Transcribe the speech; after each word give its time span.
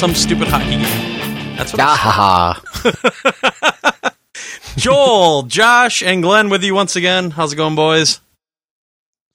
some 0.00 0.14
stupid 0.14 0.48
hockey 0.48 0.70
game. 0.70 1.56
That's 1.58 1.72
what. 1.74 1.80
Ah, 1.82 1.94
ha, 1.94 2.62
ha. 4.02 4.12
Joel, 4.78 5.42
Josh, 5.42 6.02
and 6.02 6.22
Glenn 6.22 6.48
with 6.48 6.64
you 6.64 6.74
once 6.74 6.96
again. 6.96 7.30
How's 7.30 7.52
it 7.52 7.56
going, 7.56 7.74
boys? 7.74 8.22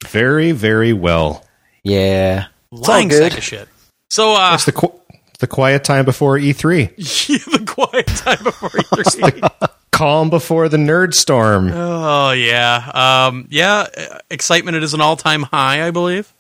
Very, 0.07 0.53
very 0.53 0.91
well. 0.91 1.45
Yeah. 1.83 2.47
It's 2.71 2.89
all 2.89 2.95
Lying 2.95 3.09
good. 3.09 3.29
sack 3.31 3.37
of 3.37 3.43
shit. 3.43 3.69
So, 4.09 4.33
uh, 4.33 4.55
It's 4.55 4.65
the 4.65 4.71
qu- 4.71 4.99
the 5.37 5.45
quiet 5.45 5.83
time 5.83 6.03
before 6.03 6.35
E 6.39 6.51
E3. 6.51 6.95
the 7.51 7.65
quiet 7.67 8.07
time 8.07 8.43
before 8.43 8.69
E3. 8.71 9.69
Calm 9.91 10.31
before 10.31 10.67
the 10.67 10.77
nerd 10.77 11.13
storm. 11.13 11.69
Oh 11.71 12.31
yeah, 12.31 13.27
um, 13.27 13.47
yeah. 13.51 13.85
Excitement 14.31 14.77
is 14.77 14.95
an 14.95 15.01
all-time 15.01 15.43
high, 15.43 15.85
I 15.87 15.91
believe, 15.91 16.33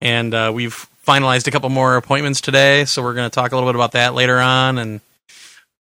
and 0.00 0.34
uh, 0.34 0.50
we've 0.52 0.88
finalized 1.08 1.46
a 1.46 1.50
couple 1.50 1.70
more 1.70 1.96
appointments 1.96 2.40
today. 2.42 2.84
So 2.84 3.02
we're 3.02 3.14
going 3.14 3.28
to 3.30 3.34
talk 3.34 3.52
a 3.52 3.54
little 3.56 3.68
bit 3.70 3.74
about 3.76 3.92
that 3.92 4.12
later 4.14 4.38
on. 4.38 4.76
And 4.78 5.00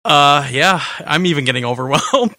uh, 0.04 0.48
yeah, 0.50 0.82
I'm 1.06 1.26
even 1.26 1.44
getting 1.44 1.64
overwhelmed. 1.72 2.36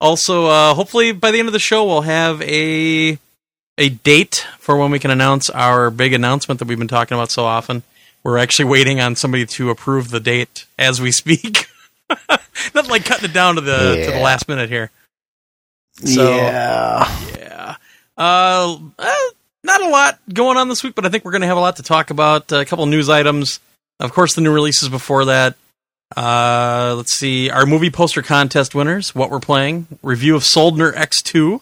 also, 0.00 0.46
uh, 0.46 0.74
hopefully 0.74 1.12
by 1.12 1.30
the 1.30 1.38
end 1.38 1.48
of 1.48 1.52
the 1.52 1.58
show, 1.58 1.84
we'll 1.84 2.00
have 2.02 2.40
a 2.42 3.18
a 3.78 3.88
date 3.88 4.46
for 4.58 4.76
when 4.76 4.90
we 4.90 4.98
can 4.98 5.10
announce 5.10 5.48
our 5.50 5.90
big 5.90 6.12
announcement 6.12 6.58
that 6.58 6.68
we've 6.68 6.78
been 6.78 6.88
talking 6.88 7.16
about 7.16 7.30
so 7.30 7.44
often. 7.44 7.82
We're 8.22 8.36
actually 8.38 8.66
waiting 8.66 9.00
on 9.00 9.16
somebody 9.16 9.46
to 9.46 9.70
approve 9.70 10.10
the 10.10 10.20
date 10.20 10.66
as 10.78 11.00
we 11.00 11.10
speak. 11.12 11.66
Not 12.74 12.88
like 12.88 13.04
cutting 13.04 13.30
it 13.30 13.32
down 13.32 13.54
to 13.54 13.60
the 13.62 14.04
to 14.06 14.10
the 14.12 14.20
last 14.20 14.48
minute 14.48 14.68
here. 14.68 14.90
So- 15.94 16.34
yeah. 16.34 17.18
Yeah. 17.38 17.74
Uh, 18.18 18.78
uh, 18.98 19.16
not 19.70 19.82
a 19.82 19.88
lot 19.88 20.18
going 20.32 20.56
on 20.56 20.68
this 20.68 20.82
week, 20.82 20.94
but 20.94 21.06
I 21.06 21.08
think 21.08 21.24
we're 21.24 21.30
going 21.30 21.42
to 21.42 21.46
have 21.46 21.56
a 21.56 21.60
lot 21.60 21.76
to 21.76 21.82
talk 21.82 22.10
about. 22.10 22.50
a 22.50 22.64
couple 22.64 22.86
news 22.86 23.08
items. 23.08 23.60
Of 24.00 24.12
course, 24.12 24.34
the 24.34 24.40
new 24.40 24.52
releases 24.52 24.88
before 24.88 25.26
that. 25.26 25.56
Uh, 26.16 26.94
let's 26.96 27.16
see. 27.16 27.50
Our 27.50 27.66
movie 27.66 27.90
poster 27.90 28.22
contest 28.22 28.74
winners, 28.74 29.14
what 29.14 29.30
we're 29.30 29.38
playing, 29.38 29.86
review 30.02 30.34
of 30.34 30.42
Soldner 30.42 30.92
X2, 30.92 31.60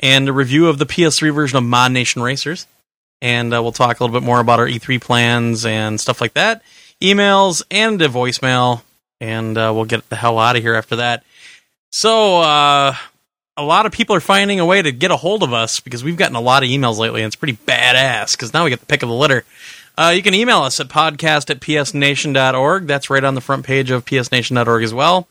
and 0.00 0.28
a 0.28 0.32
review 0.32 0.68
of 0.68 0.78
the 0.78 0.84
PS3 0.84 1.34
version 1.34 1.56
of 1.56 1.64
Mod 1.64 1.92
Nation 1.92 2.20
Racers. 2.20 2.66
And 3.22 3.54
uh, 3.54 3.62
we'll 3.62 3.72
talk 3.72 3.98
a 3.98 4.04
little 4.04 4.20
bit 4.20 4.26
more 4.26 4.40
about 4.40 4.60
our 4.60 4.66
E3 4.66 5.00
plans 5.00 5.64
and 5.64 5.98
stuff 5.98 6.20
like 6.20 6.34
that. 6.34 6.62
Emails 7.00 7.62
and 7.70 8.00
a 8.02 8.08
voicemail. 8.08 8.82
And 9.18 9.56
uh, 9.56 9.72
we'll 9.74 9.86
get 9.86 10.06
the 10.10 10.16
hell 10.16 10.38
out 10.38 10.56
of 10.56 10.62
here 10.62 10.74
after 10.74 10.96
that. 10.96 11.24
So, 11.90 12.40
uh, 12.40 12.94
a 13.56 13.62
lot 13.62 13.86
of 13.86 13.92
people 13.92 14.14
are 14.14 14.20
finding 14.20 14.60
a 14.60 14.66
way 14.66 14.82
to 14.82 14.92
get 14.92 15.10
a 15.10 15.16
hold 15.16 15.42
of 15.42 15.52
us 15.52 15.80
because 15.80 16.04
we've 16.04 16.16
gotten 16.16 16.36
a 16.36 16.40
lot 16.40 16.62
of 16.62 16.68
emails 16.68 16.98
lately, 16.98 17.22
and 17.22 17.26
it's 17.26 17.36
pretty 17.36 17.56
badass 17.66 18.32
because 18.32 18.52
now 18.52 18.64
we 18.64 18.70
get 18.70 18.80
the 18.80 18.86
pick 18.86 19.02
of 19.02 19.08
the 19.08 19.14
litter. 19.14 19.44
Uh, 19.98 20.12
you 20.14 20.22
can 20.22 20.34
email 20.34 20.58
us 20.58 20.78
at 20.78 20.88
podcast 20.88 21.48
at 21.48 21.60
psnation.org. 21.60 22.86
That's 22.86 23.08
right 23.08 23.24
on 23.24 23.34
the 23.34 23.40
front 23.40 23.64
page 23.64 23.90
of 23.90 24.04
psnation.org 24.04 24.82
as 24.82 24.92
well. 24.92 25.26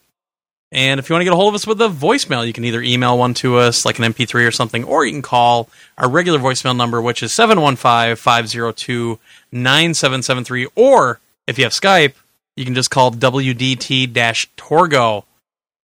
And 0.72 1.00
if 1.00 1.08
you 1.08 1.14
want 1.14 1.22
to 1.22 1.26
get 1.26 1.34
a 1.34 1.38
hold 1.38 1.50
of 1.50 1.56
us 1.56 1.68
with 1.68 1.80
a 1.80 1.88
voicemail, 1.88 2.46
you 2.46 2.52
can 2.52 2.66
either 2.66 2.82
email 2.82 3.18
one 3.18 3.36
to 3.36 3.58
us, 3.58 3.86
like 3.86 4.00
an 4.00 4.12
MP3 4.12 4.48
or 4.48 4.52
something, 4.52 4.84
or 4.84 5.06
you 5.06 5.12
can 5.12 5.22
call 5.22 5.70
our 5.98 6.10
regular 6.10 6.40
voicemail 6.40 6.76
number, 6.76 7.02
which 7.02 7.22
is 7.22 7.32
715 7.34 8.16
502 8.16 9.20
9773. 9.52 10.68
Or 10.76 11.20
if 11.46 11.60
you 11.60 11.64
have 11.64 11.74
Skype, 11.74 12.14
you 12.56 12.66
can 12.66 12.74
just 12.74 12.90
call 12.90 13.12
WDT 13.12 14.12
Torgo. 14.58 15.24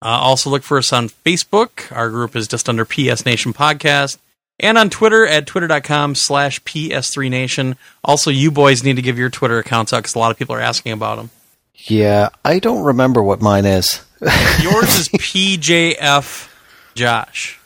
Uh, 0.02 0.08
also, 0.08 0.50
look 0.50 0.64
for 0.64 0.78
us 0.78 0.94
on 0.94 1.10
Facebook. 1.10 1.92
Our 1.96 2.10
group 2.10 2.36
is 2.36 2.48
just 2.48 2.70
under 2.70 2.86
PS 2.86 3.26
Nation 3.26 3.54
Podcast. 3.54 4.18
And 4.62 4.78
on 4.78 4.90
Twitter 4.90 5.26
at 5.26 5.46
twitter.com 5.46 6.16
slash 6.16 6.62
PS3Nation. 6.64 7.76
Also, 8.04 8.30
you 8.30 8.52
boys 8.52 8.84
need 8.84 8.98
to 8.98 9.02
give 9.02 9.18
your 9.18 9.30
Twitter 9.30 9.58
accounts 9.60 9.94
out 9.94 10.00
because 10.00 10.16
a 10.16 10.20
lot 10.20 10.32
of 10.32 10.38
people 10.38 10.56
are 10.56 10.60
asking 10.62 10.92
about 10.92 11.16
them. 11.16 11.30
Yeah. 11.74 12.30
I 12.44 12.60
don't 12.60 12.84
remember 12.84 13.24
what 13.24 13.42
mine 13.42 13.66
is. 13.66 14.02
Yours 14.22 14.98
is 15.00 15.10
PJF 15.10 16.50
Josh. 16.96 17.60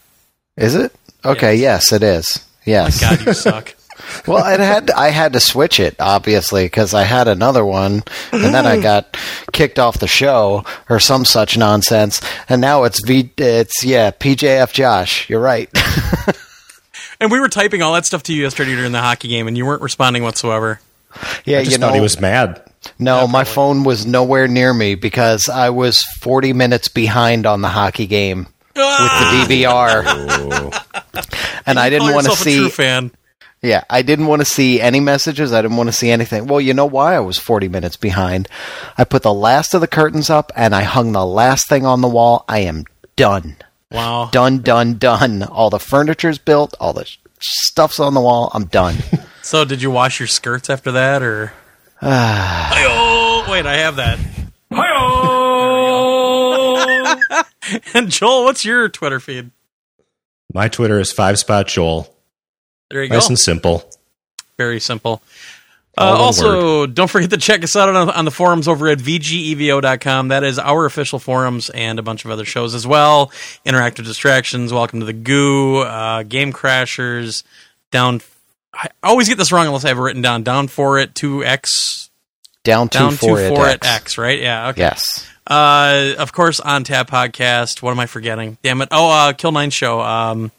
Is 0.55 0.75
it? 0.75 0.93
Okay. 1.25 1.55
Yes, 1.55 1.91
it 1.91 2.03
is. 2.03 2.45
Yes. 2.63 3.01
God, 3.01 3.25
you 3.25 3.33
suck. 3.33 3.73
Well, 4.27 4.53
it 4.53 4.59
had 4.59 4.91
I 4.91 5.09
had 5.09 5.33
to 5.33 5.39
switch 5.39 5.79
it 5.79 5.95
obviously 5.99 6.65
because 6.65 6.93
I 6.93 7.03
had 7.03 7.27
another 7.27 7.65
one, 7.65 8.03
and 8.31 8.53
then 8.53 8.65
I 8.65 8.77
mm. 8.77 8.83
got 8.83 9.17
kicked 9.51 9.79
off 9.79 9.99
the 9.99 10.07
show 10.07 10.63
or 10.89 10.99
some 10.99 11.25
such 11.25 11.57
nonsense, 11.57 12.21
and 12.49 12.61
now 12.61 12.83
it's 12.83 13.03
V. 13.05 13.31
It's 13.37 13.83
yeah, 13.83 14.11
PJF 14.11 14.73
Josh. 14.73 15.29
You're 15.29 15.41
right. 15.41 15.69
And 17.23 17.31
we 17.31 17.39
were 17.39 17.47
typing 17.47 17.81
all 17.81 17.93
that 17.93 18.05
stuff 18.05 18.23
to 18.23 18.33
you 18.33 18.41
yesterday 18.41 18.75
during 18.75 18.91
the 18.91 18.99
hockey 18.99 19.29
game, 19.29 19.47
and 19.47 19.57
you 19.57 19.65
weren't 19.65 19.81
responding 19.81 20.23
whatsoever. 20.23 20.81
yeah, 21.45 21.59
I 21.59 21.63
just 21.63 21.71
you 21.71 21.77
know 21.77 21.87
thought 21.87 21.95
he 21.95 22.01
was 22.01 22.19
mad. 22.19 22.61
No, 22.99 23.29
my 23.29 23.45
phone 23.45 23.85
was 23.85 24.05
nowhere 24.05 24.49
near 24.49 24.73
me 24.73 24.95
because 24.95 25.47
I 25.47 25.69
was 25.69 26.03
40 26.19 26.51
minutes 26.51 26.89
behind 26.89 27.45
on 27.45 27.61
the 27.61 27.69
hockey 27.69 28.07
game 28.07 28.39
with 28.39 28.75
the 28.75 28.81
ah! 28.83 29.47
DVR. 29.47 30.83
and 31.65 31.79
I 31.79 31.89
didn't 31.89 32.13
want 32.13 32.25
to 32.25 32.33
see 32.33 32.67
fan. 32.67 33.09
Yeah, 33.63 33.85
I 33.89 34.01
didn't 34.01 34.27
want 34.27 34.41
to 34.41 34.45
see 34.45 34.81
any 34.81 34.99
messages. 34.99 35.53
I 35.53 35.61
didn't 35.61 35.77
want 35.77 35.87
to 35.87 35.93
see 35.93 36.11
anything. 36.11 36.47
Well, 36.47 36.59
you 36.59 36.73
know 36.73 36.85
why 36.85 37.15
I 37.15 37.21
was 37.21 37.37
40 37.39 37.69
minutes 37.69 37.95
behind? 37.95 38.49
I 38.97 39.05
put 39.05 39.23
the 39.23 39.33
last 39.33 39.73
of 39.73 39.79
the 39.79 39.87
curtains 39.87 40.29
up 40.29 40.51
and 40.55 40.75
I 40.75 40.83
hung 40.83 41.13
the 41.13 41.25
last 41.25 41.69
thing 41.69 41.85
on 41.85 42.01
the 42.01 42.09
wall. 42.09 42.43
I 42.49 42.59
am 42.59 42.83
done. 43.15 43.55
Wow. 43.89 44.29
Done, 44.31 44.59
done, 44.61 44.97
done. 44.97 45.43
All 45.43 45.69
the 45.69 45.79
furniture's 45.79 46.39
built, 46.39 46.75
all 46.79 46.91
the 46.93 47.09
stuff's 47.39 48.01
on 48.01 48.13
the 48.13 48.21
wall. 48.21 48.51
I'm 48.53 48.65
done. 48.65 48.97
So, 49.45 49.65
did 49.65 49.81
you 49.81 49.91
wash 49.91 50.21
your 50.21 50.27
skirts 50.27 50.69
after 50.69 50.93
that, 50.93 51.21
or? 51.21 51.51
Hi-yo! 51.99 53.51
Wait, 53.51 53.65
I 53.65 53.75
have 53.75 53.97
that. 53.97 54.17
Hi-yo! 54.71 55.83
and 57.93 58.09
Joel, 58.09 58.45
what's 58.45 58.65
your 58.65 58.89
Twitter 58.89 59.19
feed? 59.19 59.51
My 60.53 60.67
Twitter 60.67 60.99
is 60.99 61.11
five 61.11 61.39
spot 61.39 61.67
Joel. 61.67 62.13
There 62.93 63.01
you 63.01 63.09
go. 63.09 63.15
Nice 63.15 63.27
and 63.27 63.39
simple. 63.39 63.83
Very 64.55 64.79
simple. 64.79 65.23
Uh, 65.97 66.15
also, 66.17 66.85
don't 66.85 67.09
forget 67.09 67.31
to 67.31 67.37
check 67.37 67.63
us 67.63 67.75
out 67.75 67.89
on, 67.89 68.09
on 68.09 68.25
the 68.25 68.29
forums 68.31 68.67
over 68.67 68.87
at 68.87 68.99
vgevo.com. 68.99 70.27
That 70.27 70.43
is 70.43 70.59
our 70.59 70.85
official 70.85 71.17
forums 71.17 71.71
and 71.71 71.97
a 71.97 72.03
bunch 72.03 72.23
of 72.23 72.29
other 72.29 72.45
shows 72.45 72.75
as 72.75 72.85
well. 72.85 73.31
Interactive 73.65 74.03
Distractions, 74.05 74.71
Welcome 74.71 74.99
to 74.99 75.07
the 75.07 75.13
Goo, 75.13 75.79
uh, 75.79 76.21
Game 76.21 76.53
Crashers, 76.53 77.43
Down. 77.89 78.21
I 78.75 78.89
always 79.01 79.27
get 79.27 79.39
this 79.39 79.51
wrong 79.51 79.65
unless 79.65 79.85
I 79.85 79.89
have 79.89 79.97
it 79.97 80.01
written 80.01 80.21
down. 80.21 80.43
Down 80.43 80.67
for 80.67 80.99
it, 80.99 81.15
2x. 81.15 82.09
Down 82.63 82.89
to 82.89 82.97
Down 82.99 83.11
for 83.13 83.37
to 83.37 83.43
it. 83.43 83.55
for 83.55 83.65
X. 83.65 83.75
it, 83.75 83.89
X, 83.91 84.17
right? 84.19 84.39
Yeah, 84.39 84.69
okay. 84.69 84.81
Yes. 84.81 85.27
Uh, 85.45 86.13
of 86.19 86.31
course, 86.31 86.59
on 86.59 86.83
Tap 86.83 87.09
Podcast. 87.09 87.81
What 87.81 87.91
am 87.91 87.99
I 87.99 88.05
forgetting? 88.05 88.57
Damn 88.63 88.81
it! 88.81 88.87
Oh, 88.91 89.11
uh, 89.11 89.33
Kill 89.33 89.51
Nine 89.51 89.71
Show. 89.71 89.99
Um, 89.99 90.51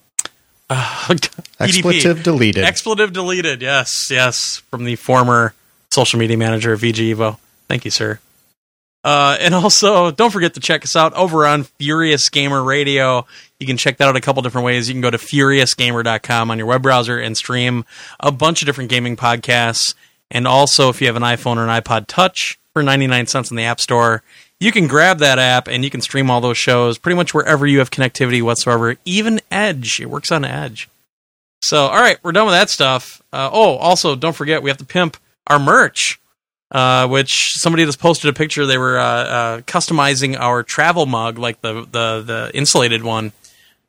uh. 1.08 1.16
Expletive 1.60 2.22
deleted. 2.22 2.64
Expletive 2.64 3.12
deleted. 3.12 3.62
Yes, 3.62 4.08
yes, 4.10 4.62
from 4.70 4.84
the 4.84 4.96
former 4.96 5.54
social 5.90 6.18
media 6.18 6.36
manager 6.36 6.72
of 6.72 6.80
VG 6.80 7.14
Evo. 7.14 7.38
Thank 7.68 7.84
you, 7.84 7.90
sir. 7.90 8.18
Uh, 9.04 9.36
and 9.38 9.54
also, 9.54 10.10
don't 10.10 10.30
forget 10.30 10.54
to 10.54 10.60
check 10.60 10.82
us 10.82 10.96
out 10.96 11.12
over 11.12 11.46
on 11.46 11.64
Furious 11.64 12.28
Gamer 12.30 12.62
Radio. 12.62 13.26
You 13.60 13.66
can 13.66 13.76
check 13.76 13.98
that 13.98 14.08
out 14.08 14.16
a 14.16 14.20
couple 14.20 14.42
different 14.42 14.64
ways. 14.64 14.88
You 14.88 14.94
can 14.94 15.02
go 15.02 15.10
to 15.10 15.18
furiousgamer.com 15.18 16.50
on 16.50 16.58
your 16.58 16.66
web 16.66 16.82
browser 16.82 17.18
and 17.18 17.36
stream 17.36 17.84
a 18.18 18.32
bunch 18.32 18.62
of 18.62 18.66
different 18.66 18.90
gaming 18.90 19.16
podcasts. 19.16 19.94
And 20.30 20.48
also, 20.48 20.88
if 20.88 21.00
you 21.00 21.06
have 21.06 21.16
an 21.16 21.22
iPhone 21.22 21.58
or 21.58 21.68
an 21.68 21.82
iPod 21.82 22.06
Touch 22.06 22.58
for 22.72 22.82
99 22.82 23.26
cents 23.26 23.50
in 23.50 23.56
the 23.56 23.64
App 23.64 23.80
Store, 23.80 24.22
you 24.64 24.72
can 24.72 24.86
grab 24.86 25.18
that 25.18 25.38
app 25.38 25.68
and 25.68 25.84
you 25.84 25.90
can 25.90 26.00
stream 26.00 26.30
all 26.30 26.40
those 26.40 26.56
shows 26.56 26.96
pretty 26.96 27.16
much 27.16 27.34
wherever 27.34 27.66
you 27.66 27.80
have 27.80 27.90
connectivity 27.90 28.40
whatsoever, 28.40 28.96
even 29.04 29.40
Edge. 29.50 30.00
It 30.00 30.08
works 30.08 30.32
on 30.32 30.42
Edge. 30.42 30.88
So, 31.62 31.86
all 31.86 32.00
right, 32.00 32.18
we're 32.22 32.32
done 32.32 32.46
with 32.46 32.54
that 32.54 32.70
stuff. 32.70 33.22
Uh, 33.30 33.50
oh, 33.52 33.76
also, 33.76 34.16
don't 34.16 34.34
forget, 34.34 34.62
we 34.62 34.70
have 34.70 34.78
to 34.78 34.84
pimp 34.84 35.18
our 35.46 35.58
merch, 35.58 36.18
uh, 36.70 37.06
which 37.08 37.54
somebody 37.56 37.84
just 37.84 37.98
posted 37.98 38.30
a 38.30 38.32
picture. 38.32 38.64
They 38.64 38.78
were 38.78 38.98
uh, 38.98 39.04
uh, 39.04 39.60
customizing 39.60 40.38
our 40.38 40.62
travel 40.62 41.04
mug, 41.04 41.38
like 41.38 41.60
the, 41.60 41.82
the, 41.82 42.22
the 42.22 42.50
insulated 42.54 43.02
one, 43.02 43.32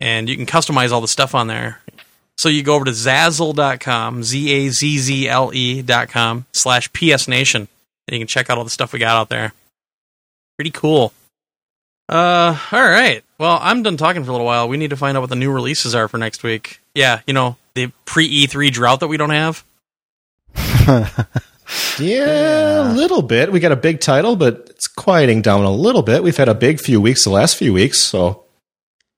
and 0.01 0.27
you 0.27 0.35
can 0.35 0.45
customize 0.45 0.91
all 0.91 1.01
the 1.01 1.07
stuff 1.07 1.33
on 1.33 1.47
there. 1.47 1.81
So 2.37 2.49
you 2.49 2.63
go 2.63 2.75
over 2.75 2.83
to 2.83 2.91
Zazzle.com, 2.91 4.23
Z 4.23 4.51
A 4.51 4.69
Z 4.69 4.97
Z 4.97 5.29
L 5.29 5.51
E.com, 5.53 6.45
slash 6.53 6.91
PS 6.91 7.29
Nation, 7.29 7.69
and 8.07 8.13
you 8.13 8.19
can 8.19 8.27
check 8.27 8.49
out 8.49 8.57
all 8.57 8.65
the 8.65 8.69
stuff 8.69 8.91
we 8.91 8.99
got 8.99 9.15
out 9.15 9.29
there. 9.29 9.53
Pretty 10.57 10.71
cool. 10.71 11.13
Uh, 12.07 12.57
all 12.71 12.83
right. 12.83 13.23
Well, 13.37 13.57
I'm 13.61 13.83
done 13.83 13.97
talking 13.97 14.23
for 14.23 14.29
a 14.29 14.33
little 14.33 14.45
while. 14.45 14.67
We 14.69 14.77
need 14.77 14.91
to 14.91 14.97
find 14.97 15.17
out 15.17 15.21
what 15.21 15.29
the 15.29 15.35
new 15.35 15.51
releases 15.51 15.95
are 15.95 16.07
for 16.07 16.17
next 16.17 16.43
week. 16.43 16.79
Yeah, 16.93 17.21
you 17.27 17.33
know, 17.33 17.57
the 17.73 17.91
pre 18.05 18.45
E3 18.45 18.71
drought 18.71 18.99
that 19.01 19.07
we 19.07 19.17
don't 19.17 19.31
have. 19.31 19.63
Yeah, 21.99 22.91
a 22.91 22.93
little 22.93 23.21
bit. 23.21 23.51
We 23.51 23.59
got 23.59 23.71
a 23.71 23.75
big 23.77 23.99
title, 23.99 24.35
but 24.35 24.67
it's 24.69 24.87
quieting 24.87 25.41
down 25.41 25.63
a 25.63 25.71
little 25.71 26.03
bit. 26.03 26.23
We've 26.23 26.35
had 26.37 26.49
a 26.49 26.53
big 26.53 26.79
few 26.79 27.01
weeks 27.01 27.23
the 27.23 27.29
last 27.31 27.57
few 27.57 27.73
weeks, 27.73 28.03
so 28.03 28.43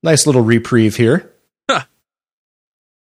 nice 0.03 0.25
little 0.25 0.43
reprieve 0.43 0.95
here. 0.95 1.31
Huh. 1.69 1.81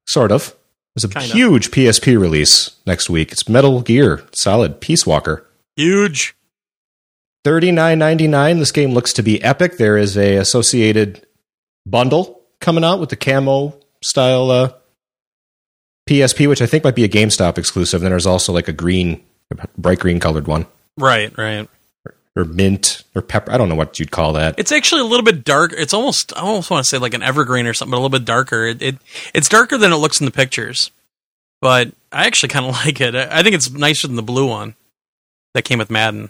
Sort 0.07 0.31
of. 0.31 0.55
There's 0.95 1.03
a 1.03 1.09
Kinda. 1.09 1.27
huge 1.27 1.71
PSP 1.71 2.17
release 2.19 2.71
next 2.85 3.09
week. 3.09 3.31
It's 3.31 3.49
Metal 3.49 3.81
Gear 3.81 4.23
Solid 4.31 4.79
Peace 4.79 5.05
Walker. 5.05 5.45
Huge. 5.75 6.35
Thirty 7.43 7.71
nine 7.71 7.99
ninety 7.99 8.27
nine. 8.27 8.59
This 8.59 8.71
game 8.71 8.93
looks 8.93 9.13
to 9.13 9.23
be 9.23 9.43
epic. 9.43 9.77
There 9.77 9.97
is 9.97 10.17
a 10.17 10.37
associated 10.37 11.25
bundle 11.85 12.41
coming 12.61 12.83
out 12.83 12.99
with 12.99 13.09
the 13.09 13.17
camo 13.17 13.77
style 14.01 14.49
uh, 14.49 14.71
PSP, 16.07 16.47
which 16.47 16.61
I 16.61 16.65
think 16.65 16.83
might 16.83 16.95
be 16.95 17.03
a 17.03 17.09
GameStop 17.09 17.57
exclusive. 17.57 17.99
And 18.01 18.05
then 18.05 18.11
there's 18.11 18.25
also 18.25 18.53
like 18.53 18.67
a 18.67 18.73
green, 18.73 19.23
bright 19.77 19.99
green 19.99 20.19
colored 20.19 20.47
one, 20.47 20.65
Right, 20.97 21.37
right. 21.37 21.67
or 22.35 22.45
mint 22.45 23.03
or 23.15 23.21
pepper. 23.21 23.51
I 23.51 23.57
don't 23.57 23.67
know 23.69 23.75
what 23.75 23.99
you'd 23.99 24.11
call 24.11 24.33
that. 24.33 24.55
It's 24.57 24.71
actually 24.71 25.01
a 25.01 25.05
little 25.05 25.25
bit 25.25 25.43
dark. 25.43 25.73
It's 25.73 25.93
almost 25.93 26.31
I 26.37 26.41
almost 26.41 26.69
want 26.71 26.85
to 26.85 26.89
say 26.89 26.97
like 26.97 27.13
an 27.13 27.23
evergreen 27.23 27.67
or 27.67 27.73
something, 27.73 27.91
but 27.91 27.97
a 27.97 28.01
little 28.03 28.09
bit 28.17 28.25
darker. 28.25 28.65
It, 28.67 28.81
it 28.81 28.95
it's 29.33 29.49
darker 29.49 29.77
than 29.77 29.91
it 29.91 29.97
looks 29.97 30.21
in 30.21 30.25
the 30.25 30.31
pictures, 30.31 30.91
but 31.61 31.91
I 32.11 32.25
actually 32.25 32.49
kind 32.49 32.65
of 32.65 32.71
like 32.85 33.01
it. 33.01 33.15
I 33.15 33.39
I 33.39 33.43
think 33.43 33.55
it's 33.55 33.69
nicer 33.69 34.07
than 34.07 34.15
the 34.15 34.23
blue 34.23 34.47
one 34.47 34.75
that 35.53 35.63
came 35.63 35.79
with 35.79 35.91
Madden. 35.91 36.29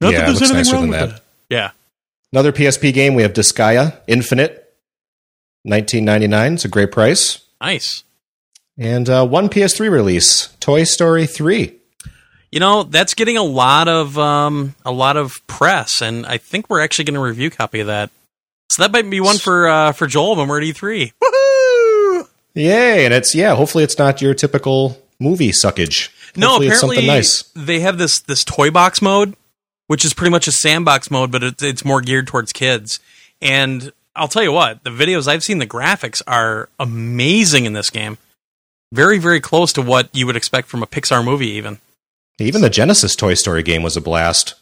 Not 0.00 0.12
Yeah, 0.12 0.18
that 0.20 0.22
it 0.22 0.26
there's 0.26 0.40
looks 0.40 0.52
anything 0.52 0.72
wrong 0.72 0.90
than 0.90 1.00
with 1.00 1.10
that. 1.10 1.16
it. 1.18 1.22
Yeah, 1.50 1.70
Another 2.32 2.52
PSP 2.52 2.92
game. 2.92 3.14
We 3.14 3.22
have 3.22 3.32
Disgaea 3.32 3.98
Infinite, 4.06 4.74
nineteen 5.64 6.04
ninety 6.04 6.26
nine. 6.26 6.54
It's 6.54 6.64
a 6.64 6.68
great 6.68 6.92
price. 6.92 7.40
nice. 7.60 8.02
And 8.76 9.08
uh, 9.08 9.24
one 9.24 9.48
PS3 9.48 9.88
release, 9.88 10.48
Toy 10.58 10.82
Story 10.82 11.26
3. 11.26 11.76
You 12.50 12.58
know 12.58 12.82
that's 12.82 13.14
getting 13.14 13.36
a 13.36 13.42
lot 13.44 13.86
of 13.86 14.18
um, 14.18 14.74
a 14.84 14.90
lot 14.90 15.16
of 15.16 15.34
press, 15.46 16.02
and 16.02 16.26
I 16.26 16.38
think 16.38 16.68
we're 16.68 16.80
actually 16.80 17.04
going 17.04 17.14
to 17.14 17.20
review 17.20 17.48
a 17.48 17.50
copy 17.52 17.78
of 17.80 17.86
that. 17.86 18.10
So 18.70 18.82
that 18.82 18.90
might 18.92 19.08
be 19.08 19.20
one 19.20 19.38
for 19.38 19.68
uh, 19.68 19.92
for 19.92 20.06
Joel 20.08 20.34
when 20.36 20.48
we're 20.48 20.58
at 20.60 20.64
E3. 20.66 21.12
Woohoo! 21.22 22.28
Yay! 22.54 23.04
And 23.04 23.14
it's, 23.14 23.34
yeah, 23.34 23.54
hopefully 23.54 23.84
it's 23.84 23.98
not 23.98 24.20
your 24.22 24.34
typical 24.34 25.00
movie 25.20 25.50
suckage. 25.50 26.10
No, 26.36 26.48
Hopefully 26.48 26.66
it's 26.68 26.76
apparently 26.78 26.96
something 26.96 27.06
nice. 27.06 27.42
they 27.54 27.78
have 27.80 27.96
this 27.98 28.20
this 28.20 28.42
toy 28.44 28.70
box 28.72 29.00
mode, 29.02 29.34
which 29.86 30.04
is 30.04 30.14
pretty 30.14 30.30
much 30.30 30.46
a 30.48 30.52
sandbox 30.52 31.10
mode, 31.10 31.30
but 31.32 31.42
it's 31.42 31.62
it's 31.62 31.84
more 31.84 32.00
geared 32.00 32.26
towards 32.26 32.52
kids. 32.52 33.00
And 33.42 33.92
I'll 34.16 34.28
tell 34.28 34.42
you 34.42 34.52
what, 34.52 34.84
the 34.84 34.90
videos 34.90 35.26
I've 35.28 35.42
seen, 35.42 35.58
the 35.58 35.66
graphics 35.66 36.22
are 36.26 36.68
amazing 36.78 37.64
in 37.64 37.72
this 37.72 37.90
game. 37.90 38.18
Very, 38.92 39.18
very 39.18 39.40
close 39.40 39.72
to 39.72 39.82
what 39.82 40.08
you 40.12 40.24
would 40.26 40.36
expect 40.36 40.68
from 40.68 40.82
a 40.82 40.86
Pixar 40.86 41.24
movie, 41.24 41.48
even. 41.48 41.78
Even 42.38 42.62
the 42.62 42.70
Genesis 42.70 43.16
Toy 43.16 43.34
Story 43.34 43.62
game 43.62 43.82
was 43.82 43.96
a 43.96 44.00
blast 44.00 44.54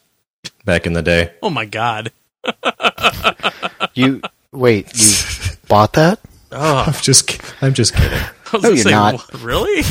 back 0.64 0.86
in 0.86 0.94
the 0.94 1.02
day. 1.02 1.32
Oh 1.42 1.50
my 1.50 1.64
god! 1.66 2.12
You 3.94 4.22
wait, 4.52 4.90
you 4.94 5.56
bought 5.68 5.92
that? 5.94 6.18
Oh, 6.50 6.84
I'm 6.86 6.92
just, 6.94 7.40
I'm 7.62 7.74
just 7.74 7.94
kidding. 7.94 8.18
I 8.52 8.56
was 8.56 8.62
No, 8.62 8.68
you're 8.70 8.76
say, 8.78 8.90
not. 8.90 9.42
Really? 9.42 9.82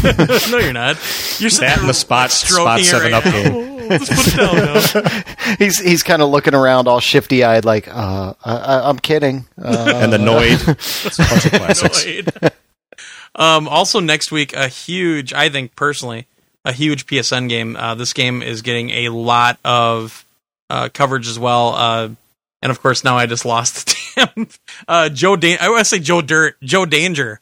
no, 0.51 0.57
you're 0.57 0.74
not. 0.74 0.95
You're 1.39 1.50
sitting 1.50 1.69
That 1.69 1.80
and 1.80 1.89
the 1.89 1.94
Spot- 1.94 2.31
Spot 2.31 2.80
it 2.80 2.92
right 2.94 3.12
7 3.12 3.13
Up 3.13 3.24
game. 3.24 3.70
Let's 3.92 4.10
put 4.10 4.34
it 4.34 4.38
down 4.38 5.04
now. 5.04 5.56
He's 5.60 5.80
he's 5.80 6.04
kind 6.04 6.22
of 6.22 6.30
looking 6.30 6.56
around, 6.56 6.88
all 6.88 7.00
shifty 7.00 7.44
eyed, 7.44 7.66
like, 7.66 7.88
uh, 7.88 8.34
I, 8.44 8.56
I, 8.56 8.90
I'm 8.90 9.00
kidding. 9.00 9.46
Uh, 9.62 9.94
and 9.96 10.14
the 10.14 10.18
Noid. 10.18 10.62
It's 11.06 11.20
a 11.20 11.24
bunch 11.24 11.46
of 11.46 11.52
classics. 11.52 12.06
Wait. 12.06 12.54
um, 13.36 13.68
also, 13.68 14.00
next 14.00 14.32
week, 14.32 14.54
a 14.54 14.68
huge, 14.68 15.34
I 15.34 15.50
think 15.50 15.76
personally, 15.76 16.28
a 16.64 16.72
huge 16.72 17.06
PSN 17.06 17.50
game. 17.50 17.76
Uh, 17.76 17.96
this 17.96 18.14
game 18.14 18.42
is 18.42 18.62
getting 18.62 18.90
a 18.92 19.10
lot 19.10 19.60
of 19.66 20.26
uh, 20.70 20.90
coverage 20.94 21.28
as 21.28 21.38
well. 21.38 21.74
Uh, 21.76 22.10
and 22.62 22.72
of 22.72 22.82
course, 22.82 23.04
now 23.04 23.18
I 23.18 23.26
just 23.26 23.46
lost 23.46 23.88
the 24.16 24.32
damn 24.36 24.48
uh, 24.88 25.10
Joe. 25.10 25.36
Dan- 25.36 25.58
I 25.60 25.70
want 25.70 25.80
to 25.80 25.86
say 25.86 26.00
Joe 26.00 26.22
Dirt, 26.22 26.56
Joe 26.62 26.86
Danger, 26.86 27.40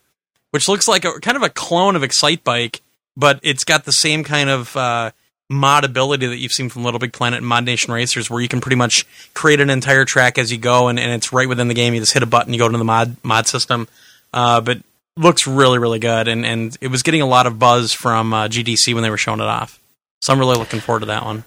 which 0.51 0.68
looks 0.68 0.88
like 0.88 1.06
a 1.06 1.19
kind 1.19 1.38
of 1.38 1.44
a 1.44 1.50
clone 1.50 1.96
of 1.96 2.04
Excite 2.04 2.44
Bike, 2.44 2.81
but 3.16 3.40
it's 3.44 3.63
got 3.63 3.86
the 3.86 3.92
same 3.92 4.24
kind 4.24 4.50
of 4.50 4.75
uh, 4.75 5.12
mod 5.50 5.84
ability 5.84 6.28
that 6.28 6.38
you've 6.38 6.51
seen 6.51 6.69
from 6.69 6.84
Little 6.84 7.00
Big 7.00 7.13
Planet 7.13 7.38
and 7.38 7.48
Mod 7.48 7.66
Nation 7.66 7.94
Racers, 7.94 8.30
where 8.30 8.42
you 8.42 8.48
can 8.48 8.62
pretty 8.62 8.75
much 8.75 9.06
create 9.34 9.60
an 9.60 9.69
entire 9.69 10.06
track 10.06 10.38
as 10.38 10.51
you 10.51 10.57
go, 10.57 10.88
and, 10.88 11.00
and 11.00 11.12
it's 11.12 11.34
right 11.34 11.50
within 11.50 11.68
the 11.68 11.74
game. 11.74 11.94
You 11.94 12.00
just 12.00 12.13
hit 12.13 12.24
a 12.24 12.28
button, 12.28 12.54
you 12.54 12.60
go 12.60 12.69
to 12.69 12.78
the 12.78 12.84
mod 12.84 13.16
mod 13.24 13.48
system. 13.48 13.88
Uh, 14.31 14.62
but 14.62 14.80
looks 15.18 15.48
really, 15.48 15.80
really 15.80 16.00
good, 16.00 16.28
and 16.28 16.46
and 16.46 16.78
it 16.81 16.88
was 16.88 17.04
getting 17.04 17.22
a 17.22 17.28
lot 17.28 17.48
of 17.48 17.60
buzz 17.60 17.94
from 17.94 18.34
uh, 18.34 18.48
GDC 18.48 18.94
when 18.94 19.04
they 19.04 19.10
were 19.10 19.18
showing 19.18 19.40
it 19.40 19.46
off. 19.46 19.80
So 20.22 20.34
I'm 20.34 20.40
really 20.40 20.57
looking 20.57 20.80
forward 20.80 21.01
to 21.01 21.06
that 21.07 21.25
one. 21.25 21.44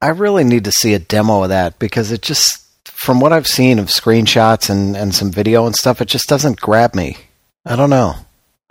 I 0.00 0.08
really 0.08 0.44
need 0.44 0.64
to 0.64 0.72
see 0.72 0.94
a 0.94 0.98
demo 0.98 1.42
of 1.42 1.50
that 1.50 1.78
because 1.78 2.10
it 2.10 2.22
just, 2.22 2.64
from 2.84 3.20
what 3.20 3.32
I've 3.32 3.46
seen 3.46 3.78
of 3.78 3.86
screenshots 3.86 4.70
and, 4.70 4.96
and 4.96 5.14
some 5.14 5.30
video 5.30 5.66
and 5.66 5.76
stuff, 5.76 6.00
it 6.00 6.08
just 6.08 6.26
doesn't 6.26 6.60
grab 6.60 6.94
me. 6.94 7.18
I 7.66 7.76
don't 7.76 7.90
know. 7.90 8.14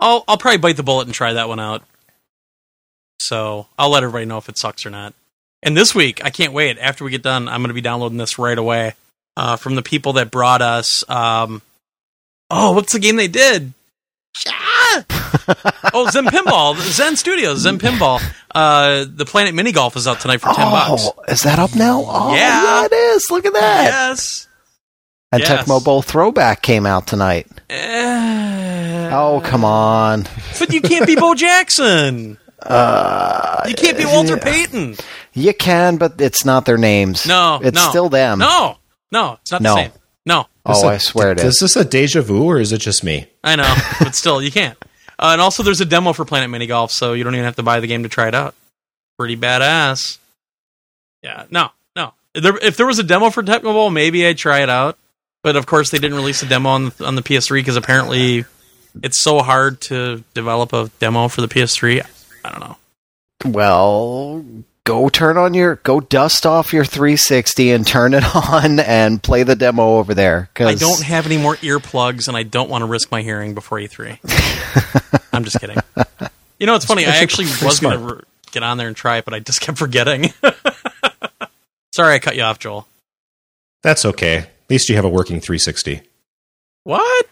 I'll 0.00 0.24
I'll 0.26 0.38
probably 0.38 0.58
bite 0.58 0.76
the 0.76 0.82
bullet 0.82 1.06
and 1.06 1.14
try 1.14 1.34
that 1.34 1.48
one 1.48 1.60
out. 1.60 1.82
So 3.20 3.66
I'll 3.78 3.90
let 3.90 4.02
everybody 4.02 4.24
know 4.24 4.38
if 4.38 4.48
it 4.48 4.56
sucks 4.58 4.86
or 4.86 4.90
not. 4.90 5.14
And 5.62 5.76
this 5.76 5.94
week, 5.94 6.24
I 6.24 6.30
can't 6.30 6.52
wait. 6.54 6.78
After 6.78 7.04
we 7.04 7.10
get 7.10 7.22
done, 7.22 7.46
I'm 7.48 7.60
going 7.60 7.68
to 7.68 7.74
be 7.74 7.82
downloading 7.82 8.16
this 8.18 8.38
right 8.38 8.56
away 8.56 8.94
uh, 9.36 9.56
from 9.56 9.74
the 9.74 9.82
people 9.82 10.14
that 10.14 10.30
brought 10.30 10.62
us. 10.62 11.04
Um, 11.08 11.60
oh, 12.50 12.72
what's 12.72 12.94
the 12.94 12.98
game 12.98 13.16
they 13.16 13.28
did? 13.28 13.72
Ah! 14.48 15.04
oh, 15.92 16.08
Zen 16.10 16.26
Pinball, 16.26 16.76
Zen 16.76 17.16
Studios, 17.16 17.58
Zen 17.60 17.78
Pinball. 17.78 18.22
Uh, 18.54 19.04
the 19.08 19.26
Planet 19.26 19.54
Mini 19.54 19.72
Golf 19.72 19.96
is 19.96 20.06
out 20.06 20.20
tonight 20.20 20.38
for 20.38 20.52
ten 20.54 20.70
bucks. 20.70 21.08
Oh, 21.14 21.22
is 21.28 21.42
that 21.42 21.58
up 21.58 21.74
now? 21.76 22.02
Oh, 22.06 22.34
Yeah. 22.34 22.62
yeah, 22.62 22.84
it 22.86 22.92
is. 22.92 23.26
Look 23.30 23.44
at 23.44 23.52
that. 23.52 23.84
Yes. 23.84 24.48
And 25.32 25.42
Yes. 25.42 25.64
Tecmo 25.68 25.84
Bowl 25.84 26.00
Throwback 26.02 26.62
came 26.62 26.86
out 26.86 27.06
tonight. 27.06 27.46
Eh. 27.68 29.10
Oh, 29.12 29.40
come 29.44 29.64
on. 29.64 30.26
But 30.58 30.72
you 30.72 30.80
can't 30.80 31.06
be 31.06 31.16
Bo 31.16 31.34
Jackson. 31.34 32.38
Uh, 32.62 33.62
You 33.68 33.74
can't 33.74 33.96
be 33.98 34.04
Walter 34.04 34.36
yeah. 34.36 34.44
Payton. 34.44 34.96
You 35.32 35.54
can, 35.54 35.96
but 35.96 36.20
it's 36.20 36.44
not 36.44 36.64
their 36.66 36.78
names. 36.78 37.26
No, 37.26 37.60
it's 37.62 37.74
no. 37.76 37.88
still 37.90 38.08
them. 38.08 38.38
No, 38.38 38.76
no, 39.12 39.38
it's 39.42 39.52
not 39.52 39.62
No. 39.62 39.74
the 39.74 39.82
same. 39.82 39.92
No, 40.26 40.46
Oh, 40.66 40.72
Is 40.72 40.84
I 40.84 40.94
it- 40.94 40.98
swear 41.00 41.32
it 41.32 41.38
Is 41.38 41.54
is. 41.54 41.58
this 41.60 41.76
a 41.76 41.84
deja 41.84 42.20
vu 42.20 42.44
or 42.44 42.60
is 42.60 42.72
it 42.72 42.78
just 42.78 43.02
me? 43.02 43.26
I 43.42 43.56
know, 43.56 43.74
but 44.00 44.14
still, 44.14 44.40
you 44.42 44.50
can't. 44.50 44.76
Uh, 45.22 45.32
and 45.32 45.40
also, 45.42 45.62
there's 45.62 45.82
a 45.82 45.84
demo 45.84 46.14
for 46.14 46.24
Planet 46.24 46.48
Mini 46.48 46.66
Golf, 46.66 46.90
so 46.90 47.12
you 47.12 47.24
don't 47.24 47.34
even 47.34 47.44
have 47.44 47.56
to 47.56 47.62
buy 47.62 47.80
the 47.80 47.86
game 47.86 48.04
to 48.04 48.08
try 48.08 48.26
it 48.28 48.34
out. 48.34 48.54
Pretty 49.18 49.36
badass. 49.36 50.16
Yeah, 51.22 51.44
no, 51.50 51.68
no. 51.94 52.14
If 52.34 52.42
there, 52.42 52.56
if 52.56 52.78
there 52.78 52.86
was 52.86 52.98
a 52.98 53.02
demo 53.02 53.28
for 53.28 53.42
Tecmo 53.42 53.64
Bowl, 53.64 53.90
maybe 53.90 54.26
I'd 54.26 54.38
try 54.38 54.62
it 54.62 54.70
out. 54.70 54.96
But 55.42 55.56
of 55.56 55.66
course, 55.66 55.90
they 55.90 55.98
didn't 55.98 56.16
release 56.16 56.42
a 56.42 56.46
demo 56.46 56.70
on 56.70 56.84
the, 56.96 57.04
on 57.04 57.16
the 57.16 57.22
PS3 57.22 57.58
because 57.58 57.76
apparently 57.76 58.46
it's 59.02 59.20
so 59.20 59.40
hard 59.40 59.82
to 59.82 60.24
develop 60.32 60.72
a 60.72 60.90
demo 61.00 61.28
for 61.28 61.42
the 61.42 61.48
PS3. 61.48 62.02
I 62.44 62.50
don't 62.50 62.60
know. 62.60 62.76
Well, 63.44 64.44
go 64.84 65.08
turn 65.08 65.36
on 65.36 65.54
your 65.54 65.76
go 65.76 66.00
dust 66.00 66.46
off 66.46 66.72
your 66.72 66.84
360 66.84 67.70
and 67.70 67.86
turn 67.86 68.14
it 68.14 68.24
on 68.34 68.80
and 68.80 69.22
play 69.22 69.42
the 69.42 69.56
demo 69.56 69.96
over 69.98 70.14
there. 70.14 70.50
Cause 70.54 70.68
I 70.68 70.74
don't 70.74 71.02
have 71.02 71.26
any 71.26 71.38
more 71.38 71.56
earplugs, 71.56 72.28
and 72.28 72.36
I 72.36 72.42
don't 72.42 72.70
want 72.70 72.82
to 72.82 72.86
risk 72.86 73.10
my 73.10 73.22
hearing 73.22 73.54
before 73.54 73.78
E3. 73.78 74.18
I'm 75.32 75.44
just 75.44 75.60
kidding. 75.60 75.78
You 76.58 76.66
know, 76.66 76.74
it's 76.74 76.84
funny. 76.84 77.06
I 77.06 77.16
actually 77.16 77.46
was 77.64 77.80
going 77.80 78.06
to 78.06 78.22
get 78.52 78.62
on 78.62 78.76
there 78.76 78.88
and 78.88 78.96
try 78.96 79.18
it, 79.18 79.24
but 79.24 79.32
I 79.32 79.40
just 79.40 79.60
kept 79.60 79.78
forgetting. 79.78 80.32
Sorry, 81.92 82.14
I 82.14 82.18
cut 82.18 82.36
you 82.36 82.42
off, 82.42 82.58
Joel. 82.58 82.86
That's 83.82 84.04
okay. 84.04 84.36
At 84.38 84.50
least 84.68 84.88
you 84.88 84.96
have 84.96 85.04
a 85.04 85.08
working 85.08 85.40
360. 85.40 86.02
What? 86.84 87.26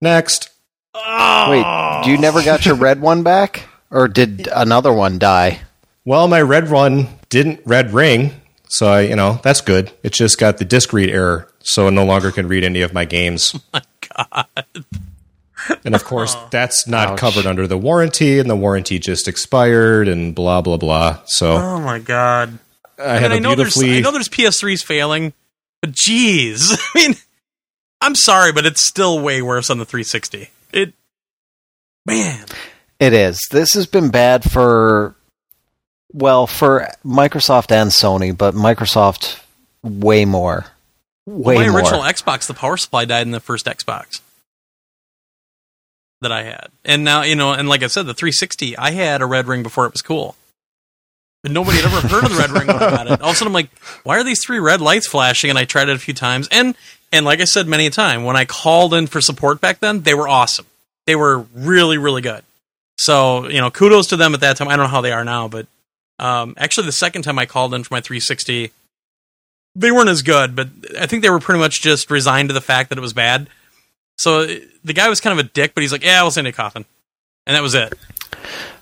Next. 0.00 0.50
Oh. 0.94 1.50
Wait, 1.50 2.10
you 2.10 2.18
never 2.18 2.42
got 2.42 2.64
your 2.64 2.74
red 2.74 3.00
one 3.00 3.22
back, 3.22 3.68
or 3.90 4.08
did 4.08 4.48
another 4.54 4.92
one 4.92 5.18
die? 5.18 5.60
Well, 6.04 6.28
my 6.28 6.40
red 6.40 6.70
one 6.70 7.08
didn't 7.28 7.60
red 7.64 7.92
ring, 7.92 8.32
so 8.68 8.88
I, 8.88 9.00
you 9.02 9.16
know, 9.16 9.40
that's 9.42 9.60
good. 9.60 9.92
It 10.02 10.12
just 10.12 10.38
got 10.38 10.58
the 10.58 10.64
disk 10.64 10.92
read 10.92 11.10
error, 11.10 11.48
so 11.60 11.88
it 11.88 11.92
no 11.92 12.04
longer 12.04 12.30
can 12.30 12.48
read 12.48 12.64
any 12.64 12.82
of 12.82 12.92
my 12.92 13.04
games. 13.04 13.54
Oh 13.54 13.60
my 13.74 13.82
God. 14.16 14.84
And 15.84 15.94
of 15.94 16.04
course, 16.04 16.34
oh. 16.36 16.48
that's 16.50 16.86
not 16.86 17.10
Ouch. 17.10 17.18
covered 17.18 17.46
under 17.46 17.66
the 17.66 17.76
warranty, 17.76 18.38
and 18.38 18.48
the 18.48 18.56
warranty 18.56 18.98
just 18.98 19.28
expired, 19.28 20.08
and 20.08 20.34
blah 20.34 20.62
blah 20.62 20.78
blah. 20.78 21.20
So 21.26 21.52
Oh 21.52 21.80
my 21.80 21.98
God. 21.98 22.58
I 22.98 23.02
I, 23.02 23.18
have 23.18 23.22
mean, 23.22 23.32
I 23.32 23.36
a 23.36 23.40
know 23.40 23.54
there's 23.54 23.74
beautifully. 23.74 23.98
I 23.98 24.00
know 24.00 24.12
there's 24.12 24.28
PS3s 24.28 24.84
failing, 24.84 25.32
but 25.80 25.92
geez, 25.92 26.72
I 26.94 26.98
mean, 26.98 27.14
I'm 28.00 28.14
sorry, 28.14 28.52
but 28.52 28.66
it's 28.66 28.86
still 28.86 29.20
way 29.20 29.42
worse 29.42 29.70
on 29.70 29.78
the 29.78 29.84
360. 29.84 30.50
It, 30.72 30.94
man, 32.06 32.46
It 33.00 33.14
is. 33.14 33.40
This 33.50 33.72
has 33.72 33.86
been 33.86 34.10
bad 34.10 34.48
for, 34.48 35.16
well, 36.12 36.46
for 36.46 36.86
Microsoft 37.04 37.72
and 37.72 37.90
Sony, 37.90 38.36
but 38.36 38.54
Microsoft 38.54 39.40
way 39.82 40.26
more. 40.26 40.66
Way 41.26 41.54
my 41.56 41.68
more. 41.68 41.78
original 41.80 42.02
Xbox, 42.02 42.46
the 42.46 42.54
power 42.54 42.76
supply 42.76 43.06
died 43.06 43.22
in 43.26 43.30
the 43.30 43.40
first 43.40 43.66
Xbox 43.66 44.20
that 46.20 46.32
I 46.32 46.42
had, 46.42 46.68
and 46.84 47.02
now 47.04 47.22
you 47.22 47.34
know, 47.34 47.52
and 47.52 47.68
like 47.68 47.82
I 47.82 47.86
said, 47.86 48.06
the 48.06 48.14
360, 48.14 48.76
I 48.76 48.90
had 48.90 49.22
a 49.22 49.26
red 49.26 49.46
ring 49.46 49.62
before 49.62 49.86
it 49.86 49.92
was 49.92 50.02
cool. 50.02 50.36
But 51.42 51.52
nobody 51.52 51.78
had 51.78 51.86
ever 51.86 52.06
heard 52.06 52.24
of 52.24 52.32
the 52.32 52.36
red 52.36 52.50
ring 52.50 52.66
when 52.66 52.76
I 52.76 52.90
got 52.90 53.06
it. 53.06 53.22
All 53.22 53.30
of 53.30 53.34
a 53.34 53.38
sudden, 53.38 53.48
I'm 53.48 53.54
like, 53.54 53.70
why 54.02 54.18
are 54.18 54.24
these 54.24 54.44
three 54.44 54.58
red 54.58 54.82
lights 54.82 55.06
flashing? 55.06 55.48
And 55.48 55.58
I 55.58 55.64
tried 55.64 55.88
it 55.88 55.96
a 55.96 55.98
few 55.98 56.12
times, 56.12 56.48
and 56.52 56.74
and 57.12 57.24
like 57.24 57.40
I 57.40 57.44
said 57.44 57.66
many 57.66 57.86
a 57.86 57.90
time, 57.90 58.24
when 58.24 58.36
I 58.36 58.44
called 58.44 58.92
in 58.92 59.06
for 59.06 59.22
support 59.22 59.60
back 59.60 59.78
then, 59.78 60.02
they 60.02 60.12
were 60.12 60.28
awesome. 60.28 60.66
They 61.06 61.16
were 61.16 61.38
really, 61.54 61.96
really 61.96 62.22
good. 62.22 62.42
So 63.04 63.48
you 63.48 63.60
know, 63.60 63.70
kudos 63.70 64.08
to 64.08 64.16
them 64.16 64.34
at 64.34 64.40
that 64.40 64.56
time. 64.56 64.68
I 64.68 64.76
don't 64.76 64.84
know 64.84 64.90
how 64.90 65.00
they 65.00 65.12
are 65.12 65.24
now, 65.24 65.48
but 65.48 65.66
um, 66.18 66.54
actually, 66.58 66.84
the 66.86 66.92
second 66.92 67.22
time 67.22 67.38
I 67.38 67.46
called 67.46 67.72
in 67.72 67.82
for 67.82 67.94
my 67.94 68.00
360, 68.02 68.70
they 69.74 69.90
weren't 69.90 70.10
as 70.10 70.20
good. 70.22 70.54
But 70.54 70.68
I 70.98 71.06
think 71.06 71.22
they 71.22 71.30
were 71.30 71.40
pretty 71.40 71.60
much 71.60 71.80
just 71.80 72.10
resigned 72.10 72.50
to 72.50 72.52
the 72.52 72.60
fact 72.60 72.90
that 72.90 72.98
it 72.98 73.00
was 73.00 73.14
bad. 73.14 73.48
So 74.18 74.44
the 74.84 74.92
guy 74.92 75.08
was 75.08 75.20
kind 75.20 75.38
of 75.38 75.44
a 75.44 75.48
dick, 75.48 75.72
but 75.74 75.80
he's 75.82 75.92
like, 75.92 76.04
"Yeah, 76.04 76.20
we'll 76.22 76.30
send 76.30 76.46
you 76.46 76.50
a 76.50 76.52
coffin," 76.52 76.84
and 77.46 77.56
that 77.56 77.62
was 77.62 77.74
it. 77.74 77.94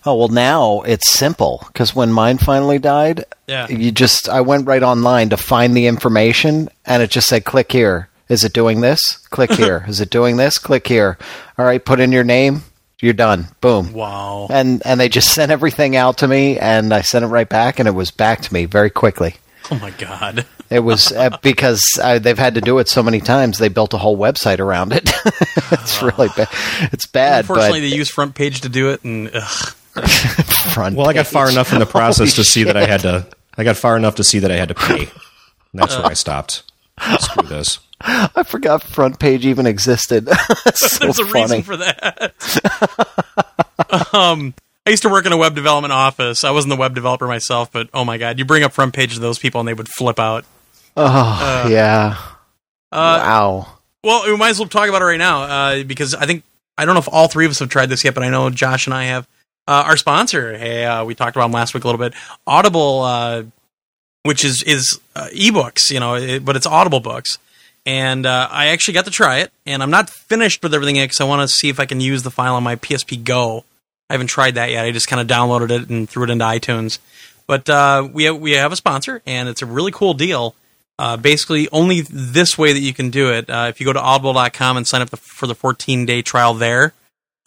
Oh 0.04 0.16
well, 0.16 0.28
now 0.28 0.80
it's 0.82 1.10
simple 1.12 1.62
because 1.68 1.94
when 1.94 2.12
mine 2.12 2.38
finally 2.38 2.78
died, 2.80 3.24
Yeah. 3.46 3.68
you 3.68 3.92
just 3.92 4.28
I 4.28 4.40
went 4.40 4.66
right 4.66 4.82
online 4.82 5.28
to 5.30 5.36
find 5.36 5.76
the 5.76 5.86
information, 5.86 6.68
and 6.84 7.02
it 7.04 7.10
just 7.10 7.28
said, 7.28 7.44
"Click 7.44 7.70
here." 7.70 8.08
Is 8.28 8.42
it 8.44 8.52
doing 8.52 8.80
this? 8.80 9.00
Click 9.30 9.52
here. 9.62 9.84
Is 9.86 10.00
it 10.00 10.10
doing 10.10 10.36
this? 10.38 10.58
Click 10.58 10.86
here. 10.88 11.16
All 11.56 11.64
right, 11.64 11.82
put 11.84 12.00
in 12.00 12.10
your 12.12 12.24
name. 12.24 12.62
You're 13.00 13.12
done. 13.12 13.48
Boom. 13.60 13.92
Wow. 13.92 14.48
And 14.50 14.82
and 14.84 14.98
they 14.98 15.08
just 15.08 15.32
sent 15.34 15.52
everything 15.52 15.96
out 15.96 16.18
to 16.18 16.28
me, 16.28 16.58
and 16.58 16.92
I 16.92 17.02
sent 17.02 17.24
it 17.24 17.28
right 17.28 17.48
back, 17.48 17.78
and 17.78 17.88
it 17.88 17.92
was 17.92 18.10
back 18.10 18.42
to 18.42 18.52
me 18.54 18.64
very 18.64 18.90
quickly. 18.90 19.36
Oh 19.70 19.78
my 19.78 19.90
god. 19.90 20.46
It 20.70 20.80
was 20.80 21.12
uh, 21.12 21.34
because 21.40 21.82
uh, 22.02 22.18
they've 22.18 22.36
had 22.38 22.56
to 22.56 22.60
do 22.60 22.78
it 22.78 22.88
so 22.88 23.02
many 23.02 23.20
times. 23.20 23.56
They 23.56 23.70
built 23.70 23.94
a 23.94 23.96
whole 23.96 24.18
website 24.18 24.58
around 24.58 24.92
it. 24.92 25.10
it's 25.72 26.02
really 26.02 26.28
bad. 26.36 26.48
It's 26.92 27.06
bad, 27.06 27.44
Unfortunately, 27.44 27.80
but 27.80 27.88
they 27.88 27.96
use 27.96 28.10
front 28.10 28.34
page 28.34 28.60
to 28.60 28.68
do 28.68 28.90
it, 28.90 29.02
and 29.02 29.30
ugh. 29.32 29.74
front. 30.74 30.94
Well, 30.94 31.08
I 31.08 31.14
got 31.14 31.26
far 31.26 31.50
enough 31.50 31.72
in 31.72 31.78
the 31.78 31.86
process 31.86 32.34
Holy 32.34 32.44
to 32.44 32.44
see 32.44 32.64
that 32.64 32.76
I 32.76 32.84
had 32.84 33.00
to. 33.00 33.26
I 33.56 33.64
got 33.64 33.78
far 33.78 33.96
enough 33.96 34.16
to 34.16 34.24
see 34.24 34.40
that 34.40 34.52
I 34.52 34.56
had 34.56 34.68
to 34.68 34.74
pay. 34.74 35.00
And 35.00 35.08
that's 35.72 35.96
where 35.96 36.04
I 36.04 36.12
stopped. 36.12 36.64
Screw 37.20 37.48
this. 37.48 37.78
I 38.00 38.44
forgot 38.44 38.82
front 38.82 39.18
page 39.18 39.44
even 39.44 39.66
existed. 39.66 40.26
That's 40.64 40.90
so 40.98 41.04
there's 41.04 41.18
a 41.18 41.26
funny. 41.26 41.42
reason 41.42 41.62
for 41.62 41.76
that. 41.78 42.34
um, 44.14 44.54
I 44.86 44.90
used 44.90 45.02
to 45.02 45.08
work 45.08 45.26
in 45.26 45.32
a 45.32 45.36
web 45.36 45.54
development 45.54 45.92
office. 45.92 46.44
I 46.44 46.50
wasn't 46.50 46.70
the 46.70 46.76
web 46.76 46.94
developer 46.94 47.26
myself, 47.26 47.72
but 47.72 47.88
oh 47.92 48.04
my 48.04 48.18
god, 48.18 48.38
you 48.38 48.44
bring 48.44 48.62
up 48.62 48.72
front 48.72 48.94
page 48.94 49.14
to 49.14 49.20
those 49.20 49.38
people 49.38 49.60
and 49.60 49.68
they 49.68 49.74
would 49.74 49.88
flip 49.88 50.18
out. 50.18 50.44
oh 50.96 51.68
yeah. 51.68 52.16
Uh, 52.90 53.20
wow. 53.22 53.66
Well, 54.04 54.30
we 54.30 54.36
might 54.36 54.50
as 54.50 54.58
well 54.58 54.68
talk 54.68 54.88
about 54.88 55.02
it 55.02 55.06
right 55.06 55.18
now 55.18 55.42
uh, 55.42 55.82
because 55.82 56.14
I 56.14 56.26
think 56.26 56.44
I 56.78 56.84
don't 56.84 56.94
know 56.94 57.00
if 57.00 57.08
all 57.10 57.28
three 57.28 57.44
of 57.44 57.50
us 57.50 57.58
have 57.58 57.68
tried 57.68 57.86
this 57.86 58.04
yet, 58.04 58.14
but 58.14 58.22
I 58.22 58.30
know 58.30 58.48
Josh 58.50 58.86
and 58.86 58.94
I 58.94 59.04
have. 59.04 59.26
Uh, 59.66 59.84
our 59.86 59.98
sponsor, 59.98 60.56
hey, 60.56 60.86
uh, 60.86 61.04
we 61.04 61.14
talked 61.14 61.36
about 61.36 61.44
them 61.44 61.52
last 61.52 61.74
week 61.74 61.84
a 61.84 61.86
little 61.86 61.98
bit. 61.98 62.14
Audible, 62.46 63.02
uh, 63.02 63.42
which 64.22 64.44
is 64.44 64.62
is 64.62 65.00
uh, 65.14 65.28
ebooks, 65.32 65.90
you 65.90 66.00
know, 66.00 66.14
it, 66.14 66.44
but 66.44 66.56
it's 66.56 66.66
Audible 66.66 67.00
books. 67.00 67.38
And 67.86 68.26
uh, 68.26 68.48
I 68.50 68.66
actually 68.66 68.94
got 68.94 69.06
to 69.06 69.10
try 69.10 69.38
it, 69.38 69.50
and 69.64 69.82
I'm 69.82 69.90
not 69.90 70.10
finished 70.10 70.62
with 70.62 70.74
everything 70.74 70.96
yet 70.96 71.04
because 71.04 71.20
I 71.20 71.24
want 71.24 71.48
to 71.48 71.48
see 71.48 71.70
if 71.70 71.80
I 71.80 71.86
can 71.86 72.00
use 72.00 72.22
the 72.22 72.30
file 72.30 72.54
on 72.54 72.62
my 72.62 72.76
PSP 72.76 73.24
Go. 73.24 73.64
I 74.10 74.14
haven't 74.14 74.26
tried 74.26 74.56
that 74.56 74.70
yet. 74.70 74.84
I 74.84 74.90
just 74.90 75.08
kind 75.08 75.20
of 75.20 75.26
downloaded 75.26 75.70
it 75.70 75.88
and 75.88 76.08
threw 76.08 76.24
it 76.24 76.30
into 76.30 76.44
iTunes. 76.44 76.98
But 77.46 77.68
uh, 77.70 78.06
we 78.12 78.24
have, 78.24 78.38
we 78.38 78.52
have 78.52 78.72
a 78.72 78.76
sponsor, 78.76 79.22
and 79.26 79.48
it's 79.48 79.62
a 79.62 79.66
really 79.66 79.90
cool 79.90 80.12
deal. 80.12 80.54
Uh, 80.98 81.16
basically, 81.16 81.68
only 81.70 82.02
this 82.02 82.58
way 82.58 82.72
that 82.72 82.80
you 82.80 82.92
can 82.92 83.08
do 83.08 83.32
it. 83.32 83.48
Uh, 83.48 83.66
if 83.70 83.80
you 83.80 83.86
go 83.86 83.92
to 83.92 84.00
audible.com 84.00 84.76
and 84.76 84.86
sign 84.86 85.00
up 85.00 85.10
the, 85.10 85.16
for 85.16 85.46
the 85.46 85.54
14 85.54 86.04
day 86.04 86.20
trial 86.20 86.54
there, 86.54 86.92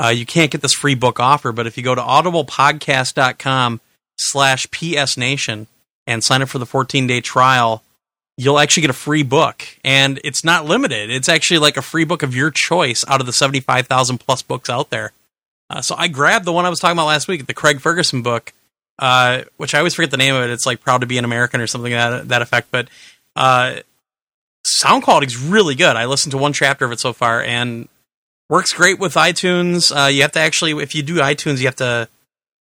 uh, 0.04 0.08
you 0.08 0.26
can't 0.26 0.50
get 0.50 0.62
this 0.62 0.74
free 0.74 0.96
book 0.96 1.20
offer. 1.20 1.52
But 1.52 1.68
if 1.68 1.78
you 1.78 1.84
go 1.84 1.94
to 1.94 2.02
audiblepodcast.com 2.02 3.82
slash 4.18 4.68
psnation 4.68 5.68
and 6.08 6.24
sign 6.24 6.42
up 6.42 6.50
for 6.50 6.60
the 6.60 6.66
14 6.66 7.08
day 7.08 7.22
trial, 7.22 7.84
you'll 8.38 8.60
actually 8.60 8.82
get 8.82 8.90
a 8.90 8.94
free 8.94 9.24
book. 9.24 9.66
And 9.84 10.20
it's 10.24 10.44
not 10.44 10.66
limited. 10.66 11.10
It's 11.10 11.30
actually 11.30 11.60
like 11.60 11.78
a 11.78 11.82
free 11.82 12.06
book 12.06 12.24
of 12.24 12.36
your 12.36 12.52
choice 12.52 13.06
out 13.08 13.20
of 13.20 13.26
the 13.26 13.34
75,000 13.34 14.18
plus 14.18 14.42
books 14.42 14.70
out 14.70 14.90
there. 14.90 15.12
Uh, 15.70 15.82
so 15.82 15.96
I 15.98 16.08
grabbed 16.08 16.46
the 16.46 16.52
one 16.52 16.66
I 16.66 16.70
was 16.70 16.80
talking 16.80 16.98
about 16.98 17.08
last 17.08 17.28
week, 17.28 17.46
the 17.46 17.54
Craig 17.54 17.80
Ferguson 17.80 18.22
book, 18.22 18.52
uh, 19.00 19.44
which 19.58 19.74
I 19.74 19.78
always 19.78 19.94
forget 19.94 20.12
the 20.12 20.18
name 20.18 20.36
of 20.36 20.44
it. 20.44 20.50
It's 20.50 20.66
like 20.66 20.82
Proud 20.82 21.02
to 21.02 21.08
be 21.08 21.18
an 21.18 21.26
American 21.26 21.62
or 21.62 21.68
something 21.68 21.92
that 21.92 22.28
that 22.28 22.42
effect. 22.42 22.70
But 22.72 22.90
uh, 23.38 23.76
sound 24.66 25.04
quality 25.04 25.28
is 25.28 25.38
really 25.38 25.76
good. 25.76 25.96
I 25.96 26.06
listened 26.06 26.32
to 26.32 26.38
one 26.38 26.54
chapter 26.54 26.86
of 26.86 26.92
it 26.92 27.00
so 27.00 27.14
far, 27.14 27.42
and 27.42 27.88
works 28.50 28.74
great 28.74 29.00
with 29.00 29.14
iTunes. 29.14 29.96
Uh, 29.96 30.08
you 30.08 30.24
have 30.24 30.34
to 30.34 30.40
actually, 30.40 30.72
if 30.84 30.94
you 30.94 31.04
do 31.04 31.16
iTunes, 31.16 31.60
you 31.60 31.68
have 31.68 31.78
to 31.78 32.10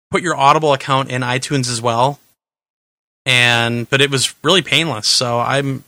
put 0.10 0.24
your 0.24 0.36
Audible 0.36 0.74
account 0.74 1.12
in 1.12 1.22
iTunes 1.22 1.70
as 1.70 1.82
well. 1.82 2.20
And 3.28 3.90
but 3.90 4.00
it 4.00 4.10
was 4.10 4.34
really 4.42 4.62
painless, 4.62 5.06
so 5.10 5.40
I'm. 5.40 5.84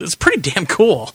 It's 0.00 0.16
pretty 0.16 0.50
damn 0.50 0.66
cool. 0.66 1.12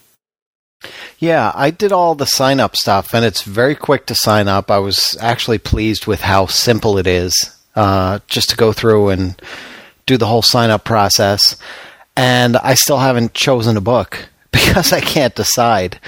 Yeah, 1.20 1.52
I 1.54 1.70
did 1.72 1.92
all 1.92 2.16
the 2.16 2.26
sign 2.26 2.60
up 2.62 2.76
stuff, 2.78 3.14
and 3.14 3.26
it's 3.26 3.44
very 3.44 3.76
quick 3.76 4.06
to 4.08 4.16
sign 4.16 4.48
up. 4.48 4.72
I 4.72 4.80
was 4.80 5.18
actually 5.20 5.58
pleased 5.60 6.08
with 6.08 6.22
how 6.22 6.46
simple 6.48 6.98
it 6.98 7.06
is 7.06 7.34
uh, 7.76 8.20
just 8.28 8.50
to 8.52 8.56
go 8.56 8.72
through 8.72 9.10
and 9.10 9.40
do 10.06 10.18
the 10.18 10.26
whole 10.26 10.42
sign 10.42 10.70
up 10.70 10.86
process. 10.86 11.58
And 12.16 12.56
I 12.56 12.74
still 12.74 13.00
haven't 13.00 13.34
chosen 13.34 13.76
a 13.76 13.82
book 13.82 14.30
because 14.52 14.94
I 14.94 15.02
can't 15.02 15.36
decide. 15.36 16.00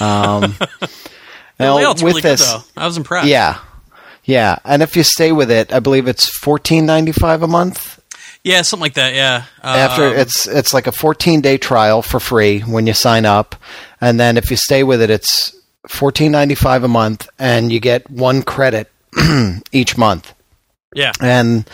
Um, 0.00 0.54
now, 1.58 1.76
with 1.76 2.00
really 2.00 2.22
this, 2.22 2.40
good 2.40 2.60
though. 2.60 2.80
I 2.80 2.86
was 2.86 2.96
impressed. 2.96 3.26
yeah, 3.26 3.58
yeah, 4.24 4.58
and 4.64 4.82
if 4.82 4.96
you 4.96 5.02
stay 5.02 5.32
with 5.32 5.50
it, 5.50 5.72
I 5.72 5.80
believe 5.80 6.06
it's 6.06 6.30
fourteen 6.38 6.86
ninety 6.86 7.12
five 7.12 7.42
a 7.42 7.48
month. 7.48 8.00
Yeah, 8.44 8.62
something 8.62 8.82
like 8.82 8.94
that. 8.94 9.14
Yeah. 9.14 9.44
After 9.62 10.04
Um, 10.08 10.16
it's 10.16 10.46
it's 10.46 10.72
like 10.74 10.86
a 10.86 10.92
14 10.92 11.40
day 11.40 11.58
trial 11.58 12.02
for 12.02 12.20
free 12.20 12.60
when 12.60 12.86
you 12.86 12.94
sign 12.94 13.24
up, 13.26 13.56
and 14.00 14.20
then 14.20 14.36
if 14.36 14.50
you 14.50 14.56
stay 14.56 14.84
with 14.84 15.02
it, 15.02 15.10
it's 15.10 15.54
14.95 15.88 16.84
a 16.84 16.88
month, 16.88 17.28
and 17.38 17.72
you 17.72 17.80
get 17.80 18.08
one 18.10 18.42
credit 18.42 18.90
each 19.72 19.96
month. 19.98 20.32
yeah, 20.94 21.12
And 21.20 21.68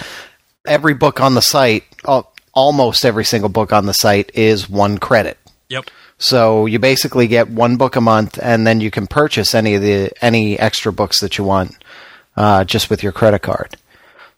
every 0.67 0.95
book 0.95 1.21
on 1.21 1.35
the 1.35 1.43
site, 1.43 1.85
al- 2.07 2.33
almost 2.53 3.05
every 3.05 3.25
single 3.25 3.49
book 3.51 3.73
on 3.73 3.87
the 3.87 3.95
site, 3.95 4.31
is 4.35 4.69
one 4.69 4.99
credit. 4.99 5.39
yep. 5.69 5.85
So 6.19 6.67
you 6.67 6.79
basically 6.79 7.29
get 7.29 7.49
one 7.49 7.77
book 7.77 7.97
a 7.97 8.01
month, 8.01 8.39
and 8.43 8.67
then 8.67 8.81
you 8.81 8.91
can 8.91 9.07
purchase 9.07 9.55
any 9.55 9.75
of 9.75 9.81
the 9.83 10.11
any 10.23 10.59
extra 10.59 10.93
books 10.93 11.21
that 11.21 11.39
you 11.39 11.45
want 11.45 11.77
uh, 12.37 12.65
just 12.65 12.91
with 12.91 13.03
your 13.03 13.13
credit 13.13 13.41
card. 13.41 13.75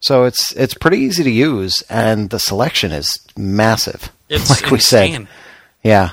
So 0.02 0.24
it's 0.24 0.52
it's 0.52 0.74
pretty 0.74 0.98
easy 0.98 1.22
to 1.24 1.30
use, 1.30 1.82
and 1.88 2.30
the 2.30 2.38
selection 2.38 2.92
is 2.92 3.18
massive. 3.36 4.10
It's 4.32 4.48
like 4.48 4.70
we 4.70 4.78
said, 4.78 5.06
insane. 5.08 5.28
yeah, 5.82 6.12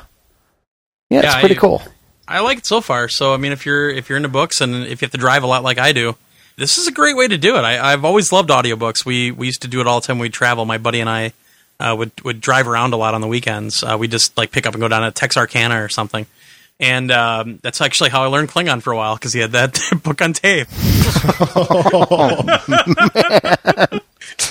yeah, 1.10 1.20
it's 1.20 1.28
Yeah, 1.34 1.40
pretty 1.40 1.56
I- 1.56 1.60
cool. 1.60 1.82
I 2.28 2.42
like 2.42 2.58
it 2.60 2.66
so 2.68 2.82
far. 2.82 3.08
So 3.10 3.34
I 3.34 3.38
mean, 3.38 3.52
if 3.54 3.66
you're 3.66 3.90
if 3.90 4.10
you're 4.10 4.18
into 4.18 4.28
books 4.30 4.60
and 4.62 4.84
if 4.86 5.02
you 5.02 5.06
have 5.06 5.12
to 5.12 5.18
drive 5.18 5.42
a 5.44 5.48
lot 5.48 5.64
like 5.64 5.78
I 5.80 5.94
do, 5.94 6.16
this 6.58 6.78
is 6.78 6.86
a 6.86 6.92
great 6.92 7.16
way 7.16 7.28
to 7.30 7.38
do 7.38 7.56
it. 7.56 7.62
I, 7.62 7.94
I've 7.94 8.04
always 8.06 8.32
loved 8.34 8.50
audiobooks. 8.50 9.06
We 9.06 9.32
we 9.32 9.46
used 9.48 9.62
to 9.64 9.68
do 9.70 9.80
it 9.82 9.88
all 9.88 10.02
the 10.02 10.06
time. 10.08 10.20
We'd 10.20 10.34
travel. 10.34 10.66
My 10.66 10.78
buddy 10.78 11.00
and 11.00 11.10
I 11.10 11.32
uh, 11.80 11.96
would 11.98 12.12
would 12.26 12.42
drive 12.42 12.68
around 12.68 12.94
a 12.94 12.98
lot 12.98 13.14
on 13.16 13.22
the 13.22 13.28
weekends. 13.28 13.82
Uh, 13.84 13.96
we 13.98 14.08
just 14.10 14.38
like 14.38 14.52
pick 14.52 14.68
up 14.68 14.74
and 14.76 14.82
go 14.82 14.88
down 14.90 15.02
to 15.04 15.12
Texarkana 15.12 15.82
or 15.82 15.88
something. 15.90 16.28
And 16.80 17.12
um, 17.12 17.60
that's 17.62 17.82
actually 17.82 18.10
how 18.10 18.24
I 18.24 18.28
learned 18.28 18.50
Klingon 18.50 18.82
for 18.82 18.94
a 18.94 18.96
while 18.98 19.16
because 19.16 19.34
he 19.34 19.40
had 19.42 19.52
that 19.52 19.80
book 20.04 20.22
on 20.22 20.34
tape. 20.34 20.68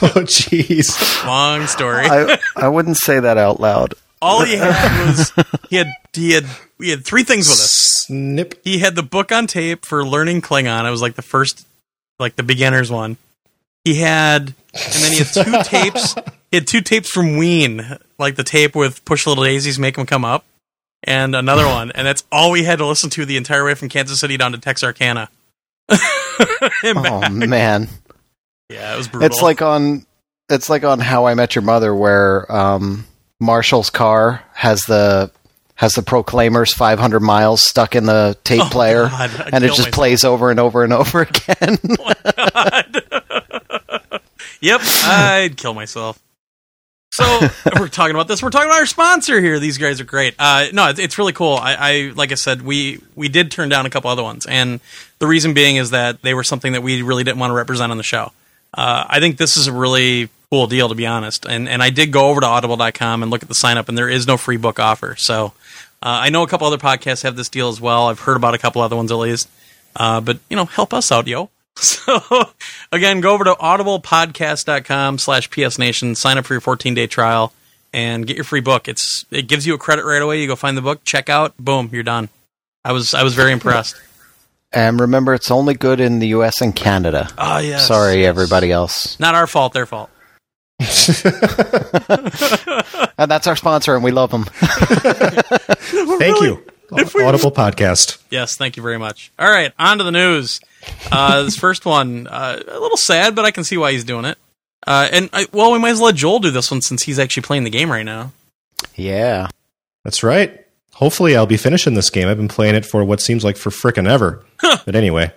Oh, 0.01 0.23
jeez. 0.27 1.25
Long 1.27 1.67
story. 1.67 2.05
I 2.07 2.39
I 2.55 2.69
wouldn't 2.69 2.99
say 2.99 3.19
that 3.19 3.37
out 3.39 3.59
loud. 3.59 3.95
All 4.21 4.45
he 4.45 4.55
had 4.57 5.07
was 5.07 5.33
he 5.71 5.77
had 5.77 5.93
he 6.13 6.33
had 6.33 6.45
we 6.79 6.91
had 6.91 7.05
three 7.05 7.25
things 7.25 7.49
with 7.49 7.59
us. 7.59 8.05
Snip. 8.07 8.61
he 8.65 8.79
had 8.79 8.95
the 8.97 9.03
book 9.03 9.33
on 9.33 9.47
tape 9.47 9.85
for 9.85 10.05
learning 10.07 10.43
Klingon. 10.43 10.87
It 10.87 10.91
was 10.91 11.03
like 11.03 11.15
the 11.15 11.23
first, 11.23 11.67
like 12.19 12.37
the 12.37 12.43
beginner's 12.43 12.91
one. 12.91 13.17
He 13.85 13.97
had, 13.97 14.55
and 14.75 15.03
then 15.03 15.13
he 15.13 15.19
had 15.19 15.29
two 15.33 15.63
tapes. 15.65 16.15
He 16.51 16.57
had 16.59 16.67
two 16.67 16.81
tapes 16.81 17.11
from 17.11 17.37
Ween, 17.37 17.99
like 18.19 18.37
the 18.37 18.45
tape 18.45 18.75
with 18.77 19.05
"Push 19.05 19.27
Little 19.27 19.45
Daisies, 19.45 19.79
Make 19.79 19.99
'Em 19.99 20.07
Come 20.07 20.25
Up," 20.25 20.45
and 21.05 21.35
another 21.35 21.67
one. 21.67 21.91
And 21.93 22.07
that's 22.07 22.25
all 22.33 22.51
we 22.51 22.65
had 22.65 22.79
to 22.79 22.87
listen 22.87 23.11
to 23.11 23.25
the 23.25 23.37
entire 23.37 23.65
way 23.65 23.75
from 23.75 23.89
Kansas 23.89 24.21
City 24.21 24.37
down 24.37 24.53
to 24.53 24.59
Texarkana. 24.59 25.29
Oh 26.85 27.29
man, 27.31 27.89
yeah, 28.69 28.95
it 28.95 28.97
was 28.97 29.09
brutal. 29.09 29.27
it's 29.27 29.43
like 29.43 29.61
on 29.63 30.07
it's 30.49 30.69
like 30.71 30.85
on 30.85 31.01
How 31.01 31.27
I 31.27 31.35
Met 31.35 31.55
Your 31.57 31.63
Mother, 31.63 31.93
where 31.95 32.51
um, 32.55 33.07
Marshall's 33.41 33.91
car 33.91 34.45
has 34.55 34.83
the 34.83 35.33
has 35.75 35.93
the 35.95 36.03
Proclaimers 36.03 36.73
500 36.75 37.19
miles 37.21 37.63
stuck 37.63 37.97
in 37.97 38.05
the 38.07 38.37
tape 38.45 38.61
Oh, 38.63 38.69
player, 38.71 39.09
God, 39.09 39.51
and 39.53 39.65
it 39.65 39.69
just 39.69 39.79
myself. 39.81 39.93
plays 39.95 40.25
over 40.25 40.51
and 40.53 40.61
over 40.61 40.85
and 40.85 40.93
over 40.93 41.23
again. 41.31 41.79
Yep, 44.61 44.81
I'd 45.05 45.57
kill 45.57 45.73
myself. 45.75 46.19
So 47.11 47.49
we're 47.79 47.89
talking 47.89 48.15
about 48.15 48.29
this. 48.29 48.43
We're 48.43 48.51
talking 48.51 48.69
about 48.69 48.81
our 48.81 48.87
sponsor 48.87 49.41
here. 49.41 49.59
These 49.59 49.79
guys 49.79 50.01
are 50.01 50.05
great. 50.05 50.35
Uh, 50.39 50.67
no, 50.73 50.89
it's, 50.89 50.99
it's 50.99 51.19
really 51.19 51.33
cool. 51.33 51.55
I, 51.55 51.75
I 51.79 52.13
like 52.15 52.33
I 52.33 52.37
said, 52.37 52.63
we 52.63 53.01
we 53.17 53.29
did 53.29 53.51
turn 53.51 53.69
down 53.69 53.87
a 53.87 53.91
couple 53.91 54.11
other 54.11 54.23
ones, 54.23 54.47
and 54.47 54.81
the 55.19 55.27
reason 55.27 55.55
being 55.55 55.77
is 55.77 55.91
that 55.91 56.23
they 56.23 56.35
were 56.35 56.45
something 56.45 56.73
that 56.73 56.83
we 56.83 57.03
really 57.03 57.25
didn't 57.25 57.39
want 57.39 57.51
to 57.51 57.55
represent 57.55 57.91
on 57.91 57.99
the 57.99 58.05
show. 58.05 58.33
Uh, 58.75 59.05
I 59.09 59.21
think 59.21 59.39
this 59.39 59.57
is 59.57 59.67
a 59.67 59.73
really 59.73 60.29
cool 60.51 60.67
deal, 60.67 60.89
to 60.89 60.95
be 60.95 61.07
honest. 61.07 61.45
And 61.47 61.69
and 61.69 61.83
I 61.83 61.91
did 61.91 62.13
go 62.13 62.29
over 62.29 62.41
to 62.41 62.47
Audible.com 62.47 63.23
and 63.23 63.31
look 63.31 63.43
at 63.43 63.49
the 63.49 63.55
sign 63.55 63.79
up, 63.79 63.89
and 63.89 63.97
there 63.97 64.09
is 64.09 64.27
no 64.27 64.37
free 64.37 64.57
book 64.57 64.79
offer. 64.79 65.17
So 65.17 65.53
uh, 66.03 66.21
I 66.23 66.29
know 66.31 66.43
a 66.43 66.49
couple 66.49 66.67
other 66.67 66.79
podcasts 66.79 67.23
have 67.23 67.37
this 67.37 67.49
deal 67.49 67.69
as 67.69 67.81
well. 67.81 68.09
I've 68.09 68.21
heard 68.21 68.37
about 68.37 68.55
a 68.55 68.59
couple 68.59 68.83
other 68.83 68.97
ones 68.97 69.11
at 69.11 69.17
least. 69.17 69.49
Uh, 69.97 70.21
but 70.21 70.39
you 70.49 70.57
know, 70.57 70.67
help 70.67 70.95
us 70.95 71.11
out, 71.11 71.27
yo. 71.27 71.51
So 71.81 72.51
again, 72.91 73.21
go 73.21 73.33
over 73.33 73.45
to 73.45 73.55
audiblepodcast.com 73.55 75.19
slash 75.19 75.49
psnation, 75.49 76.17
sign 76.17 76.39
up 76.39 76.47
for 76.47 76.55
your 76.55 76.61
14 76.61 76.95
day 76.95 77.07
trial 77.07 77.53
and 77.93 78.27
get 78.27 78.37
your 78.37 78.45
free 78.45 78.61
book. 78.61 78.89
It's 78.89 79.25
it 79.31 79.47
gives 79.47 79.67
you 79.67 79.75
a 79.75 79.79
credit 79.79 80.05
right 80.05 80.21
away. 80.21 80.41
You 80.41 80.49
go 80.49 80.57
find 80.57 80.77
the 80.77 80.83
book, 80.83 81.05
check 81.05 81.29
out, 81.29 81.57
boom, 81.59 81.91
you're 81.93 82.03
done. 82.03 82.29
I 82.85 82.93
was 82.93 83.15
I 83.15 83.23
was 83.23 83.35
very 83.35 83.53
impressed. 83.53 84.01
And 84.73 85.01
remember, 85.01 85.35
it's 85.35 85.51
only 85.51 85.75
good 85.75 86.01
in 86.01 86.19
the 86.19 86.29
U.S. 86.29 86.61
and 86.61 86.75
Canada. 86.75 87.29
Oh 87.39 87.59
yes. 87.59 87.87
Sorry, 87.87 88.21
yes. 88.21 88.29
everybody 88.29 88.73
else. 88.73 89.19
Not 89.21 89.35
our 89.35 89.47
fault, 89.47 89.73
their 89.73 89.87
fault. 89.87 90.11
And 93.19 93.29
that's 93.29 93.49
our 93.49 93.57
sponsor, 93.57 93.97
and 93.97 94.05
we 94.05 94.13
love 94.13 94.31
them. 94.31 94.45
Thank 94.45 96.41
you. 96.41 96.65
Audible 96.93 97.51
podcast. 97.51 98.23
Yes, 98.31 98.57
thank 98.57 98.77
you 98.77 98.83
very 98.83 98.97
much. 98.97 99.33
All 99.41 99.51
right, 99.51 99.73
on 99.77 99.99
to 99.99 100.05
the 100.05 100.13
news. 100.13 100.61
Uh, 101.11 101.43
this 101.43 101.57
first 101.57 101.85
one, 101.85 102.27
uh, 102.27 102.61
a 102.67 102.79
little 102.81 102.97
sad, 102.97 103.35
but 103.35 103.45
I 103.45 103.51
can 103.51 103.65
see 103.65 103.77
why 103.77 103.93
he's 103.93 104.05
doing 104.05 104.25
it. 104.25 104.39
Uh, 104.87 105.09
and 105.13 105.29
I, 105.33 105.47
well, 105.53 105.73
we 105.73 105.79
might 105.79 105.91
as 105.91 105.99
well 105.99 106.07
let 106.07 106.15
Joel 106.17 106.39
do 106.39 106.51
this 106.51 106.71
one 106.71 106.81
since 106.81 107.03
he's 107.03 107.19
actually 107.19 107.43
playing 107.43 107.65
the 107.65 107.71
game 107.71 107.91
right 107.91 108.05
now. 108.05 108.33
yeah. 108.95 109.49
That's 110.05 110.23
right. 110.23 110.65
Hopefully, 110.95 111.37
I'll 111.37 111.47
be 111.47 111.57
finishing 111.59 111.95
this 111.95 112.09
game. 112.11 112.29
I've 112.29 112.37
been 112.39 112.49
playing 112.49 112.75
it 112.75 112.87
for 112.87 113.05
what 113.05 113.21
seems 113.21 113.45
like 113.45 113.57
for 113.57 113.71
frickin' 113.71 114.09
ever. 114.09 114.45
but 114.63 114.95
anyway, 114.97 115.33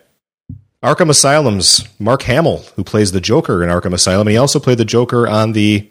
Arkham 0.83 1.09
Asylum's 1.09 1.85
Mark 1.99 2.21
Hamill, 2.23 2.59
who 2.75 2.83
plays 2.83 3.11
the 3.11 3.19
Joker 3.21 3.63
in 3.63 3.69
Arkham 3.69 3.93
Asylum, 3.93 4.27
and 4.27 4.31
he 4.33 4.37
also 4.37 4.59
played 4.59 4.77
the 4.77 4.85
Joker 4.85 5.27
on 5.27 5.51
the 5.51 5.89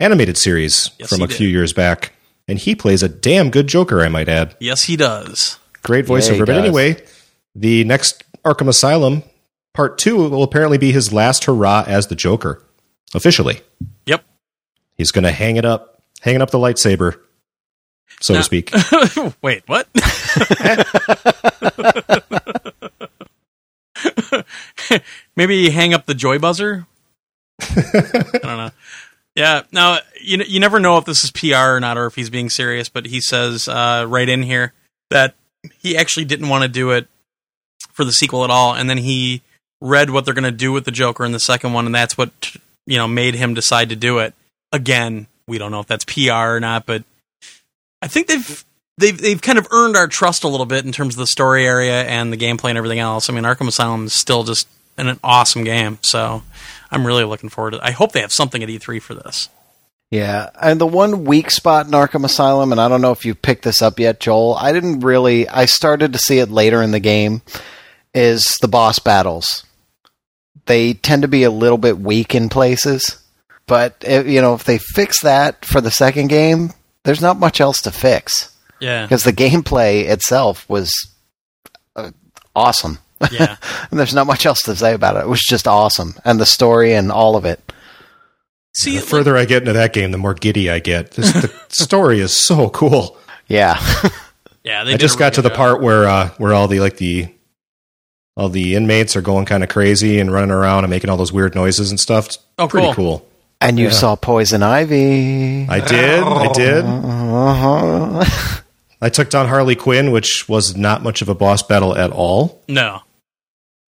animated 0.00 0.36
series 0.38 0.90
Yes, 0.98 1.08
from 1.10 1.22
a 1.22 1.26
did. 1.26 1.36
few 1.36 1.48
years 1.48 1.72
back. 1.72 2.12
And 2.48 2.58
he 2.58 2.74
plays 2.74 3.02
a 3.02 3.08
damn 3.08 3.50
good 3.50 3.66
Joker, 3.68 4.00
I 4.02 4.08
might 4.08 4.28
add. 4.28 4.56
Yes, 4.60 4.84
he 4.84 4.96
does. 4.96 5.58
Great 5.82 6.06
Yeah, 6.06 6.14
voiceover. 6.14 6.38
but 6.40 6.46
does. 6.46 6.58
anyway, 6.64 7.02
the 7.54 7.84
next 7.84 8.22
Arkham 8.44 8.68
Asylum 8.68 9.22
part 9.72 9.98
two 9.98 10.28
will 10.28 10.42
apparently 10.42 10.78
be 10.78 10.92
his 10.92 11.12
last 11.12 11.44
hurrah 11.44 11.84
as 11.86 12.06
the 12.06 12.14
Joker, 12.14 12.62
officially. 13.14 13.60
Yep. 14.06 14.24
He's 14.96 15.10
going 15.10 15.24
to 15.24 15.32
hang 15.32 15.56
it 15.56 15.64
up, 15.64 16.02
hanging 16.20 16.42
up 16.42 16.50
the 16.50 16.58
lightsaber, 16.58 17.18
so 18.20 18.34
Now- 18.34 18.40
to 18.40 18.44
speak. 18.44 18.70
Wait, 19.42 19.62
what? 19.66 19.88
Maybe 25.36 25.70
hang 25.70 25.94
up 25.94 26.06
the 26.06 26.14
joy 26.14 26.38
buzzer. 26.38 26.86
I 27.60 28.38
don't 28.42 28.56
know. 28.56 28.70
Yeah, 29.34 29.62
now 29.72 29.98
you 30.20 30.38
you 30.46 30.60
never 30.60 30.78
know 30.78 30.96
if 30.98 31.06
this 31.06 31.24
is 31.24 31.30
PR 31.32 31.74
or 31.74 31.80
not, 31.80 31.98
or 31.98 32.06
if 32.06 32.14
he's 32.14 32.30
being 32.30 32.50
serious. 32.50 32.88
But 32.88 33.06
he 33.06 33.20
says 33.20 33.66
uh, 33.66 34.06
right 34.08 34.28
in 34.28 34.42
here 34.42 34.72
that 35.10 35.34
he 35.78 35.96
actually 35.96 36.26
didn't 36.26 36.48
want 36.48 36.62
to 36.62 36.68
do 36.68 36.92
it 36.92 37.08
for 37.92 38.04
the 38.04 38.12
sequel 38.12 38.44
at 38.44 38.50
all, 38.50 38.74
and 38.74 38.88
then 38.88 38.98
he 38.98 39.42
read 39.80 40.10
what 40.10 40.24
they're 40.24 40.34
going 40.34 40.44
to 40.44 40.50
do 40.50 40.72
with 40.72 40.84
the 40.84 40.90
Joker 40.90 41.24
in 41.24 41.32
the 41.32 41.40
second 41.40 41.72
one, 41.72 41.86
and 41.86 41.94
that's 41.94 42.16
what 42.16 42.56
you 42.86 42.96
know 42.96 43.06
made 43.06 43.34
him 43.34 43.54
decide 43.54 43.88
to 43.90 43.96
do 43.96 44.18
it. 44.18 44.34
Again, 44.72 45.26
we 45.46 45.58
don't 45.58 45.70
know 45.70 45.80
if 45.80 45.86
that's 45.86 46.04
PR 46.04 46.56
or 46.56 46.60
not, 46.60 46.86
but 46.86 47.04
I 48.02 48.08
think 48.08 48.26
they've 48.26 48.64
they've 48.98 49.18
they've 49.18 49.40
kind 49.40 49.58
of 49.58 49.68
earned 49.70 49.96
our 49.96 50.08
trust 50.08 50.44
a 50.44 50.48
little 50.48 50.66
bit 50.66 50.84
in 50.84 50.92
terms 50.92 51.14
of 51.14 51.18
the 51.18 51.26
story 51.26 51.66
area 51.66 52.04
and 52.04 52.32
the 52.32 52.36
gameplay 52.36 52.70
and 52.70 52.78
everything 52.78 52.98
else. 52.98 53.28
I 53.28 53.32
mean, 53.32 53.44
Arkham 53.44 53.68
Asylum 53.68 54.06
is 54.06 54.14
still 54.14 54.44
just 54.44 54.68
an, 54.96 55.18
awesome 55.24 55.64
game, 55.64 55.98
so 56.02 56.42
I'm 56.90 57.06
really 57.06 57.24
looking 57.24 57.50
forward 57.50 57.72
to. 57.72 57.76
it. 57.78 57.82
I 57.82 57.90
hope 57.90 58.12
they 58.12 58.20
have 58.20 58.32
something 58.32 58.62
at 58.62 58.68
E3 58.68 59.02
for 59.02 59.14
this. 59.14 59.48
Yeah, 60.10 60.50
and 60.60 60.80
the 60.80 60.86
one 60.86 61.24
weak 61.24 61.50
spot 61.50 61.86
in 61.86 61.92
Arkham 61.92 62.24
Asylum, 62.24 62.70
and 62.70 62.80
I 62.80 62.88
don't 62.88 63.00
know 63.00 63.10
if 63.10 63.24
you 63.24 63.34
picked 63.34 63.64
this 63.64 63.82
up 63.82 63.98
yet, 63.98 64.20
Joel. 64.20 64.54
I 64.54 64.72
didn't 64.72 65.00
really. 65.00 65.48
I 65.48 65.64
started 65.64 66.12
to 66.12 66.18
see 66.18 66.38
it 66.38 66.50
later 66.50 66.82
in 66.82 66.92
the 66.92 67.00
game. 67.00 67.42
Is 68.14 68.56
the 68.60 68.68
boss 68.68 69.00
battles? 69.00 69.64
They 70.66 70.92
tend 70.94 71.22
to 71.22 71.28
be 71.28 71.42
a 71.42 71.50
little 71.50 71.78
bit 71.78 71.98
weak 71.98 72.34
in 72.34 72.48
places, 72.48 73.18
but 73.66 73.96
if, 74.02 74.26
you 74.28 74.40
know 74.40 74.54
if 74.54 74.62
they 74.64 74.78
fix 74.78 75.20
that 75.22 75.64
for 75.64 75.80
the 75.80 75.90
second 75.90 76.28
game, 76.28 76.70
there's 77.02 77.20
not 77.20 77.38
much 77.40 77.60
else 77.60 77.82
to 77.82 77.90
fix 77.90 78.56
Yeah, 78.80 79.04
because 79.04 79.24
the 79.24 79.32
gameplay 79.32 80.04
itself 80.04 80.68
was 80.68 80.92
uh, 81.96 82.12
awesome. 82.54 82.98
yeah. 83.32 83.56
And 83.90 83.98
there's 83.98 84.14
not 84.14 84.26
much 84.28 84.46
else 84.46 84.62
to 84.62 84.76
say 84.76 84.94
about 84.94 85.16
it. 85.16 85.20
It 85.20 85.28
was 85.28 85.42
just 85.42 85.66
awesome, 85.66 86.14
and 86.24 86.38
the 86.40 86.46
story 86.46 86.94
and 86.94 87.10
all 87.10 87.34
of 87.36 87.44
it. 87.44 87.72
See, 88.74 88.96
the 88.96 89.02
further 89.02 89.36
I 89.36 89.44
get 89.44 89.62
into 89.62 89.72
that 89.74 89.92
game, 89.92 90.10
the 90.10 90.18
more 90.18 90.34
giddy 90.34 90.68
I 90.70 90.80
get. 90.80 91.12
This, 91.12 91.32
the 91.32 91.48
story 91.68 92.20
is 92.20 92.36
so 92.36 92.68
cool. 92.70 93.16
Yeah, 93.46 93.78
yeah, 94.64 94.84
they 94.84 94.94
I 94.94 94.96
just 94.96 95.18
got 95.18 95.34
to 95.34 95.42
the 95.42 95.48
job. 95.48 95.56
part 95.56 95.80
where 95.82 96.08
uh, 96.08 96.30
where 96.38 96.52
all 96.54 96.66
the 96.66 96.80
like 96.80 96.96
the 96.96 97.28
all 98.36 98.48
the 98.48 98.74
inmates 98.74 99.14
are 99.16 99.22
going 99.22 99.44
kind 99.44 99.62
of 99.62 99.68
crazy 99.68 100.18
and 100.18 100.32
running 100.32 100.50
around 100.50 100.82
and 100.84 100.90
making 100.90 101.08
all 101.08 101.16
those 101.16 101.32
weird 101.32 101.54
noises 101.54 101.90
and 101.90 102.00
stuff. 102.00 102.26
It's 102.26 102.38
Oh, 102.58 102.66
pretty 102.68 102.86
cool. 102.88 102.94
cool. 103.20 103.28
and 103.60 103.78
you 103.78 103.86
Yeah. 103.86 103.90
saw 103.92 104.16
Poison 104.16 104.62
Ivy. 104.62 105.68
I 105.68 105.78
did. 105.80 106.22
I 106.22 106.52
did. 106.52 106.84
Uh-huh. 106.84 108.60
I 109.00 109.08
took 109.08 109.30
down 109.30 109.46
Harley 109.48 109.76
Quinn, 109.76 110.10
which 110.10 110.48
was 110.48 110.76
not 110.76 111.02
much 111.02 111.22
of 111.22 111.28
a 111.28 111.34
boss 111.34 111.62
battle 111.62 111.96
at 111.96 112.10
all. 112.10 112.60
No, 112.68 113.02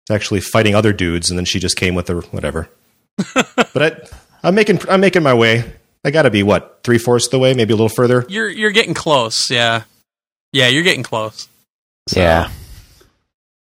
It's 0.04 0.10
actually 0.10 0.40
fighting 0.40 0.74
other 0.74 0.92
dudes, 0.92 1.28
and 1.30 1.38
then 1.38 1.44
she 1.44 1.58
just 1.58 1.76
came 1.76 1.94
with 1.94 2.08
her 2.08 2.20
whatever. 2.30 2.68
but 3.34 3.82
I, 3.82 3.96
I'm 4.42 4.54
making 4.54 4.80
I'm 4.88 5.00
making 5.00 5.22
my 5.22 5.34
way. 5.34 5.64
I 6.04 6.10
got 6.10 6.22
to 6.22 6.30
be 6.30 6.42
what 6.42 6.80
three 6.82 6.98
fourths 6.98 7.26
of 7.26 7.30
the 7.32 7.38
way, 7.38 7.52
maybe 7.54 7.72
a 7.72 7.76
little 7.76 7.88
further. 7.88 8.24
you're 8.28 8.48
you're 8.48 8.70
getting 8.70 8.94
close. 8.94 9.50
Yeah, 9.50 9.82
yeah, 10.52 10.68
you're 10.68 10.82
getting 10.82 11.02
close. 11.02 11.48
So- 12.08 12.20
Yeah. 12.20 12.50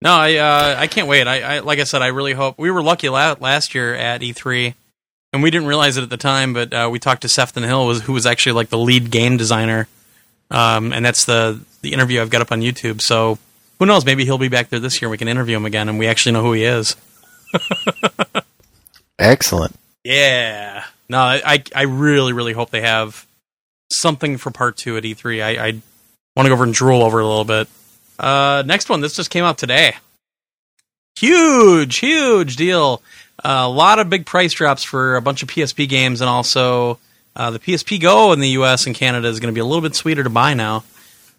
No, 0.01 0.13
I 0.13 0.35
uh, 0.37 0.77
I 0.79 0.87
can't 0.87 1.09
wait. 1.09 1.27
I, 1.27 1.41
I 1.57 1.59
like 1.61 1.79
I 1.79 1.85
said, 1.85 2.03
I 2.03 2.09
really 2.09 2.33
hope 2.35 2.59
we 2.59 2.71
were 2.71 2.83
lucky 2.83 3.09
la- 3.09 3.37
last 3.41 3.75
year 3.75 3.95
at 3.95 4.21
E3, 4.21 4.75
and 5.33 5.43
we 5.43 5.51
didn't 5.51 5.67
realize 5.67 5.97
it 5.97 6.03
at 6.03 6.11
the 6.11 6.19
time. 6.19 6.53
But 6.53 6.75
uh, 6.75 6.89
we 6.93 6.99
talked 6.99 7.23
to 7.23 7.29
Sefton 7.29 7.63
Hill, 7.63 7.87
was, 7.87 8.03
who 8.03 8.13
was 8.13 8.27
actually 8.27 8.53
like 8.53 8.69
the 8.69 8.77
lead 8.77 9.11
game 9.11 9.39
designer, 9.39 9.89
um, 10.51 10.93
and 10.93 11.03
that's 11.07 11.25
the 11.25 11.59
the 11.81 11.95
interview 11.95 12.21
I've 12.21 12.29
got 12.29 12.43
up 12.43 12.53
on 12.53 12.61
YouTube. 12.61 13.01
So 13.01 13.39
who 13.79 13.87
knows? 13.87 14.05
Maybe 14.05 14.27
he'll 14.27 14.37
be 14.37 14.49
back 14.49 14.69
there 14.69 14.79
this 14.81 15.01
year. 15.01 15.07
and 15.07 15.11
We 15.13 15.17
can 15.19 15.29
interview 15.29 15.57
him 15.57 15.65
again, 15.65 15.89
and 15.89 15.99
we 15.99 16.07
actually 16.07 16.33
know 16.33 16.43
who 16.43 16.53
he 16.53 16.65
is. 16.65 16.97
Excellent. 19.19 19.75
Yeah. 20.05 20.85
No, 21.09 21.19
I 21.19 21.63
I, 21.75 21.83
really 21.83 22.33
really 22.33 22.53
hope 22.53 22.71
they 22.71 22.83
have 22.83 23.27
something 23.91 24.37
for 24.37 24.51
part 24.51 24.77
two 24.77 24.97
at 24.97 25.05
E3. 25.05 25.43
I, 25.43 25.67
I 25.67 25.71
want 26.37 26.47
to 26.47 26.49
go 26.49 26.55
over 26.55 26.65
and 26.65 26.75
drool 26.75 27.03
over 27.03 27.21
a 27.21 27.27
little 27.27 27.45
bit. 27.45 27.69
Uh, 28.19 28.63
next 28.67 28.89
one. 28.89 29.01
This 29.01 29.17
just 29.17 29.31
came 29.31 29.45
out 29.45 29.59
today. 29.59 29.97
Huge, 31.19 31.97
huge 31.97 32.57
deal. 32.57 33.03
a 33.45 33.69
lot 33.69 33.99
of 33.99 34.11
big 34.11 34.27
price 34.27 34.53
drops 34.53 34.83
for 34.85 35.17
a 35.17 35.23
bunch 35.23 35.43
of 35.43 35.49
PSP 35.49 35.89
games, 35.89 36.21
and 36.21 36.29
also 36.29 36.99
uh, 37.37 37.51
the 37.51 37.59
PSP 37.59 38.01
Go 38.01 38.33
in 38.33 38.41
the 38.41 38.51
U.S. 38.51 38.87
and 38.87 38.95
Canada 38.95 39.29
is 39.29 39.41
going 39.41 39.53
to 39.53 39.57
be 39.57 39.61
a 39.61 39.65
little 39.65 39.83
bit 39.83 39.95
sweeter 39.95 40.25
to 40.25 40.31
buy 40.31 40.55
now. 40.55 40.85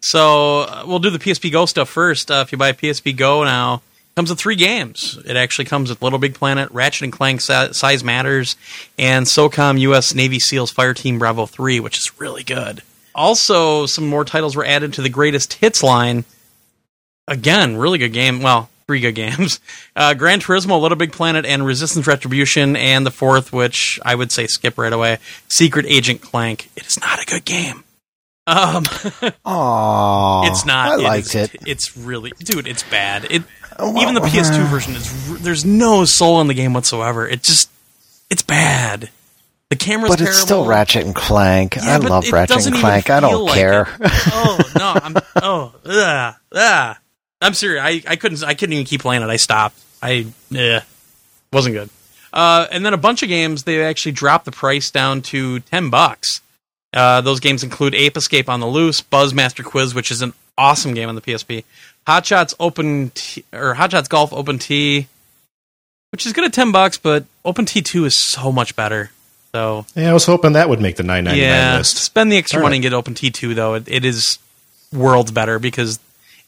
So 0.01 0.61
uh, 0.61 0.83
we'll 0.85 0.99
do 0.99 1.09
the 1.09 1.19
PSP 1.19 1.51
Go 1.51 1.65
stuff 1.65 1.89
first. 1.89 2.29
Uh, 2.29 2.43
if 2.45 2.51
you 2.51 2.57
buy 2.57 2.71
PSP 2.73 3.15
Go 3.15 3.43
now, 3.43 3.81
comes 4.15 4.29
with 4.29 4.39
three 4.39 4.55
games. 4.55 5.19
It 5.25 5.35
actually 5.35 5.65
comes 5.65 5.89
with 5.89 6.01
Little 6.01 6.19
Big 6.19 6.35
Planet, 6.35 6.69
Ratchet 6.71 7.03
and 7.03 7.11
Clank 7.13 7.41
Sa- 7.41 7.71
Size 7.73 8.03
Matters, 8.03 8.55
and 8.97 9.25
SOCOM 9.25 9.79
U.S. 9.81 10.15
Navy 10.15 10.39
SEALs 10.39 10.73
Fireteam 10.73 11.19
Bravo 11.19 11.45
3, 11.45 11.79
which 11.81 11.97
is 11.97 12.17
really 12.19 12.43
good. 12.43 12.81
Also, 13.13 13.85
some 13.85 14.07
more 14.07 14.23
titles 14.25 14.55
were 14.55 14.65
added 14.65 14.93
to 14.93 15.01
the 15.01 15.09
greatest 15.09 15.53
hits 15.53 15.83
line. 15.83 16.23
Again, 17.27 17.75
really 17.77 17.97
good 17.97 18.13
game. 18.13 18.41
Well, 18.41 18.69
three 18.87 18.99
good 19.01 19.15
games. 19.15 19.59
Uh, 19.97 20.13
Gran 20.13 20.41
Turismo, 20.41 20.81
Little 20.81 20.97
Big 20.97 21.13
Planet, 21.13 21.45
and 21.45 21.65
Resistance 21.65 22.05
Retribution, 22.05 22.75
and 22.75 23.05
the 23.05 23.11
fourth, 23.11 23.53
which 23.53 23.97
I 24.03 24.13
would 24.13 24.29
say 24.29 24.45
skip 24.45 24.77
right 24.77 24.91
away, 24.91 25.19
Secret 25.47 25.85
Agent 25.87 26.19
Clank. 26.19 26.69
It 26.75 26.85
is 26.85 26.99
not 26.99 27.21
a 27.23 27.25
good 27.25 27.45
game. 27.45 27.85
Um, 28.45 28.83
Aww. 29.45 30.49
it's 30.49 30.65
not. 30.65 30.89
I 30.89 30.95
liked 30.97 31.27
is- 31.27 31.35
it. 31.35 31.55
It's 31.65 31.95
really, 31.95 32.33
dude. 32.39 32.67
It's 32.67 32.83
bad. 32.83 33.25
It 33.31 33.43
Even 33.79 34.13
the 34.13 34.21
PS2 34.21 34.65
version 34.67 34.95
is. 34.95 35.41
There's 35.41 35.65
no 35.65 36.05
soul 36.05 36.41
in 36.41 36.47
the 36.47 36.53
game 36.53 36.73
whatsoever. 36.73 37.27
It 37.27 37.43
just, 37.43 37.69
it's 38.29 38.41
bad. 38.41 39.09
The 39.69 39.75
camera's 39.75 40.11
But 40.11 40.17
terrible. 40.19 40.31
it's 40.33 40.41
still 40.41 40.65
Ratchet 40.65 41.05
and 41.05 41.15
Clank. 41.15 41.75
Yeah, 41.75 41.95
I 41.95 41.97
love 41.97 42.31
Ratchet 42.31 42.67
and 42.67 42.75
Clank. 42.75 43.09
I 43.09 43.19
don't 43.19 43.43
like 43.45 43.55
care. 43.55 43.81
it. 43.99 44.11
oh 44.31 44.59
no, 44.77 44.93
I'm 45.01 45.15
oh 45.41 45.73
ugh, 45.85 46.35
ugh. 46.51 46.97
I'm 47.41 47.53
serious. 47.53 47.83
I, 47.83 48.01
I 48.07 48.15
couldn't 48.15 48.43
I 48.43 48.53
couldn't 48.53 48.73
even 48.73 48.85
keep 48.85 49.01
playing 49.01 49.23
it. 49.23 49.29
I 49.29 49.35
stopped. 49.37 49.77
I 50.03 50.27
yeah, 50.51 50.83
wasn't 51.51 51.73
good. 51.75 51.89
Uh, 52.31 52.67
and 52.71 52.85
then 52.85 52.93
a 52.93 52.97
bunch 52.97 53.23
of 53.23 53.29
games 53.29 53.63
they 53.63 53.83
actually 53.83 54.11
dropped 54.11 54.45
the 54.45 54.51
price 54.51 54.91
down 54.91 55.21
to 55.23 55.59
ten 55.61 55.89
bucks. 55.89 56.41
Uh, 56.93 57.21
those 57.21 57.39
games 57.39 57.63
include 57.63 57.95
Ape 57.95 58.15
Escape 58.17 58.47
on 58.47 58.59
the 58.59 58.67
Loose, 58.67 59.01
Buzzmaster 59.01 59.65
Quiz, 59.65 59.93
which 59.95 60.11
is 60.11 60.21
an 60.21 60.33
awesome 60.57 60.93
game 60.93 61.09
on 61.09 61.15
the 61.15 61.21
PSP, 61.21 61.63
Hot 62.07 62.25
Shots 62.25 62.53
Open 62.59 63.11
T- 63.13 63.43
or 63.53 63.73
Hot 63.73 63.91
Shots 63.91 64.07
Golf 64.07 64.31
Open 64.33 64.59
Tee, 64.59 65.07
which 66.11 66.25
is 66.25 66.33
good 66.33 66.43
at 66.45 66.53
ten 66.53 66.71
bucks, 66.71 66.97
but 66.97 67.25
Open 67.43 67.65
Tee 67.65 67.81
two 67.81 68.05
is 68.05 68.15
so 68.31 68.51
much 68.51 68.75
better. 68.75 69.11
So 69.53 69.85
Yeah, 69.95 70.11
I 70.11 70.13
was 70.13 70.25
hoping 70.25 70.53
that 70.53 70.69
would 70.69 70.81
make 70.81 70.97
the 70.97 71.03
nine 71.03 71.23
ninety 71.23 71.41
nine 71.41 71.49
yeah, 71.49 71.77
list. 71.77 71.97
spend 71.97 72.31
the 72.31 72.37
extra 72.37 72.57
Darn 72.57 72.63
money 72.65 72.75
it. 72.75 72.77
and 72.77 72.83
get 72.83 72.93
Open 72.93 73.13
Tee 73.13 73.31
2 73.31 73.53
though. 73.53 73.75
It, 73.75 73.83
it 73.87 74.03
is 74.05 74.37
worlds 74.93 75.31
better 75.31 75.59
because 75.59 75.97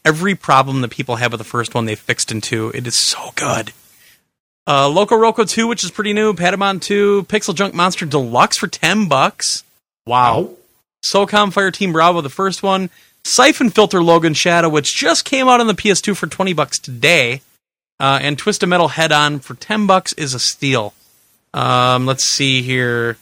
every 0.04 0.34
problem 0.34 0.82
that 0.82 0.90
people 0.90 1.16
had 1.16 1.32
with 1.32 1.38
the 1.38 1.44
first 1.44 1.74
one 1.74 1.86
they 1.86 1.94
fixed 1.94 2.30
in 2.30 2.40
two. 2.42 2.70
It 2.74 2.86
is 2.86 3.00
so 3.00 3.30
good. 3.34 3.72
Uh, 4.66 4.88
Loco 4.90 5.14
Roco 5.16 5.48
2, 5.48 5.66
which 5.66 5.82
is 5.82 5.90
pretty 5.90 6.12
new. 6.12 6.34
Patapon 6.34 6.80
2, 6.82 7.24
Pixel 7.30 7.54
Junk 7.54 7.72
Monster 7.74 8.04
Deluxe 8.04 8.58
for 8.58 8.66
10 8.66 9.08
bucks. 9.08 9.64
Wow. 10.06 10.50
SOCOM 11.10 11.50
Fire 11.52 11.70
Team 11.70 11.92
Bravo, 11.94 12.20
the 12.20 12.28
first 12.28 12.62
one. 12.62 12.90
Syphon 13.32 13.70
Filter 13.70 14.02
Logan 14.02 14.34
Shadow, 14.34 14.68
which 14.68 14.94
just 14.96 15.24
came 15.24 15.48
out 15.48 15.60
on 15.60 15.66
the 15.66 15.74
PS2 15.74 16.16
for 16.16 16.26
20 16.26 16.52
bucks 16.52 16.78
today. 16.78 17.42
Uh, 18.00 18.18
and 18.22 18.38
Twisted 18.38 18.68
Metal 18.68 18.88
Head 18.88 19.10
On 19.12 19.40
for 19.40 19.54
10 19.54 19.86
bucks 19.86 20.12
is 20.14 20.32
a 20.32 20.38
steal. 20.38 20.94
Um, 21.52 22.06
let's 22.06 22.24
see 22.24 22.62
here. 22.62 23.16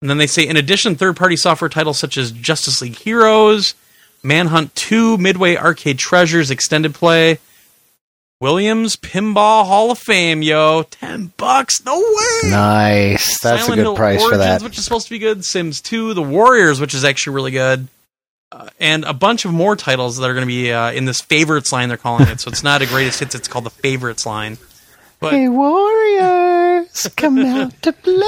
And 0.00 0.08
then 0.08 0.18
they 0.18 0.26
say, 0.26 0.46
in 0.46 0.56
addition, 0.56 0.94
third 0.94 1.16
party 1.16 1.36
software 1.36 1.68
titles 1.68 1.98
such 1.98 2.16
as 2.16 2.30
Justice 2.30 2.80
League 2.80 2.96
Heroes, 2.96 3.74
Manhunt 4.22 4.74
2, 4.76 5.18
Midway 5.18 5.56
Arcade 5.56 5.98
Treasures, 5.98 6.50
Extended 6.50 6.94
Play, 6.94 7.38
Williams 8.40 8.96
Pinball 8.96 9.64
Hall 9.66 9.90
of 9.90 9.98
Fame, 9.98 10.42
yo. 10.42 10.82
10 10.84 11.32
bucks. 11.36 11.84
No 11.84 11.98
way. 11.98 12.50
Nice. 12.50 13.40
That's 13.40 13.62
Silent 13.64 13.72
a 13.72 13.76
good 13.76 13.82
Hill 13.82 13.96
price 13.96 14.22
Origins, 14.22 14.32
for 14.32 14.38
that. 14.38 14.62
which 14.62 14.78
is 14.78 14.84
supposed 14.84 15.06
to 15.06 15.10
be 15.10 15.18
good. 15.18 15.44
Sims 15.44 15.80
2, 15.80 16.14
The 16.14 16.22
Warriors, 16.22 16.80
which 16.80 16.94
is 16.94 17.04
actually 17.04 17.34
really 17.34 17.50
good. 17.52 17.88
Uh, 18.54 18.68
and 18.78 19.04
a 19.04 19.12
bunch 19.12 19.44
of 19.44 19.52
more 19.52 19.74
titles 19.74 20.18
that 20.18 20.30
are 20.30 20.32
going 20.32 20.46
to 20.46 20.46
be 20.46 20.70
uh, 20.70 20.92
in 20.92 21.06
this 21.06 21.20
favorites 21.20 21.72
line, 21.72 21.88
they're 21.88 21.98
calling 21.98 22.28
it. 22.28 22.38
So 22.38 22.50
it's 22.50 22.62
not 22.62 22.82
a 22.82 22.86
greatest 22.86 23.18
hits, 23.18 23.34
it's 23.34 23.48
called 23.48 23.64
the 23.64 23.70
favorites 23.70 24.24
line. 24.24 24.58
But 25.18 25.32
Hey, 25.32 25.48
Warriors, 25.48 27.08
come 27.16 27.38
out 27.40 27.82
to 27.82 27.92
play. 27.92 28.22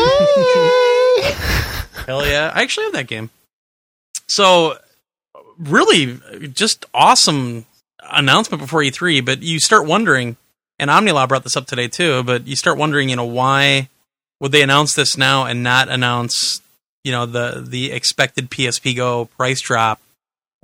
Hell 2.07 2.27
yeah. 2.27 2.51
I 2.53 2.62
actually 2.62 2.87
have 2.87 2.95
that 2.95 3.07
game. 3.07 3.31
So, 4.27 4.79
really, 5.61 6.19
just 6.53 6.87
awesome 6.93 7.65
announcement 8.03 8.61
before 8.61 8.81
E3, 8.81 9.25
but 9.25 9.45
you 9.45 9.61
start 9.61 9.87
wondering, 9.87 10.37
and 10.81 10.91
Omnilaw 10.91 11.29
brought 11.29 11.45
this 11.45 11.57
up 11.57 11.67
today 11.67 11.87
too, 11.87 12.25
but 12.25 12.49
you 12.49 12.57
start 12.57 12.79
wondering, 12.79 13.11
you 13.11 13.17
know, 13.17 13.25
why 13.25 13.91
would 14.41 14.51
they 14.51 14.62
announce 14.62 14.95
this 14.95 15.17
now 15.17 15.45
and 15.45 15.62
not 15.62 15.89
announce, 15.89 16.61
you 17.05 17.12
know, 17.12 17.27
the, 17.27 17.65
the 17.65 17.93
expected 17.93 18.51
PSP 18.51 18.97
Go 18.97 19.27
price 19.27 19.61
drop? 19.61 20.01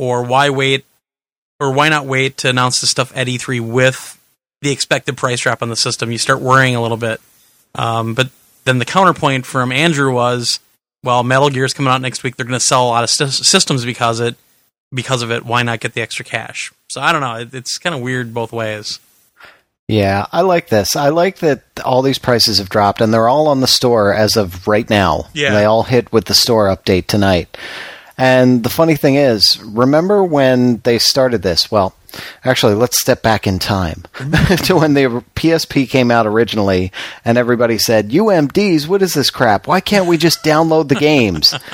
Or 0.03 0.25
why 0.25 0.51
wait, 0.51 0.85
or 1.61 1.71
why 1.73 1.88
not 1.88 2.07
wait 2.07 2.38
to 2.38 2.49
announce 2.49 2.81
the 2.81 2.88
stuff 2.88 3.12
at 3.15 3.29
E3 3.29 3.61
with 3.61 4.21
the 4.62 4.73
expected 4.73 5.17
price 5.17 5.38
drop 5.38 5.62
on 5.62 5.69
the 5.69 5.77
system? 5.77 6.11
You 6.11 6.19
start 6.19 6.41
worrying 6.41 6.75
a 6.75 6.83
little 6.83 6.97
bit. 6.97 7.21
Um, 7.77 8.15
but 8.15 8.31
then 8.65 8.81
the 8.81 8.85
counterpoint 8.85 9.47
from 9.47 9.71
Andrew 9.71 10.12
was, 10.12 10.59
well, 11.05 11.23
Metal 11.23 11.51
Gear 11.51 11.65
is 11.65 11.73
coming 11.73 11.93
out 11.93 12.01
next 12.01 12.25
week. 12.25 12.35
They're 12.35 12.47
going 12.47 12.59
to 12.59 12.67
sell 12.67 12.85
a 12.85 12.88
lot 12.88 13.05
of 13.05 13.11
sys- 13.11 13.45
systems 13.45 13.85
because 13.85 14.19
it 14.19 14.35
because 14.93 15.23
of 15.23 15.31
it. 15.31 15.45
Why 15.45 15.62
not 15.62 15.79
get 15.79 15.95
the 15.95 16.03
extra 16.03 16.25
cash? 16.25 16.73
So 16.91 17.01
I 17.01 17.12
don't 17.12 17.21
know. 17.21 17.37
It, 17.37 17.55
it's 17.55 17.79
kind 17.79 17.95
of 17.95 18.01
weird 18.01 18.35
both 18.35 18.53
ways. 18.53 18.99
Yeah, 19.87 20.27
I 20.33 20.41
like 20.41 20.69
this. 20.69 20.97
I 20.97 21.11
like 21.11 21.38
that 21.38 21.62
all 21.85 22.03
these 22.03 22.19
prices 22.19 22.59
have 22.59 22.69
dropped 22.69 23.01
and 23.01 23.15
they're 23.15 23.29
all 23.29 23.47
on 23.47 23.61
the 23.61 23.67
store 23.69 24.12
as 24.12 24.37
of 24.37 24.67
right 24.67 24.88
now. 24.91 25.29
Yeah. 25.33 25.53
They 25.53 25.65
all 25.65 25.85
hit 25.85 26.12
with 26.12 26.25
the 26.25 26.35
store 26.35 26.67
update 26.67 27.07
tonight. 27.07 27.57
And 28.18 28.62
the 28.62 28.68
funny 28.68 28.96
thing 28.96 29.14
is, 29.16 29.61
remember 29.62 30.22
when 30.22 30.79
they 30.79 30.98
started 30.98 31.42
this? 31.42 31.70
Well, 31.70 31.94
actually, 32.44 32.75
let's 32.75 33.01
step 33.01 33.22
back 33.22 33.46
in 33.46 33.59
time 33.59 34.03
to 34.64 34.77
when 34.77 34.94
the 34.94 35.25
PSP 35.35 35.88
came 35.88 36.11
out 36.11 36.27
originally 36.27 36.92
and 37.25 37.38
everybody 37.38 37.79
said, 37.79 38.11
UMDs, 38.11 38.87
what 38.87 39.03
is 39.03 39.14
this 39.14 39.31
crap? 39.31 39.66
Why 39.66 39.81
can't 39.81 40.07
we 40.07 40.18
just 40.18 40.44
download 40.44 40.88
the 40.88 40.94
games? 40.94 41.55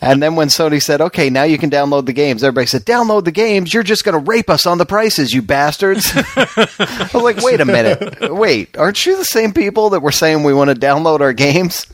And 0.00 0.22
then 0.22 0.36
when 0.36 0.48
Sony 0.48 0.82
said, 0.82 1.00
okay, 1.00 1.28
now 1.28 1.42
you 1.42 1.58
can 1.58 1.70
download 1.70 2.06
the 2.06 2.12
games, 2.14 2.42
everybody 2.42 2.66
said, 2.66 2.84
download 2.84 3.24
the 3.24 3.30
games. 3.30 3.74
You're 3.74 3.82
just 3.82 4.04
going 4.04 4.14
to 4.14 4.30
rape 4.30 4.48
us 4.48 4.66
on 4.66 4.78
the 4.78 4.86
prices, 4.86 5.32
you 5.32 5.42
bastards. 5.42 6.10
I 6.14 7.10
was 7.12 7.22
like, 7.22 7.36
wait 7.38 7.60
a 7.60 7.64
minute. 7.64 8.32
Wait, 8.32 8.76
aren't 8.78 9.04
you 9.04 9.16
the 9.16 9.24
same 9.24 9.52
people 9.52 9.90
that 9.90 10.00
were 10.00 10.10
saying 10.10 10.42
we 10.42 10.54
want 10.54 10.70
to 10.70 10.76
download 10.76 11.20
our 11.20 11.34
games? 11.34 11.86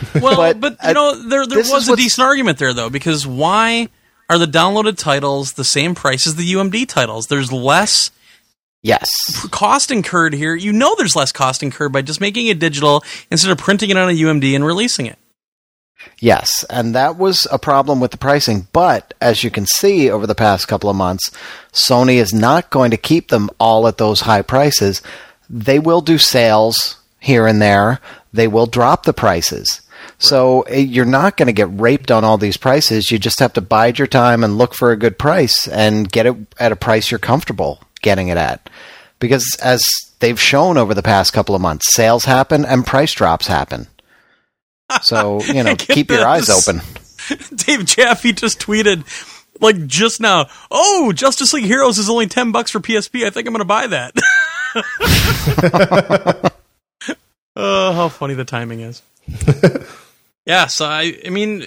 Well, 0.20 0.36
but, 0.36 0.60
But, 0.60 0.76
you 0.86 0.94
know, 0.94 1.14
there 1.28 1.46
there 1.46 1.58
was 1.58 1.88
a 1.88 1.96
decent 1.96 2.24
argument 2.24 2.58
there 2.58 2.72
though, 2.74 2.90
because 2.90 3.26
why 3.26 3.88
are 4.30 4.38
the 4.38 4.46
downloaded 4.46 4.96
titles 4.98 5.52
the 5.54 5.64
same 5.64 5.94
price 5.94 6.26
as 6.26 6.36
the 6.36 6.52
UMD 6.52 6.88
titles? 6.88 7.26
There's 7.26 7.52
less 7.52 8.10
Yes. 8.82 9.08
cost 9.50 9.90
incurred 9.90 10.34
here. 10.34 10.54
You 10.54 10.72
know, 10.72 10.94
there's 10.96 11.16
less 11.16 11.32
cost 11.32 11.62
incurred 11.62 11.92
by 11.92 12.02
just 12.02 12.20
making 12.20 12.46
it 12.46 12.58
digital 12.58 13.02
instead 13.30 13.50
of 13.50 13.58
printing 13.58 13.90
it 13.90 13.96
on 13.96 14.08
a 14.08 14.12
UMD 14.12 14.54
and 14.54 14.64
releasing 14.64 15.06
it. 15.06 15.18
Yes, 16.20 16.64
and 16.70 16.94
that 16.94 17.16
was 17.16 17.46
a 17.50 17.58
problem 17.58 17.98
with 17.98 18.12
the 18.12 18.16
pricing. 18.18 18.68
But 18.72 19.14
as 19.20 19.42
you 19.42 19.50
can 19.50 19.66
see 19.66 20.08
over 20.08 20.26
the 20.26 20.34
past 20.34 20.68
couple 20.68 20.88
of 20.88 20.96
months, 20.96 21.30
Sony 21.72 22.14
is 22.16 22.32
not 22.32 22.70
going 22.70 22.92
to 22.92 22.96
keep 22.96 23.28
them 23.28 23.50
all 23.58 23.88
at 23.88 23.98
those 23.98 24.20
high 24.20 24.42
prices. 24.42 25.02
They 25.50 25.78
will 25.80 26.00
do 26.00 26.16
sales 26.16 26.98
here 27.18 27.46
and 27.46 27.60
there. 27.60 28.00
They 28.32 28.46
will 28.46 28.66
drop 28.66 29.04
the 29.04 29.12
prices. 29.12 29.80
So 30.18 30.62
eh, 30.62 30.78
you're 30.78 31.04
not 31.04 31.36
going 31.36 31.46
to 31.46 31.52
get 31.52 31.68
raped 31.80 32.10
on 32.10 32.24
all 32.24 32.38
these 32.38 32.56
prices. 32.56 33.10
You 33.10 33.18
just 33.18 33.40
have 33.40 33.52
to 33.54 33.60
bide 33.60 33.98
your 33.98 34.08
time 34.08 34.42
and 34.44 34.58
look 34.58 34.74
for 34.74 34.90
a 34.90 34.96
good 34.96 35.18
price 35.18 35.66
and 35.68 36.10
get 36.10 36.26
it 36.26 36.36
at 36.58 36.72
a 36.72 36.76
price 36.76 37.10
you're 37.10 37.18
comfortable 37.18 37.80
getting 38.02 38.28
it 38.28 38.36
at. 38.36 38.68
Because 39.20 39.56
as 39.62 39.84
they've 40.20 40.40
shown 40.40 40.76
over 40.76 40.94
the 40.94 41.02
past 41.02 41.32
couple 41.32 41.54
of 41.54 41.60
months, 41.60 41.94
sales 41.94 42.24
happen 42.24 42.64
and 42.64 42.86
price 42.86 43.12
drops 43.12 43.46
happen. 43.46 43.86
So, 45.02 45.42
you 45.44 45.62
know, 45.62 45.76
keep 45.76 46.10
your 46.10 46.26
eyes 46.26 46.50
open. 46.50 46.80
Dave 47.54 47.84
Jaffe 47.84 48.32
just 48.32 48.60
tweeted 48.60 49.04
like 49.60 49.86
just 49.86 50.20
now. 50.20 50.48
Oh, 50.70 51.12
Justice 51.12 51.52
League 51.52 51.64
Heroes 51.64 51.98
is 51.98 52.08
only 52.08 52.26
ten 52.26 52.52
bucks 52.52 52.70
for 52.70 52.80
PSP. 52.80 53.26
I 53.26 53.30
think 53.30 53.46
I'm 53.46 53.52
going 53.52 53.60
to 53.60 53.64
buy 53.64 53.86
that. 53.88 54.12
oh, 57.56 57.92
how 57.92 58.08
funny 58.08 58.34
the 58.34 58.44
timing 58.44 58.80
is. 58.80 59.02
Yeah, 60.48 60.66
so 60.66 60.86
I, 60.86 61.20
I 61.24 61.28
mean, 61.30 61.64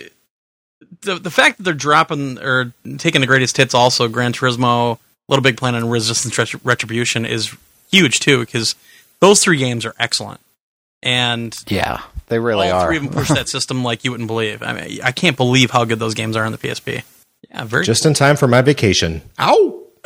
the 1.01 1.15
the 1.15 1.31
fact 1.31 1.57
that 1.57 1.63
they're 1.63 1.73
dropping 1.73 2.37
or 2.39 2.73
taking 2.97 3.21
the 3.21 3.27
greatest 3.27 3.55
hits, 3.55 3.73
also 3.73 4.07
Gran 4.09 4.33
Turismo, 4.33 4.97
Little 5.29 5.43
Big 5.43 5.55
Planet, 5.55 5.83
and 5.83 5.91
Resistance 5.91 6.53
Retribution 6.65 7.25
is 7.25 7.55
huge 7.91 8.19
too 8.19 8.39
because 8.41 8.75
those 9.21 9.41
three 9.41 9.57
games 9.57 9.85
are 9.85 9.95
excellent. 9.99 10.41
And 11.03 11.57
Yeah, 11.67 12.01
they 12.27 12.37
really 12.39 12.69
all 12.69 12.81
are. 12.81 12.87
three 12.87 12.97
of 12.97 13.03
them 13.03 13.13
push 13.13 13.29
that 13.29 13.47
system 13.55 13.83
like 13.83 14.03
you 14.03 14.11
wouldn't 14.11 14.27
believe. 14.27 14.61
I 14.61 14.73
mean, 14.73 14.99
I 15.03 15.11
can't 15.11 15.37
believe 15.37 15.71
how 15.71 15.85
good 15.85 15.99
those 15.99 16.13
games 16.13 16.35
are 16.35 16.43
on 16.45 16.51
the 16.51 16.57
PSP. 16.59 17.03
Yeah, 17.49 17.63
very. 17.63 17.85
Just 17.85 18.05
in 18.05 18.13
time 18.13 18.35
for 18.35 18.47
my 18.47 18.61
vacation. 18.61 19.21
Ow! 19.39 19.79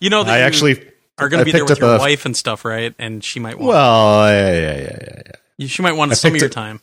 you 0.00 0.10
know, 0.10 0.22
I 0.22 0.38
you 0.38 0.44
actually 0.44 0.82
are 1.18 1.28
going 1.28 1.40
to 1.40 1.44
be 1.44 1.52
there 1.52 1.64
with 1.64 1.78
your 1.78 1.96
a- 1.96 1.98
wife 1.98 2.26
and 2.26 2.36
stuff, 2.36 2.64
right? 2.64 2.94
And 2.98 3.22
she 3.24 3.40
might 3.40 3.58
want. 3.58 3.68
Well, 3.68 4.28
yeah, 4.28 4.52
yeah, 4.52 4.60
yeah, 4.60 4.98
yeah, 5.00 5.22
yeah. 5.58 5.66
she 5.68 5.82
might 5.82 5.92
want 5.92 6.14
some 6.16 6.32
of 6.34 6.36
your 6.40 6.46
it- 6.46 6.52
time. 6.52 6.80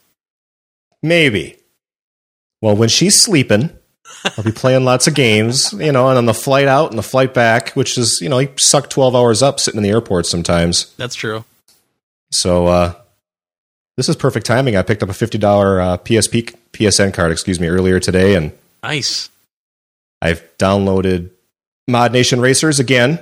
Maybe. 1.04 1.58
Well, 2.62 2.76
when 2.76 2.90
she's 2.90 3.22
sleeping, 3.22 3.70
I'll 4.38 4.44
be 4.44 4.52
playing 4.54 4.86
lots 4.86 5.06
of 5.08 5.14
games, 5.16 5.74
you 5.74 5.92
know, 5.92 6.08
and 6.08 6.18
on 6.18 6.26
the 6.26 6.34
flight 6.34 6.68
out 6.68 6.90
and 6.90 6.98
the 6.98 7.04
flight 7.04 7.34
back, 7.34 7.72
which 7.72 7.98
is, 7.98 8.20
you 8.22 8.30
know, 8.30 8.40
you 8.40 8.50
suck 8.58 8.90
12 8.90 9.14
hours 9.16 9.44
up 9.44 9.60
sitting 9.60 9.78
in 9.80 9.84
the 9.84 9.90
airport 9.90 10.26
sometimes. 10.26 10.94
That's 10.96 11.16
true. 11.16 11.44
So, 12.32 12.68
uh, 12.68 12.94
this 13.98 14.08
is 14.10 14.16
perfect 14.16 14.46
timing. 14.46 14.76
I 14.78 14.82
picked 14.82 15.04
up 15.04 15.10
a 15.10 15.14
$50 15.14 15.44
uh, 15.44 15.98
PSP, 15.98 16.56
PSN 16.72 17.14
card, 17.14 17.32
excuse 17.32 17.60
me, 17.60 17.68
earlier 17.68 18.00
today, 18.00 18.34
and 18.36 18.52
Nice. 18.82 19.30
I've 20.22 20.42
downloaded 20.58 21.30
Mod 21.88 22.12
Nation 22.14 22.40
Racers 22.42 22.80
again 22.80 23.20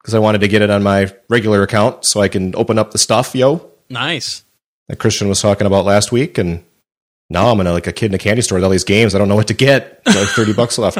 because 0.00 0.14
I 0.14 0.18
wanted 0.18 0.40
to 0.40 0.48
get 0.48 0.62
it 0.62 0.70
on 0.70 0.82
my 0.82 1.12
regular 1.28 1.62
account 1.62 2.06
so 2.06 2.20
I 2.20 2.28
can 2.28 2.54
open 2.56 2.78
up 2.78 2.90
the 2.92 2.98
stuff, 2.98 3.34
yo, 3.34 3.70
Nice. 3.90 4.42
that 4.88 4.96
Christian 4.96 5.28
was 5.28 5.40
talking 5.42 5.66
about 5.66 5.84
last 5.84 6.10
week. 6.12 6.38
And 6.38 6.64
now 7.30 7.48
I'm 7.48 7.60
in 7.60 7.66
a, 7.66 7.72
like 7.72 7.86
a 7.86 7.92
kid 7.92 8.06
in 8.06 8.14
a 8.14 8.18
candy 8.18 8.42
store 8.42 8.56
with 8.56 8.64
all 8.64 8.70
these 8.70 8.84
games. 8.84 9.14
I 9.14 9.18
don't 9.18 9.28
know 9.28 9.36
what 9.36 9.48
to 9.48 9.54
get. 9.54 10.04
There's 10.04 10.16
like 10.16 10.28
30 10.28 10.52
bucks 10.52 10.76
left. 10.76 10.98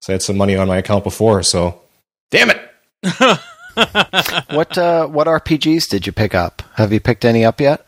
So 0.00 0.12
I 0.12 0.12
had 0.12 0.22
some 0.22 0.36
money 0.36 0.56
on 0.56 0.68
my 0.68 0.76
account 0.76 1.02
before. 1.04 1.42
So, 1.42 1.80
damn 2.30 2.50
it. 2.50 3.40
What 3.74 4.76
uh, 4.76 5.06
what 5.06 5.26
RPGs 5.26 5.88
did 5.88 6.06
you 6.06 6.12
pick 6.12 6.34
up? 6.34 6.62
Have 6.74 6.92
you 6.92 7.00
picked 7.00 7.24
any 7.24 7.44
up 7.44 7.60
yet? 7.60 7.86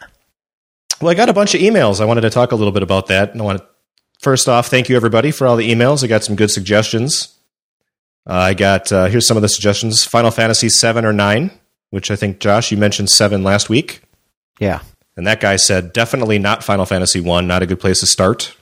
Well, 1.01 1.11
I 1.11 1.15
got 1.15 1.29
a 1.29 1.35
bunch 1.35 1.55
of 1.55 1.61
emails. 1.61 2.01
I 2.01 2.07
wanted 2.07 2.23
to 2.23 2.31
talk 2.31 2.53
a 2.53 2.57
little 2.57 2.73
bit 2.73 2.83
about 2.83 3.09
that. 3.09 3.33
And 3.33 3.41
I 3.41 3.45
want 3.45 3.59
to, 3.59 3.67
first 4.21 4.49
off, 4.49 4.69
thank 4.69 4.89
you 4.89 4.97
everybody 4.97 5.31
for 5.31 5.47
all 5.47 5.57
the 5.57 5.71
emails. 5.71 6.03
I 6.03 6.07
got 6.07 6.25
some 6.25 6.37
good 6.37 6.51
suggestions. 6.51 7.37
Uh, 8.27 8.33
I 8.33 8.55
got, 8.55 8.91
uh, 8.91 9.07
here's 9.07 9.27
some 9.27 9.37
of 9.37 9.43
the 9.43 9.49
suggestions 9.49 10.05
Final 10.05 10.31
Fantasy 10.31 10.71
7 10.71 11.05
or 11.05 11.13
9, 11.13 11.51
which 11.91 12.11
I 12.11 12.17
think, 12.17 12.39
Josh, 12.41 12.71
you 12.71 12.79
mentioned 12.79 13.11
7 13.11 13.43
last 13.43 13.69
week. 13.69 14.03
Yeah. 14.59 14.81
And 15.17 15.27
that 15.27 15.41
guy 15.41 15.57
said 15.57 15.93
definitely 15.93 16.39
not 16.39 16.65
Final 16.65 16.85
Fantasy 16.87 17.21
One, 17.21 17.47
not 17.47 17.63
a 17.63 17.67
good 17.67 17.81
place 17.81 18.01
to 18.01 18.07
start. 18.07 18.57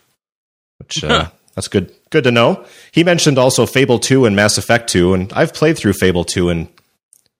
Which 0.78 1.02
uh, 1.02 1.30
that's 1.54 1.68
good, 1.68 1.92
good 2.10 2.24
to 2.24 2.30
know. 2.30 2.64
He 2.90 3.04
mentioned 3.04 3.38
also 3.38 3.66
Fable 3.66 3.98
Two 3.98 4.24
and 4.26 4.36
Mass 4.36 4.58
Effect 4.58 4.90
Two, 4.90 5.14
and 5.14 5.32
I've 5.32 5.54
played 5.54 5.78
through 5.78 5.94
Fable 5.94 6.24
Two, 6.24 6.48
and 6.50 6.68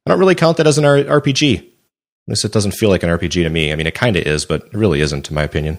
I 0.07 0.11
don't 0.11 0.19
really 0.19 0.35
count 0.35 0.57
that 0.57 0.67
as 0.67 0.79
an 0.79 0.85
R- 0.85 0.99
RPG. 1.21 1.59
At 1.59 1.65
least 2.29 2.45
it 2.45 2.53
doesn't 2.53 2.73
feel 2.73 2.89
like 2.89 3.03
an 3.03 3.11
RPG 3.11 3.43
to 3.43 3.49
me. 3.51 3.73
I 3.73 3.77
mean, 3.77 3.87
it 3.87 3.95
kind 3.95 4.17
of 4.17 4.23
is, 4.25 4.45
but 4.47 4.63
it 4.67 4.75
really 4.75 5.01
isn't, 5.01 5.29
in 5.29 5.35
my 5.35 5.43
opinion. 5.43 5.79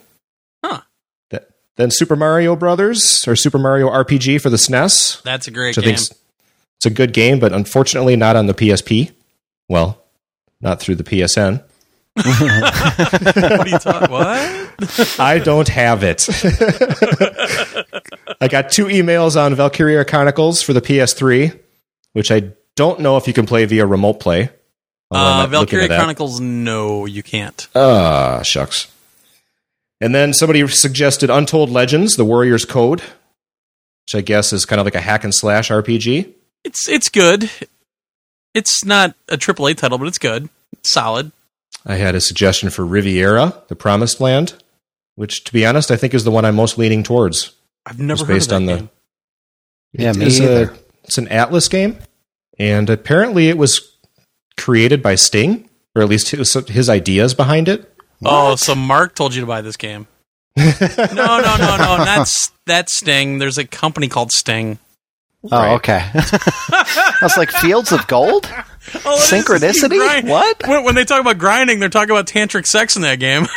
Huh. 0.64 0.82
That, 1.30 1.48
then 1.78 1.90
Super 1.90 2.18
Mario 2.18 2.56
Brothers 2.56 3.26
or 3.28 3.36
Super 3.38 3.58
Mario 3.58 3.90
RPG 3.90 4.42
for 4.42 4.50
the 4.50 4.58
SNES, 4.58 5.24
That's 5.24 5.48
a 5.48 5.52
great 5.52 5.76
game. 5.76 5.84
think 5.86 5.98
it's 5.98 6.86
a 6.86 6.90
good 6.90 7.14
game, 7.14 7.40
but 7.40 7.54
unfortunately 7.54 8.18
not 8.18 8.36
on 8.36 8.48
the 8.48 8.54
PSP. 8.54 9.12
Well, 9.70 10.04
not 10.60 10.82
through 10.82 10.96
the 10.96 11.04
PSN. 11.06 11.64
what 12.24 13.44
are 13.44 13.68
you 13.68 13.80
talking? 13.80 14.12
What? 14.12 15.16
I 15.20 15.40
don't 15.40 15.68
have 15.68 16.04
it. 16.04 16.28
I 18.40 18.48
got 18.48 18.72
two 18.72 18.86
emails 18.86 19.36
on 19.36 19.56
Valkyria 19.56 20.06
Chronicles 20.06 20.62
for 20.62 20.74
the 20.74 20.82
PS3, 20.82 21.60
which 22.14 22.32
I 22.32 22.52
don't 22.76 23.00
know 23.00 23.18
if 23.18 23.28
you 23.28 23.34
can 23.34 23.48
play 23.48 23.66
via 23.66 23.88
remote 23.88 24.20
play. 24.20 24.50
Uh, 25.10 25.16
might 25.16 25.58
look 25.58 25.74
into 25.74 25.78
Valkyria. 25.78 25.88
Chronicles. 25.88 26.40
No, 26.40 27.06
you 27.06 27.24
can't. 27.24 27.68
Ah, 27.76 28.42
shucks. 28.44 28.92
And 30.00 30.14
then 30.14 30.34
somebody 30.34 30.68
suggested 30.68 31.30
Untold 31.30 31.70
Legends, 31.70 32.16
The 32.16 32.26
Warrior's 32.26 32.66
Code, 32.66 33.02
which 33.02 34.16
I 34.16 34.22
guess 34.22 34.54
is 34.54 34.66
kind 34.66 34.80
of 34.80 34.86
like 34.86 34.96
a 34.96 35.02
hack 35.02 35.24
and 35.24 35.34
slash 35.34 35.70
RPG. 35.70 36.32
It's 36.64 36.88
it's 36.88 37.10
good. 37.10 37.50
It's 38.54 38.86
not 38.86 39.16
a 39.30 39.38
AAA 39.38 39.78
title, 39.78 39.98
but 39.98 40.08
it's 40.08 40.20
good. 40.20 40.50
It's 40.74 40.92
solid. 40.92 41.32
I 41.86 41.96
had 41.96 42.16
a 42.16 42.22
suggestion 42.22 42.70
for 42.70 42.86
Riviera, 42.86 43.62
The 43.68 43.76
Promised 43.76 44.22
Land, 44.22 44.54
which, 45.16 45.44
to 45.46 45.54
be 45.54 45.66
honest, 45.66 45.92
I 45.92 45.96
think 45.98 46.14
is 46.14 46.24
the 46.24 46.32
one 46.32 46.46
I'm 46.46 46.56
most 46.56 46.78
leaning 46.78 47.04
towards. 47.04 47.54
I've 47.86 48.00
never 48.00 48.26
heard 48.26 48.34
based 48.34 48.46
of 48.48 48.50
that 48.52 48.56
on 48.56 48.66
the- 48.66 48.76
game. 48.78 48.90
Yeah, 49.94 50.10
It 50.12 50.16
me 50.18 50.26
is 50.26 50.40
a- 50.40 50.74
it's 51.04 51.18
an 51.18 51.28
Atlus 51.28 51.70
game, 51.70 51.98
and 52.58 52.90
apparently 52.90 53.50
it 53.50 53.58
was 53.58 53.92
created 54.58 55.04
by 55.04 55.16
Sting, 55.16 55.70
or 55.96 56.02
at 56.02 56.10
least 56.10 56.30
his, 56.32 56.54
his 56.54 56.90
ideas 56.90 57.34
behind 57.34 57.68
it. 57.68 57.94
Oh, 58.26 58.56
so 58.56 58.74
Mark 58.74 59.14
told 59.16 59.36
you 59.36 59.42
to 59.42 59.48
buy 59.48 59.62
this 59.62 59.76
game? 59.78 60.08
no, 60.58 60.64
no, 61.12 61.56
no, 61.58 61.78
no. 61.78 61.98
That's 62.06 62.52
that's 62.66 62.96
Sting. 62.98 63.40
There's 63.40 63.58
a 63.58 63.66
company 63.66 64.08
called 64.08 64.32
Sting. 64.32 64.80
Oh, 65.52 65.58
Right. 65.58 65.74
okay. 65.74 66.10
That's 67.20 67.36
like, 67.36 67.52
Fields 67.52 67.92
of 67.92 68.08
Gold? 68.08 68.50
Oh. 69.06 69.18
Synchronicity? 69.22 69.94
You 70.24 70.30
What? 70.30 70.62
When, 70.68 70.84
when 70.84 70.96
they 70.96 71.06
talk 71.06 71.22
about 71.22 71.38
grinding, 71.38 71.80
they're 71.80 71.90
talking 71.90 72.12
about 72.12 72.28
tantric 72.28 72.66
sex 72.66 72.96
in 72.96 73.02
that 73.04 73.20
game. 73.20 73.48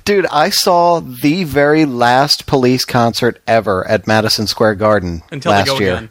Dude, 0.04 0.26
I 0.26 0.50
saw 0.50 1.00
the 1.00 1.44
very 1.44 1.84
last 1.84 2.46
police 2.46 2.84
concert 2.84 3.40
ever 3.46 3.86
at 3.88 4.06
Madison 4.06 4.46
Square 4.46 4.76
Garden 4.76 5.22
Until 5.32 5.50
last 5.52 5.66
they 5.66 5.72
go 5.72 5.78
year. 5.80 5.94
again. 5.96 6.10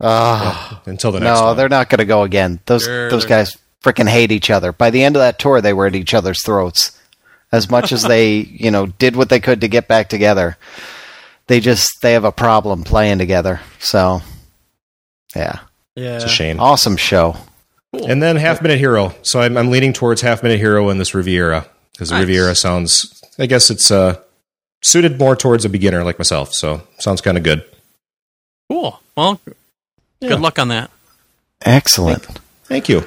Ah, 0.00 0.82
Until 0.84 1.12
the 1.12 1.20
next 1.20 1.38
no, 1.40 1.46
one. 1.46 1.56
they're 1.56 1.68
not 1.68 1.88
going 1.88 1.98
to 2.00 2.04
go 2.04 2.22
again. 2.24 2.60
Those 2.66 2.84
Sure, 2.84 3.08
those 3.10 3.22
they're- 3.26 3.28
guys 3.44 3.56
freaking 3.82 4.08
hate 4.08 4.32
each 4.32 4.50
other. 4.50 4.72
By 4.72 4.90
the 4.90 5.02
end 5.04 5.16
of 5.16 5.20
that 5.20 5.38
tour, 5.38 5.60
they 5.60 5.72
were 5.72 5.86
at 5.86 5.94
each 5.94 6.14
other's 6.14 6.42
throats. 6.44 6.98
As 7.52 7.70
much 7.70 7.92
as 7.92 8.02
they, 8.02 8.36
you 8.50 8.70
know, 8.70 8.86
did 8.86 9.16
what 9.16 9.28
they 9.28 9.40
could 9.40 9.60
to 9.62 9.68
get 9.68 9.86
back 9.88 10.08
together, 10.08 10.56
they 11.46 11.60
just 11.60 11.88
they 12.02 12.12
have 12.14 12.24
a 12.24 12.32
problem 12.32 12.82
playing 12.84 13.18
together. 13.18 13.60
So, 13.78 14.22
yeah, 15.34 15.60
Yeah. 15.96 16.16
It's 16.16 16.24
a 16.24 16.28
shame. 16.28 16.60
awesome 16.60 16.96
show. 16.96 17.36
And 17.92 18.22
then 18.22 18.36
Half 18.36 18.60
Minute 18.62 18.78
Hero. 18.78 19.14
So 19.22 19.40
I'm, 19.40 19.56
I'm 19.56 19.70
leaning 19.70 19.92
towards 19.92 20.20
Half 20.20 20.42
Minute 20.42 20.58
Hero 20.58 20.88
in 20.90 20.98
this 20.98 21.14
Riviera 21.14 21.66
because 21.92 22.10
Nice. 22.10 22.20
Riviera 22.20 22.54
sounds. 22.56 23.22
I 23.38 23.46
guess 23.46 23.70
it's 23.70 23.90
uh, 23.90 24.18
suited 24.82 25.18
more 25.18 25.36
towards 25.36 25.64
a 25.64 25.68
beginner 25.68 26.02
like 26.04 26.18
myself. 26.18 26.52
So 26.52 26.82
sounds 26.98 27.20
kind 27.20 27.36
of 27.38 27.44
good. 27.44 27.64
Cool. 28.68 29.00
Well, 29.16 29.40
Yeah. 30.20 30.28
good 30.30 30.40
luck 30.40 30.58
on 30.58 30.68
that. 30.68 30.90
Excellent. 31.62 32.24
Thank 32.64 32.88
you. 32.88 33.04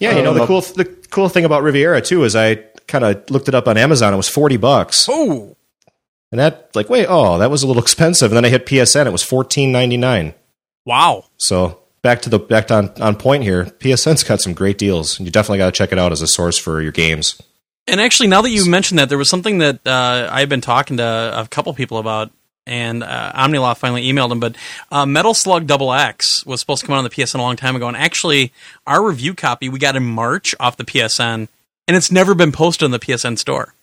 Yeah, 0.00 0.16
you 0.16 0.22
know 0.22 0.34
the 0.34 0.44
cool 0.46 0.60
the 0.60 0.84
cool 1.10 1.28
thing 1.28 1.44
about 1.44 1.62
Riviera 1.62 2.00
too 2.02 2.24
is 2.24 2.34
I 2.36 2.56
kind 2.88 3.04
of 3.04 3.30
looked 3.30 3.48
it 3.48 3.54
up 3.54 3.68
on 3.68 3.78
Amazon. 3.78 4.12
It 4.12 4.16
was 4.16 4.28
forty 4.28 4.56
bucks, 4.56 5.06
Oh, 5.08 5.56
and 6.30 6.38
that 6.40 6.70
like 6.74 6.90
wait 6.90 7.06
oh 7.08 7.38
that 7.38 7.50
was 7.50 7.62
a 7.62 7.66
little 7.66 7.82
expensive. 7.86 8.32
And 8.32 8.36
then 8.36 8.44
I 8.44 8.48
hit 8.48 8.66
PSN. 8.66 9.06
It 9.06 9.12
was 9.12 9.22
fourteen 9.22 9.70
ninety 9.72 9.96
nine. 9.96 10.34
Wow. 10.84 11.24
So 11.36 11.80
back 12.02 12.22
to 12.22 12.30
the 12.30 12.38
back 12.38 12.68
to 12.68 12.74
on, 12.74 13.02
on 13.02 13.16
point 13.16 13.42
here. 13.42 13.64
PSN's 13.64 14.24
got 14.24 14.40
some 14.40 14.54
great 14.54 14.78
deals. 14.78 15.18
You 15.18 15.30
definitely 15.30 15.58
got 15.58 15.66
to 15.66 15.72
check 15.72 15.92
it 15.92 15.98
out 15.98 16.12
as 16.12 16.22
a 16.22 16.26
source 16.26 16.58
for 16.58 16.80
your 16.80 16.92
games. 16.92 17.40
And 17.86 18.00
actually, 18.00 18.28
now 18.28 18.42
that 18.42 18.50
you 18.50 18.68
mentioned 18.68 18.98
that, 18.98 19.08
there 19.08 19.18
was 19.18 19.28
something 19.28 19.58
that 19.58 19.84
uh, 19.86 20.28
I've 20.30 20.48
been 20.48 20.60
talking 20.60 20.98
to 20.98 21.04
a 21.36 21.48
couple 21.48 21.74
people 21.74 21.98
about, 21.98 22.30
and 22.64 23.02
uh, 23.02 23.32
Omniloft 23.34 23.78
finally 23.78 24.04
emailed 24.04 24.30
him. 24.30 24.38
But 24.38 24.56
uh, 24.92 25.04
Metal 25.04 25.34
Slug 25.34 25.66
Double 25.66 25.92
X 25.92 26.46
was 26.46 26.60
supposed 26.60 26.82
to 26.82 26.86
come 26.86 26.94
out 26.94 26.98
on 26.98 27.04
the 27.04 27.10
PSN 27.10 27.36
a 27.36 27.42
long 27.42 27.56
time 27.56 27.74
ago, 27.74 27.88
and 27.88 27.96
actually, 27.96 28.52
our 28.86 29.02
review 29.02 29.34
copy 29.34 29.68
we 29.68 29.80
got 29.80 29.96
in 29.96 30.04
March 30.04 30.54
off 30.60 30.76
the 30.76 30.84
PSN, 30.84 31.48
and 31.88 31.96
it's 31.96 32.12
never 32.12 32.34
been 32.34 32.52
posted 32.52 32.84
on 32.84 32.92
the 32.92 33.00
PSN 33.00 33.36
store. 33.36 33.74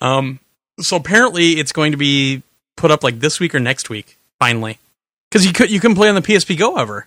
Um, 0.00 0.40
so 0.80 0.96
apparently, 0.96 1.58
it's 1.58 1.72
going 1.72 1.92
to 1.92 1.98
be 1.98 2.42
put 2.76 2.90
up 2.90 3.04
like 3.04 3.20
this 3.20 3.38
week 3.38 3.54
or 3.54 3.60
next 3.60 3.90
week, 3.90 4.16
finally, 4.38 4.78
because 5.36 5.46
you 5.46 5.52
could 5.52 5.70
you 5.70 5.80
couldn't 5.80 5.96
play 5.96 6.08
on 6.08 6.14
the 6.14 6.22
PSP 6.22 6.58
Go 6.58 6.76
ever. 6.76 7.06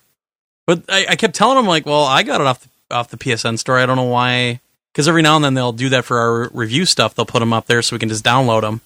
But 0.68 0.84
I, 0.88 1.08
I 1.10 1.16
kept 1.16 1.34
telling 1.34 1.58
him 1.58 1.66
like, 1.66 1.86
well, 1.88 2.04
I 2.04 2.22
got 2.22 2.42
it 2.42 2.48
off 2.48 2.62
the, 2.62 2.96
off 2.96 3.10
the 3.10 3.18
PSN 3.18 3.58
store. 3.58 3.80
I 3.80 3.88
don't 3.88 3.96
know 3.98 4.04
why 4.04 4.60
because 4.94 5.08
every 5.08 5.24
now 5.24 5.36
and 5.36 5.44
then 5.44 5.56
they'll 5.56 5.72
do 5.72 5.90
that 5.90 6.06
for 6.06 6.20
our 6.20 6.50
review 6.54 6.86
stuff. 6.86 7.16
They'll 7.16 7.26
put 7.26 7.40
them 7.40 7.54
up 7.54 7.66
there 7.66 7.82
so 7.82 7.96
we 7.96 8.00
can 8.00 8.10
just 8.10 8.24
download 8.24 8.62
them. 8.62 8.82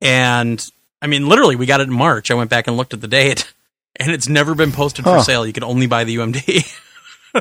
And 0.00 0.64
I 1.02 1.06
mean, 1.06 1.28
literally, 1.28 1.54
we 1.56 1.66
got 1.66 1.80
it 1.80 1.88
in 1.88 1.92
March. 1.92 2.30
I 2.30 2.34
went 2.34 2.48
back 2.48 2.66
and 2.66 2.76
looked 2.78 2.94
at 2.94 3.00
the 3.02 3.08
date, 3.08 3.52
and 3.96 4.10
it's 4.10 4.28
never 4.28 4.54
been 4.54 4.72
posted 4.72 5.04
for 5.04 5.20
sale. 5.20 5.46
You 5.46 5.52
can 5.52 5.64
only 5.64 5.86
buy 5.86 6.04
the 6.04 6.16
UMD. 6.16 6.74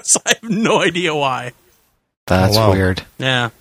so 0.04 0.20
I 0.26 0.34
have 0.42 0.50
no 0.50 0.82
idea 0.82 1.16
why. 1.16 1.54
That's 2.26 2.58
Oh, 2.58 2.68
wow. 2.68 2.74
weird. 2.74 3.04
Yeah. 3.18 3.52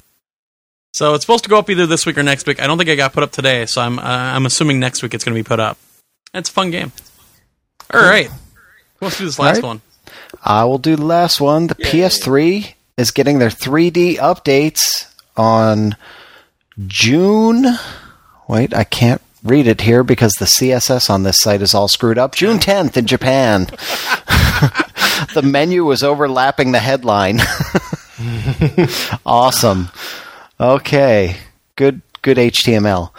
So 0.92 1.14
it's 1.14 1.22
supposed 1.24 1.44
to 1.44 1.50
go 1.50 1.58
up 1.58 1.68
either 1.70 1.86
this 1.86 2.04
week 2.06 2.16
or 2.18 2.22
next 2.24 2.46
week. 2.48 2.60
I 2.60 2.66
don't 2.66 2.78
think 2.78 2.88
I 2.90 2.94
got 2.96 3.12
put 3.12 3.22
up 3.22 3.30
today, 3.30 3.66
so 3.66 3.80
I'm 3.82 3.98
uh, 3.98 4.02
I'm 4.02 4.44
assuming 4.46 4.80
next 4.80 5.02
week 5.02 5.14
it's 5.14 5.22
going 5.24 5.36
to 5.36 5.38
be 5.38 5.46
put 5.46 5.60
up. 5.60 5.76
It's 6.34 6.48
a 6.48 6.52
fun 6.52 6.70
game. 6.70 6.90
All 7.92 8.00
right, 8.00 8.30
let's 9.00 9.18
do 9.18 9.24
this 9.24 9.38
last 9.38 9.56
All 9.56 9.62
right. 9.62 9.68
one. 9.68 9.82
I 10.42 10.64
will 10.64 10.78
do 10.78 10.96
the 10.96 11.04
last 11.04 11.40
one. 11.40 11.66
The 11.68 11.74
PS3 11.74 12.74
is 12.96 13.10
getting 13.10 13.38
their 13.38 13.50
3D 13.50 14.16
updates 14.16 15.12
on 15.36 15.96
June. 16.86 17.66
Wait, 18.48 18.74
I 18.74 18.84
can't 18.84 19.22
read 19.42 19.66
it 19.66 19.82
here 19.82 20.02
because 20.02 20.32
the 20.34 20.44
CSS 20.44 21.08
on 21.10 21.22
this 21.22 21.38
site 21.40 21.62
is 21.62 21.74
all 21.74 21.88
screwed 21.88 22.18
up. 22.18 22.34
June 22.34 22.58
10th 22.58 22.96
in 22.96 23.06
Japan. 23.06 23.66
the 25.34 25.42
menu 25.44 25.84
was 25.84 26.02
overlapping 26.02 26.72
the 26.72 26.80
headline. 26.80 27.40
awesome. 29.26 29.90
Okay. 30.58 31.36
Good 31.76 32.02
good 32.22 32.38
HTML. 32.38 33.10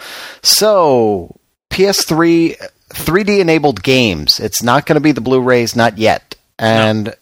So, 0.42 1.36
PS3 1.70 2.56
3D 2.90 3.40
enabled 3.40 3.82
games. 3.82 4.40
It's 4.40 4.62
not 4.62 4.86
going 4.86 4.94
to 4.94 5.00
be 5.00 5.12
the 5.12 5.20
Blu-rays 5.20 5.76
not 5.76 5.98
yet. 5.98 6.36
And 6.58 7.14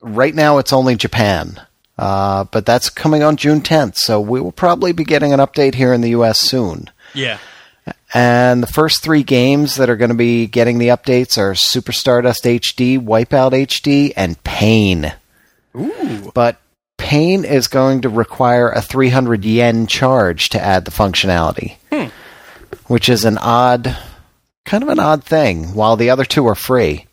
right 0.00 0.34
now 0.34 0.58
it's 0.58 0.72
only 0.72 0.96
Japan. 0.96 1.60
Uh, 1.98 2.44
but 2.44 2.66
that's 2.66 2.90
coming 2.90 3.22
on 3.22 3.36
June 3.36 3.62
10th, 3.62 3.96
so 3.96 4.20
we 4.20 4.40
will 4.40 4.52
probably 4.52 4.92
be 4.92 5.04
getting 5.04 5.32
an 5.32 5.40
update 5.40 5.74
here 5.74 5.94
in 5.94 6.02
the 6.02 6.10
US 6.10 6.38
soon. 6.38 6.90
Yeah. 7.14 7.38
And 8.12 8.62
the 8.62 8.66
first 8.66 9.02
three 9.02 9.22
games 9.22 9.76
that 9.76 9.88
are 9.88 9.96
going 9.96 10.10
to 10.10 10.16
be 10.16 10.46
getting 10.46 10.78
the 10.78 10.88
updates 10.88 11.38
are 11.38 11.54
Super 11.54 11.92
Stardust 11.92 12.44
HD, 12.44 12.98
Wipeout 12.98 13.52
HD, 13.52 14.12
and 14.16 14.42
Pain. 14.44 15.12
Ooh. 15.74 16.30
But 16.34 16.60
Pain 16.98 17.44
is 17.44 17.68
going 17.68 18.02
to 18.02 18.08
require 18.08 18.70
a 18.70 18.82
300 18.82 19.44
yen 19.44 19.86
charge 19.86 20.48
to 20.50 20.60
add 20.60 20.84
the 20.84 20.90
functionality, 20.90 21.76
hmm. 21.92 22.08
which 22.86 23.08
is 23.08 23.24
an 23.24 23.38
odd, 23.38 23.96
kind 24.66 24.82
of 24.82 24.90
an 24.90 24.98
odd 24.98 25.24
thing, 25.24 25.74
while 25.74 25.96
the 25.96 26.10
other 26.10 26.24
two 26.26 26.46
are 26.46 26.54
free. 26.54 27.06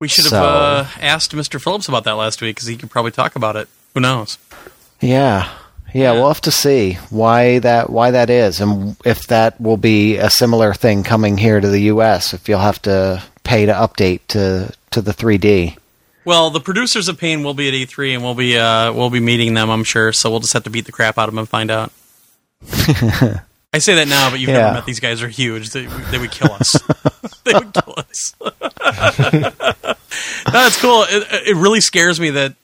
We 0.00 0.08
should 0.08 0.24
have 0.24 0.32
uh, 0.34 0.86
asked 1.00 1.32
Mr. 1.32 1.60
Phillips 1.62 1.88
about 1.88 2.04
that 2.04 2.12
last 2.16 2.42
week 2.42 2.56
because 2.56 2.66
he 2.68 2.76
could 2.76 2.90
probably 2.90 3.12
talk 3.12 3.36
about 3.36 3.56
it. 3.56 3.68
Who 3.94 4.00
knows? 4.00 4.36
Yeah. 5.00 5.48
Yeah, 5.94 6.02
Yeah. 6.02 6.12
we'll 6.12 6.28
have 6.28 6.40
to 6.42 6.50
see 6.50 6.94
why 7.10 7.58
that 7.60 7.88
why 7.90 8.10
that 8.12 8.30
is 8.30 8.60
and 8.60 8.96
if 9.04 9.26
that 9.26 9.60
will 9.60 9.76
be 9.76 10.16
a 10.16 10.30
similar 10.30 10.72
thing 10.72 11.02
coming 11.04 11.36
here 11.36 11.60
to 11.60 11.68
the 11.68 11.80
US 11.82 12.32
if 12.32 12.48
you'll 12.48 12.60
have 12.60 12.80
to 12.82 13.22
pay 13.44 13.66
to 13.66 13.72
update 13.72 14.20
to 14.28 14.72
to 14.92 15.02
the 15.02 15.12
3D. 15.12 15.76
Well, 16.24 16.50
the 16.50 16.60
producers 16.60 17.08
of 17.08 17.18
Pain 17.18 17.42
will 17.42 17.52
be 17.54 17.66
at 17.68 17.74
E3, 17.74 18.14
and 18.14 18.22
we'll 18.22 18.34
be 18.34 18.56
uh, 18.56 18.92
we'll 18.92 19.10
be 19.10 19.20
meeting 19.20 19.54
them, 19.54 19.68
I'm 19.70 19.84
sure. 19.84 20.12
So 20.12 20.30
we'll 20.30 20.40
just 20.40 20.52
have 20.54 20.64
to 20.64 20.70
beat 20.70 20.86
the 20.86 20.92
crap 20.92 21.18
out 21.18 21.28
of 21.28 21.34
them 21.34 21.40
and 21.40 21.48
find 21.48 21.70
out. 21.70 21.92
I 23.74 23.78
say 23.78 23.94
that 23.96 24.08
now, 24.08 24.30
but 24.30 24.38
you've 24.40 24.50
Yeah. 24.50 24.58
never 24.58 24.74
met 24.74 24.86
these 24.86 25.00
guys. 25.00 25.20
They're 25.20 25.28
huge. 25.28 25.70
They, 25.70 25.86
they 25.86 26.18
would 26.18 26.30
kill 26.30 26.52
us. 26.52 26.72
they 27.44 27.54
would 27.54 27.72
kill 27.72 27.94
us. 27.96 28.34
That's 30.52 30.80
cool. 30.80 31.04
It, 31.08 31.48
it 31.48 31.56
really 31.56 31.80
scares 31.80 32.20
me 32.20 32.30
that 32.30 32.54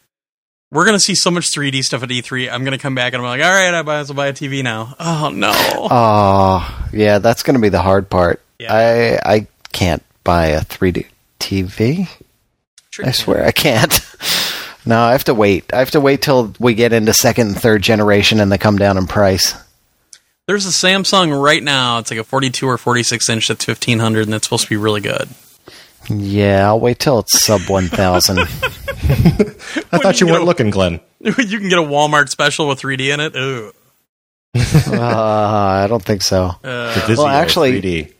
we're 0.71 0.85
going 0.85 0.97
to 0.97 1.01
see 1.03 1.15
so 1.15 1.31
much 1.31 1.47
3D 1.51 1.83
stuff 1.83 2.03
at 2.03 2.11
E3. 2.11 2.53
I'm 2.53 2.63
going 2.63 2.77
to 2.77 2.83
come 2.83 2.95
back 2.95 3.15
and 3.15 3.23
I'm 3.23 3.29
like, 3.29 3.43
all 3.43 3.51
right, 3.51 3.73
I 3.73 3.81
might 3.83 4.01
as 4.01 4.11
well 4.11 4.17
buy 4.17 4.27
a 4.27 4.33
TV 4.35 4.63
now. 4.63 4.95
Oh 5.01 5.31
no. 5.35 5.51
Oh, 5.55 6.89
yeah, 6.93 7.19
that's 7.19 7.43
going 7.43 7.55
to 7.55 7.63
be 7.63 7.71
the 7.71 7.81
hard 7.81 8.11
part. 8.11 8.43
Yeah. 8.59 9.19
I 9.25 9.35
I 9.37 9.47
can't 9.73 10.03
buy 10.25 10.49
a 10.49 10.61
3D 10.61 11.07
TV. 11.41 12.07
Sure 12.91 13.07
I 13.07 13.13
swear 13.13 13.45
I 13.47 13.53
can't. 13.53 13.99
No, 14.87 14.99
I 15.03 15.13
have 15.13 15.25
to 15.25 15.35
wait. 15.35 15.71
I 15.75 15.81
have 15.81 15.91
to 15.91 16.01
wait 16.01 16.23
till 16.23 16.55
we 16.59 16.73
get 16.73 16.95
into 16.95 17.13
second 17.13 17.49
and 17.49 17.61
third 17.61 17.83
generation 17.83 18.41
and 18.41 18.51
they 18.51 18.57
come 18.57 18.79
down 18.79 18.97
in 18.97 19.07
price. 19.07 19.55
There's 20.49 20.65
a 20.65 20.71
Samsung 20.71 21.39
right 21.41 21.63
now. 21.63 21.99
It's 21.99 22.11
like 22.11 22.19
a 22.19 22.25
42 22.25 22.67
or 22.67 22.79
46 22.79 23.29
inch 23.29 23.49
that's 23.49 23.69
1500, 23.69 24.25
and 24.27 24.35
it's 24.35 24.47
supposed 24.47 24.65
to 24.65 24.71
be 24.71 24.79
really 24.79 25.03
good. 25.03 25.29
Yeah, 26.09 26.69
I'll 26.69 26.81
wait 26.81 26.99
till 26.99 27.19
it's 27.19 27.45
sub 27.45 27.61
1,000. 27.69 28.39
I 28.41 28.45
thought 28.47 30.21
you 30.23 30.27
you 30.27 30.33
weren't 30.33 30.45
go- 30.45 30.47
looking, 30.47 30.71
Glenn. 30.71 31.01
you 31.21 31.35
can 31.35 31.69
get 31.69 31.79
a 31.79 31.83
Walmart 31.83 32.31
special 32.31 32.67
with 32.67 32.81
3D 32.81 33.13
in 33.13 33.21
it. 33.21 33.37
Ooh. 33.37 33.73
uh, 34.91 35.03
I 35.03 35.87
don't 35.87 36.03
think 36.03 36.23
so. 36.23 36.53
Uh, 36.65 37.05
well, 37.09 37.27
actually- 37.27 37.83
3D. 37.83 38.15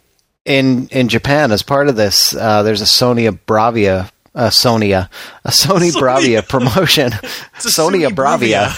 In 0.45 0.89
in 0.89 1.09
Japan, 1.09 1.51
as 1.53 1.63
part 1.63 1.89
of 1.89 1.97
this, 1.97 2.35
uh, 2.35 2.63
there's 2.63 2.81
a 2.81 2.85
Sony 2.87 3.29
Bravia, 3.47 4.11
uh, 4.35 4.49
Sonia, 4.49 5.11
a 5.45 5.51
Sony 5.51 5.91
Sony- 5.93 6.01
Bravia 6.01 6.47
promotion. 6.47 7.13
it's 7.57 7.75
Sonia 7.75 8.09
Sony 8.09 8.15
Bravia. 8.15 8.75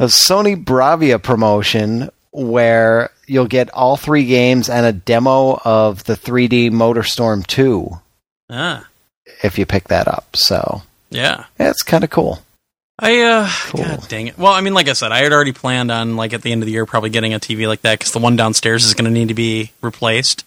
A 0.00 0.04
Sony 0.04 0.62
Bravia 0.62 1.22
promotion 1.22 2.08
where 2.32 3.10
you'll 3.26 3.46
get 3.46 3.68
all 3.74 3.96
three 3.96 4.24
games 4.24 4.68
and 4.70 4.86
a 4.86 4.92
demo 4.92 5.60
of 5.64 6.04
the 6.04 6.14
3D 6.14 6.70
MotorStorm 6.70 7.46
2 7.46 7.90
Ah, 8.50 8.88
if 9.42 9.58
you 9.58 9.66
pick 9.66 9.88
that 9.88 10.08
up. 10.08 10.26
So 10.34 10.82
yeah. 11.10 11.44
yeah, 11.58 11.70
it's 11.70 11.82
kind 11.82 12.02
of 12.02 12.10
cool. 12.10 12.40
I 12.98 13.20
uh, 13.20 13.48
Cool. 13.66 13.84
god 13.84 14.08
dang 14.08 14.26
it. 14.28 14.38
Well, 14.38 14.52
I 14.52 14.60
mean, 14.60 14.74
like 14.74 14.88
I 14.88 14.92
said, 14.94 15.12
I 15.12 15.18
had 15.18 15.32
already 15.32 15.52
planned 15.52 15.90
on 15.90 16.16
like 16.16 16.32
at 16.32 16.42
the 16.42 16.50
end 16.52 16.62
of 16.62 16.66
the 16.66 16.72
year 16.72 16.86
probably 16.86 17.10
getting 17.10 17.34
a 17.34 17.38
TV 17.40 17.66
like 17.68 17.82
that 17.82 17.98
because 17.98 18.12
the 18.12 18.18
one 18.18 18.36
downstairs 18.36 18.84
is 18.84 18.94
going 18.94 19.04
to 19.06 19.10
need 19.10 19.28
to 19.28 19.34
be 19.34 19.72
replaced. 19.82 20.44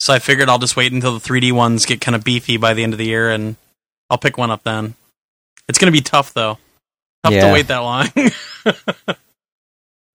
So 0.00 0.12
I 0.12 0.18
figured 0.18 0.48
I'll 0.48 0.58
just 0.58 0.76
wait 0.76 0.92
until 0.92 1.18
the 1.18 1.26
3D 1.26 1.52
ones 1.52 1.86
get 1.86 2.00
kind 2.00 2.14
of 2.14 2.24
beefy 2.24 2.56
by 2.56 2.74
the 2.74 2.82
end 2.82 2.92
of 2.92 2.98
the 2.98 3.06
year, 3.06 3.30
and 3.30 3.56
I'll 4.10 4.18
pick 4.18 4.36
one 4.36 4.50
up 4.50 4.62
then. 4.64 4.94
It's 5.68 5.78
going 5.78 5.92
to 5.92 5.96
be 5.96 6.02
tough 6.02 6.34
though. 6.34 6.58
Tough 7.22 7.32
to 7.34 7.52
wait 7.52 7.68
that 7.68 7.78
long. 7.78 8.08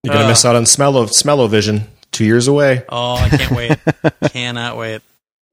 You're 0.04 0.14
gonna 0.14 0.26
Uh. 0.26 0.30
miss 0.30 0.46
out 0.46 0.56
on 0.56 0.64
Smello 0.64 1.08
Smello-Vision. 1.08 1.88
Two 2.12 2.26
years 2.26 2.48
away. 2.48 2.84
oh, 2.90 3.14
I 3.16 3.30
can't 3.30 3.52
wait. 3.52 3.78
Cannot 4.32 4.78
wait. 4.78 5.02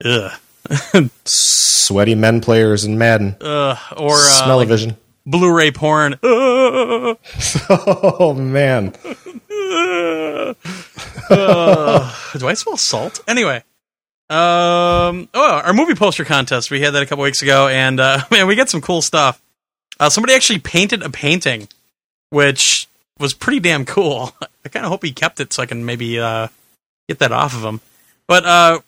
Ugh. 0.03 0.31
Sweaty 1.25 2.15
men 2.15 2.41
players 2.41 2.83
in 2.83 2.97
Madden. 2.97 3.35
Ugh. 3.41 3.77
Or 3.95 4.13
uh, 4.13 4.17
Smell-O-Vision. 4.17 4.97
Blu-ray 5.25 5.71
porn. 5.71 6.13
Ugh. 6.23 7.17
oh 7.69 8.33
man. 8.37 8.93
Uh, 11.29 12.13
do 12.37 12.47
I 12.47 12.53
smell 12.53 12.77
salt? 12.77 13.19
Anyway, 13.27 13.57
um, 14.29 15.27
oh, 15.33 15.61
our 15.63 15.73
movie 15.73 15.95
poster 15.95 16.23
contest. 16.25 16.71
We 16.71 16.81
had 16.81 16.93
that 16.93 17.03
a 17.03 17.05
couple 17.05 17.23
weeks 17.23 17.41
ago, 17.41 17.67
and 17.67 17.99
uh, 17.99 18.21
man, 18.31 18.47
we 18.47 18.55
got 18.55 18.69
some 18.69 18.81
cool 18.81 19.01
stuff. 19.01 19.41
Uh, 19.99 20.09
somebody 20.09 20.33
actually 20.33 20.59
painted 20.59 21.03
a 21.03 21.09
painting, 21.09 21.67
which 22.29 22.86
was 23.19 23.33
pretty 23.33 23.59
damn 23.59 23.85
cool. 23.85 24.31
I 24.65 24.69
kind 24.69 24.85
of 24.85 24.91
hope 24.91 25.03
he 25.03 25.11
kept 25.11 25.39
it 25.39 25.53
so 25.53 25.63
I 25.63 25.65
can 25.65 25.85
maybe 25.85 26.19
uh, 26.19 26.47
get 27.07 27.19
that 27.19 27.31
off 27.31 27.55
of 27.55 27.63
him. 27.63 27.81
But 28.27 28.45
uh, 28.45 28.79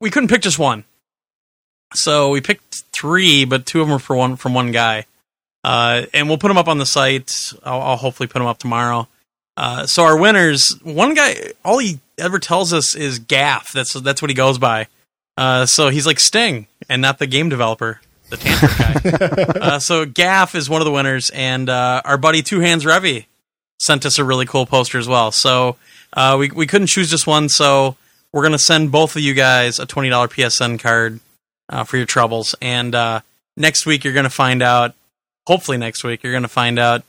we 0.00 0.10
couldn't 0.10 0.28
pick 0.28 0.42
just 0.42 0.58
one, 0.58 0.84
so 1.94 2.30
we 2.30 2.40
picked 2.40 2.82
three, 2.92 3.44
but 3.44 3.66
two 3.66 3.80
of 3.80 3.86
them 3.86 3.92
were 3.92 3.98
for 3.98 4.16
one 4.16 4.36
from 4.36 4.54
one 4.54 4.72
guy. 4.72 5.06
Uh, 5.62 6.04
and 6.12 6.28
we'll 6.28 6.38
put 6.38 6.48
them 6.48 6.58
up 6.58 6.68
on 6.68 6.76
the 6.76 6.84
site. 6.84 7.32
I'll, 7.64 7.80
I'll 7.80 7.96
hopefully 7.96 8.26
put 8.26 8.38
them 8.38 8.46
up 8.46 8.58
tomorrow. 8.58 9.08
Uh, 9.56 9.86
so 9.86 10.02
our 10.04 10.18
winners, 10.18 10.78
one 10.82 11.14
guy, 11.14 11.52
all 11.64 11.78
he 11.78 12.00
ever 12.18 12.38
tells 12.38 12.72
us 12.72 12.94
is 12.94 13.18
Gaff. 13.18 13.72
That's 13.72 13.94
that's 13.94 14.20
what 14.20 14.30
he 14.30 14.34
goes 14.34 14.58
by. 14.58 14.88
Uh, 15.36 15.66
so 15.66 15.88
he's 15.88 16.06
like 16.06 16.20
Sting 16.20 16.66
and 16.88 17.00
not 17.00 17.18
the 17.18 17.26
game 17.26 17.48
developer, 17.48 18.00
the 18.30 18.36
Tantric 18.36 19.58
guy. 19.58 19.60
uh, 19.60 19.78
so 19.78 20.04
Gaff 20.04 20.54
is 20.54 20.68
one 20.68 20.80
of 20.80 20.84
the 20.84 20.92
winners, 20.92 21.30
and 21.30 21.68
uh, 21.68 22.02
our 22.04 22.18
buddy 22.18 22.42
Two 22.42 22.60
Hands 22.60 22.84
Revy 22.84 23.26
sent 23.84 24.06
us 24.06 24.18
a 24.18 24.24
really 24.24 24.46
cool 24.46 24.66
poster 24.66 24.98
as 24.98 25.06
well. 25.06 25.30
So 25.30 25.76
uh, 26.12 26.36
we 26.38 26.50
we 26.50 26.66
couldn't 26.66 26.86
choose 26.88 27.10
just 27.10 27.26
one, 27.26 27.48
so 27.48 27.96
we're 28.32 28.42
gonna 28.42 28.58
send 28.58 28.90
both 28.90 29.16
of 29.16 29.22
you 29.22 29.34
guys 29.34 29.78
a 29.78 29.86
twenty 29.86 30.08
dollar 30.08 30.28
PSN 30.28 30.80
card 30.80 31.20
uh, 31.68 31.84
for 31.84 31.96
your 31.96 32.06
troubles. 32.06 32.54
And 32.62 32.94
uh, 32.94 33.20
next 33.56 33.86
week 33.86 34.04
you're 34.04 34.14
gonna 34.14 34.30
find 34.30 34.62
out. 34.62 34.94
Hopefully 35.46 35.76
next 35.76 36.02
week 36.04 36.22
you're 36.22 36.32
gonna 36.32 36.48
find 36.48 36.78
out 36.78 37.02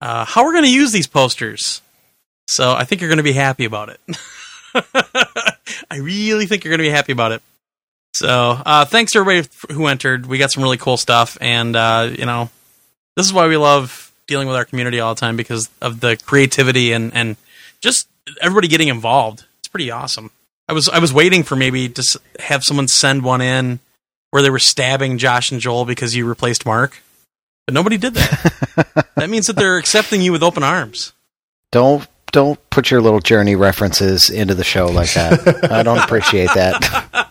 uh, 0.00 0.24
how 0.24 0.44
we're 0.44 0.54
gonna 0.54 0.68
use 0.68 0.92
these 0.92 1.06
posters. 1.06 1.82
So 2.46 2.72
I 2.72 2.84
think 2.84 3.00
you're 3.00 3.14
to 3.14 3.22
be 3.22 3.32
happy 3.32 3.64
about 3.64 3.88
it. 3.88 4.00
I 5.90 5.96
really 5.98 6.46
think 6.46 6.64
you're 6.64 6.76
to 6.76 6.82
be 6.82 6.90
happy 6.90 7.12
about 7.12 7.32
it. 7.32 7.42
So 8.12 8.60
uh, 8.64 8.84
thanks 8.84 9.12
to 9.12 9.18
everybody 9.18 9.48
who 9.72 9.86
entered. 9.86 10.26
We 10.26 10.38
got 10.38 10.52
some 10.52 10.62
really 10.62 10.76
cool 10.76 10.96
stuff, 10.96 11.36
and 11.40 11.74
uh, 11.74 12.10
you 12.16 12.26
know, 12.26 12.50
this 13.16 13.26
is 13.26 13.32
why 13.32 13.48
we 13.48 13.56
love 13.56 14.12
dealing 14.26 14.48
with 14.48 14.56
our 14.56 14.64
community 14.64 15.00
all 15.00 15.14
the 15.14 15.20
time 15.20 15.36
because 15.36 15.68
of 15.80 16.00
the 16.00 16.16
creativity 16.16 16.92
and 16.92 17.12
and 17.14 17.36
just 17.80 18.08
everybody 18.40 18.68
getting 18.68 18.88
involved. 18.88 19.44
It's 19.60 19.68
pretty 19.68 19.90
awesome. 19.90 20.30
I 20.68 20.72
was 20.72 20.88
I 20.88 20.98
was 20.98 21.12
waiting 21.12 21.42
for 21.42 21.56
maybe 21.56 21.88
to 21.88 22.20
have 22.40 22.62
someone 22.62 22.88
send 22.88 23.22
one 23.22 23.40
in 23.40 23.80
where 24.30 24.42
they 24.42 24.50
were 24.50 24.58
stabbing 24.58 25.18
Josh 25.18 25.52
and 25.52 25.60
Joel 25.60 25.84
because 25.84 26.16
you 26.16 26.26
replaced 26.26 26.66
Mark, 26.66 27.02
but 27.66 27.74
nobody 27.74 27.98
did 27.98 28.14
that. 28.14 29.06
that 29.16 29.30
means 29.30 29.46
that 29.46 29.56
they're 29.56 29.78
accepting 29.78 30.22
you 30.22 30.32
with 30.32 30.42
open 30.42 30.62
arms. 30.62 31.12
Don't 31.70 32.06
don't 32.32 32.58
put 32.70 32.90
your 32.90 33.00
little 33.00 33.20
journey 33.20 33.54
references 33.56 34.30
into 34.30 34.54
the 34.54 34.64
show 34.64 34.86
like 34.86 35.12
that. 35.14 35.70
I 35.70 35.82
don't 35.82 35.98
appreciate 35.98 36.50
that. 36.54 37.30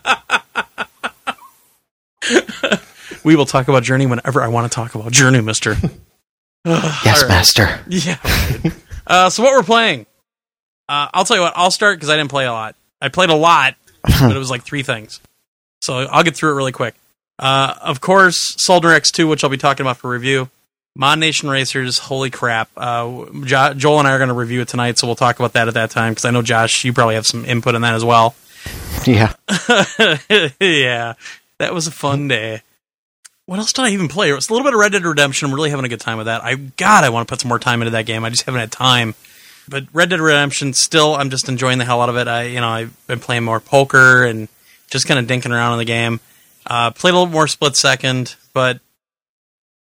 We 3.24 3.36
will 3.36 3.46
talk 3.46 3.68
about 3.68 3.82
Journey 3.82 4.04
whenever 4.04 4.42
I 4.42 4.48
want 4.48 4.70
to 4.70 4.74
talk 4.74 4.94
about 4.94 5.10
Journey, 5.10 5.40
Mister. 5.40 5.76
Yes, 6.64 7.22
right. 7.22 7.28
master. 7.28 7.80
Yeah. 7.88 8.16
right. 8.24 8.72
uh, 9.06 9.30
so 9.30 9.42
what 9.42 9.52
we're 9.52 9.62
playing? 9.62 10.06
Uh, 10.88 11.08
I'll 11.12 11.24
tell 11.24 11.36
you 11.36 11.42
what. 11.42 11.52
I'll 11.56 11.70
start 11.70 11.98
because 11.98 12.10
I 12.10 12.16
didn't 12.16 12.30
play 12.30 12.46
a 12.46 12.52
lot. 12.52 12.74
I 13.00 13.08
played 13.08 13.30
a 13.30 13.34
lot, 13.34 13.74
but 14.02 14.34
it 14.34 14.38
was 14.38 14.50
like 14.50 14.62
three 14.62 14.82
things. 14.82 15.20
So 15.82 15.98
I'll 15.98 16.22
get 16.22 16.36
through 16.36 16.52
it 16.52 16.56
really 16.56 16.72
quick. 16.72 16.94
Uh, 17.38 17.74
of 17.80 18.00
course, 18.00 18.56
Soldner 18.56 18.96
X2, 18.96 19.28
which 19.28 19.44
I'll 19.44 19.50
be 19.50 19.56
talking 19.56 19.84
about 19.84 19.98
for 19.98 20.10
review. 20.10 20.48
Mod 20.96 21.18
Nation 21.18 21.50
Racers, 21.50 21.98
holy 21.98 22.30
crap! 22.30 22.70
Uh, 22.76 23.24
jo- 23.42 23.74
Joel 23.74 23.98
and 23.98 24.06
I 24.06 24.12
are 24.12 24.18
going 24.18 24.28
to 24.28 24.34
review 24.34 24.60
it 24.60 24.68
tonight, 24.68 24.96
so 24.96 25.08
we'll 25.08 25.16
talk 25.16 25.40
about 25.40 25.54
that 25.54 25.66
at 25.66 25.74
that 25.74 25.90
time 25.90 26.12
because 26.12 26.24
I 26.24 26.30
know 26.30 26.40
Josh, 26.40 26.84
you 26.84 26.92
probably 26.92 27.16
have 27.16 27.26
some 27.26 27.44
input 27.44 27.74
on 27.74 27.80
that 27.80 27.94
as 27.94 28.04
well. 28.04 28.36
Yeah. 29.04 29.32
yeah, 30.60 31.14
that 31.58 31.74
was 31.74 31.88
a 31.88 31.90
fun 31.90 32.28
day. 32.28 32.62
What 33.46 33.58
else 33.58 33.72
did 33.72 33.82
I 33.82 33.90
even 33.90 34.08
play? 34.08 34.30
It 34.30 34.34
was 34.34 34.48
a 34.48 34.52
little 34.52 34.64
bit 34.66 34.72
of 34.74 34.80
Red 34.80 34.92
Dead 34.92 35.04
Redemption. 35.04 35.46
I'm 35.48 35.54
really 35.54 35.70
having 35.70 35.84
a 35.84 35.88
good 35.88 36.00
time 36.00 36.16
with 36.16 36.26
that. 36.26 36.42
I 36.42 36.54
God, 36.54 37.04
I 37.04 37.10
want 37.10 37.28
to 37.28 37.32
put 37.32 37.40
some 37.40 37.48
more 37.50 37.58
time 37.58 37.82
into 37.82 37.90
that 37.90 38.06
game. 38.06 38.24
I 38.24 38.30
just 38.30 38.44
haven't 38.44 38.60
had 38.60 38.72
time. 38.72 39.14
But 39.68 39.84
Red 39.92 40.10
Dead 40.10 40.20
Redemption, 40.20 40.72
still, 40.72 41.14
I'm 41.14 41.30
just 41.30 41.48
enjoying 41.48 41.78
the 41.78 41.84
hell 41.84 42.00
out 42.02 42.08
of 42.08 42.16
it. 42.16 42.28
I, 42.28 42.44
you 42.44 42.60
know, 42.60 42.68
I've 42.68 43.06
been 43.06 43.20
playing 43.20 43.44
more 43.44 43.60
poker 43.60 44.24
and 44.24 44.48
just 44.90 45.06
kind 45.06 45.18
of 45.18 45.26
dinking 45.26 45.52
around 45.52 45.72
in 45.72 45.78
the 45.78 45.84
game. 45.84 46.20
Uh, 46.66 46.90
played 46.90 47.12
a 47.12 47.18
little 47.18 47.32
more 47.32 47.46
Split 47.48 47.76
Second, 47.76 48.34
but 48.54 48.80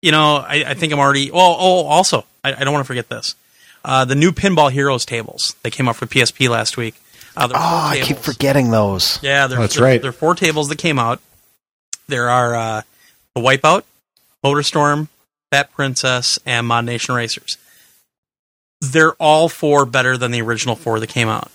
you 0.02 0.12
know, 0.12 0.38
I, 0.38 0.63
I 0.67 0.74
think 0.76 0.93
I'm 0.93 1.00
already. 1.00 1.32
Well, 1.32 1.56
oh, 1.60 1.86
also, 1.86 2.26
I, 2.43 2.54
I 2.54 2.63
don't 2.63 2.74
want 2.74 2.84
to 2.86 2.88
forget 2.88 3.10
this. 3.10 3.36
Uh, 3.84 4.06
the 4.06 4.15
new 4.15 4.32
Pinball 4.32 4.72
Heroes 4.72 5.06
tables 5.06 5.56
they 5.63 5.72
came 5.72 5.88
out 5.88 5.96
for 5.96 6.06
PSP 6.06 6.50
last 6.50 6.78
week. 6.78 6.96
Uh, 7.36 7.48
they're 7.48 7.58
Oh, 7.58 7.60
four 7.60 7.89
I 7.89 8.02
keep 8.04 8.17
forgetting 8.17 8.70
those. 8.72 9.18
Yeah, 9.24 9.47
there, 9.47 9.58
Oh, 9.58 9.62
that's 9.62 9.76
there- 9.76 9.84
right. 9.84 10.01
There 10.01 10.10
are 10.10 10.14
four 10.14 10.36
tables 10.36 10.70
that 10.70 10.78
came 10.78 10.99
out. 10.99 11.22
There 12.08 12.30
are 12.30 12.55
uh, 12.55 12.82
the 13.38 13.43
Wipeout, 13.43 13.83
Motorstorm, 14.43 15.07
Fat 15.51 15.71
Princess, 15.71 16.39
and 16.45 16.67
Mod 16.67 16.85
Nation 16.85 17.15
Racers. 17.15 17.57
They're 18.81 19.13
all 19.13 19.49
four 19.49 19.85
better 19.85 20.17
than 20.17 20.31
the 20.31 20.41
original 20.41 20.75
four 20.75 20.99
that 20.99 21.09
came 21.09 21.27
out. 21.27 21.51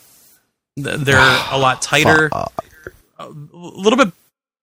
They're 0.76 1.18
a 1.50 1.58
lot 1.58 1.82
tighter, 1.82 2.30
a 3.18 3.28
little 3.28 3.96
bit. 3.96 4.12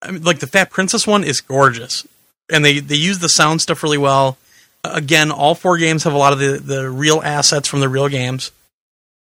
I 0.01 0.11
mean, 0.11 0.23
like 0.23 0.39
the 0.39 0.47
Fat 0.47 0.69
Princess 0.69 1.05
one 1.05 1.23
is 1.23 1.41
gorgeous, 1.41 2.07
and 2.51 2.63
they 2.63 2.79
they 2.79 2.95
use 2.95 3.19
the 3.19 3.29
sound 3.29 3.61
stuff 3.61 3.83
really 3.83 3.97
well. 3.97 4.37
Again, 4.83 5.29
all 5.29 5.55
four 5.55 5.77
games 5.77 6.05
have 6.05 6.13
a 6.13 6.17
lot 6.17 6.31
of 6.31 6.39
the, 6.39 6.57
the 6.57 6.89
real 6.89 7.21
assets 7.21 7.67
from 7.67 7.81
the 7.81 7.89
real 7.89 8.07
games. 8.07 8.51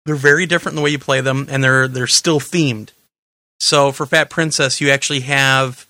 They're 0.06 0.14
very 0.14 0.46
different 0.46 0.74
in 0.74 0.76
the 0.76 0.82
way 0.82 0.90
you 0.90 0.98
play 0.98 1.20
them, 1.20 1.48
and 1.50 1.62
they're 1.62 1.88
they're 1.88 2.06
still 2.06 2.38
themed. 2.38 2.90
So 3.58 3.90
for 3.92 4.06
Fat 4.06 4.30
Princess, 4.30 4.80
you 4.80 4.90
actually 4.90 5.20
have 5.20 5.86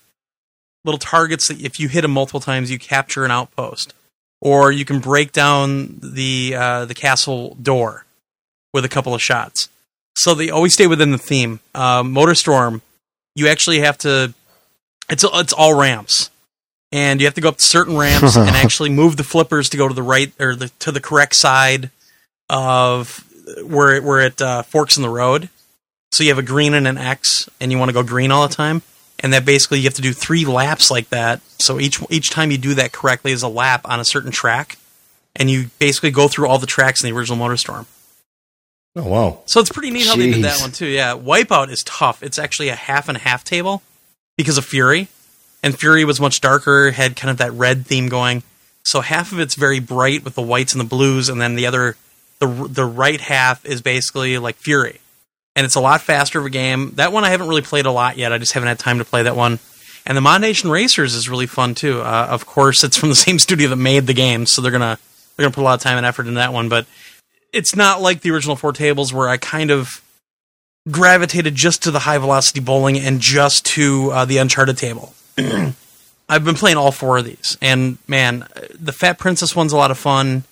little 0.83 0.99
targets 0.99 1.47
that 1.47 1.61
if 1.61 1.79
you 1.79 1.87
hit 1.87 2.01
them 2.01 2.11
multiple 2.11 2.39
times, 2.39 2.71
you 2.71 2.79
capture 2.79 3.23
an 3.25 3.31
outpost, 3.31 3.93
or 4.41 4.71
you 4.71 4.85
can 4.85 4.99
break 4.99 5.31
down 5.31 5.99
the 6.01 6.55
uh, 6.55 6.85
the 6.85 6.93
castle 6.93 7.55
door 7.61 8.05
with 8.73 8.85
a 8.85 8.89
couple 8.89 9.13
of 9.13 9.21
shots. 9.21 9.69
So 10.15 10.33
they 10.33 10.49
always 10.49 10.73
stay 10.73 10.87
within 10.87 11.11
the 11.11 11.17
theme. 11.17 11.59
Uh, 11.73 12.03
Motorstorm, 12.03 12.81
you 13.35 13.47
actually 13.47 13.79
have 13.79 13.97
to. 13.99 14.33
It's 15.09 15.25
it's 15.33 15.53
all 15.53 15.77
ramps, 15.77 16.29
and 16.91 17.19
you 17.19 17.27
have 17.27 17.33
to 17.35 17.41
go 17.41 17.49
up 17.49 17.61
certain 17.61 17.97
ramps 17.97 18.35
and 18.35 18.49
actually 18.55 18.89
move 18.89 19.17
the 19.17 19.23
flippers 19.23 19.69
to 19.69 19.77
go 19.77 19.87
to 19.87 19.93
the 19.93 20.03
right 20.03 20.31
or 20.39 20.55
the, 20.55 20.69
to 20.79 20.91
the 20.91 21.01
correct 21.01 21.35
side 21.35 21.91
of 22.49 23.25
where 23.63 23.95
it, 23.95 24.03
where 24.03 24.21
it 24.21 24.41
uh, 24.41 24.63
forks 24.63 24.97
in 24.97 25.03
the 25.03 25.09
road. 25.09 25.49
So 26.11 26.23
you 26.23 26.29
have 26.29 26.37
a 26.37 26.43
green 26.43 26.73
and 26.73 26.87
an 26.87 26.97
X, 26.97 27.49
and 27.61 27.71
you 27.71 27.77
want 27.77 27.89
to 27.89 27.93
go 27.93 28.03
green 28.03 28.31
all 28.31 28.47
the 28.47 28.53
time. 28.53 28.81
And 29.23 29.33
that 29.33 29.45
basically 29.45 29.79
you 29.79 29.85
have 29.85 29.93
to 29.93 30.01
do 30.01 30.13
three 30.13 30.45
laps 30.45 30.89
like 30.89 31.09
that. 31.09 31.41
So 31.59 31.79
each 31.79 32.01
each 32.09 32.31
time 32.31 32.49
you 32.51 32.57
do 32.57 32.73
that 32.73 32.91
correctly 32.91 33.31
is 33.31 33.43
a 33.43 33.47
lap 33.47 33.81
on 33.85 33.99
a 33.99 34.05
certain 34.05 34.31
track, 34.31 34.77
and 35.35 35.49
you 35.49 35.69
basically 35.77 36.11
go 36.11 36.27
through 36.27 36.47
all 36.47 36.57
the 36.57 36.67
tracks 36.67 37.03
in 37.03 37.09
the 37.09 37.17
original 37.17 37.37
Motorstorm. 37.37 37.85
Oh 38.95 39.07
wow. 39.07 39.41
So 39.45 39.59
it's 39.59 39.69
pretty 39.69 39.91
neat 39.91 40.07
how 40.07 40.15
they 40.15 40.31
did 40.31 40.43
that 40.43 40.59
one 40.59 40.71
too. 40.71 40.87
Yeah, 40.87 41.15
Wipeout 41.15 41.69
is 41.69 41.83
tough. 41.83 42.23
It's 42.23 42.39
actually 42.39 42.69
a 42.69 42.75
half 42.75 43.07
and 43.07 43.17
half 43.17 43.43
table 43.43 43.83
because 44.37 44.57
of 44.57 44.65
Fury, 44.65 45.07
and 45.61 45.77
Fury 45.77 46.03
was 46.03 46.19
much 46.19 46.41
darker, 46.41 46.91
had 46.91 47.15
kind 47.15 47.29
of 47.29 47.37
that 47.37 47.53
red 47.53 47.85
theme 47.85 48.09
going. 48.09 48.43
So 48.83 49.01
half 49.01 49.31
of 49.31 49.39
it's 49.39 49.55
very 49.55 49.79
bright 49.79 50.23
with 50.23 50.35
the 50.35 50.41
whites 50.41 50.73
and 50.73 50.81
the 50.81 50.85
blues, 50.85 51.29
and 51.29 51.39
then 51.39 51.55
the 51.55 51.67
other, 51.67 51.95
the 52.39 52.47
the 52.47 52.85
right 52.85 53.21
half 53.21 53.63
is 53.65 53.81
basically 53.81 54.37
like 54.39 54.55
Fury, 54.55 54.99
and 55.55 55.65
it's 55.65 55.75
a 55.75 55.81
lot 55.81 56.01
faster 56.01 56.39
of 56.39 56.45
a 56.45 56.49
game. 56.49 56.91
That 56.95 57.11
one 57.11 57.23
I 57.23 57.29
haven't 57.29 57.47
really 57.47 57.61
played 57.61 57.85
a 57.85 57.91
lot 57.91 58.17
yet. 58.17 58.31
I 58.31 58.37
just 58.37 58.53
haven't 58.53 58.67
had 58.67 58.79
time 58.79 58.99
to 58.99 59.05
play 59.05 59.23
that 59.23 59.35
one. 59.35 59.59
And 60.05 60.17
the 60.17 60.21
Mod 60.21 60.43
Racers 60.65 61.13
is 61.13 61.29
really 61.29 61.45
fun 61.45 61.75
too. 61.75 62.01
Uh, 62.01 62.27
of 62.29 62.45
course, 62.45 62.83
it's 62.83 62.97
from 62.97 63.09
the 63.09 63.15
same 63.27 63.39
studio 63.39 63.69
that 63.69 63.75
made 63.75 64.07
the 64.07 64.13
game, 64.13 64.45
so 64.45 64.61
they're 64.61 64.71
gonna 64.71 64.97
they're 65.35 65.45
gonna 65.45 65.53
put 65.53 65.61
a 65.61 65.65
lot 65.65 65.75
of 65.75 65.81
time 65.81 65.97
and 65.97 66.05
effort 66.05 66.23
into 66.23 66.39
that 66.39 66.53
one. 66.53 66.69
But 66.69 66.85
it's 67.53 67.75
not 67.75 68.01
like 68.01 68.21
the 68.21 68.31
original 68.31 68.55
four 68.55 68.73
tables 68.73 69.13
where 69.13 69.29
I 69.29 69.37
kind 69.37 69.71
of 69.71 70.01
gravitated 70.89 71.53
just 71.53 71.83
to 71.83 71.91
the 71.91 71.99
high 71.99 72.17
velocity 72.17 72.59
bowling 72.59 72.97
and 72.97 73.19
just 73.19 73.65
to 73.65 74.11
uh, 74.11 74.25
the 74.25 74.37
Uncharted 74.37 74.77
table. 74.77 75.13
I've 75.37 76.45
been 76.45 76.55
playing 76.55 76.77
all 76.77 76.91
four 76.91 77.17
of 77.17 77.25
these, 77.25 77.57
and 77.61 77.97
man, 78.07 78.47
the 78.79 78.93
Fat 78.93 79.19
Princess 79.19 79.55
one's 79.55 79.73
a 79.73 79.77
lot 79.77 79.91
of 79.91 79.97
fun, 79.97 80.43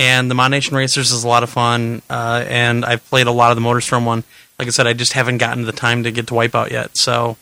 and 0.00 0.30
the 0.30 0.34
Mod 0.34 0.50
Nation 0.50 0.74
Racers 0.78 1.10
is 1.10 1.24
a 1.24 1.28
lot 1.28 1.42
of 1.42 1.50
fun, 1.50 2.00
uh, 2.08 2.42
and 2.48 2.86
I've 2.86 3.04
played 3.10 3.26
a 3.26 3.30
lot 3.32 3.50
of 3.50 3.62
the 3.62 3.68
Motorstorm 3.68 4.06
one. 4.06 4.24
Like 4.58 4.66
I 4.66 4.70
said, 4.70 4.86
I 4.86 4.94
just 4.94 5.12
haven't 5.12 5.38
gotten 5.38 5.64
the 5.64 5.72
time 5.72 6.04
to 6.04 6.10
get 6.10 6.26
to 6.28 6.34
Wipeout 6.34 6.70
yet, 6.70 6.96
so 6.96 7.36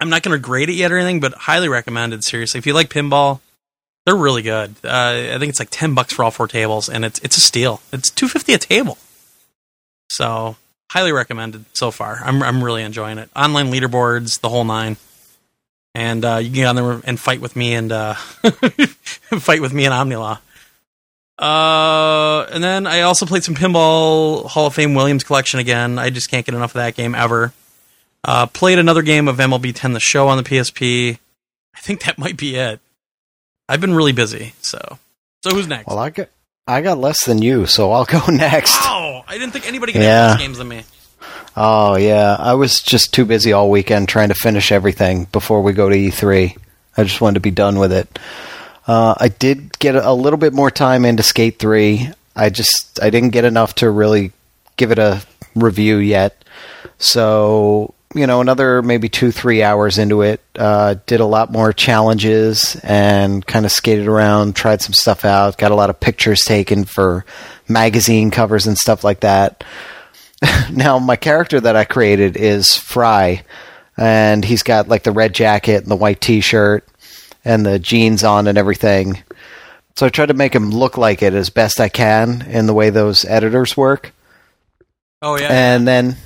I'm 0.00 0.08
not 0.08 0.22
going 0.22 0.34
to 0.34 0.42
grade 0.42 0.70
it 0.70 0.74
yet 0.74 0.90
or 0.90 0.96
anything, 0.96 1.20
but 1.20 1.34
highly 1.34 1.68
recommended. 1.68 2.24
Seriously, 2.24 2.56
if 2.56 2.66
you 2.66 2.72
like 2.72 2.88
pinball, 2.88 3.40
they're 4.06 4.16
really 4.16 4.40
good. 4.40 4.74
Uh, 4.82 5.32
I 5.34 5.38
think 5.38 5.50
it's 5.50 5.58
like 5.58 5.68
ten 5.70 5.94
bucks 5.94 6.14
for 6.14 6.24
all 6.24 6.30
four 6.30 6.48
tables, 6.48 6.88
and 6.88 7.04
it's 7.04 7.18
it's 7.18 7.36
a 7.36 7.42
steal. 7.42 7.82
It's 7.92 8.08
two 8.08 8.26
fifty 8.26 8.54
a 8.54 8.58
table, 8.58 8.96
so 10.08 10.56
highly 10.90 11.12
recommended 11.12 11.66
so 11.74 11.90
far. 11.90 12.20
I'm 12.24 12.42
I'm 12.42 12.64
really 12.64 12.84
enjoying 12.84 13.18
it. 13.18 13.28
Online 13.36 13.70
leaderboards, 13.70 14.40
the 14.40 14.48
whole 14.48 14.64
nine, 14.64 14.96
and 15.94 16.24
uh, 16.24 16.38
you 16.38 16.46
can 16.46 16.54
get 16.54 16.66
on 16.68 16.76
there 16.76 17.00
and 17.04 17.20
fight 17.20 17.42
with 17.42 17.54
me 17.54 17.74
and 17.74 17.92
uh, 17.92 18.14
fight 19.40 19.60
with 19.60 19.74
me 19.74 19.84
and 19.84 19.92
Omnilaw. 19.92 20.38
Uh, 21.42 22.46
and 22.52 22.62
then 22.62 22.86
I 22.86 23.00
also 23.00 23.26
played 23.26 23.42
some 23.42 23.54
pinball 23.56 24.46
Hall 24.46 24.66
of 24.68 24.74
Fame 24.74 24.94
Williams 24.94 25.24
collection 25.24 25.58
again. 25.58 25.98
I 25.98 26.10
just 26.10 26.30
can't 26.30 26.46
get 26.46 26.54
enough 26.54 26.70
of 26.76 26.78
that 26.80 26.94
game 26.94 27.14
ever. 27.16 27.52
Uh, 28.24 28.46
played 28.46 28.78
another 28.78 29.02
game 29.02 29.26
of 29.26 29.38
MLB 29.38 29.72
10 29.74 29.92
the 29.92 29.98
show 30.00 30.28
on 30.28 30.36
the 30.36 30.44
PSP. 30.44 31.18
I 31.74 31.80
think 31.80 32.04
that 32.04 32.16
might 32.16 32.36
be 32.36 32.54
it. 32.54 32.78
I've 33.68 33.80
been 33.80 33.94
really 33.94 34.12
busy, 34.12 34.52
so 34.60 34.98
so 35.42 35.50
who's 35.50 35.66
next? 35.66 35.88
Well, 35.88 35.98
I 35.98 36.10
got 36.10 36.28
I 36.68 36.80
got 36.82 36.98
less 36.98 37.24
than 37.24 37.42
you, 37.42 37.66
so 37.66 37.90
I'll 37.90 38.04
go 38.04 38.20
next. 38.28 38.72
Wow, 38.84 39.24
I 39.26 39.32
didn't 39.38 39.50
think 39.52 39.66
anybody 39.66 39.92
could 39.92 40.02
Yeah. 40.02 40.28
have 40.28 40.38
these 40.38 40.46
games 40.46 40.58
than 40.58 40.68
me. 40.68 40.84
Oh 41.56 41.96
yeah, 41.96 42.36
I 42.38 42.54
was 42.54 42.80
just 42.82 43.12
too 43.14 43.24
busy 43.24 43.52
all 43.52 43.70
weekend 43.70 44.08
trying 44.08 44.28
to 44.28 44.34
finish 44.34 44.70
everything 44.70 45.24
before 45.32 45.62
we 45.62 45.72
go 45.72 45.88
to 45.88 45.96
E3. 45.96 46.56
I 46.96 47.04
just 47.04 47.20
wanted 47.20 47.34
to 47.34 47.40
be 47.40 47.50
done 47.50 47.78
with 47.78 47.92
it. 47.92 48.18
Uh, 48.86 49.14
I 49.18 49.28
did 49.28 49.78
get 49.78 49.94
a 49.94 50.12
little 50.12 50.38
bit 50.38 50.52
more 50.52 50.70
time 50.70 51.04
into 51.04 51.22
Skate 51.22 51.58
Three. 51.58 52.08
I 52.34 52.50
just 52.50 52.98
I 53.02 53.10
didn't 53.10 53.30
get 53.30 53.44
enough 53.44 53.74
to 53.76 53.90
really 53.90 54.32
give 54.76 54.90
it 54.90 54.98
a 54.98 55.22
review 55.54 55.98
yet. 55.98 56.44
So 56.98 57.94
you 58.14 58.26
know, 58.26 58.40
another 58.40 58.82
maybe 58.82 59.08
two 59.08 59.30
three 59.30 59.62
hours 59.62 59.98
into 59.98 60.22
it. 60.22 60.40
Uh, 60.56 60.96
did 61.06 61.20
a 61.20 61.26
lot 61.26 61.50
more 61.50 61.72
challenges 61.72 62.76
and 62.82 63.44
kind 63.46 63.64
of 63.64 63.72
skated 63.72 64.06
around, 64.06 64.54
tried 64.54 64.82
some 64.82 64.92
stuff 64.92 65.24
out. 65.24 65.58
Got 65.58 65.70
a 65.70 65.76
lot 65.76 65.90
of 65.90 66.00
pictures 66.00 66.42
taken 66.42 66.84
for 66.84 67.24
magazine 67.68 68.30
covers 68.30 68.66
and 68.66 68.76
stuff 68.76 69.02
like 69.04 69.20
that 69.20 69.64
now 70.72 70.98
my 70.98 71.16
character 71.16 71.60
that 71.60 71.76
I 71.76 71.84
created 71.84 72.36
is 72.36 72.76
Fry, 72.76 73.44
and 73.96 74.44
he's 74.44 74.62
got 74.62 74.88
like 74.88 75.02
the 75.02 75.12
red 75.12 75.34
jacket 75.34 75.82
and 75.82 75.90
the 75.90 75.96
white 75.96 76.20
T-shirt 76.20 76.86
and 77.44 77.64
the 77.66 77.78
jeans 77.78 78.24
on 78.24 78.46
and 78.46 78.58
everything. 78.58 79.22
So 79.96 80.06
I 80.06 80.08
try 80.08 80.26
to 80.26 80.34
make 80.34 80.54
him 80.54 80.70
look 80.70 80.96
like 80.96 81.22
it 81.22 81.34
as 81.34 81.50
best 81.50 81.80
I 81.80 81.88
can 81.88 82.42
in 82.42 82.66
the 82.66 82.74
way 82.74 82.90
those 82.90 83.24
editors 83.24 83.76
work, 83.76 84.12
Oh 85.20 85.38
yeah, 85.38 85.48
and 85.50 85.86
then 85.86 86.16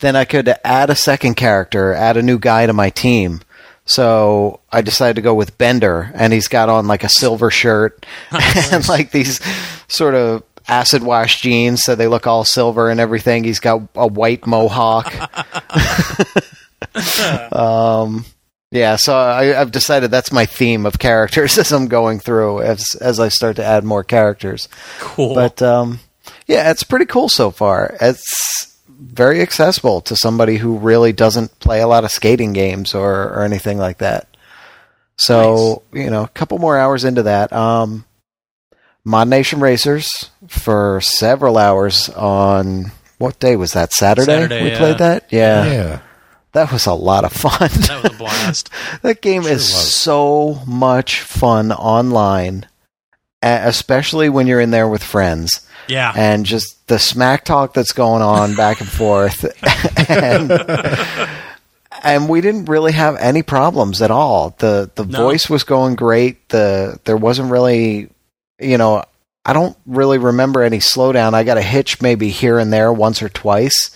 then 0.00 0.16
I 0.16 0.24
could 0.24 0.54
add 0.64 0.90
a 0.90 0.96
second 0.96 1.34
character, 1.34 1.92
add 1.92 2.16
a 2.16 2.22
new 2.22 2.38
guy 2.38 2.66
to 2.66 2.72
my 2.72 2.90
team. 2.90 3.40
So 3.84 4.58
I 4.72 4.82
decided 4.82 5.14
to 5.16 5.22
go 5.22 5.34
with 5.34 5.56
Bender, 5.56 6.10
and 6.14 6.32
he's 6.32 6.48
got 6.48 6.68
on 6.68 6.88
like 6.88 7.04
a 7.04 7.08
silver 7.08 7.50
shirt 7.50 8.04
and 8.72 8.86
like 8.88 9.12
these 9.12 9.40
sort 9.88 10.14
of 10.14 10.42
acid 10.68 11.02
wash 11.02 11.40
jeans, 11.40 11.82
so 11.84 11.94
they 11.94 12.08
look 12.08 12.26
all 12.26 12.44
silver 12.44 12.90
and 12.90 12.98
everything. 12.98 13.44
He's 13.44 13.60
got 13.60 13.82
a 13.94 14.06
white 14.06 14.46
mohawk. 14.46 15.14
um, 17.52 18.24
yeah, 18.70 18.96
so 18.96 19.16
I, 19.16 19.60
I've 19.60 19.70
decided 19.70 20.10
that's 20.10 20.32
my 20.32 20.46
theme 20.46 20.86
of 20.86 20.98
characters 20.98 21.58
as 21.58 21.72
I'm 21.72 21.88
going 21.88 22.18
through 22.18 22.62
as 22.62 22.94
as 23.00 23.20
I 23.20 23.28
start 23.28 23.56
to 23.56 23.64
add 23.64 23.84
more 23.84 24.04
characters. 24.04 24.68
cool. 24.98 25.34
But 25.34 25.62
um, 25.62 26.00
yeah, 26.46 26.70
it's 26.70 26.82
pretty 26.82 27.06
cool 27.06 27.28
so 27.28 27.50
far. 27.50 27.96
It's 28.00 28.76
very 28.88 29.40
accessible 29.40 30.00
to 30.00 30.16
somebody 30.16 30.56
who 30.56 30.78
really 30.78 31.12
doesn't 31.12 31.58
play 31.60 31.80
a 31.80 31.86
lot 31.86 32.04
of 32.04 32.10
skating 32.10 32.52
games 32.52 32.94
or, 32.94 33.24
or 33.24 33.42
anything 33.42 33.78
like 33.78 33.98
that. 33.98 34.26
So 35.16 35.82
you 35.92 36.10
know, 36.10 36.24
a 36.24 36.28
couple 36.28 36.58
more 36.58 36.76
hours 36.76 37.04
into 37.04 37.22
that. 37.24 37.52
Um, 37.52 38.04
Mod 39.04 39.28
Nation 39.28 39.60
Racers 39.60 40.08
for 40.48 41.00
several 41.00 41.56
hours 41.56 42.08
on 42.08 42.90
what 43.18 43.38
day 43.38 43.54
was 43.54 43.72
that? 43.72 43.92
Saturday. 43.92 44.26
Saturday, 44.26 44.64
we 44.64 44.70
yeah. 44.70 44.78
played 44.78 44.98
that. 44.98 45.28
Yeah, 45.30 45.64
Yeah. 45.64 46.00
That 46.56 46.72
was 46.72 46.86
a 46.86 46.94
lot 46.94 47.24
of 47.24 47.32
fun. 47.32 47.68
that 47.86 48.00
was 48.02 48.12
a 48.12 48.16
blast. 48.16 48.70
That 49.02 49.20
game 49.22 49.42
is 49.42 49.62
was. 49.62 49.72
so 49.94 50.60
much 50.66 51.20
fun 51.20 51.70
online, 51.72 52.66
especially 53.42 54.28
when 54.28 54.46
you're 54.46 54.60
in 54.60 54.70
there 54.70 54.88
with 54.88 55.02
friends 55.02 55.66
Yeah, 55.88 56.12
and 56.16 56.44
just 56.46 56.86
the 56.88 56.98
smack 56.98 57.44
talk 57.44 57.74
that's 57.74 57.92
going 57.92 58.22
on 58.22 58.54
back 58.56 58.80
and 58.80 58.88
forth. 58.88 59.44
and, 60.10 60.50
and 62.02 62.28
we 62.28 62.40
didn't 62.40 62.66
really 62.66 62.92
have 62.92 63.16
any 63.16 63.42
problems 63.42 64.02
at 64.02 64.10
all. 64.10 64.54
The 64.58 64.90
the 64.94 65.04
No. 65.04 65.18
voice 65.24 65.48
was 65.50 65.64
going 65.64 65.94
great. 65.96 66.48
The 66.48 66.98
there 67.04 67.16
wasn't 67.16 67.50
really, 67.50 68.08
you 68.60 68.78
know, 68.78 69.04
I 69.44 69.52
don't 69.52 69.76
really 69.86 70.18
remember 70.18 70.62
any 70.62 70.78
slowdown. 70.78 71.34
I 71.34 71.44
got 71.44 71.56
a 71.58 71.62
hitch 71.62 72.00
maybe 72.02 72.30
here 72.30 72.58
and 72.58 72.72
there 72.72 72.92
once 72.92 73.22
or 73.22 73.28
twice 73.28 73.90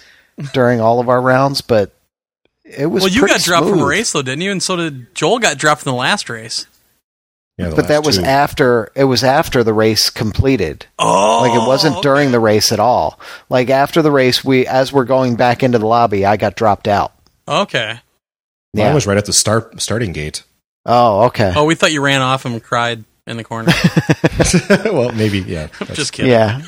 during 0.52 0.80
all 0.80 1.00
of 1.00 1.08
our 1.08 1.20
rounds, 1.20 1.60
but 1.60 1.92
it 2.78 2.86
was 2.86 3.02
well, 3.04 3.12
you 3.12 3.26
got 3.26 3.40
dropped 3.40 3.68
from 3.68 3.80
a 3.80 3.86
race 3.86 4.12
though, 4.12 4.22
didn't 4.22 4.42
you? 4.42 4.50
And 4.52 4.62
so 4.62 4.76
did 4.76 5.14
Joel. 5.14 5.38
Got 5.38 5.58
dropped 5.58 5.82
in 5.86 5.90
the 5.90 5.96
last 5.96 6.28
race. 6.30 6.66
Yeah, 7.58 7.72
but 7.76 7.88
that 7.88 8.04
was 8.06 8.16
two. 8.16 8.24
after 8.24 8.90
it 8.94 9.04
was 9.04 9.22
after 9.22 9.62
the 9.62 9.74
race 9.74 10.08
completed. 10.08 10.86
Oh, 10.98 11.40
Like 11.42 11.52
it 11.54 11.66
wasn't 11.66 12.02
during 12.02 12.30
the 12.32 12.40
race 12.40 12.72
at 12.72 12.80
all. 12.80 13.20
Like 13.50 13.68
after 13.68 14.00
the 14.00 14.10
race, 14.10 14.42
we 14.42 14.66
as 14.66 14.92
we're 14.92 15.04
going 15.04 15.36
back 15.36 15.62
into 15.62 15.78
the 15.78 15.86
lobby, 15.86 16.24
I 16.24 16.38
got 16.38 16.56
dropped 16.56 16.88
out. 16.88 17.12
Okay. 17.46 18.00
Mine 18.72 18.86
I 18.86 18.94
was 18.94 19.06
right 19.06 19.18
at 19.18 19.26
the 19.26 19.32
start 19.34 19.78
starting 19.82 20.12
gate. 20.12 20.42
oh, 20.86 21.24
okay. 21.24 21.52
Oh, 21.54 21.64
we 21.66 21.74
thought 21.74 21.92
you 21.92 22.00
ran 22.00 22.22
off 22.22 22.46
and 22.46 22.62
cried 22.62 23.04
in 23.26 23.36
the 23.36 23.44
corner. 23.44 23.72
well, 24.90 25.12
maybe 25.12 25.40
yeah. 25.40 25.66
that's- 25.80 25.96
Just 25.96 26.12
kidding. 26.14 26.30
Yeah. 26.32 26.62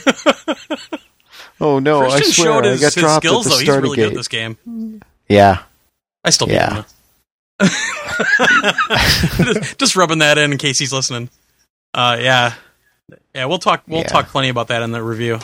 oh 1.61 1.79
no! 1.79 2.01
Christian 2.01 2.23
I 2.23 2.33
swear 2.33 2.47
showed 2.47 2.67
I 2.67 2.71
got 2.77 2.81
his 2.81 2.95
dropped 2.97 3.25
skills 3.25 3.47
at 3.47 3.51
though. 3.51 3.55
the 3.57 3.61
He's 3.61 3.65
starting 3.67 3.83
really 3.85 3.97
good 3.97 4.07
at 4.07 4.09
gate. 4.11 4.17
this 4.17 4.29
game. 4.29 5.01
Yeah. 5.29 5.63
I 6.25 6.31
still 6.31 6.47
beat 6.47 6.55
Yeah. 6.55 6.75
him. 6.75 6.85
just, 9.37 9.79
just 9.79 9.97
rubbing 9.97 10.19
that 10.19 10.39
in 10.39 10.53
in 10.53 10.59
case 10.59 10.79
he's 10.79 10.93
listening. 10.93 11.29
Uh, 11.95 12.17
yeah, 12.21 12.55
yeah. 13.35 13.45
We'll 13.47 13.59
talk. 13.59 13.83
We'll 13.87 14.01
Yeah. 14.01 14.07
talk 14.09 14.29
plenty 14.29 14.49
about 14.49 14.69
that 14.69 14.83
in 14.83 14.93
the 14.93 15.03
review. 15.03 15.39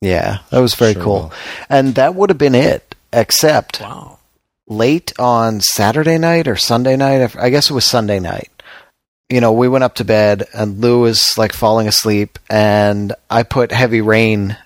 Yeah, 0.00 0.38
that 0.50 0.58
was 0.58 0.74
very 0.74 0.94
Sure 0.94 1.02
cool. 1.02 1.14
will. 1.14 1.32
And 1.68 1.94
that 1.94 2.14
would 2.14 2.30
have 2.30 2.38
been 2.38 2.54
it, 2.56 2.94
except 3.12 3.80
Wow. 3.80 4.18
late 4.66 5.12
on 5.18 5.60
Saturday 5.60 6.18
night 6.18 6.48
or 6.48 6.56
Sunday 6.56 6.96
night. 6.96 7.36
I 7.36 7.50
guess 7.50 7.70
it 7.70 7.74
was 7.74 7.84
Sunday 7.84 8.18
night. 8.18 8.50
You 9.30 9.40
know, 9.40 9.52
we 9.52 9.68
went 9.68 9.84
up 9.84 9.94
to 9.96 10.04
bed 10.04 10.44
and 10.52 10.80
Lou 10.80 11.00
was 11.00 11.38
like 11.38 11.52
falling 11.52 11.86
asleep, 11.88 12.38
and 12.50 13.14
I 13.30 13.44
put 13.44 13.70
Heavy 13.72 14.00
Rain 14.00 14.56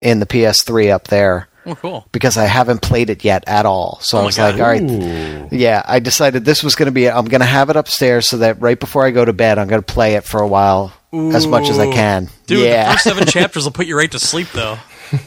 in 0.00 0.18
the 0.20 0.26
PS3 0.26 0.90
up 0.90 1.08
there 1.08 1.46
Oh, 1.70 1.74
cool. 1.76 2.06
because 2.12 2.36
I 2.36 2.44
haven't 2.46 2.82
played 2.82 3.10
it 3.10 3.24
yet 3.24 3.44
at 3.46 3.66
all. 3.66 3.98
So 4.02 4.18
Oh 4.18 4.22
I 4.22 4.24
was 4.26 4.36
God. 4.36 4.54
like, 4.54 4.62
all 4.62 4.68
right, 4.68 4.82
Ooh. 4.82 5.48
yeah, 5.56 5.82
I 5.86 5.98
decided 6.00 6.44
this 6.44 6.62
was 6.62 6.74
going 6.74 6.86
to 6.86 6.92
be 6.92 7.06
it. 7.06 7.10
I'm 7.14 7.26
going 7.26 7.40
to 7.40 7.46
have 7.46 7.70
it 7.70 7.76
upstairs 7.76 8.28
so 8.28 8.38
that 8.38 8.60
right 8.60 8.78
before 8.78 9.06
I 9.06 9.10
go 9.10 9.24
to 9.24 9.32
bed, 9.32 9.58
I'm 9.58 9.68
going 9.68 9.82
to 9.82 9.92
play 9.94 10.14
it 10.14 10.24
for 10.24 10.40
a 10.40 10.48
while 10.48 10.92
as 11.12 11.46
much 11.46 11.68
as 11.68 11.78
I 11.78 11.90
can. 11.92 12.28
Dude, 12.46 12.64
yeah. 12.64 12.84
the 12.88 12.92
first 12.92 13.04
seven 13.04 13.26
chapters 13.28 13.64
will 13.64 13.72
put 13.72 13.86
you 13.86 13.96
right 13.96 14.10
to 14.12 14.18
sleep, 14.18 14.48
though. 14.52 14.78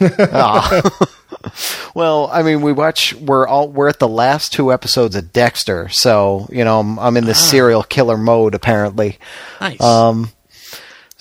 Aw. 0.01 1.09
well, 1.93 2.29
I 2.31 2.41
mean, 2.43 2.61
we 2.61 2.71
watch. 2.71 3.13
We're 3.15 3.47
all 3.47 3.67
we're 3.69 3.89
at 3.89 3.99
the 3.99 4.07
last 4.07 4.53
two 4.53 4.71
episodes 4.71 5.15
of 5.15 5.33
Dexter, 5.33 5.89
so 5.89 6.47
you 6.49 6.63
know 6.63 6.79
I'm, 6.79 6.97
I'm 6.99 7.17
in 7.17 7.25
the 7.25 7.35
serial 7.35 7.83
killer 7.83 8.17
mode 8.17 8.55
apparently. 8.55 9.17
Nice. 9.59 9.81
Um, 9.81 10.29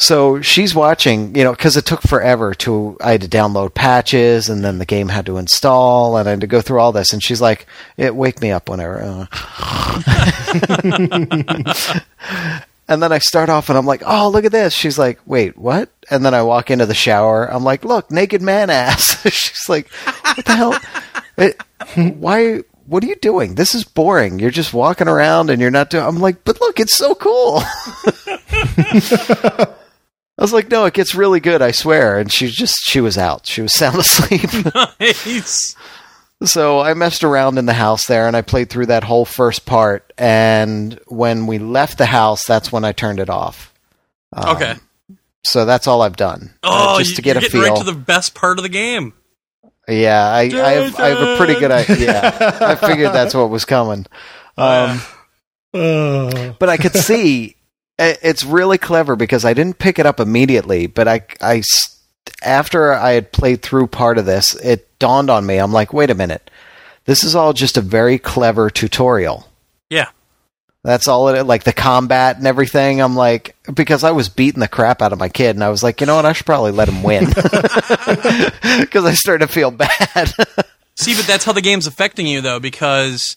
So 0.03 0.43
she's 0.43 0.75
watching, 0.75 1.37
you 1.37 1.45
know, 1.45 1.53
because 1.53 1.77
it 1.77 1.87
took 1.87 2.03
forever 2.03 2.55
to. 2.55 2.97
I 3.01 3.13
had 3.13 3.21
to 3.21 3.29
download 3.29 3.73
patches, 3.73 4.49
and 4.49 4.65
then 4.65 4.79
the 4.79 4.85
game 4.85 5.09
had 5.09 5.27
to 5.27 5.37
install, 5.37 6.17
and 6.17 6.27
I 6.27 6.33
had 6.33 6.41
to 6.41 6.49
go 6.49 6.61
through 6.61 6.81
all 6.81 6.91
this. 6.91 7.13
And 7.13 7.23
she's 7.23 7.41
like, 7.41 7.67
"It 7.97 8.17
wake 8.17 8.41
me 8.41 8.51
up 8.51 8.69
whenever." 8.69 9.01
Uh. 9.01 9.27
and 12.89 13.01
then 13.01 13.13
I 13.13 13.19
start 13.19 13.49
off, 13.49 13.69
and 13.69 13.79
I'm 13.79 13.87
like, 13.87 14.03
"Oh, 14.05 14.29
look 14.29 14.45
at 14.45 14.51
this." 14.51 14.75
She's 14.75 14.99
like, 14.99 15.21
"Wait, 15.25 15.57
what?" 15.57 15.89
And 16.11 16.27
then 16.27 16.35
I 16.35 16.43
walk 16.43 16.73
into 16.73 16.87
the 16.87 16.95
shower. 16.95 17.47
I'm 17.47 17.63
like, 17.63 17.85
"Look, 17.85 18.11
naked 18.11 18.43
man 18.43 18.71
ass." 18.71 19.23
she's 19.33 19.69
like, 19.69 19.89
"What 19.89 20.45
the 20.45 20.57
hell? 20.57 20.77
It, 21.39 21.63
why?" 22.17 22.63
What 22.87 23.05
are 23.05 23.07
you 23.07 23.15
doing? 23.15 23.55
This 23.55 23.77
is 23.77 23.85
boring. 23.85 24.41
You're 24.41 24.51
just 24.51 24.75
walking 24.75 25.07
around 25.07 25.51
and 25.51 25.63
you're 25.63 25.71
not 25.71 25.89
doing. 25.89 26.05
I'm 26.05 26.19
like, 26.19 26.43
but 26.43 26.61
look, 26.61 26.81
it's 26.81 26.97
so 26.97 27.15
cool. 27.15 27.63
I 30.43 30.45
was 30.45 30.53
like, 30.53 30.72
no, 30.72 30.86
it 30.86 30.95
gets 30.95 31.14
really 31.14 31.38
good, 31.38 31.62
I 31.62 31.70
swear. 31.70 32.18
And 32.18 32.32
she 32.32 32.49
just, 32.49 32.74
she 32.82 33.01
was 33.01 33.16
out. 33.16 33.47
She 33.47 33.62
was 33.62 33.72
sound 33.78 33.99
asleep. 34.01 34.51
Nice. 34.99 35.76
so 36.43 36.80
I 36.80 36.95
messed 36.95 37.22
around 37.22 37.59
in 37.59 37.66
the 37.66 37.72
house 37.72 38.07
there 38.09 38.26
and 38.26 38.36
I 38.36 38.43
played 38.43 38.68
through 38.68 38.86
that 38.86 39.05
whole 39.05 39.24
first 39.24 39.66
part. 39.66 40.12
And 40.18 40.99
when 41.07 41.47
we 41.47 41.59
left 41.61 41.97
the 41.97 42.07
house, 42.07 42.45
that's 42.45 42.72
when 42.72 42.84
I 42.84 42.90
turned 42.90 43.20
it 43.20 43.30
off. 43.30 43.72
Um, 44.32 44.57
Okay. 44.57 44.74
So 45.45 45.64
that's 45.64 45.86
all 45.86 46.03
I've 46.03 46.16
done. 46.16 46.53
Oh, 46.64 46.97
Uh, 46.97 46.99
just 46.99 47.14
to 47.16 47.22
get 47.22 47.36
you're 47.36 47.47
a 47.47 47.49
feel. 47.49 47.62
right 47.62 47.76
to 47.78 47.84
the 47.84 47.93
best 47.93 48.34
part 48.34 48.59
of 48.59 48.64
the 48.64 48.68
game. 48.68 49.12
yeah, 49.88 50.24
I, 50.28 50.40
I, 50.40 50.70
have, 50.72 50.99
I 51.01 51.09
have 51.11 51.20
a 51.20 51.36
pretty 51.36 51.55
good 51.61 51.70
idea. 51.70 52.32
I 52.61 52.74
figured 52.74 53.12
that's 53.12 53.34
what 53.34 53.49
was 53.49 53.64
coming. 53.64 54.07
Um, 54.59 55.01
Uh, 55.72 56.53
but 56.59 56.68
I 56.68 56.76
could 56.76 56.95
see 56.95 57.57
it's 57.99 58.45
really 58.45 58.78
clever 58.78 59.16
because 59.16 59.45
I 59.45 59.55
didn't 59.55 59.78
pick 59.78 59.99
it 59.99 60.07
up 60.07 60.20
immediately, 60.20 60.86
but 60.86 61.09
I, 61.09 61.22
I, 61.40 61.62
after 62.43 62.93
I 62.93 63.12
had 63.12 63.32
played 63.32 63.62
through 63.62 63.88
part 63.88 64.18
of 64.18 64.26
this, 64.26 64.55
it 64.57 64.99
dawned 64.99 65.30
on 65.30 65.47
me. 65.47 65.59
I'm 65.59 65.72
like, 65.72 65.93
wait 65.93 66.11
a 66.11 66.14
minute, 66.14 66.51
this 67.05 67.24
is 67.24 67.34
all 67.34 67.53
just 67.53 67.76
a 67.76 67.82
very 67.82 68.18
clever 68.18 68.70
tutorial. 68.70 69.47
Yeah. 69.90 70.09
That's 70.84 71.07
all 71.07 71.28
it 71.28 71.45
like 71.45 71.62
the 71.62 71.72
combat 71.72 72.38
and 72.38 72.47
everything. 72.47 73.01
I'm 73.01 73.14
like 73.14 73.55
because 73.72 74.03
I 74.03 74.11
was 74.11 74.28
beating 74.28 74.59
the 74.59 74.66
crap 74.66 75.01
out 75.01 75.12
of 75.12 75.18
my 75.18 75.28
kid, 75.28 75.55
and 75.55 75.62
I 75.62 75.68
was 75.68 75.82
like, 75.82 76.01
you 76.01 76.09
know 76.09 76.16
what, 76.16 76.26
I 76.26 76.32
should 76.32 76.47
probably 76.47 76.72
let 76.72 76.88
him 76.88 77.05
win 77.05 77.26
because 78.80 79.05
I 79.05 79.14
started 79.14 79.47
to 79.47 79.53
feel 79.53 79.70
bad. 79.70 80.32
See, 80.97 81.14
but 81.14 81.26
that's 81.26 81.45
how 81.45 81.53
the 81.53 81.61
game's 81.61 81.86
affecting 81.86 82.26
you, 82.26 82.40
though, 82.40 82.59
because 82.59 83.36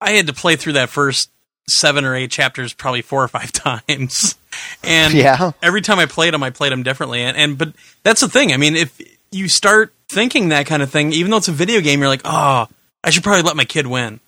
I 0.00 0.12
had 0.12 0.28
to 0.28 0.32
play 0.32 0.56
through 0.56 0.74
that 0.74 0.88
first 0.88 1.30
seven 1.68 2.04
or 2.04 2.14
eight 2.14 2.30
chapters 2.30 2.72
probably 2.72 3.02
four 3.02 3.22
or 3.22 3.28
five 3.28 3.52
times, 3.88 4.34
and 4.82 5.12
yeah, 5.14 5.52
every 5.62 5.80
time 5.82 5.98
I 5.98 6.06
played 6.06 6.34
them, 6.34 6.42
I 6.42 6.50
played 6.50 6.72
them 6.72 6.82
differently. 6.82 7.22
And, 7.22 7.36
and 7.36 7.58
but 7.58 7.72
that's 8.02 8.20
the 8.20 8.28
thing. 8.28 8.52
I 8.52 8.56
mean, 8.56 8.76
if 8.76 8.98
you 9.30 9.48
start 9.48 9.92
thinking 10.10 10.48
that 10.48 10.66
kind 10.66 10.82
of 10.82 10.90
thing, 10.90 11.12
even 11.12 11.30
though 11.30 11.36
it's 11.36 11.48
a 11.48 11.52
video 11.52 11.80
game, 11.80 12.00
you're 12.00 12.08
like, 12.08 12.22
oh, 12.24 12.66
I 13.04 13.10
should 13.10 13.22
probably 13.22 13.42
let 13.42 13.56
my 13.56 13.64
kid 13.64 13.86
win. 13.86 14.20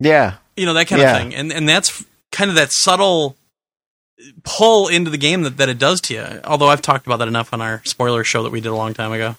yeah, 0.00 0.34
You 0.56 0.66
know 0.66 0.74
that 0.74 0.86
kind 0.88 1.00
Yeah. 1.02 1.12
of 1.16 1.18
thing, 1.22 1.34
and 1.34 1.52
and 1.52 1.68
that's 1.68 2.04
kind 2.32 2.50
of 2.50 2.56
that 2.56 2.72
subtle 2.72 3.36
pull 4.44 4.88
into 4.88 5.10
the 5.10 5.18
game 5.18 5.42
that, 5.42 5.56
that 5.58 5.68
it 5.68 5.78
does 5.78 6.00
to 6.02 6.14
you. 6.14 6.40
Although 6.44 6.68
I've 6.68 6.82
talked 6.82 7.06
about 7.06 7.18
that 7.18 7.28
enough 7.28 7.52
on 7.52 7.60
our 7.60 7.82
spoiler 7.84 8.24
show 8.24 8.42
that 8.44 8.50
we 8.52 8.60
did 8.60 8.68
a 8.70 8.74
long 8.74 8.94
time 8.94 9.12
ago. 9.12 9.36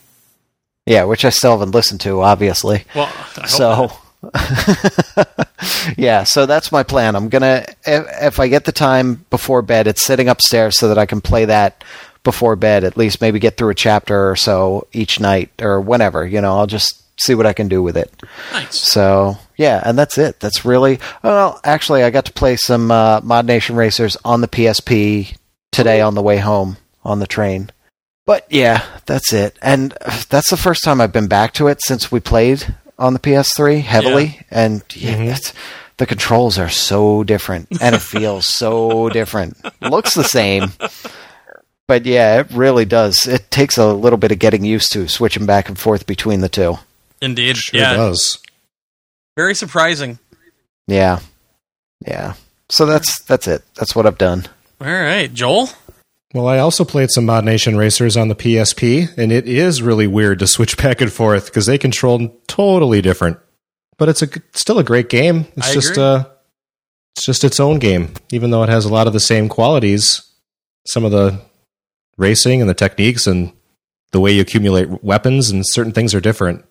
yeah, 0.86 1.04
which 1.06 1.26
I 1.26 1.30
still 1.30 1.52
haven't 1.52 1.72
listened 1.72 2.02
to, 2.02 2.22
obviously. 2.22 2.84
Well, 2.94 3.10
so 3.48 3.92
yeah 5.98 6.24
so 6.24 6.46
that's 6.46 6.72
my 6.72 6.84
plan. 6.84 7.16
I'm 7.16 7.30
gonna 7.30 7.66
if, 7.86 8.06
if 8.22 8.40
i 8.40 8.48
get 8.48 8.66
the 8.66 8.72
time 8.72 9.26
before 9.30 9.62
bed 9.62 9.88
it's 9.88 10.04
sitting 10.04 10.28
upstairs 10.30 10.78
so 10.78 10.88
that 10.90 10.98
i 10.98 11.06
can 11.06 11.22
play 11.22 11.46
that 11.46 11.84
before 12.24 12.56
bed 12.56 12.84
at 12.84 12.98
least 12.98 13.22
maybe 13.22 13.40
get 13.40 13.58
through 13.58 13.70
a 13.70 13.76
chapter 13.76 14.30
or 14.30 14.36
so 14.36 14.88
each 14.94 15.20
night 15.20 15.52
or 15.62 15.80
whenever 15.80 16.26
you 16.26 16.42
know 16.42 16.58
i'll 16.58 16.68
just 16.68 17.04
see 17.20 17.36
what 17.36 17.46
i 17.46 17.54
can 17.54 17.68
do 17.68 17.82
with 17.82 17.96
it. 17.96 18.12
Nice. 18.52 18.76
so 18.78 19.38
yeah 19.58 19.82
and 19.86 19.98
that's 19.98 20.18
it. 20.18 20.40
That's 20.40 20.66
really 20.66 21.00
well 21.24 21.60
actually 21.64 22.04
i 22.04 22.10
got 22.10 22.26
to 22.26 22.34
play 22.34 22.56
some 22.58 22.92
uh, 22.92 23.22
mod 23.24 23.46
nation 23.46 23.76
racers 23.76 24.18
on 24.26 24.42
the 24.42 24.48
psp 24.48 25.36
today 25.72 26.02
on 26.02 26.16
the 26.16 26.24
way 26.24 26.38
home 26.38 26.78
on 27.04 27.20
the 27.20 27.28
train. 27.28 27.70
But 28.26 28.46
yeah 28.50 28.84
that's 29.06 29.32
it. 29.34 29.58
And 29.62 29.92
that's 30.30 30.50
the 30.50 30.58
first 30.58 30.84
time 30.84 31.00
i've 31.00 31.14
been 31.14 31.28
back 31.28 31.54
to 31.54 31.68
it 31.68 31.82
since 31.82 32.12
we 32.12 32.20
played 32.20 32.76
on 32.98 33.14
the 33.14 33.20
ps3 33.20 33.82
heavily 33.82 34.40
and 34.52 34.84
yeah, 34.96 35.16
Mhm. 35.16 35.36
it's, 35.36 35.54
the 35.98 36.06
controls 36.06 36.58
are 36.58 36.70
so 36.70 37.24
different 37.24 37.68
and 37.82 37.96
it 37.96 38.02
feels 38.02 38.46
so 38.46 39.10
different 39.20 39.58
looks 39.82 40.14
the 40.14 40.24
same 40.24 40.72
but 41.88 42.06
yeah 42.06 42.40
it 42.40 42.48
really 42.52 42.86
does 42.86 43.28
it 43.28 43.50
takes 43.52 43.78
a 43.78 43.94
little 43.94 44.18
bit 44.18 44.32
of 44.32 44.40
getting 44.40 44.66
used 44.66 44.92
to 44.94 45.08
switching 45.08 45.46
back 45.46 45.68
and 45.70 45.78
forth 45.80 46.06
between 46.08 46.42
the 46.42 46.50
two 46.50 46.78
Indeed, 47.22 47.58
sure 47.58 47.80
yeah, 47.80 47.94
does. 47.96 48.40
very 49.38 49.56
surprising. 49.56 50.20
Yeah. 50.86 51.20
Yeah. 52.06 52.34
So 52.70 52.86
that's 52.86 53.22
that's 53.24 53.48
it. 53.48 53.64
That's 53.76 53.96
what 53.96 54.06
I've 54.06 54.18
done. 54.18 54.46
All 54.82 54.88
right, 54.88 55.34
Joel. 55.34 55.70
Well, 56.36 56.50
I 56.50 56.58
also 56.58 56.84
played 56.84 57.12
some 57.12 57.26
Mod 57.26 57.46
Nation 57.46 57.78
Racers 57.78 58.18
on 58.18 58.28
the 58.28 58.36
PSP, 58.36 59.18
and 59.18 59.32
it 59.32 59.48
is 59.48 59.82
really 59.82 60.06
weird 60.06 60.40
to 60.40 60.48
switch 60.48 60.76
back 60.84 61.00
and 61.00 61.10
forth 61.10 61.46
because 61.46 61.66
they 61.66 61.78
control 61.78 62.28
totally 62.48 63.02
different. 63.02 63.40
But 63.98 64.10
it's 64.10 64.22
a 64.22 64.28
g- 64.28 64.42
still 64.52 64.78
a 64.78 64.84
great 64.84 65.08
game. 65.08 65.48
It's 65.56 65.70
I 65.70 65.74
just 65.74 65.92
agree. 65.92 66.04
uh, 66.04 66.24
it's 67.16 67.26
just 67.26 67.46
its 67.46 67.62
own 67.62 67.80
game, 67.80 68.16
even 68.34 68.52
though 68.52 68.64
it 68.64 68.70
has 68.70 68.84
a 68.84 68.92
lot 68.92 69.08
of 69.08 69.14
the 69.14 69.20
same 69.22 69.48
qualities. 69.48 70.30
Some 70.86 71.06
of 71.06 71.12
the 71.12 71.40
racing 72.18 72.60
and 72.60 72.70
the 72.70 72.74
techniques 72.74 73.28
and 73.28 73.54
the 74.12 74.20
way 74.20 74.34
you 74.34 74.42
accumulate 74.42 75.02
weapons 75.06 75.50
and 75.50 75.64
certain 75.66 75.94
things 75.94 76.14
are 76.14 76.20
different. 76.20 76.66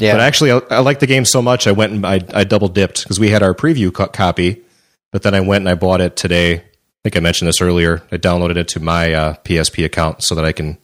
Yeah. 0.00 0.14
But 0.14 0.22
actually, 0.22 0.50
I, 0.50 0.58
I 0.68 0.78
like 0.80 0.98
the 0.98 1.06
game 1.06 1.24
so 1.24 1.40
much, 1.40 1.68
I 1.68 1.72
went 1.72 1.92
and 1.92 2.04
I, 2.04 2.22
I 2.34 2.42
double 2.42 2.66
dipped 2.66 3.04
because 3.04 3.20
we 3.20 3.30
had 3.30 3.44
our 3.44 3.54
preview 3.54 3.94
co- 3.94 4.08
copy, 4.08 4.64
but 5.12 5.22
then 5.22 5.36
I 5.36 5.40
went 5.42 5.62
and 5.62 5.68
I 5.68 5.76
bought 5.76 6.00
it 6.00 6.16
today. 6.16 6.64
I 7.00 7.08
think 7.08 7.16
I 7.16 7.20
mentioned 7.20 7.48
this 7.48 7.62
earlier. 7.62 8.02
I 8.12 8.18
downloaded 8.18 8.56
it 8.56 8.68
to 8.68 8.80
my 8.80 9.14
uh, 9.14 9.34
PSP 9.44 9.86
account 9.86 10.22
so 10.22 10.34
that 10.34 10.44
I 10.44 10.52
can 10.52 10.76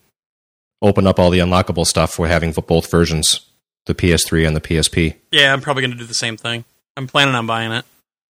open 0.81 1.07
up 1.07 1.19
all 1.19 1.29
the 1.29 1.41
unlockable 1.41 1.87
stuff 1.87 2.15
for 2.15 2.27
having 2.27 2.53
both 2.53 2.91
versions, 2.91 3.41
the 3.85 3.95
PS3 3.95 4.47
and 4.47 4.57
the 4.57 4.61
PSP. 4.61 5.17
Yeah, 5.31 5.53
I'm 5.53 5.61
probably 5.61 5.83
going 5.83 5.91
to 5.91 5.97
do 5.99 6.07
the 6.07 6.15
same 6.15 6.39
thing. 6.39 6.65
I'm 6.97 7.07
planning 7.07 7.35
on 7.35 7.47
buying 7.47 7.71
it. 7.73 7.85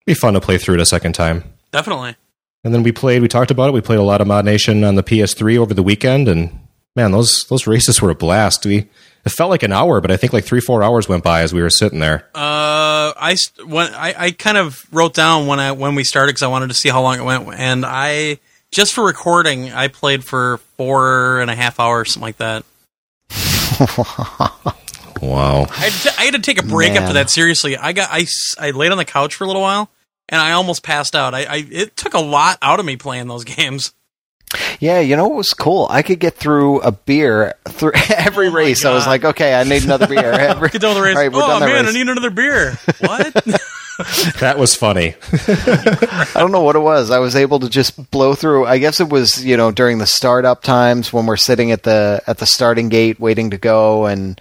Be 0.07 0.15
fun 0.15 0.33
to 0.33 0.41
play 0.41 0.57
through 0.57 0.77
it 0.77 0.81
a 0.81 0.87
second 0.87 1.13
time. 1.13 1.45
Definitely. 1.73 2.17
And 2.63 2.75
then 2.75 2.83
we 2.83 2.93
played. 2.93 3.21
We 3.21 3.29
talked 3.29 3.51
about 3.51 3.69
it. 3.69 3.73
We 3.73 3.83
played 3.83 3.99
a 3.99 4.03
lot 4.03 4.23
of 4.23 4.27
Mod 4.27 4.47
Nation 4.47 4.83
on 4.85 4.95
the 4.95 5.03
PS3 5.03 5.59
over 5.59 5.75
the 5.75 5.83
weekend, 5.83 6.29
and 6.29 6.59
man, 6.97 7.13
those 7.13 7.45
those 7.51 7.67
races 7.67 8.01
were 8.01 8.11
a 8.11 8.15
blast. 8.15 8.65
We 8.65 8.89
it 9.25 9.31
felt 9.31 9.51
like 9.51 9.63
an 9.63 9.73
hour, 9.73 10.01
but 10.01 10.11
I 10.11 10.17
think 10.17 10.33
like 10.33 10.45
three 10.45 10.61
four 10.61 10.83
hours 10.83 11.09
went 11.09 11.25
by 11.25 11.43
as 11.43 11.53
we 11.53 11.63
were 11.63 11.71
sitting 11.71 11.99
there. 12.01 12.29
Uh, 12.35 13.13
I 13.17 13.35
st- 13.37 13.69
when 13.69 13.93
I, 13.95 14.15
I 14.17 14.31
kind 14.33 14.57
of 14.59 14.85
wrote 14.93 15.15
down 15.15 15.47
when 15.47 15.61
I 15.61 15.73
when 15.73 15.95
we 15.95 16.05
started 16.05 16.31
because 16.33 16.43
I 16.43 16.49
wanted 16.49 16.69
to 16.69 16.75
see 16.75 16.89
how 16.89 17.03
long 17.03 17.19
it 17.19 17.25
went, 17.25 17.49
and 17.59 17.85
I 17.87 18.39
just 18.71 18.93
for 18.93 19.05
recording 19.05 19.73
I 19.73 19.89
played 19.89 20.25
for 20.25 20.59
four 20.77 21.41
and 21.41 21.51
a 21.51 21.55
half 21.55 21.79
hours, 21.81 22.13
something 22.13 22.23
like 22.27 22.37
that. 22.39 22.65
Wow. 25.23 25.63
I 25.71 25.89
had 25.89 25.93
to, 26.13 26.21
I 26.21 26.25
had 26.25 26.35
to 26.35 26.41
take 26.41 26.59
a 26.59 26.67
break 26.67 26.93
Man. 26.93 27.03
after 27.03 27.15
that. 27.15 27.31
Seriously, 27.31 27.79
I 27.79 27.93
got 27.95 28.11
I, 28.11 28.21
s- 28.23 28.55
I 28.59 28.73
laid 28.73 28.93
on 28.93 28.99
the 28.99 29.07
couch 29.07 29.35
for 29.37 29.45
a 29.45 29.47
little 29.47 29.63
while 29.63 29.89
and 30.29 30.39
I 30.39 30.53
almost 30.53 30.83
passed 30.83 31.15
out. 31.15 31.35
I, 31.35 31.45
I 31.45 31.67
it 31.71 31.97
took 31.97 32.13
a 32.13 32.19
lot 32.21 32.59
out 32.61 32.79
of 32.79 32.85
me 32.85 32.97
playing 32.97 33.29
those 33.29 33.45
games. 33.57 33.93
Yeah, 34.81 35.01
you 35.01 35.17
know 35.17 35.29
what 35.29 35.37
was 35.37 35.53
cool? 35.55 35.87
I 35.91 36.03
could 36.03 36.21
get 36.21 36.35
through 36.35 36.81
a 36.81 36.93
beer 36.93 37.55
through 37.69 37.93
every 38.17 38.49
Oh 38.49 38.51
my 38.51 38.57
race. 38.59 38.85
I 38.85 38.93
was 38.93 39.07
like, 39.07 39.25
okay, 39.25 39.55
I 39.55 39.65
need 39.65 39.85
another 39.85 40.07
beer. 40.07 40.33
Every, 40.33 40.69
Get 40.69 40.81
done 40.81 40.95
the 40.95 41.03
race. 41.03 41.17
All 41.17 41.23
right, 41.23 41.33
we're 41.33 41.43
oh 41.43 41.47
done 41.47 41.61
the 41.61 41.67
man, 41.67 41.87
I 41.87 41.93
need 41.93 42.09
another 42.09 42.31
beer. 42.31 42.79
What? 43.01 43.61
That 44.41 44.59
was 44.59 44.75
funny. 44.75 45.15
I 45.33 46.33
don't 46.35 46.51
know 46.51 46.63
what 46.65 46.75
it 46.75 46.81
was. 46.81 47.13
I 47.13 47.21
was 47.21 47.37
able 47.37 47.61
to 47.61 47.69
just 47.69 48.11
blow 48.11 48.35
through. 48.35 48.67
I 48.67 48.79
guess 48.79 48.99
it 48.99 49.09
was 49.09 49.45
you 49.45 49.57
know 49.57 49.71
during 49.71 49.99
the 49.99 50.07
startup 50.07 50.65
times 50.65 51.13
when 51.13 51.27
we're 51.27 51.37
sitting 51.37 51.71
at 51.71 51.85
the 51.85 52.21
at 52.27 52.39
the 52.39 52.45
starting 52.47 52.89
gate 52.89 53.21
waiting 53.21 53.51
to 53.51 53.57
go, 53.57 54.07
and 54.07 54.41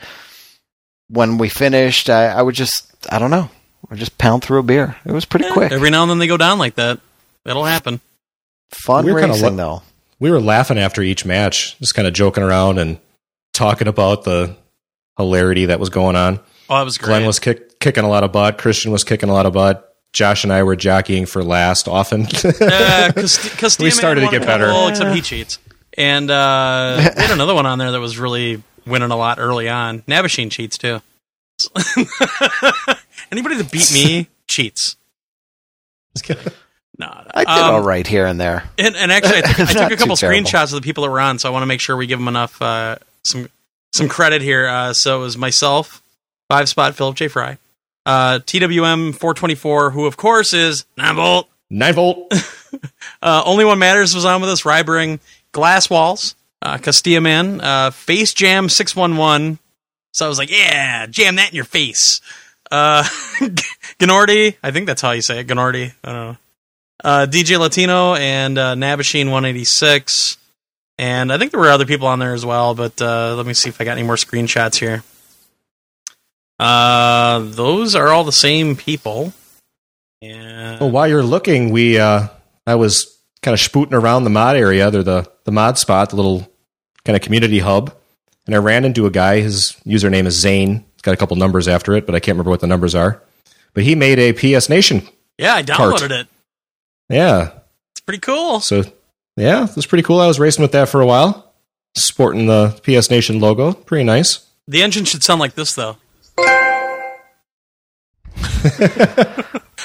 when 1.08 1.38
we 1.38 1.50
finished, 1.50 2.10
I, 2.10 2.30
I 2.30 2.42
would 2.42 2.56
just 2.56 2.92
I 3.12 3.20
don't 3.20 3.30
know, 3.30 3.48
I 3.92 3.96
just 3.96 4.18
pound 4.18 4.44
through 4.44 4.58
a 4.58 4.64
beer. 4.64 4.96
It 5.06 5.12
was 5.12 5.26
pretty 5.26 5.48
quick. 5.52 5.72
Every 5.72 5.92
now 5.92 6.02
and 6.02 6.10
then 6.10 6.18
they 6.18 6.26
go 6.26 6.38
down 6.38 6.58
like 6.58 6.74
that. 6.76 7.00
That'll 7.46 7.66
happen. 7.66 8.02
Fun 8.72 9.06
We 9.06 9.14
were 9.14 9.20
kinda 9.20 9.36
racing 9.36 9.58
lo- 9.58 9.80
though. 9.80 9.84
We 10.24 10.32
were 10.32 10.40
laughing 10.40 10.78
after 10.78 11.02
each 11.02 11.26
match, 11.26 11.78
just 11.80 11.96
kind 11.96 12.08
of 12.08 12.14
joking 12.14 12.44
around 12.44 12.80
and 12.80 12.98
talking 13.52 13.90
about 13.90 14.24
the 14.24 14.56
hilarity 15.18 15.66
that 15.66 15.82
was 15.82 15.90
going 15.90 16.16
on. 16.16 16.40
Oh, 16.70 16.78
that 16.78 16.84
was 16.84 16.98
great. 16.98 17.08
Glenn 17.10 17.26
was 17.26 17.40
kick, 17.40 17.78
kicking 17.82 18.06
a 18.06 18.08
lot 18.08 18.24
of 18.24 18.32
butt. 18.32 18.58
Christian 18.58 18.94
was 18.94 19.04
kicking 19.04 19.28
a 19.28 19.34
lot 19.34 19.46
of 19.46 19.52
butt. 19.52 19.94
Josh 20.14 20.46
and 20.46 20.54
I 20.54 20.64
were 20.64 20.78
jockeying 20.78 21.26
for 21.26 21.44
last 21.44 21.90
often. 21.90 22.22
Yeah, 22.62 23.10
because 23.10 23.78
We 23.80 23.92
started 23.92 24.22
to 24.22 24.30
get 24.30 24.44
better. 24.44 24.68
Well, 24.68 24.88
except 24.88 25.14
he 25.14 25.20
cheats. 25.20 25.60
And 25.98 26.32
uh, 26.32 26.96
we 27.00 27.22
had 27.22 27.32
another 27.32 27.54
one 27.54 27.66
on 27.66 27.78
there 27.78 27.92
that 27.92 28.00
was 28.00 28.18
really 28.18 28.64
winning 28.88 29.12
a 29.12 29.18
lot 29.18 29.40
early 29.40 29.68
on. 29.68 30.04
Nabashine 30.04 30.50
cheats 30.50 30.78
too. 30.78 31.02
Anybody 33.30 33.58
that 33.58 33.70
beat 33.74 33.92
me 33.94 34.30
cheats. 34.48 34.96
No, 36.16 36.36
no. 36.98 37.08
I 37.34 37.44
did 37.44 37.50
Um, 37.50 37.76
all 37.76 37.82
right 37.82 38.06
here 38.06 38.26
and 38.26 38.40
there. 38.40 38.64
And, 38.78 38.96
and 38.96 39.12
actually, 39.12 39.38
I 39.40 39.42
took, 39.42 39.60
I 39.60 39.66
took 39.66 39.76
Not 39.76 39.92
a 39.92 39.98
couple 39.98 40.16
too 40.16 40.22
terrible. 40.22 40.50
screenshots 40.50 40.64
of 40.66 40.72
the 40.72 40.82
people 40.82 41.04
that 41.04 41.10
were 41.10 41.20
on, 41.20 41.40
so 41.40 41.50
I 41.50 41.52
want 41.52 41.64
to 41.64 41.68
make 41.68 41.82
sure 41.82 41.96
we 41.98 42.08
give 42.08 42.20
them 42.20 42.28
enough 42.28 42.62
uh, 42.62 42.98
some 43.26 43.48
some 43.94 44.08
credit 44.10 44.42
here. 44.42 44.68
Uh, 44.68 44.94
so 44.94 45.18
it 45.18 45.24
was 45.24 45.38
myself, 45.38 46.02
five 46.50 46.70
spot 46.70 46.96
Philip 46.96 47.16
J. 47.16 47.28
Fry, 47.28 47.58
uh, 48.06 48.40
TWM 48.46 49.16
four 49.16 49.34
twenty 49.34 49.56
four, 49.56 49.90
who 49.92 50.06
of 50.06 50.18
course 50.18 50.54
is 50.54 50.86
nine 50.98 51.16
volt. 51.16 51.48
Nine 51.70 51.94
volt. 51.94 52.32
Uh, 53.22 53.44
Only 53.46 53.66
One 53.66 53.78
Matters 53.78 54.16
was 54.16 54.26
on 54.26 54.42
with 54.42 54.50
us. 54.50 54.64
Rybring, 54.64 55.20
Glass 55.52 55.92
Walls, 55.92 56.34
uh, 56.64 56.80
Castilla 56.80 57.22
Man, 57.22 57.62
uh, 57.62 57.92
Face 57.92 58.34
Jam 58.34 58.68
six 58.68 58.96
one 58.96 59.16
one. 59.16 59.60
So 60.12 60.26
I 60.26 60.28
was 60.28 60.40
like, 60.40 60.50
yeah, 60.50 61.06
jam 61.06 61.36
that 61.36 61.50
in 61.52 61.56
your 61.56 61.66
face. 61.66 62.20
Uh, 62.72 63.04
Gnordy, 64.00 64.56
I 64.64 64.72
think 64.72 64.88
that's 64.88 65.02
how 65.04 65.12
you 65.12 65.22
say 65.22 65.40
it. 65.42 65.48
Gnordy. 65.48 65.94
I 66.04 66.12
don't 66.12 66.28
know. 66.32 66.38
Uh, 67.04 67.26
DJ 67.30 67.60
Latino 67.60 68.16
and 68.16 68.58
uh, 68.58 68.76
Nabashine 68.76 69.26
186. 69.26 70.38
And 70.98 71.34
I 71.34 71.38
think 71.38 71.52
there 71.52 71.60
were 71.60 71.70
other 71.70 71.86
people 71.86 72.08
on 72.08 72.20
there 72.20 72.34
as 72.34 72.46
well, 72.46 72.76
but 72.76 73.02
uh, 73.02 73.36
let 73.36 73.46
me 73.46 73.54
see 73.54 73.70
if 73.70 73.82
I 73.82 73.84
got 73.84 73.98
any 73.98 74.04
more 74.08 74.16
screenshots 74.16 74.76
here. 74.78 75.04
Uh, 76.60 77.40
those 77.44 77.96
are 77.96 78.10
all 78.10 78.24
the 78.24 78.32
same 78.32 78.76
people. 78.76 79.34
Yeah. 80.22 80.80
Well, 80.80 80.92
while 80.92 81.08
you're 81.08 81.24
looking, 81.24 81.72
we 81.72 82.00
uh, 82.00 82.28
I 82.66 82.76
was 82.76 83.18
kind 83.42 83.54
of 83.54 83.60
spooting 83.60 83.96
around 83.96 84.24
the 84.24 84.30
mod 84.30 84.56
area. 84.56 84.90
The 84.92 85.30
the 85.44 85.52
mod 85.52 85.78
spot, 85.78 86.12
the 86.12 86.16
little 86.16 86.48
kind 87.04 87.16
of 87.16 87.22
community 87.22 87.60
hub, 87.60 87.94
and 88.46 88.56
I 88.56 88.60
ran 88.60 88.86
into 88.86 89.06
a 89.06 89.12
guy. 89.12 89.42
His 89.42 89.76
username 89.86 90.26
is 90.26 90.36
Zane. 90.40 90.86
It's 90.94 91.02
got 91.02 91.14
a 91.14 91.18
couple 91.18 91.36
numbers 91.36 91.68
after 91.68 91.94
it, 91.96 92.06
but 92.06 92.16
I 92.16 92.20
can't 92.20 92.36
remember 92.36 92.52
what 92.52 92.62
the 92.62 92.68
numbers 92.68 92.96
are. 92.96 93.22
But 93.74 93.84
he 93.84 93.96
made 93.96 94.20
a 94.20 94.32
PS 94.34 94.70
Nation. 94.70 95.06
yeah, 95.38 95.56
I 95.56 95.64
Cart. 95.64 95.96
downloaded 95.96 96.12
it. 96.12 96.28
Yeah, 97.10 97.52
It's 97.92 98.02
pretty 98.02 98.20
cool. 98.22 98.60
so 98.60 98.84
yeah, 99.36 99.64
it 99.64 99.76
was 99.76 99.86
pretty 99.86 100.04
cool. 100.04 100.20
I 100.20 100.28
was 100.28 100.40
racing 100.40 100.62
with 100.62 100.72
that 100.74 100.90
for 100.90 101.02
a 101.02 101.06
while, 101.06 101.54
sporting 101.96 102.46
the 102.48 102.70
PS 102.84 103.10
Nation 103.10 103.40
logo. 103.40 103.74
Pretty 103.74 104.04
nice. 104.04 104.48
The 104.68 104.84
engine 104.84 105.06
should 105.06 105.24
sound 105.24 105.40
like 105.40 105.56
this, 105.56 105.74
though. 105.76 105.98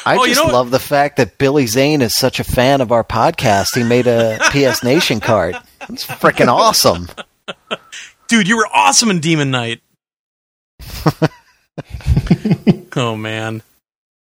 I 0.07 0.17
Oh, 0.17 0.25
you 0.25 0.35
just 0.35 0.47
know 0.47 0.53
love 0.53 0.71
the 0.71 0.79
fact 0.79 1.17
that 1.17 1.39
Billy 1.39 1.67
Zane 1.67 2.03
is 2.03 2.17
such 2.17 2.41
a 2.41 2.45
fan 2.45 2.81
of 2.81 2.93
our 2.93 3.05
podcast. 3.05 3.75
He 3.75 3.83
made 3.83 4.07
a 4.07 4.39
PS 4.51 4.83
Nation 4.83 5.21
card. 5.21 5.57
It's 5.89 6.07
freaking 6.07 6.49
awesome. 6.49 7.09
Dude, 8.29 8.49
you 8.49 8.57
were 8.57 8.69
awesome 8.73 9.11
in 9.11 9.21
Demon 9.21 9.51
Knight. 9.51 9.81
oh 12.97 13.17
man. 13.17 13.63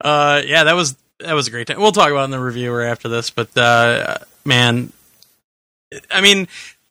Uh 0.01 0.43
yeah, 0.47 0.65
that 0.65 0.75
was 0.75 0.97
that 1.25 1.35
was 1.35 1.49
a 1.49 1.51
great 1.51 1.67
time. 1.67 1.81
We'll 1.81 1.93
talk 1.93 2.11
about 2.11 2.23
it 2.23 2.25
in 2.25 2.31
the 2.31 2.41
reviewer 2.41 2.83
after 2.83 3.09
this, 3.09 3.31
but 3.31 3.57
uh 3.57 4.19
man 4.45 4.93
I 6.11 6.21
mean, 6.21 6.49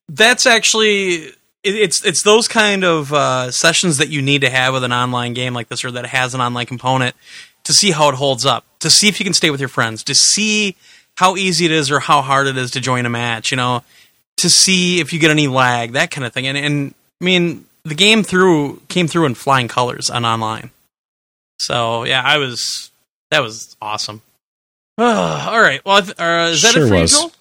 that's 0.09 0.45
actually 0.45 1.15
it, 1.15 1.35
it's 1.63 2.05
it's 2.05 2.23
those 2.23 2.47
kind 2.47 2.83
of 2.83 3.13
uh, 3.13 3.51
sessions 3.51 3.97
that 3.97 4.09
you 4.09 4.21
need 4.21 4.41
to 4.41 4.49
have 4.49 4.73
with 4.73 4.83
an 4.83 4.93
online 4.93 5.33
game 5.33 5.53
like 5.53 5.69
this 5.69 5.83
or 5.83 5.91
that 5.91 6.05
has 6.07 6.33
an 6.33 6.41
online 6.41 6.65
component 6.65 7.15
to 7.63 7.73
see 7.73 7.91
how 7.91 8.09
it 8.09 8.15
holds 8.15 8.45
up, 8.45 8.65
to 8.79 8.89
see 8.89 9.07
if 9.07 9.19
you 9.19 9.23
can 9.23 9.33
stay 9.33 9.49
with 9.49 9.59
your 9.59 9.69
friends, 9.69 10.03
to 10.03 10.15
see 10.15 10.75
how 11.15 11.35
easy 11.35 11.65
it 11.65 11.71
is 11.71 11.91
or 11.91 11.99
how 11.99 12.21
hard 12.21 12.47
it 12.47 12.57
is 12.57 12.71
to 12.71 12.81
join 12.81 13.05
a 13.05 13.09
match, 13.09 13.51
you 13.51 13.57
know, 13.57 13.83
to 14.37 14.49
see 14.49 14.99
if 14.99 15.13
you 15.13 15.19
get 15.19 15.31
any 15.31 15.47
lag, 15.47 15.93
that 15.93 16.11
kind 16.11 16.25
of 16.25 16.33
thing. 16.33 16.47
And, 16.47 16.57
and 16.57 16.93
I 17.21 17.25
mean, 17.25 17.65
the 17.83 17.95
game 17.95 18.23
through 18.23 18.81
came 18.89 19.07
through 19.07 19.25
in 19.25 19.35
flying 19.35 19.67
colors 19.67 20.09
on 20.09 20.25
online. 20.25 20.71
So 21.59 22.03
yeah, 22.03 22.21
I 22.25 22.37
was 22.37 22.91
that 23.33 23.41
was 23.41 23.75
awesome. 23.81 24.21
all 24.97 25.59
right, 25.59 25.83
well, 25.85 25.97
uh, 25.97 26.49
is 26.51 26.61
that 26.61 26.71
Sure 26.73 26.85
it 26.85 26.89
for 26.89 26.95
was. 26.95 27.11
you, 27.21 27.31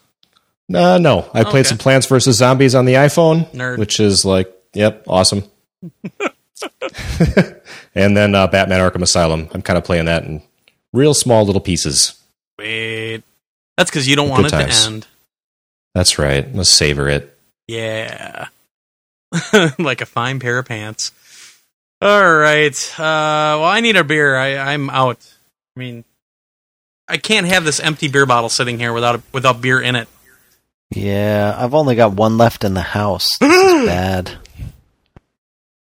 Joel? 0.70 0.82
Uh, 0.94 0.98
no, 0.98 1.18
I 1.34 1.42
played 1.44 1.60
Okay. 1.60 1.62
some 1.64 1.78
Plants 1.78 2.06
vs 2.06 2.36
Zombies 2.36 2.74
on 2.74 2.86
the 2.86 2.94
iPhone, 2.94 3.46
Nerd. 3.52 3.78
which 3.78 4.00
is 4.00 4.24
like, 4.24 4.50
yep, 4.72 5.04
awesome. 5.06 5.44
and 7.94 8.16
then 8.16 8.34
uh, 8.34 8.46
Batman 8.46 8.80
Arkham 8.80 9.02
Asylum. 9.02 9.48
I'm 9.52 9.62
kind 9.62 9.76
of 9.76 9.84
playing 9.84 10.06
that 10.06 10.24
in 10.24 10.42
real 10.92 11.14
small 11.14 11.44
little 11.44 11.60
pieces. 11.60 12.18
Wait, 12.58 13.22
that's 13.76 13.90
because 13.90 14.08
you 14.08 14.16
don't 14.16 14.28
want 14.28 14.46
it 14.46 14.50
times. 14.50 14.84
to 14.86 14.90
end. 14.92 15.06
That's 15.94 16.18
right. 16.18 16.52
Let's 16.54 16.70
savor 16.70 17.08
it. 17.08 17.36
Yeah. 17.68 18.48
like 19.78 20.00
a 20.00 20.06
fine 20.06 20.40
pair 20.40 20.58
of 20.58 20.66
pants. 20.66 21.12
All 22.00 22.34
right. 22.34 22.74
Uh, 22.98 23.60
well, 23.60 23.64
I 23.64 23.80
need 23.80 23.96
a 23.96 24.04
beer. 24.04 24.36
I, 24.36 24.56
I'm 24.72 24.88
out. 24.90 25.18
I 25.76 25.80
mean, 25.80 26.04
I 27.08 27.16
can't 27.16 27.46
have 27.46 27.64
this 27.64 27.80
empty 27.80 28.08
beer 28.08 28.26
bottle 28.26 28.48
sitting 28.48 28.78
here 28.78 28.92
without 28.92 29.16
a, 29.16 29.22
without 29.32 29.60
beer 29.60 29.80
in 29.80 29.96
it. 29.96 30.08
Yeah, 30.90 31.54
I've 31.58 31.74
only 31.74 31.94
got 31.94 32.12
one 32.12 32.36
left 32.36 32.64
in 32.64 32.74
the 32.74 32.82
house. 32.82 33.28
Bad. 33.40 34.28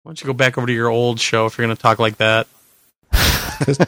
Why 0.02 0.10
don't 0.10 0.22
you 0.22 0.28
go 0.28 0.34
back 0.34 0.58
over 0.58 0.68
to 0.68 0.74
your 0.74 0.90
old 0.90 1.20
show 1.20 1.46
if 1.46 1.58
you're 1.58 1.66
going 1.66 1.76
to 1.76 1.82
talk 1.82 2.00
like 2.00 2.18
that? 2.18 2.48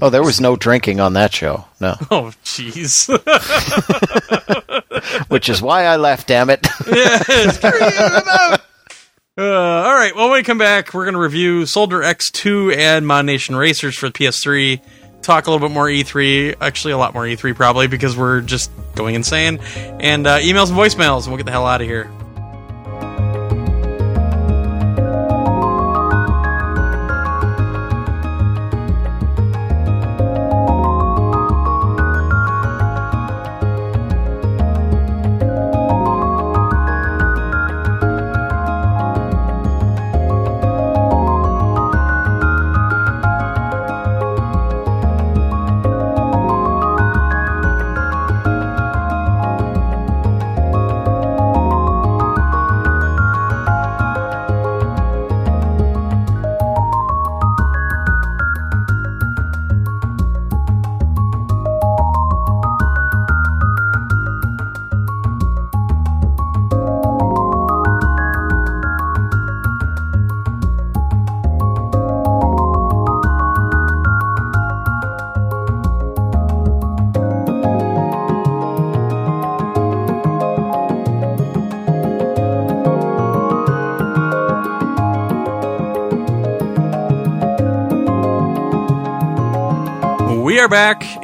Oh, 0.00 0.10
there 0.10 0.22
was 0.22 0.40
no 0.40 0.56
drinking 0.56 1.00
on 1.00 1.14
that 1.14 1.32
show. 1.32 1.64
No. 1.80 1.94
Oh, 2.10 2.32
jeez. 2.44 3.08
Which 5.28 5.48
is 5.48 5.62
why 5.62 5.84
I 5.84 5.96
left, 5.96 6.28
damn 6.28 6.50
it. 6.50 6.66
Yes, 6.86 7.56
screw 7.56 7.70
you, 7.70 7.90
I'm 7.98 8.28
out. 8.28 8.60
Uh, 9.36 9.42
all 9.42 9.94
right. 9.94 10.14
Well, 10.14 10.30
when 10.30 10.38
we 10.38 10.42
come 10.44 10.58
back, 10.58 10.94
we're 10.94 11.04
going 11.04 11.14
to 11.14 11.20
review 11.20 11.62
Soldner 11.62 12.04
X2 12.04 12.76
and 12.76 13.04
Mod 13.04 13.26
Nation 13.26 13.56
Racers 13.56 13.98
for 13.98 14.08
the 14.08 14.12
PS3. 14.12 14.80
Talk 15.22 15.48
a 15.48 15.50
little 15.50 15.66
bit 15.68 15.74
more 15.74 15.86
E3. 15.86 16.54
Actually, 16.60 16.92
a 16.92 16.98
lot 16.98 17.14
more 17.14 17.24
E3 17.24 17.56
probably 17.56 17.88
because 17.88 18.16
we're 18.16 18.42
just 18.42 18.70
going 18.94 19.16
insane. 19.16 19.58
And 19.98 20.28
uh, 20.28 20.38
emails 20.38 20.68
and 20.68 20.78
voicemails, 20.78 21.24
and 21.24 21.28
we'll 21.28 21.38
get 21.38 21.46
the 21.46 21.52
hell 21.52 21.66
out 21.66 21.80
of 21.80 21.88
here. 21.88 22.08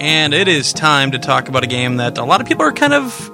And 0.01 0.33
it 0.33 0.49
is 0.49 0.73
time 0.73 1.11
to 1.11 1.19
talk 1.19 1.49
about 1.49 1.63
a 1.63 1.67
game 1.67 1.99
that 1.99 2.17
a 2.17 2.25
lot 2.25 2.41
of 2.41 2.49
people 2.49 2.65
are 2.65 2.73
kind 2.73 2.95
of 2.95 3.31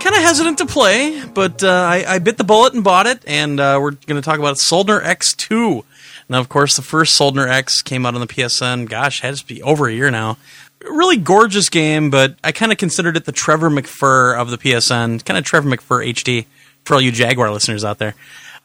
kind 0.00 0.16
of 0.16 0.22
hesitant 0.22 0.58
to 0.58 0.66
play, 0.66 1.22
but 1.26 1.62
uh, 1.62 1.68
I, 1.68 2.04
I 2.08 2.18
bit 2.18 2.38
the 2.38 2.44
bullet 2.44 2.72
and 2.72 2.82
bought 2.82 3.06
it, 3.06 3.22
and 3.26 3.60
uh, 3.60 3.78
we're 3.80 3.92
going 3.92 4.20
to 4.20 4.22
talk 4.22 4.38
about 4.38 4.56
Soldner 4.56 5.00
X2. 5.00 5.84
Now, 6.28 6.40
of 6.40 6.48
course, 6.48 6.76
the 6.76 6.82
first 6.82 7.16
Soldner 7.16 7.46
X 7.46 7.82
came 7.82 8.06
out 8.06 8.14
on 8.14 8.20
the 8.20 8.26
PSN. 8.26 8.88
Gosh, 8.88 9.20
has 9.20 9.42
to 9.42 9.46
be 9.46 9.62
over 9.62 9.86
a 9.86 9.92
year 9.92 10.10
now. 10.10 10.38
Really 10.82 11.18
gorgeous 11.18 11.68
game, 11.68 12.10
but 12.10 12.36
I 12.42 12.50
kind 12.52 12.72
of 12.72 12.78
considered 12.78 13.16
it 13.16 13.26
the 13.26 13.32
Trevor 13.32 13.70
McFur 13.70 14.36
of 14.36 14.50
the 14.50 14.58
PSN, 14.58 15.24
kind 15.24 15.38
of 15.38 15.44
Trevor 15.44 15.70
McFur 15.70 16.04
HD 16.08 16.46
for 16.84 16.94
all 16.94 17.00
you 17.00 17.12
Jaguar 17.12 17.52
listeners 17.52 17.84
out 17.84 17.98
there 17.98 18.14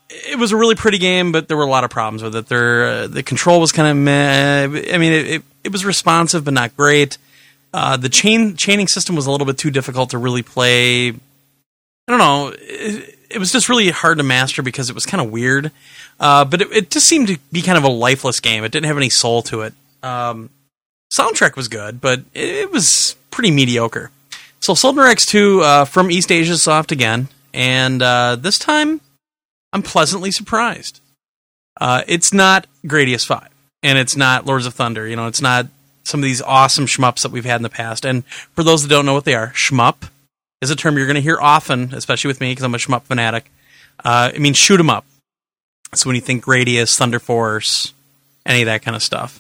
it 0.10 0.39
was 0.39 0.51
a 0.51 0.58
really 0.58 0.76
pretty 0.76 0.97
game, 0.97 1.32
but 1.32 1.47
there 1.47 1.58
were 1.58 1.64
a 1.64 1.70
lot 1.70 1.84
of 1.84 1.89
problems 1.89 2.24
with 2.24 2.36
it. 2.36 2.47
There, 2.47 2.86
uh, 2.86 3.08
the 3.08 3.24
control 3.24 3.60
was 3.60 3.72
kind 3.72 3.89
of 3.89 3.97
meh. 3.97 4.64
I 4.93 4.97
mean, 4.97 5.14
it, 5.14 5.28
it, 5.28 5.43
it 5.66 5.72
was 5.72 5.86
responsive, 5.86 6.45
but 6.45 6.53
not 6.53 6.76
great. 6.78 7.18
Uh, 7.74 7.97
the 7.97 8.10
chain 8.10 8.55
chaining 8.55 8.88
system 8.88 9.16
was 9.16 9.26
a 9.28 9.32
little 9.32 9.45
bit 9.45 9.58
too 9.58 9.72
difficult 9.72 10.12
to 10.12 10.18
really 10.18 10.43
play. 10.43 11.10
I 11.10 11.16
don't 12.08 12.20
know. 12.20 12.53
It, 12.58 13.18
it 13.30 13.39
was 13.39 13.51
just 13.51 13.68
really 13.68 13.89
hard 13.89 14.18
to 14.18 14.24
master 14.24 14.64
because 14.64 14.89
it 14.89 14.93
was 14.93 15.05
kind 15.05 15.22
of 15.22 15.32
weird. 15.32 15.72
Uh, 16.20 16.45
but 16.45 16.62
it, 16.62 16.72
it 16.72 16.89
just 16.89 17.08
seemed 17.08 17.28
to 17.28 17.38
be 17.51 17.62
kind 17.62 17.78
of 17.78 17.84
a 17.84 17.89
lifeless 17.89 18.39
game. 18.39 18.64
It 18.64 18.72
didn't 18.72 18.88
have 18.88 18.97
any 18.97 19.10
soul 19.10 19.41
to 19.43 19.62
it. 19.62 19.74
Um, 20.01 20.49
soundtrack 21.12 21.55
was 21.55 21.68
good, 21.68 22.01
but 22.01 22.22
it, 22.34 22.72
was 22.72 23.16
pretty 23.32 23.51
mediocre. 23.51 24.12
So 24.60 24.74
Soldner 24.74 25.12
X2 25.12 25.62
uh, 25.62 25.86
from 25.86 26.10
East 26.10 26.32
Asia 26.32 26.58
Soft 26.58 26.91
again, 26.91 27.28
and 27.53 28.01
uh, 28.01 28.38
this 28.38 28.58
time 28.58 29.01
I'm 29.78 29.84
pleasantly 29.84 30.32
surprised. 30.32 31.01
Uh, 31.80 32.01
it's 32.07 32.34
not 32.34 32.65
Gradius 32.84 33.28
5, 33.28 33.47
and 33.84 33.99
it's 33.99 34.15
not 34.15 34.47
Lords 34.47 34.65
of 34.65 34.73
Thunder. 34.73 35.07
You 35.07 35.15
know, 35.15 35.28
it's 35.28 35.39
not 35.41 35.67
some 36.03 36.19
of 36.21 36.23
these 36.23 36.41
awesome 36.41 36.88
shmups 36.88 37.21
that 37.21 37.32
we've 37.32 37.45
had 37.45 37.57
in 37.57 37.61
the 37.61 37.69
past. 37.69 38.05
And 38.05 38.25
for 38.25 38.63
those 38.63 38.82
that 38.82 38.89
don't 38.89 39.05
know 39.05 39.13
what 39.13 39.25
they 39.25 39.36
are, 39.36 39.49
shmup 39.49 40.09
is 40.61 40.71
a 40.71 40.75
term 40.75 40.97
you're 40.97 41.05
going 41.05 41.13
to 41.15 41.21
hear 41.21 41.38
often, 41.39 41.93
especially 41.93 42.30
with 42.30 42.41
me 42.41 42.49
because 42.49 42.63
I'm 42.63 42.73
a 42.73 42.80
shmup 42.80 43.03
fanatic. 43.03 43.51
Uh, 44.03 44.32
it 44.34 44.41
means 44.41 44.57
shoot 44.57 44.80
'em 44.80 44.89
up. 44.89 45.05
So 45.93 46.09
when 46.09 46.15
you 46.15 46.21
think 46.21 46.43
Gradius, 46.43 46.97
Thunder 46.97 47.19
Force, 47.19 47.93
any 48.47 48.63
of 48.63 48.65
that 48.65 48.82
kind 48.82 48.95
of 48.95 49.03
stuff. 49.03 49.39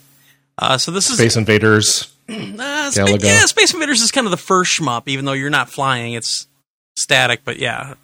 Uh, 0.59 0.77
so 0.77 0.91
this 0.91 1.09
is 1.09 1.17
Space 1.17 1.35
Invaders. 1.35 2.13
uh, 2.29 2.91
Spa- 2.91 3.05
yeah, 3.23 3.45
Space 3.45 3.73
Invaders 3.73 4.01
is 4.01 4.11
kind 4.11 4.27
of 4.27 4.31
the 4.31 4.37
first 4.37 4.79
shmup, 4.79 5.07
even 5.07 5.25
though 5.25 5.33
you're 5.33 5.49
not 5.49 5.69
flying; 5.71 6.13
it's 6.13 6.45
static. 6.95 7.41
But 7.43 7.57
yeah, 7.57 7.95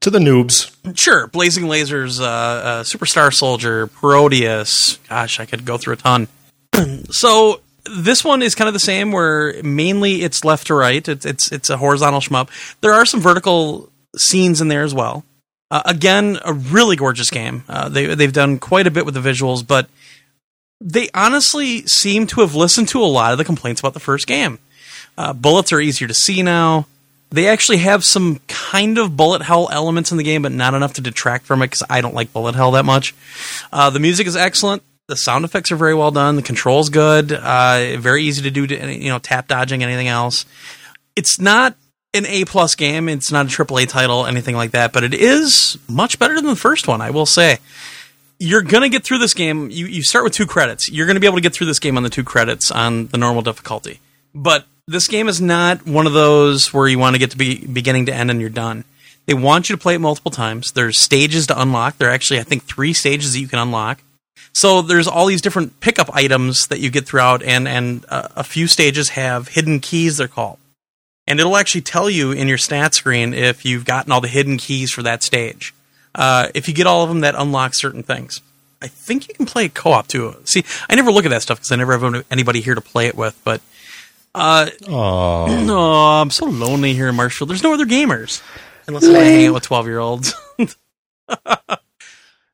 To 0.00 0.10
the 0.10 0.18
noobs. 0.18 0.74
sure. 0.96 1.26
Blazing 1.26 1.64
Lasers, 1.64 2.20
uh, 2.20 2.24
uh, 2.24 2.82
Superstar 2.84 3.32
Soldier, 3.32 3.86
Parodius. 3.86 4.98
Gosh, 5.08 5.40
I 5.40 5.44
could 5.44 5.66
go 5.66 5.76
through 5.76 5.94
a 5.94 5.96
ton. 5.96 6.28
so 7.10 7.60
this 7.84 8.24
one 8.24 8.42
is 8.42 8.54
kind 8.54 8.68
of 8.68 8.74
the 8.74 8.80
same, 8.80 9.12
where 9.12 9.62
mainly 9.62 10.22
it's 10.22 10.44
left 10.44 10.68
to 10.68 10.74
right. 10.74 11.06
It's 11.06 11.26
it's 11.26 11.52
it's 11.52 11.68
a 11.68 11.76
horizontal 11.76 12.20
shmup. 12.20 12.48
There 12.80 12.92
are 12.92 13.04
some 13.04 13.20
vertical 13.20 13.90
scenes 14.16 14.60
in 14.60 14.68
there 14.68 14.84
as 14.84 14.94
well. 14.94 15.24
Uh, 15.70 15.82
again, 15.84 16.38
a 16.44 16.52
really 16.52 16.96
gorgeous 16.96 17.30
game. 17.30 17.64
Uh, 17.68 17.88
they 17.88 18.14
they've 18.14 18.32
done 18.32 18.58
quite 18.58 18.86
a 18.86 18.90
bit 18.90 19.04
with 19.04 19.14
the 19.14 19.20
visuals, 19.20 19.66
but 19.66 19.88
they 20.80 21.08
honestly 21.14 21.86
seem 21.86 22.26
to 22.28 22.40
have 22.40 22.54
listened 22.54 22.88
to 22.88 23.02
a 23.02 23.06
lot 23.06 23.32
of 23.32 23.38
the 23.38 23.44
complaints 23.44 23.80
about 23.80 23.94
the 23.94 24.00
first 24.00 24.26
game. 24.26 24.58
Uh, 25.18 25.32
bullets 25.32 25.72
are 25.72 25.80
easier 25.80 26.08
to 26.08 26.14
see 26.14 26.42
now. 26.42 26.86
They 27.30 27.46
actually 27.46 27.78
have 27.78 28.02
some 28.04 28.40
kind 28.48 28.98
of 28.98 29.16
bullet 29.16 29.42
hell 29.42 29.68
elements 29.70 30.10
in 30.10 30.18
the 30.18 30.24
game, 30.24 30.42
but 30.42 30.52
not 30.52 30.74
enough 30.74 30.94
to 30.94 31.00
detract 31.00 31.46
from 31.46 31.62
it 31.62 31.66
because 31.66 31.84
I 31.88 32.00
don't 32.00 32.14
like 32.14 32.32
bullet 32.32 32.54
hell 32.54 32.72
that 32.72 32.84
much. 32.84 33.14
Uh, 33.72 33.90
the 33.90 34.00
music 34.00 34.26
is 34.26 34.36
excellent. 34.36 34.82
The 35.06 35.16
sound 35.16 35.44
effects 35.44 35.70
are 35.72 35.76
very 35.76 35.94
well 35.94 36.10
done. 36.10 36.36
The 36.36 36.42
controls 36.42 36.88
good. 36.88 37.32
Uh, 37.32 37.96
very 37.98 38.24
easy 38.24 38.42
to 38.42 38.50
do. 38.50 38.66
To, 38.66 38.92
you 38.92 39.08
know, 39.10 39.18
tap 39.18 39.48
dodging, 39.48 39.82
anything 39.82 40.08
else. 40.08 40.44
It's 41.14 41.40
not 41.40 41.76
an 42.14 42.26
A 42.26 42.44
plus 42.44 42.74
game. 42.74 43.08
It's 43.08 43.30
not 43.30 43.46
a 43.46 43.48
triple 43.48 43.78
A 43.78 43.86
title, 43.86 44.26
anything 44.26 44.56
like 44.56 44.72
that. 44.72 44.92
But 44.92 45.04
it 45.04 45.14
is 45.14 45.78
much 45.88 46.18
better 46.18 46.34
than 46.34 46.46
the 46.46 46.56
first 46.56 46.88
one. 46.88 47.00
I 47.00 47.10
will 47.10 47.26
say 47.26 47.58
you're 48.40 48.62
going 48.62 48.82
to 48.82 48.88
get 48.88 49.04
through 49.04 49.18
this 49.18 49.34
game. 49.34 49.70
You, 49.70 49.86
you 49.86 50.02
start 50.02 50.24
with 50.24 50.32
two 50.32 50.46
credits. 50.46 50.90
You're 50.90 51.06
going 51.06 51.16
to 51.16 51.20
be 51.20 51.26
able 51.26 51.36
to 51.36 51.42
get 51.42 51.52
through 51.52 51.66
this 51.66 51.78
game 51.78 51.96
on 51.96 52.02
the 52.02 52.10
two 52.10 52.24
credits 52.24 52.70
on 52.70 53.08
the 53.08 53.18
normal 53.18 53.42
difficulty. 53.42 54.00
But 54.34 54.64
this 54.90 55.06
game 55.06 55.28
is 55.28 55.40
not 55.40 55.86
one 55.86 56.06
of 56.06 56.12
those 56.12 56.74
where 56.74 56.88
you 56.88 56.98
want 56.98 57.14
to 57.14 57.20
get 57.20 57.30
to 57.30 57.38
be 57.38 57.64
beginning 57.64 58.06
to 58.06 58.14
end 58.14 58.30
and 58.30 58.40
you're 58.40 58.50
done. 58.50 58.84
They 59.26 59.34
want 59.34 59.70
you 59.70 59.76
to 59.76 59.80
play 59.80 59.94
it 59.94 60.00
multiple 60.00 60.32
times. 60.32 60.72
There's 60.72 61.00
stages 61.00 61.46
to 61.46 61.60
unlock. 61.60 61.96
There 61.96 62.08
are 62.08 62.12
actually, 62.12 62.40
I 62.40 62.42
think, 62.42 62.64
three 62.64 62.92
stages 62.92 63.32
that 63.32 63.38
you 63.38 63.46
can 63.46 63.60
unlock. 63.60 64.02
So 64.52 64.82
there's 64.82 65.06
all 65.06 65.26
these 65.26 65.40
different 65.40 65.78
pickup 65.78 66.10
items 66.12 66.66
that 66.68 66.80
you 66.80 66.90
get 66.90 67.06
throughout, 67.06 67.40
and 67.44 67.68
and 67.68 68.04
uh, 68.08 68.28
a 68.34 68.42
few 68.42 68.66
stages 68.66 69.10
have 69.10 69.48
hidden 69.48 69.78
keys. 69.78 70.16
They're 70.16 70.26
called, 70.26 70.58
and 71.28 71.38
it'll 71.38 71.56
actually 71.56 71.82
tell 71.82 72.10
you 72.10 72.32
in 72.32 72.48
your 72.48 72.58
stat 72.58 72.94
screen 72.94 73.32
if 73.32 73.64
you've 73.64 73.84
gotten 73.84 74.10
all 74.10 74.20
the 74.20 74.26
hidden 74.26 74.56
keys 74.56 74.90
for 74.90 75.02
that 75.02 75.22
stage. 75.22 75.72
Uh, 76.16 76.48
if 76.52 76.66
you 76.66 76.74
get 76.74 76.88
all 76.88 77.04
of 77.04 77.08
them, 77.08 77.20
that 77.20 77.36
unlocks 77.36 77.80
certain 77.80 78.02
things. 78.02 78.40
I 78.82 78.88
think 78.88 79.28
you 79.28 79.34
can 79.34 79.46
play 79.46 79.68
co-op 79.68 80.08
too. 80.08 80.34
See, 80.44 80.64
I 80.88 80.96
never 80.96 81.12
look 81.12 81.26
at 81.26 81.30
that 81.30 81.42
stuff 81.42 81.58
because 81.58 81.70
I 81.70 81.76
never 81.76 81.96
have 81.96 82.26
anybody 82.30 82.60
here 82.60 82.74
to 82.74 82.80
play 82.80 83.06
it 83.06 83.14
with. 83.14 83.40
But 83.44 83.60
uh, 84.34 84.70
Oh, 84.88 85.46
oh, 85.70 86.20
I'm 86.20 86.30
so 86.30 86.46
lonely 86.46 86.94
here 86.94 87.08
in 87.08 87.16
Marshall. 87.16 87.46
There's 87.46 87.62
no 87.62 87.74
other 87.74 87.86
gamers 87.86 88.42
unless 88.86 89.04
I 89.04 89.12
hang 89.18 89.46
out 89.48 89.54
with 89.54 89.62
twelve 89.64 89.86
year 89.86 89.98
olds. 89.98 90.34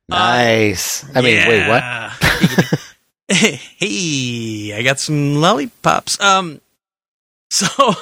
Nice. 0.09 1.05
I 1.17 1.21
mean, 1.21 1.49
wait, 1.49 1.69
what? 1.69 1.83
hey, 3.29 4.73
I 4.77 4.83
got 4.85 5.01
some 5.01 5.41
lollipops. 5.41 6.21
Um, 6.21 6.61
so, 7.51 7.67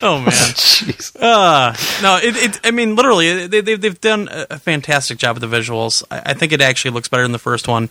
oh 0.00 0.20
man, 0.20 0.30
Jeez. 0.30 1.16
uh, 1.20 1.74
no, 2.00 2.18
it, 2.22 2.36
it. 2.36 2.60
I 2.62 2.70
mean, 2.70 2.94
literally, 2.94 3.48
they, 3.48 3.60
they've 3.60 3.80
they've 3.80 4.00
done 4.00 4.28
a 4.30 4.46
a 4.50 4.58
fantastic 4.60 5.18
job 5.18 5.40
with 5.40 5.50
the 5.50 5.56
visuals. 5.56 6.04
I, 6.12 6.22
I 6.26 6.34
think 6.34 6.52
it 6.52 6.60
actually 6.60 6.92
looks 6.92 7.08
better 7.08 7.24
than 7.24 7.32
the 7.32 7.38
first 7.40 7.66
one, 7.66 7.88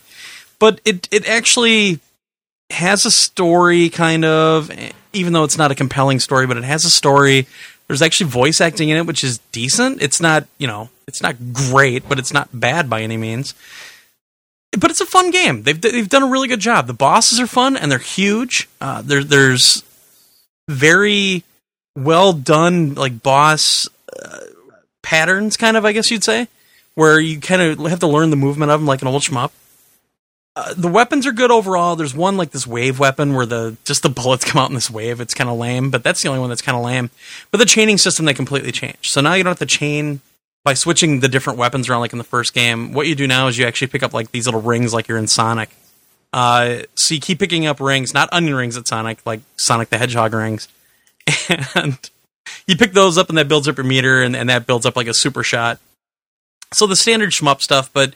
but 0.59 0.79
it 0.85 1.09
it 1.11 1.27
actually 1.27 1.99
has 2.69 3.05
a 3.05 3.11
story, 3.11 3.89
kind 3.89 4.25
of, 4.25 4.71
even 5.13 5.33
though 5.33 5.43
it's 5.43 5.57
not 5.57 5.71
a 5.71 5.75
compelling 5.75 6.19
story, 6.19 6.47
but 6.47 6.57
it 6.57 6.63
has 6.63 6.85
a 6.85 6.89
story. 6.89 7.47
There's 7.87 8.01
actually 8.01 8.29
voice 8.29 8.61
acting 8.61 8.89
in 8.89 8.97
it, 8.97 9.05
which 9.05 9.23
is 9.23 9.39
decent. 9.51 10.01
It's 10.01 10.21
not, 10.21 10.47
you 10.57 10.67
know, 10.67 10.89
it's 11.07 11.21
not 11.21 11.53
great, 11.53 12.07
but 12.07 12.19
it's 12.19 12.33
not 12.33 12.49
bad 12.51 12.89
by 12.89 13.01
any 13.01 13.17
means. 13.17 13.53
But 14.71 14.89
it's 14.89 15.01
a 15.01 15.05
fun 15.05 15.29
game. 15.29 15.63
They've 15.63 15.79
they've 15.79 16.09
done 16.09 16.23
a 16.23 16.29
really 16.29 16.47
good 16.47 16.59
job. 16.59 16.87
The 16.87 16.93
bosses 16.93 17.39
are 17.39 17.45
fun 17.45 17.77
and 17.77 17.91
they're 17.91 17.99
huge. 17.99 18.67
Uh, 18.81 19.03
there 19.03 19.23
there's 19.23 19.83
very 20.67 21.43
well 21.95 22.33
done 22.33 22.95
like 22.95 23.21
boss 23.21 23.87
uh, 24.19 24.39
patterns, 25.03 25.57
kind 25.57 25.77
of 25.77 25.85
I 25.85 25.91
guess 25.91 26.09
you'd 26.09 26.23
say, 26.23 26.47
where 26.95 27.19
you 27.19 27.39
kind 27.39 27.61
of 27.61 27.79
have 27.87 27.99
to 27.99 28.07
learn 28.07 28.31
the 28.31 28.35
movement 28.35 28.71
of 28.71 28.79
them 28.79 28.87
like 28.87 29.03
an 29.03 29.07
old 29.07 29.21
shmup. 29.21 29.51
Uh, 30.55 30.73
the 30.75 30.87
weapons 30.87 31.25
are 31.25 31.31
good 31.31 31.49
overall. 31.49 31.95
There's 31.95 32.13
one 32.13 32.37
like 32.37 32.51
this 32.51 32.67
wave 32.67 32.99
weapon 32.99 33.33
where 33.33 33.45
the 33.45 33.75
just 33.85 34.03
the 34.03 34.09
bullets 34.09 34.45
come 34.49 34.61
out 34.61 34.69
in 34.69 34.75
this 34.75 34.89
wave. 34.89 35.19
It's 35.19 35.33
kind 35.33 35.49
of 35.49 35.57
lame, 35.57 35.89
but 35.89 36.03
that's 36.03 36.21
the 36.21 36.29
only 36.29 36.39
one 36.39 36.49
that's 36.49 36.61
kind 36.61 36.77
of 36.77 36.83
lame. 36.83 37.09
But 37.51 37.57
the 37.57 37.65
chaining 37.65 37.97
system 37.97 38.25
they 38.25 38.33
completely 38.33 38.71
changed. 38.71 39.07
So 39.07 39.21
now 39.21 39.33
you 39.33 39.43
don't 39.43 39.51
have 39.51 39.59
to 39.59 39.65
chain 39.65 40.21
by 40.63 40.73
switching 40.75 41.19
the 41.19 41.27
different 41.27 41.59
weapons 41.59 41.89
around 41.89 42.01
like 42.01 42.13
in 42.13 42.17
the 42.17 42.23
first 42.23 42.53
game. 42.53 42.93
What 42.93 43.07
you 43.07 43.15
do 43.15 43.27
now 43.27 43.47
is 43.47 43.57
you 43.57 43.65
actually 43.65 43.87
pick 43.87 44.03
up 44.03 44.13
like 44.13 44.31
these 44.31 44.45
little 44.45 44.61
rings 44.61 44.93
like 44.93 45.07
you're 45.07 45.17
in 45.17 45.27
Sonic. 45.27 45.71
Uh, 46.31 46.83
so 46.95 47.13
you 47.13 47.19
keep 47.21 47.39
picking 47.39 47.65
up 47.65 47.79
rings, 47.79 48.13
not 48.13 48.29
onion 48.31 48.55
rings 48.55 48.77
at 48.77 48.87
Sonic, 48.87 49.19
like 49.25 49.41
Sonic 49.57 49.89
the 49.89 49.99
Hedgehog 49.99 50.33
rings, 50.33 50.67
and 51.75 52.09
you 52.65 52.75
pick 52.75 52.93
those 52.93 53.17
up, 53.19 53.29
and 53.29 53.37
that 53.37 53.47
builds 53.47 53.67
up 53.67 53.77
your 53.77 53.85
meter, 53.85 54.23
and, 54.23 54.35
and 54.35 54.49
that 54.49 54.65
builds 54.65 54.85
up 54.85 54.95
like 54.95 55.07
a 55.07 55.13
super 55.13 55.43
shot. 55.43 55.79
So 56.73 56.87
the 56.87 56.95
standard 56.95 57.29
shmup 57.29 57.61
stuff, 57.61 57.91
but 57.93 58.15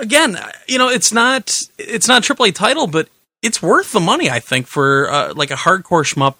again, 0.00 0.38
you 0.66 0.78
know, 0.78 0.88
it's 0.88 1.12
not 1.12 1.56
it's 1.78 2.08
not 2.08 2.22
AAA 2.22 2.54
title, 2.54 2.86
but 2.86 3.08
it's 3.42 3.62
worth 3.62 3.92
the 3.92 4.00
money, 4.00 4.30
I 4.30 4.40
think, 4.40 4.66
for 4.66 5.10
uh, 5.10 5.34
like 5.34 5.50
a 5.50 5.54
hardcore 5.54 6.04
shmup 6.04 6.34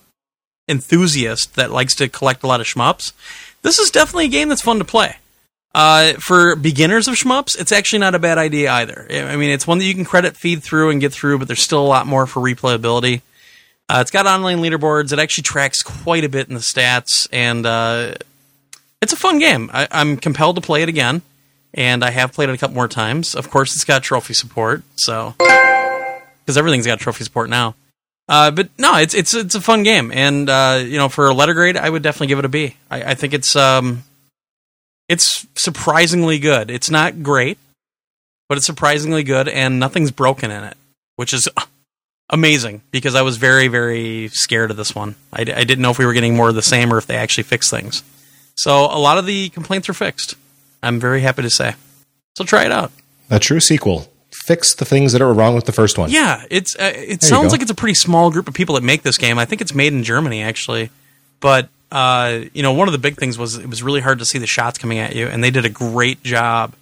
enthusiast 0.68 1.54
that 1.56 1.70
likes 1.70 1.94
to 1.96 2.08
collect 2.08 2.42
a 2.42 2.46
lot 2.46 2.60
of 2.60 2.66
shmups. 2.66 3.12
This 3.62 3.78
is 3.78 3.90
definitely 3.90 4.26
a 4.26 4.28
game 4.28 4.48
that's 4.48 4.62
fun 4.62 4.78
to 4.78 4.84
play. 4.84 5.16
Uh, 5.74 6.14
for 6.14 6.56
beginners 6.56 7.08
of 7.08 7.14
shmups, 7.14 7.58
it's 7.58 7.72
actually 7.72 7.98
not 8.00 8.14
a 8.14 8.18
bad 8.18 8.38
idea 8.38 8.70
either. 8.72 9.06
I 9.10 9.36
mean, 9.36 9.50
it's 9.50 9.66
one 9.66 9.78
that 9.78 9.84
you 9.84 9.94
can 9.94 10.04
credit 10.04 10.36
feed 10.36 10.62
through 10.62 10.90
and 10.90 11.00
get 11.00 11.12
through, 11.12 11.38
but 11.38 11.46
there's 11.46 11.62
still 11.62 11.84
a 11.84 11.86
lot 11.86 12.06
more 12.06 12.26
for 12.26 12.40
replayability. 12.40 13.22
Uh, 13.88 13.98
it's 14.00 14.10
got 14.10 14.26
online 14.26 14.58
leaderboards. 14.58 15.12
It 15.12 15.18
actually 15.18 15.44
tracks 15.44 15.82
quite 15.82 16.24
a 16.24 16.28
bit 16.28 16.48
in 16.48 16.54
the 16.54 16.60
stats, 16.60 17.26
and 17.32 17.64
uh, 17.64 18.14
it's 19.00 19.12
a 19.12 19.16
fun 19.16 19.38
game. 19.38 19.70
I, 19.72 19.88
I'm 19.90 20.16
compelled 20.16 20.56
to 20.56 20.62
play 20.62 20.82
it 20.82 20.88
again, 20.88 21.22
and 21.74 22.04
I 22.04 22.10
have 22.10 22.32
played 22.32 22.48
it 22.48 22.54
a 22.54 22.58
couple 22.58 22.76
more 22.76 22.88
times. 22.88 23.34
Of 23.34 23.50
course, 23.50 23.74
it's 23.74 23.84
got 23.84 24.02
trophy 24.02 24.34
support, 24.34 24.82
so 24.96 25.34
because 25.38 26.56
everything's 26.56 26.86
got 26.86 26.98
trophy 26.98 27.24
support 27.24 27.50
now. 27.50 27.74
Uh, 28.28 28.50
but 28.50 28.68
no, 28.78 28.96
it's 28.96 29.14
it's 29.14 29.34
it's 29.34 29.54
a 29.54 29.60
fun 29.60 29.82
game, 29.82 30.12
and 30.12 30.50
uh, 30.50 30.80
you 30.84 30.98
know, 30.98 31.08
for 31.08 31.28
a 31.28 31.32
letter 31.34 31.54
grade, 31.54 31.76
I 31.76 31.88
would 31.88 32.02
definitely 32.02 32.26
give 32.26 32.38
it 32.38 32.44
a 32.44 32.48
B. 32.48 32.76
I, 32.90 33.12
I 33.12 33.14
think 33.14 33.32
it's 33.32 33.56
um, 33.56 34.04
it's 35.08 35.46
surprisingly 35.54 36.38
good. 36.38 36.70
It's 36.70 36.90
not 36.90 37.22
great, 37.22 37.58
but 38.48 38.58
it's 38.58 38.66
surprisingly 38.66 39.22
good, 39.22 39.48
and 39.48 39.80
nothing's 39.80 40.10
broken 40.10 40.50
in 40.50 40.62
it, 40.62 40.76
which 41.16 41.32
is 41.32 41.48
amazing 42.30 42.82
because 42.90 43.14
I 43.14 43.22
was 43.22 43.38
very 43.38 43.68
very 43.68 44.28
scared 44.28 44.70
of 44.70 44.76
this 44.76 44.94
one. 44.94 45.14
I, 45.32 45.40
I 45.40 45.64
didn't 45.64 45.80
know 45.80 45.90
if 45.90 45.98
we 45.98 46.04
were 46.04 46.12
getting 46.12 46.36
more 46.36 46.50
of 46.50 46.54
the 46.54 46.62
same 46.62 46.92
or 46.92 46.98
if 46.98 47.06
they 47.06 47.16
actually 47.16 47.44
fixed 47.44 47.70
things. 47.70 48.02
So 48.56 48.84
a 48.84 48.98
lot 48.98 49.16
of 49.16 49.24
the 49.24 49.48
complaints 49.50 49.88
are 49.88 49.94
fixed. 49.94 50.34
I'm 50.82 51.00
very 51.00 51.20
happy 51.20 51.42
to 51.42 51.50
say. 51.50 51.74
So 52.36 52.44
try 52.44 52.64
it 52.64 52.72
out. 52.72 52.92
a 53.30 53.38
true 53.38 53.60
sequel. 53.60 54.10
Fix 54.30 54.74
the 54.74 54.84
things 54.84 55.12
that 55.12 55.22
are 55.22 55.32
wrong 55.32 55.54
with 55.54 55.64
the 55.64 55.72
first 55.72 55.98
one. 55.98 56.10
Yeah, 56.10 56.44
it's 56.50 56.76
uh, 56.76 56.92
it 56.94 57.22
you 57.22 57.28
sounds 57.28 57.52
like 57.52 57.62
it's 57.62 57.70
a 57.70 57.74
pretty 57.74 57.94
small 57.94 58.30
group 58.30 58.46
of 58.46 58.54
people 58.54 58.74
that 58.76 58.84
make 58.84 59.02
this 59.02 59.18
game. 59.18 59.38
I 59.38 59.44
think 59.44 59.60
it's 59.60 59.74
made 59.74 59.92
in 59.92 60.04
Germany 60.04 60.42
actually, 60.42 60.90
but 61.40 61.68
uh, 61.90 62.40
you 62.52 62.62
know, 62.62 62.72
one 62.72 62.88
of 62.88 62.92
the 62.92 62.98
big 62.98 63.16
things 63.16 63.38
was 63.38 63.56
it 63.56 63.68
was 63.68 63.82
really 63.82 64.00
hard 64.00 64.18
to 64.18 64.24
see 64.24 64.38
the 64.38 64.46
shots 64.46 64.78
coming 64.78 64.98
at 64.98 65.16
you, 65.16 65.26
and 65.26 65.42
they 65.42 65.50
did 65.50 65.64
a 65.64 65.70
great 65.70 66.22
job 66.22 66.74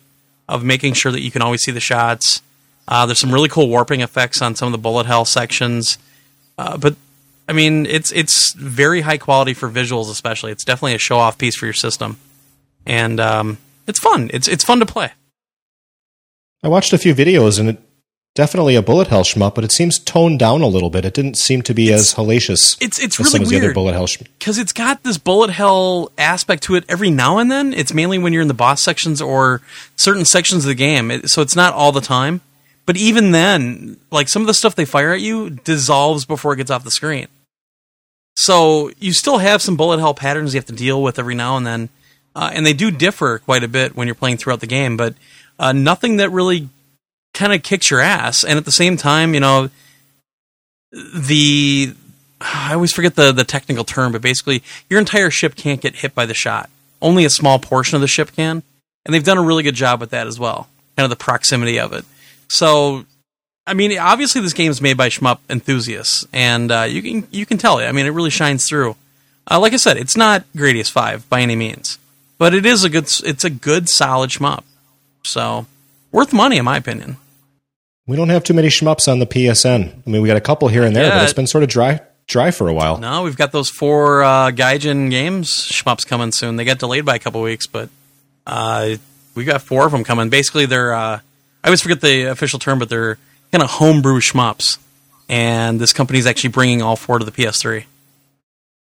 of 0.49 0.65
making 0.65 0.95
sure 0.95 1.13
that 1.13 1.21
you 1.21 1.31
can 1.31 1.43
always 1.43 1.63
see 1.63 1.73
the 1.73 1.81
shots. 1.81 2.43
Uh, 2.89 3.07
there's 3.07 3.21
some 3.21 3.33
really 3.33 3.49
cool 3.49 3.69
warping 3.69 4.01
effects 4.01 4.43
on 4.43 4.55
some 4.55 4.67
of 4.67 4.73
the 4.73 4.79
bullet 4.79 5.07
hell 5.07 5.25
sections, 5.25 5.99
uh, 6.59 6.77
but 6.77 6.97
I 7.49 7.53
mean, 7.53 7.87
it's 7.87 8.11
it's 8.13 8.53
very 8.55 9.03
high 9.03 9.19
quality 9.19 9.55
for 9.55 9.69
visuals, 9.69 10.11
especially. 10.11 10.53
It's 10.53 10.65
definitely 10.65 10.95
a 10.95 10.99
show 10.99 11.19
off 11.19 11.39
piece 11.39 11.55
for 11.57 11.67
your 11.67 11.73
system, 11.75 12.19
and 12.85 13.21
um, 13.21 13.59
it's 13.87 13.99
fun. 13.99 14.31
It's 14.33 14.49
it's 14.49 14.65
fun 14.65 14.81
to 14.81 14.87
play. 14.87 15.13
I 16.63 16.69
watched 16.69 16.93
a 16.93 16.99
few 16.99 17.15
videos 17.15 17.61
and 17.61 17.69
it 17.69 17.79
definitely 18.35 18.77
a 18.77 18.83
bullet 18.83 19.09
hell 19.09 19.25
shmup, 19.25 19.55
but 19.55 19.65
it 19.65 19.73
seems 19.73 19.99
toned 19.99 20.39
down 20.39 20.63
a 20.63 20.67
little 20.67 20.91
bit. 20.91 21.05
It 21.05 21.15
didn't 21.15 21.37
seem 21.37 21.63
to 21.63 21.75
be 21.75 21.93
as 21.93 22.15
hellacious 22.15 22.77
It's 22.81 23.01
it's 23.01 23.19
as 23.19 23.19
really 23.19 23.31
some 23.31 23.43
of 23.43 23.49
the 23.49 23.57
other 23.57 23.67
weird 23.67 23.75
bullet 23.75 23.95
hell 23.95 24.07
because 24.39 24.59
it's 24.59 24.73
got 24.73 25.03
this 25.03 25.19
bullet 25.19 25.51
hell 25.51 26.13
aspect 26.19 26.63
to 26.65 26.77
it 26.77 26.85
every 26.89 27.11
now 27.11 27.39
and 27.39 27.51
then. 27.51 27.73
It's 27.73 27.93
mainly 27.93 28.19
when 28.19 28.33
you're 28.33 28.43
in 28.43 28.49
the 28.49 28.55
boss 28.55 28.83
sections 28.83 29.21
or 29.21 29.63
certain 29.97 30.25
sections 30.25 30.65
of 30.65 30.69
the 30.69 30.75
game, 30.75 31.11
it, 31.11 31.31
so 31.31 31.43
it's 31.43 31.57
not 31.57 31.73
all 31.73 31.93
the 31.93 32.01
time. 32.01 32.43
But 32.85 32.97
even 32.97 33.33
then, 33.33 33.97
like 34.13 34.29
some 34.29 34.43
of 34.43 34.47
the 34.47 34.55
stuff 34.55 34.77
they 34.77 34.85
fire 34.85 35.13
at 35.13 35.21
you 35.21 35.51
dissolves 35.51 36.25
before 36.25 36.53
it 36.53 36.59
gets 36.59 36.71
off 36.71 36.85
the 36.85 36.91
screen. 36.93 37.27
So 38.37 38.91
you 38.99 39.13
still 39.13 39.39
have 39.39 39.61
some 39.61 39.77
bullet 39.77 39.99
hell 39.99 40.15
patterns 40.15 40.55
you 40.55 40.59
have 40.59 40.67
to 40.67 40.73
deal 40.73 41.03
with 41.03 41.19
every 41.19 41.35
now 41.35 41.57
and 41.57 41.67
then, 41.67 41.89
uh, 42.37 42.51
and 42.53 42.67
they 42.67 42.75
do 42.75 42.91
differ 42.91 43.39
quite 43.39 43.65
a 43.65 43.69
bit 43.69 43.97
when 43.97 44.07
you're 44.07 44.15
playing 44.15 44.37
throughout 44.37 44.61
the 44.61 44.67
game. 44.67 44.97
But 44.99 45.15
uh, 45.59 45.73
nothing 45.73 46.19
that 46.19 46.31
really 46.31 46.69
kind 47.33 47.55
of 47.55 47.63
kicks 47.63 47.91
your 47.91 48.01
ass. 48.01 48.45
And 48.45 48.59
at 48.59 48.67
the 48.67 48.71
same 48.71 48.99
time, 48.99 49.33
you 49.33 49.41
know, 49.41 49.71
the 50.93 51.95
I 52.41 52.75
always 52.75 52.93
forget 52.93 53.15
the 53.15 53.33
the 53.33 53.45
technical 53.45 53.85
term, 53.85 54.13
but 54.13 54.21
basically 54.21 54.63
your 54.91 55.01
entire 55.01 55.31
ship 55.31 55.57
can't 55.57 55.81
get 55.81 55.97
hit 55.97 56.15
by 56.15 56.27
the 56.27 56.35
shot. 56.35 56.69
Only 57.01 57.25
a 57.25 57.31
small 57.31 57.59
portion 57.59 57.95
of 57.97 58.03
the 58.03 58.09
ship 58.09 58.33
can, 58.33 58.63
and 59.05 59.15
they've 59.15 59.25
done 59.25 59.39
a 59.39 59.43
really 59.43 59.63
good 59.63 59.75
job 59.75 60.01
with 60.01 60.11
that 60.11 60.27
as 60.27 60.39
well. 60.39 60.69
Kind 60.97 61.05
of 61.05 61.11
the 61.11 61.17
proximity 61.17 61.81
of 61.81 61.93
it. 61.95 62.05
So, 62.49 63.07
I 63.67 63.75
mean, 63.75 63.99
obviously 63.99 64.43
this 64.43 64.53
game 64.53 64.71
is 64.71 64.81
made 64.81 64.97
by 64.97 65.09
shmup 65.09 65.39
enthusiasts, 65.49 66.27
and 66.35 66.71
uh, 66.71 66.83
you 66.83 67.03
can 67.03 67.27
you 67.31 67.47
can 67.47 67.57
tell 67.57 67.79
it. 67.79 67.87
I 67.87 67.93
mean, 67.93 68.05
it 68.05 68.11
really 68.11 68.31
shines 68.31 68.69
through. 68.69 68.95
Uh, 69.51 69.59
like 69.59 69.73
I 69.73 69.77
said, 69.77 69.97
it's 69.97 70.17
not 70.17 70.45
Gradius 70.55 70.91
Five 70.91 71.29
by 71.31 71.41
any 71.41 71.57
means, 71.57 71.99
but 72.39 72.55
it 72.55 72.65
is 72.67 72.85
a 72.85 72.89
good 72.89 73.05
it's 73.25 73.45
a 73.45 73.51
good 73.51 73.89
solid 73.89 74.31
shmup. 74.31 74.65
So 75.25 75.67
worth 76.13 76.33
money 76.33 76.57
in 76.59 76.65
my 76.65 76.77
opinion. 76.77 77.17
We 78.07 78.17
don't 78.17 78.29
have 78.29 78.45
too 78.45 78.55
many 78.55 78.69
shmups 78.69 79.11
on 79.11 79.19
the 79.19 79.27
PSN. 79.27 80.03
I 80.07 80.11
mean, 80.11 80.23
we 80.23 80.29
got 80.29 80.37
a 80.37 80.41
couple 80.41 80.69
here 80.69 80.85
and 80.85 80.95
there, 80.95 81.05
Yeah. 81.07 81.17
but 81.19 81.25
it's 81.25 81.33
been 81.33 81.47
sort 81.49 81.65
of 81.65 81.71
dry 81.71 82.01
dry 82.29 82.51
for 82.51 82.69
a 82.69 82.75
while. 82.75 82.99
No, 82.99 83.23
we've 83.23 83.37
got 83.37 83.53
those 83.53 83.69
four 83.69 84.23
uh, 84.25 84.51
Gaijin 84.51 85.11
games 85.11 85.51
shmups 85.51 86.07
coming 86.07 86.33
soon. 86.33 86.57
They 86.57 86.65
got 86.65 86.79
delayed 86.79 87.05
by 87.05 87.15
a 87.17 87.19
couple 87.19 87.41
weeks, 87.43 87.67
but 87.67 87.89
uh, 88.47 88.97
we 89.35 89.45
got 89.45 89.63
four 89.63 89.87
of 89.87 89.93
them 89.93 90.05
coming. 90.05 90.29
Basically, 90.29 90.67
they're 90.67 90.95
uh, 90.95 91.21
I 91.65 91.69
always 91.69 91.81
forget 91.83 92.01
the 92.01 92.25
official 92.31 92.59
term, 92.59 92.79
but 92.79 92.89
they're 92.89 93.19
kind 93.53 93.63
of 93.63 93.71
homebrew 93.71 94.21
shmups. 94.21 94.79
And 95.29 95.81
this 95.81 95.93
company's 95.93 96.27
actually 96.27 96.51
bringing 96.51 96.83
all 96.83 96.95
four 96.95 97.19
to 97.19 97.25
the 97.25 97.33
PS3. 97.33 97.85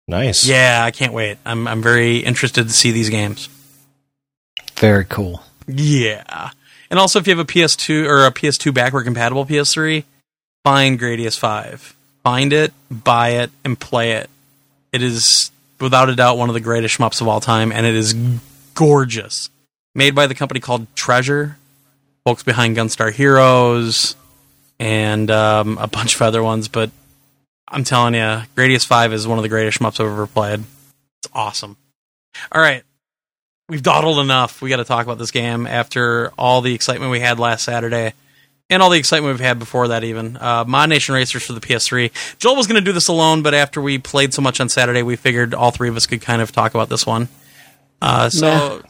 Nice. 0.08 0.47
Yeah, 0.47 0.84
I 0.84 0.91
can't 0.91 1.14
wait. 1.14 1.38
I'm 1.45 1.68
I'm 1.68 1.82
very 1.82 2.18
interested 2.18 2.68
to 2.68 2.74
see 2.74 2.91
these 2.91 3.10
games. 3.10 3.49
Very 4.76 5.06
cool. 5.06 5.43
Yeah, 5.68 6.51
and 6.89 6.99
also 6.99 7.20
if 7.20 7.28
you 7.28 7.36
have 7.36 7.39
a 7.39 7.49
PS2 7.49 8.06
or 8.08 8.26
a 8.26 8.32
PS2 8.32 8.74
backward 8.74 9.06
compatible 9.06 9.45
PS3, 9.45 10.04
find 10.64 10.99
Gradius 10.99 11.39
Five. 11.39 11.95
Find 12.24 12.54
it, 12.54 12.74
buy 12.89 13.30
it, 13.30 13.51
and 13.66 13.80
play 13.80 14.14
it. 14.14 14.30
It 14.93 15.01
is 15.01 15.51
without 15.80 16.10
a 16.10 16.16
doubt 16.16 16.38
one 16.38 16.49
of 16.49 16.54
the 16.54 16.62
greatest 16.62 16.97
shmups 16.97 17.20
of 17.22 17.28
all 17.28 17.41
time, 17.41 17.72
and 17.72 17.86
it 17.86 17.95
is 17.95 18.14
gorgeous. 18.74 19.49
Made 19.95 20.16
by 20.16 20.28
the 20.28 20.36
company 20.36 20.60
called 20.60 20.88
Treasure, 20.95 21.58
folks 22.24 22.43
behind 22.43 22.78
Gunstar 22.78 23.12
Heroes, 23.12 24.16
and 24.80 25.30
um, 25.30 25.78
a 25.78 25.88
bunch 25.88 26.16
of 26.16 26.22
other 26.22 26.41
ones. 26.41 26.68
But 26.68 26.91
I'm 27.68 27.84
telling 27.84 28.14
you, 28.14 28.43
Gradius 28.55 28.86
Five 28.86 29.14
is 29.14 29.28
one 29.28 29.38
of 29.38 29.43
the 29.43 29.49
greatest 29.49 29.80
shmups 29.80 29.99
I've 29.99 30.11
ever 30.11 30.28
played. 30.28 30.61
It's 31.20 31.30
awesome. 31.34 31.78
All 32.51 32.61
right, 32.61 32.84
we've 33.70 33.84
dawdled 33.84 34.20
enough. 34.20 34.61
We 34.61 34.70
got 34.70 34.78
to 34.78 34.86
talk 34.86 35.05
about 35.05 35.18
this 35.18 35.32
game 35.32 35.66
after 35.68 36.32
all 36.38 36.61
the 36.61 36.74
excitement 36.74 37.11
we 37.11 37.20
had 37.20 37.39
last 37.39 37.64
Saturday. 37.64 38.14
And 38.70 38.82
all 38.82 38.89
the 38.89 38.97
excitement 38.97 39.34
we've 39.34 39.45
had 39.45 39.59
before 39.59 39.89
that, 39.89 40.03
even. 40.03 40.38
Uh, 40.38 40.64
Mod 40.66 40.89
Nation 40.89 41.14
Racers 41.14 41.43
for 41.43 41.53
the 41.53 41.59
PS3. 41.59 42.11
Joel 42.39 42.55
was 42.55 42.66
going 42.66 42.82
to 42.82 42.86
do 42.86 42.93
this 42.93 43.07
alone, 43.07 43.43
but 43.43 43.53
after 43.53 43.82
we 43.82 43.97
played 43.97 44.34
so 44.34 44.41
much 44.41 44.59
on 44.59 44.70
Saturday, 44.70 45.03
we 45.03 45.16
figured 45.16 45.53
all 45.53 45.70
three 45.70 45.89
of 45.89 45.97
us 45.97 46.07
could 46.07 46.22
kind 46.22 46.41
of 46.41 46.51
talk 46.51 46.74
about 46.74 46.89
this 46.89 47.05
one. 47.05 47.28
Uh, 48.01 48.30
so, 48.30 48.82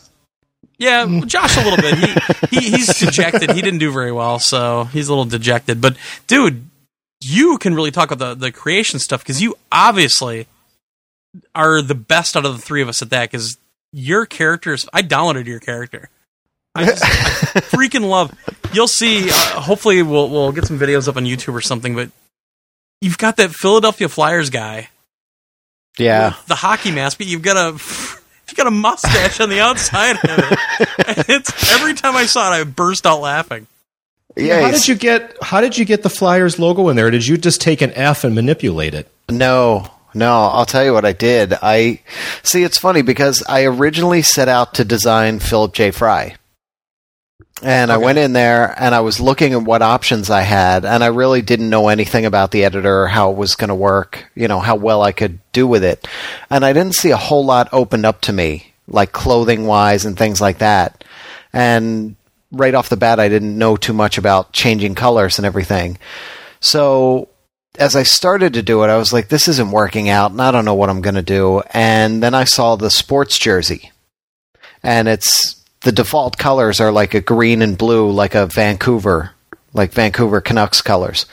yeah, 0.78 1.21
Josh 1.26 1.57
a 1.57 1.61
little 1.61 1.78
bit. 1.78 1.97
He, 2.49 2.59
he 2.59 2.69
he's 2.78 2.97
dejected. 2.99 3.51
He 3.51 3.61
didn't 3.61 3.80
do 3.80 3.91
very 3.91 4.11
well, 4.11 4.39
so 4.39 4.86
he's 4.86 5.07
a 5.07 5.11
little 5.11 5.26
dejected. 5.26 5.82
But 5.82 5.97
dude, 6.28 6.69
you 7.26 7.57
can 7.57 7.74
really 7.76 7.91
talk 7.91 8.11
about 8.11 8.39
the 8.39 8.45
the 8.47 8.51
creation 8.51 8.99
stuff 8.99 9.21
because 9.21 9.41
you 9.41 9.55
obviously 9.71 10.47
are 11.55 11.82
the 11.82 11.95
best 11.95 12.36
out 12.38 12.45
of 12.45 12.53
the 12.55 12.61
three 12.61 12.82
of 12.82 12.89
us 12.89 13.01
at 13.01 13.09
that. 13.11 13.32
Because 13.32 13.57
your 13.91 14.26
characters, 14.26 14.88
I 14.93 15.01
downloaded 15.03 15.45
your 15.45 15.59
character. 15.59 16.09
I, 16.76 16.86
just, 16.86 17.03
I 17.03 17.07
freaking 17.61 18.09
love. 18.09 18.34
You'll 18.74 18.88
see. 18.88 19.30
Uh, 19.30 19.34
hopefully, 19.61 20.01
we'll 20.01 20.30
we'll 20.30 20.51
get 20.51 20.65
some 20.65 20.80
videos 20.80 21.07
up 21.07 21.17
on 21.17 21.26
YouTube 21.26 21.53
or 21.53 21.61
something. 21.61 21.95
But 21.95 22.09
you've 23.01 23.17
got 23.17 23.38
that 23.38 23.51
Philadelphia 23.51 24.09
Flyers 24.09 24.49
guy 24.49 24.89
Yeah. 25.97 26.34
the 26.47 26.55
hockey 26.55 26.91
mask, 26.91 27.17
but 27.19 27.28
you've 27.28 27.41
got 27.43 27.57
a 27.57 27.71
you've 28.47 28.55
got 28.57 28.67
a 28.67 28.71
mustache 28.71 29.39
on 29.39 29.49
the 29.49 29.59
outside 29.59 30.15
of 30.17 30.39
it. 30.39 30.59
And 31.07 31.26
it's 31.30 31.71
every 31.74 31.93
time 31.93 32.15
I 32.15 32.26
saw 32.26 32.51
it, 32.51 32.55
I 32.59 32.63
burst 32.63 33.05
out 33.05 33.21
laughing. 33.21 33.67
Yeah. 34.36 34.62
How 34.62 34.72
did 34.72 34.88
you 34.88 34.96
get 34.96 35.38
how 35.42 35.62
did 35.62 35.78
you 35.78 35.86
get 35.86 36.04
the 36.04 36.10
Flyers 36.10 36.58
logo 36.58 36.90
in 36.90 36.96
there? 36.96 37.12
Did 37.12 37.28
you 37.28 37.38
just 37.38 37.62
take 37.62 37.82
an 37.82 37.92
F 37.94 38.24
and 38.24 38.34
manipulate 38.34 38.94
it? 38.94 39.10
No, 39.30 39.90
no, 40.14 40.44
I'll 40.46 40.66
tell 40.66 40.84
you 40.84 40.94
what 40.94 41.06
I 41.06 41.14
did. 41.14 41.54
I 41.62 42.02
see 42.44 42.64
it's 42.64 42.78
funny 42.78 43.02
because 43.02 43.44
I 43.48 43.66
originally 43.66 44.22
set 44.22 44.48
out 44.48 44.76
to 44.76 44.86
design 44.86 45.40
Philip 45.40 45.74
J. 45.74 45.92
Fry. 45.92 46.36
And 47.62 47.92
I 47.92 47.98
went 47.98 48.18
in 48.18 48.34
there 48.34 48.76
and 48.78 48.94
I 48.94 49.00
was 49.00 49.22
looking 49.22 49.54
at 49.54 49.62
what 49.62 49.82
options 49.82 50.30
I 50.30 50.42
had, 50.42 50.84
and 50.84 51.02
I 51.02 51.08
really 51.08 51.42
didn't 51.42 51.70
know 51.70 51.88
anything 51.88 52.26
about 52.26 52.52
the 52.52 52.66
editor, 52.66 53.08
how 53.08 53.32
it 53.32 53.38
was 53.38 53.56
going 53.56 53.70
to 53.70 53.76
work, 53.76 54.26
you 54.36 54.50
know, 54.50 54.60
how 54.60 54.76
well 54.76 55.02
I 55.02 55.14
could 55.14 55.40
do 55.54 55.66
with 55.66 55.84
it. 55.84 56.06
And 56.50 56.66
I 56.66 56.74
didn't 56.74 56.96
see 56.96 57.12
a 57.12 57.18
whole 57.18 57.46
lot 57.46 57.70
opened 57.72 58.06
up 58.06 58.20
to 58.22 58.34
me, 58.34 58.74
like 58.88 59.14
clothing 59.14 59.66
wise 59.66 60.04
and 60.04 60.18
things 60.18 60.42
like 60.42 60.58
that. 60.58 61.06
And 61.54 62.18
right 62.54 62.74
off 62.74 62.89
the 62.89 62.95
bat, 62.95 63.20
I 63.20 63.28
didn't 63.28 63.58
know 63.58 63.76
too 63.76 63.93
much 63.93 64.18
about 64.18 64.54
changing 64.54 64.95
colors 64.95 65.38
and 65.38 65.45
everything. 65.45 65.97
So 66.62 67.28
as 67.78 67.95
I 67.95 68.04
started 68.04 68.54
to 68.54 68.62
do 68.62 68.84
it, 68.84 68.88
I 68.88 68.97
was 68.97 69.12
like, 69.12 69.28
this 69.28 69.47
isn't 69.47 69.72
working 69.72 70.08
out, 70.08 70.32
and 70.32 70.41
I 70.41 70.51
don't 70.51 70.64
know 70.64 70.76
what 70.76 70.89
I'm 70.89 71.01
going 71.01 71.16
to 71.16 71.24
do. 71.24 71.62
And 71.72 72.22
then 72.22 72.34
I 72.34 72.43
saw 72.43 72.76
the 72.76 72.91
sports 72.91 73.38
jersey, 73.39 73.91
and 74.84 75.08
it's 75.08 75.62
the 75.82 75.91
default 75.91 76.38
colors 76.38 76.80
are 76.80 76.91
like 76.91 77.14
a 77.14 77.22
green 77.22 77.62
and 77.62 77.78
blue, 77.78 78.10
like 78.10 78.36
a 78.36 78.45
Vancouver, 78.45 79.32
like 79.74 79.91
Vancouver 79.91 80.39
Canucks 80.39 80.82
colors. 80.82 81.26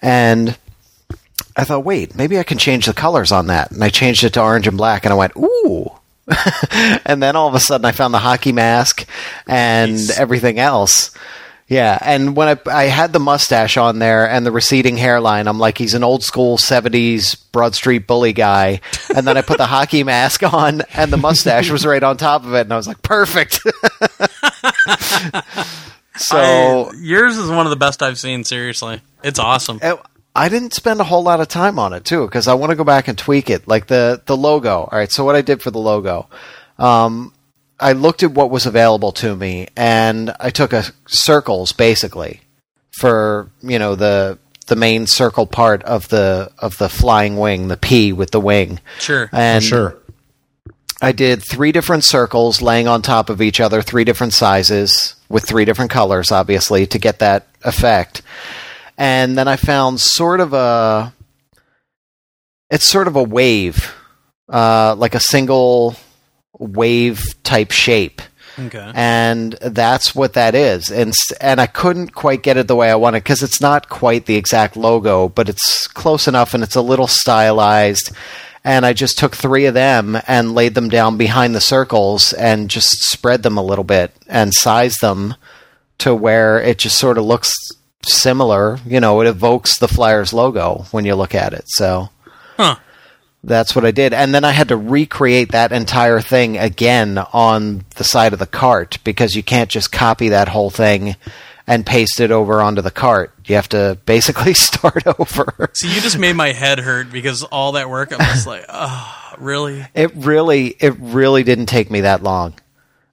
And 0.00 0.56
I 1.56 1.64
thought, 1.64 1.84
wait, 1.84 2.14
maybe 2.14 2.38
I 2.38 2.44
can 2.44 2.56
change 2.56 2.86
the 2.86 2.94
colors 2.94 3.32
on 3.32 3.48
that. 3.48 3.72
And 3.72 3.82
I 3.82 3.90
changed 3.90 4.24
it 4.24 4.34
to 4.34 4.42
orange 4.42 4.68
and 4.68 4.78
black, 4.78 5.04
and 5.04 5.12
I 5.12 5.16
went, 5.16 5.36
ooh. 5.36 5.90
and 7.04 7.22
then 7.22 7.36
all 7.36 7.48
of 7.48 7.54
a 7.54 7.60
sudden, 7.60 7.84
I 7.84 7.92
found 7.92 8.14
the 8.14 8.18
hockey 8.18 8.52
mask 8.52 9.06
and 9.46 9.98
everything 10.16 10.58
else. 10.58 11.10
Yeah, 11.68 11.96
and 12.02 12.34
when 12.34 12.48
I, 12.48 12.56
I 12.68 12.84
had 12.86 13.12
the 13.12 13.20
mustache 13.20 13.76
on 13.76 14.00
there 14.00 14.28
and 14.28 14.44
the 14.44 14.50
receding 14.50 14.96
hairline, 14.96 15.46
I'm 15.46 15.60
like, 15.60 15.78
he's 15.78 15.94
an 15.94 16.02
old 16.02 16.24
school 16.24 16.58
70s 16.58 17.36
Broad 17.52 17.76
Street 17.76 18.08
bully 18.08 18.32
guy. 18.32 18.80
And 19.14 19.24
then 19.24 19.36
I 19.36 19.42
put 19.42 19.58
the 19.58 19.66
hockey 19.68 20.02
mask 20.02 20.42
on 20.42 20.82
and 20.94 21.12
the 21.12 21.16
mustache 21.16 21.70
was 21.70 21.86
right 21.86 22.02
on 22.02 22.16
top 22.16 22.44
of 22.44 22.54
it. 22.54 22.62
And 22.62 22.72
I 22.72 22.76
was 22.76 22.88
like, 22.88 23.02
perfect. 23.02 23.60
so 26.16 26.36
I- 26.36 26.90
yours 27.00 27.36
is 27.36 27.48
one 27.48 27.66
of 27.66 27.70
the 27.70 27.76
best 27.76 28.02
I've 28.02 28.18
seen. 28.18 28.42
Seriously, 28.42 29.00
it's 29.22 29.38
awesome. 29.38 29.78
it- 29.80 30.00
I 30.40 30.48
didn't 30.48 30.72
spend 30.72 31.00
a 31.00 31.04
whole 31.04 31.22
lot 31.22 31.40
of 31.40 31.48
time 31.48 31.78
on 31.78 31.92
it 31.92 32.06
too 32.06 32.24
because 32.24 32.48
I 32.48 32.54
want 32.54 32.70
to 32.70 32.76
go 32.76 32.82
back 32.84 33.08
and 33.08 33.18
tweak 33.18 33.50
it. 33.50 33.68
Like 33.68 33.88
the 33.88 34.22
the 34.24 34.36
logo. 34.36 34.88
All 34.90 34.98
right, 34.98 35.12
so 35.12 35.22
what 35.22 35.36
I 35.36 35.42
did 35.42 35.60
for 35.60 35.70
the 35.70 35.78
logo, 35.78 36.28
um, 36.78 37.34
I 37.78 37.92
looked 37.92 38.22
at 38.22 38.32
what 38.32 38.50
was 38.50 38.64
available 38.64 39.12
to 39.12 39.36
me 39.36 39.68
and 39.76 40.34
I 40.40 40.48
took 40.48 40.72
a 40.72 40.84
circles 41.06 41.72
basically 41.72 42.40
for 42.90 43.50
you 43.60 43.78
know 43.78 43.94
the 43.96 44.38
the 44.66 44.76
main 44.76 45.06
circle 45.06 45.46
part 45.46 45.82
of 45.82 46.08
the 46.08 46.50
of 46.58 46.78
the 46.78 46.88
flying 46.88 47.36
wing, 47.36 47.68
the 47.68 47.76
P 47.76 48.14
with 48.14 48.30
the 48.30 48.40
wing, 48.40 48.80
Sure. 48.98 49.28
and 49.32 49.62
sure. 49.62 49.98
I 51.02 51.12
did 51.12 51.42
three 51.42 51.72
different 51.72 52.04
circles 52.04 52.62
laying 52.62 52.88
on 52.88 53.02
top 53.02 53.28
of 53.28 53.42
each 53.42 53.60
other, 53.60 53.82
three 53.82 54.04
different 54.04 54.32
sizes 54.32 55.16
with 55.28 55.44
three 55.44 55.64
different 55.66 55.90
colors, 55.90 56.30
obviously, 56.32 56.86
to 56.86 56.98
get 56.98 57.18
that 57.18 57.46
effect. 57.62 58.22
And 59.00 59.36
then 59.36 59.48
I 59.48 59.56
found 59.56 59.98
sort 60.00 60.40
of 60.40 60.52
a. 60.52 61.14
It's 62.70 62.84
sort 62.84 63.08
of 63.08 63.16
a 63.16 63.22
wave, 63.22 63.92
uh, 64.48 64.94
like 64.94 65.16
a 65.16 65.20
single 65.20 65.96
wave 66.58 67.20
type 67.42 67.72
shape. 67.72 68.22
Okay. 68.58 68.92
And 68.94 69.54
that's 69.54 70.14
what 70.14 70.34
that 70.34 70.54
is. 70.54 70.90
And, 70.90 71.14
and 71.40 71.60
I 71.60 71.66
couldn't 71.66 72.14
quite 72.14 72.42
get 72.42 72.58
it 72.58 72.68
the 72.68 72.76
way 72.76 72.90
I 72.90 72.94
wanted 72.94 73.24
because 73.24 73.42
it's 73.42 73.60
not 73.60 73.88
quite 73.88 74.26
the 74.26 74.36
exact 74.36 74.76
logo, 74.76 75.28
but 75.28 75.48
it's 75.48 75.88
close 75.88 76.28
enough 76.28 76.52
and 76.52 76.62
it's 76.62 76.76
a 76.76 76.82
little 76.82 77.08
stylized 77.08 78.12
and 78.64 78.84
I 78.84 78.92
just 78.92 79.18
took 79.18 79.34
three 79.34 79.66
of 79.66 79.74
them 79.74 80.18
and 80.26 80.54
laid 80.54 80.74
them 80.74 80.88
down 80.88 81.16
behind 81.16 81.54
the 81.54 81.60
circles 81.60 82.32
and 82.34 82.68
just 82.68 82.90
spread 83.02 83.42
them 83.42 83.56
a 83.56 83.62
little 83.62 83.84
bit 83.84 84.12
and 84.28 84.52
sized 84.52 85.00
them 85.00 85.34
to 85.98 86.14
where 86.14 86.60
it 86.60 86.78
just 86.78 86.98
sort 86.98 87.18
of 87.18 87.24
looks 87.24 87.50
similar. 88.02 88.78
You 88.86 89.00
know, 89.00 89.20
it 89.20 89.26
evokes 89.26 89.78
the 89.78 89.88
Flyers 89.88 90.32
logo 90.32 90.86
when 90.90 91.04
you 91.04 91.14
look 91.14 91.34
at 91.34 91.52
it. 91.52 91.64
So 91.66 92.08
Huh. 92.56 92.76
that's 93.44 93.74
what 93.74 93.84
I 93.84 93.90
did. 93.90 94.12
And 94.12 94.34
then 94.34 94.44
I 94.44 94.50
had 94.52 94.68
to 94.68 94.76
recreate 94.76 95.52
that 95.52 95.72
entire 95.72 96.20
thing 96.20 96.58
again 96.58 97.18
on 97.32 97.84
the 97.96 98.04
side 98.04 98.32
of 98.32 98.38
the 98.38 98.46
cart 98.46 98.98
because 99.04 99.34
you 99.34 99.42
can't 99.42 99.70
just 99.70 99.92
copy 99.92 100.28
that 100.30 100.48
whole 100.48 100.70
thing 100.70 101.16
and 101.66 101.86
paste 101.86 102.18
it 102.20 102.30
over 102.32 102.60
onto 102.60 102.82
the 102.82 102.90
cart. 102.90 103.32
You 103.46 103.54
have 103.54 103.68
to 103.70 103.96
basically 104.04 104.54
start 104.54 105.06
over. 105.06 105.70
See, 105.74 105.94
you 105.94 106.00
just 106.00 106.18
made 106.18 106.34
my 106.36 106.52
head 106.52 106.80
hurt 106.80 107.12
because 107.12 107.42
all 107.44 107.72
that 107.72 107.88
work. 107.88 108.12
I'm 108.12 108.18
just 108.18 108.46
like, 108.46 108.64
oh, 108.68 109.34
really? 109.38 109.86
It 109.94 110.12
really, 110.16 110.68
it 110.80 110.94
really 110.98 111.44
didn't 111.44 111.66
take 111.66 111.90
me 111.90 112.00
that 112.02 112.22
long. 112.22 112.54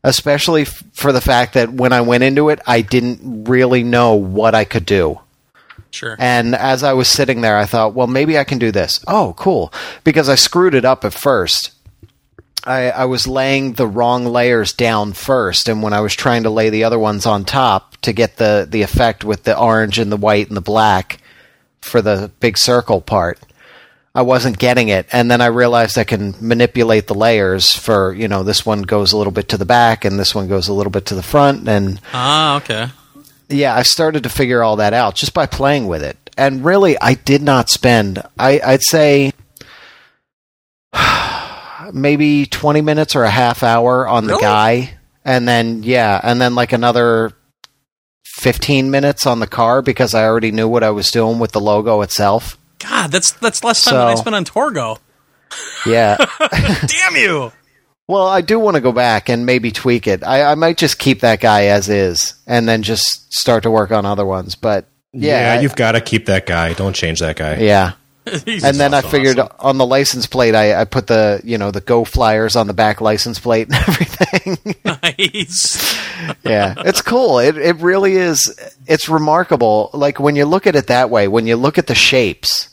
Especially 0.08 0.62
f- 0.62 0.84
for 0.94 1.12
the 1.12 1.22
fact 1.22 1.54
that 1.54 1.72
when 1.72 1.92
I 1.92 2.02
went 2.02 2.24
into 2.24 2.50
it, 2.50 2.60
I 2.66 2.82
didn't 2.82 3.44
really 3.44 3.84
know 3.84 4.16
what 4.16 4.56
I 4.56 4.64
could 4.64 4.86
do. 4.86 5.20
Sure. 5.92 6.16
And 6.20 6.56
as 6.56 6.84
I 6.84 6.94
was 6.94 7.08
sitting 7.08 7.42
there, 7.42 7.58
I 7.58 7.66
thought, 7.66 7.94
well, 7.94 8.08
maybe 8.08 8.38
I 8.38 8.44
can 8.44 8.58
do 8.60 8.72
this. 8.72 9.04
Oh, 9.08 9.34
cool. 9.38 9.74
Because 10.04 10.30
I 10.30 10.36
screwed 10.36 10.76
it 10.76 10.86
up 10.86 11.04
at 11.04 11.14
first. 11.14 11.72
I, 12.64 12.90
I 12.90 13.06
was 13.06 13.28
laying 13.28 13.74
the 13.74 13.88
wrong 13.88 14.26
layers 14.26 14.74
down 14.74 15.14
first, 15.14 15.70
and 15.70 15.82
when 15.82 15.94
I 15.94 16.02
was 16.02 16.14
trying 16.14 16.44
to 16.44 16.50
lay 16.50 16.70
the 16.70 16.84
other 16.84 17.00
ones 17.00 17.26
on 17.26 17.46
top 17.46 17.96
to 17.98 18.12
get 18.12 18.38
the, 18.38 18.68
the 18.70 18.82
effect 18.82 19.24
with 19.24 19.44
the 19.44 19.58
orange 19.58 20.00
and 20.00 20.12
the 20.12 20.18
white 20.18 20.48
and 20.50 20.58
the 20.58 20.62
black 20.62 21.20
for 21.82 22.02
the 22.02 22.30
big 22.40 22.58
circle 22.58 23.00
part, 23.00 23.40
I 24.18 24.24
wasn't 24.24 24.58
getting 24.58 24.88
it. 24.88 25.06
And 25.12 25.30
then 25.30 25.42
I 25.42 25.46
realized 25.46 25.96
I 25.98 26.04
can 26.04 26.34
manipulate 26.42 27.06
the 27.06 27.14
layers 27.14 27.72
for, 27.76 28.14
you 28.14 28.28
know, 28.28 28.42
this 28.42 28.66
one 28.66 28.82
goes 28.82 29.12
a 29.14 29.18
little 29.18 29.32
bit 29.32 29.48
to 29.50 29.58
the 29.58 29.66
back 29.66 30.06
and 30.06 30.18
this 30.18 30.34
one 30.34 30.48
goes 30.48 30.68
a 30.68 30.74
little 30.74 30.90
bit 30.92 31.06
to 31.08 31.16
the 31.16 31.22
front. 31.22 31.68
And 31.70 32.02
Ah, 32.14 32.58
okay. 32.58 32.88
yeah, 33.48 33.76
I 33.76 33.84
started 33.84 34.24
to 34.24 34.30
figure 34.30 34.64
all 34.64 34.78
that 34.78 34.94
out 34.94 35.14
just 35.14 35.36
by 35.36 35.46
playing 35.46 35.86
with 35.88 36.02
it. 36.02 36.18
And 36.36 36.66
really, 36.66 36.98
I 37.00 37.14
did 37.14 37.44
not 37.44 37.70
spend, 37.70 38.24
I, 38.40 38.60
I'd 38.66 38.82
say, 38.82 39.34
maybe 41.94 42.46
20 42.46 42.82
minutes 42.82 43.16
or 43.16 43.24
a 43.24 43.30
half 43.30 43.64
hour 43.64 44.08
on 44.08 44.24
the 44.26 44.32
Really? 44.34 44.42
guy. 44.42 44.94
And 45.26 45.48
then, 45.48 45.84
yeah, 45.84 46.20
and 46.24 46.40
then 46.42 46.56
like 46.56 46.72
another 46.72 47.34
15 48.26 48.90
minutes 48.90 49.26
on 49.28 49.40
the 49.40 49.48
car 49.48 49.82
because 49.82 50.14
I 50.14 50.24
already 50.26 50.52
knew 50.52 50.68
what 50.68 50.84
I 50.84 50.90
was 50.90 51.12
doing 51.12 51.38
with 51.40 51.52
the 51.52 51.60
logo 51.62 52.02
itself. 52.02 52.58
God, 52.80 53.12
that's 53.12 53.32
that's 53.34 53.64
less 53.64 53.84
time 53.84 53.96
than 53.96 54.08
I 54.08 54.16
spent 54.16 54.36
on 54.36 54.46
Torgo. 54.46 54.98
Yeah. 55.86 56.18
Damn 56.88 57.16
you! 57.16 57.52
well, 58.08 58.28
I 58.28 58.42
do 58.42 58.60
want 58.60 58.76
to 58.76 58.82
go 58.82 58.92
back 58.92 59.30
and 59.30 59.46
maybe 59.46 59.72
tweak 59.72 60.08
it. 60.08 60.24
I, 60.24 60.44
I 60.52 60.56
might 60.56 60.78
just 60.78 61.00
keep 61.00 61.22
that 61.22 61.40
guy 61.42 61.66
as 61.66 61.90
is 61.90 62.36
and 62.46 62.68
then 62.68 62.84
just 62.84 63.34
start 63.34 63.64
to 63.64 63.72
work 63.72 63.92
on 63.92 64.06
other 64.06 64.26
ones. 64.26 64.56
But 64.56 64.86
yeah, 65.14 65.56
I- 65.58 65.62
you've 65.62 65.76
got 65.76 65.94
to 65.94 66.02
keep 66.02 66.26
that 66.28 66.46
guy. 66.46 66.74
Don't 66.74 66.94
change 66.96 67.20
that 67.20 67.36
guy. 67.38 67.58
yeah. 67.58 67.94
And 68.64 68.78
then 68.78 68.94
I 68.94 69.00
awesome. 69.00 69.12
figured 69.12 69.40
on 69.60 69.78
the 69.78 69.86
license 69.86 70.26
plate, 70.26 70.56
I, 70.56 70.82
I 70.82 70.86
put 70.86 71.08
the 71.08 71.42
you 71.44 71.58
know 71.58 71.72
the 71.72 71.82
Go 71.82 72.04
Flyers 72.04 72.56
on 72.56 72.68
the 72.68 72.74
back 72.74 73.02
license 73.02 73.40
plate 73.40 73.68
and 73.68 73.76
everything. 73.88 74.76
nice. 74.86 75.98
yeah, 76.44 76.76
it's 76.78 77.02
cool. 77.02 77.40
It 77.40 77.58
it 77.58 77.78
really 77.78 78.14
is. 78.16 78.58
It's 78.86 79.10
remarkable. 79.10 79.90
Like 79.94 80.20
when 80.20 80.36
you 80.36 80.46
look 80.46 80.68
at 80.68 80.76
it 80.76 80.88
that 80.88 81.10
way, 81.10 81.28
when 81.28 81.48
you 81.48 81.56
look 81.56 81.78
at 81.78 81.88
the 81.88 81.96
shapes, 81.96 82.70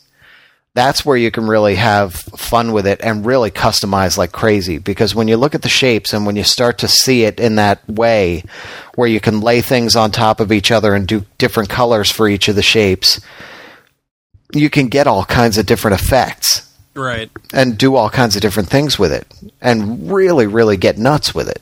that's 0.75 1.05
where 1.05 1.15
you 1.15 1.31
can 1.31 1.47
really 1.47 1.75
have 1.75 2.13
fun 2.13 2.73
with 2.73 2.85
it 2.85 2.99
and 3.01 3.25
really 3.25 3.49
customize 3.49 4.17
like 4.17 4.33
crazy. 4.33 4.77
Because 4.77 5.15
when 5.15 5.29
you 5.29 5.37
look 5.37 5.55
at 5.55 5.61
the 5.61 5.69
shapes 5.69 6.13
and 6.13 6.25
when 6.25 6.35
you 6.35 6.43
start 6.43 6.79
to 6.79 6.87
see 6.89 7.23
it 7.23 7.39
in 7.39 7.55
that 7.55 7.87
way, 7.89 8.43
where 8.95 9.07
you 9.07 9.21
can 9.21 9.39
lay 9.39 9.61
things 9.61 9.95
on 9.95 10.11
top 10.11 10.41
of 10.41 10.51
each 10.51 10.71
other 10.71 10.93
and 10.93 11.07
do 11.07 11.25
different 11.37 11.69
colors 11.69 12.11
for 12.11 12.27
each 12.27 12.49
of 12.49 12.55
the 12.57 12.61
shapes, 12.61 13.21
you 14.55 14.69
can 14.69 14.87
get 14.87 15.05
all 15.07 15.25
kinds 15.25 15.57
of 15.57 15.65
different 15.65 15.99
effects 16.01 16.71
Right. 16.95 17.29
and 17.53 17.77
do 17.77 17.95
all 17.95 18.09
kinds 18.09 18.35
of 18.35 18.41
different 18.41 18.69
things 18.69 18.97
with 18.97 19.11
it 19.11 19.27
and 19.61 20.09
really 20.11 20.47
really 20.47 20.77
get 20.77 20.97
nuts 20.97 21.35
with 21.35 21.49
it 21.49 21.61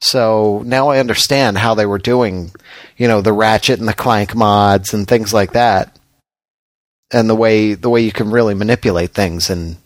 so 0.00 0.62
now 0.64 0.88
i 0.88 0.98
understand 0.98 1.58
how 1.58 1.74
they 1.74 1.84
were 1.86 1.98
doing 1.98 2.50
you 2.96 3.06
know 3.08 3.20
the 3.20 3.32
ratchet 3.32 3.78
and 3.78 3.86
the 3.88 3.92
clank 3.94 4.34
mods 4.34 4.94
and 4.94 5.06
things 5.06 5.34
like 5.34 5.52
that 5.52 5.94
and 7.12 7.28
the 7.28 7.34
way 7.34 7.74
the 7.74 7.90
way 7.90 8.00
you 8.00 8.12
can 8.12 8.30
really 8.30 8.54
manipulate 8.54 9.10
things 9.10 9.50
and 9.50 9.76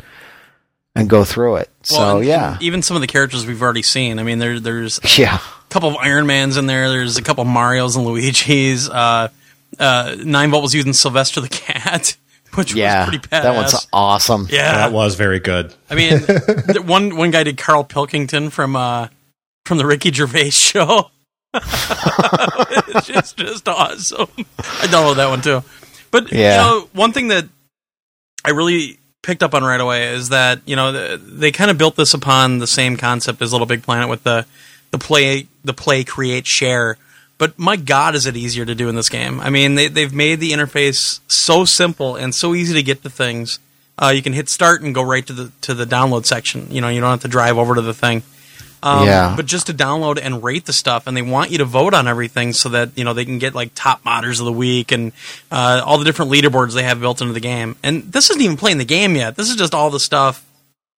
and 0.94 1.08
go 1.08 1.24
through 1.24 1.56
it 1.56 1.70
so 1.82 2.18
and- 2.18 2.26
yeah 2.26 2.52
and 2.54 2.62
even 2.62 2.82
some 2.82 2.94
of 2.96 3.00
the 3.00 3.06
characters 3.08 3.46
we've 3.46 3.62
already 3.62 3.82
seen. 3.82 4.18
I 4.18 4.22
mean, 4.22 4.38
there, 4.38 4.60
there's 4.60 5.00
yeah. 5.18 5.36
a 5.38 5.70
couple 5.72 5.88
of 5.88 5.96
Iron 5.96 6.26
Mans 6.26 6.56
in 6.58 6.66
there. 6.66 6.88
There's 6.90 7.16
a 7.16 7.22
couple 7.22 7.42
of 7.42 7.48
Mario's 7.48 7.96
and 7.96 8.04
Luigi's. 8.04 8.88
Uh, 8.90 9.28
uh, 9.78 10.16
Nine 10.22 10.50
Volt 10.50 10.62
was 10.62 10.74
using 10.74 10.92
Sylvester 10.92 11.40
the 11.40 11.48
Cat, 11.48 12.16
which 12.54 12.74
yeah 12.74 13.00
was 13.06 13.08
pretty 13.08 13.28
badass. 13.28 13.42
that 13.42 13.54
one's 13.54 13.86
awesome 13.92 14.46
yeah, 14.50 14.72
That 14.76 14.92
was 14.92 15.14
very 15.14 15.40
good. 15.40 15.74
I 15.90 15.94
mean, 15.94 16.20
th- 16.20 16.80
one 16.84 17.16
one 17.16 17.30
guy 17.30 17.42
did 17.44 17.56
Carl 17.58 17.84
Pilkington 17.84 18.50
from 18.50 18.76
uh, 18.76 19.08
from 19.66 19.78
the 19.78 19.86
Ricky 19.86 20.12
Gervais 20.12 20.50
show. 20.50 21.10
it's 21.54 23.06
just, 23.06 23.36
just 23.36 23.68
awesome. 23.68 24.28
I 24.38 24.86
downloaded 24.86 25.16
that 25.16 25.28
one 25.28 25.40
too. 25.42 25.62
But 26.10 26.32
Yeah. 26.32 26.56
you 26.56 26.62
know, 26.80 26.88
one 26.92 27.12
thing 27.12 27.28
that 27.28 27.46
I 28.44 28.50
really 28.50 28.98
picked 29.22 29.42
up 29.42 29.54
on 29.54 29.62
right 29.62 29.80
away 29.80 30.08
is 30.14 30.30
that 30.30 30.60
you 30.66 30.76
know 30.76 30.92
the, 30.92 31.16
they 31.18 31.52
kind 31.52 31.70
of 31.70 31.78
built 31.78 31.96
this 31.96 32.14
upon 32.14 32.58
the 32.58 32.66
same 32.66 32.96
concept 32.96 33.40
as 33.42 33.52
Little 33.52 33.66
Big 33.66 33.82
Planet 33.82 34.08
with 34.08 34.22
the 34.24 34.46
the 34.90 34.98
play 34.98 35.46
the 35.64 35.72
play 35.74 36.04
create 36.04 36.46
share. 36.46 36.96
But 37.38 37.58
my 37.58 37.76
God, 37.76 38.14
is 38.14 38.26
it 38.26 38.36
easier 38.36 38.64
to 38.64 38.74
do 38.74 38.88
in 38.88 38.94
this 38.94 39.08
game? 39.08 39.40
I 39.40 39.50
mean, 39.50 39.74
they, 39.74 39.88
they've 39.88 40.12
made 40.12 40.38
the 40.38 40.52
interface 40.52 41.20
so 41.26 41.64
simple 41.64 42.14
and 42.16 42.34
so 42.34 42.54
easy 42.54 42.74
to 42.74 42.82
get 42.82 43.02
to 43.02 43.10
things. 43.10 43.58
Uh, 44.00 44.08
you 44.08 44.22
can 44.22 44.32
hit 44.32 44.48
start 44.48 44.82
and 44.82 44.94
go 44.94 45.02
right 45.02 45.26
to 45.26 45.32
the 45.32 45.52
to 45.62 45.74
the 45.74 45.84
download 45.84 46.24
section. 46.24 46.68
You 46.70 46.80
know, 46.80 46.88
you 46.88 47.00
don't 47.00 47.10
have 47.10 47.22
to 47.22 47.28
drive 47.28 47.58
over 47.58 47.74
to 47.74 47.82
the 47.82 47.94
thing. 47.94 48.22
Um, 48.82 49.06
Yeah. 49.06 49.34
But 49.36 49.46
just 49.46 49.66
to 49.68 49.74
download 49.74 50.18
and 50.20 50.42
rate 50.42 50.66
the 50.66 50.72
stuff, 50.72 51.06
and 51.06 51.16
they 51.16 51.22
want 51.22 51.50
you 51.50 51.58
to 51.58 51.64
vote 51.64 51.94
on 51.94 52.08
everything 52.08 52.52
so 52.52 52.70
that 52.70 52.96
you 52.96 53.04
know 53.04 53.12
they 53.14 53.24
can 53.24 53.38
get 53.38 53.54
like 53.54 53.72
top 53.74 54.02
modders 54.02 54.40
of 54.40 54.46
the 54.46 54.52
week 54.52 54.92
and 54.92 55.12
uh, 55.50 55.82
all 55.84 55.98
the 55.98 56.04
different 56.04 56.30
leaderboards 56.32 56.74
they 56.74 56.82
have 56.82 57.00
built 57.00 57.20
into 57.20 57.32
the 57.32 57.40
game. 57.40 57.76
And 57.82 58.10
this 58.12 58.30
isn't 58.30 58.42
even 58.42 58.56
playing 58.56 58.78
the 58.78 58.84
game 58.84 59.14
yet. 59.14 59.36
This 59.36 59.50
is 59.50 59.56
just 59.56 59.74
all 59.74 59.90
the 59.90 60.00
stuff 60.00 60.44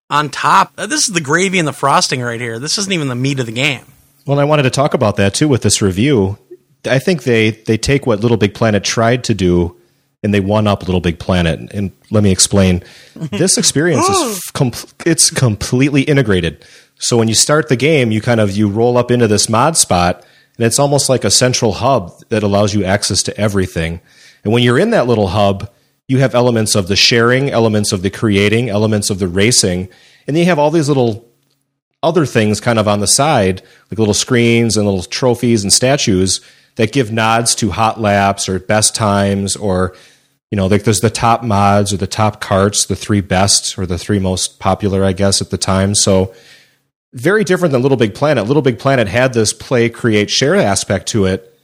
on 0.09 0.30
top. 0.30 0.72
Uh, 0.78 0.87
this 0.87 1.09
is 1.09 1.14
the 1.14 1.20
gravy 1.20 1.59
and 1.59 1.68
the 1.68 1.72
frosting 1.72 2.22
right 2.22 2.41
here. 2.41 2.59
This 2.59 2.78
isn't 2.78 2.93
even 2.93 3.09
the 3.09 3.14
meat 3.14 3.41
of 3.41 3.47
the 3.47 3.53
game. 3.53 3.85
Well, 4.26 4.40
I 4.40 4.44
wanted 4.44 4.62
to 4.64 4.70
talk 4.70 4.94
about 4.94 5.16
that 5.16 5.34
too 5.34 5.48
with 5.48 5.62
this 5.62 5.82
review. 5.82 6.38
I 6.84 6.98
think 6.98 7.24
they 7.24 7.50
they 7.50 7.76
take 7.76 8.06
what 8.06 8.20
Little 8.20 8.36
Big 8.36 8.54
Planet 8.54 8.84
tried 8.84 9.24
to 9.24 9.34
do 9.34 9.76
and 10.22 10.32
they 10.32 10.40
one 10.40 10.66
up 10.66 10.82
Little 10.82 11.00
Big 11.00 11.18
Planet. 11.18 11.70
And 11.72 11.92
let 12.10 12.24
me 12.24 12.32
explain. 12.32 12.82
this 13.14 13.58
experience 13.58 14.08
is 14.08 14.16
oh. 14.16 14.38
com- 14.54 14.72
it's 15.04 15.30
completely 15.30 16.02
integrated. 16.02 16.64
So 16.98 17.18
when 17.18 17.28
you 17.28 17.34
start 17.34 17.68
the 17.68 17.76
game, 17.76 18.10
you 18.10 18.22
kind 18.22 18.40
of 18.40 18.56
you 18.56 18.68
roll 18.68 18.96
up 18.96 19.10
into 19.10 19.28
this 19.28 19.48
mod 19.48 19.76
spot 19.76 20.24
and 20.56 20.64
it's 20.64 20.78
almost 20.78 21.08
like 21.08 21.24
a 21.24 21.30
central 21.30 21.72
hub 21.72 22.12
that 22.30 22.42
allows 22.42 22.74
you 22.74 22.84
access 22.84 23.22
to 23.24 23.38
everything. 23.38 24.00
And 24.44 24.52
when 24.52 24.62
you're 24.62 24.78
in 24.78 24.90
that 24.90 25.06
little 25.06 25.28
hub, 25.28 25.70
you 26.08 26.18
have 26.18 26.34
elements 26.34 26.74
of 26.74 26.88
the 26.88 26.96
sharing, 26.96 27.50
elements 27.50 27.92
of 27.92 28.02
the 28.02 28.10
creating, 28.10 28.68
elements 28.70 29.10
of 29.10 29.18
the 29.18 29.28
racing, 29.28 29.88
and 30.26 30.34
then 30.34 30.42
you 30.42 30.46
have 30.46 30.58
all 30.58 30.70
these 30.70 30.88
little 30.88 31.28
other 32.05 32.26
things 32.26 32.61
kind 32.61 32.78
of 32.78 32.86
on 32.86 33.00
the 33.00 33.07
side, 33.07 33.62
like 33.90 33.98
little 33.98 34.14
screens 34.14 34.76
and 34.76 34.84
little 34.86 35.02
trophies 35.02 35.62
and 35.64 35.72
statues 35.72 36.40
that 36.76 36.92
give 36.92 37.11
nods 37.11 37.55
to 37.57 37.70
hot 37.70 38.00
laps 38.00 38.48
or 38.48 38.59
best 38.59 38.94
times 38.94 39.57
or 39.57 39.94
you 40.50 40.57
know, 40.57 40.66
like 40.68 40.84
there's 40.84 41.00
the 41.00 41.11
top 41.11 41.42
mods 41.42 41.92
or 41.92 41.96
the 41.96 42.07
top 42.07 42.40
carts, 42.40 42.86
the 42.86 42.94
three 42.94 43.20
best 43.20 43.76
or 43.76 43.86
the 43.86 43.98
three 43.98 44.20
most 44.20 44.61
popular, 44.61 45.02
I 45.05 45.12
guess, 45.12 45.40
at 45.42 45.50
the 45.50 45.59
time. 45.59 45.96
So 45.96 46.32
very 47.12 47.42
different 47.42 47.72
than 47.72 47.82
Little 47.82 47.96
Big 47.96 48.14
Planet. 48.14 48.46
Little 48.46 48.62
Big 48.62 48.78
Planet 48.78 49.09
had 49.09 49.32
this 49.34 49.52
play, 49.52 49.88
create, 49.88 50.30
share 50.30 50.55
aspect 50.55 51.09
to 51.09 51.24
it, 51.26 51.59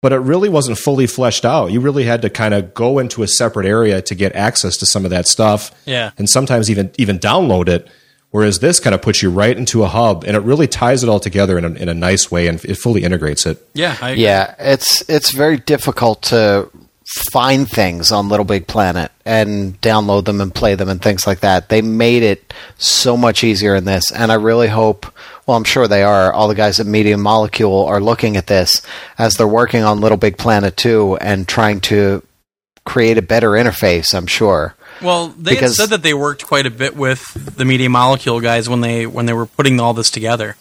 but 0.00 0.12
it 0.12 0.16
really 0.18 0.48
wasn't 0.48 0.78
fully 0.78 1.06
fleshed 1.06 1.44
out. 1.44 1.70
You 1.70 1.78
really 1.80 2.02
had 2.02 2.22
to 2.22 2.30
kind 2.30 2.54
of 2.54 2.74
go 2.74 2.98
into 2.98 3.22
a 3.22 3.28
separate 3.28 3.66
area 3.66 4.02
to 4.02 4.14
get 4.16 4.34
access 4.34 4.76
to 4.78 4.86
some 4.86 5.04
of 5.04 5.12
that 5.12 5.28
stuff 5.28 5.70
Yeah. 5.84 6.10
and 6.18 6.28
sometimes 6.28 6.70
even 6.70 6.90
even 6.98 7.20
download 7.20 7.68
it. 7.68 7.88
Whereas 8.32 8.60
this 8.60 8.80
kind 8.80 8.94
of 8.94 9.02
puts 9.02 9.22
you 9.22 9.30
right 9.30 9.56
into 9.56 9.82
a 9.82 9.88
hub, 9.88 10.24
and 10.24 10.34
it 10.34 10.40
really 10.40 10.66
ties 10.66 11.02
it 11.02 11.08
all 11.08 11.20
together 11.20 11.58
in 11.58 11.64
a, 11.66 11.70
in 11.70 11.88
a 11.90 11.94
nice 11.94 12.30
way, 12.30 12.46
and 12.48 12.62
it 12.64 12.76
fully 12.76 13.04
integrates 13.04 13.44
it. 13.46 13.64
Yeah. 13.74 13.96
I, 14.00 14.12
Yeah, 14.12 14.54
it's 14.58 15.08
it's 15.08 15.32
very 15.32 15.58
difficult 15.58 16.22
to 16.22 16.70
find 17.30 17.68
things 17.68 18.10
on 18.10 18.30
Little 18.30 18.44
Big 18.44 18.66
Planet 18.66 19.12
and 19.26 19.78
download 19.82 20.24
them 20.24 20.40
and 20.40 20.54
play 20.54 20.74
them 20.74 20.88
and 20.88 21.02
things 21.02 21.26
like 21.26 21.40
that. 21.40 21.68
They 21.68 21.82
made 21.82 22.22
it 22.22 22.54
so 22.78 23.18
much 23.18 23.44
easier 23.44 23.74
in 23.74 23.84
this, 23.84 24.10
and 24.10 24.32
I 24.32 24.36
really 24.36 24.68
hope. 24.68 25.06
Well, 25.46 25.56
I'm 25.56 25.64
sure 25.64 25.86
they 25.86 26.02
are. 26.02 26.32
All 26.32 26.48
the 26.48 26.54
guys 26.54 26.80
at 26.80 26.86
Media 26.86 27.18
Molecule 27.18 27.84
are 27.84 28.00
looking 28.00 28.36
at 28.36 28.46
this 28.46 28.80
as 29.18 29.36
they're 29.36 29.46
working 29.46 29.82
on 29.82 30.00
Little 30.00 30.16
Big 30.16 30.38
Planet 30.38 30.76
2 30.76 31.18
and 31.20 31.46
trying 31.46 31.80
to 31.82 32.22
create 32.84 33.18
a 33.18 33.22
better 33.22 33.50
interface. 33.50 34.14
I'm 34.14 34.26
sure. 34.26 34.74
Well, 35.02 35.28
they 35.38 35.52
had 35.52 35.60
Because- 35.60 35.76
said 35.76 35.90
that 35.90 36.02
they 36.02 36.14
worked 36.14 36.46
quite 36.46 36.66
a 36.66 36.70
bit 36.70 36.96
with 36.96 37.32
the 37.56 37.64
Media 37.64 37.88
Molecule 37.90 38.40
guys 38.40 38.68
when 38.68 38.80
they 38.80 39.06
when 39.06 39.26
they 39.26 39.32
were 39.32 39.46
putting 39.46 39.80
all 39.80 39.94
this 39.94 40.10
together. 40.10 40.56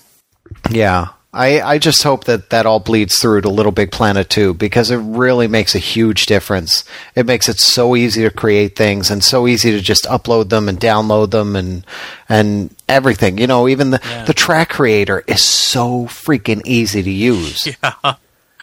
Yeah. 0.69 1.09
I, 1.33 1.61
I 1.61 1.77
just 1.77 2.03
hope 2.03 2.25
that 2.25 2.49
that 2.49 2.65
all 2.65 2.81
bleeds 2.81 3.17
through 3.17 3.39
to 3.41 3.49
Little 3.49 3.71
Big 3.71 3.89
Planet 3.89 4.29
2 4.29 4.53
because 4.55 4.91
it 4.91 4.97
really 4.97 5.47
makes 5.47 5.73
a 5.73 5.79
huge 5.79 6.25
difference. 6.25 6.83
It 7.15 7.25
makes 7.25 7.47
it 7.47 7.57
so 7.57 7.95
easy 7.95 8.23
to 8.23 8.29
create 8.29 8.75
things 8.75 9.09
and 9.09 9.23
so 9.23 9.47
easy 9.47 9.71
to 9.71 9.79
just 9.79 10.03
upload 10.03 10.49
them 10.49 10.67
and 10.67 10.77
download 10.77 11.31
them 11.31 11.55
and 11.55 11.85
and 12.27 12.75
everything. 12.89 13.37
You 13.37 13.47
know, 13.47 13.69
even 13.69 13.91
the, 13.91 14.01
Yeah. 14.03 14.25
the 14.25 14.33
track 14.33 14.67
creator 14.71 15.23
is 15.25 15.41
so 15.41 16.03
freaking 16.07 16.61
easy 16.65 17.01
to 17.01 17.09
use. 17.11 17.65
Yeah, 17.81 17.93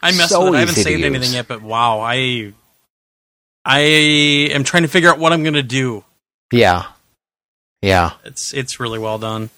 I 0.02 0.12
messed 0.12 0.28
So 0.28 0.44
with 0.44 0.52
it. 0.52 0.56
I 0.56 0.60
haven't 0.60 0.74
saved 0.74 1.02
anything 1.04 1.32
yet, 1.32 1.48
but 1.48 1.62
wow, 1.62 2.00
I 2.00 2.52
I 3.68 3.80
am 3.80 4.64
trying 4.64 4.84
to 4.84 4.88
figure 4.88 5.10
out 5.10 5.18
what 5.18 5.32
I'm 5.32 5.42
going 5.42 5.54
to 5.54 5.62
do. 5.62 6.02
Yeah. 6.50 6.86
Yeah. 7.82 8.12
It's 8.24 8.54
it's 8.54 8.80
really 8.80 8.98
well 8.98 9.18
done. 9.18 9.50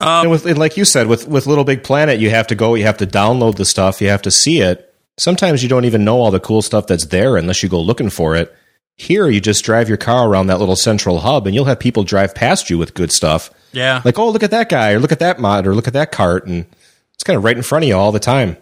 And 0.00 0.26
Um, 0.26 0.30
with 0.30 0.44
and 0.46 0.58
like 0.58 0.76
you 0.76 0.84
said, 0.84 1.06
with 1.06 1.28
with 1.28 1.46
Little 1.46 1.62
Big 1.64 1.84
Planet, 1.84 2.18
you 2.18 2.30
have 2.30 2.48
to 2.48 2.56
go, 2.56 2.74
you 2.74 2.84
have 2.84 2.98
to 2.98 3.06
download 3.06 3.54
the 3.54 3.64
stuff, 3.64 4.00
you 4.00 4.08
have 4.08 4.22
to 4.22 4.32
see 4.32 4.58
it. 4.60 4.92
Sometimes 5.16 5.62
you 5.62 5.68
don't 5.68 5.84
even 5.84 6.04
know 6.04 6.16
all 6.20 6.32
the 6.32 6.40
cool 6.40 6.60
stuff 6.60 6.88
that's 6.88 7.06
there 7.06 7.36
unless 7.36 7.62
you 7.62 7.68
go 7.68 7.80
looking 7.80 8.10
for 8.10 8.34
it. 8.34 8.54
Here, 8.96 9.28
you 9.28 9.40
just 9.40 9.64
drive 9.64 9.88
your 9.88 9.96
car 9.96 10.28
around 10.28 10.48
that 10.48 10.58
little 10.58 10.76
central 10.76 11.20
hub, 11.20 11.46
and 11.46 11.54
you'll 11.54 11.66
have 11.66 11.78
people 11.78 12.02
drive 12.02 12.34
past 12.34 12.68
you 12.68 12.78
with 12.78 12.94
good 12.94 13.12
stuff. 13.12 13.50
yeah, 13.72 14.00
Like, 14.04 14.18
oh, 14.18 14.30
look 14.30 14.42
at 14.42 14.50
that 14.50 14.68
guy, 14.70 14.92
or 14.92 14.98
look 14.98 15.12
at 15.12 15.18
that 15.20 15.38
mod, 15.38 15.66
or 15.66 15.74
look 15.74 15.86
at 15.86 15.92
that 15.92 16.12
cart, 16.12 16.46
and 16.46 16.66
it's 17.14 17.22
kind 17.22 17.36
of 17.36 17.44
right 17.44 17.56
in 17.56 17.62
front 17.62 17.84
of 17.84 17.88
you 17.88 17.96
all 17.96 18.10
the 18.12 18.18
time. 18.18 18.56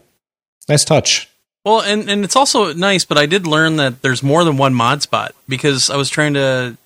Nice 0.68 0.84
touch. 0.84 1.28
Well, 1.64 1.80
and, 1.80 2.10
and 2.10 2.24
it's 2.24 2.36
also 2.36 2.72
nice, 2.74 3.04
but 3.04 3.16
I 3.16 3.26
did 3.26 3.46
learn 3.46 3.76
that 3.76 4.02
there's 4.02 4.22
more 4.22 4.44
than 4.44 4.56
one 4.58 4.74
mod 4.74 5.00
spot 5.02 5.34
because 5.48 5.88
I 5.88 5.96
was 5.96 6.10
trying 6.10 6.34
to, 6.34 6.76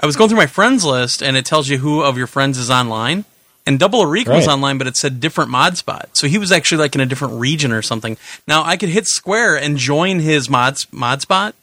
I 0.00 0.06
was 0.06 0.16
going 0.16 0.28
through 0.28 0.38
my 0.38 0.46
friends 0.46 0.84
list 0.84 1.22
and 1.22 1.36
it 1.36 1.46
tells 1.46 1.68
you 1.68 1.78
who 1.78 2.02
of 2.02 2.18
your 2.18 2.26
friends 2.26 2.58
is 2.58 2.68
online. 2.70 3.24
And 3.66 3.78
Double 3.78 4.00
Areca 4.02 4.30
was 4.36 4.46
online, 4.52 4.76
but 4.76 4.86
it 4.86 4.96
said 4.96 5.20
different 5.20 5.50
mod 5.50 5.78
spot. 5.78 6.10
So 6.14 6.26
he 6.26 6.36
was 6.36 6.52
actually 6.52 6.78
like 6.82 6.94
in 6.94 7.00
a 7.00 7.06
different 7.06 7.34
region 7.40 7.72
or 7.72 7.80
something. 7.80 8.18
Now 8.46 8.62
I 8.64 8.76
could 8.76 8.90
hit 8.90 9.06
square 9.06 9.56
and 9.56 9.78
join 9.78 10.18
his 10.18 10.50
mod, 10.50 10.76
mod 10.92 11.22
spot, 11.22 11.54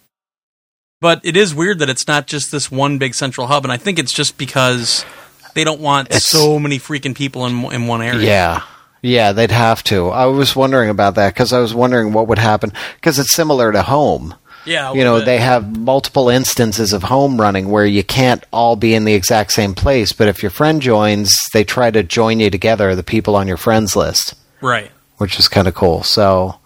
but 0.99 1.19
it 1.23 1.35
is 1.37 1.53
weird 1.53 1.79
that 1.79 1.89
it's 1.89 2.07
not 2.07 2.25
just 2.25 2.51
this 2.51 2.71
one 2.71 2.97
big 2.97 3.13
central 3.13 3.47
hub. 3.47 3.65
And 3.65 3.71
I 3.71 3.77
think 3.77 3.99
it's 3.99 4.13
just 4.13 4.37
because 4.37 5.05
they 5.53 5.63
don't 5.63 5.81
want 5.81 6.07
It's- 6.07 6.25
so 6.25 6.57
many 6.57 6.79
freaking 6.79 7.13
people 7.13 7.45
in, 7.45 7.65
in 7.71 7.85
one 7.85 8.01
area. 8.01 8.25
Yeah. 8.25 8.61
Yeah, 9.01 9.31
they'd 9.31 9.51
have 9.51 9.83
to. 9.85 10.09
I 10.09 10.27
was 10.27 10.55
wondering 10.55 10.89
about 10.89 11.15
that 11.15 11.33
because 11.33 11.53
I 11.53 11.59
was 11.59 11.73
wondering 11.73 12.13
what 12.13 12.27
would 12.27 12.37
happen 12.37 12.71
because 12.95 13.17
it's 13.17 13.33
similar 13.33 13.71
to 13.71 13.81
home. 13.81 14.35
Yeah. 14.63 14.93
you 14.93 15.03
know, 15.03 15.17
bit. 15.17 15.25
they 15.25 15.37
have 15.39 15.75
multiple 15.75 16.29
instances 16.29 16.93
of 16.93 17.03
home 17.03 17.41
running 17.41 17.69
where 17.69 17.85
you 17.85 18.03
can't 18.03 18.43
all 18.51 18.75
be 18.75 18.93
in 18.93 19.05
the 19.05 19.15
exact 19.15 19.53
same 19.53 19.73
place, 19.73 20.13
but 20.13 20.27
if 20.27 20.43
your 20.43 20.51
friend 20.51 20.81
joins, 20.81 21.35
they 21.53 21.63
try 21.63 21.89
to 21.89 22.03
join 22.03 22.39
you 22.39 22.51
together, 22.51 22.95
the 22.95 23.01
people 23.01 23.35
on 23.35 23.47
your 23.47 23.57
friends 23.57 23.95
list, 23.95 24.35
right. 24.61 24.91
which 25.17 25.39
is 25.39 25.47
kind 25.47 25.67
of 25.67 25.73
cool. 25.73 26.03
So, 26.03 26.59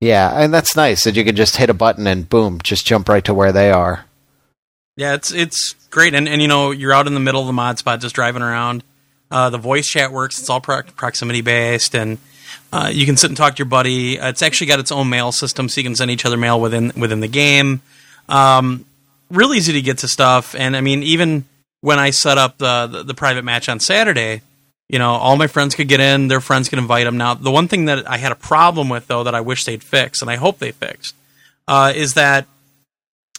yeah, 0.00 0.40
and 0.40 0.54
that's 0.54 0.76
nice 0.76 1.02
that 1.02 1.16
you 1.16 1.24
can 1.24 1.34
just 1.34 1.56
hit 1.56 1.68
a 1.68 1.74
button 1.74 2.06
and 2.06 2.28
boom, 2.28 2.60
just 2.62 2.86
jump 2.86 3.08
right 3.08 3.24
to 3.24 3.34
where 3.34 3.52
they 3.52 3.72
are. 3.72 4.04
Yeah, 4.96 5.14
it's 5.14 5.32
it's 5.32 5.72
great, 5.88 6.14
and 6.14 6.28
and 6.28 6.42
you 6.42 6.48
know 6.48 6.72
you're 6.72 6.92
out 6.92 7.06
in 7.06 7.14
the 7.14 7.20
middle 7.20 7.40
of 7.40 7.46
the 7.46 7.52
mod 7.54 7.78
spot, 7.78 8.00
just 8.00 8.14
driving 8.14 8.42
around. 8.42 8.84
Uh, 9.30 9.50
the 9.50 9.58
voice 9.58 9.86
chat 9.86 10.12
works; 10.12 10.40
it's 10.40 10.50
all 10.50 10.60
pro- 10.60 10.82
proximity 10.82 11.40
based, 11.40 11.94
and 11.94 12.18
uh, 12.72 12.90
you 12.92 13.06
can 13.06 13.16
sit 13.16 13.30
and 13.30 13.36
talk 13.36 13.54
to 13.54 13.58
your 13.58 13.66
buddy. 13.66 14.18
Uh, 14.18 14.28
it's 14.28 14.42
actually 14.42 14.66
got 14.66 14.80
its 14.80 14.90
own 14.90 15.08
mail 15.08 15.32
system, 15.32 15.68
so 15.68 15.80
you 15.80 15.84
can 15.84 15.94
send 15.94 16.10
each 16.10 16.24
other 16.24 16.36
mail 16.36 16.60
within 16.60 16.92
within 16.96 17.20
the 17.20 17.28
game. 17.28 17.80
Um, 18.28 18.84
easy 19.54 19.72
to 19.72 19.82
get 19.82 19.98
to 19.98 20.08
stuff, 20.08 20.54
and 20.54 20.76
I 20.76 20.80
mean, 20.80 21.02
even 21.02 21.44
when 21.80 21.98
I 21.98 22.10
set 22.10 22.38
up 22.38 22.58
the, 22.58 22.88
the 22.88 23.02
the 23.04 23.14
private 23.14 23.44
match 23.44 23.68
on 23.68 23.78
Saturday, 23.78 24.42
you 24.88 24.98
know, 24.98 25.10
all 25.10 25.36
my 25.36 25.46
friends 25.46 25.76
could 25.76 25.88
get 25.88 26.00
in; 26.00 26.26
their 26.28 26.40
friends 26.40 26.68
could 26.68 26.80
invite 26.80 27.04
them. 27.04 27.16
Now, 27.16 27.34
the 27.34 27.52
one 27.52 27.68
thing 27.68 27.84
that 27.84 28.10
I 28.10 28.16
had 28.16 28.32
a 28.32 28.36
problem 28.36 28.88
with, 28.88 29.06
though, 29.06 29.22
that 29.24 29.34
I 29.34 29.40
wish 29.40 29.64
they'd 29.64 29.82
fix, 29.82 30.22
and 30.22 30.30
I 30.30 30.36
hope 30.36 30.58
they 30.58 30.72
fix, 30.72 31.14
uh, 31.68 31.92
is 31.94 32.14
that 32.14 32.46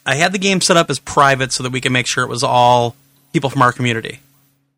I 0.05 0.15
had 0.15 0.31
the 0.31 0.39
game 0.39 0.61
set 0.61 0.77
up 0.77 0.89
as 0.89 0.99
private 0.99 1.51
so 1.51 1.63
that 1.63 1.71
we 1.71 1.81
could 1.81 1.91
make 1.91 2.07
sure 2.07 2.23
it 2.23 2.29
was 2.29 2.43
all 2.43 2.95
people 3.33 3.49
from 3.49 3.61
our 3.61 3.73
community 3.73 4.19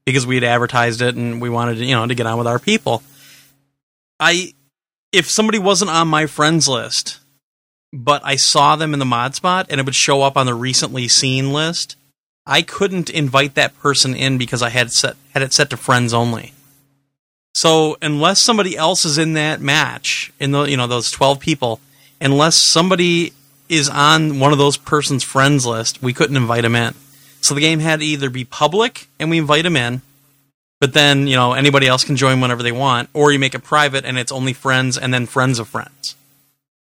because 0.06 0.28
we 0.28 0.36
had 0.36 0.44
advertised 0.44 1.02
it 1.02 1.16
and 1.16 1.42
we 1.42 1.50
wanted 1.50 1.76
to, 1.76 1.86
you 1.86 1.96
know, 1.96 2.06
to 2.06 2.16
get 2.16 2.26
on 2.26 2.38
with 2.38 2.48
our 2.48 2.60
people. 2.60 3.04
I 4.20 4.54
if 5.12 5.30
somebody 5.30 5.60
wasn't 5.60 5.92
on 5.92 6.08
my 6.08 6.26
friends 6.26 6.68
list, 6.68 7.20
but 7.94 8.22
I 8.26 8.36
saw 8.36 8.76
them 8.76 8.94
in 8.94 9.00
the 9.00 9.06
mod 9.06 9.36
spot 9.36 9.68
and 9.70 9.80
it 9.80 9.86
would 9.86 9.96
show 9.96 10.24
up 10.24 10.36
on 10.36 10.46
the 10.46 10.56
recently 10.56 11.08
seen 11.08 11.54
list, 11.54 11.96
I 12.46 12.64
couldn't 12.64 13.10
invite 13.10 13.56
that 13.56 13.78
person 13.80 14.16
in 14.16 14.38
because 14.38 14.62
I 14.62 14.70
had 14.70 14.92
set 14.92 15.16
had 15.34 15.44
it 15.44 15.54
set 15.54 15.70
to 15.70 15.78
friends 15.78 16.14
only. 16.14 16.54
So 17.56 17.98
unless 18.02 18.42
somebody 18.42 18.76
else 18.76 19.06
is 19.06 19.18
in 19.18 19.34
that 19.34 19.62
match, 19.62 20.34
in 20.40 20.52
the 20.52 20.64
you 20.64 20.76
know 20.76 20.88
those 20.88 21.12
twelve 21.12 21.40
people, 21.40 21.80
unless 22.20 22.58
somebody 22.58 23.34
is 23.70 23.88
on 23.90 24.40
one 24.40 24.52
of 24.52 24.58
those 24.58 24.78
person's 24.78 25.24
friends 25.24 25.66
list, 25.66 26.02
we 26.02 26.14
couldn't 26.14 26.36
invite 26.36 26.64
them 26.64 26.76
in. 26.76 26.94
So 27.44 27.54
the 27.54 27.62
game 27.62 27.80
had 27.80 28.00
to 28.00 28.06
either 28.06 28.30
be 28.30 28.46
public 28.46 29.08
and 29.20 29.30
we 29.30 29.38
invite 29.38 29.64
them 29.64 29.76
in, 29.76 30.02
but 30.80 30.94
then 30.94 31.28
you 31.28 31.36
know 31.36 31.54
anybody 31.54 31.88
else 31.88 32.04
can 32.04 32.16
join 32.16 32.42
whenever 32.42 32.64
they 32.64 32.72
want, 32.72 33.10
or 33.14 33.32
you 33.32 33.40
make 33.40 33.54
it 33.56 33.60
private 33.64 34.06
and 34.06 34.18
it's 34.18 34.32
only 34.32 34.54
friends 34.54 34.98
and 34.98 35.14
then 35.14 35.26
friends 35.26 35.60
of 35.60 35.68
friends. 35.68 36.16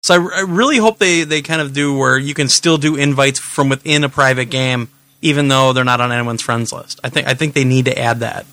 So 0.04 0.14
I, 0.30 0.38
I 0.38 0.41
really 0.41 0.78
hope 0.78 0.99
they 0.99 1.24
they 1.24 1.41
kind 1.41 1.62
of 1.62 1.74
do 1.74 1.95
where 1.97 2.18
you 2.18 2.34
can 2.34 2.49
still 2.49 2.78
do 2.78 2.95
invites 2.95 3.39
from 3.39 3.70
within 3.70 4.04
a 4.04 4.10
private 4.10 4.45
game, 4.45 4.89
even 5.22 5.47
though 5.47 5.74
they're 5.74 5.84
not 5.84 6.01
on 6.01 6.12
anyone's 6.12 6.41
friends 6.41 6.72
list. 6.72 6.99
I 7.04 7.10
think 7.10 7.28
I 7.28 7.34
think 7.34 7.54
they 7.54 7.64
need 7.66 7.86
to 7.86 7.97
add 7.97 8.20
that. 8.20 8.45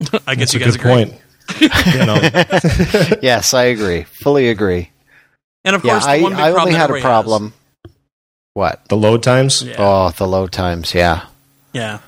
I 0.26 0.34
guess 0.34 0.52
That's 0.52 0.54
you 0.54 0.60
a 0.60 0.60
guys 0.60 0.76
good 0.76 0.76
agree. 0.76 0.90
point. 0.90 1.14
yes, 3.22 3.54
I 3.54 3.64
agree. 3.64 4.04
Fully 4.04 4.48
agree. 4.48 4.90
And 5.64 5.76
of 5.76 5.82
Yeah, 5.82 5.92
course, 5.92 6.06
the 6.06 6.10
I, 6.10 6.22
one 6.22 6.36
big 6.36 6.46
I 6.46 6.52
only 6.52 6.72
had 6.72 6.90
a 6.90 6.94
everybody 6.94 7.02
problem. 7.02 7.52
What? 8.60 8.86
the 8.90 8.96
load 8.96 9.22
times. 9.22 9.62
Yeah. 9.62 9.76
Oh, 9.78 10.10
the 10.10 10.26
load 10.26 10.52
times, 10.52 10.92
yeah. 10.92 11.24
yeah. 11.72 12.00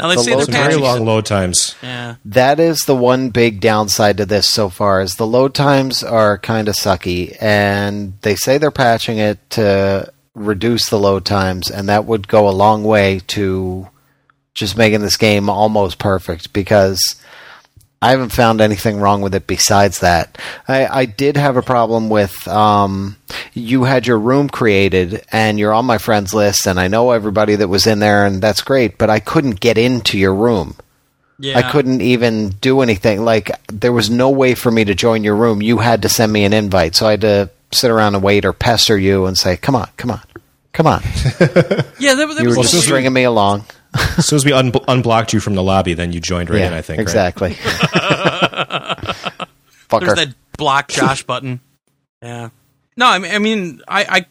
Now 0.00 0.08
they 0.08 0.16
The 0.16 0.22
say 0.24 0.34
they're 0.34 0.46
very 0.46 0.74
long 0.74 1.04
load 1.04 1.26
times. 1.26 1.76
Yeah. 1.80 2.16
That 2.24 2.58
is 2.58 2.80
the 2.80 2.96
one 2.96 3.30
big 3.30 3.60
downside 3.60 4.16
to 4.16 4.26
this 4.26 4.48
so 4.48 4.68
far 4.68 5.00
is 5.00 5.14
the 5.14 5.28
load 5.28 5.54
times 5.54 6.02
are 6.02 6.38
kind 6.38 6.66
of 6.66 6.74
sucky 6.74 7.36
and 7.40 8.14
they 8.22 8.34
say 8.34 8.58
they're 8.58 8.72
patching 8.72 9.18
it 9.18 9.38
to 9.50 10.12
reduce 10.34 10.88
the 10.88 10.98
load 10.98 11.24
times 11.24 11.70
and 11.70 11.88
that 11.88 12.04
would 12.04 12.26
go 12.26 12.48
a 12.48 12.50
long 12.50 12.82
way 12.82 13.20
to 13.28 13.86
just 14.54 14.76
making 14.76 15.02
this 15.02 15.16
game 15.16 15.48
almost 15.48 16.00
perfect 16.00 16.52
because 16.52 17.00
I 18.02 18.10
haven't 18.10 18.32
found 18.32 18.60
anything 18.60 18.98
wrong 18.98 19.22
with 19.22 19.34
it 19.34 19.46
besides 19.46 20.00
that. 20.00 20.36
I, 20.66 20.86
I 20.86 21.04
did 21.04 21.36
have 21.36 21.56
a 21.56 21.62
problem 21.62 22.08
with 22.08 22.46
um, 22.48 23.16
you 23.54 23.84
had 23.84 24.06
your 24.06 24.18
room 24.18 24.48
created 24.48 25.24
and 25.30 25.58
you're 25.58 25.72
on 25.72 25.86
my 25.86 25.98
friends 25.98 26.34
list 26.34 26.66
and 26.66 26.80
I 26.80 26.88
know 26.88 27.12
everybody 27.12 27.54
that 27.56 27.68
was 27.68 27.86
in 27.86 28.00
there 28.00 28.26
and 28.26 28.42
that's 28.42 28.62
great, 28.62 28.98
but 28.98 29.08
I 29.08 29.20
couldn't 29.20 29.60
get 29.60 29.78
into 29.78 30.18
your 30.18 30.34
room. 30.34 30.76
Yeah. 31.38 31.58
I 31.58 31.70
couldn't 31.70 32.00
even 32.02 32.50
do 32.60 32.82
anything. 32.82 33.24
Like 33.24 33.50
there 33.68 33.92
was 33.92 34.10
no 34.10 34.30
way 34.30 34.54
for 34.54 34.70
me 34.70 34.84
to 34.84 34.94
join 34.94 35.24
your 35.24 35.36
room. 35.36 35.62
You 35.62 35.78
had 35.78 36.02
to 36.02 36.08
send 36.08 36.32
me 36.32 36.44
an 36.44 36.52
invite, 36.52 36.94
so 36.94 37.06
I 37.06 37.12
had 37.12 37.20
to 37.22 37.50
sit 37.72 37.90
around 37.90 38.14
and 38.14 38.22
wait 38.22 38.44
or 38.44 38.52
pester 38.52 38.96
you 38.96 39.26
and 39.26 39.36
say, 39.36 39.56
"Come 39.56 39.74
on, 39.74 39.88
come 39.96 40.12
on, 40.12 40.20
come 40.72 40.86
on." 40.86 41.02
Yeah, 41.98 42.14
that, 42.14 42.26
that 42.26 42.42
You 42.42 42.48
was 42.48 42.56
were 42.56 42.62
just 42.64 42.82
stringing 42.82 43.12
me 43.12 43.24
along. 43.24 43.64
As 44.18 44.26
soon 44.26 44.36
as 44.36 44.44
we 44.44 44.52
un- 44.52 44.72
unblocked 44.88 45.32
you 45.32 45.40
from 45.40 45.54
the 45.54 45.62
lobby, 45.62 45.94
then 45.94 46.12
you 46.12 46.20
joined 46.20 46.48
right 46.50 46.62
in. 46.62 46.72
I 46.72 46.80
think. 46.82 46.98
right? 46.98 47.02
exactly. 47.02 47.50
There's 47.62 47.66
Fucker. 49.88 50.16
that 50.16 50.34
block 50.56 50.88
Josh 50.88 51.22
button. 51.26 51.60
Yeah. 52.22 52.50
No, 52.96 53.06
I 53.06 53.18
mean, 53.18 53.34
I 53.34 53.38
mean, 53.38 53.80
I, 53.88 54.04
I 54.08 54.26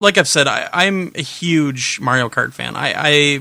like 0.00 0.18
I've 0.18 0.28
said, 0.28 0.46
I, 0.46 0.68
I'm 0.72 1.12
a 1.14 1.22
huge 1.22 1.98
Mario 2.00 2.28
Kart 2.28 2.52
fan. 2.52 2.76
I, 2.76 2.92
I 2.96 3.40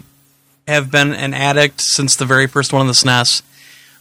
have 0.68 0.92
been 0.92 1.14
an 1.14 1.34
addict 1.34 1.82
since 1.82 2.16
the 2.16 2.26
very 2.26 2.48
first 2.48 2.74
one 2.74 2.82
on 2.82 2.88
the 2.88 2.94
SNES. 2.94 3.42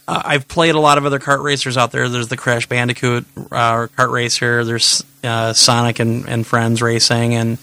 Uh, 0.07 0.21
I've 0.25 0.47
played 0.47 0.75
a 0.75 0.79
lot 0.79 0.97
of 0.97 1.05
other 1.05 1.19
kart 1.19 1.43
racers 1.43 1.75
out 1.77 1.91
there. 1.91 2.07
There's 2.07 2.29
the 2.29 2.37
Crash 2.37 2.65
Bandicoot 2.67 3.25
uh, 3.37 3.87
kart 3.87 4.11
racer. 4.11 4.63
There's 4.63 5.03
uh, 5.23 5.51
Sonic 5.53 5.99
and, 5.99 6.27
and 6.27 6.47
Friends 6.47 6.81
racing, 6.81 7.35
and 7.35 7.57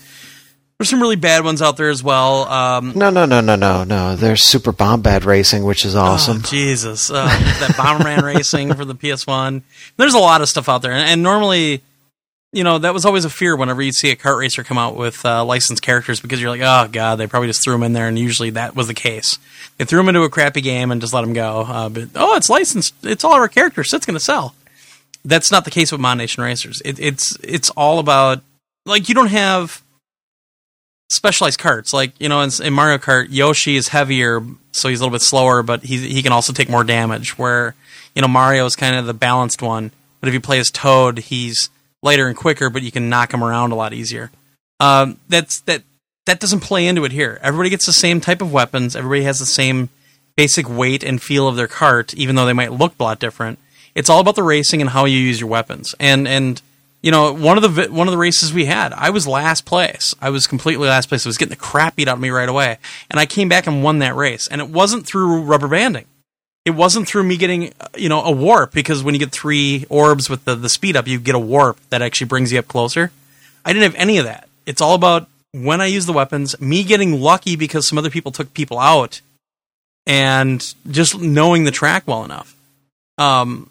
there's 0.79 0.91
some 0.91 1.01
really 1.01 1.17
bad 1.17 1.45
ones 1.45 1.63
out 1.63 1.77
there 1.77 1.89
as 1.89 2.03
well. 2.03 2.49
Um, 2.49 2.93
no, 2.97 3.11
no, 3.11 3.27
no, 3.27 3.41
no, 3.41 3.55
no, 3.55 3.85
no. 3.85 4.17
There's 4.17 4.43
Super 4.43 4.73
Bombad 4.73 5.25
Racing, 5.25 5.65
which 5.65 5.85
is 5.85 5.95
awesome. 5.95 6.39
Oh, 6.39 6.51
Jesus. 6.51 7.11
Uh, 7.11 7.27
that 7.61 7.71
Bomberman 7.77 8.23
Racing 8.23 8.75
for 8.75 8.85
the 8.85 8.95
PS1. 8.95 9.63
There's 9.97 10.15
a 10.15 10.19
lot 10.19 10.41
of 10.41 10.49
stuff 10.49 10.69
out 10.69 10.83
there. 10.83 10.91
And, 10.91 11.09
and 11.09 11.23
normally, 11.23 11.83
you 12.53 12.65
know, 12.65 12.79
that 12.79 12.93
was 12.93 13.05
always 13.05 13.25
a 13.25 13.31
fear 13.31 13.55
whenever 13.55 13.83
you'd 13.83 13.95
see 13.95 14.11
a 14.11 14.17
kart 14.17 14.37
racer 14.37 14.65
come 14.65 14.77
out 14.77 14.97
with 14.97 15.25
uh, 15.25 15.45
licensed 15.45 15.81
characters 15.81 16.21
because 16.21 16.41
you're 16.41 16.51
like, 16.51 16.63
oh, 16.63 16.89
God, 16.91 17.17
they 17.17 17.29
probably 17.29 17.49
just 17.49 17.63
threw 17.63 17.75
them 17.75 17.85
in 17.85 17.93
there. 17.93 18.09
And 18.09 18.19
usually 18.19 18.51
that 18.51 18.75
was 18.75 18.89
the 18.89 18.95
case. 18.95 19.39
They 19.79 19.85
threw 19.85 20.01
them 20.01 20.09
into 20.09 20.23
a 20.23 20.31
crappy 20.31 20.61
game 20.61 20.91
and 20.91 21.01
just 21.01 21.15
let 21.15 21.21
them 21.21 21.35
go. 21.35 21.61
Uh, 21.61 21.89
but, 21.89 22.09
oh, 22.17 22.35
it's 22.35 22.51
licensed. 22.51 22.95
It's 23.05 23.23
all 23.23 23.35
our 23.35 23.49
characters. 23.49 23.91
So 23.91 23.97
it's 23.97 24.07
going 24.07 24.19
to 24.19 24.25
sell. 24.25 24.57
That's 25.25 25.53
not 25.53 25.65
the 25.65 25.71
case 25.71 25.93
with 25.93 26.01
ModNation 26.01 26.43
Racers. 26.43 26.83
It, 26.85 26.99
it's, 26.99 27.39
it's 27.45 27.71
all 27.71 28.01
about, 28.01 28.43
like, 28.85 29.09
you 29.09 29.15
don't 29.15 29.29
have 29.29 29.84
specialized 31.09 31.59
carts. 31.59 31.93
Like 31.93 32.13
you 32.19 32.29
know, 32.29 32.41
in, 32.43 32.51
in, 32.63 32.73
Mario 32.73 32.99
Kart, 32.99 33.29
Yoshi 33.31 33.77
is 33.77 33.89
heavier, 33.89 34.43
so 34.73 34.89
he's 34.89 35.01
a 35.01 35.03
little 35.05 35.15
bit 35.15 35.23
slower, 35.23 35.63
but 35.63 35.83
he 35.83 35.99
he 36.09 36.23
can 36.23 36.33
also 36.33 36.53
take 36.53 36.69
more 36.69 36.85
damage. 36.85 37.39
Where 37.39 37.75
you 38.15 38.23
know 38.23 38.29
Mario 38.29 38.65
is 38.67 38.77
kind 38.77 38.97
of 38.97 39.07
the 39.07 39.15
balanced 39.15 39.63
one, 39.63 39.91
but 40.21 40.29
if 40.29 40.35
you 40.35 40.41
play 40.41 40.59
as 40.59 40.71
Toad, 40.71 41.19
he's 41.19 41.71
lighter 42.03 42.27
and 42.27 42.37
quicker, 42.37 42.71
but 42.71 42.83
you 42.83 42.93
can 42.93 43.09
knock 43.09 43.33
him 43.33 43.43
around 43.43 43.73
a 43.73 43.77
lot 43.77 43.93
easier. 43.93 44.31
Um, 44.81 45.19
that's 45.29 45.61
that 45.63 45.83
that 46.27 46.41
doesn't 46.41 46.61
play 46.61 46.87
into 46.87 47.05
it 47.05 47.13
here. 47.13 47.39
Everybody 47.43 47.71
gets 47.71 47.87
the 47.87 47.93
same 47.93 48.21
type 48.21 48.43
of 48.43 48.53
weapons. 48.53 48.97
Everybody 48.97 49.23
has 49.23 49.39
the 49.39 49.47
same 49.47 49.89
basic 50.37 50.69
weight 50.69 51.05
and 51.05 51.23
feel 51.23 51.49
of 51.49 51.57
their 51.57 51.69
cart, 51.69 52.15
even 52.15 52.35
though 52.35 52.47
they 52.47 52.53
might 52.53 52.73
look 52.73 52.95
a 52.99 53.03
lot 53.03 53.21
different. 53.21 53.59
It's 53.95 54.11
all 54.11 54.21
about 54.21 54.35
the 54.35 54.43
racing 54.43 54.81
and 54.81 54.91
how 54.91 55.05
you 55.05 55.19
use 55.19 55.41
your 55.41 55.49
weapons. 55.49 55.95
And 56.01 56.27
and 56.27 56.61
you 57.05 57.11
know 57.11 57.35
one 57.35 57.63
of 57.63 57.75
the 57.75 57.93
one 57.93 58.09
of 58.09 58.13
the 58.13 58.19
races 58.19 58.51
we 58.51 58.65
had, 58.65 58.95
I 58.95 59.11
was 59.11 59.29
last 59.29 59.67
place. 59.67 60.15
I 60.23 60.31
was 60.31 60.47
completely 60.47 60.89
last 60.89 61.11
place. 61.11 61.27
I 61.27 61.29
was 61.29 61.37
getting 61.37 61.51
the 61.51 61.57
crap 61.57 61.97
beat 61.97 62.09
out 62.09 62.15
of 62.15 62.21
me 62.21 62.31
right 62.31 62.49
away, 62.49 62.79
and 63.11 63.21
I 63.21 63.27
came 63.27 63.47
back 63.47 63.67
and 63.67 63.83
won 63.83 63.99
that 63.99 64.17
race. 64.17 64.49
And 64.49 64.59
it 64.59 64.71
wasn't 64.71 65.07
through 65.07 65.43
rubber 65.43 65.69
banding. 65.69 66.07
It 66.65 66.71
wasn't 66.71 67.07
through 67.07 67.25
me 67.25 67.37
getting 67.37 67.75
you 67.95 68.09
know 68.09 68.25
a 68.25 68.31
warp 68.31 68.73
because 68.73 69.03
when 69.03 69.15
you 69.15 69.21
get 69.21 69.33
three 69.33 69.85
orbs 69.91 70.31
with 70.31 70.47
the 70.47 70.55
the 70.55 70.71
speed 70.71 70.97
up, 70.97 71.07
you 71.07 71.21
get 71.21 71.35
a 71.35 71.39
warp 71.39 71.79
that 71.91 72.01
actually 72.01 72.29
brings 72.29 72.51
you 72.51 72.59
up 72.59 72.69
closer. 72.69 73.13
I 73.67 73.75
didn't 73.75 73.93
have 73.93 74.01
any 74.01 74.17
of 74.17 74.25
that. 74.25 74.49
It's 74.65 74.81
all 74.81 74.95
about 74.95 75.29
when 75.53 75.83
I 75.83 75.87
use 75.87 76.07
the 76.07 76.15
weapons, 76.15 76.59
me 76.59 76.85
getting 76.85 77.21
lucky 77.21 77.55
because 77.55 77.87
some 77.87 77.99
other 77.99 78.09
people 78.09 78.33
took 78.33 78.55
people 78.55 78.79
out, 78.79 79.21
and 80.07 80.75
just 80.91 81.21
knowing 81.21 81.65
the 81.65 81.71
track 81.71 82.05
well 82.07 82.25
enough. 82.25 82.57
Um, 83.19 83.69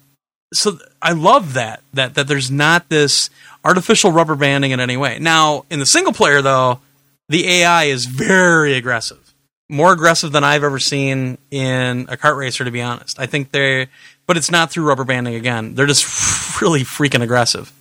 so 0.54 0.78
I 1.02 1.12
love 1.12 1.54
that 1.54 1.82
that 1.92 2.14
that 2.14 2.28
there's 2.28 2.50
not 2.50 2.88
this 2.88 3.30
artificial 3.64 4.12
rubber 4.12 4.34
banding 4.34 4.70
in 4.70 4.80
any 4.80 4.96
way. 4.96 5.18
Now, 5.18 5.64
in 5.70 5.78
the 5.78 5.86
single 5.86 6.12
player 6.12 6.42
though, 6.42 6.80
the 7.28 7.48
AI 7.48 7.84
is 7.84 8.06
very 8.06 8.74
aggressive, 8.74 9.34
more 9.68 9.92
aggressive 9.92 10.32
than 10.32 10.44
I've 10.44 10.64
ever 10.64 10.78
seen 10.78 11.38
in 11.50 12.06
a 12.08 12.16
kart 12.16 12.36
racer. 12.36 12.64
To 12.64 12.70
be 12.70 12.82
honest, 12.82 13.18
I 13.18 13.26
think 13.26 13.50
they, 13.50 13.88
but 14.26 14.36
it's 14.36 14.50
not 14.50 14.70
through 14.70 14.84
rubber 14.84 15.04
banding 15.04 15.34
again. 15.34 15.74
They're 15.74 15.86
just 15.86 16.04
really 16.60 16.82
freaking 16.82 17.22
aggressive. 17.22 17.72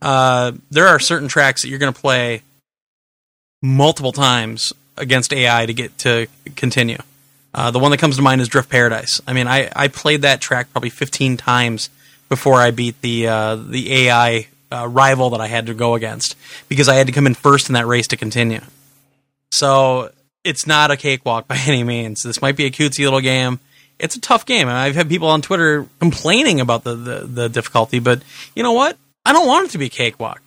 Uh, 0.00 0.52
there 0.70 0.88
are 0.88 0.98
certain 0.98 1.28
tracks 1.28 1.62
that 1.62 1.68
you're 1.68 1.78
going 1.78 1.92
to 1.92 2.00
play 2.00 2.42
multiple 3.62 4.12
times 4.12 4.72
against 4.96 5.32
AI 5.32 5.66
to 5.66 5.72
get 5.72 5.96
to 5.98 6.26
continue. 6.56 6.98
Uh, 7.54 7.70
the 7.70 7.78
one 7.78 7.90
that 7.90 7.98
comes 7.98 8.16
to 8.16 8.22
mind 8.22 8.40
is 8.40 8.48
Drift 8.48 8.68
Paradise. 8.68 9.20
I 9.26 9.32
mean, 9.32 9.46
I, 9.46 9.70
I 9.76 9.88
played 9.88 10.22
that 10.22 10.40
track 10.40 10.72
probably 10.72 10.90
15 10.90 11.36
times 11.36 11.90
before 12.32 12.60
I 12.60 12.70
beat 12.70 12.98
the 13.02 13.28
uh, 13.28 13.56
the 13.56 14.06
AI 14.06 14.46
uh, 14.70 14.88
rival 14.88 15.30
that 15.30 15.42
I 15.42 15.48
had 15.48 15.66
to 15.66 15.74
go 15.74 15.94
against 15.94 16.34
because 16.66 16.88
I 16.88 16.94
had 16.94 17.06
to 17.08 17.12
come 17.12 17.26
in 17.26 17.34
first 17.34 17.68
in 17.68 17.74
that 17.74 17.86
race 17.86 18.08
to 18.08 18.16
continue. 18.16 18.62
So 19.50 20.10
it's 20.44 20.66
not 20.66 20.90
a 20.90 20.96
cakewalk 20.96 21.46
by 21.52 21.58
any 21.66 21.84
means. 21.84 22.22
This 22.22 22.40
might 22.40 22.56
be 22.56 22.64
a 22.64 22.70
cutesy 22.70 23.04
little 23.04 23.20
game. 23.20 23.60
It's 23.98 24.16
a 24.16 24.20
tough 24.20 24.46
game, 24.46 24.66
I've 24.66 24.96
had 24.96 25.08
people 25.08 25.28
on 25.28 25.42
Twitter 25.42 25.86
complaining 26.00 26.60
about 26.60 26.82
the, 26.82 26.96
the, 26.96 27.18
the 27.20 27.48
difficulty. 27.48 28.00
But 28.00 28.22
you 28.56 28.62
know 28.62 28.72
what? 28.72 28.96
I 29.24 29.32
don't 29.32 29.46
want 29.46 29.66
it 29.66 29.70
to 29.72 29.78
be 29.78 29.86
a 29.86 29.90
cakewalk 29.90 30.40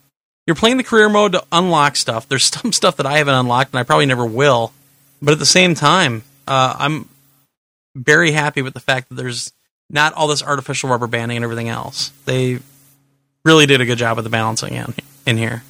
you're 0.46 0.56
playing 0.56 0.78
the 0.78 0.84
career 0.84 1.10
mode 1.10 1.34
to 1.34 1.44
unlock 1.52 1.96
stuff. 1.96 2.28
There's 2.30 2.46
some 2.46 2.72
stuff 2.72 2.98
that 2.98 3.06
I 3.06 3.18
haven't 3.18 3.34
unlocked 3.34 3.74
and 3.74 3.80
I 3.80 3.84
probably 3.84 4.06
never 4.06 4.26
will. 4.26 4.74
But 5.22 5.34
at 5.34 5.40
the 5.40 5.46
same 5.46 5.76
time, 5.76 6.24
uh, 6.48 6.76
I'm 6.78 7.10
very 7.96 8.32
happy 8.32 8.62
with 8.62 8.74
the 8.74 8.80
fact 8.80 9.10
that 9.10 9.16
there's 9.16 9.54
not 9.90 10.14
all 10.14 10.28
this 10.28 10.44
artificial 10.44 10.90
rubber 10.90 11.08
banding 11.08 11.38
and 11.38 11.44
everything 11.44 11.70
else. 11.70 12.12
They 12.26 12.60
really 13.44 13.66
did 13.66 13.82
a 13.82 13.86
good 13.86 13.98
job 13.98 14.18
of 14.18 14.24
the 14.24 14.30
balancing 14.30 14.74
in, 14.74 14.94
in 15.26 15.38
here. 15.38 15.64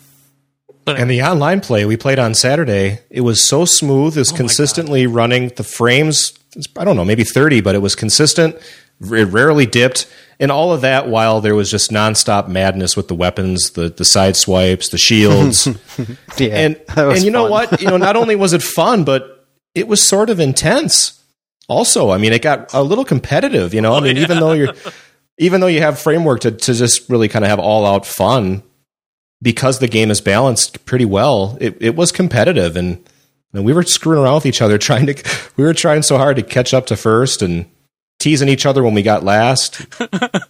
Anyway. 0.88 1.02
And 1.02 1.10
the 1.10 1.24
online 1.24 1.62
play 1.62 1.86
we 1.86 1.98
played 1.98 2.20
on 2.20 2.36
Saturday, 2.36 3.00
it 3.10 3.22
was 3.22 3.48
so 3.48 3.66
smooth. 3.66 4.16
It 4.16 4.20
was 4.20 4.34
oh 4.34 4.36
consistently 4.36 5.08
running 5.08 5.50
the 5.50 5.64
frames. 5.64 6.34
I 6.78 6.84
don't 6.84 6.96
know, 6.96 7.06
maybe 7.06 7.24
30, 7.24 7.62
but 7.62 7.76
it 7.76 7.80
was 7.80 7.96
consistent. 7.96 8.56
It 9.02 9.26
rarely 9.26 9.66
dipped 9.66 10.08
and 10.40 10.52
all 10.52 10.74
of 10.74 10.82
that 10.82 11.08
while 11.08 11.42
there 11.42 11.56
was 11.56 11.72
just 11.72 11.92
nonstop 11.92 12.48
madness 12.48 12.98
with 12.98 13.08
the 13.08 13.16
weapons, 13.16 13.72
the 13.72 13.90
the 13.90 14.06
side 14.06 14.36
swipes, 14.36 14.90
the 14.90 14.98
shields. 14.98 15.68
yeah, 16.38 16.50
and 16.50 16.82
and 16.90 17.24
you 17.24 17.32
know 17.32 17.50
what? 17.50 17.82
You 17.82 17.88
know, 17.88 17.98
not 17.98 18.16
only 18.16 18.36
was 18.36 18.54
it 18.54 18.62
fun, 18.62 19.04
but 19.04 19.48
it 19.74 19.88
was 19.88 20.02
sort 20.02 20.30
of 20.30 20.40
intense. 20.40 21.22
Also, 21.68 22.12
I 22.12 22.18
mean, 22.18 22.34
it 22.34 22.42
got 22.42 22.74
a 22.74 22.84
little 22.84 23.06
competitive. 23.06 23.74
You 23.74 23.82
know, 23.82 23.94
oh, 23.94 23.98
I 23.98 24.02
mean, 24.02 24.18
yeah. 24.18 24.24
even 24.24 24.40
though 24.40 24.54
you're 24.54 24.74
even 25.38 25.62
though 25.62 25.68
you 25.68 25.82
have 25.82 26.00
framework 26.00 26.42
to 26.42 26.52
to 26.52 26.74
just 26.74 27.10
really 27.10 27.28
kind 27.28 27.46
of 27.46 27.50
have 27.50 27.60
all 27.60 27.86
out 27.86 28.06
fun, 28.06 28.64
because 29.42 29.80
the 29.80 29.88
game 29.88 30.12
is 30.12 30.22
balanced 30.22 30.86
pretty 30.86 31.06
well, 31.06 31.58
it 31.60 31.78
it 31.80 31.96
was 31.96 32.12
competitive 32.12 32.76
and. 32.76 33.04
And 33.54 33.64
we 33.64 33.72
were 33.72 33.84
screwing 33.84 34.22
around 34.22 34.36
with 34.36 34.48
each 34.48 34.62
other, 34.62 34.78
trying 34.80 35.06
to. 35.06 35.16
We 35.56 35.64
were 35.64 35.74
trying 35.74 36.02
so 36.02 36.18
hard 36.18 36.36
to 36.36 36.44
catch 36.44 36.74
up 36.74 36.88
to 36.88 36.98
first, 36.98 37.42
and 37.42 37.66
teasing 38.20 38.50
each 38.50 38.66
other 38.66 38.84
when 38.84 38.94
we 38.94 39.02
got 39.02 39.24
last. 39.24 39.86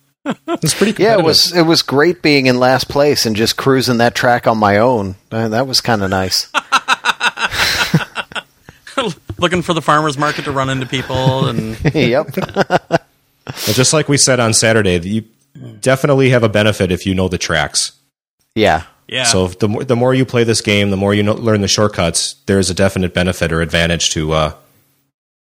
It's 0.47 0.73
pretty. 0.73 1.03
Yeah, 1.03 1.19
it 1.19 1.23
was. 1.23 1.55
It 1.55 1.63
was 1.63 1.83
great 1.83 2.23
being 2.23 2.47
in 2.47 2.59
last 2.59 2.89
place 2.89 3.27
and 3.27 3.35
just 3.35 3.57
cruising 3.57 3.99
that 3.99 4.15
track 4.15 4.47
on 4.47 4.57
my 4.57 4.79
own. 4.79 5.15
That 5.29 5.67
was 5.67 5.81
kind 5.81 6.01
of 6.01 6.09
nice. 6.09 6.51
Looking 9.37 9.61
for 9.61 9.73
the 9.73 9.81
farmers 9.81 10.17
market 10.17 10.45
to 10.45 10.51
run 10.51 10.69
into 10.69 10.85
people 10.85 11.47
and. 11.47 11.77
yep. 11.93 12.27
just 13.65 13.93
like 13.93 14.07
we 14.07 14.17
said 14.17 14.39
on 14.39 14.53
Saturday, 14.53 14.97
you 14.99 15.23
definitely 15.81 16.29
have 16.29 16.43
a 16.43 16.49
benefit 16.49 16.91
if 16.91 17.05
you 17.05 17.15
know 17.15 17.27
the 17.27 17.37
tracks. 17.37 17.93
Yeah. 18.55 18.83
Yeah. 19.07 19.25
So 19.25 19.47
the 19.47 19.69
more 19.69 19.83
the 19.83 19.95
more 19.95 20.13
you 20.13 20.25
play 20.25 20.43
this 20.43 20.61
game, 20.61 20.89
the 20.89 20.97
more 20.97 21.13
you 21.13 21.21
know, 21.21 21.33
learn 21.33 21.61
the 21.61 21.67
shortcuts. 21.67 22.35
There's 22.47 22.69
a 22.69 22.73
definite 22.73 23.13
benefit 23.13 23.51
or 23.51 23.61
advantage 23.61 24.09
to 24.11 24.31
uh, 24.31 24.53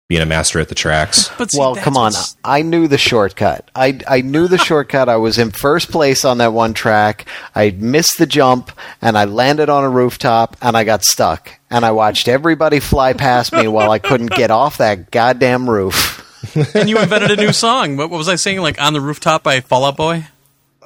being 0.09 0.21
a 0.21 0.27
master 0.27 0.61
at 0.61 0.69
the 0.69 0.75
tracks. 0.75 1.31
But 1.39 1.51
see, 1.51 1.59
well, 1.59 1.75
come 1.77 1.97
on. 1.97 2.13
I 2.45 2.63
knew 2.63 2.87
the 2.89 2.99
shortcut. 2.99 3.71
I, 3.75 3.99
I 4.09 4.21
knew 4.21 4.47
the 4.49 4.59
shortcut. 4.59 5.09
I 5.09 5.17
was 5.17 5.39
in 5.39 5.51
first 5.51 5.91
place 5.91 6.25
on 6.25 6.39
that 6.39 6.53
one 6.53 6.75
track. 6.75 7.27
I 7.55 7.71
missed 7.71 8.19
the 8.19 8.27
jump 8.27 8.71
and 9.03 9.17
I 9.19 9.25
landed 9.25 9.69
on 9.69 9.83
a 9.85 9.89
rooftop 9.91 10.57
and 10.63 10.77
I 10.77 10.85
got 10.85 11.05
stuck. 11.05 11.59
And 11.71 11.85
I 11.85 11.91
watched 11.93 12.29
everybody 12.29 12.81
fly 12.81 13.15
past 13.15 13.53
me 13.53 13.67
while 13.67 13.91
I 13.91 13.99
couldn't 13.99 14.31
get 14.31 14.51
off 14.51 14.79
that 14.79 15.11
goddamn 15.11 15.69
roof. 15.69 16.21
and 16.75 16.89
you 16.89 16.99
invented 16.99 17.31
a 17.33 17.37
new 17.37 17.53
song. 17.65 17.97
What, 17.97 18.11
what 18.11 18.19
was 18.19 18.29
I 18.29 18.37
saying? 18.37 18.61
Like 18.61 18.81
on 18.81 18.93
the 18.93 19.01
rooftop 19.01 19.43
by 19.43 19.61
Fall 19.61 19.85
Out 19.87 19.97
Boy? 19.97 20.27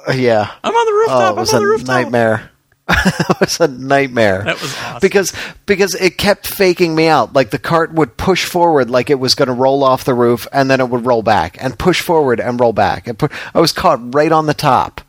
Uh, 0.07 0.13
yeah. 0.13 0.49
I'm 0.63 0.73
on 0.73 0.85
the 0.85 0.93
rooftop. 0.93 1.33
Oh, 1.33 1.37
it 1.37 1.39
was 1.41 1.53
I'm 1.53 1.57
on 1.57 1.61
the 1.63 1.67
a 1.67 1.71
rooftop. 1.71 1.87
nightmare. 1.87 2.51
it 3.05 3.39
was 3.39 3.59
a 3.59 3.67
nightmare. 3.67 4.43
That 4.43 4.61
was 4.61 4.75
awesome. 4.77 4.99
Because 5.01 5.33
because 5.65 5.95
it 5.95 6.17
kept 6.17 6.47
faking 6.47 6.95
me 6.95 7.07
out. 7.07 7.33
Like 7.33 7.51
the 7.51 7.59
cart 7.59 7.93
would 7.93 8.17
push 8.17 8.45
forward 8.45 8.89
like 8.89 9.09
it 9.09 9.19
was 9.19 9.35
going 9.35 9.47
to 9.47 9.53
roll 9.53 9.83
off 9.83 10.05
the 10.05 10.13
roof 10.13 10.47
and 10.51 10.69
then 10.69 10.79
it 10.79 10.89
would 10.89 11.05
roll 11.05 11.21
back 11.21 11.57
and 11.61 11.77
push 11.77 12.01
forward 12.01 12.39
and 12.39 12.59
roll 12.59 12.73
back. 12.73 13.07
And 13.07 13.17
pu- 13.17 13.29
I 13.53 13.59
was 13.59 13.71
caught 13.71 14.15
right 14.15 14.31
on 14.31 14.47
the 14.47 14.53
top. 14.53 15.01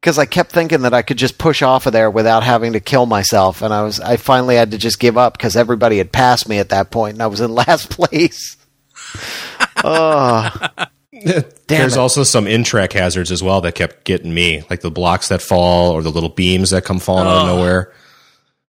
Cuz 0.00 0.18
I 0.18 0.24
kept 0.24 0.50
thinking 0.52 0.82
that 0.82 0.94
I 0.94 1.02
could 1.02 1.18
just 1.18 1.38
push 1.38 1.62
off 1.62 1.86
of 1.86 1.92
there 1.92 2.10
without 2.10 2.42
having 2.42 2.72
to 2.72 2.80
kill 2.80 3.06
myself 3.06 3.62
and 3.62 3.72
I 3.72 3.82
was 3.82 4.00
I 4.00 4.16
finally 4.16 4.56
had 4.56 4.70
to 4.72 4.78
just 4.78 4.98
give 4.98 5.18
up 5.18 5.38
cuz 5.38 5.54
everybody 5.54 5.98
had 5.98 6.12
passed 6.12 6.48
me 6.48 6.58
at 6.58 6.70
that 6.70 6.90
point 6.90 7.14
and 7.14 7.22
I 7.22 7.26
was 7.28 7.40
in 7.40 7.54
last 7.54 7.90
place. 7.90 8.56
oh. 9.84 10.50
There's 11.66 11.96
it. 11.96 11.98
also 11.98 12.22
some 12.22 12.46
in 12.46 12.64
track 12.64 12.92
hazards 12.92 13.30
as 13.30 13.42
well 13.42 13.60
that 13.62 13.74
kept 13.74 14.04
getting 14.04 14.32
me, 14.32 14.64
like 14.70 14.80
the 14.80 14.90
blocks 14.90 15.28
that 15.28 15.42
fall 15.42 15.92
or 15.92 16.02
the 16.02 16.10
little 16.10 16.30
beams 16.30 16.70
that 16.70 16.84
come 16.84 16.98
falling 16.98 17.26
out 17.26 17.42
of 17.42 17.46
nowhere. 17.46 17.92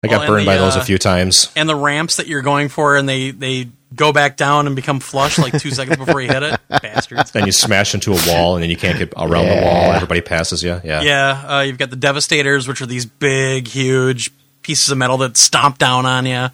I 0.03 0.07
got 0.07 0.19
well, 0.19 0.27
burned 0.27 0.41
the, 0.41 0.51
by 0.51 0.57
those 0.57 0.75
uh, 0.75 0.81
a 0.81 0.83
few 0.83 0.97
times. 0.97 1.51
And 1.55 1.67
the 1.67 1.75
ramps 1.75 2.17
that 2.17 2.27
you're 2.27 2.41
going 2.41 2.69
for, 2.69 2.97
and 2.97 3.07
they 3.07 3.31
they 3.31 3.69
go 3.95 4.11
back 4.11 4.35
down 4.35 4.67
and 4.67 4.75
become 4.75 4.99
flush 4.99 5.39
like 5.39 5.57
two 5.59 5.71
seconds 5.71 5.97
before 5.97 6.21
you 6.21 6.27
hit 6.27 6.43
it. 6.43 6.59
Bastards. 6.69 7.31
Then 7.31 7.45
you 7.45 7.51
smash 7.53 7.93
into 7.93 8.11
a 8.11 8.19
wall, 8.27 8.55
and 8.55 8.63
then 8.63 8.69
you 8.69 8.77
can't 8.77 8.97
get 8.97 9.13
around 9.15 9.45
yeah. 9.45 9.59
the 9.59 9.65
wall. 9.65 9.91
Everybody 9.93 10.21
passes 10.21 10.61
you. 10.61 10.79
Yeah. 10.83 11.01
Yeah. 11.01 11.45
Uh, 11.47 11.61
you've 11.61 11.77
got 11.77 11.89
the 11.89 11.95
devastators, 11.95 12.67
which 12.67 12.81
are 12.81 12.85
these 12.85 13.05
big, 13.05 13.67
huge 13.67 14.31
pieces 14.61 14.89
of 14.89 14.97
metal 14.97 15.17
that 15.19 15.37
stomp 15.37 15.77
down 15.77 16.05
on 16.05 16.25
you. 16.25 16.47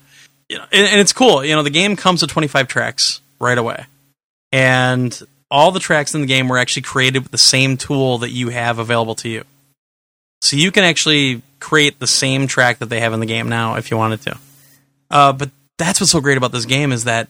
you 0.47 0.57
know, 0.57 0.65
and, 0.71 0.87
and 0.87 0.99
it's 0.99 1.13
cool. 1.13 1.43
You 1.43 1.55
know, 1.55 1.63
the 1.63 1.69
game 1.71 1.95
comes 1.95 2.21
with 2.21 2.31
25 2.31 2.67
tracks 2.67 3.19
right 3.39 3.57
away, 3.57 3.85
and 4.51 5.19
all 5.51 5.71
the 5.71 5.79
tracks 5.79 6.15
in 6.15 6.21
the 6.21 6.27
game 6.27 6.47
were 6.47 6.57
actually 6.57 6.83
created 6.83 7.23
with 7.23 7.31
the 7.31 7.37
same 7.37 7.75
tool 7.77 8.19
that 8.19 8.31
you 8.31 8.49
have 8.49 8.79
available 8.79 9.15
to 9.15 9.29
you. 9.29 9.43
So 10.41 10.55
you 10.55 10.71
can 10.71 10.83
actually 10.83 11.43
create 11.59 11.99
the 11.99 12.07
same 12.07 12.47
track 12.47 12.79
that 12.79 12.87
they 12.87 13.01
have 13.01 13.13
in 13.13 13.19
the 13.19 13.25
game 13.25 13.49
now 13.49 13.75
if 13.75 13.91
you 13.91 13.97
wanted 13.97 14.21
to. 14.21 14.37
Uh, 15.11 15.33
but 15.33 15.51
that's 15.77 15.99
what's 15.99 16.11
so 16.11 16.21
great 16.21 16.37
about 16.37 16.53
this 16.53 16.65
game 16.65 16.91
is 16.91 17.03
that 17.03 17.27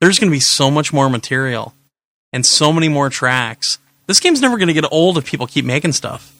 there's 0.00 0.18
going 0.18 0.30
to 0.30 0.34
be 0.34 0.40
so 0.40 0.70
much 0.70 0.92
more 0.92 1.10
material 1.10 1.74
and 2.32 2.46
so 2.46 2.72
many 2.72 2.88
more 2.88 3.10
tracks. 3.10 3.78
This 4.06 4.20
game's 4.20 4.40
never 4.40 4.56
going 4.56 4.68
to 4.68 4.74
get 4.74 4.90
old 4.90 5.18
if 5.18 5.26
people 5.26 5.46
keep 5.46 5.64
making 5.64 5.92
stuff. 5.92 6.32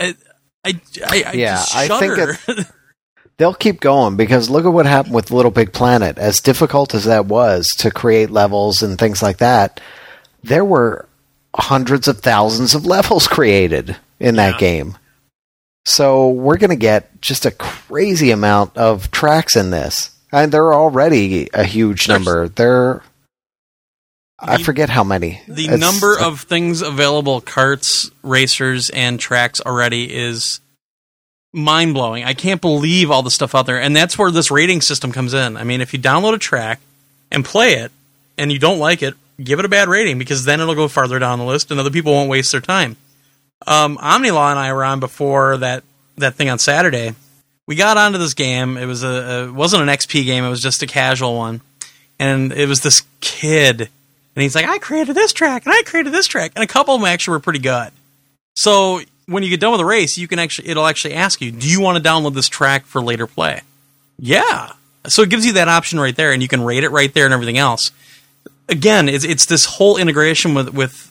I, 0.00 0.14
I, 0.64 0.80
I, 1.06 1.22
I 1.26 1.32
yeah, 1.32 1.62
I 1.74 1.88
think 1.88 2.66
they'll 3.36 3.54
keep 3.54 3.80
going 3.80 4.16
because 4.16 4.48
look 4.48 4.64
at 4.64 4.72
what 4.72 4.86
happened 4.86 5.14
with 5.14 5.30
Little 5.30 5.50
Big 5.50 5.72
Planet. 5.72 6.18
As 6.18 6.40
difficult 6.40 6.94
as 6.94 7.04
that 7.04 7.26
was 7.26 7.68
to 7.78 7.90
create 7.90 8.30
levels 8.30 8.82
and 8.82 8.98
things 8.98 9.22
like 9.22 9.38
that, 9.38 9.80
there 10.48 10.64
were 10.64 11.06
hundreds 11.54 12.08
of 12.08 12.20
thousands 12.20 12.74
of 12.74 12.84
levels 12.86 13.26
created 13.36 13.96
in 14.20 14.34
yeah. 14.34 14.50
that 14.50 14.58
game. 14.60 14.96
So 15.86 16.28
we're 16.28 16.58
going 16.58 16.70
to 16.70 16.76
get 16.76 17.20
just 17.22 17.46
a 17.46 17.50
crazy 17.50 18.30
amount 18.30 18.76
of 18.76 19.10
tracks 19.10 19.56
in 19.56 19.70
this. 19.70 20.10
and 20.32 20.52
they're 20.52 20.74
already 20.74 21.48
a 21.54 21.64
huge 21.64 22.06
There's- 22.06 22.18
number. 22.24 22.48
They're 22.48 23.02
I 24.40 24.62
forget 24.62 24.88
how 24.88 25.02
many. 25.02 25.40
The 25.48 25.64
It's- 25.64 25.80
number 25.80 26.16
of 26.18 26.42
things 26.42 26.80
available, 26.80 27.40
carts, 27.40 28.10
racers, 28.22 28.88
and 28.90 29.18
tracks 29.18 29.60
already 29.60 30.14
is 30.14 30.60
mind 31.52 31.94
blowing. 31.94 32.22
I 32.24 32.34
can't 32.34 32.60
believe 32.60 33.10
all 33.10 33.22
the 33.24 33.32
stuff 33.32 33.54
out 33.56 33.66
there. 33.66 33.80
And 33.80 33.96
that's 33.96 34.16
where 34.16 34.30
this 34.30 34.50
rating 34.50 34.80
system 34.80 35.10
comes 35.10 35.34
in. 35.34 35.56
I 35.56 35.64
mean, 35.64 35.80
if 35.80 35.92
you 35.92 35.98
download 35.98 36.34
a 36.34 36.38
track 36.38 36.78
and 37.32 37.44
play 37.44 37.72
it 37.74 37.90
and 38.36 38.52
you 38.52 38.60
don't 38.60 38.78
like 38.78 39.02
it, 39.02 39.14
give 39.42 39.58
it 39.58 39.64
a 39.64 39.68
bad 39.68 39.88
rating 39.88 40.18
because 40.18 40.44
then 40.44 40.60
it'll 40.60 40.74
go 40.74 40.88
farther 40.88 41.18
down 41.18 41.38
the 41.38 41.44
list 41.44 41.70
and 41.70 41.78
other 41.78 41.90
people 41.90 42.12
won't 42.12 42.28
waste 42.28 42.52
their 42.52 42.60
time. 42.60 42.96
Um, 43.66 43.96
Omnilaw 43.98 44.50
and 44.50 44.58
I 44.58 44.72
were 44.72 44.84
on 44.84 45.00
before 45.00 45.58
that, 45.58 45.84
that 46.16 46.34
thing 46.34 46.48
on 46.48 46.58
Saturday. 46.58 47.14
We 47.66 47.76
got 47.76 47.96
onto 47.96 48.18
this 48.18 48.34
game. 48.34 48.76
It 48.76 48.86
was 48.86 49.02
a, 49.02 49.08
a 49.48 49.52
wasn't 49.52 49.82
an 49.82 49.88
XP 49.88 50.24
game. 50.24 50.44
It 50.44 50.48
was 50.48 50.62
just 50.62 50.82
a 50.82 50.86
casual 50.86 51.36
one, 51.36 51.60
and 52.18 52.50
it 52.52 52.66
was 52.66 52.80
this 52.80 53.02
kid, 53.20 53.82
and 53.82 54.42
he's 54.42 54.54
like, 54.54 54.64
"I 54.66 54.78
created 54.78 55.14
this 55.14 55.34
track, 55.34 55.66
and 55.66 55.74
I 55.74 55.82
created 55.82 56.14
this 56.14 56.26
track," 56.26 56.52
and 56.54 56.64
a 56.64 56.66
couple 56.66 56.94
of 56.94 57.02
them 57.02 57.08
actually 57.08 57.32
were 57.32 57.40
pretty 57.40 57.58
good. 57.58 57.90
So 58.56 59.02
when 59.26 59.42
you 59.42 59.50
get 59.50 59.60
done 59.60 59.72
with 59.72 59.80
the 59.80 59.84
race, 59.84 60.16
you 60.16 60.26
can 60.26 60.38
actually 60.38 60.68
it'll 60.68 60.86
actually 60.86 61.12
ask 61.12 61.42
you, 61.42 61.50
"Do 61.50 61.68
you 61.68 61.82
want 61.82 62.02
to 62.02 62.08
download 62.08 62.32
this 62.32 62.48
track 62.48 62.86
for 62.86 63.02
later 63.02 63.26
play?" 63.26 63.60
Yeah. 64.18 64.72
So 65.06 65.20
it 65.20 65.28
gives 65.28 65.44
you 65.44 65.52
that 65.52 65.68
option 65.68 66.00
right 66.00 66.16
there, 66.16 66.32
and 66.32 66.40
you 66.40 66.48
can 66.48 66.64
rate 66.64 66.84
it 66.84 66.90
right 66.90 67.12
there 67.12 67.26
and 67.26 67.34
everything 67.34 67.58
else. 67.58 67.90
Again, 68.68 69.08
it's 69.08 69.24
it's 69.24 69.46
this 69.46 69.64
whole 69.64 69.96
integration 69.96 70.54
with 70.54 70.74
with 70.74 71.10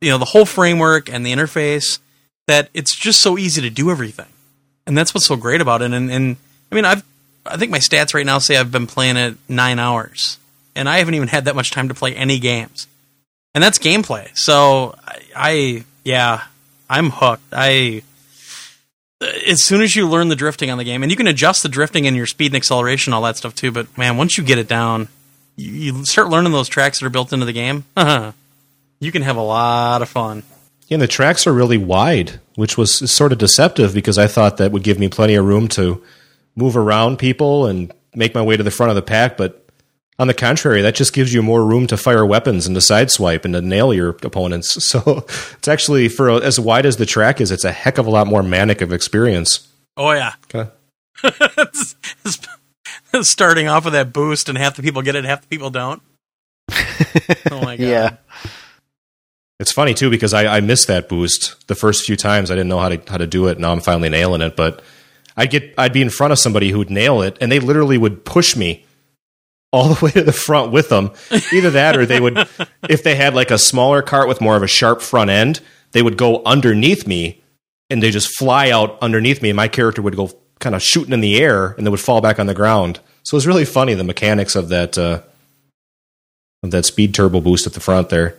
you 0.00 0.10
know 0.10 0.18
the 0.18 0.24
whole 0.26 0.44
framework 0.44 1.08
and 1.08 1.24
the 1.24 1.32
interface 1.32 1.98
that 2.46 2.70
it's 2.74 2.96
just 2.96 3.20
so 3.20 3.38
easy 3.38 3.60
to 3.60 3.70
do 3.70 3.90
everything, 3.90 4.28
and 4.86 4.96
that's 4.96 5.14
what's 5.14 5.26
so 5.26 5.36
great 5.36 5.60
about 5.60 5.82
it. 5.82 5.92
And 5.92 6.10
and 6.10 6.36
I 6.70 6.74
mean, 6.74 6.84
I've 6.84 7.04
I 7.46 7.56
think 7.56 7.70
my 7.70 7.78
stats 7.78 8.14
right 8.14 8.26
now 8.26 8.38
say 8.38 8.56
I've 8.56 8.72
been 8.72 8.86
playing 8.86 9.16
it 9.16 9.36
nine 9.48 9.78
hours, 9.78 10.38
and 10.74 10.88
I 10.88 10.98
haven't 10.98 11.14
even 11.14 11.28
had 11.28 11.44
that 11.44 11.56
much 11.56 11.70
time 11.70 11.88
to 11.88 11.94
play 11.94 12.14
any 12.14 12.38
games, 12.38 12.86
and 13.54 13.62
that's 13.62 13.78
gameplay. 13.78 14.36
So 14.36 14.94
I, 15.06 15.20
I 15.36 15.84
yeah, 16.04 16.44
I'm 16.90 17.10
hooked. 17.10 17.44
I 17.52 18.02
as 19.20 19.64
soon 19.64 19.82
as 19.82 19.96
you 19.96 20.08
learn 20.08 20.28
the 20.28 20.36
drifting 20.36 20.70
on 20.70 20.78
the 20.78 20.84
game, 20.84 21.02
and 21.02 21.10
you 21.10 21.16
can 21.16 21.26
adjust 21.26 21.62
the 21.62 21.68
drifting 21.68 22.06
and 22.06 22.16
your 22.16 22.26
speed 22.26 22.52
and 22.52 22.56
acceleration, 22.56 23.12
all 23.12 23.22
that 23.22 23.36
stuff 23.36 23.54
too. 23.54 23.72
But 23.72 23.96
man, 23.98 24.16
once 24.16 24.38
you 24.38 24.44
get 24.44 24.58
it 24.58 24.68
down, 24.68 25.08
you, 25.58 25.72
you 25.72 26.04
start 26.06 26.28
learning 26.28 26.52
those 26.52 26.68
tracks 26.68 27.00
that 27.00 27.06
are 27.06 27.10
built 27.10 27.32
into 27.32 27.44
the 27.44 27.52
game. 27.52 27.84
you 29.00 29.12
can 29.12 29.22
have 29.22 29.36
a 29.36 29.42
lot 29.42 30.00
of 30.00 30.08
fun. 30.08 30.44
Yeah, 30.86 30.94
and 30.94 31.02
the 31.02 31.08
tracks 31.08 31.46
are 31.46 31.52
really 31.52 31.76
wide, 31.76 32.40
which 32.54 32.78
was 32.78 33.10
sort 33.10 33.32
of 33.32 33.38
deceptive 33.38 33.92
because 33.92 34.16
I 34.16 34.26
thought 34.26 34.56
that 34.56 34.72
would 34.72 34.82
give 34.82 34.98
me 34.98 35.08
plenty 35.08 35.34
of 35.34 35.44
room 35.44 35.68
to 35.68 36.02
move 36.56 36.76
around 36.76 37.18
people 37.18 37.66
and 37.66 37.92
make 38.14 38.34
my 38.34 38.40
way 38.40 38.56
to 38.56 38.62
the 38.62 38.70
front 38.70 38.90
of 38.90 38.96
the 38.96 39.02
pack. 39.02 39.36
But 39.36 39.68
on 40.18 40.28
the 40.28 40.34
contrary, 40.34 40.80
that 40.82 40.94
just 40.94 41.12
gives 41.12 41.34
you 41.34 41.42
more 41.42 41.64
room 41.64 41.86
to 41.88 41.96
fire 41.96 42.24
weapons 42.24 42.66
and 42.66 42.74
to 42.74 42.80
sideswipe 42.80 43.44
and 43.44 43.54
to 43.54 43.60
nail 43.60 43.92
your 43.92 44.10
opponents. 44.10 44.78
So 44.88 45.26
it's 45.58 45.68
actually 45.68 46.08
for 46.08 46.30
as 46.30 46.58
wide 46.58 46.86
as 46.86 46.96
the 46.96 47.04
track 47.04 47.40
is, 47.40 47.50
it's 47.50 47.64
a 47.64 47.72
heck 47.72 47.98
of 47.98 48.06
a 48.06 48.10
lot 48.10 48.26
more 48.26 48.42
manic 48.42 48.80
of 48.80 48.92
experience. 48.92 49.68
Oh 49.96 50.12
yeah, 50.12 50.32
starting 53.22 53.68
off 53.68 53.84
with 53.84 53.94
that 53.94 54.12
boost, 54.12 54.48
and 54.48 54.58
half 54.58 54.76
the 54.76 54.82
people 54.82 55.02
get 55.02 55.16
it, 55.16 55.24
half 55.24 55.42
the 55.42 55.48
people 55.48 55.70
don't. 55.70 56.02
Oh 57.50 57.62
my 57.62 57.76
god! 57.76 57.86
Yeah. 57.86 58.16
It's 59.60 59.72
funny 59.72 59.94
too 59.94 60.10
because 60.10 60.34
I, 60.34 60.58
I 60.58 60.60
missed 60.60 60.86
that 60.88 61.08
boost 61.08 61.66
the 61.66 61.74
first 61.74 62.04
few 62.04 62.16
times. 62.16 62.50
I 62.50 62.54
didn't 62.54 62.68
know 62.68 62.78
how 62.78 62.90
to 62.90 63.02
how 63.08 63.16
to 63.16 63.26
do 63.26 63.48
it. 63.48 63.58
Now 63.58 63.72
I'm 63.72 63.80
finally 63.80 64.08
nailing 64.08 64.40
it. 64.40 64.54
But 64.56 64.82
I'd 65.36 65.50
get 65.50 65.74
I'd 65.76 65.92
be 65.92 66.02
in 66.02 66.10
front 66.10 66.32
of 66.32 66.38
somebody 66.38 66.70
who 66.70 66.78
would 66.78 66.90
nail 66.90 67.22
it, 67.22 67.36
and 67.40 67.50
they 67.50 67.58
literally 67.58 67.98
would 67.98 68.24
push 68.24 68.56
me 68.56 68.84
all 69.72 69.88
the 69.94 70.04
way 70.04 70.10
to 70.12 70.22
the 70.22 70.32
front 70.32 70.72
with 70.72 70.88
them. 70.88 71.12
Either 71.52 71.70
that, 71.70 71.96
or 71.96 72.06
they 72.06 72.20
would, 72.20 72.36
if 72.88 73.02
they 73.02 73.14
had 73.14 73.34
like 73.34 73.50
a 73.50 73.58
smaller 73.58 74.02
cart 74.02 74.28
with 74.28 74.40
more 74.40 74.56
of 74.56 74.62
a 74.62 74.68
sharp 74.68 75.00
front 75.00 75.30
end, 75.30 75.60
they 75.92 76.02
would 76.02 76.16
go 76.16 76.42
underneath 76.44 77.06
me, 77.06 77.42
and 77.90 78.02
they 78.02 78.10
just 78.10 78.36
fly 78.36 78.70
out 78.70 78.98
underneath 79.00 79.42
me. 79.42 79.50
And 79.50 79.56
my 79.56 79.68
character 79.68 80.02
would 80.02 80.16
go 80.16 80.30
kind 80.58 80.74
of 80.74 80.82
shooting 80.82 81.12
in 81.12 81.20
the 81.20 81.38
air, 81.42 81.74
and 81.76 81.86
they 81.86 81.90
would 81.90 82.00
fall 82.00 82.20
back 82.20 82.38
on 82.38 82.46
the 82.46 82.54
ground. 82.54 83.00
So 83.22 83.34
it 83.34 83.38
was 83.38 83.46
really 83.46 83.64
funny 83.64 83.94
the 83.94 84.04
mechanics 84.04 84.56
of 84.56 84.68
that 84.70 84.96
uh, 84.98 85.20
of 86.62 86.70
that 86.70 86.84
speed 86.86 87.14
turbo 87.14 87.40
boost 87.40 87.66
at 87.66 87.72
the 87.74 87.80
front 87.80 88.08
there. 88.08 88.36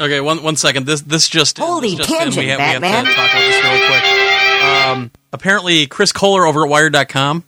Okay, 0.00 0.20
one 0.20 0.42
one 0.42 0.56
second. 0.56 0.86
This 0.86 1.02
this 1.02 1.28
just 1.28 1.58
Holy 1.58 1.96
this 1.96 2.06
just 2.06 2.10
in. 2.10 2.16
tangent, 2.16 2.36
we 2.44 2.48
have, 2.48 2.58
we 2.58 2.64
have 2.64 2.82
Batman. 2.82 3.04
to 3.04 3.10
talk 3.12 3.30
about 3.30 3.40
this 3.40 3.64
really 3.64 3.86
quick. 3.86 4.64
Um, 4.64 5.10
apparently, 5.32 5.86
Chris 5.86 6.12
Kohler 6.12 6.46
over 6.46 6.64
at 6.64 6.70
Wired.com 6.70 7.44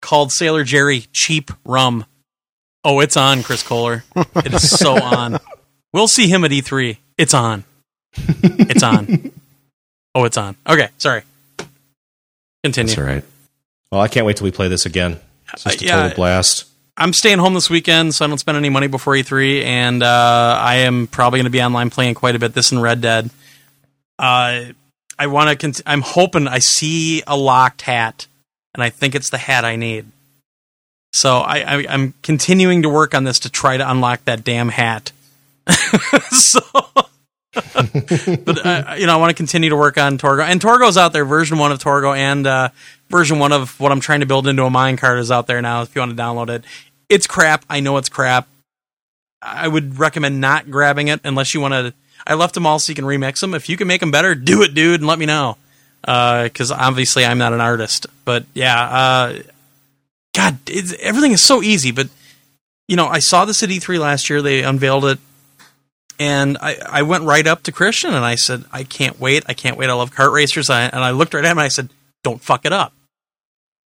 called 0.00 0.32
Sailor 0.32 0.64
Jerry 0.64 1.06
cheap 1.12 1.50
rum. 1.64 2.04
Oh, 2.84 3.00
it's 3.00 3.16
on, 3.16 3.42
Chris 3.42 3.62
Kohler. 3.62 4.04
It 4.36 4.52
is 4.54 4.68
so 4.78 4.94
on. 5.02 5.38
We'll 5.92 6.08
see 6.08 6.28
him 6.28 6.44
at 6.44 6.50
E3. 6.50 6.96
It's 7.18 7.34
on. 7.34 7.64
It's 8.42 8.82
on. 8.82 9.30
Oh, 10.14 10.24
it's 10.24 10.36
on. 10.36 10.56
Okay, 10.68 10.90
sorry. 10.98 11.22
Continue. 12.62 12.94
That's 12.94 12.98
all 12.98 13.06
right. 13.14 13.24
Well, 13.92 14.00
I 14.00 14.08
can't 14.08 14.24
wait 14.24 14.38
till 14.38 14.46
we 14.46 14.50
play 14.50 14.68
this 14.68 14.86
again. 14.86 15.20
It's 15.52 15.64
just 15.64 15.82
a 15.82 15.84
Uh, 15.84 15.86
yeah. 15.86 16.02
total 16.02 16.16
blast. 16.16 16.64
I'm 16.96 17.12
staying 17.12 17.38
home 17.38 17.52
this 17.54 17.68
weekend, 17.68 18.14
so 18.14 18.24
I 18.24 18.28
don't 18.28 18.38
spend 18.38 18.56
any 18.56 18.70
money 18.70 18.86
before 18.86 19.12
E3, 19.14 19.64
and 19.64 20.02
uh, 20.02 20.58
I 20.58 20.76
am 20.76 21.06
probably 21.06 21.38
going 21.38 21.44
to 21.44 21.50
be 21.50 21.62
online 21.62 21.90
playing 21.90 22.14
quite 22.14 22.34
a 22.34 22.38
bit. 22.38 22.54
This 22.54 22.72
and 22.72 22.82
Red 22.82 23.02
Dead. 23.02 23.28
Uh, 24.18 24.64
I 25.18 25.26
want 25.26 25.50
to. 25.50 25.56
Cont- 25.56 25.82
I'm 25.86 26.00
hoping 26.00 26.48
I 26.48 26.58
see 26.58 27.22
a 27.26 27.36
locked 27.36 27.82
hat, 27.82 28.26
and 28.74 28.82
I 28.82 28.88
think 28.90 29.14
it's 29.14 29.28
the 29.30 29.38
hat 29.38 29.64
I 29.64 29.76
need. 29.76 30.06
So 31.12 31.36
I, 31.38 31.58
I, 31.58 31.86
I'm 31.88 32.14
continuing 32.22 32.82
to 32.82 32.88
work 32.88 33.14
on 33.14 33.24
this 33.24 33.38
to 33.40 33.50
try 33.50 33.76
to 33.76 33.90
unlock 33.90 34.24
that 34.24 34.42
damn 34.44 34.70
hat. 34.70 35.12
so, 36.30 36.60
but 37.52 38.66
uh, 38.66 38.94
you 38.98 39.06
know, 39.06 39.12
I 39.14 39.16
want 39.16 39.30
to 39.30 39.34
continue 39.34 39.68
to 39.70 39.76
work 39.76 39.98
on 39.98 40.16
Torgo, 40.18 40.44
and 40.44 40.60
Torgo's 40.60 40.96
out 40.96 41.12
there. 41.12 41.24
Version 41.24 41.58
one 41.58 41.72
of 41.72 41.78
Torgo 41.78 42.16
and 42.16 42.46
uh, 42.46 42.68
version 43.12 43.38
one 43.38 43.52
of 43.52 43.78
what 43.78 43.92
I'm 43.92 44.00
trying 44.00 44.20
to 44.20 44.26
build 44.26 44.48
into 44.48 44.64
a 44.64 44.70
mine 44.70 44.96
minecart 44.96 45.20
is 45.20 45.30
out 45.30 45.46
there 45.46 45.62
now. 45.62 45.82
If 45.82 45.94
you 45.94 46.00
want 46.00 46.16
to 46.16 46.20
download 46.20 46.48
it, 46.48 46.64
it's 47.08 47.28
crap. 47.28 47.64
I 47.70 47.78
know 47.78 47.98
it's 47.98 48.08
crap. 48.08 48.48
I 49.40 49.68
would 49.68 49.98
recommend 49.98 50.40
not 50.40 50.70
grabbing 50.70 51.08
it 51.08 51.20
unless 51.22 51.54
you 51.54 51.60
want 51.60 51.74
to. 51.74 51.94
I 52.26 52.34
left 52.34 52.54
them 52.54 52.66
all 52.66 52.78
so 52.78 52.90
you 52.90 52.96
can 52.96 53.04
remix 53.04 53.40
them. 53.40 53.54
If 53.54 53.68
you 53.68 53.76
can 53.76 53.86
make 53.86 54.00
them 54.00 54.10
better, 54.10 54.34
do 54.34 54.62
it, 54.62 54.74
dude, 54.74 55.00
and 55.00 55.08
let 55.08 55.18
me 55.18 55.26
know. 55.26 55.56
Because 56.00 56.72
obviously 56.72 57.24
I'm 57.24 57.38
not 57.38 57.52
an 57.52 57.60
artist, 57.60 58.06
but 58.24 58.44
yeah, 58.54 58.82
uh, 58.82 59.38
God, 60.34 60.58
everything 61.00 61.32
is 61.32 61.44
so 61.44 61.62
easy. 61.62 61.92
But 61.92 62.08
you 62.88 62.96
know, 62.96 63.06
I 63.06 63.20
saw 63.20 63.44
this 63.44 63.62
at 63.62 63.68
E3 63.68 64.00
last 64.00 64.28
year. 64.28 64.42
They 64.42 64.64
unveiled 64.64 65.04
it, 65.04 65.18
and 66.18 66.58
I, 66.60 66.78
I 66.88 67.02
went 67.02 67.24
right 67.24 67.46
up 67.46 67.62
to 67.64 67.72
Christian 67.72 68.14
and 68.14 68.24
I 68.24 68.34
said, 68.34 68.64
"I 68.72 68.82
can't 68.82 69.20
wait! 69.20 69.44
I 69.46 69.54
can't 69.54 69.76
wait! 69.76 69.90
I 69.90 69.92
love 69.92 70.12
kart 70.12 70.32
racers!" 70.32 70.70
I, 70.70 70.82
and 70.82 71.04
I 71.04 71.10
looked 71.10 71.34
right 71.34 71.44
at 71.44 71.50
him 71.50 71.58
and 71.58 71.64
I 71.64 71.68
said, 71.68 71.90
"Don't 72.24 72.42
fuck 72.42 72.64
it 72.64 72.72
up." 72.72 72.92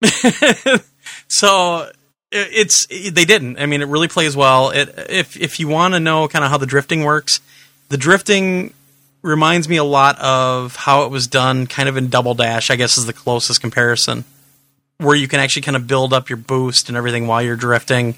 so 1.28 1.90
it- 2.32 2.50
it's 2.52 2.86
they 2.88 3.26
didn't. 3.26 3.58
I 3.60 3.66
mean, 3.66 3.82
it 3.82 3.88
really 3.88 4.08
plays 4.08 4.36
well. 4.36 4.70
It 4.72 4.94
if 5.10 5.38
if 5.40 5.60
you 5.60 5.68
want 5.68 5.94
to 5.94 6.00
know 6.00 6.28
kind 6.28 6.44
of 6.44 6.52
how 6.52 6.58
the 6.58 6.66
drifting 6.66 7.04
works, 7.04 7.40
the 7.90 7.98
drifting 7.98 8.74
reminds 9.22 9.68
me 9.68 9.78
a 9.78 9.84
lot 9.84 10.20
of 10.20 10.76
how 10.76 11.04
it 11.04 11.12
was 11.12 11.28
done, 11.28 11.66
kind 11.68 11.90
of 11.90 11.98
in 11.98 12.10
Double 12.10 12.34
Dash. 12.34 12.70
I 12.70 12.76
guess 12.76 12.98
is 12.98 13.06
the 13.06 13.14
closest 13.14 13.62
comparison, 13.62 14.24
where 14.98 15.16
you 15.16 15.28
can 15.28 15.40
actually 15.40 15.62
kind 15.64 15.76
of 15.78 15.88
build 15.88 16.14
up 16.14 16.30
your 16.30 16.38
boost 16.38 16.90
and 16.90 16.98
everything 16.98 17.28
while 17.28 17.42
you're 17.42 17.56
drifting. 17.56 18.16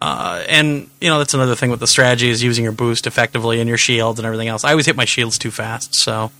Uh, 0.00 0.44
and 0.48 0.88
you 1.00 1.08
know 1.08 1.18
that's 1.18 1.34
another 1.34 1.56
thing 1.56 1.70
with 1.70 1.80
the 1.80 1.86
strategy 1.86 2.28
is 2.30 2.40
using 2.42 2.62
your 2.62 2.72
boost 2.72 3.06
effectively 3.08 3.58
and 3.58 3.68
your 3.68 3.78
shields 3.78 4.20
and 4.20 4.26
everything 4.26 4.46
else. 4.46 4.62
I 4.62 4.70
always 4.70 4.86
hit 4.86 4.94
my 4.94 5.04
shields 5.04 5.38
too 5.38 5.50
fast, 5.50 5.96
so 5.96 6.30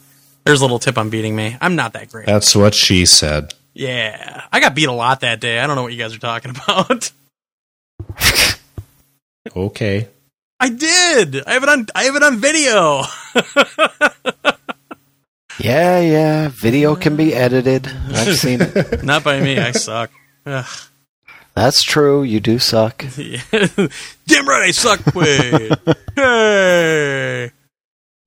there's 0.45 0.61
a 0.61 0.65
little 0.65 0.79
tip 0.79 0.97
on 0.97 1.11
beating 1.11 1.35
me. 1.35 1.57
I'm 1.61 1.75
not 1.75 1.93
that 1.95 2.09
great. 2.11 2.27
That's 2.27 2.55
what 2.55 2.75
she 2.77 3.05
said. 3.05 3.55
Yeah, 3.79 4.43
I 4.51 4.59
got 4.59 4.75
beat 4.75 4.89
a 4.89 4.93
lot 4.93 5.21
that 5.21 5.39
day. 5.39 5.61
I 5.61 5.67
don't 5.69 5.77
know 5.77 5.85
what 5.85 5.93
you 5.93 5.99
guys 5.99 6.13
are 6.13 6.19
talking 6.19 6.51
about. 6.67 7.13
Okay. 9.55 10.09
I 10.59 10.69
did. 10.69 11.45
I 11.47 11.53
have 11.53 11.63
it 11.63 11.69
on. 11.69 11.87
I 11.95 12.03
have 12.05 12.17
it 12.17 12.23
on 12.25 12.39
video. 12.39 13.05
Yeah, 15.61 15.99
yeah. 15.99 16.49
Video 16.53 16.95
can 16.95 17.17
be 17.17 17.35
edited. 17.35 17.89
I've 17.89 18.37
seen 18.37 18.61
it. 18.63 19.03
Not 19.05 19.25
by 19.25 19.41
me. 19.41 19.59
I 19.59 19.73
suck. 19.73 20.13
Ugh. 20.47 20.65
That's 21.57 21.83
true. 21.83 22.23
You 22.23 22.39
do 22.39 22.61
suck. 22.61 23.05
Yeah. 23.17 23.41
Damn 23.51 24.49
right, 24.49 24.63
I 24.63 24.71
suck. 24.71 25.05
Wait. 25.17 25.73
hey. 26.15 27.51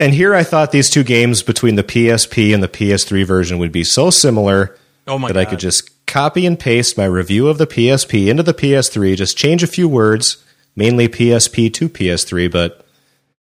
And 0.02 0.14
here 0.14 0.36
I 0.36 0.44
thought 0.44 0.74
these 0.74 0.90
two 0.90 1.04
games 1.06 1.42
between 1.42 1.76
the 1.76 1.84
PSP 1.84 2.54
and 2.54 2.62
the 2.62 2.68
PS3 2.68 3.26
version 3.26 3.60
would 3.60 3.72
be 3.72 3.86
so 3.86 4.10
similar 4.10 4.76
Oh 5.08 5.18
my 5.18 5.28
that 5.28 5.34
god. 5.34 5.40
I 5.40 5.46
could 5.46 5.60
just 5.60 6.06
copy 6.06 6.46
and 6.46 6.60
paste 6.60 6.98
my 6.98 7.06
review 7.06 7.48
of 7.48 7.58
the 7.58 7.68
PSP 7.68 8.28
into 8.28 8.44
the 8.44 8.54
PS3, 8.54 9.16
just 9.16 9.38
change 9.38 9.64
a 9.64 9.68
few 9.68 9.88
words, 9.88 10.44
mainly 10.76 11.08
PSP 11.08 11.74
to 11.74 11.90
PS3. 11.90 12.52
But, 12.52 12.86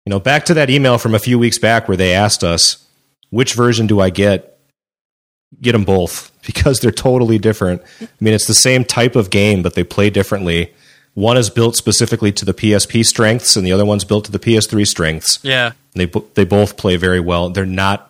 you 0.04 0.10
know, 0.10 0.20
back 0.20 0.44
to 0.46 0.54
that 0.54 0.70
email 0.70 0.98
from 0.98 1.14
a 1.14 1.18
few 1.18 1.38
weeks 1.38 1.58
back 1.58 1.88
where 1.88 1.96
they 1.96 2.12
asked 2.12 2.44
us, 2.44 2.86
which 3.30 3.54
version 3.54 3.86
do 3.86 4.00
I 4.00 4.10
get? 4.10 4.50
get 5.60 5.72
them 5.72 5.84
both 5.84 6.30
because 6.46 6.80
they're 6.80 6.90
totally 6.90 7.38
different. 7.38 7.82
I 8.00 8.08
mean, 8.20 8.34
it's 8.34 8.46
the 8.46 8.54
same 8.54 8.84
type 8.84 9.16
of 9.16 9.30
game, 9.30 9.62
but 9.62 9.74
they 9.74 9.84
play 9.84 10.10
differently. 10.10 10.72
One 11.14 11.36
is 11.36 11.50
built 11.50 11.76
specifically 11.76 12.32
to 12.32 12.44
the 12.44 12.54
PSP 12.54 13.04
strengths, 13.04 13.56
and 13.56 13.66
the 13.66 13.72
other 13.72 13.84
one's 13.84 14.04
built 14.04 14.26
to 14.26 14.32
the 14.32 14.38
PS3 14.38 14.86
strengths. 14.86 15.40
Yeah. 15.42 15.72
They 15.94 16.06
they 16.06 16.44
both 16.44 16.76
play 16.76 16.96
very 16.96 17.18
well. 17.18 17.50
They're 17.50 17.66
not 17.66 18.09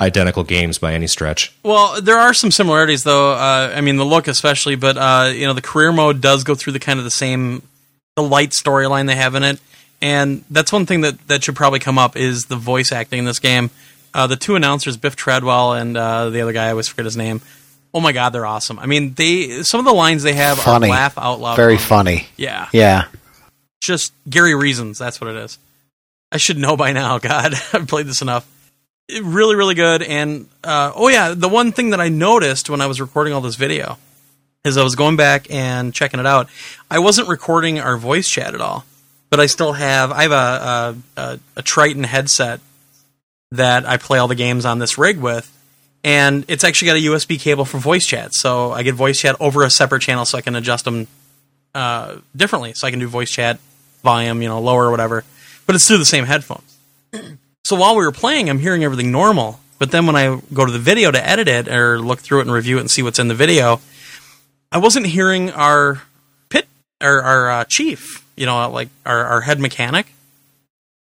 identical 0.00 0.44
games 0.44 0.78
by 0.78 0.94
any 0.94 1.06
stretch. 1.06 1.54
Well, 1.62 2.00
there 2.00 2.18
are 2.18 2.32
some 2.34 2.50
similarities, 2.50 3.02
though. 3.04 3.32
Uh, 3.32 3.72
I 3.74 3.80
mean, 3.80 3.96
the 3.96 4.04
look 4.04 4.28
especially, 4.28 4.76
but 4.76 4.96
uh, 4.96 5.30
you 5.34 5.46
know, 5.46 5.52
the 5.54 5.62
career 5.62 5.92
mode 5.92 6.20
does 6.20 6.44
go 6.44 6.54
through 6.54 6.72
the 6.74 6.78
kind 6.80 6.98
of 6.98 7.04
the 7.04 7.10
same, 7.10 7.62
the 8.16 8.22
light 8.22 8.50
storyline 8.50 9.06
they 9.06 9.16
have 9.16 9.34
in 9.34 9.42
it, 9.42 9.60
and 10.00 10.44
that's 10.50 10.72
one 10.72 10.86
thing 10.86 11.00
that 11.02 11.26
that 11.28 11.42
should 11.44 11.56
probably 11.56 11.80
come 11.80 11.98
up 11.98 12.16
is 12.16 12.46
the 12.46 12.56
voice 12.56 12.92
acting 12.92 13.18
in 13.20 13.24
this 13.24 13.38
game. 13.38 13.70
Uh, 14.14 14.26
the 14.26 14.36
two 14.36 14.54
announcers, 14.56 14.96
Biff 14.96 15.16
Treadwell 15.16 15.74
and 15.74 15.96
uh, 15.96 16.30
the 16.30 16.40
other 16.40 16.52
guy, 16.52 16.66
I 16.66 16.70
always 16.70 16.88
forget 16.88 17.04
his 17.04 17.16
name. 17.16 17.40
Oh 17.92 18.00
my 18.00 18.12
god, 18.12 18.30
they're 18.30 18.46
awesome. 18.46 18.78
I 18.78 18.86
mean, 18.86 19.14
they 19.14 19.62
some 19.62 19.80
of 19.80 19.84
the 19.86 19.92
lines 19.92 20.22
they 20.22 20.32
have 20.34 20.58
Funny. 20.58 20.88
are 20.88 20.90
laugh 20.90 21.18
out 21.18 21.40
loud. 21.40 21.56
Very 21.56 21.76
funny. 21.78 22.26
Yeah, 22.36 22.68
Yeah. 22.72 23.06
just 23.82 24.12
Gary 24.28 24.54
Reasons. 24.54 24.98
That's 24.98 25.20
what 25.20 25.30
it 25.30 25.36
is. 25.36 25.58
I 26.30 26.36
should 26.36 26.58
know 26.58 26.76
by 26.76 26.92
now. 26.92 27.18
God, 27.20 27.54
I've 27.72 27.86
played 27.88 28.06
this 28.06 28.22
enough. 28.22 28.46
Really, 29.10 29.54
really 29.54 29.74
good. 29.74 30.02
And 30.02 30.48
uh, 30.62 30.92
oh 30.94 31.08
yeah, 31.08 31.34
the 31.34 31.48
one 31.48 31.72
thing 31.72 31.90
that 31.90 32.00
I 32.00 32.08
noticed 32.08 32.68
when 32.68 32.80
I 32.80 32.86
was 32.86 33.00
recording 33.00 33.32
all 33.32 33.40
this 33.40 33.56
video 33.56 33.98
is 34.64 34.76
I 34.76 34.84
was 34.84 34.96
going 34.96 35.16
back 35.16 35.50
and 35.50 35.94
checking 35.94 36.20
it 36.20 36.26
out. 36.26 36.48
I 36.90 36.98
wasn't 36.98 37.28
recording 37.28 37.78
our 37.78 37.96
voice 37.96 38.28
chat 38.28 38.54
at 38.54 38.60
all, 38.60 38.84
but 39.30 39.40
I 39.40 39.46
still 39.46 39.72
have. 39.72 40.12
I 40.12 40.22
have 40.22 40.32
a 40.32 40.34
a, 40.34 41.20
a, 41.20 41.40
a 41.56 41.62
Tritton 41.62 42.04
headset 42.04 42.60
that 43.52 43.86
I 43.86 43.96
play 43.96 44.18
all 44.18 44.28
the 44.28 44.34
games 44.34 44.66
on 44.66 44.78
this 44.78 44.98
rig 44.98 45.18
with. 45.18 45.54
And 46.04 46.44
it's 46.48 46.62
actually 46.62 46.86
got 46.86 46.96
a 46.96 47.00
USB 47.00 47.40
cable 47.40 47.64
for 47.64 47.78
voice 47.78 48.06
chat, 48.06 48.32
so 48.32 48.70
I 48.72 48.82
get 48.82 48.94
voice 48.94 49.20
chat 49.20 49.36
over 49.40 49.64
a 49.64 49.70
separate 49.70 50.00
channel, 50.00 50.24
so 50.24 50.38
I 50.38 50.42
can 50.42 50.54
adjust 50.54 50.84
them 50.84 51.08
uh, 51.74 52.18
differently. 52.36 52.74
So 52.74 52.86
I 52.86 52.90
can 52.90 53.00
do 53.00 53.08
voice 53.08 53.30
chat 53.30 53.58
volume, 54.02 54.40
you 54.40 54.48
know, 54.48 54.60
lower 54.60 54.86
or 54.86 54.90
whatever. 54.90 55.24
But 55.66 55.74
it's 55.74 55.88
through 55.88 55.98
the 55.98 56.04
same 56.04 56.24
headphones. 56.24 56.78
So 57.68 57.76
while 57.76 57.94
we 57.94 58.02
were 58.02 58.12
playing, 58.12 58.48
I'm 58.48 58.60
hearing 58.60 58.82
everything 58.82 59.12
normal. 59.12 59.60
But 59.78 59.90
then 59.90 60.06
when 60.06 60.16
I 60.16 60.40
go 60.54 60.64
to 60.64 60.72
the 60.72 60.78
video 60.78 61.10
to 61.10 61.28
edit 61.28 61.48
it 61.48 61.68
or 61.68 62.00
look 62.00 62.18
through 62.18 62.38
it 62.38 62.46
and 62.46 62.50
review 62.50 62.78
it 62.78 62.80
and 62.80 62.90
see 62.90 63.02
what's 63.02 63.18
in 63.18 63.28
the 63.28 63.34
video, 63.34 63.82
I 64.72 64.78
wasn't 64.78 65.04
hearing 65.04 65.50
our 65.50 66.00
pit 66.48 66.66
or 67.02 67.20
our 67.20 67.50
uh, 67.50 67.64
chief, 67.64 68.24
you 68.38 68.46
know, 68.46 68.70
like 68.70 68.88
our, 69.04 69.22
our 69.22 69.40
head 69.42 69.60
mechanic. 69.60 70.06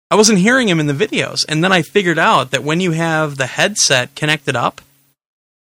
I 0.10 0.16
wasn't 0.16 0.40
hearing 0.40 0.68
him 0.68 0.80
in 0.80 0.88
the 0.88 0.94
videos. 0.94 1.46
And 1.48 1.64
then 1.64 1.72
I 1.72 1.84
figured 1.84 2.18
out 2.18 2.50
that 2.50 2.64
when 2.64 2.80
you 2.80 2.94
have 2.94 3.38
the 3.38 3.46
headset 3.46 4.16
connected 4.16 4.56
up 4.56 4.82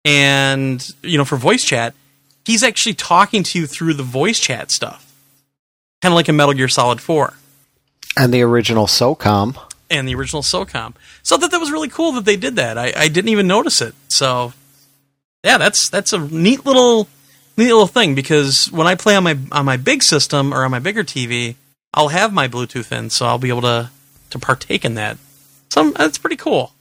and, 0.05 0.85
you 1.01 1.17
know, 1.17 1.25
for 1.25 1.35
voice 1.35 1.63
chat, 1.63 1.95
he's 2.45 2.61
actually 2.61 2.93
talking 2.93 3.41
to 3.41 3.57
you 3.57 3.65
through 3.65 3.95
the 3.95 4.03
voice 4.03 4.39
chat 4.39 4.69
stuff. 4.69 5.11
Kind 6.03 6.13
of 6.13 6.15
like 6.15 6.29
in 6.29 6.35
Metal 6.35 6.53
Gear 6.53 6.67
Solid 6.67 7.01
4 7.01 7.33
And 8.17 8.31
the 8.31 8.43
original 8.43 8.85
SOCOM. 8.85 9.70
And 9.91 10.07
the 10.07 10.15
original 10.15 10.41
SOCOM. 10.41 10.93
So 11.21 11.35
I 11.35 11.39
thought 11.39 11.51
that 11.51 11.59
was 11.59 11.71
really 11.71 11.89
cool 11.89 12.13
that 12.13 12.25
they 12.25 12.37
did 12.37 12.55
that. 12.55 12.77
I, 12.77 12.93
I 12.95 13.07
didn't 13.09 13.29
even 13.29 13.45
notice 13.47 13.81
it. 13.81 13.93
So 14.09 14.53
yeah, 15.43 15.57
that's 15.57 15.89
that's 15.89 16.13
a 16.13 16.19
neat 16.19 16.65
little 16.65 17.07
neat 17.57 17.65
little 17.67 17.87
thing 17.87 18.15
because 18.15 18.69
when 18.71 18.87
I 18.87 18.95
play 18.95 19.15
on 19.15 19.23
my 19.23 19.37
on 19.51 19.65
my 19.65 19.77
big 19.77 20.01
system 20.03 20.53
or 20.53 20.63
on 20.65 20.71
my 20.71 20.79
bigger 20.79 21.03
TV, 21.03 21.55
I'll 21.93 22.07
have 22.09 22.31
my 22.33 22.47
Bluetooth 22.47 22.91
in, 22.97 23.09
so 23.09 23.25
I'll 23.25 23.37
be 23.37 23.49
able 23.49 23.61
to 23.61 23.89
to 24.31 24.39
partake 24.39 24.85
in 24.85 24.95
that. 24.95 25.17
So 25.69 25.91
that's 25.91 26.17
pretty 26.17 26.37
cool. 26.37 26.73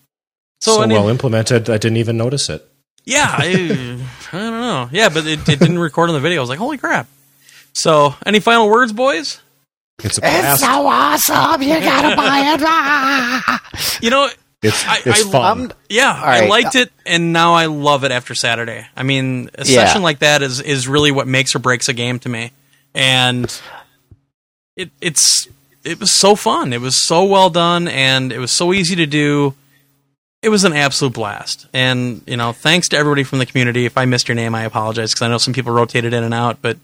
So, 0.60 0.74
So, 0.82 0.86
well 0.88 1.08
implemented, 1.08 1.70
I 1.70 1.78
didn't 1.78 1.96
even 1.96 2.16
notice 2.18 2.48
it. 2.50 2.66
yeah, 3.06 3.26
I, 3.28 3.46
I 4.32 4.38
don't 4.38 4.60
know. 4.60 4.88
Yeah, 4.92 5.08
but 5.08 5.26
it, 5.26 5.48
it 5.48 5.58
didn't 5.58 5.78
record 5.78 6.10
on 6.10 6.14
the 6.14 6.20
video. 6.20 6.38
I 6.38 6.42
was 6.42 6.50
like, 6.50 6.58
holy 6.58 6.76
crap. 6.76 7.08
So, 7.72 8.14
any 8.26 8.40
final 8.40 8.68
words, 8.68 8.92
boys? 8.92 9.40
It's 10.04 10.18
a 10.18 10.20
blast. 10.20 10.60
so 10.60 10.86
awesome! 10.86 11.62
You 11.62 11.80
gotta 11.80 12.16
buy 12.22 12.52
it. 12.54 12.60
Ah! 12.62 13.98
You 14.02 14.10
know, 14.10 14.28
It's 14.62 14.84
I- 14.86 14.98
it's 15.06 15.26
I- 15.26 15.30
fun. 15.30 15.42
I'm- 15.60 15.72
Yeah, 15.88 16.12
I 16.12 16.46
liked 16.46 16.74
it, 16.74 16.92
and 17.06 17.32
now 17.32 17.54
I 17.54 17.66
love 17.66 18.04
it 18.04 18.12
after 18.12 18.34
Saturday. 18.34 18.86
I 18.96 19.02
mean, 19.02 19.50
a 19.56 19.64
Yeah. 19.64 19.86
session 19.86 20.02
like 20.02 20.18
that 20.20 20.42
is 20.42 20.60
is 20.60 20.86
really 20.88 21.10
what 21.10 21.26
makes 21.26 21.54
or 21.54 21.58
breaks 21.60 21.88
a 21.88 21.92
game 21.94 22.18
to 22.20 22.28
me, 22.28 22.52
and 22.94 23.50
it 24.76 24.90
it's 25.00 25.48
it 25.82 25.98
was 25.98 26.12
so 26.12 26.34
fun. 26.36 26.72
It 26.74 26.80
was 26.80 27.02
so 27.02 27.24
well 27.24 27.48
done, 27.50 27.88
and 27.88 28.32
it 28.32 28.38
was 28.38 28.52
so 28.52 28.72
easy 28.74 28.96
to 28.96 29.06
do. 29.06 29.54
It 30.42 30.48
was 30.50 30.64
an 30.64 30.72
absolute 30.74 31.14
blast, 31.14 31.66
and 31.72 32.22
you 32.26 32.36
know, 32.36 32.52
thanks 32.52 32.88
to 32.90 32.96
everybody 32.98 33.24
from 33.24 33.38
the 33.40 33.46
community. 33.46 33.84
If 33.86 33.96
I 33.98 34.04
missed 34.06 34.28
your 34.28 34.34
name, 34.36 34.54
I 34.54 34.62
apologize 34.64 35.10
because 35.12 35.22
I 35.22 35.28
know 35.28 35.38
some 35.38 35.52
people 35.54 35.72
rotated 35.72 36.12
in 36.14 36.22
and 36.24 36.32
out, 36.34 36.58
but 36.62 36.76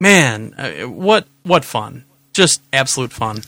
man, 0.00 0.54
uh, 0.58 0.88
what 0.88 1.26
what 1.44 1.64
fun! 1.64 2.04
Just 2.34 2.60
absolute 2.72 3.12
fun. 3.12 3.42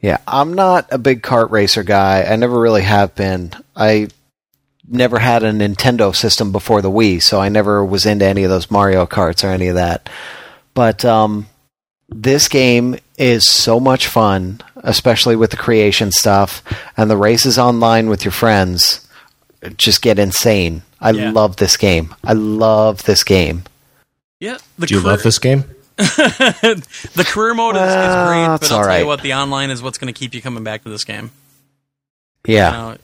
Yeah, 0.00 0.16
I'm 0.26 0.54
not 0.54 0.88
a 0.90 0.98
big 0.98 1.22
kart 1.22 1.50
racer 1.50 1.82
guy. 1.82 2.24
I 2.24 2.34
never 2.36 2.58
really 2.58 2.82
have 2.82 3.14
been. 3.14 3.52
I 3.76 4.08
never 4.88 5.18
had 5.18 5.42
a 5.42 5.52
Nintendo 5.52 6.14
system 6.14 6.50
before 6.50 6.82
the 6.82 6.90
Wii, 6.90 7.22
so 7.22 7.40
I 7.40 7.48
never 7.50 7.84
was 7.84 8.06
into 8.06 8.24
any 8.24 8.42
of 8.44 8.50
those 8.50 8.70
Mario 8.70 9.06
Karts 9.06 9.44
or 9.44 9.48
any 9.52 9.68
of 9.68 9.74
that. 9.76 10.08
But 10.74 11.04
um, 11.04 11.46
this 12.08 12.48
game 12.48 12.96
is 13.18 13.46
so 13.46 13.78
much 13.78 14.06
fun, 14.08 14.60
especially 14.76 15.36
with 15.36 15.50
the 15.52 15.56
creation 15.56 16.10
stuff 16.10 16.62
and 16.96 17.08
the 17.10 17.16
races 17.16 17.58
online 17.58 18.08
with 18.08 18.24
your 18.24 18.32
friends. 18.32 19.06
Just 19.76 20.02
get 20.02 20.18
insane. 20.18 20.82
I 21.00 21.10
Yeah. 21.10 21.30
love 21.30 21.56
this 21.56 21.76
game. 21.76 22.14
I 22.24 22.32
love 22.32 23.04
this 23.04 23.22
game. 23.22 23.64
Yeah, 24.40 24.58
the 24.78 24.86
Do 24.88 24.94
you 24.94 25.00
career- 25.00 25.12
love 25.12 25.22
this 25.22 25.38
game? 25.38 25.64
the 27.14 27.24
career 27.26 27.54
mode 27.54 27.76
is, 27.76 27.82
is 27.82 27.88
Well, 27.88 28.28
great, 28.28 28.46
but 28.46 28.62
it's 28.62 28.70
I'll 28.70 28.78
all 28.78 28.84
tell 28.84 28.98
you 28.98 29.06
what, 29.06 29.22
the 29.22 29.34
online 29.34 29.70
is 29.70 29.82
what's 29.82 29.98
going 29.98 30.12
to 30.12 30.18
keep 30.18 30.34
you 30.34 30.42
coming 30.42 30.64
back 30.64 30.82
to 30.84 30.88
this 30.88 31.04
game. 31.04 31.30
Yeah. 32.46 32.70
You 32.70 32.92
know, 32.92 32.98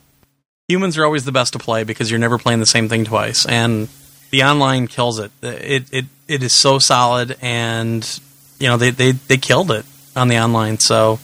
humans 0.69 0.99
are 0.99 1.05
always 1.05 1.25
the 1.25 1.33
best 1.33 1.53
to 1.55 1.59
play 1.59 1.85
because 1.85 2.11
you're 2.11 2.21
never 2.21 2.39
playing 2.39 2.61
the 2.61 2.67
same 2.67 2.89
thing 2.89 3.05
twice, 3.05 3.47
and 3.47 3.89
the 4.31 4.45
online 4.45 4.87
kills 4.87 5.19
it. 5.19 5.33
It 5.43 5.93
it 5.93 6.05
it 6.27 6.43
is 6.43 6.53
so 6.53 6.79
solid, 6.79 7.37
and 7.41 8.21
you 8.59 8.69
know 8.69 8.77
they 8.77 8.91
they 8.91 9.13
they 9.13 9.37
killed 9.39 9.71
it 9.71 9.85
on 10.15 10.29
the 10.29 10.39
online. 10.39 10.79
So 10.79 11.19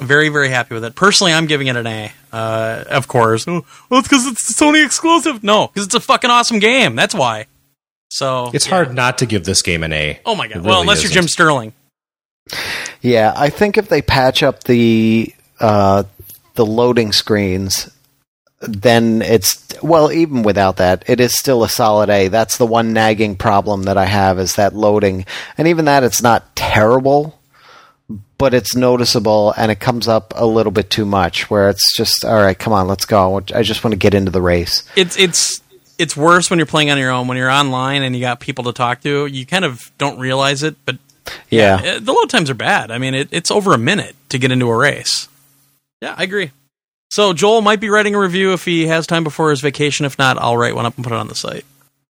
very 0.00 0.28
very 0.28 0.48
happy 0.48 0.74
with 0.74 0.84
it. 0.84 0.94
Personally, 0.94 1.32
I'm 1.32 1.46
giving 1.46 1.66
it 1.66 1.76
an 1.76 1.86
A. 1.86 2.12
Uh, 2.32 2.84
of 2.88 3.06
course, 3.08 3.46
oh, 3.46 3.64
well, 3.88 4.00
it's 4.00 4.08
because 4.08 4.26
it's 4.26 4.52
Sony 4.52 4.84
exclusive. 4.84 5.44
No, 5.44 5.68
because 5.68 5.86
it's 5.86 5.94
a 5.94 6.00
fucking 6.00 6.30
awesome 6.30 6.58
game. 6.58 6.96
That's 6.96 7.14
why. 7.14 7.46
So 8.14 8.52
It's 8.54 8.66
hard 8.66 8.94
not 8.94 9.18
to 9.18 9.26
give 9.26 9.44
this 9.44 9.60
game 9.60 9.82
an 9.82 9.92
A. 9.92 10.20
Oh 10.24 10.36
my 10.36 10.46
god! 10.46 10.58
It 10.58 10.62
well, 10.62 10.74
really 10.74 10.80
unless 10.82 11.02
you're. 11.02 11.10
Jim 11.10 11.26
Sterling. 11.26 11.72
Yeah, 13.00 13.34
I 13.36 13.50
think 13.50 13.76
if 13.76 13.88
they 13.88 14.02
patch 14.02 14.44
up 14.44 14.62
the 14.62 15.34
uh, 15.58 16.04
the 16.54 16.64
loading 16.64 17.10
screens, 17.10 17.90
then 18.60 19.20
it's 19.20 19.66
well. 19.82 20.12
Even 20.12 20.44
without 20.44 20.76
that, 20.76 21.02
it 21.08 21.18
is 21.18 21.36
still 21.36 21.64
a 21.64 21.68
solid 21.68 22.08
A. 22.08 22.28
That's 22.28 22.56
the 22.56 22.66
one 22.66 22.92
nagging 22.92 23.34
problem 23.34 23.82
that 23.82 23.98
I 23.98 24.04
have 24.04 24.38
is 24.38 24.54
that 24.54 24.76
loading, 24.76 25.26
and 25.58 25.66
even 25.66 25.86
that, 25.86 26.04
it's 26.04 26.22
not 26.22 26.54
terrible, 26.54 27.36
but 28.38 28.54
it's 28.54 28.76
noticeable 28.76 29.52
and 29.56 29.72
it 29.72 29.80
comes 29.80 30.06
up 30.06 30.32
a 30.36 30.46
little 30.46 30.70
bit 30.70 30.88
too 30.88 31.04
much. 31.04 31.50
Where 31.50 31.68
it's 31.68 31.96
just 31.96 32.24
all 32.24 32.36
right. 32.36 32.56
Come 32.56 32.72
on, 32.72 32.86
let's 32.86 33.06
go. 33.06 33.42
I 33.52 33.64
just 33.64 33.82
want 33.82 33.90
to 33.90 33.98
get 33.98 34.14
into 34.14 34.30
the 34.30 34.40
race. 34.40 34.84
it's 34.94 35.18
it's 35.18 35.60
it's 35.98 36.16
worse 36.16 36.50
when 36.50 36.58
you're 36.58 36.66
playing 36.66 36.90
on 36.90 36.98
your 36.98 37.10
own. 37.10 37.28
When 37.28 37.36
you're 37.36 37.50
online 37.50 38.02
and 38.02 38.14
you 38.14 38.20
got 38.20 38.40
people 38.40 38.64
to 38.64 38.72
talk 38.72 39.02
to, 39.02 39.26
you 39.26 39.46
kind 39.46 39.64
of 39.64 39.90
don't 39.98 40.18
realize 40.18 40.62
it. 40.62 40.76
But 40.84 40.98
Yeah, 41.50 41.74
uh, 41.96 41.98
the 42.00 42.12
load 42.12 42.30
times 42.30 42.50
are 42.50 42.54
bad. 42.54 42.90
I 42.90 42.98
mean, 42.98 43.14
it, 43.14 43.28
it's 43.30 43.50
over 43.50 43.72
a 43.72 43.78
minute 43.78 44.16
to 44.30 44.38
get 44.38 44.52
into 44.52 44.68
a 44.68 44.76
race. 44.76 45.28
Yeah, 46.00 46.14
I 46.16 46.24
agree. 46.24 46.50
So 47.10 47.32
Joel 47.32 47.60
might 47.60 47.80
be 47.80 47.90
writing 47.90 48.14
a 48.14 48.18
review 48.18 48.52
if 48.54 48.64
he 48.64 48.86
has 48.88 49.06
time 49.06 49.22
before 49.24 49.50
his 49.50 49.60
vacation. 49.60 50.04
If 50.04 50.18
not, 50.18 50.36
I'll 50.36 50.56
write 50.56 50.74
one 50.74 50.84
up 50.84 50.96
and 50.96 51.04
put 51.04 51.12
it 51.12 51.18
on 51.18 51.28
the 51.28 51.34
site. 51.34 51.64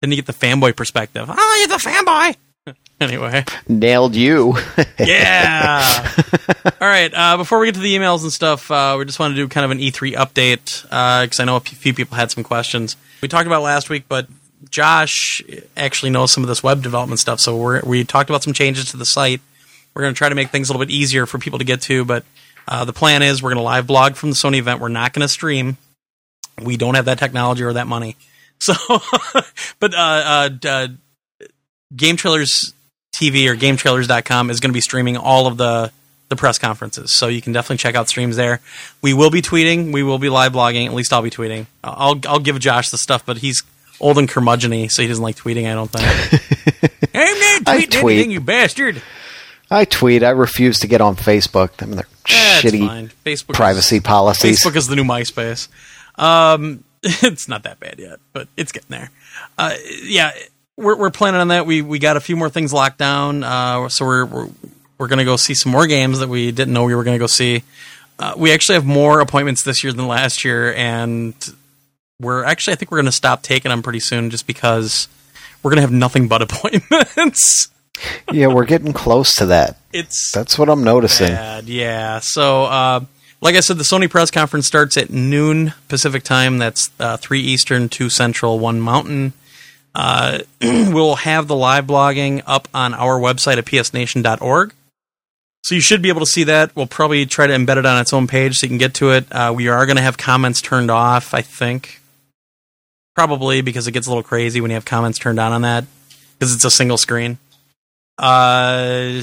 Then 0.01 0.11
you 0.11 0.17
get 0.17 0.25
the 0.25 0.33
fanboy 0.33 0.75
perspective. 0.75 1.29
Ah, 1.29 1.57
you're 1.59 1.67
the 1.69 1.75
fanboy. 1.75 2.35
anyway, 3.01 3.45
nailed 3.67 4.15
you. 4.15 4.57
yeah. 4.99 6.11
All 6.65 6.87
right. 6.87 7.11
Uh, 7.13 7.37
before 7.37 7.59
we 7.59 7.67
get 7.67 7.75
to 7.75 7.81
the 7.81 7.95
emails 7.95 8.23
and 8.23 8.31
stuff, 8.31 8.69
uh, 8.71 8.95
we 8.97 9.05
just 9.05 9.19
want 9.19 9.31
to 9.31 9.35
do 9.35 9.47
kind 9.47 9.65
of 9.65 9.71
an 9.71 9.79
E3 9.79 10.13
update 10.13 10.83
because 11.23 11.39
I 11.39 11.45
know 11.45 11.55
a 11.55 11.61
few 11.61 11.93
people 11.93 12.17
had 12.17 12.31
some 12.31 12.43
questions. 12.43 12.95
We 13.21 13.27
talked 13.27 13.47
about 13.47 13.61
last 13.61 13.89
week, 13.89 14.05
but 14.07 14.27
Josh 14.69 15.41
actually 15.77 16.11
knows 16.11 16.31
some 16.31 16.43
of 16.43 16.47
this 16.47 16.61
web 16.61 16.81
development 16.83 17.19
stuff. 17.19 17.39
So 17.39 17.57
we're, 17.57 17.81
we 17.85 18.03
talked 18.03 18.29
about 18.29 18.43
some 18.43 18.53
changes 18.53 18.91
to 18.91 18.97
the 18.97 19.05
site. 19.05 19.41
We're 19.93 20.03
going 20.03 20.13
to 20.13 20.17
try 20.17 20.29
to 20.29 20.35
make 20.35 20.49
things 20.49 20.69
a 20.69 20.73
little 20.73 20.85
bit 20.85 20.93
easier 20.93 21.25
for 21.25 21.39
people 21.39 21.59
to 21.59 21.65
get 21.65 21.81
to, 21.83 22.05
but 22.05 22.23
uh, 22.67 22.85
the 22.85 22.93
plan 22.93 23.23
is 23.23 23.41
we're 23.41 23.49
going 23.49 23.57
to 23.57 23.63
live 23.63 23.87
blog 23.87 24.15
from 24.15 24.29
the 24.29 24.35
Sony 24.35 24.57
event. 24.57 24.79
We're 24.79 24.89
not 24.89 25.13
going 25.13 25.23
to 25.23 25.27
stream. 25.27 25.77
We 26.61 26.77
don't 26.77 26.95
have 26.95 27.05
that 27.05 27.17
technology 27.17 27.63
or 27.63 27.73
that 27.73 27.87
money. 27.87 28.15
So, 28.59 28.73
but 29.79 29.93
uh, 29.93 29.97
uh, 29.97 30.49
uh, 30.67 30.87
Game 31.95 32.15
Trailers 32.15 32.73
TV 33.13 33.47
or 33.47 33.55
GameTrailers.com 33.55 34.49
is 34.49 34.59
going 34.59 34.69
to 34.69 34.73
be 34.73 34.81
streaming 34.81 35.17
all 35.17 35.47
of 35.47 35.57
the 35.57 35.91
the 36.29 36.35
press 36.35 36.59
conferences, 36.59 37.15
so 37.15 37.27
you 37.27 37.41
can 37.41 37.53
definitely 37.53 37.77
check 37.77 37.95
out 37.95 38.07
streams 38.07 38.35
there. 38.35 38.59
We 39.01 39.15
will 39.15 39.31
be 39.31 39.41
tweeting, 39.41 39.91
we 39.91 40.03
will 40.03 40.19
be 40.19 40.29
live 40.29 40.53
blogging. 40.53 40.85
At 40.85 40.93
least 40.93 41.11
I'll 41.11 41.23
be 41.23 41.31
tweeting. 41.31 41.65
I'll 41.83 42.19
I'll 42.27 42.37
give 42.39 42.59
Josh 42.59 42.89
the 42.91 42.99
stuff, 42.99 43.25
but 43.25 43.39
he's 43.39 43.63
old 43.99 44.19
and 44.19 44.29
curmudgeony, 44.29 44.91
so 44.91 45.01
he 45.01 45.07
doesn't 45.07 45.23
like 45.23 45.37
tweeting. 45.37 45.69
I 45.69 45.73
don't 45.73 45.89
think. 45.91 47.09
I'm 47.15 47.39
not 47.65 47.67
I 47.75 47.81
tweeting 47.85 48.01
tweet. 48.01 48.13
anything, 48.17 48.31
you 48.31 48.41
bastard. 48.41 49.01
I 49.71 49.85
tweet. 49.85 50.23
I 50.23 50.29
refuse 50.29 50.77
to 50.79 50.87
get 50.87 51.01
on 51.01 51.15
Facebook. 51.15 51.81
I 51.81 51.85
mean, 51.85 51.95
they're 51.95 52.07
Eh, 52.27 52.61
shitty. 52.61 53.11
Facebook 53.25 53.33
is- 53.33 53.43
privacy 53.43 53.99
policies. 53.99 54.59
Facebook 54.63 54.75
is 54.75 54.85
the 54.85 54.95
new 54.95 55.03
MySpace. 55.03 55.67
Um, 56.15 56.83
it's 57.03 57.47
not 57.47 57.63
that 57.63 57.79
bad 57.79 57.95
yet, 57.97 58.19
but 58.33 58.47
it's 58.55 58.71
getting 58.71 58.89
there. 58.89 59.09
Uh, 59.57 59.73
yeah, 60.03 60.31
we're 60.79 60.95
we're 60.97 61.11
planning 61.11 61.41
on 61.41 61.49
that. 61.49 61.65
We 61.65 61.81
we 61.81 61.99
got 61.99 62.17
a 62.17 62.19
few 62.19 62.35
more 62.35 62.49
things 62.49 62.71
locked 62.73 62.97
down, 62.97 63.43
uh, 63.43 63.89
so 63.89 64.05
we're 64.05 64.25
we're, 64.25 64.47
we're 64.97 65.07
going 65.07 65.19
to 65.19 65.25
go 65.25 65.35
see 65.35 65.53
some 65.53 65.71
more 65.71 65.87
games 65.87 66.19
that 66.19 66.29
we 66.29 66.51
didn't 66.51 66.73
know 66.73 66.83
we 66.85 66.95
were 66.95 67.03
going 67.03 67.15
to 67.15 67.19
go 67.19 67.27
see. 67.27 67.63
Uh, 68.17 68.33
we 68.35 68.51
actually 68.51 68.75
have 68.75 68.85
more 68.85 69.19
appointments 69.21 69.63
this 69.63 69.83
year 69.83 69.93
than 69.93 70.07
last 70.07 70.43
year, 70.43 70.73
and 70.73 71.33
we're 72.19 72.43
actually 72.43 72.73
I 72.73 72.75
think 72.77 72.91
we're 72.91 72.97
going 72.97 73.05
to 73.05 73.11
stop 73.11 73.43
taking 73.43 73.69
them 73.69 73.81
pretty 73.83 73.99
soon, 73.99 74.29
just 74.29 74.47
because 74.47 75.07
we're 75.61 75.69
going 75.71 75.77
to 75.77 75.81
have 75.81 75.91
nothing 75.91 76.27
but 76.27 76.41
appointments. 76.93 77.69
yeah, 78.31 78.47
we're 78.47 78.65
getting 78.65 78.93
close 78.93 79.35
to 79.35 79.45
that. 79.47 79.77
it's 79.93 80.31
That's 80.33 80.57
what 80.57 80.69
I'm 80.69 80.83
noticing. 80.83 81.27
bad. 81.33 81.67
Yeah. 81.67 82.19
So, 82.19 82.63
uh, 82.65 83.01
like 83.41 83.55
I 83.55 83.59
said, 83.61 83.77
the 83.77 83.83
Sony 83.83 84.09
press 84.09 84.31
conference 84.31 84.67
starts 84.67 84.97
at 84.97 85.09
noon 85.09 85.73
Pacific 85.87 86.23
time. 86.23 86.57
That's 86.57 86.89
uh, 86.99 87.17
three 87.17 87.41
Eastern, 87.41 87.87
two 87.89 88.09
Central, 88.09 88.59
one 88.59 88.79
Mountain. 88.81 89.33
Uh, 89.95 90.39
we'll 90.61 91.15
have 91.15 91.47
the 91.47 91.55
live 91.55 91.85
blogging 91.85 92.41
up 92.45 92.67
on 92.73 92.93
our 92.93 93.19
website 93.19 93.57
at 93.57 93.65
psnation.org. 93.65 94.73
So 95.63 95.75
you 95.75 95.81
should 95.81 96.01
be 96.01 96.09
able 96.09 96.21
to 96.21 96.25
see 96.25 96.45
that. 96.45 96.75
We'll 96.75 96.87
probably 96.87 97.25
try 97.25 97.47
to 97.47 97.53
embed 97.53 97.77
it 97.77 97.85
on 97.85 97.99
its 97.99 98.13
own 98.13 98.27
page 98.27 98.57
so 98.57 98.65
you 98.65 98.69
can 98.69 98.77
get 98.77 98.93
to 98.95 99.11
it. 99.11 99.31
Uh, 99.31 99.53
we 99.55 99.67
are 99.67 99.85
going 99.85 99.97
to 99.97 100.01
have 100.01 100.17
comments 100.17 100.61
turned 100.61 100.89
off, 100.89 101.33
I 101.33 101.41
think. 101.41 102.01
Probably 103.15 103.61
because 103.61 103.87
it 103.87 103.91
gets 103.91 104.07
a 104.07 104.09
little 104.09 104.23
crazy 104.23 104.61
when 104.61 104.71
you 104.71 104.75
have 104.75 104.85
comments 104.85 105.19
turned 105.19 105.39
on 105.39 105.51
on 105.51 105.63
that 105.63 105.85
because 106.39 106.55
it's 106.55 106.63
a 106.63 106.71
single 106.71 106.97
screen. 106.97 107.37
Uh, 108.17 109.21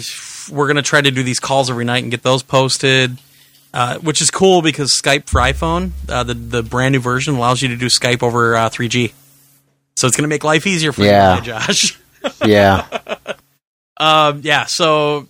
we're 0.51 0.66
gonna 0.66 0.82
try 0.82 1.01
to 1.01 1.10
do 1.10 1.22
these 1.22 1.40
calls 1.40 1.70
every 1.70 1.84
night 1.84 2.02
and 2.02 2.10
get 2.10 2.22
those 2.22 2.43
posted, 2.43 3.18
uh, 3.74 3.98
which 3.98 4.22
is 4.22 4.30
cool 4.30 4.62
because 4.62 4.93
Skype 4.93 5.28
for 5.28 5.40
iPhone, 5.40 5.90
uh, 6.09 6.22
the 6.22 6.34
the 6.34 6.62
brand 6.62 6.93
new 6.93 7.01
version 7.01 7.34
allows 7.34 7.60
you 7.60 7.68
to 7.68 7.76
do 7.76 7.86
Skype 7.86 8.22
over 8.22 8.56
uh, 8.56 8.70
3G. 8.70 9.12
So 9.97 10.06
it's 10.06 10.16
gonna 10.16 10.28
make 10.28 10.44
life 10.44 10.66
easier 10.66 10.93
for 10.93 11.02
Yeah. 11.02 11.36
you, 11.36 11.43
Josh. 11.43 11.98
Yeah. 12.44 12.86
Um, 13.98 14.40
yeah, 14.44 14.66
so 14.66 15.27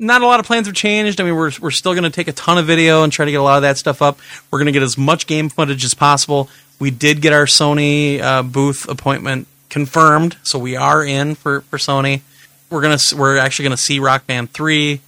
not 0.00 0.22
a 0.22 0.26
lot 0.26 0.40
of 0.40 0.46
plans 0.46 0.66
have 0.66 0.74
changed. 0.74 1.20
I 1.20 1.24
mean, 1.24 1.36
we're 1.36 1.52
we're 1.60 1.70
still 1.70 1.92
going 1.92 2.02
to 2.02 2.10
take 2.10 2.26
a 2.26 2.32
ton 2.32 2.58
of 2.58 2.66
video 2.66 3.04
and 3.04 3.12
try 3.12 3.24
to 3.24 3.30
get 3.30 3.38
a 3.38 3.44
lot 3.44 3.56
of 3.56 3.62
that 3.62 3.78
stuff 3.78 4.02
up. 4.02 4.18
We're 4.50 4.58
going 4.58 4.66
to 4.66 4.72
get 4.72 4.82
as 4.82 4.98
much 4.98 5.28
game 5.28 5.48
footage 5.48 5.84
as 5.84 5.94
possible. 5.94 6.48
We 6.80 6.90
did 6.90 7.20
get 7.22 7.32
our 7.32 7.44
Sony 7.46 8.20
uh, 8.20 8.42
booth 8.42 8.88
appointment 8.88 9.46
confirmed, 9.70 10.36
so 10.42 10.58
we 10.58 10.74
are 10.74 11.04
in 11.04 11.36
for 11.36 11.60
for 11.60 11.76
Sony. 11.78 12.22
We're 12.70 12.82
gonna 12.82 12.98
we're 13.16 13.36
actually 13.38 13.66
going 13.66 13.76
to 13.76 13.82
see 13.82 14.00
Rock 14.00 14.26
Band 14.26 14.50
three. 14.52 15.00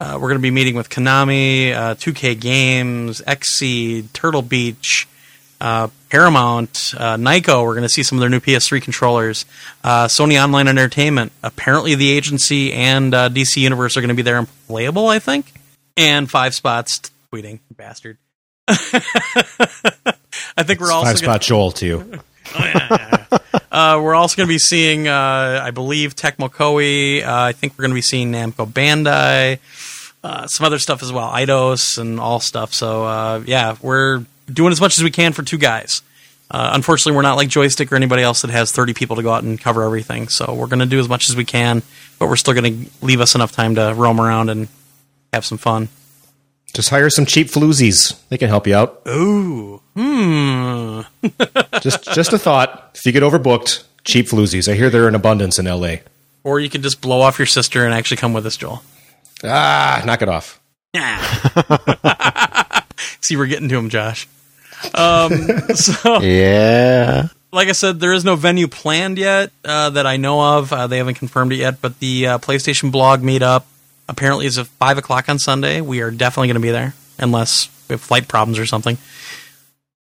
Uh, 0.00 0.12
we're 0.14 0.28
going 0.28 0.38
to 0.38 0.42
be 0.42 0.52
meeting 0.52 0.76
with 0.76 0.90
Konami, 0.90 1.74
uh, 1.74 1.94
2K 1.96 2.38
Games, 2.40 3.20
Xseed, 3.22 4.12
Turtle 4.12 4.42
Beach, 4.42 5.08
uh, 5.60 5.88
Paramount, 6.08 6.94
uh, 6.96 7.16
Nyko. 7.16 7.62
We're 7.64 7.74
going 7.74 7.82
to 7.82 7.88
see 7.88 8.02
some 8.02 8.18
of 8.18 8.20
their 8.20 8.30
new 8.30 8.40
PS3 8.40 8.82
controllers. 8.82 9.44
Uh, 9.84 10.06
Sony 10.06 10.42
Online 10.42 10.68
Entertainment. 10.68 11.32
Apparently, 11.42 11.94
the 11.94 12.10
agency 12.10 12.72
and 12.72 13.14
uh, 13.14 13.28
DC 13.28 13.56
Universe 13.58 13.96
are 13.96 14.00
going 14.00 14.08
to 14.08 14.14
be 14.14 14.22
there 14.22 14.38
and 14.38 14.48
playable. 14.66 15.08
I 15.08 15.18
think. 15.18 15.52
And 15.96 16.30
Five 16.30 16.54
Spots 16.54 17.10
tweeting 17.32 17.60
bastard. 17.76 18.16
I 18.68 20.62
think 20.62 20.80
we're 20.80 20.92
also 20.92 21.06
Five 21.06 21.16
gonna- 21.16 21.32
spot 21.32 21.40
Joel 21.42 21.72
too. 21.72 22.20
uh, 22.54 24.00
we're 24.02 24.14
also 24.14 24.36
going 24.36 24.48
to 24.48 24.52
be 24.52 24.58
seeing, 24.58 25.06
uh, 25.06 25.60
I 25.62 25.70
believe, 25.70 26.16
Tecmo 26.16 26.50
Koei. 26.50 27.24
Uh, 27.24 27.32
I 27.32 27.52
think 27.52 27.74
we're 27.78 27.82
going 27.82 27.92
to 27.92 27.96
be 27.96 28.02
seeing 28.02 28.32
Namco 28.32 28.66
Bandai, 28.66 29.58
uh, 30.24 30.46
some 30.46 30.66
other 30.66 30.78
stuff 30.80 31.02
as 31.02 31.12
well, 31.12 31.30
Eidos 31.30 31.98
and 31.98 32.18
all 32.18 32.40
stuff. 32.40 32.74
So 32.74 33.04
uh, 33.04 33.42
yeah, 33.46 33.76
we're 33.80 34.24
doing 34.52 34.72
as 34.72 34.80
much 34.80 34.98
as 34.98 35.04
we 35.04 35.10
can 35.10 35.32
for 35.32 35.42
two 35.42 35.58
guys. 35.58 36.02
Uh, 36.50 36.70
unfortunately, 36.74 37.14
we're 37.14 37.22
not 37.22 37.36
like 37.36 37.48
Joystiq 37.48 37.92
or 37.92 37.96
anybody 37.96 38.22
else 38.22 38.42
that 38.42 38.50
has 38.50 38.72
30 38.72 38.92
people 38.92 39.16
to 39.16 39.22
go 39.22 39.32
out 39.32 39.44
and 39.44 39.60
cover 39.60 39.84
everything. 39.84 40.28
So 40.28 40.52
we're 40.52 40.66
going 40.66 40.80
to 40.80 40.86
do 40.86 40.98
as 40.98 41.08
much 41.08 41.28
as 41.30 41.36
we 41.36 41.44
can, 41.44 41.82
but 42.18 42.28
we're 42.28 42.36
still 42.36 42.54
going 42.54 42.84
to 42.86 42.90
leave 43.02 43.20
us 43.20 43.34
enough 43.34 43.52
time 43.52 43.76
to 43.76 43.94
roam 43.94 44.20
around 44.20 44.50
and 44.50 44.68
have 45.32 45.44
some 45.44 45.58
fun. 45.58 45.88
Just 46.74 46.90
hire 46.90 47.10
some 47.10 47.26
cheap 47.26 47.48
floozies. 47.48 48.20
They 48.28 48.38
can 48.38 48.48
help 48.48 48.66
you 48.66 48.74
out. 48.74 49.02
Ooh, 49.08 49.80
hmm. 49.94 51.00
Just 51.80 52.04
just 52.12 52.32
a 52.32 52.38
thought. 52.38 52.92
If 52.94 53.06
you 53.06 53.12
get 53.12 53.22
overbooked, 53.22 53.84
cheap 54.04 54.26
floozies. 54.26 54.70
I 54.70 54.74
hear 54.74 54.90
they're 54.90 55.08
in 55.08 55.14
abundance 55.14 55.58
in 55.58 55.66
LA. 55.66 55.96
Or 56.44 56.60
you 56.60 56.70
could 56.70 56.82
just 56.82 57.00
blow 57.00 57.20
off 57.20 57.38
your 57.38 57.46
sister 57.46 57.84
and 57.84 57.92
actually 57.92 58.18
come 58.18 58.32
with 58.32 58.46
us, 58.46 58.56
Joel. 58.56 58.82
Ah, 59.44 60.02
knock 60.06 60.22
it 60.22 60.28
off. 60.28 60.60
Yeah. 60.94 61.20
See, 63.20 63.36
we're 63.36 63.46
getting 63.46 63.68
to 63.68 63.76
him, 63.76 63.88
Josh. 63.88 64.26
Um, 64.94 65.30
so, 65.74 66.20
Yeah. 66.20 67.28
like 67.52 67.68
I 67.68 67.72
said, 67.72 68.00
there 68.00 68.12
is 68.12 68.24
no 68.24 68.36
venue 68.36 68.68
planned 68.68 69.18
yet 69.18 69.50
uh, 69.64 69.90
that 69.90 70.06
I 70.06 70.16
know 70.16 70.58
of. 70.58 70.72
Uh, 70.72 70.86
they 70.86 70.98
haven't 70.98 71.14
confirmed 71.14 71.52
it 71.52 71.56
yet, 71.56 71.80
but 71.80 71.98
the 71.98 72.26
uh, 72.26 72.38
PlayStation 72.38 72.90
blog 72.92 73.20
meetup 73.22 73.64
apparently 74.08 74.46
is 74.46 74.58
at 74.58 74.66
five 74.66 74.98
o'clock 74.98 75.28
on 75.28 75.38
Sunday. 75.38 75.80
We 75.80 76.00
are 76.00 76.10
definitely 76.10 76.48
going 76.48 76.54
to 76.56 76.60
be 76.60 76.70
there, 76.70 76.94
unless 77.18 77.68
we 77.88 77.94
have 77.94 78.00
flight 78.00 78.26
problems 78.28 78.58
or 78.58 78.66
something. 78.66 78.98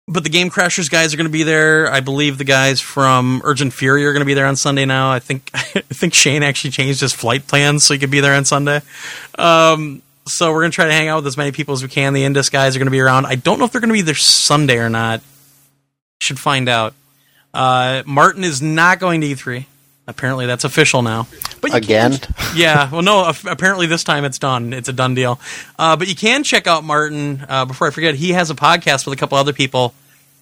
But 0.07 0.23
the 0.23 0.29
Game 0.29 0.51
Crashers 0.51 0.87
guys 0.91 1.13
are 1.15 1.17
going 1.17 1.25
to 1.25 1.31
be 1.33 1.41
there. 1.41 1.91
I 1.91 1.99
believe 1.99 2.37
the 2.37 2.43
guys 2.43 2.79
from 2.79 3.41
Urgent 3.43 3.73
Fury 3.73 4.05
are 4.05 4.13
going 4.13 4.21
to 4.21 4.25
be 4.25 4.35
there 4.35 4.45
on 4.45 4.55
Sunday 4.55 4.85
now. 4.85 5.11
I 5.11 5.17
think 5.17 5.49
I 5.53 5.59
think 5.81 6.13
Shane 6.13 6.43
actually 6.43 6.69
changed 6.71 7.01
his 7.01 7.11
flight 7.11 7.47
plans 7.47 7.85
so 7.85 7.95
he 7.95 7.99
could 7.99 8.11
be 8.11 8.19
there 8.19 8.35
on 8.35 8.45
Sunday. 8.45 8.81
Um, 9.39 10.03
so 10.27 10.51
we're 10.51 10.61
going 10.61 10.71
to 10.71 10.75
try 10.75 10.85
to 10.85 10.91
hang 10.93 11.07
out 11.07 11.17
with 11.17 11.27
as 11.27 11.37
many 11.37 11.51
people 11.51 11.73
as 11.73 11.83
we 11.83 11.89
can. 11.89 12.13
The 12.13 12.23
Indus 12.23 12.49
guys 12.49 12.75
are 12.75 12.79
going 12.79 12.87
to 12.87 12.91
be 12.91 12.99
around. 12.99 13.25
I 13.25 13.35
don't 13.35 13.59
know 13.59 13.65
if 13.65 13.71
they're 13.71 13.81
going 13.81 13.89
to 13.89 13.93
be 13.93 14.01
there 14.01 14.15
Sunday 14.15 14.77
or 14.77 14.89
not. 14.89 15.21
Should 16.19 16.39
find 16.39 16.67
out. 16.69 16.93
Uh, 17.53 18.03
Martin 18.05 18.43
is 18.43 18.61
not 18.61 18.99
going 18.99 19.21
to 19.21 19.27
E3. 19.27 19.65
Apparently, 20.07 20.45
that's 20.45 20.63
official 20.63 21.01
now. 21.01 21.27
But 21.61 21.71
you 21.71 21.77
Again? 21.77 22.17
can- 22.17 22.35
yeah. 22.55 22.91
Well, 22.91 23.01
no. 23.01 23.31
Apparently, 23.47 23.87
this 23.87 24.03
time 24.03 24.23
it's 24.23 24.37
done. 24.37 24.71
It's 24.73 24.87
a 24.87 24.93
done 24.93 25.15
deal. 25.15 25.39
Uh, 25.79 25.95
but 25.95 26.07
you 26.07 26.15
can 26.15 26.43
check 26.43 26.67
out 26.67 26.83
Martin. 26.83 27.43
Uh, 27.47 27.65
before 27.65 27.87
I 27.87 27.89
forget, 27.89 28.13
he 28.15 28.31
has 28.31 28.49
a 28.51 28.55
podcast 28.55 29.05
with 29.05 29.17
a 29.17 29.19
couple 29.19 29.37
other 29.37 29.53
people 29.53 29.93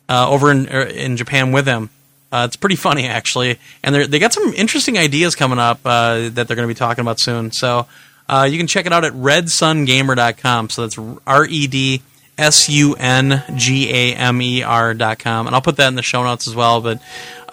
uh, 0.09 0.29
over 0.29 0.51
in 0.51 0.67
er, 0.67 0.81
in 0.81 1.15
Japan 1.17 1.51
with 1.51 1.65
him. 1.65 1.89
Uh, 2.31 2.45
it's 2.47 2.55
pretty 2.55 2.75
funny 2.75 3.05
actually, 3.05 3.59
and 3.83 3.93
they 3.93 4.07
they 4.07 4.19
got 4.19 4.33
some 4.33 4.53
interesting 4.55 4.97
ideas 4.97 5.35
coming 5.35 5.59
up 5.59 5.79
uh, 5.85 6.29
that 6.29 6.47
they're 6.47 6.55
going 6.55 6.67
to 6.67 6.73
be 6.73 6.77
talking 6.77 7.01
about 7.03 7.19
soon. 7.19 7.51
So 7.51 7.85
uh, 8.27 8.47
you 8.49 8.57
can 8.57 8.67
check 8.67 8.85
it 8.85 8.93
out 8.93 9.03
at 9.03 9.13
redsungamer.com. 9.13 10.69
So 10.69 10.81
that's 10.81 10.97
R 11.27 11.45
E 11.45 11.67
D 11.67 12.01
S 12.37 12.69
U 12.69 12.95
N 12.95 13.43
G 13.55 13.89
A 13.91 14.15
M 14.15 14.41
E 14.41 14.63
R 14.63 14.93
dot 14.93 15.19
com, 15.19 15.47
and 15.47 15.55
I'll 15.55 15.61
put 15.61 15.77
that 15.77 15.87
in 15.87 15.95
the 15.95 16.03
show 16.03 16.23
notes 16.23 16.47
as 16.47 16.55
well. 16.55 16.81
But 16.81 17.01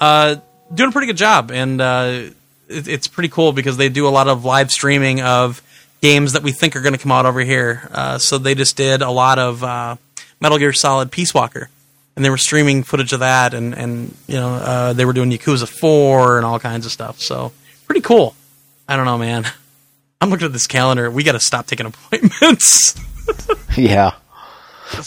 uh, 0.00 0.36
doing 0.72 0.88
a 0.90 0.92
pretty 0.92 1.06
good 1.06 1.16
job, 1.16 1.50
and 1.50 1.80
uh, 1.80 2.22
it, 2.68 2.88
it's 2.88 3.08
pretty 3.08 3.28
cool 3.28 3.52
because 3.52 3.76
they 3.76 3.88
do 3.88 4.06
a 4.06 4.10
lot 4.10 4.28
of 4.28 4.44
live 4.44 4.70
streaming 4.70 5.20
of 5.20 5.62
games 6.00 6.32
that 6.32 6.42
we 6.42 6.52
think 6.52 6.76
are 6.76 6.80
going 6.80 6.94
to 6.94 6.98
come 6.98 7.12
out 7.12 7.26
over 7.26 7.40
here. 7.40 7.88
Uh, 7.92 8.18
so 8.18 8.38
they 8.38 8.54
just 8.54 8.76
did 8.76 9.02
a 9.02 9.10
lot 9.10 9.38
of 9.38 9.62
uh, 9.62 9.96
Metal 10.40 10.58
Gear 10.58 10.72
Solid 10.72 11.10
Peace 11.10 11.34
Walker, 11.34 11.68
and 12.16 12.24
they 12.24 12.30
were 12.30 12.38
streaming 12.38 12.82
footage 12.82 13.12
of 13.12 13.20
that, 13.20 13.52
and 13.54 13.74
and 13.74 14.14
you 14.26 14.36
know 14.36 14.54
uh, 14.54 14.92
they 14.92 15.04
were 15.04 15.12
doing 15.12 15.30
Yakuza 15.30 15.68
Four 15.68 16.38
and 16.38 16.46
all 16.46 16.58
kinds 16.58 16.86
of 16.86 16.92
stuff. 16.92 17.20
So 17.20 17.52
pretty 17.86 18.00
cool. 18.00 18.34
I 18.88 18.96
don't 18.96 19.04
know, 19.04 19.18
man. 19.18 19.44
I'm 20.20 20.28
looking 20.30 20.46
at 20.46 20.52
this 20.52 20.66
calendar. 20.66 21.10
We 21.10 21.22
got 21.22 21.32
to 21.32 21.40
stop 21.40 21.66
taking 21.66 21.86
appointments. 21.86 22.94
Yeah. 23.76 24.14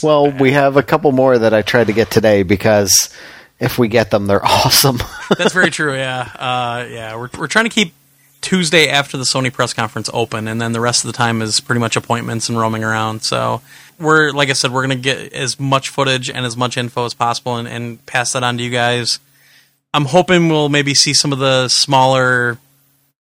Well, 0.01 0.31
we 0.31 0.53
have 0.53 0.77
a 0.77 0.83
couple 0.83 1.11
more 1.11 1.37
that 1.37 1.53
I 1.53 1.61
tried 1.61 1.87
to 1.87 1.93
get 1.93 2.09
today 2.09 2.43
because 2.43 3.13
if 3.59 3.77
we 3.77 3.89
get 3.89 4.09
them, 4.11 4.27
they're 4.27 4.43
awesome. 4.45 4.99
That's 5.37 5.53
very 5.53 5.69
true. 5.69 5.93
Yeah, 5.93 6.21
uh, 6.39 6.87
yeah. 6.89 7.17
We're 7.17 7.29
we're 7.37 7.47
trying 7.47 7.65
to 7.65 7.69
keep 7.69 7.93
Tuesday 8.39 8.87
after 8.87 9.17
the 9.17 9.25
Sony 9.25 9.51
press 9.51 9.73
conference 9.73 10.09
open, 10.13 10.47
and 10.47 10.61
then 10.61 10.71
the 10.71 10.79
rest 10.79 11.03
of 11.03 11.11
the 11.11 11.17
time 11.17 11.41
is 11.41 11.59
pretty 11.59 11.81
much 11.81 11.97
appointments 11.97 12.47
and 12.47 12.57
roaming 12.57 12.85
around. 12.85 13.23
So 13.23 13.61
we're 13.99 14.31
like 14.31 14.49
I 14.49 14.53
said, 14.53 14.71
we're 14.71 14.87
going 14.87 14.97
to 15.01 15.03
get 15.03 15.33
as 15.33 15.59
much 15.59 15.89
footage 15.89 16.29
and 16.29 16.45
as 16.45 16.55
much 16.55 16.77
info 16.77 17.03
as 17.03 17.13
possible, 17.13 17.57
and, 17.57 17.67
and 17.67 18.05
pass 18.05 18.31
that 18.31 18.43
on 18.43 18.57
to 18.59 18.63
you 18.63 18.69
guys. 18.69 19.19
I'm 19.93 20.05
hoping 20.05 20.47
we'll 20.47 20.69
maybe 20.69 20.93
see 20.93 21.13
some 21.13 21.33
of 21.33 21.39
the 21.39 21.67
smaller, 21.67 22.57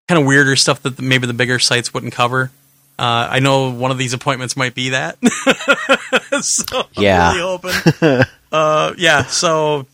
kind 0.07 0.19
of 0.19 0.25
weirder 0.27 0.55
stuff 0.55 0.81
that 0.83 0.99
maybe 0.99 1.27
the 1.27 1.33
bigger 1.33 1.59
sites 1.59 1.93
wouldn't 1.93 2.13
cover. 2.13 2.51
Uh, 2.99 3.27
I 3.31 3.39
know 3.39 3.71
one 3.71 3.89
of 3.91 3.97
these 3.97 4.13
appointments 4.13 4.55
might 4.55 4.75
be 4.75 4.89
that. 4.89 5.17
so 6.41 6.83
Yeah. 6.93 7.33
really 7.33 7.41
hoping. 7.41 8.25
uh, 8.51 8.93
yeah. 8.97 9.23
So 9.23 9.87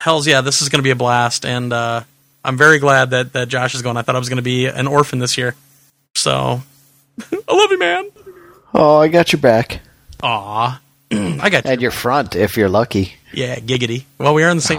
hell's 0.00 0.26
yeah, 0.26 0.40
this 0.40 0.60
is 0.62 0.68
going 0.68 0.78
to 0.80 0.82
be 0.84 0.90
a 0.90 0.96
blast, 0.96 1.44
and 1.44 1.72
uh, 1.72 2.02
I'm 2.44 2.56
very 2.56 2.78
glad 2.78 3.10
that 3.10 3.32
that 3.34 3.48
Josh 3.48 3.74
is 3.74 3.82
going. 3.82 3.96
I 3.96 4.02
thought 4.02 4.16
I 4.16 4.18
was 4.18 4.28
going 4.28 4.36
to 4.38 4.42
be 4.42 4.66
an 4.66 4.86
orphan 4.88 5.18
this 5.20 5.36
year, 5.38 5.54
so 6.16 6.62
I 7.48 7.54
love 7.54 7.70
you, 7.70 7.78
man. 7.78 8.08
oh, 8.74 8.98
I 8.98 9.08
got 9.08 9.32
your 9.32 9.40
back. 9.40 9.80
Aw, 10.22 10.80
I 11.12 11.50
got 11.50 11.64
you. 11.64 11.70
And 11.70 11.80
your 11.82 11.90
front, 11.92 12.34
if 12.34 12.56
you're 12.56 12.68
lucky. 12.68 13.14
Yeah, 13.32 13.56
giggity. 13.56 14.04
Well, 14.18 14.34
we 14.34 14.42
are 14.42 14.50
in 14.50 14.56
the 14.56 14.62
same. 14.62 14.78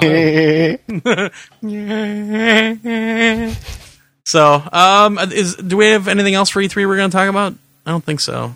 So, 4.29 4.63
um, 4.71 5.17
is 5.17 5.55
do 5.55 5.75
we 5.75 5.87
have 5.87 6.07
anything 6.07 6.35
else 6.35 6.49
for 6.51 6.61
E3 6.61 6.87
we're 6.87 6.97
going 6.97 7.09
to 7.09 7.17
talk 7.17 7.29
about? 7.29 7.55
I 7.85 7.89
don't 7.91 8.03
think 8.03 8.19
so. 8.19 8.55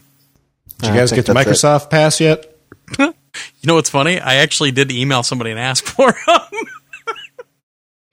Did 0.77 0.89
you 0.89 0.95
guys 0.95 1.11
get 1.11 1.25
the 1.25 1.33
that's 1.33 1.47
it. 1.47 1.49
Microsoft 1.51 1.89
Pass 1.89 2.19
yet? 2.19 2.55
You 3.35 3.67
know 3.67 3.73
what's 3.73 3.89
funny? 3.89 4.19
I 4.19 4.35
actually 4.35 4.69
did 4.71 4.91
email 4.91 5.23
somebody 5.23 5.49
and 5.49 5.59
ask 5.59 5.83
for 5.95 6.11
them. 6.11 6.41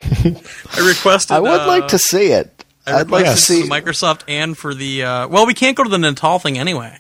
I 0.73 0.89
requested. 0.89 1.37
I 1.37 1.41
would 1.41 1.61
uh, 1.61 1.67
like 1.67 1.89
to 1.89 1.99
see 1.99 2.29
it. 2.33 2.65
I 2.87 3.01
I'd 3.01 3.11
like 3.11 3.27
to 3.27 3.37
see. 3.37 3.65
Microsoft 3.65 4.23
and 4.29 4.57
for 4.57 4.73
the. 4.73 5.03
Uh, 5.05 5.29
well, 5.29 5.45
we 5.45 5.53
can't 5.53 5.77
go 5.77 5.85
to 5.85 5.91
the 5.91 5.99
Natal 5.99 6.39
thing 6.39 6.57
anyway 6.57 6.99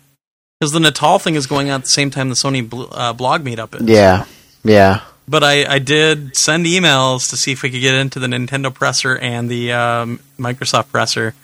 because 0.58 0.72
the 0.72 0.80
Natal 0.80 1.18
thing 1.18 1.34
is 1.34 1.46
going 1.46 1.70
on 1.70 1.76
at 1.76 1.84
the 1.84 1.90
same 1.90 2.10
time 2.10 2.28
the 2.28 2.34
Sony 2.34 2.68
bl- 2.68 2.92
uh, 2.92 3.14
blog 3.14 3.42
meetup 3.42 3.80
is. 3.80 3.88
Yeah, 3.88 4.26
yeah. 4.64 5.00
But 5.30 5.44
I, 5.44 5.74
I 5.74 5.78
did 5.78 6.36
send 6.36 6.66
emails 6.66 7.30
to 7.30 7.36
see 7.36 7.52
if 7.52 7.62
we 7.62 7.70
could 7.70 7.80
get 7.80 7.94
into 7.94 8.18
the 8.18 8.26
Nintendo 8.26 8.74
presser 8.74 9.16
and 9.16 9.48
the 9.48 9.72
um, 9.72 10.18
Microsoft 10.38 10.90
presser, 10.90 11.34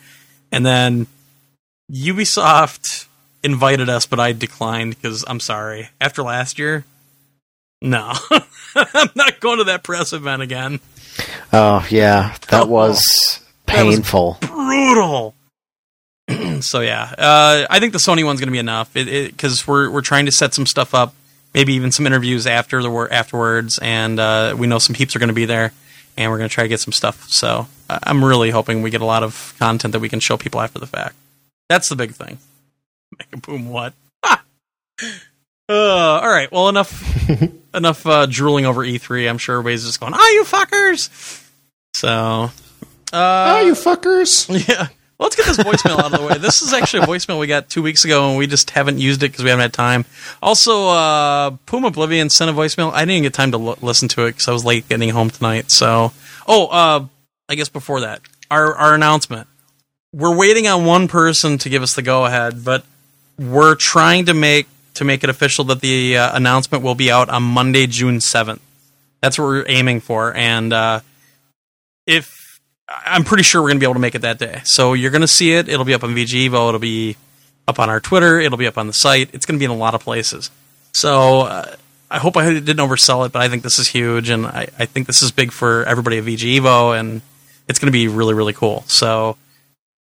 and 0.51 0.67
then 0.67 1.07
Ubisoft 1.93 3.07
invited 3.45 3.89
us, 3.89 4.07
but 4.07 4.19
I 4.19 4.33
declined 4.33 4.97
because 4.97 5.25
I'm 5.29 5.39
sorry. 5.39 5.91
After 6.01 6.25
last 6.25 6.59
year, 6.59 6.85
no, 7.81 8.13
I'm 8.75 9.11
not 9.15 9.39
going 9.39 9.59
to 9.59 9.65
that 9.65 9.85
press 9.85 10.13
event 10.13 10.43
again. 10.43 10.81
Oh, 11.53 11.87
yeah. 11.89 12.35
That 12.49 12.69
was 12.69 13.01
that 13.67 13.85
was- 13.85 13.95
painful. 13.97 14.39
brutal. 14.41 15.35
so 16.61 16.81
yeah, 16.81 17.15
uh, 17.17 17.67
I 17.71 17.79
think 17.79 17.93
the 17.93 18.01
Sony 18.01 18.25
one's 18.25 18.41
going 18.41 18.49
to 18.49 18.53
be 18.53 18.59
enough 18.59 18.93
because 18.93 19.65
we're 19.65 19.89
we're 19.89 20.01
trying 20.01 20.27
to 20.27 20.33
set 20.33 20.55
some 20.55 20.67
stuff 20.67 20.93
up, 20.93 21.15
maybe 21.57 21.73
even 21.73 21.91
some 21.91 22.07
interviews 22.07 22.47
after 22.47 22.81
the 22.83 22.91
wor- 22.91 23.13
afterwards, 23.13 23.81
and 23.83 24.21
uh, 24.21 24.55
we 24.57 24.69
know 24.69 24.79
some 24.79 24.95
peeps 24.95 25.17
are 25.17 25.19
going 25.19 25.29
to 25.31 25.35
be 25.35 25.47
there, 25.47 25.73
and 26.17 26.31
we're 26.31 26.39
going 26.39 26.49
to 26.49 26.55
try 26.55 26.63
to 26.63 26.69
get 26.69 26.79
some 26.81 26.93
stuff. 26.93 27.29
So 27.31 27.67
I- 27.91 27.99
I'm 28.05 28.23
really 28.25 28.51
hoping 28.51 28.83
we 28.83 28.91
get 28.91 29.01
a 29.01 29.07
lot 29.07 29.23
of 29.25 29.55
content 29.59 29.93
that 29.93 30.01
we 30.01 30.09
can 30.09 30.21
show 30.21 30.37
people 30.37 30.61
after 30.61 30.79
the 30.79 30.87
fact. 30.87 31.17
That's 31.69 31.89
the 31.89 31.97
big 31.97 32.13
thing. 32.13 32.39
Make 33.19 33.29
a 33.33 33.39
boom 33.39 33.69
what? 33.71 33.95
Ah! 34.23 34.45
Uh, 35.69 36.21
all 36.23 36.29
right. 36.29 36.51
Well, 36.53 36.69
enough 36.69 37.29
enough 37.75 38.07
uh, 38.07 38.27
drooling 38.27 38.67
over 38.67 38.83
E3. 38.87 39.29
I'm 39.29 39.37
sure 39.37 39.57
everybody's 39.59 39.85
just 39.85 39.99
going, 39.99 40.13
"Ah, 40.15 40.31
you 40.31 40.45
fuckers!" 40.45 41.43
So, 41.97 42.09
uh, 42.09 42.51
oh, 43.13 43.61
you 43.67 43.73
fuckers! 43.73 44.47
yeah. 44.69 44.87
Let's 45.19 45.35
get 45.35 45.47
this 45.47 45.57
voicemail 45.57 45.99
out 45.99 46.13
of 46.13 46.21
the 46.21 46.27
way. 46.27 46.37
This 46.37 46.61
is 46.61 46.75
actually 46.75 47.05
a 47.05 47.07
voicemail 47.07 47.39
we 47.39 47.47
got 47.47 47.71
two 47.71 47.83
weeks 47.83 48.05
ago, 48.05 48.29
and 48.29 48.37
we 48.37 48.47
just 48.47 48.71
haven't 48.71 48.99
used 48.99 49.23
it 49.23 49.31
because 49.31 49.45
we 49.45 49.51
haven't 49.51 49.63
had 49.63 49.73
time. 49.73 50.05
Also, 50.43 50.89
uh, 50.89 51.51
Puma 51.65 51.89
Oblivion 51.89 52.29
sent 52.29 52.51
a 52.51 52.55
voicemail. 52.55 52.93
I 52.93 53.07
didn't 53.07 53.23
get 53.23 53.33
time 53.33 53.51
to 53.53 53.59
l- 53.59 53.79
listen 53.81 54.09
to 54.09 54.27
it 54.27 54.33
because 54.33 54.49
I 54.49 54.53
was 54.53 54.65
late 54.65 54.89
getting 54.91 55.09
home 55.09 55.31
tonight. 55.31 55.71
So, 55.71 56.13
oh, 56.47 56.67
uh, 56.67 57.07
I 57.49 57.55
guess 57.55 57.71
before 57.71 58.01
that, 58.01 58.21
our 58.51 58.75
our 58.75 58.95
announcement. 58.95 59.49
We're 60.13 60.37
waiting 60.37 60.67
on 60.67 60.85
one 60.85 61.09
person 61.09 61.59
to 61.59 61.69
give 61.69 61.83
us 61.83 61.95
the 61.95 62.03
go 62.03 62.27
ahead, 62.27 62.63
but 62.65 62.85
we're 63.39 63.75
trying 63.75 64.27
to 64.27 64.35
make 64.35 64.67
to 64.95 65.05
make 65.05 65.25
it 65.25 65.31
official 65.31 65.65
that 65.65 65.81
the 65.81 66.17
uh, 66.19 66.37
announcement 66.37 66.85
will 66.85 66.95
be 66.95 67.11
out 67.11 67.31
on 67.31 67.43
Monday, 67.43 67.87
June 67.87 68.21
seventh. 68.21 68.63
That's 69.23 69.39
what 69.39 69.47
we're 69.47 69.65
aiming 69.67 70.01
for, 70.01 70.35
and 70.35 70.73
uh, 70.73 71.01
if 72.07 72.46
I'm 72.89 73.25
pretty 73.25 73.43
sure 73.43 73.61
we're 73.61 73.69
going 73.69 73.79
to 73.79 73.81
be 73.81 73.87
able 73.87 73.95
to 73.95 74.01
make 74.01 74.15
it 74.15 74.23
that 74.23 74.39
day. 74.39 74.61
So 74.65 74.93
you're 74.93 75.11
going 75.11 75.23
to 75.23 75.29
see 75.29 75.53
it. 75.53 75.69
It'll 75.69 75.85
be 75.85 75.95
up 75.95 76.05
on 76.05 76.15
VG 76.15 76.49
Evo. 76.49 76.69
It'll 76.69 76.79
be 76.79 77.17
up 77.67 77.79
on 77.81 77.91
our 77.91 78.01
Twitter. 78.01 78.39
It'll 78.39 78.59
be 78.59 78.67
up 78.67 78.79
on 78.79 78.87
the 78.87 78.93
site. 78.93 79.31
It's 79.33 79.45
going 79.45 79.57
to 79.57 79.59
be 79.59 79.65
in 79.65 79.71
a 79.71 79.77
lot 79.77 79.95
of 79.95 80.03
places. 80.03 80.51
So 80.93 81.43
uh, 81.43 81.75
I 82.11 82.19
hope 82.19 82.37
I 82.37 82.49
didn't 82.53 82.77
oversell 82.77 83.27
it, 83.27 83.33
but 83.33 83.43
I 83.43 83.49
think 83.49 83.63
this 83.63 83.79
is 83.79 83.89
huge, 83.89 84.31
and 84.31 84.47
I, 84.47 84.69
I 84.79 84.87
think 84.87 85.07
this 85.07 85.21
is 85.23 85.33
big 85.33 85.53
for 85.53 85.85
everybody 85.85 86.19
at 86.19 86.25
VG 86.25 86.61
Evo, 86.61 86.99
and 86.99 87.23
it's 87.69 87.79
going 87.79 87.89
to 87.89 87.93
be 87.93 88.09
really 88.09 88.35
really 88.35 88.53
cool. 88.53 88.85
So. 88.87 89.37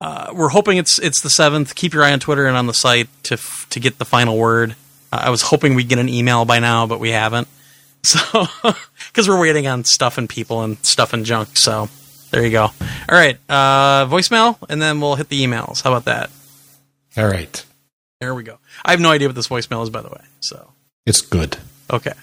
Uh, 0.01 0.31
we're 0.34 0.47
hoping 0.47 0.77
it's 0.77 0.97
it's 0.99 1.19
the 1.19 1.30
seventh. 1.30 1.76
Keep 1.76 1.93
your 1.93 2.06
eye 2.06 2.14
on 2.14 2.22
Twitter 2.22 2.47
and 2.47 2.56
on 2.56 2.68
the 2.68 2.73
site 2.73 3.10
to 3.23 3.34
f- 3.34 3.68
to 3.69 3.81
get 3.81 3.97
the 3.97 4.06
final 4.06 4.38
word. 4.38 4.77
Uh, 5.11 5.23
I 5.23 5.30
was 5.30 5.41
hoping 5.41 5.76
we'd 5.76 5.89
get 5.89 5.99
an 5.99 6.07
email 6.07 6.45
by 6.45 6.60
now, 6.60 6.88
but 6.88 7.01
we 7.01 7.11
haven't. 7.11 7.49
So 8.06 8.47
because 9.10 9.27
we're 9.27 9.41
waiting 9.41 9.68
on 9.68 9.84
stuff 9.84 10.18
and 10.18 10.30
people 10.30 10.61
and 10.61 10.77
stuff 10.85 11.11
and 11.11 11.26
junk. 11.26 11.57
So 11.57 11.89
there 12.31 12.43
you 12.45 12.51
go. 12.51 12.64
All 12.64 12.72
right, 13.10 13.38
uh, 13.49 14.06
voicemail, 14.07 14.57
and 14.69 14.81
then 14.81 15.01
we'll 15.01 15.15
hit 15.15 15.30
the 15.30 15.43
emails. 15.43 15.81
How 15.84 15.91
about 15.93 16.06
that? 16.06 16.30
All 17.18 17.27
right, 17.27 17.65
There 18.22 18.35
we 18.35 18.43
go. 18.43 18.57
I 18.85 18.91
have 18.91 18.99
no 18.99 19.11
idea 19.11 19.27
what 19.27 19.35
this 19.35 19.47
voicemail 19.47 19.81
is, 19.84 19.89
by 19.89 20.01
the 20.01 20.10
way. 20.10 20.22
So 20.41 20.72
it's 21.06 21.22
good. 21.22 21.57
okay. 21.91 22.14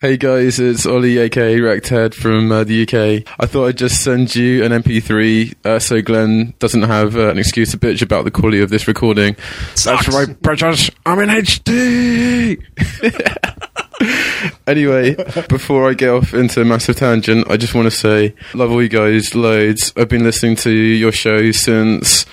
Hey 0.00 0.18
guys, 0.18 0.60
it's 0.60 0.84
Ollie 0.84 1.16
aka 1.16 1.58
Rected 1.60 2.14
from 2.14 2.52
uh, 2.52 2.62
the 2.64 2.82
UK. 2.82 3.26
I 3.40 3.46
thought 3.46 3.68
I'd 3.68 3.78
just 3.78 4.02
send 4.04 4.34
you 4.36 4.62
an 4.62 4.70
MP3 4.70 5.54
uh, 5.64 5.78
so 5.78 6.02
Glenn 6.02 6.52
doesn't 6.58 6.82
have 6.82 7.16
uh, 7.16 7.30
an 7.30 7.38
excuse 7.38 7.70
to 7.70 7.78
bitch 7.78 8.02
about 8.02 8.24
the 8.26 8.30
quality 8.30 8.60
of 8.60 8.68
this 8.68 8.86
recording. 8.86 9.34
That's 9.82 10.08
right, 10.08 10.38
British. 10.42 10.90
I'm 11.06 11.20
in 11.20 11.30
HD. 11.30 12.62
anyway, 14.66 15.14
before 15.48 15.88
I 15.88 15.94
get 15.94 16.10
off 16.10 16.34
into 16.34 16.60
a 16.60 16.64
massive 16.64 16.96
tangent, 16.96 17.50
I 17.50 17.56
just 17.56 17.74
want 17.74 17.86
to 17.86 17.90
say, 17.90 18.34
love 18.54 18.70
all 18.70 18.82
you 18.82 18.88
guys 18.88 19.34
loads. 19.34 19.92
I've 19.96 20.08
been 20.08 20.24
listening 20.24 20.56
to 20.56 20.70
your 20.70 21.12
show 21.12 21.50
since 21.52 22.26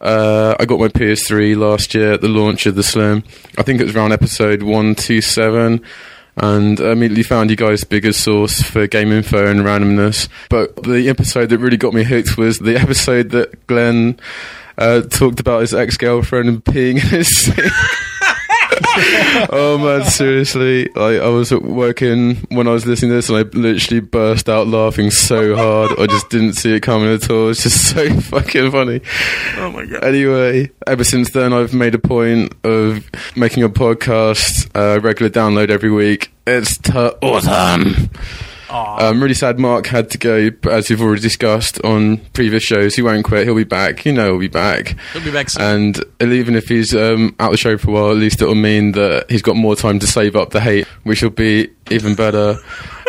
uh, 0.00 0.54
I 0.58 0.64
got 0.64 0.78
my 0.78 0.88
PS3 0.88 1.56
last 1.56 1.94
year 1.94 2.12
at 2.12 2.20
the 2.20 2.28
launch 2.28 2.66
of 2.66 2.74
the 2.74 2.82
Slim. 2.82 3.24
I 3.58 3.62
think 3.62 3.80
it 3.80 3.84
was 3.84 3.96
around 3.96 4.12
episode 4.12 4.62
127 4.62 5.82
and 6.38 6.80
I 6.80 6.92
immediately 6.92 7.22
found 7.22 7.50
you 7.50 7.56
guys' 7.56 7.84
biggest 7.84 8.22
source 8.22 8.62
for 8.62 8.86
game 8.86 9.10
info 9.10 9.46
and 9.46 9.60
randomness. 9.60 10.28
But 10.50 10.82
the 10.82 11.08
episode 11.08 11.48
that 11.48 11.58
really 11.58 11.78
got 11.78 11.94
me 11.94 12.04
hooked 12.04 12.36
was 12.36 12.58
the 12.58 12.76
episode 12.80 13.30
that 13.30 13.66
Glenn 13.66 14.20
uh, 14.76 15.02
talked 15.02 15.40
about 15.40 15.62
his 15.62 15.74
ex 15.74 15.96
girlfriend 15.96 16.48
and 16.48 16.64
peeing 16.64 17.02
in 17.02 17.08
his 17.08 17.34
sink. 17.44 17.72
oh 19.50 19.78
man, 19.78 20.04
seriously! 20.04 20.86
Like 20.94 21.20
I 21.20 21.28
was 21.28 21.52
working 21.52 22.36
when 22.48 22.68
I 22.68 22.72
was 22.72 22.86
listening 22.86 23.10
to 23.10 23.14
this, 23.16 23.28
and 23.28 23.38
I 23.38 23.42
literally 23.42 24.00
burst 24.00 24.48
out 24.48 24.66
laughing 24.66 25.10
so 25.10 25.56
hard. 25.56 25.98
I 25.98 26.06
just 26.06 26.30
didn't 26.30 26.54
see 26.54 26.74
it 26.74 26.80
coming 26.80 27.12
at 27.12 27.30
all. 27.30 27.50
It's 27.50 27.62
just 27.62 27.90
so 27.90 28.20
fucking 28.20 28.70
funny. 28.70 29.00
Oh 29.56 29.70
my 29.70 29.84
god. 29.86 30.04
Anyway, 30.04 30.70
ever 30.86 31.04
since 31.04 31.30
then, 31.30 31.52
I've 31.52 31.74
made 31.74 31.94
a 31.94 31.98
point 31.98 32.54
of 32.64 33.08
making 33.36 33.62
a 33.62 33.68
podcast, 33.68 34.70
uh, 34.74 35.00
regular 35.00 35.30
download 35.30 35.70
every 35.70 35.90
week. 35.90 36.32
It's 36.46 36.76
t- 36.78 36.92
awesome. 36.92 38.10
I'm 38.70 39.22
really 39.22 39.34
sad 39.34 39.58
Mark 39.58 39.86
had 39.86 40.10
to 40.10 40.18
go, 40.18 40.50
but 40.50 40.72
as 40.72 40.90
we've 40.90 41.00
already 41.00 41.20
discussed 41.22 41.80
on 41.84 42.18
previous 42.32 42.62
shows, 42.62 42.94
he 42.94 43.02
won't 43.02 43.24
quit. 43.24 43.44
He'll 43.44 43.54
be 43.54 43.64
back. 43.64 44.04
You 44.04 44.12
know, 44.12 44.30
he'll 44.30 44.38
be 44.38 44.48
back. 44.48 44.96
He'll 45.12 45.24
be 45.24 45.30
back 45.30 45.50
soon. 45.50 45.62
And 45.62 46.04
even 46.20 46.54
if 46.56 46.66
he's 46.68 46.94
um, 46.94 47.34
out 47.38 47.52
the 47.52 47.56
show 47.56 47.78
for 47.78 47.90
a 47.90 47.92
while, 47.92 48.10
at 48.10 48.16
least 48.16 48.42
it'll 48.42 48.54
mean 48.54 48.92
that 48.92 49.30
he's 49.30 49.42
got 49.42 49.56
more 49.56 49.76
time 49.76 49.98
to 50.00 50.06
save 50.06 50.36
up 50.36 50.50
the 50.50 50.60
hate, 50.60 50.86
which 51.04 51.22
will 51.22 51.30
be 51.30 51.70
even 51.90 52.14
better. 52.14 52.56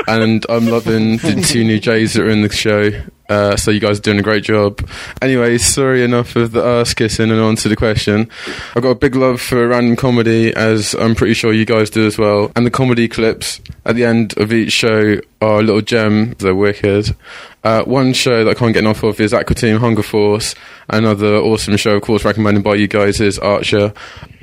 And 0.08 0.46
I'm 0.50 0.68
loving 0.68 1.18
the 1.18 1.42
two 1.46 1.64
new 1.64 1.80
Jays 1.80 2.14
that 2.14 2.24
are 2.24 2.30
in 2.30 2.42
the 2.42 2.50
show. 2.50 2.92
Uh, 3.30 3.58
so 3.58 3.72
you 3.72 3.80
guys 3.82 4.00
are 4.00 4.02
doing 4.02 4.20
a 4.20 4.24
great 4.24 4.44
job. 4.44 4.88
Anyway, 5.22 5.58
sorry 5.58 6.04
enough 6.04 6.36
of 6.38 6.52
the 6.54 6.64
ass 6.64 6.94
kissing 6.94 7.30
and 7.30 7.42
on 7.42 7.58
to 7.58 7.68
the 7.68 7.76
question. 7.76 8.30
I've 8.76 8.84
got 8.84 8.92
a 8.92 8.96
big 8.96 9.16
love 9.16 9.42
for 9.42 9.68
random 9.68 9.98
comedy, 9.98 10.54
as 10.56 10.94
I'm 10.94 11.14
pretty 11.14 11.34
sure 11.34 11.52
you 11.52 11.66
guys 11.66 11.90
do 11.90 12.08
as 12.08 12.18
well. 12.18 12.52
And 12.56 12.66
the 12.66 12.72
comedy 12.72 13.10
clips 13.10 13.60
at 13.86 13.96
the 13.96 14.06
end 14.06 14.38
of 14.38 14.54
each 14.54 14.72
show 14.72 15.20
are 15.42 15.60
a 15.60 15.62
little 15.62 15.82
gem. 15.82 16.36
They're 16.40 16.56
wicked. 16.56 17.16
Uh, 17.64 17.84
one 17.84 18.14
show 18.14 18.46
that 18.46 18.52
I 18.52 18.54
can't 18.54 18.74
get 18.74 18.84
enough 18.86 19.04
of 19.04 19.20
is 19.20 19.34
Aqua 19.34 19.56
Teen 19.56 19.76
Hunger 19.76 20.04
Force. 20.04 20.56
Another 20.88 21.36
awesome 21.36 21.76
show, 21.76 21.96
of 21.96 22.04
course, 22.04 22.24
recommended 22.24 22.64
by 22.64 22.76
you 22.76 22.88
guys 22.88 23.20
is 23.20 23.38
Archer. 23.40 23.92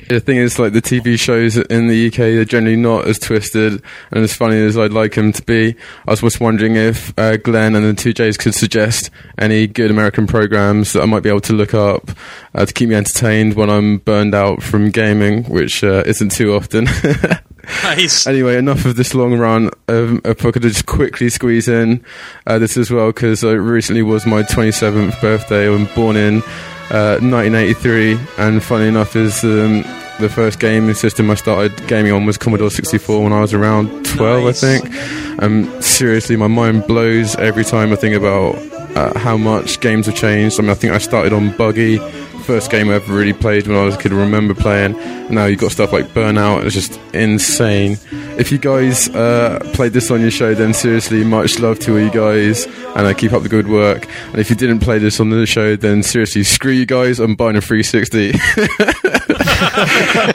The 0.08 0.20
thing 0.20 0.36
is, 0.36 0.58
like 0.58 0.72
the 0.72 0.82
TV 0.82 1.18
shows 1.18 1.56
in 1.56 1.86
the 1.88 2.08
UK 2.08 2.16
they're 2.16 2.44
generally 2.44 2.76
not 2.76 3.06
as 3.06 3.18
twisted 3.18 3.82
and 4.10 4.24
as 4.24 4.34
funny 4.34 4.56
as 4.56 4.76
I'd 4.76 4.92
like 4.92 5.14
them 5.14 5.32
to 5.32 5.42
be. 5.42 5.74
I 6.06 6.10
was 6.10 6.20
just 6.20 6.40
wondering 6.40 6.76
if 6.76 7.16
uh, 7.18 7.36
Glenn 7.38 7.74
and 7.74 7.84
the 7.84 7.94
two 7.94 8.12
J's 8.12 8.36
could 8.36 8.54
suggest 8.54 9.10
any 9.38 9.66
good 9.66 9.90
American 9.90 10.26
programs 10.26 10.92
that 10.92 11.02
I 11.02 11.06
might 11.06 11.22
be 11.22 11.28
able 11.28 11.40
to 11.42 11.52
look 11.52 11.74
up 11.74 12.10
uh, 12.54 12.66
to 12.66 12.72
keep 12.72 12.88
me 12.88 12.94
entertained 12.94 13.54
when 13.54 13.70
I'm 13.70 13.98
burned 13.98 14.34
out 14.34 14.62
from 14.62 14.90
gaming, 14.90 15.44
which 15.44 15.82
uh, 15.82 16.02
isn't 16.06 16.32
too 16.32 16.54
often. 16.54 16.84
nice. 17.82 18.26
Anyway, 18.26 18.56
enough 18.56 18.84
of 18.84 18.96
this 18.96 19.14
long 19.14 19.38
run. 19.38 19.70
Um, 19.88 20.20
if 20.24 20.44
I 20.44 20.50
could 20.50 20.62
just 20.62 20.86
quickly 20.86 21.30
squeeze 21.30 21.68
in 21.68 22.04
uh, 22.46 22.58
this 22.58 22.76
as 22.76 22.90
well, 22.90 23.08
because 23.08 23.42
it 23.42 23.52
recently 23.52 24.02
was 24.02 24.26
my 24.26 24.42
27th 24.42 25.20
birthday. 25.20 25.72
I'm 25.72 25.86
born 25.94 26.16
in 26.16 26.42
uh, 26.90 27.18
1983, 27.20 28.18
and 28.38 28.62
funny 28.62 28.86
enough, 28.88 29.16
is 29.16 29.42
um, 29.44 29.82
the 30.20 30.28
first 30.28 30.60
gaming 30.60 30.94
system 30.94 31.30
I 31.30 31.34
started 31.34 31.74
gaming 31.86 32.12
on 32.12 32.26
was 32.26 32.38
Commodore 32.38 32.70
64 32.70 33.22
when 33.24 33.32
I 33.32 33.40
was 33.40 33.52
around 33.54 34.04
12, 34.06 34.44
Nice. 34.44 34.62
I 34.62 34.78
think. 34.78 35.42
Um, 35.42 35.82
seriously, 35.82 36.36
my 36.36 36.46
mind 36.46 36.86
blows 36.86 37.34
every 37.36 37.64
time 37.64 37.92
I 37.92 37.96
think 37.96 38.14
about 38.14 38.56
uh, 38.96 39.18
how 39.18 39.36
much 39.36 39.80
games 39.80 40.06
have 40.06 40.14
changed. 40.14 40.58
I 40.58 40.62
mean, 40.62 40.70
I 40.70 40.74
think 40.74 40.92
I 40.92 40.98
started 40.98 41.32
on 41.32 41.56
Buggy 41.56 41.98
first 42.44 42.70
game 42.70 42.90
I 42.90 42.94
ever 42.94 43.12
really 43.12 43.32
played 43.32 43.66
when 43.66 43.76
I 43.76 43.84
was 43.84 43.94
a 43.94 43.98
kid. 43.98 44.12
I 44.12 44.16
remember 44.16 44.54
playing. 44.54 44.92
Now 45.32 45.46
you've 45.46 45.60
got 45.60 45.72
stuff 45.72 45.92
like 45.92 46.06
Burnout. 46.08 46.64
It's 46.64 46.74
just 46.74 47.00
insane. 47.14 47.96
If 48.38 48.52
you 48.52 48.58
guys 48.58 49.08
uh, 49.08 49.58
played 49.72 49.92
this 49.92 50.10
on 50.10 50.20
your 50.20 50.30
show, 50.30 50.54
then 50.54 50.74
seriously, 50.74 51.24
much 51.24 51.58
love 51.58 51.78
to 51.80 51.98
you 51.98 52.10
guys, 52.10 52.66
and 52.66 53.06
uh, 53.06 53.14
keep 53.14 53.32
up 53.32 53.42
the 53.42 53.48
good 53.48 53.68
work. 53.68 54.06
And 54.28 54.38
if 54.38 54.50
you 54.50 54.56
didn't 54.56 54.80
play 54.80 54.98
this 54.98 55.18
on 55.20 55.30
the 55.30 55.46
show, 55.46 55.76
then 55.76 56.02
seriously, 56.02 56.44
screw 56.44 56.72
you 56.72 56.86
guys. 56.86 57.18
I'm 57.18 57.34
buying 57.34 57.56
a 57.56 57.60
360. 57.60 58.32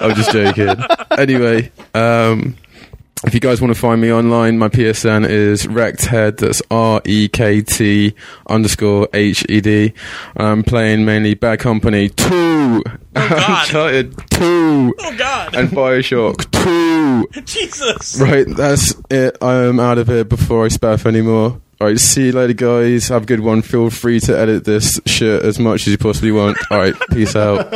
I'm 0.01 0.15
just 0.15 0.31
joking. 0.31 0.83
Anyway, 1.11 1.71
um, 1.93 2.55
if 3.25 3.33
you 3.33 3.39
guys 3.39 3.61
want 3.61 3.73
to 3.73 3.79
find 3.79 3.99
me 4.01 4.11
online, 4.13 4.57
my 4.57 4.69
PSN 4.69 5.27
is 5.27 5.63
Head. 6.05 6.37
That's 6.37 6.61
R 6.71 7.01
E 7.05 7.27
K 7.27 7.61
T 7.61 8.13
underscore 8.47 9.09
H 9.13 9.45
E 9.49 9.59
D. 9.61 9.93
I'm 10.37 10.63
playing 10.63 11.03
mainly 11.05 11.33
Bad 11.33 11.59
Company 11.59 12.09
2, 12.09 12.25
Oh, 12.31 12.81
God. 13.13 13.63
Uncharted 13.65 14.15
2, 14.31 14.95
Oh 14.99 15.15
God, 15.17 15.55
and 15.55 15.69
Bioshock 15.69 16.49
2. 17.33 17.41
Jesus! 17.45 18.19
Right, 18.21 18.45
that's 18.47 18.95
it. 19.09 19.37
I 19.41 19.55
am 19.63 19.79
out 19.79 19.97
of 19.97 20.07
here 20.07 20.23
before 20.23 20.65
I 20.65 20.69
spaff 20.69 21.05
anymore. 21.05 21.59
Alright, 21.81 21.99
see 21.99 22.27
you 22.27 22.31
later, 22.33 22.53
guys. 22.53 23.07
Have 23.07 23.23
a 23.23 23.25
good 23.25 23.39
one. 23.39 23.61
Feel 23.61 23.89
free 23.89 24.19
to 24.21 24.37
edit 24.37 24.65
this 24.65 24.99
shit 25.05 25.43
as 25.43 25.59
much 25.59 25.81
as 25.81 25.87
you 25.87 25.97
possibly 25.97 26.31
want. 26.31 26.57
Alright, 26.71 26.93
peace 27.11 27.35
out. 27.35 27.73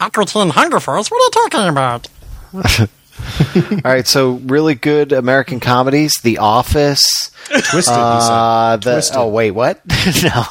Uncle 0.00 0.26
Teen 0.26 0.50
Hungerfors, 0.50 1.10
what 1.10 1.12
are 1.12 1.24
you 1.24 1.30
talking 1.48 1.68
about? 1.68 2.08
All 3.56 3.80
right, 3.84 4.06
so 4.06 4.32
really 4.44 4.74
good 4.74 5.12
American 5.12 5.60
comedies: 5.60 6.14
The 6.22 6.38
Office. 6.38 7.30
Twisted. 7.70 7.92
Uh, 7.94 8.76
the, 8.76 8.92
Twisted. 8.92 9.16
oh 9.16 9.28
wait, 9.28 9.50
what? 9.52 9.80
no, 10.22 10.44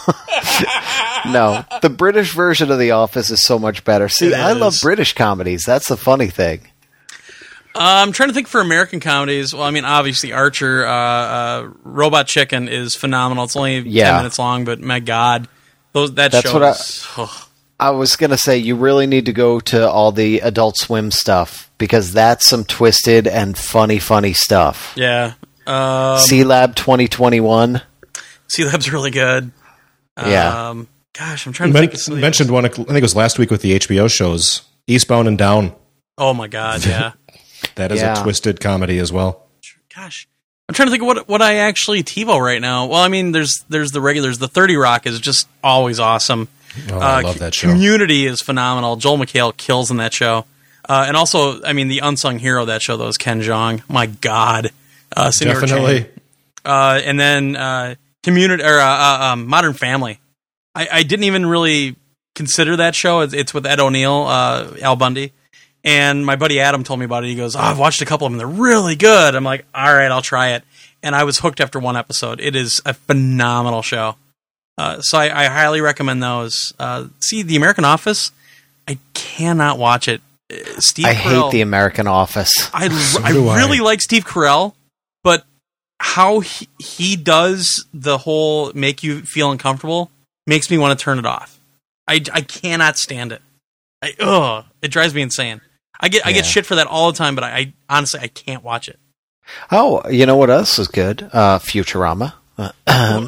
no. 1.32 1.66
The 1.82 1.90
British 1.90 2.34
version 2.34 2.72
of 2.72 2.80
The 2.80 2.92
Office 2.92 3.30
is 3.30 3.44
so 3.46 3.58
much 3.60 3.84
better. 3.84 4.10
See, 4.10 4.28
It 4.28 4.34
I 4.34 4.54
love. 4.54 4.76
British 4.82 5.14
comedies. 5.14 5.64
That's 5.66 5.88
the 5.90 5.98
funny 5.98 6.28
thing. 6.28 6.62
Uh, 7.76 8.06
I'm 8.06 8.12
trying 8.12 8.30
to 8.30 8.36
think 8.36 8.48
for 8.48 8.62
American 8.62 9.00
comedies. 9.00 9.54
Well, 9.54 9.64
I 9.64 9.72
mean, 9.72 9.84
obviously 9.86 10.32
Archer, 10.32 10.86
uh, 10.86 10.92
uh, 10.92 11.70
Robot 11.84 12.28
Chicken 12.28 12.68
is 12.68 12.96
phenomenal. 12.96 13.46
It's 13.46 13.56
only 13.56 13.80
Yeah. 13.80 14.12
ten 14.12 14.18
minutes 14.18 14.38
long, 14.38 14.64
but 14.66 14.80
my 14.80 15.00
God, 15.00 15.48
those 15.94 16.14
that 16.16 16.32
That's 16.32 16.48
show. 16.48 16.54
what 16.54 16.64
I- 16.64 16.76
oh, 17.24 17.43
I 17.84 17.90
was 17.92 18.16
gonna 18.16 18.38
say 18.38 18.58
you 18.58 18.76
really 18.76 19.08
need 19.08 19.26
to 19.26 19.34
go 19.34 19.60
to 19.60 19.90
all 19.90 20.12
the 20.12 20.40
Adult 20.40 20.78
Swim 20.78 21.12
stuff 21.12 21.70
because 21.78 22.14
that's 22.14 22.46
some 22.50 22.64
twisted 22.64 23.28
and 23.28 23.58
funny, 23.58 24.00
funny 24.00 24.34
stuff. 24.34 24.94
yeah. 24.96 25.34
Um, 25.66 26.18
C 26.20 26.44
Lab 26.44 26.76
2021. 26.76 27.82
Sealab's 28.50 28.92
really 28.92 29.12
good. 29.12 29.52
Yeah. 30.18 30.70
Um, 30.70 30.88
gosh, 31.18 31.48
I'm 31.48 31.54
trying 31.54 31.70
You 31.70 31.74
to 31.74 31.80
men- 31.80 31.84
think. 31.90 31.94
Of 31.96 32.00
some 32.02 32.12
of 32.14 32.18
the- 32.18 32.22
mentioned 32.22 32.52
one. 32.52 32.66
I 32.66 32.70
think 32.70 32.90
it 32.90 33.02
was 33.02 33.16
last 33.16 33.40
week 33.40 33.50
with 33.50 33.62
the 33.62 33.74
HBO 33.80 34.10
shows, 34.12 34.62
Eastbound 34.88 35.28
and 35.28 35.38
Down. 35.38 35.74
Oh 36.18 36.34
my 36.34 36.48
God, 36.48 36.86
yeah. 36.86 37.12
That 37.76 37.92
is 37.94 38.02
Yeah. 38.02 38.20
a 38.20 38.24
twisted 38.24 38.60
comedy 38.60 38.98
as 39.00 39.12
well. 39.14 39.48
Gosh, 39.96 40.28
I'm 40.70 40.76
trying 40.76 40.88
to 40.88 40.92
think 40.92 41.02
of 41.04 41.08
what 41.08 41.28
what 41.30 41.42
I 41.42 41.56
actually 41.56 42.04
TiVo 42.04 42.40
right 42.40 42.62
now. 42.62 42.86
Well, 42.88 43.02
I 43.02 43.08
mean, 43.08 43.32
there's 43.32 43.64
there's 43.70 43.92
the 43.92 44.02
regulars. 44.02 44.38
The 44.38 44.48
Thirty 44.50 44.76
Rock 44.76 45.08
is 45.08 45.20
just 45.20 45.48
always 45.64 46.00
awesome. 46.00 46.50
Oh, 46.92 46.98
I 47.00 47.20
Uh, 47.20 47.24
love 47.24 47.40
that 47.40 47.54
show. 47.54 47.68
Community 47.70 48.26
is 48.26 48.42
phenomenal. 48.42 48.96
Joel 48.96 49.18
McHale 49.18 49.56
kills 49.56 49.92
in 49.92 49.98
that 49.98 50.14
show. 50.14 50.46
Uh, 50.88 51.06
and 51.08 51.16
also, 51.16 51.62
I 51.64 51.74
mean, 51.74 51.88
the 51.88 52.00
unsung 52.00 52.40
hero 52.40 52.62
of 52.62 52.68
that 52.68 52.82
show 52.82 52.98
though 52.98 53.08
is 53.08 53.18
Ken 53.18 53.42
Jeong. 53.42 53.82
My 53.90 54.06
God, 54.08 54.72
uh, 55.16 55.32
Definitely. 55.32 56.08
Uh, 56.66 57.02
and 57.04 57.20
then 57.20 57.56
uh, 57.56 57.96
Community 58.24 58.64
or 58.64 58.80
uh, 58.80 58.84
uh, 58.86 59.20
um, 59.34 59.48
Modern 59.48 59.74
Family. 59.74 60.20
I, 60.76 60.88
I 60.92 61.04
didn't 61.04 61.26
even 61.26 61.46
really 61.46 61.96
consider 62.36 62.78
that 62.78 62.96
show. 62.96 63.20
It's, 63.22 63.34
it's 63.34 63.54
with 63.54 63.66
Ed 63.66 63.80
O'Neill, 63.80 64.26
uh, 64.28 64.74
Al 64.82 64.96
Bundy. 64.96 65.32
And 65.84 66.26
my 66.26 66.36
buddy 66.38 66.60
Adam 66.62 66.84
told 66.86 67.00
me 67.00 67.06
about 67.06 67.24
it. 67.26 67.28
He 67.28 67.36
goes, 67.36 67.56
oh, 67.56 67.60
I've 67.60 67.78
watched 67.78 68.02
a 68.02 68.06
couple 68.06 68.26
of 68.26 68.32
them. 68.34 68.38
They're 68.38 68.48
really 68.48 68.96
good. 68.96 69.36
I'm 69.36 69.44
like, 69.44 69.66
all 69.76 69.94
right, 69.94 70.10
I'll 70.10 70.22
try 70.22 70.52
it. 70.52 70.64
And 71.04 71.14
I 71.16 71.26
was 71.26 71.40
hooked 71.40 71.60
after 71.60 71.80
one 71.80 71.98
episode. 71.98 72.40
It 72.40 72.56
is 72.56 72.82
a 72.86 72.94
phenomenal 72.94 73.82
show. 73.82 74.16
Uh, 74.78 75.02
so 75.02 75.18
I, 75.18 75.44
I 75.44 75.46
highly 75.46 75.82
recommend 75.82 76.22
those. 76.24 76.74
Uh, 76.80 77.08
see, 77.20 77.44
The 77.44 77.56
American 77.56 77.86
Office, 77.86 78.32
I 78.88 78.98
cannot 79.14 79.78
watch 79.78 80.08
it. 80.08 80.22
Uh, 80.52 80.80
Steve 80.80 81.06
I 81.06 81.14
Carell, 81.14 81.44
hate 81.46 81.52
the 81.52 81.62
American 81.62 82.08
Office. 82.08 82.52
I, 82.74 82.86
I 83.24 83.32
do 83.32 83.48
I. 83.48 83.58
really 83.58 83.80
like 83.80 84.02
Steve 84.02 84.26
Carell, 84.26 84.74
but 85.24 85.46
how 86.00 86.40
he, 86.40 86.68
he 86.80 87.16
does 87.16 87.86
the 87.94 88.18
whole 88.18 88.72
make 88.74 89.04
you 89.04 89.22
feel 89.22 89.52
uncomfortable 89.52 90.12
makes 90.48 90.70
me 90.70 90.78
want 90.78 90.98
to 90.98 91.04
turn 91.04 91.20
it 91.20 91.26
off. 91.26 91.60
I, 92.08 92.22
I 92.34 92.42
cannot 92.42 92.98
stand 92.98 93.32
it. 93.32 93.42
I, 94.02 94.14
ugh, 94.20 94.66
it 94.82 94.90
drives 94.90 95.14
me 95.14 95.22
insane. 95.22 95.62
I 96.00 96.10
get 96.10 96.26
I 96.26 96.34
get 96.34 96.46
shit 96.46 96.66
for 96.66 96.76
that 96.76 96.88
all 96.88 97.10
the 97.12 97.18
time, 97.18 97.34
but 97.36 97.46
I, 97.46 97.50
I 97.58 97.74
honestly 97.88 98.20
I 98.20 98.28
can't 98.28 98.62
watch 98.62 98.90
it. 98.90 99.00
Oh, 99.72 100.02
you 100.10 100.26
know 100.26 100.36
what 100.36 100.50
else 100.50 100.78
is 100.78 100.90
good? 100.90 101.30
Uh, 101.32 101.60
Futurama. 101.60 102.34
Uh, 102.58 102.72
um, 102.88 103.28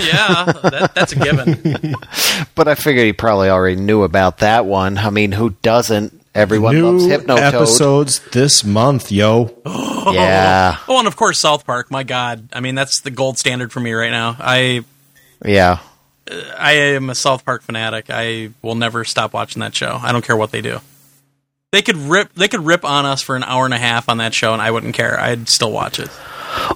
yeah, 0.00 0.44
that, 0.46 0.92
that's 0.94 1.12
a 1.12 1.16
given. 1.16 1.94
but 2.54 2.66
I 2.68 2.74
figured 2.74 3.04
he 3.04 3.12
probably 3.12 3.50
already 3.50 3.76
knew 3.76 4.02
about 4.04 4.38
that 4.38 4.64
one. 4.64 4.96
I 4.96 5.10
mean, 5.10 5.32
who 5.32 5.50
doesn't? 5.62 6.14
Everyone 6.34 6.74
New 6.74 6.90
loves 6.98 7.04
Hypnotoad. 7.06 7.38
episodes 7.40 8.20
this 8.30 8.64
month, 8.64 9.10
yo. 9.12 9.54
Yeah, 10.08 10.78
Oh, 10.88 10.98
and 10.98 11.06
of 11.06 11.16
course 11.16 11.38
South 11.38 11.66
Park. 11.66 11.90
My 11.90 12.02
God, 12.02 12.48
I 12.54 12.60
mean 12.60 12.74
that's 12.74 13.02
the 13.02 13.10
gold 13.10 13.36
standard 13.38 13.70
for 13.72 13.80
me 13.80 13.92
right 13.92 14.10
now. 14.10 14.36
I 14.38 14.84
yeah. 15.44 15.80
I 16.58 16.72
am 16.72 17.10
a 17.10 17.14
South 17.14 17.44
Park 17.44 17.60
fanatic. 17.62 18.06
I 18.08 18.50
will 18.62 18.74
never 18.74 19.04
stop 19.04 19.34
watching 19.34 19.60
that 19.60 19.74
show. 19.74 19.98
I 20.00 20.12
don't 20.12 20.24
care 20.24 20.36
what 20.36 20.50
they 20.50 20.62
do. 20.62 20.78
They 21.72 21.82
could 21.82 21.96
rip 21.96 22.32
they 22.34 22.48
could 22.48 22.64
rip 22.64 22.86
on 22.86 23.04
us 23.04 23.20
for 23.20 23.36
an 23.36 23.42
hour 23.44 23.66
and 23.66 23.74
a 23.74 23.78
half 23.78 24.08
on 24.08 24.16
that 24.18 24.32
show 24.32 24.54
and 24.54 24.62
I 24.62 24.70
wouldn't 24.70 24.94
care. 24.94 25.20
I'd 25.20 25.48
still 25.50 25.72
watch 25.72 25.98
it. 25.98 26.08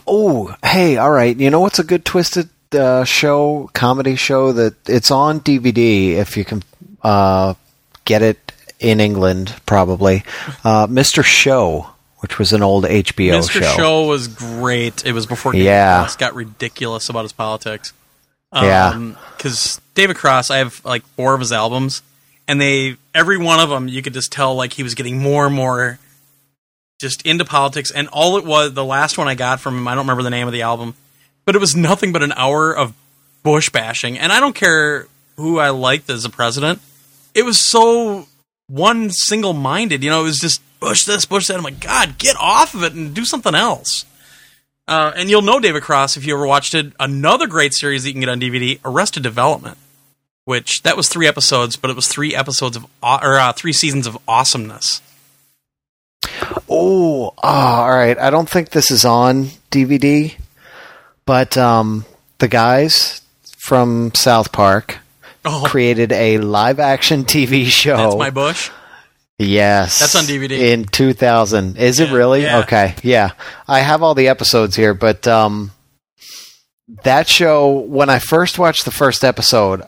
Oh, 0.07 0.55
hey, 0.65 0.97
all 0.97 1.11
right. 1.11 1.37
You 1.37 1.51
know 1.51 1.61
what's 1.61 1.79
a 1.79 1.85
good 1.85 2.05
twisted 2.05 2.49
uh, 2.73 3.05
show, 3.05 3.71
comedy 3.75 4.17
show 4.17 4.53
that 4.53 4.75
it's 4.89 5.11
on 5.11 5.41
DVD 5.41 6.13
if 6.17 6.37
you 6.37 6.45
can 6.45 6.63
uh, 7.03 7.55
get 8.05 8.23
it 8.23 8.53
in 8.81 9.01
England, 9.01 9.55
probably. 9.67 10.25
Uh, 10.65 10.87
Mr. 10.87 11.23
Show, 11.25 11.87
which 12.19 12.39
was 12.39 12.53
an 12.53 12.63
old 12.63 12.85
HBO 12.85 13.43
show. 13.51 13.61
Mr. 13.61 13.77
Show. 13.77 14.07
was 14.07 14.29
great. 14.29 15.05
It 15.07 15.13
was 15.13 15.27
before 15.27 15.53
David 15.53 15.67
Yeah. 15.67 15.99
Cross 16.01 16.17
got 16.17 16.35
ridiculous 16.35 17.09
about 17.09 17.23
his 17.23 17.33
politics. 17.33 17.93
Yeah. 18.55 19.15
because 19.37 19.81
David 19.95 20.17
Cross, 20.17 20.51
I 20.51 20.59
have 20.59 20.85
like 20.85 21.05
four 21.17 21.33
of 21.35 21.41
his 21.41 21.53
albums, 21.53 22.03
and 22.47 22.61
they 22.61 22.97
every 23.15 23.39
one 23.39 23.61
of 23.61 23.71
them 23.71 23.89
you 23.89 24.03
could 24.03 24.13
just 24.13 24.31
tell 24.31 24.55
like 24.55 24.75
he 24.75 24.83
was 24.83 24.95
getting 24.95 25.19
more 25.19 25.47
and 25.47 25.55
more 25.55 25.99
just 27.03 27.27
into 27.27 27.45
politics. 27.45 27.91
And 27.91 28.09
all 28.09 28.39
it 28.39 28.47
was, 28.47 28.73
the 28.73 28.85
last 28.85 29.19
one 29.19 29.29
I 29.29 29.35
got 29.35 29.61
from 29.61 29.77
him, 29.77 29.87
I 29.87 29.95
don't 29.95 30.05
remember 30.05 30.23
the 30.23 30.31
name 30.31 30.47
of 30.47 30.55
the 30.55 30.63
album, 30.63 30.95
but 31.45 31.55
it 31.55 31.59
was 31.59 31.77
nothing 31.77 32.13
but 32.13 32.23
an 32.23 32.33
hour 32.33 32.75
of 32.75 32.95
Bush 33.43 33.69
bashing. 33.69 34.19
And 34.19 34.33
I 34.33 34.41
don't 34.41 34.55
care 34.55 35.09
who 35.37 35.59
I 35.59 35.69
liked 35.69 36.09
as 36.09 36.25
a 36.25 36.31
president. 36.31 36.81
It 37.35 37.45
was 37.45 37.59
so 37.59 38.27
one 38.69 39.11
single 39.11 39.53
minded. 39.53 40.03
You 40.03 40.09
know, 40.09 40.21
it 40.21 40.25
was 40.25 40.39
just 40.39 40.63
Bush 40.81 41.05
this, 41.05 41.27
Bush 41.27 41.49
that. 41.49 41.57
I'm 41.57 41.63
like, 41.63 41.81
God, 41.81 42.17
get 42.17 42.37
off 42.41 42.75
of 42.75 42.83
it 42.85 42.95
and 42.95 43.15
do 43.15 43.25
something 43.25 43.55
else. 43.55 44.07
Uh, 44.89 45.13
and 45.17 45.31
you'll 45.31 45.43
know 45.43 45.61
David 45.61 45.83
Cross 45.83 46.17
if 46.17 46.27
you 46.27 46.35
ever 46.35 46.47
watched 46.47 46.75
it. 46.75 46.93
Another 46.99 47.47
great 47.47 47.75
series 47.75 48.03
that 48.03 48.11
you 48.11 48.15
can 48.15 48.21
get 48.21 48.29
on 48.29 48.41
DVD, 48.41 48.79
Arrested 48.85 49.23
Development, 49.23 49.79
which 50.45 50.83
that 50.83 50.97
was 50.97 51.09
three 51.09 51.27
episodes, 51.27 51.77
but 51.77 51.91
it 51.91 51.97
was 51.97 52.09
three 52.09 52.35
episodes 52.35 52.77
of 52.77 52.87
or 53.03 53.37
uh, 53.37 53.53
three 53.53 53.73
seasons 53.73 54.07
of 54.07 54.19
awesomeness. 54.27 55.01
Oh, 56.69 57.33
ah, 57.43 57.83
all 57.85 57.91
right. 57.91 58.19
I 58.19 58.31
don't 58.31 58.49
think 58.49 58.71
this 58.71 58.91
is 58.91 59.05
on 59.05 59.47
DVD, 59.71 60.35
but 61.27 61.57
um, 61.57 62.05
the 62.39 62.49
guys 62.49 63.23
from 63.59 64.13
South 64.15 64.53
Park 64.53 64.99
Oh, 65.45 65.65
created 65.67 66.13
a 66.13 66.39
live 66.39 66.79
action 66.79 67.25
TV 67.25 67.67
show. 67.67 67.97
that's 67.97 68.17
my 68.17 68.31
Bush. 68.31 68.71
Yes. 69.39 69.99
That's 69.99 70.15
on 70.15 70.25
DVD. 70.25 70.53
In 70.73 70.85
2000. 70.85 71.77
Is 71.79 71.99
it 71.99 72.13
really? 72.13 72.43
yeah. 72.43 72.61
Okay. 72.61 72.95
Yeah. 73.03 73.31
I 73.67 73.81
have 73.81 74.03
all 74.03 74.15
the 74.15 74.29
episodes 74.29 74.77
here, 74.77 74.95
but 74.95 75.27
um 75.27 75.73
that 77.05 77.27
show 77.29 77.71
when 77.71 78.09
I 78.11 78.19
first 78.19 78.59
watched 78.59 78.85
the 78.85 78.91
first 78.93 79.25
episode, 79.25 79.83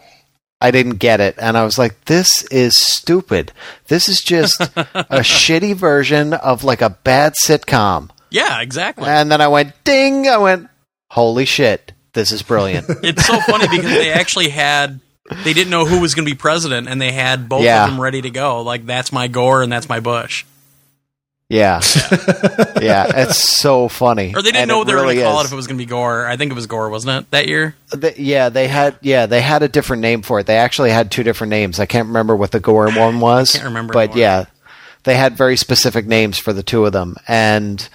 I 0.64 0.70
didn't 0.70 0.96
get 0.96 1.20
it 1.20 1.34
and 1.38 1.56
I 1.58 1.64
was 1.64 1.78
like 1.78 2.04
this 2.06 2.42
is 2.44 2.74
stupid. 2.76 3.52
This 3.88 4.08
is 4.08 4.20
just 4.20 4.60
a 4.84 5.20
shitty 5.20 5.74
version 5.74 6.32
of 6.32 6.64
like 6.64 6.80
a 6.82 6.90
bad 6.90 7.34
sitcom. 7.34 8.10
Yeah, 8.30 8.60
exactly. 8.60 9.06
And 9.06 9.30
then 9.30 9.40
I 9.40 9.48
went 9.48 9.72
ding, 9.84 10.26
I 10.26 10.38
went 10.38 10.68
holy 11.10 11.44
shit. 11.44 11.92
This 12.14 12.32
is 12.32 12.42
brilliant. 12.42 12.86
it's 13.02 13.26
so 13.26 13.38
funny 13.40 13.68
because 13.68 13.90
they 13.90 14.10
actually 14.20 14.48
had 14.48 15.00
they 15.44 15.52
didn't 15.52 15.70
know 15.70 15.84
who 15.84 16.00
was 16.00 16.14
going 16.14 16.26
to 16.26 16.30
be 16.30 16.36
president, 16.36 16.86
and 16.88 17.00
they 17.00 17.10
had 17.12 17.48
both 17.48 17.62
Yeah. 17.64 17.84
of 17.84 17.90
them 17.90 18.00
ready 18.00 18.20
to 18.22 18.30
go. 18.30 18.60
Like 18.62 18.84
that's 18.86 19.10
my 19.12 19.26
Gore 19.28 19.62
and 19.62 19.72
that's 19.72 19.88
my 19.88 20.00
Bush. 20.00 20.44
Yeah, 21.54 21.80
yeah, 22.80 23.10
it's 23.22 23.38
so 23.58 23.88
funny. 23.88 24.34
Or 24.34 24.42
they 24.42 24.48
didn't 24.50 24.62
And 24.62 24.68
know 24.68 24.78
what 24.78 24.86
they 24.86 24.94
were 24.94 25.02
really 25.02 25.14
going 25.16 25.26
to 25.26 25.30
call 25.30 25.40
is. 25.40 25.44
it 25.44 25.48
if 25.48 25.52
it 25.52 25.56
was 25.56 25.66
going 25.66 25.78
to 25.78 25.84
be 25.84 25.88
gore. 25.88 26.26
I 26.26 26.36
think 26.36 26.50
it 26.50 26.54
was 26.54 26.66
gore, 26.66 26.88
wasn't 26.90 27.22
it, 27.24 27.30
that 27.30 27.46
year? 27.46 27.76
The- 27.90 28.14
yeah, 28.16 28.48
they 28.48 28.68
had 28.68 28.96
yeah 29.02 29.26
they 29.26 29.40
had 29.40 29.62
a 29.62 29.68
different 29.68 30.00
name 30.02 30.22
for 30.22 30.40
it. 30.40 30.46
They 30.46 30.56
actually 30.56 30.90
had 30.90 31.10
two 31.10 31.22
different 31.22 31.50
names. 31.50 31.78
I 31.78 31.86
can't 31.86 32.08
remember 32.08 32.34
what 32.36 32.50
the 32.50 32.60
gore 32.60 32.90
one 32.92 33.20
was. 33.20 33.52
can't 33.52 33.64
remember 33.64 33.92
but 33.92 34.10
anymore. 34.10 34.18
yeah, 34.18 34.44
they 35.04 35.16
had 35.16 35.36
very 35.36 35.56
specific 35.56 36.06
names 36.06 36.38
for 36.38 36.52
the 36.52 36.62
two 36.62 36.84
of 36.86 36.92
them, 36.92 37.16
and 37.28 37.88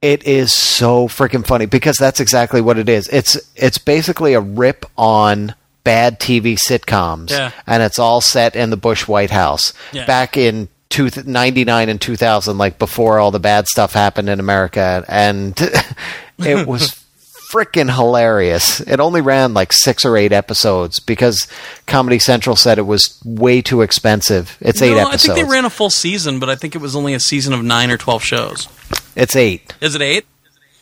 it 0.00 0.24
is 0.24 0.52
so 0.52 1.06
freaking 1.08 1.46
funny 1.46 1.66
because 1.66 1.96
that's 1.96 2.18
exactly 2.20 2.60
what 2.60 2.78
it 2.78 2.88
is. 2.88 3.06
It's 3.08 3.38
it's 3.54 3.78
basically 3.78 4.34
a 4.34 4.40
rip 4.40 4.84
on 4.98 5.54
bad 5.84 6.18
TV 6.20 6.56
sitcoms, 6.58 7.30
Yeah. 7.30 7.50
and 7.66 7.82
it's 7.82 7.98
all 7.98 8.20
set 8.20 8.56
in 8.56 8.70
the 8.70 8.76
Bush 8.76 9.06
White 9.06 9.30
House 9.30 9.72
Yeah. 9.92 10.06
back 10.06 10.36
in. 10.36 10.68
Two, 10.92 11.08
99 11.24 11.88
and 11.88 11.98
2000 11.98 12.58
like 12.58 12.78
before 12.78 13.18
all 13.18 13.30
the 13.30 13.40
bad 13.40 13.66
stuff 13.66 13.94
happened 13.94 14.28
in 14.28 14.38
america 14.38 15.02
and 15.08 15.58
it 16.38 16.66
was 16.66 16.90
freaking 17.52 17.94
hilarious. 17.94 18.80
It 18.80 18.98
only 19.00 19.20
ran 19.20 19.52
like 19.54 19.72
six 19.72 20.04
or 20.06 20.16
eight 20.16 20.32
episodes 20.32 21.00
because 21.00 21.46
Comedy 21.86 22.18
Central 22.18 22.56
said 22.56 22.78
it 22.78 22.86
was 22.86 23.20
way 23.26 23.60
too 23.60 23.82
expensive. 23.82 24.56
It's 24.60 24.80
eight 24.80 24.96
episodes. 24.96 25.28
I 25.28 25.34
think 25.34 25.46
they 25.46 25.52
ran 25.52 25.64
a 25.66 25.70
full 25.70 25.90
season, 25.90 26.38
but 26.40 26.48
I 26.48 26.56
think 26.56 26.74
it 26.74 26.78
was 26.80 26.96
only 26.96 27.12
a 27.12 27.20
season 27.20 27.52
of 27.52 27.62
nine 27.62 27.90
or 27.90 27.98
12 27.98 28.22
shows. 28.24 28.68
it's 29.16 29.36
eight. 29.36 29.74
Is 29.82 29.94
it 29.94 30.00
eight? 30.02 30.24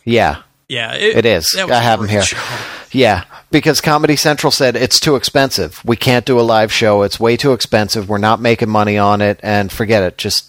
Yeah, 0.05 0.43
Yeah, 0.69 0.93
it 0.95 1.25
is. 1.25 1.53
i 1.57 1.65
was 1.65 1.71
I 1.73 1.79
a 1.79 1.81
have 1.81 1.99
them 1.99 2.07
here. 2.09 2.23
Yeah, 2.91 3.25
because 3.51 3.81
Comedy 3.81 4.15
Central 4.15 4.51
said 4.51 4.75
it's 4.75 4.99
too 4.99 5.15
expensive. 5.15 5.81
We 5.85 5.95
can't 5.95 6.25
do 6.25 6.39
a 6.39 6.41
live 6.41 6.71
show. 6.71 7.03
It's 7.03 7.19
way 7.19 7.37
too 7.37 7.53
expensive. 7.53 8.09
We're 8.09 8.17
not 8.17 8.39
making 8.39 8.69
money 8.69 8.97
on 8.97 9.21
it, 9.21 9.39
and 9.43 9.71
forget 9.71 10.03
it. 10.03 10.17
Just 10.17 10.47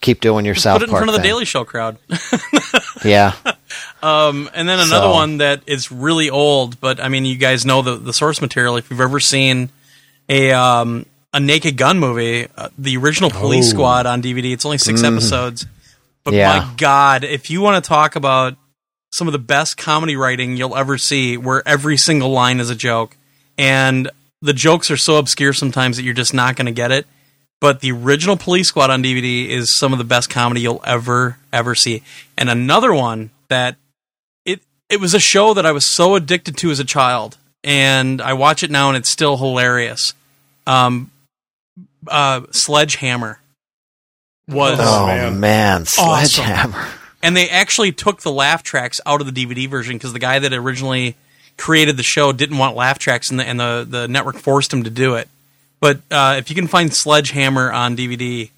keep 0.00 0.20
doing 0.20 0.44
your 0.44 0.54
South 0.54 0.76
Put 0.80 0.82
it 0.82 0.84
in 0.86 0.90
Park 0.90 1.00
front 1.04 1.10
of 1.10 1.14
the 1.14 1.20
thing. 1.22 1.28
Daily 1.30 1.44
Show 1.44 1.64
crowd. 1.64 1.98
Yeah, 3.04 3.32
Um, 4.00 4.48
and 4.54 4.68
then 4.68 4.78
another 4.78 5.06
So- 5.08 5.12
one 5.12 5.38
that 5.38 5.62
is 5.66 5.90
really 5.90 6.30
old, 6.30 6.80
but 6.80 7.00
I 7.02 7.08
mean, 7.08 7.24
you 7.24 7.36
guys 7.36 7.64
know 7.66 7.82
the 7.82 7.96
the 7.96 8.12
source 8.12 8.40
material. 8.40 8.76
If 8.76 8.90
you've 8.90 9.00
ever 9.00 9.18
seen 9.18 9.70
a 10.28 10.52
um, 10.52 11.06
a 11.34 11.40
Naked 11.40 11.76
Gun 11.76 11.98
movie, 11.98 12.46
uh, 12.56 12.68
the 12.78 12.96
original 12.98 13.28
Police 13.30 13.66
Oh. 13.68 13.70
Squad 13.70 14.06
on 14.06 14.22
DVD, 14.22 14.52
it's 14.52 14.64
only 14.64 14.78
6 14.78 15.02
episodes. 15.02 15.66
But 16.22 16.34
Yeah. 16.34 16.60
my 16.60 16.74
God, 16.76 17.24
if 17.24 17.50
you 17.50 17.60
want 17.60 17.82
to 17.82 17.88
talk 17.88 18.14
about 18.14 18.54
some 19.12 19.28
of 19.28 19.32
the 19.32 19.38
best 19.38 19.76
comedy 19.76 20.16
writing 20.16 20.56
you'll 20.56 20.76
ever 20.76 20.98
see, 20.98 21.36
where 21.36 21.62
every 21.68 21.96
single 21.96 22.30
line 22.30 22.58
is 22.60 22.70
a 22.70 22.74
joke, 22.74 23.16
and 23.56 24.10
the 24.40 24.52
jokes 24.52 24.90
are 24.90 24.96
so 24.96 25.16
obscure 25.18 25.52
sometimes 25.52 25.96
that 25.96 26.02
you're 26.02 26.14
just 26.14 26.34
not 26.34 26.56
going 26.56 26.66
to 26.66 26.72
get 26.72 26.90
it. 26.90 27.06
But 27.60 27.80
the 27.80 27.92
original 27.92 28.36
Police 28.36 28.66
Squad 28.68 28.90
on 28.90 29.04
DVD 29.04 29.46
is 29.48 29.78
some 29.78 29.92
of 29.92 29.98
the 29.98 30.04
best 30.04 30.28
comedy 30.28 30.62
you'll 30.62 30.82
ever 30.84 31.38
ever 31.52 31.76
see. 31.76 32.02
And 32.36 32.48
another 32.50 32.92
one 32.92 33.30
that 33.48 33.76
it 34.44 34.60
it 34.88 34.98
was 34.98 35.14
a 35.14 35.20
show 35.20 35.54
that 35.54 35.64
I 35.64 35.70
was 35.70 35.94
so 35.94 36.16
addicted 36.16 36.56
to 36.56 36.70
as 36.72 36.80
a 36.80 36.84
child, 36.84 37.36
and 37.62 38.20
I 38.20 38.32
watch 38.32 38.64
it 38.64 38.70
now 38.72 38.88
and 38.88 38.96
it's 38.96 39.08
still 39.08 39.36
hilarious. 39.36 40.12
Um, 40.66 41.12
uh, 42.08 42.40
Sledgehammer 42.50 43.38
was 44.48 44.78
Oh, 44.80 45.06
man. 45.06 45.38
man, 45.38 45.82
Awesome. 45.82 46.28
Sledgehammer. 46.28 46.88
And 47.22 47.36
they 47.36 47.48
actually 47.48 47.92
took 47.92 48.22
the 48.22 48.32
laugh 48.32 48.62
tracks 48.62 49.00
out 49.06 49.20
of 49.20 49.32
the 49.32 49.46
DVD 49.46 49.68
version 49.68 49.96
because 49.96 50.12
the 50.12 50.18
guy 50.18 50.38
that 50.38 50.52
originally 50.52 51.16
created 51.56 51.96
the 51.96 52.02
show 52.02 52.32
didn't 52.32 52.58
want 52.58 52.76
laugh 52.76 52.98
tracks, 52.98 53.30
and 53.30 53.38
the 53.38 53.44
and 53.44 53.60
the, 53.60 53.86
the 53.88 54.08
network 54.08 54.36
forced 54.36 54.72
him 54.72 54.82
to 54.84 54.90
do 54.90 55.14
it. 55.14 55.28
But 55.80 56.00
uh, 56.10 56.36
if 56.38 56.50
you 56.50 56.56
can 56.56 56.66
find 56.66 56.92
Sledgehammer 56.92 57.72
on 57.72 57.96
DVD, 57.96 58.50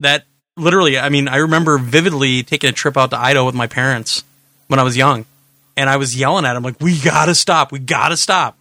that 0.00 0.24
literally, 0.56 0.98
I 0.98 1.08
mean, 1.08 1.28
I 1.28 1.36
remember 1.36 1.78
vividly 1.78 2.42
taking 2.42 2.70
a 2.70 2.72
trip 2.72 2.96
out 2.96 3.10
to 3.10 3.18
Idaho 3.18 3.46
with 3.46 3.54
my 3.54 3.66
parents 3.66 4.24
when 4.68 4.78
I 4.78 4.82
was 4.82 4.96
young, 4.96 5.26
and 5.76 5.88
I 5.88 5.96
was 5.96 6.18
yelling 6.18 6.44
at 6.44 6.56
him 6.56 6.62
like, 6.62 6.80
"We 6.80 6.98
gotta 6.98 7.34
stop! 7.34 7.72
We 7.72 7.78
gotta 7.78 8.16
stop!" 8.16 8.58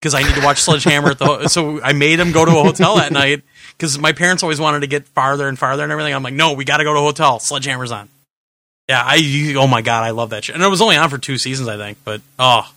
Because 0.00 0.14
I 0.14 0.22
need 0.22 0.34
to 0.34 0.44
watch 0.44 0.60
Sledgehammer. 0.60 1.10
At 1.10 1.18
the 1.18 1.24
ho- 1.26 1.46
so 1.46 1.80
I 1.82 1.92
made 1.92 2.18
him 2.18 2.32
go 2.32 2.44
to 2.44 2.50
a 2.50 2.62
hotel 2.62 2.96
that 2.96 3.12
night 3.12 3.42
because 3.76 3.98
my 3.98 4.12
parents 4.12 4.42
always 4.42 4.60
wanted 4.60 4.80
to 4.80 4.86
get 4.86 5.06
farther 5.06 5.46
and 5.48 5.58
farther 5.58 5.82
and 5.82 5.92
everything. 5.92 6.14
I'm 6.14 6.22
like, 6.22 6.34
"No, 6.34 6.54
we 6.54 6.64
got 6.64 6.78
to 6.78 6.84
go 6.84 6.92
to 6.92 6.98
a 6.98 7.02
hotel. 7.02 7.38
Sledgehammer's 7.38 7.92
on." 7.92 8.08
Yeah, 8.88 9.02
I 9.04 9.14
you- 9.16 9.58
oh 9.58 9.66
my 9.66 9.82
god, 9.82 10.04
I 10.04 10.10
love 10.10 10.30
that 10.30 10.44
shit. 10.44 10.54
And 10.54 10.64
it 10.64 10.68
was 10.68 10.80
only 10.82 10.96
on 10.96 11.08
for 11.10 11.18
two 11.18 11.38
seasons, 11.38 11.68
I 11.68 11.76
think. 11.76 11.98
But 12.04 12.20
oh, 12.38 12.70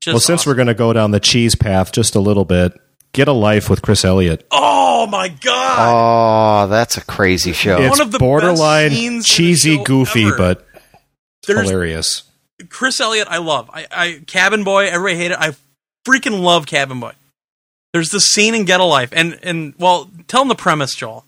just 0.00 0.14
Well, 0.14 0.20
since 0.20 0.42
awesome. 0.42 0.50
we're 0.50 0.54
going 0.56 0.66
to 0.68 0.74
go 0.74 0.92
down 0.92 1.10
the 1.10 1.20
cheese 1.20 1.54
path 1.54 1.92
just 1.92 2.14
a 2.14 2.20
little 2.20 2.44
bit, 2.44 2.72
get 3.12 3.26
a 3.28 3.32
life 3.32 3.68
with 3.68 3.82
Chris 3.82 4.04
Elliott. 4.04 4.46
oh 4.50 5.06
my 5.06 5.28
god, 5.28 6.66
Oh, 6.66 6.68
that's 6.68 6.96
a 6.96 7.04
crazy 7.04 7.52
show. 7.52 7.78
It's 7.82 8.00
of 8.00 8.12
the 8.12 8.18
borderline 8.18 8.88
best 8.90 9.00
scenes 9.00 9.12
in 9.14 9.20
a 9.20 9.22
cheesy, 9.24 9.76
show 9.76 9.84
goofy, 9.84 10.24
ever. 10.26 10.36
but 10.36 10.66
There's- 11.46 11.68
hilarious. 11.68 12.22
Chris 12.70 13.00
Elliott, 13.00 13.28
I 13.30 13.38
love. 13.38 13.70
I, 13.72 13.86
I 13.90 14.20
Cabin 14.26 14.64
Boy, 14.64 14.86
everybody 14.88 15.16
hate 15.16 15.30
it. 15.30 15.38
I 15.38 15.54
freaking 16.04 16.40
love 16.42 16.66
Cabin 16.66 16.98
Boy. 16.98 17.12
There's 17.92 18.10
the 18.10 18.20
scene 18.20 18.54
in 18.54 18.64
Get 18.64 18.80
a 18.80 18.84
Life, 18.84 19.10
and 19.12 19.38
and 19.44 19.74
well, 19.78 20.10
tell 20.26 20.40
them 20.40 20.48
the 20.48 20.54
premise, 20.56 20.94
Joel. 20.96 21.24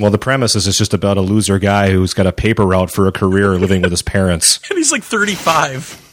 Well, 0.00 0.10
the 0.10 0.18
premise 0.18 0.56
is 0.56 0.66
it's 0.66 0.78
just 0.78 0.94
about 0.94 1.18
a 1.18 1.20
loser 1.20 1.58
guy 1.58 1.90
who's 1.90 2.14
got 2.14 2.26
a 2.26 2.32
paper 2.32 2.64
route 2.64 2.90
for 2.90 3.06
a 3.06 3.12
career 3.12 3.58
living 3.58 3.82
with 3.82 3.90
his 3.90 4.02
parents. 4.02 4.58
And 4.70 4.78
he's 4.78 4.90
like 4.92 5.02
35. 5.02 6.06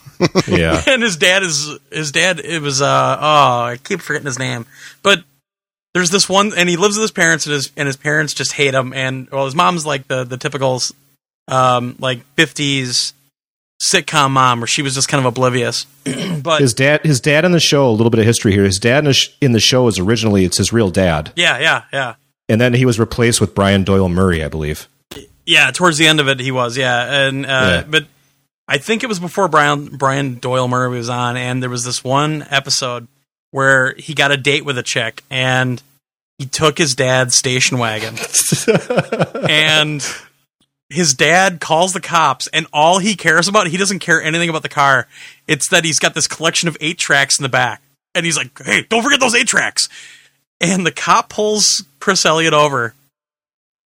Yeah. 0.47 0.81
and 0.87 1.01
his 1.03 1.15
dad 1.15 1.43
is 1.43 1.69
his 1.91 2.11
dad 2.11 2.39
it 2.39 2.59
was 2.61 2.81
uh 2.81 3.17
oh 3.19 3.61
i 3.65 3.77
keep 3.83 4.01
forgetting 4.01 4.25
his 4.25 4.39
name 4.39 4.65
but 5.03 5.23
there's 5.93 6.09
this 6.09 6.27
one 6.27 6.53
and 6.57 6.67
he 6.67 6.75
lives 6.75 6.97
with 6.97 7.03
his 7.03 7.11
parents 7.11 7.45
and 7.45 7.53
his 7.53 7.71
and 7.77 7.85
his 7.85 7.97
parents 7.97 8.33
just 8.33 8.53
hate 8.53 8.73
him 8.73 8.93
and 8.93 9.29
well 9.29 9.45
his 9.45 9.53
mom's 9.53 9.85
like 9.85 10.07
the 10.07 10.23
the 10.23 10.37
typical 10.37 10.81
um 11.47 11.95
like 11.99 12.23
50s 12.35 13.13
sitcom 13.79 14.31
mom 14.31 14.59
where 14.59 14.65
she 14.67 14.81
was 14.81 14.95
just 14.95 15.07
kind 15.07 15.19
of 15.19 15.25
oblivious 15.27 15.85
but 16.41 16.61
His 16.61 16.73
dad, 16.73 17.01
his 17.03 17.21
dad 17.21 17.45
in 17.45 17.51
the 17.51 17.59
show. 17.59 17.87
A 17.87 17.91
little 17.91 18.09
bit 18.09 18.19
of 18.19 18.25
history 18.25 18.53
here. 18.53 18.63
His 18.63 18.79
dad 18.79 18.99
in 18.99 19.05
the, 19.05 19.13
sh- 19.13 19.29
in 19.39 19.51
the 19.51 19.59
show 19.59 19.87
is 19.87 19.99
originally 19.99 20.45
it's 20.45 20.57
his 20.57 20.73
real 20.73 20.89
dad, 20.89 21.31
yeah 21.35 21.59
yeah 21.59 21.83
yeah 21.93 22.15
and 22.49 22.59
then 22.61 22.73
he 22.73 22.85
was 22.85 22.99
replaced 22.99 23.41
with 23.41 23.53
Brian 23.55 23.83
Doyle 23.83 24.09
Murray, 24.09 24.43
I 24.43 24.47
believe. 24.47 24.87
yeah 25.45 25.71
towards 25.71 25.97
the 25.97 26.07
end 26.07 26.19
of 26.19 26.27
it 26.27 26.39
he 26.39 26.51
was 26.51 26.75
yeah 26.77 27.27
and 27.27 27.45
uh 27.45 27.49
Yeah. 27.49 27.83
but 27.87 28.05
i 28.67 28.77
think 28.77 29.01
it 29.03 29.07
was 29.07 29.17
before 29.19 29.47
brian 29.47 29.85
brian 29.95 30.35
doyle 30.39 30.67
murray 30.67 30.89
was 30.89 31.07
on 31.09 31.37
and 31.37 31.63
there 31.63 31.69
was 31.69 31.85
this 31.85 32.03
one 32.03 32.45
episode 32.49 33.07
where 33.51 33.93
he 33.95 34.13
got 34.13 34.29
a 34.31 34.35
date 34.37 34.65
with 34.65 34.77
a 34.77 34.83
chick 34.83 35.23
and 35.29 35.81
he 36.37 36.45
took 36.45 36.77
his 36.77 36.95
dad's 36.95 37.35
station 37.37 37.77
wagon 37.77 38.15
and 39.49 40.05
his 40.89 41.13
dad 41.13 41.59
calls 41.59 41.93
the 41.93 42.01
cops 42.01 42.47
and 42.53 42.67
all 42.73 42.99
he 42.99 43.15
cares 43.15 43.47
about 43.47 43.67
he 43.67 43.77
doesn't 43.77 43.99
care 43.99 44.21
anything 44.21 44.49
about 44.49 44.63
the 44.63 44.69
car 44.69 45.07
it's 45.47 45.69
that 45.69 45.83
he's 45.85 45.99
got 45.99 46.13
this 46.13 46.27
collection 46.27 46.67
of 46.67 46.77
eight 46.81 46.97
tracks 46.97 47.39
in 47.39 47.43
the 47.43 47.49
back 47.49 47.81
and 48.15 48.25
he's 48.25 48.37
like 48.37 48.49
hey 48.65 48.83
don't 48.89 49.03
forget 49.03 49.19
those 49.19 49.35
eight 49.35 49.47
tracks 49.47 49.87
and 50.59 50.85
the 50.85 50.91
cop 50.91 51.29
pulls 51.29 51.83
chris 51.99 52.25
elliott 52.25 52.53
over 52.53 52.93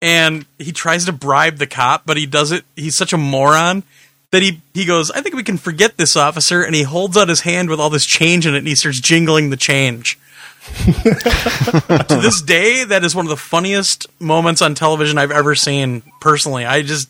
and 0.01 0.45
he 0.57 0.71
tries 0.71 1.05
to 1.05 1.11
bribe 1.11 1.57
the 1.57 1.67
cop 1.67 2.03
but 2.05 2.17
he 2.17 2.25
does 2.25 2.51
it 2.51 2.63
he's 2.75 2.97
such 2.97 3.13
a 3.13 3.17
moron 3.17 3.83
that 4.31 4.41
he 4.41 4.61
he 4.73 4.85
goes 4.85 5.11
i 5.11 5.21
think 5.21 5.35
we 5.35 5.43
can 5.43 5.57
forget 5.57 5.97
this 5.97 6.15
officer 6.15 6.63
and 6.63 6.75
he 6.75 6.83
holds 6.83 7.17
out 7.17 7.29
his 7.29 7.41
hand 7.41 7.69
with 7.69 7.79
all 7.79 7.89
this 7.89 8.05
change 8.05 8.45
in 8.45 8.53
it 8.53 8.59
and 8.59 8.67
he 8.67 8.75
starts 8.75 8.99
jingling 8.99 9.49
the 9.49 9.57
change 9.57 10.17
to 10.85 12.19
this 12.21 12.41
day, 12.41 12.85
that 12.85 13.03
is 13.03 13.13
one 13.13 13.25
of 13.25 13.29
the 13.29 13.35
funniest 13.37 14.07
moments 14.19 14.61
on 14.61 14.75
television 14.75 15.17
I've 15.17 15.31
ever 15.31 15.55
seen. 15.55 16.03
Personally, 16.21 16.65
I 16.65 16.83
just, 16.83 17.09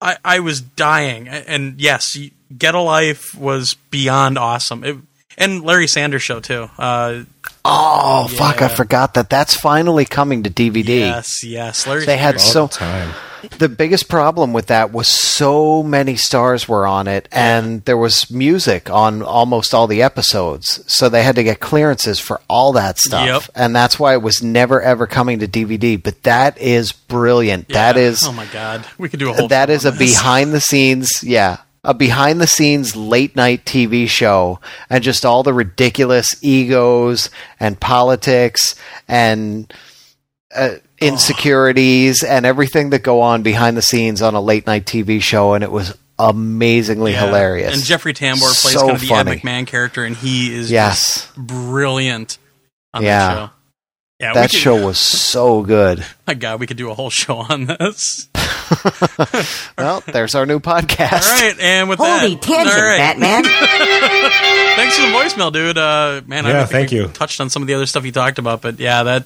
I, 0.00 0.18
I 0.22 0.40
was 0.40 0.60
dying. 0.60 1.26
And 1.26 1.80
yes, 1.80 2.18
Get 2.56 2.74
a 2.74 2.80
Life 2.80 3.34
was 3.34 3.74
beyond 3.90 4.36
awesome. 4.36 4.84
It, 4.84 4.96
and 5.42 5.62
Larry 5.62 5.86
Sanders 5.88 6.22
Show 6.22 6.40
too. 6.40 6.68
Uh, 6.78 7.22
Oh, 7.64 8.26
fuck, 8.28 8.60
I 8.60 8.66
forgot 8.66 9.14
that. 9.14 9.30
That's 9.30 9.54
finally 9.54 10.04
coming 10.04 10.42
to 10.42 10.50
DVD. 10.50 10.98
yes, 11.00 11.44
yes, 11.44 11.86
Larry. 11.86 12.04
They 12.06 12.16
had 12.16 12.40
so 12.40 12.62
All 12.62 12.66
the 12.66 12.74
time. 12.74 13.14
the 13.58 13.68
biggest 13.68 14.08
problem 14.08 14.52
with 14.52 14.66
that 14.66 14.92
was 14.92 15.06
so 15.06 15.80
many 15.84 16.16
stars 16.16 16.66
were 16.68 16.86
on 16.88 17.06
it 17.06 17.28
and 17.30 17.84
there 17.84 17.96
was 17.96 18.28
music 18.32 18.90
on 18.90 19.22
almost 19.22 19.74
all 19.74 19.86
the 19.86 20.02
episodes 20.02 20.82
so 20.92 21.08
they 21.08 21.22
had 21.22 21.34
to 21.36 21.42
get 21.44 21.58
clearances 21.60 22.18
for 22.20 22.40
all 22.48 22.72
that 22.72 22.98
stuff 22.98 23.26
Yep. 23.26 23.42
and 23.56 23.74
that's 23.76 23.98
why 23.98 24.12
it 24.14 24.22
was 24.22 24.42
never 24.44 24.80
ever 24.80 25.06
coming 25.08 25.40
to 25.40 25.48
dvd 25.48 26.00
but 26.02 26.22
that 26.22 26.56
is 26.58 26.92
brilliant 26.92 27.68
that 27.70 27.96
Yeah. 27.96 28.02
is 28.02 28.22
Oh 28.24 28.32
my 28.32 28.46
god, 28.46 28.84
we 28.98 29.08
could 29.08 29.18
do 29.20 29.30
a 29.30 29.34
whole. 29.34 29.48
that 29.48 29.70
show 29.70 29.74
is 29.74 29.84
a 29.84 29.92
behind 29.92 30.52
the 30.52 30.60
scenes 30.60 31.10
yeah 31.24 31.58
a 31.84 31.92
behind 31.94 32.40
the 32.40 32.46
scenes 32.46 32.94
late 32.94 33.34
night 33.34 33.64
tv 33.64 34.08
show 34.08 34.60
and 34.88 35.02
just 35.02 35.24
all 35.24 35.42
the 35.42 35.52
ridiculous 35.52 36.28
egos 36.42 37.28
and 37.58 37.80
politics 37.80 38.76
and 39.08 39.72
uh, 40.54 40.74
insecurities 41.00 42.22
and 42.22 42.46
everything 42.46 42.90
that 42.90 43.02
go 43.02 43.20
on 43.20 43.42
behind 43.42 43.76
the 43.76 43.82
scenes 43.82 44.22
on 44.22 44.34
a 44.34 44.40
late 44.40 44.66
night 44.66 44.84
tv 44.86 45.20
show 45.20 45.54
and 45.54 45.64
it 45.64 45.72
was 45.72 45.96
amazingly 46.18 47.12
Yeah. 47.12 47.26
hilarious 47.26 47.74
And 47.74 47.82
Jeffrey 47.84 48.12
Tambor 48.14 48.38
plays 48.60 48.74
So 48.74 48.80
kind 48.82 48.92
of 48.92 49.00
the 49.00 49.12
Ed 49.12 49.24
funny. 49.24 49.36
McMahon 49.38 49.66
character, 49.66 50.04
and 50.04 50.14
he 50.14 50.54
is 50.54 50.70
yes 50.70 51.32
brilliant 51.36 52.38
on 52.94 53.02
Yeah. 53.02 53.18
that 53.28 53.34
show. 53.34 53.50
Yeah, 54.20 54.32
that 54.34 54.50
could, 54.52 54.60
show 54.60 54.86
was 54.86 54.98
so 54.98 55.62
good 55.62 56.04
My 56.28 56.34
God, 56.34 56.60
we 56.60 56.68
could 56.68 56.76
do 56.76 56.90
a 56.90 56.94
whole 56.94 57.10
show 57.10 57.38
on 57.38 57.64
this. 57.64 58.28
well, 59.78 60.02
there's 60.12 60.34
our 60.34 60.46
new 60.46 60.60
podcast. 60.60 61.24
All 61.28 61.40
right, 61.48 61.58
and 61.60 61.88
with 61.88 61.98
Holy 61.98 62.34
that, 62.34 62.42
tangent, 62.42 62.76
all 62.76 62.82
right. 62.82 62.98
Batman. 62.98 63.44
Thanks 64.76 64.96
for 64.98 65.06
the 65.06 65.12
voicemail, 65.12 65.52
dude. 65.52 65.78
Uh, 65.78 66.22
man, 66.26 66.46
I 66.46 66.50
Yeah, 66.50 66.56
don't 66.58 66.70
thank 66.70 66.92
you. 66.92 67.08
Touched 67.08 67.40
on 67.40 67.50
some 67.50 67.62
of 67.62 67.66
the 67.68 67.74
other 67.74 67.86
stuff 67.86 68.04
you 68.04 68.12
talked 68.12 68.38
about, 68.38 68.62
but 68.62 68.78
yeah, 68.80 69.02
that. 69.04 69.24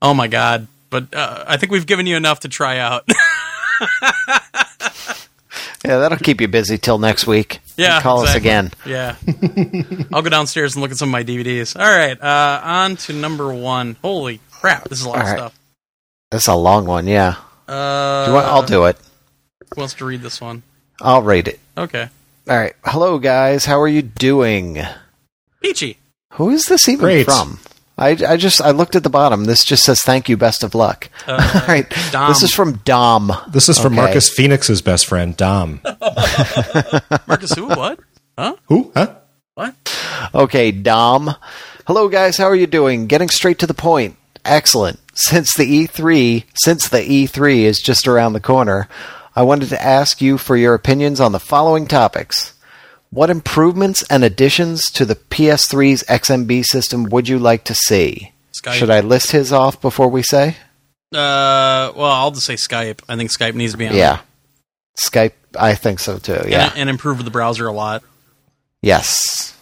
Oh 0.00 0.14
my 0.14 0.28
god! 0.28 0.66
But 0.90 1.14
uh, 1.14 1.44
I 1.46 1.56
think 1.58 1.70
we've 1.72 1.86
given 1.86 2.06
you 2.06 2.16
enough 2.16 2.40
to 2.40 2.48
try 2.48 2.78
out. 2.78 3.06
Yeah, 5.84 5.98
that'll 5.98 6.18
keep 6.18 6.40
you 6.40 6.46
busy 6.46 6.78
till 6.78 6.98
next 6.98 7.26
week. 7.26 7.58
yeah, 7.76 8.00
Call 8.00 8.20
us 8.20 8.36
again. 8.36 8.70
Yeah, 8.86 9.16
I'll 10.12 10.22
go 10.22 10.30
downstairs 10.30 10.76
and 10.76 10.82
look 10.82 10.92
at 10.92 10.96
some 10.96 11.08
of 11.08 11.12
my 11.12 11.24
DVDs. 11.24 11.74
All 11.76 11.84
right, 11.90 12.16
uh, 12.22 12.60
on 12.62 12.94
to 12.98 13.12
number 13.12 13.52
one. 13.52 13.96
Holy 14.00 14.38
crap! 14.52 14.84
This 14.88 15.00
is 15.00 15.06
a 15.06 15.08
lot 15.08 15.16
All 15.16 15.22
of 15.22 15.28
right. 15.28 15.38
stuff. 15.38 15.58
That's 16.30 16.46
a 16.46 16.54
long 16.54 16.86
one, 16.86 17.08
yeah. 17.08 17.34
Uh, 17.72 18.24
Do 18.26 18.30
you 18.30 18.34
want, 18.34 18.46
I'll 18.48 18.62
do 18.62 18.84
it. 18.84 18.96
Who 19.74 19.80
wants 19.80 19.94
to 19.94 20.04
read 20.04 20.20
this 20.22 20.40
one? 20.40 20.62
I'll 21.00 21.22
read 21.22 21.48
it. 21.48 21.58
Okay, 21.78 22.08
All 22.48 22.56
right. 22.56 22.74
Hello, 22.84 23.18
guys. 23.18 23.64
How 23.64 23.80
are 23.80 23.88
you 23.88 24.02
doing? 24.02 24.78
Peachy. 25.62 25.96
Who 26.34 26.50
is 26.50 26.64
this 26.66 26.88
even 26.88 27.00
Great. 27.04 27.24
from? 27.24 27.58
I, 27.98 28.10
I 28.26 28.36
just 28.36 28.60
I 28.60 28.70
looked 28.72 28.96
at 28.96 29.02
the 29.02 29.10
bottom. 29.10 29.44
This 29.44 29.64
just 29.64 29.84
says 29.84 30.00
thank 30.02 30.28
you, 30.28 30.36
best 30.36 30.62
of 30.62 30.74
luck. 30.74 31.08
Uh, 31.26 31.32
All 31.62 31.66
right. 31.68 31.88
Dom. 32.10 32.28
This 32.30 32.42
is 32.42 32.52
from 32.52 32.74
Dom. 32.84 33.32
This 33.48 33.68
is 33.68 33.78
from 33.78 33.92
Okay. 33.94 34.02
Marcus 34.02 34.28
Phoenix's 34.28 34.82
best 34.82 35.06
friend, 35.06 35.36
Dom. 35.36 35.80
Marcus. 37.26 37.52
Who? 37.54 37.66
What? 37.68 38.00
Huh? 38.38 38.56
Who? 38.66 38.92
Huh? 38.94 39.14
What? 39.54 39.74
Okay, 40.34 40.72
Dom. 40.72 41.34
Hello, 41.86 42.08
guys. 42.08 42.36
How 42.38 42.44
are 42.46 42.54
you 42.56 42.66
doing? 42.66 43.06
Getting 43.06 43.28
straight 43.28 43.58
to 43.60 43.66
the 43.66 43.74
point. 43.74 44.16
Excellent. 44.44 44.98
Since 45.14 45.54
the 45.54 45.86
E3, 45.86 46.44
since 46.54 46.88
the 46.88 46.98
E3 46.98 47.58
is 47.62 47.80
just 47.80 48.08
around 48.08 48.32
the 48.32 48.40
corner, 48.40 48.88
I 49.36 49.42
wanted 49.42 49.68
to 49.70 49.82
ask 49.82 50.20
you 50.20 50.38
for 50.38 50.56
your 50.56 50.74
opinions 50.74 51.20
on 51.20 51.32
the 51.32 51.40
following 51.40 51.86
topics. 51.86 52.54
What 53.10 53.30
improvements 53.30 54.02
and 54.10 54.24
additions 54.24 54.90
to 54.92 55.04
the 55.04 55.16
PS3's 55.16 56.02
XMB 56.04 56.64
system 56.64 57.04
would 57.04 57.28
you 57.28 57.38
like 57.38 57.64
to 57.64 57.74
see? 57.74 58.32
Skype. 58.52 58.72
Should 58.72 58.90
I 58.90 59.00
list 59.00 59.32
his 59.32 59.52
off 59.52 59.80
before 59.80 60.08
we 60.08 60.22
say? 60.22 60.56
Uh, 61.12 61.92
well, 61.94 62.04
I'll 62.06 62.30
just 62.30 62.46
say 62.46 62.54
Skype. 62.54 63.00
I 63.08 63.16
think 63.16 63.30
Skype 63.30 63.54
needs 63.54 63.72
to 63.72 63.78
be 63.78 63.86
on. 63.86 63.94
Yeah. 63.94 64.20
Skype, 64.98 65.32
I 65.58 65.74
think 65.74 66.00
so 66.00 66.18
too. 66.18 66.40
Yeah. 66.48 66.70
and, 66.70 66.80
and 66.80 66.90
improve 66.90 67.22
the 67.24 67.30
browser 67.30 67.66
a 67.66 67.72
lot. 67.72 68.02
yes. 68.80 69.56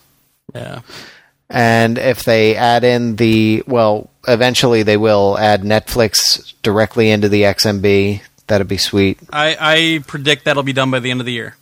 Yeah. 0.54 0.80
And 1.48 1.98
if 1.98 2.22
they 2.24 2.54
add 2.54 2.84
in 2.84 3.16
the, 3.16 3.64
well, 3.66 4.10
eventually 4.26 4.82
they 4.82 4.96
will 4.96 5.38
add 5.38 5.62
Netflix 5.62 6.54
directly 6.62 7.10
into 7.10 7.28
the 7.28 7.42
XMB. 7.42 8.22
That'd 8.46 8.68
be 8.68 8.78
sweet. 8.78 9.18
I, 9.32 9.56
I 9.60 9.98
predict 10.06 10.44
that'll 10.44 10.62
be 10.62 10.72
done 10.72 10.90
by 10.90 11.00
the 11.00 11.10
end 11.10 11.20
of 11.20 11.26
the 11.26 11.32
year. 11.32 11.56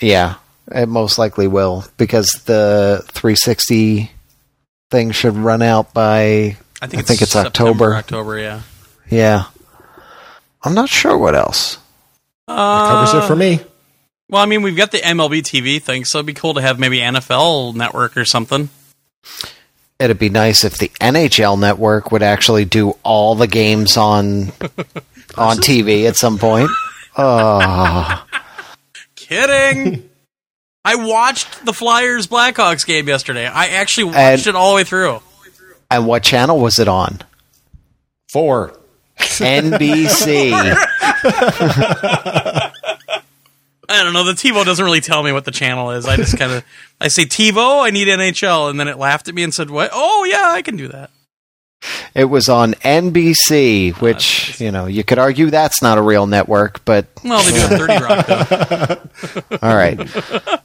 Yeah, 0.00 0.36
it 0.70 0.88
most 0.88 1.18
likely 1.18 1.46
will 1.46 1.84
because 1.96 2.30
the 2.46 3.02
360 3.08 4.10
thing 4.90 5.10
should 5.10 5.36
run 5.36 5.62
out 5.62 5.92
by, 5.92 6.56
I 6.80 6.86
think 6.86 6.94
I 6.94 7.00
it's, 7.00 7.08
think 7.08 7.22
it's 7.22 7.32
September, 7.32 7.94
October. 7.94 7.96
October, 7.96 8.38
yeah. 8.38 8.62
yeah. 9.08 9.44
I'm 10.62 10.74
not 10.74 10.88
sure 10.88 11.16
what 11.16 11.34
else. 11.34 11.78
Uh, 12.46 12.88
Covers 12.88 13.24
it 13.24 13.26
for 13.26 13.36
me. 13.36 13.60
Well, 14.28 14.42
I 14.42 14.46
mean, 14.46 14.62
we've 14.62 14.76
got 14.76 14.92
the 14.92 14.98
MLB 14.98 15.42
TV 15.42 15.82
thing, 15.82 16.04
so 16.04 16.18
it'd 16.18 16.26
be 16.26 16.34
cool 16.34 16.54
to 16.54 16.62
have 16.62 16.78
maybe 16.78 16.98
NFL 16.98 17.74
Network 17.74 18.16
or 18.16 18.24
something. 18.24 18.68
It'd 20.00 20.18
be 20.18 20.30
nice 20.30 20.64
if 20.64 20.78
the 20.78 20.88
NHL 21.00 21.58
network 21.60 22.10
would 22.10 22.22
actually 22.22 22.64
do 22.64 22.96
all 23.02 23.34
the 23.34 23.46
games 23.46 23.96
on 23.98 24.46
on 25.36 25.58
TV 25.58 26.08
at 26.08 26.16
some 26.16 26.38
point. 26.38 26.70
Oh, 27.16 28.24
Kidding. 29.16 30.08
I 30.84 30.94
watched 30.96 31.64
the 31.66 31.72
Flyers 31.74 32.26
Blackhawks 32.26 32.86
game 32.86 33.06
yesterday. 33.08 33.46
I 33.46 33.66
actually 33.68 34.04
watched 34.04 34.18
And- 34.18 34.46
it 34.48 34.56
all 34.56 34.70
the 34.70 34.76
way 34.76 34.84
through. 34.84 35.20
and 35.90 36.06
what 36.06 36.22
channel 36.22 36.58
was 36.58 36.78
it 36.78 36.88
on? 36.88 37.18
Four. 38.30 38.78
NBC. 39.18 40.52
I 43.90 44.04
don't 44.04 44.12
know. 44.12 44.24
The 44.24 44.32
TiVo 44.32 44.64
doesn't 44.64 44.84
really 44.84 45.00
tell 45.00 45.22
me 45.22 45.32
what 45.32 45.44
the 45.44 45.50
channel 45.50 45.90
is. 45.90 46.06
I 46.06 46.16
just 46.16 46.38
kind 46.38 46.52
of 46.52 46.64
I 47.00 47.08
say 47.08 47.24
TiVo, 47.24 47.84
I 47.84 47.90
need 47.90 48.08
NHL, 48.08 48.70
and 48.70 48.78
then 48.78 48.88
it 48.88 48.98
laughed 48.98 49.28
at 49.28 49.34
me 49.34 49.42
and 49.42 49.52
said, 49.52 49.68
"What? 49.68 49.90
Oh 49.92 50.24
yeah, 50.24 50.50
I 50.50 50.62
can 50.62 50.76
do 50.76 50.88
that." 50.88 51.10
It 52.14 52.26
was 52.26 52.48
on 52.48 52.74
NBC, 52.74 53.94
which, 54.02 54.60
you 54.60 54.70
know, 54.70 54.84
you 54.84 55.02
could 55.02 55.18
argue 55.18 55.48
that's 55.48 55.80
not 55.80 55.96
a 55.96 56.02
real 56.02 56.26
network, 56.26 56.84
but 56.84 57.06
Well, 57.24 57.42
they 57.42 57.52
do 57.52 57.58
have 57.58 57.70
Thirty 57.70 58.04
Rock 58.04 58.26
though. 58.26 59.58
all 59.62 59.74
right. 59.74 59.98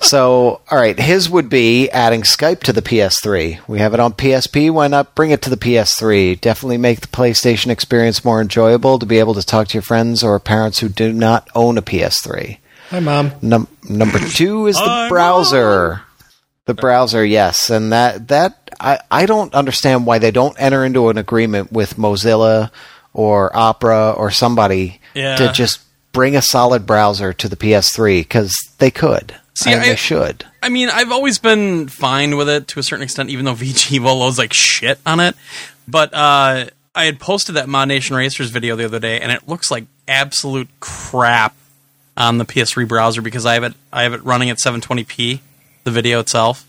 So, 0.01 0.61
all 0.69 0.77
right, 0.77 0.99
his 0.99 1.29
would 1.29 1.49
be 1.49 1.89
adding 1.91 2.23
Skype 2.23 2.61
to 2.63 2.73
the 2.73 2.81
PS3. 2.81 3.65
We 3.67 3.79
have 3.79 3.93
it 3.93 3.99
on 3.99 4.13
PSP, 4.13 4.69
why 4.71 4.87
not 4.87 5.15
bring 5.15 5.31
it 5.31 5.41
to 5.43 5.49
the 5.49 5.57
PS3? 5.57 6.39
Definitely 6.41 6.77
make 6.77 6.99
the 6.99 7.07
PlayStation 7.07 7.69
experience 7.69 8.25
more 8.25 8.41
enjoyable 8.41 8.99
to 8.99 9.05
be 9.05 9.19
able 9.19 9.35
to 9.35 9.43
talk 9.43 9.69
to 9.69 9.75
your 9.75 9.83
friends 9.83 10.21
or 10.21 10.37
parents 10.39 10.79
who 10.79 10.89
do 10.89 11.13
not 11.13 11.47
own 11.55 11.77
a 11.77 11.81
PS3. 11.81 12.57
Hi, 12.89 12.99
Mom. 12.99 13.31
Num- 13.41 13.67
number 13.89 14.19
2 14.19 14.67
is 14.67 14.75
the 14.75 14.83
I'm 14.83 15.09
browser. 15.09 16.01
The 16.65 16.73
browser, 16.73 17.23
yes, 17.23 17.69
and 17.69 17.91
that 17.93 18.27
that 18.29 18.71
I, 18.79 18.99
I 19.11 19.27
don't 19.27 19.53
understand 19.53 20.07
why 20.07 20.17
they 20.17 20.31
don't 20.31 20.55
enter 20.59 20.83
into 20.83 21.09
an 21.09 21.17
agreement 21.19 21.71
with 21.71 21.95
Mozilla 21.95 22.71
or 23.13 23.55
Opera 23.55 24.11
or 24.17 24.31
somebody 24.31 24.99
Yeah. 25.13 25.35
to 25.35 25.51
just 25.51 25.81
bring 26.11 26.35
a 26.35 26.41
solid 26.41 26.87
browser 26.87 27.33
to 27.33 27.47
the 27.47 27.55
PS3 27.55 28.21
because 28.21 28.51
they 28.79 28.89
could. 28.89 29.35
See, 29.53 29.71
and 29.71 29.81
I- 29.81 29.89
they 29.89 29.95
should. 29.95 30.43
I 30.63 30.69
mean, 30.69 30.89
I've 30.89 31.11
always 31.11 31.37
been 31.37 31.87
fine 31.87 32.35
with 32.35 32.49
it 32.49 32.67
to 32.69 32.79
a 32.79 32.83
certain 32.83 33.03
extent, 33.03 33.29
even 33.29 33.45
though 33.45 33.53
VGevo 33.55 34.05
loads 34.05 34.39
like 34.39 34.51
shit 34.51 34.97
on 35.05 35.19
it. 35.19 35.35
But 35.87 36.11
uh, 36.15 36.65
I 36.95 37.05
had 37.05 37.19
posted 37.19 37.55
that 37.55 37.67
ModNation 37.67 38.17
Racers 38.17 38.49
video 38.49 38.75
the 38.75 38.85
other 38.85 38.99
day, 38.99 39.21
and 39.21 39.31
it 39.31 39.47
looks 39.47 39.69
like 39.69 39.85
absolute 40.07 40.67
crap 40.79 41.55
on 42.17 42.37
the 42.37 42.45
PS3 42.45 42.87
browser 42.87 43.21
because 43.21 43.45
I 43.45 43.53
have 43.55 43.63
it 43.63 43.73
I 43.91 44.03
have 44.03 44.13
it 44.13 44.23
running 44.23 44.49
at 44.49 44.57
720p, 44.57 45.39
the 45.83 45.91
video 45.91 46.19
itself, 46.19 46.65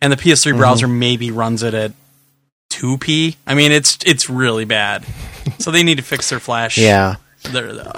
and 0.00 0.12
the 0.12 0.16
PS3 0.16 0.50
Mm-hmm. 0.50 0.58
browser 0.58 0.88
maybe 0.88 1.30
runs 1.30 1.62
it 1.62 1.74
at 1.74 1.92
2p. 2.70 3.36
I 3.46 3.54
mean, 3.54 3.72
it's 3.72 3.98
it's 4.06 4.28
really 4.30 4.64
bad. 4.64 5.04
so 5.58 5.70
they 5.70 5.82
need 5.82 5.96
to 5.98 6.02
fix 6.04 6.30
their 6.30 6.40
Flash. 6.40 6.78
Yeah. 6.78 7.16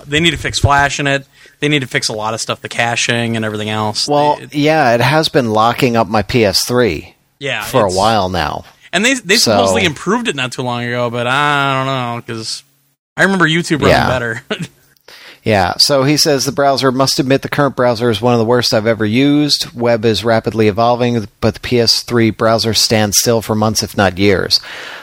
They 0.07 0.21
need 0.21 0.31
to 0.31 0.37
fix 0.39 0.59
Flash 0.59 0.99
in 1.01 1.07
it. 1.07 1.27
They 1.61 1.69
need 1.69 1.81
to 1.81 1.87
fix 1.87 2.09
a 2.09 2.13
lot 2.13 2.35
of 2.35 2.41
stuff, 2.41 2.61
the 2.61 2.69
caching 2.69 3.37
and 3.37 3.45
everything 3.45 3.69
else. 3.71 4.09
Well, 4.09 4.37
They- 4.37 4.43
it- 4.45 4.55
yeah, 4.55 4.95
it 4.95 5.01
has 5.01 5.29
been 5.29 5.51
locking 5.51 5.97
up 5.97 6.09
my 6.09 6.23
PS3 6.23 7.15
yeah, 7.39 7.63
for 7.65 7.85
a 7.85 7.91
while 7.91 8.29
now. 8.29 8.65
And 8.93 9.05
they 9.05 9.15
they 9.15 9.37
So- 9.37 9.53
supposedly 9.53 9.85
improved 9.85 10.29
it 10.29 10.37
not 10.37 10.53
too 10.53 10.63
long 10.63 10.83
ago, 10.85 11.11
but 11.11 11.27
I 11.27 11.75
don't 11.77 11.87
know 11.87 12.23
because 12.25 12.63
I 13.17 13.23
remember 13.25 13.47
YouTube 13.47 13.81
running 13.81 13.89
Yeah. 13.91 14.09
better. 14.09 14.43
Yeah, 15.45 15.75
so 15.77 16.05
he 16.05 16.17
says 16.17 16.47
the 16.47 16.53
browser 16.53 16.91
must 16.91 17.19
admit 17.19 17.43
the 17.43 17.51
current 17.51 17.77
browser 17.77 18.09
is 18.09 18.21
one 18.23 18.33
of 18.33 18.39
the 18.39 18.47
worst 18.47 18.73
I've 18.73 18.87
ever 18.87 19.05
used. 19.05 19.73
Web 19.79 20.05
is 20.07 20.25
rapidly 20.25 20.69
evolving, 20.69 21.29
but 21.43 21.53
the 21.55 21.61
PS3 21.61 22.35
browser 22.35 22.73
stands 22.73 23.19
still 23.19 23.43
for 23.43 23.55
months, 23.55 23.83
if 23.83 23.95
not 23.95 24.17
years. 24.17 24.59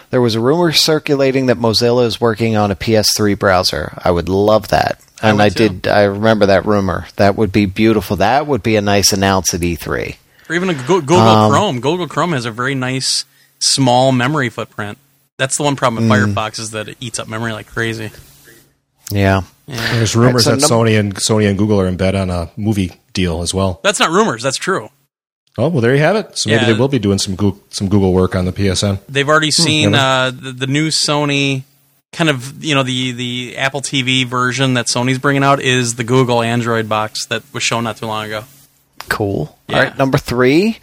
There 0.10 0.20
was 0.20 0.34
a 0.34 0.40
rumor 0.40 0.72
circulating 0.72 1.46
that 1.46 1.58
Mozilla 1.60 2.06
is 2.08 2.20
working 2.20 2.56
on 2.58 2.72
a 2.72 2.76
PS3 2.76 3.38
browser. 3.38 3.94
I 4.04 4.10
would 4.10 4.28
love 4.30 4.70
that. 4.70 5.00
And 5.22 5.38
would 5.38 5.44
I, 5.44 5.50
did, 5.50 5.88
I 5.88 6.04
remember 6.06 6.48
that 6.48 6.66
rumor. 6.66 7.06
That 7.18 7.36
would 7.36 7.52
be 7.52 7.68
beautiful. 7.68 8.16
That 8.18 8.48
would 8.48 8.64
be 8.64 8.76
a 8.76 8.82
nice 8.82 9.14
announce 9.14 9.54
at 9.54 9.62
E 9.64 9.78
E3. 9.78 10.16
or 10.50 10.56
even 10.56 10.70
a 10.72 10.74
Google 10.74 11.18
Um, 11.20 11.52
Chrome. 11.52 11.80
Google 11.82 12.08
Chrome 12.08 12.32
has 12.32 12.46
a 12.46 12.52
very 12.52 12.74
nice 12.74 13.26
small 13.60 14.12
memory 14.12 14.50
footprint. 14.50 14.98
That's 15.38 15.56
the 15.56 15.64
one 15.64 15.76
problem 15.76 16.10
with 16.10 16.20
Mm. 16.20 16.34
Firefox 16.34 16.58
is 16.60 16.72
that 16.72 16.90
it 16.90 16.98
eats 17.00 17.20
up 17.20 17.28
memory 17.28 17.54
like 17.54 17.68
crazy. 17.68 18.10
Yeah. 19.12 19.42
There's 19.68 20.16
rumors 20.16 20.48
Alright, 20.48 20.62
that 20.62 20.70
num- 20.70 20.80
Sony 20.86 21.00
and 21.00 21.16
Sony 21.16 21.48
and 21.50 21.58
Google 21.58 21.80
are 21.80 21.88
in 21.88 21.96
bed 21.98 22.16
on 22.16 22.30
a 22.30 22.50
movie 22.58 22.92
deal 23.14 23.42
as 23.42 23.54
well. 23.54 23.80
That's 23.84 24.00
not 24.00 24.10
rumors. 24.10 24.44
That's 24.44 24.58
true. 24.58 24.90
Oh 25.58 25.68
well, 25.70 25.82
there 25.82 25.94
you 25.94 26.02
have 26.02 26.16
it. 26.16 26.38
So 26.38 26.50
maybe 26.50 26.62
Yeah. 26.62 26.74
they 26.74 26.80
will 26.80 26.88
be 26.88 27.00
doing 27.00 27.18
some 27.20 27.36
Google, 27.36 27.62
some 27.70 27.88
Google 27.90 28.14
work 28.14 28.36
on 28.36 28.46
the 28.46 28.52
PSN. 28.54 29.00
They've 29.10 29.28
already 29.28 29.52
seen 29.52 29.92
never- 29.92 30.04
uh, 30.04 30.32
the, 30.32 30.52
the 30.52 30.68
new 30.68 30.88
Sony 30.90 31.64
kind 32.14 32.30
of 32.30 32.62
you 32.64 32.76
know 32.76 32.84
the 32.84 33.12
the 33.14 33.58
Apple 33.58 33.82
TV 33.82 34.26
version 34.26 34.74
that 34.74 34.88
Sony's 34.88 35.18
bringing 35.20 35.44
out 35.44 35.62
is 35.62 35.96
the 35.96 36.04
Google 36.04 36.42
Android 36.42 36.90
box 36.90 37.26
that 37.28 37.44
was 37.54 37.64
shown 37.64 37.84
not 37.86 37.98
too 37.98 38.06
long 38.08 38.26
ago. 38.26 38.44
Cool. 39.10 39.58
Yeah. 39.68 39.76
All 39.78 39.84
right, 39.84 39.98
number 39.98 40.18
three, 40.18 40.80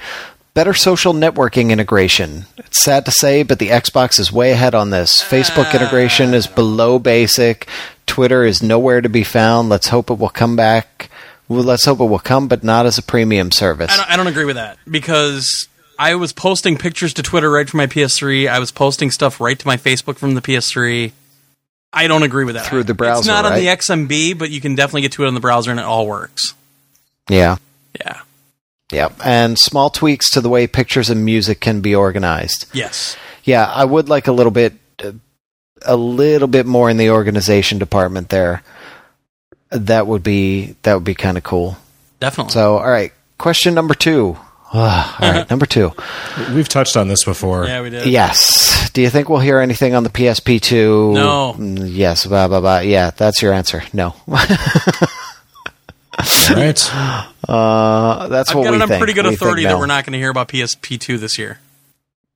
better 0.59 0.74
social 0.74 1.14
networking 1.14 1.70
integration. 1.70 2.44
It's 2.56 2.82
sad 2.82 3.05
to 3.05 3.12
say, 3.12 3.44
but 3.44 3.60
the 3.60 3.68
Xbox 3.68 4.18
is 4.18 4.32
way 4.32 4.51
ahead 4.51 4.74
on 4.74 4.90
this. 4.90 5.22
Ah. 5.22 5.26
Facebook 5.26 5.72
integration 5.72 6.35
is 6.35 6.48
below 6.48 6.98
basic. 6.98 7.68
Twitter 8.06 8.44
is 8.44 8.60
nowhere 8.60 9.01
to 9.01 9.09
be 9.09 9.22
found. 9.22 9.68
Let's 9.68 9.86
hope 9.86 10.10
it 10.10 10.18
will 10.18 10.28
come 10.30 10.56
back. 10.56 11.10
Well, 11.47 11.62
let's 11.62 11.85
hope 11.85 12.01
it 12.01 12.06
will 12.06 12.18
come, 12.18 12.48
but 12.48 12.64
not 12.64 12.86
as 12.86 12.98
a 12.98 13.02
premium 13.02 13.52
service. 13.52 13.93
I 13.93 13.98
don't, 13.98 14.10
I 14.10 14.16
don't 14.16 14.26
agree 14.26 14.47
with 14.47 14.56
that 14.56 14.78
because 14.90 15.68
I 15.97 16.16
was 16.16 16.32
posting 16.32 16.76
pictures 16.76 17.14
to 17.14 17.22
Twitter 17.22 17.48
right 17.48 17.70
from 17.70 17.78
my 17.78 17.86
PS3. 17.86 18.48
I 18.48 18.59
was 18.59 18.72
posting 18.72 19.12
stuff 19.12 19.40
right 19.40 19.56
to 19.56 19.64
my 19.64 19.76
Facebook 19.76 20.16
from 20.16 20.35
the 20.35 20.43
PS3. 20.43 21.12
I 21.93 22.09
don't 22.09 22.24
agree 22.24 22.44
with 22.44 22.56
that. 22.56 22.66
Through 22.66 22.82
the 22.82 22.94
browser, 22.94 23.20
It's 23.20 23.28
not 23.28 23.44
on 23.44 23.52
the? 23.52 23.66
XMB, 23.66 24.36
but 24.36 24.51
you 24.51 24.60
can 24.60 24.74
definitely 24.74 25.02
get 25.02 25.12
to 25.12 25.22
it 25.22 25.28
on 25.28 25.35
the 25.35 25.40
browser 25.40 25.70
and 25.70 25.78
it 25.78 25.86
all 25.86 26.09
works. 26.09 26.55
Yeah. 27.30 27.59
Yeah. 28.01 28.22
Yep. 28.93 29.15
And 29.24 29.59
small 29.59 29.90
tweaks 29.90 30.31
to 30.31 30.40
the 30.40 30.48
way 30.48 30.66
pictures 30.66 31.10
and 31.10 31.24
music 31.24 31.60
can 31.60 31.81
be 31.81 31.94
organized. 31.94 32.66
Yes. 32.73 33.16
Yeah, 33.44 33.66
I 33.66 33.85
would 33.85 34.09
like 34.09 34.27
a 34.28 34.32
little 34.32 34.51
bit, 34.52 34.74
uh, 35.05 35.12
a 35.85 35.97
little 35.97 36.48
bit 36.48 36.66
more 36.66 36.89
in 36.90 36.97
the 36.97 37.10
organization 37.10 37.78
department 37.78 38.31
there. 38.31 38.62
That 39.70 40.06
would 40.06 40.23
be 40.23 40.77
that 40.82 40.94
would 40.94 41.05
be 41.05 41.15
kind 41.15 41.36
of 41.36 41.44
cool. 41.44 41.77
Definitely. 42.20 42.52
So, 42.52 42.78
all 42.78 42.90
right, 42.90 43.12
question 43.36 43.74
number 43.74 43.93
two. 43.94 44.39
Ah, 44.73 45.16
all 45.23 45.31
right, 45.32 45.51
number 45.51 45.66
two. 45.66 45.93
We've 46.55 46.69
touched 46.69 46.97
on 46.97 47.09
this 47.09 47.24
before. 47.24 47.66
yeah, 47.66 47.82
we 47.82 47.90
did. 47.90 48.06
Yes. 48.06 48.90
Do 48.93 49.02
you 49.02 49.10
think 49.10 49.28
we'll 49.28 49.40
hear 49.40 49.59
anything 49.60 49.94
on 49.94 50.02
the 50.05 50.10
PSP 50.10 50.60
two? 50.62 51.12
No. 51.12 51.55
Mm, 51.59 51.90
Yes. 51.93 52.24
Blah 52.27 52.48
blah 52.48 52.60
blah. 52.60 52.78
Yeah, 52.78 53.10
that's 53.10 53.43
your 53.43 53.52
answer. 53.52 53.82
No. 53.93 54.15
All 56.18 56.56
right. 56.56 56.94
uh, 57.48 58.28
that's 58.28 58.50
I've 58.50 58.56
what 58.56 58.64
got 58.64 58.70
we 58.70 58.76
it 58.76 58.82
on 58.82 58.88
think. 58.88 58.98
pretty 58.98 59.12
good 59.12 59.26
We 59.26 59.34
authority 59.34 59.62
think 59.62 59.70
that 59.72 59.78
we're 59.78 59.86
not 59.86 60.04
going 60.04 60.12
to 60.14 60.18
hear 60.18 60.30
about 60.30 60.48
PSP2 60.48 61.18
this 61.18 61.38
year. 61.38 61.58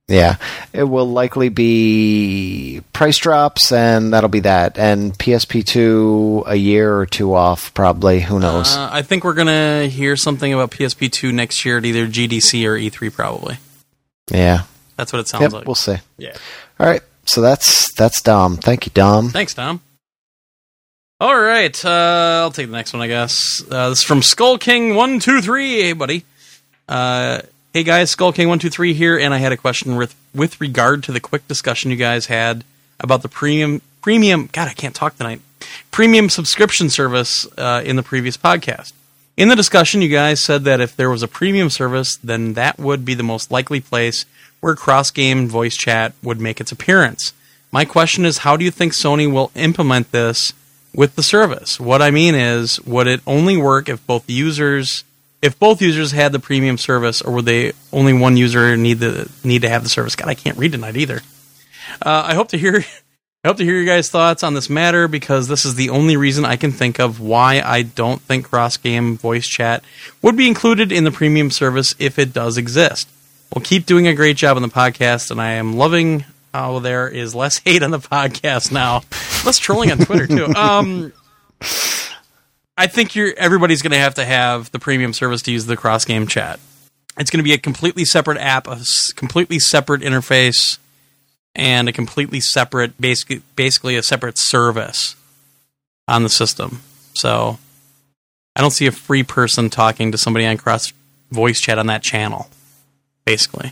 Yeah, 0.09 0.35
it 0.73 0.83
will 0.83 1.09
likely 1.09 1.47
be 1.49 2.81
price 2.91 3.17
drops, 3.17 3.71
and 3.71 4.11
that'll 4.13 4.29
be 4.29 4.41
that. 4.41 4.77
And 4.77 5.17
PSP 5.17 5.65
two 5.65 6.43
a 6.45 6.55
year 6.55 6.97
or 6.97 7.05
two 7.05 7.33
off, 7.33 7.73
probably. 7.73 8.19
Who 8.19 8.37
knows? 8.39 8.75
Uh, 8.75 8.89
I 8.91 9.01
think 9.01 9.23
we're 9.23 9.33
going 9.33 9.47
to 9.47 9.87
hear 9.89 10.17
something 10.17 10.53
about 10.53 10.71
PSP2 10.71 11.33
next 11.33 11.63
year 11.63 11.77
at 11.77 11.85
either 11.85 12.05
GDC 12.05 12.65
or 12.67 12.77
E3, 12.77 13.13
probably. 13.13 13.57
yeah. 14.29 14.63
That's 14.97 15.11
what 15.13 15.19
it 15.21 15.27
sounds 15.29 15.41
Yep. 15.43 15.51
like. 15.53 15.65
We'll 15.67 15.75
see. 15.75 15.97
Yeah. 16.17 16.35
All 16.79 16.85
right. 16.85 17.01
So 17.25 17.41
that's 17.41 17.87
that's 17.97 18.21
Dom. 18.21 18.57
Thank 18.57 18.85
you, 18.85 18.91
Dom. 18.93 19.29
Thanks, 19.29 19.53
Tom. 19.53 19.81
All 21.21 21.39
right, 21.39 21.85
uh, 21.85 22.41
I'll 22.41 22.51
take 22.51 22.67
the 22.67 22.73
next 22.73 22.91
one, 22.91 23.01
I 23.01 23.07
guess. 23.07 23.63
Uh, 23.69 23.89
this 23.89 23.99
is 23.99 24.03
from 24.03 24.21
Skull 24.21 24.57
King 24.57 24.95
One 24.95 25.19
Two 25.19 25.41
Three. 25.41 25.81
Hey, 25.81 25.93
buddy. 25.93 26.25
Uh, 26.89 27.41
hey, 27.73 27.83
guys, 27.83 28.09
Skull 28.09 28.33
King 28.33 28.49
One 28.49 28.59
Two 28.59 28.69
Three 28.69 28.93
here, 28.93 29.17
and 29.17 29.33
I 29.33 29.37
had 29.37 29.51
a 29.51 29.57
question 29.57 29.95
with 29.95 30.15
with 30.33 30.59
regard 30.59 31.03
to 31.03 31.11
the 31.11 31.19
quick 31.19 31.47
discussion 31.47 31.91
you 31.91 31.97
guys 31.97 32.25
had 32.25 32.65
about 32.99 33.21
the 33.21 33.29
premium 33.29 33.81
premium. 34.01 34.49
God, 34.51 34.67
I 34.67 34.73
can't 34.73 34.95
talk 34.95 35.15
tonight. 35.15 35.39
Premium 35.91 36.29
subscription 36.29 36.89
service 36.89 37.47
uh, 37.57 37.81
in 37.85 37.95
the 37.95 38.03
previous 38.03 38.35
podcast. 38.35 38.91
In 39.37 39.47
the 39.49 39.55
discussion, 39.55 40.01
you 40.01 40.09
guys 40.09 40.41
said 40.41 40.63
that 40.65 40.81
if 40.81 40.95
there 40.95 41.09
was 41.09 41.23
a 41.23 41.27
premium 41.27 41.69
service, 41.69 42.17
then 42.17 42.53
that 42.53 42.79
would 42.79 43.05
be 43.05 43.13
the 43.13 43.23
most 43.23 43.49
likely 43.51 43.79
place 43.79 44.25
where 44.59 44.75
cross 44.75 45.09
game 45.09 45.47
voice 45.47 45.77
chat 45.77 46.13
would 46.21 46.41
make 46.41 46.59
its 46.59 46.71
appearance. 46.71 47.33
My 47.71 47.85
question 47.85 48.25
is 48.25 48.39
how 48.39 48.57
do 48.57 48.65
you 48.65 48.71
think 48.71 48.93
Sony 48.93 49.31
will 49.31 49.51
implement 49.55 50.11
this 50.11 50.53
with 50.93 51.15
the 51.15 51.23
service? 51.23 51.79
What 51.79 52.01
I 52.01 52.11
mean 52.11 52.35
is 52.35 52.79
would 52.81 53.07
it 53.07 53.21
only 53.25 53.57
work 53.57 53.89
if 53.89 54.05
both 54.05 54.29
users 54.29 55.03
if 55.41 55.59
both 55.59 55.81
users 55.81 56.11
had 56.11 56.31
the 56.31 56.39
premium 56.39 56.77
service 56.77 57.21
or 57.21 57.33
would 57.33 57.45
they 57.45 57.73
only 57.91 58.13
one 58.13 58.37
user 58.37 58.77
need 58.77 58.99
the 58.99 59.29
need 59.43 59.63
to 59.63 59.69
have 59.69 59.83
the 59.83 59.89
service? 59.89 60.15
God, 60.15 60.29
I 60.29 60.35
can't 60.35 60.57
read 60.57 60.71
tonight 60.71 60.95
either. 60.95 61.21
Uh, 62.01 62.23
I 62.27 62.33
hope 62.33 62.49
to 62.49 62.57
hear 62.57 62.85
I 63.45 63.49
hope 63.49 63.57
to 63.57 63.65
hear 63.65 63.75
your 63.75 63.85
guys' 63.85 64.09
thoughts 64.09 64.41
on 64.41 64.53
this 64.53 64.69
matter 64.69 65.09
because 65.09 65.49
this 65.49 65.65
is 65.65 65.75
the 65.75 65.89
only 65.89 66.15
reason 66.15 66.45
I 66.45 66.55
can 66.55 66.71
think 66.71 66.97
of 66.97 67.19
why 67.19 67.61
I 67.61 67.81
don't 67.81 68.21
think 68.21 68.45
cross 68.45 68.77
game 68.77 69.17
voice 69.17 69.45
chat 69.45 69.83
would 70.21 70.37
be 70.37 70.47
included 70.47 70.93
in 70.93 71.03
the 71.03 71.11
premium 71.11 71.51
service 71.51 71.93
if 71.99 72.17
it 72.17 72.31
does 72.31 72.57
exist. 72.57 73.09
Well, 73.53 73.61
keep 73.61 73.85
doing 73.85 74.07
a 74.07 74.13
great 74.13 74.37
job 74.37 74.55
on 74.55 74.63
the 74.63 74.69
podcast, 74.69 75.29
and 75.29 75.41
I 75.41 75.51
am 75.51 75.75
loving 75.75 76.23
how 76.53 76.79
there 76.79 77.07
is 77.07 77.33
less 77.33 77.57
hate 77.65 77.83
on 77.83 77.91
the 77.91 77.99
podcast 77.99 78.71
now, 78.71 79.01
less 79.45 79.57
trolling 79.57 79.91
on 79.91 79.99
Twitter 79.99 80.27
too. 80.27 80.53
Um, 80.55 81.13
I 82.77 82.87
think 82.87 83.15
you're 83.15 83.33
everybody's 83.37 83.81
going 83.81 83.91
to 83.91 83.97
have 83.99 84.15
to 84.15 84.25
have 84.25 84.71
the 84.71 84.79
premium 84.79 85.13
service 85.13 85.41
to 85.43 85.51
use 85.51 85.65
the 85.65 85.77
cross 85.77 86.05
game 86.05 86.27
chat. 86.27 86.59
It's 87.17 87.29
going 87.29 87.37
to 87.39 87.43
be 87.43 87.53
a 87.53 87.57
completely 87.59 88.05
separate 88.05 88.39
app, 88.39 88.67
a 88.67 88.71
s- 88.71 89.13
completely 89.13 89.59
separate 89.59 90.01
interface, 90.01 90.79
and 91.53 91.87
a 91.87 91.93
completely 91.93 92.41
separate, 92.41 92.99
basically, 92.99 93.43
basically 93.55 93.95
a 93.95 94.03
separate 94.03 94.37
service 94.39 95.15
on 96.07 96.23
the 96.23 96.29
system. 96.29 96.81
So, 97.13 97.59
I 98.55 98.61
don't 98.61 98.71
see 98.71 98.87
a 98.87 98.91
free 98.91 99.23
person 99.23 99.69
talking 99.69 100.11
to 100.11 100.17
somebody 100.17 100.45
on 100.47 100.57
cross 100.57 100.91
voice 101.31 101.61
chat 101.61 101.77
on 101.77 101.87
that 101.87 102.01
channel. 102.01 102.47
Basically, 103.25 103.71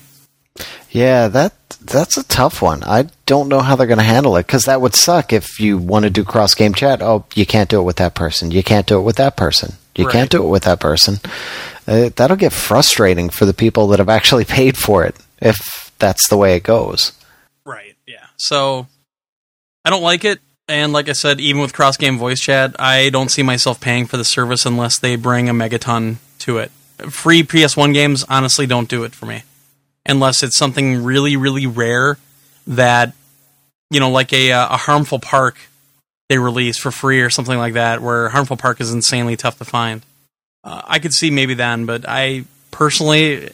Yeah, 0.89 1.27
that 1.29 1.53
that's 1.81 2.17
a 2.17 2.23
tough 2.23 2.61
one. 2.61 2.83
I 2.83 3.07
don't 3.25 3.47
know 3.49 3.61
how 3.61 3.75
they're 3.75 3.87
going 3.87 3.97
to 3.97 4.03
handle 4.03 4.35
it 4.37 4.45
because 4.45 4.65
that 4.65 4.81
would 4.81 4.93
suck 4.93 5.31
if 5.33 5.59
you 5.59 5.77
want 5.77 6.03
to 6.03 6.09
do 6.11 6.23
cross 6.23 6.53
game 6.53 6.73
chat. 6.73 7.01
Oh, 7.01 7.25
you 7.33 7.45
can't 7.45 7.69
do 7.69 7.79
it 7.79 7.83
with 7.83 7.95
that 7.97 8.13
person. 8.13 8.51
You 8.51 8.61
can't 8.61 8.85
do 8.85 8.99
it 8.99 9.03
with 9.03 9.15
that 9.15 9.37
person. 9.37 9.75
You 9.95 10.05
Right. 10.05 10.11
can't 10.13 10.29
do 10.29 10.43
it 10.43 10.47
with 10.49 10.63
that 10.63 10.79
person. 10.79 11.19
Uh, 11.87 12.09
that'll 12.15 12.37
get 12.37 12.53
frustrating 12.53 13.29
for 13.29 13.45
the 13.45 13.53
people 13.53 13.87
that 13.87 13.99
have 13.99 14.09
actually 14.09 14.45
paid 14.45 14.77
for 14.77 15.03
it 15.05 15.15
if 15.41 15.91
that's 15.99 16.27
the 16.29 16.37
way 16.37 16.55
it 16.55 16.63
goes. 16.63 17.13
Right. 17.65 17.95
Yeah. 18.05 18.25
So 18.37 18.87
I 19.85 19.89
don't 19.89 20.03
like 20.03 20.23
it. 20.25 20.39
And 20.67 20.93
like 20.93 21.09
I 21.09 21.13
said, 21.13 21.41
even 21.41 21.61
with 21.61 21.73
cross 21.73 21.97
game 21.97 22.17
voice 22.17 22.39
chat, 22.39 22.75
I 22.79 23.09
don't 23.09 23.29
see 23.31 23.43
myself 23.43 23.81
paying 23.81 24.05
for 24.05 24.17
the 24.17 24.23
service 24.23 24.65
unless 24.65 24.99
they 24.99 25.15
bring 25.15 25.49
a 25.49 25.53
megaton 25.53 26.17
to 26.39 26.59
it. 26.59 26.71
Free 27.09 27.43
PS1 27.43 27.93
games 27.93 28.23
honestly 28.29 28.67
don't 28.67 28.87
do 28.87 29.03
it 29.03 29.13
for 29.15 29.25
me. 29.25 29.43
Unless 30.05 30.43
it's 30.43 30.57
something 30.57 31.03
really, 31.03 31.37
really 31.37 31.67
rare 31.67 32.17
that, 32.67 33.13
you 33.89 33.99
know, 33.99 34.09
like 34.09 34.33
a, 34.33 34.51
uh, 34.51 34.73
a 34.73 34.77
harmful 34.77 35.19
park 35.19 35.57
they 36.29 36.37
release 36.37 36.77
for 36.77 36.91
free 36.91 37.21
or 37.21 37.29
something 37.29 37.57
like 37.57 37.73
that, 37.73 38.01
where 38.01 38.29
harmful 38.29 38.57
park 38.57 38.79
is 38.79 38.93
insanely 38.93 39.35
tough 39.35 39.57
to 39.57 39.65
find. 39.65 40.01
Uh, 40.63 40.81
I 40.85 40.99
could 40.99 41.13
see 41.13 41.29
maybe 41.29 41.53
then, 41.55 41.85
but 41.85 42.05
I 42.07 42.45
personally, 42.71 43.49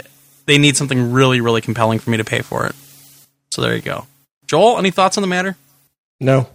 they 0.45 0.57
need 0.57 0.77
something 0.77 1.11
really, 1.11 1.41
really 1.41 1.61
compelling 1.61 1.99
for 1.99 2.11
me 2.11 2.17
to 2.17 2.23
pay 2.23 2.41
for 2.41 2.67
it. 2.67 2.75
So 3.51 3.61
there 3.61 3.75
you 3.75 3.81
go. 3.81 4.05
Joel, 4.45 4.77
any 4.77 4.91
thoughts 4.91 5.17
on 5.17 5.21
the 5.21 5.27
matter? 5.27 5.57
No, 6.19 6.47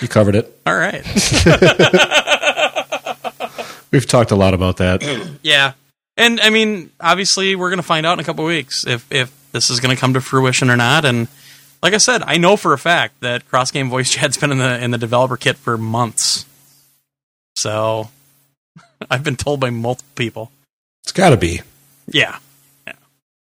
you 0.00 0.08
covered 0.08 0.36
it. 0.36 0.60
All 0.66 0.76
right. 0.76 1.04
We've 3.90 4.06
talked 4.06 4.30
a 4.30 4.36
lot 4.36 4.54
about 4.54 4.76
that. 4.78 5.02
yeah. 5.42 5.72
And 6.18 6.40
I 6.40 6.50
mean, 6.50 6.90
obviously, 7.00 7.54
we're 7.54 7.70
going 7.70 7.78
to 7.78 7.84
find 7.84 8.04
out 8.04 8.14
in 8.14 8.20
a 8.20 8.24
couple 8.24 8.44
of 8.44 8.48
weeks 8.48 8.84
if 8.86 9.10
if 9.10 9.32
this 9.52 9.70
is 9.70 9.78
going 9.78 9.94
to 9.94 10.00
come 10.00 10.14
to 10.14 10.20
fruition 10.20 10.68
or 10.68 10.76
not. 10.76 11.04
And 11.04 11.28
like 11.80 11.94
I 11.94 11.98
said, 11.98 12.22
I 12.26 12.38
know 12.38 12.56
for 12.56 12.72
a 12.72 12.78
fact 12.78 13.20
that 13.20 13.48
cross 13.48 13.70
game 13.70 13.88
voice 13.88 14.10
chat's 14.12 14.36
been 14.36 14.50
in 14.50 14.58
the 14.58 14.82
in 14.82 14.90
the 14.90 14.98
developer 14.98 15.36
kit 15.36 15.56
for 15.56 15.78
months. 15.78 16.44
So 17.56 18.10
I've 19.10 19.22
been 19.22 19.36
told 19.36 19.60
by 19.60 19.70
multiple 19.70 20.12
people. 20.16 20.50
It's 21.04 21.12
got 21.12 21.30
to 21.30 21.36
be. 21.36 21.62
Yeah. 22.08 22.38
yeah. 22.86 22.94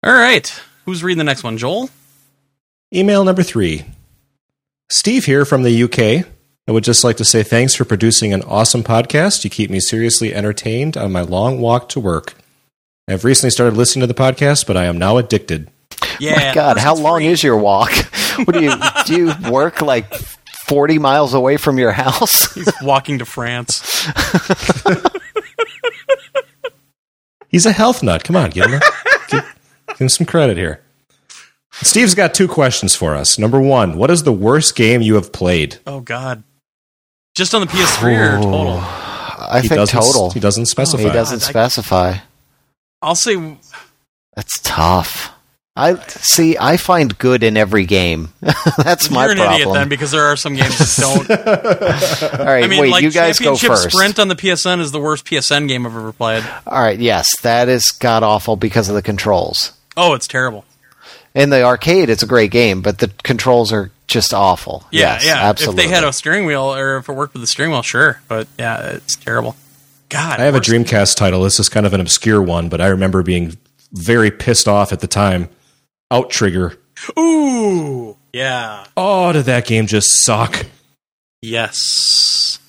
All 0.03 0.13
right. 0.13 0.47
Who's 0.85 1.03
reading 1.03 1.17
the 1.17 1.23
next 1.23 1.43
one, 1.43 1.57
Joel? 1.57 1.89
Email 2.93 3.23
number 3.23 3.43
three. 3.43 3.85
Steve 4.91 5.25
here 5.25 5.43
from 5.43 5.63
the 5.63 5.83
UK. 5.83 6.25
I 6.67 6.71
would 6.71 6.83
just 6.83 7.03
like 7.03 7.17
to 7.17 7.25
say 7.25 7.41
thanks 7.41 7.73
for 7.73 7.83
producing 7.83 8.31
an 8.31 8.43
awesome 8.43 8.83
podcast. 8.83 9.43
You 9.43 9.49
keep 9.49 9.71
me 9.71 9.79
seriously 9.79 10.33
entertained 10.33 10.97
on 10.97 11.11
my 11.11 11.21
long 11.21 11.59
walk 11.59 11.89
to 11.89 11.99
work. 11.99 12.35
I've 13.10 13.26
recently 13.26 13.49
started 13.49 13.76
listening 13.76 14.02
to 14.02 14.07
the 14.07 14.14
podcast, 14.14 14.68
but 14.68 14.77
I 14.77 14.86
am 14.86 14.98
now 14.98 15.18
addicted. 15.18 15.69
Yeah. 16.19 16.36
My 16.49 16.53
God, 16.53 16.77
how 16.77 16.95
long 16.95 17.19
free. 17.19 17.27
is 17.27 17.44
your 17.44 17.57
walk? 17.57 17.91
What 18.45 18.53
do 18.53 18.64
you 18.64 18.72
do? 19.06 19.15
You 19.44 19.52
work 19.52 19.81
like 19.81 20.14
forty 20.65 20.98
miles 20.98 21.34
away 21.34 21.57
from 21.57 21.77
your 21.77 21.91
house? 21.91 22.53
He's 22.56 22.72
walking 22.81 23.19
to 23.19 23.26
France? 23.26 23.81
He's 27.49 27.65
a 27.65 27.72
health 27.73 28.02
nut. 28.03 28.23
Come 28.23 28.36
on, 28.38 28.52
give 28.52 28.65
him, 28.68 28.73
a, 28.76 28.80
give, 29.30 29.56
give 29.88 29.98
him 29.98 30.07
some 30.10 30.26
credit 30.26 30.56
here. 30.56 30.81
Steve's 31.81 32.15
got 32.15 32.34
two 32.34 32.48
questions 32.48 32.95
for 32.95 33.14
us. 33.15 33.38
Number 33.40 33.60
one, 33.60 33.98
what 33.98 34.10
is 34.10 34.23
the 34.23 34.31
worst 34.31 34.76
game 34.76 35.02
you 35.02 35.15
have 35.15 35.34
played? 35.34 35.80
Oh 35.86 35.99
God. 35.99 36.44
Just 37.36 37.53
on 37.53 37.60
the 37.61 37.68
PS3 37.68 38.38
or 38.38 38.41
total? 38.41 38.77
I 38.77 39.60
He 39.61 39.68
think 39.68 39.80
doesn't, 39.80 39.99
total. 40.02 40.30
He 40.31 40.40
doesn't 40.40 40.68
specify. 40.68 41.03
He 41.03 41.10
doesn't 41.10 41.40
God, 41.40 41.45
I- 41.45 41.49
specify. 41.49 42.18
I'll 43.01 43.15
say 43.15 43.57
That's 44.35 44.59
tough. 44.61 45.34
I 45.76 45.95
see. 46.07 46.57
I 46.59 46.76
find 46.76 47.17
good 47.17 47.41
in 47.41 47.55
every 47.55 47.85
game. 47.85 48.34
That's 48.77 49.09
my 49.09 49.23
you're 49.23 49.31
an 49.31 49.38
problem. 49.38 49.61
idiot 49.61 49.73
then 49.73 49.88
because 49.88 50.11
there 50.11 50.26
are 50.26 50.35
some 50.35 50.55
games 50.55 50.77
that 50.77 50.97
don't. 52.31 52.39
All 52.39 52.45
right, 52.45 52.65
I 52.65 52.67
mean, 52.67 52.81
wait. 52.81 52.91
like 52.91 53.03
you 53.03 53.11
guys 53.11 53.39
go 53.39 53.55
first. 53.55 53.91
Sprint 53.91 54.19
on 54.19 54.27
the 54.27 54.35
PSN 54.35 54.81
is 54.81 54.91
the 54.91 54.99
worst 54.99 55.26
PSN 55.26 55.69
game 55.69 55.85
I've 55.85 55.95
ever 55.95 56.11
played. 56.11 56.43
All 56.67 56.81
right. 56.81 56.99
Yes, 56.99 57.27
that 57.43 57.69
is 57.69 57.91
god 57.91 58.23
awful 58.23 58.57
because 58.57 58.89
of 58.89 58.95
the 58.95 59.01
controls. 59.01 59.71
Oh, 59.95 60.15
it's 60.15 60.27
terrible. 60.27 60.65
In 61.34 61.49
the 61.49 61.63
arcade, 61.63 62.09
it's 62.09 62.23
a 62.23 62.27
great 62.27 62.51
game, 62.51 62.81
but 62.81 62.97
the 62.97 63.09
controls 63.23 63.71
are 63.71 63.91
just 64.07 64.34
awful. 64.34 64.84
Yeah, 64.91 65.13
yes, 65.13 65.26
yeah. 65.27 65.49
absolutely. 65.49 65.84
If 65.84 65.89
they 65.89 65.95
had 65.95 66.03
a 66.03 66.11
steering 66.11 66.45
wheel 66.45 66.76
or 66.76 66.97
if 66.97 67.07
it 67.07 67.13
worked 67.13 67.34
with 67.34 67.41
the 67.41 67.47
steering 67.47 67.71
wheel, 67.71 67.84
sure. 67.84 68.19
But 68.27 68.49
yeah, 68.57 68.81
it's 68.95 69.15
terrible. 69.15 69.55
God, 70.10 70.40
I 70.40 70.44
have 70.45 70.56
a 70.56 70.60
Dreamcast 70.60 71.15
title. 71.15 71.44
This 71.44 71.60
is 71.60 71.69
kind 71.69 71.86
of 71.86 71.94
an 71.94 72.02
obscure 72.02 72.41
one, 72.41 72.68
but 72.69 72.81
I 72.81 72.88
remember 72.88 73.22
being 73.23 73.57
very 73.94 74.31
pissed 74.31 74.68
off 74.68 74.91
at 74.91 74.99
the 75.02 75.07
time. 75.07 75.49
Outtrigger. 76.11 76.77
Ooh, 77.18 78.18
yeah. 78.34 78.86
Oh, 78.98 79.31
did 79.31 79.45
that 79.45 79.65
game 79.65 79.86
just 79.88 80.23
suck? 80.26 80.65
Yes. 81.41 82.60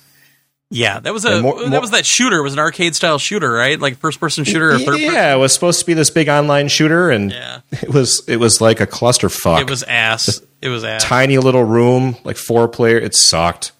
Yeah, 0.69 0.99
that 1.01 1.11
was 1.13 1.25
a 1.25 1.33
And 1.33 1.41
more- 1.41 1.69
that 1.69 1.81
was 1.81 1.91
that 1.91 2.05
shooter. 2.05 2.37
It 2.37 2.43
was 2.43 2.53
an 2.53 2.59
arcade 2.59 2.95
style 2.95 3.17
shooter, 3.17 3.51
right? 3.51 3.77
Like 3.79 3.97
first 3.97 4.21
person 4.21 4.45
shooter 4.45 4.69
or 4.71 4.77
third 4.77 4.85
person. 4.99 5.01
Yeah, 5.13 5.35
it 5.35 5.37
was 5.37 5.53
supposed 5.53 5.81
to 5.81 5.85
be 5.85 5.93
this 5.93 6.09
big 6.09 6.29
online 6.29 6.69
shooter, 6.69 7.09
and 7.09 7.31
Yeah. 7.31 7.59
it 7.71 7.89
was 7.89 8.23
it 8.27 8.37
was 8.37 8.61
like 8.61 8.79
a 8.79 8.87
clusterfuck. 8.87 9.59
It 9.59 9.69
was 9.69 9.83
ass. 9.83 10.41
It 10.61 10.69
was 10.69 10.85
ass. 10.85 11.03
tiny 11.03 11.37
little 11.39 11.63
room, 11.65 12.15
like 12.23 12.37
four 12.37 12.69
player. 12.69 12.97
It 12.97 13.15
sucked. 13.15 13.73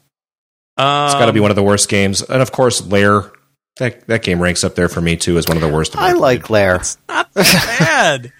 Um, 0.77 1.05
It's 1.05 1.13
got 1.15 1.27
to 1.27 1.33
be 1.33 1.39
one 1.39 1.51
of 1.51 1.55
the 1.55 1.63
worst 1.63 1.87
games. 1.87 2.21
And 2.23 2.41
of 2.41 2.51
course, 2.51 2.85
Lair. 2.85 3.31
That 3.77 4.05
that 4.07 4.23
game 4.23 4.41
ranks 4.41 4.63
up 4.63 4.75
there 4.75 4.89
for 4.89 5.01
me 5.01 5.15
too 5.17 5.37
as 5.37 5.47
one 5.47 5.57
of 5.57 5.61
the 5.61 5.69
worst. 5.69 5.95
I 5.97 6.11
like 6.13 6.49
Lair. 6.49 6.81
not 7.07 7.33
bad. 7.33 8.31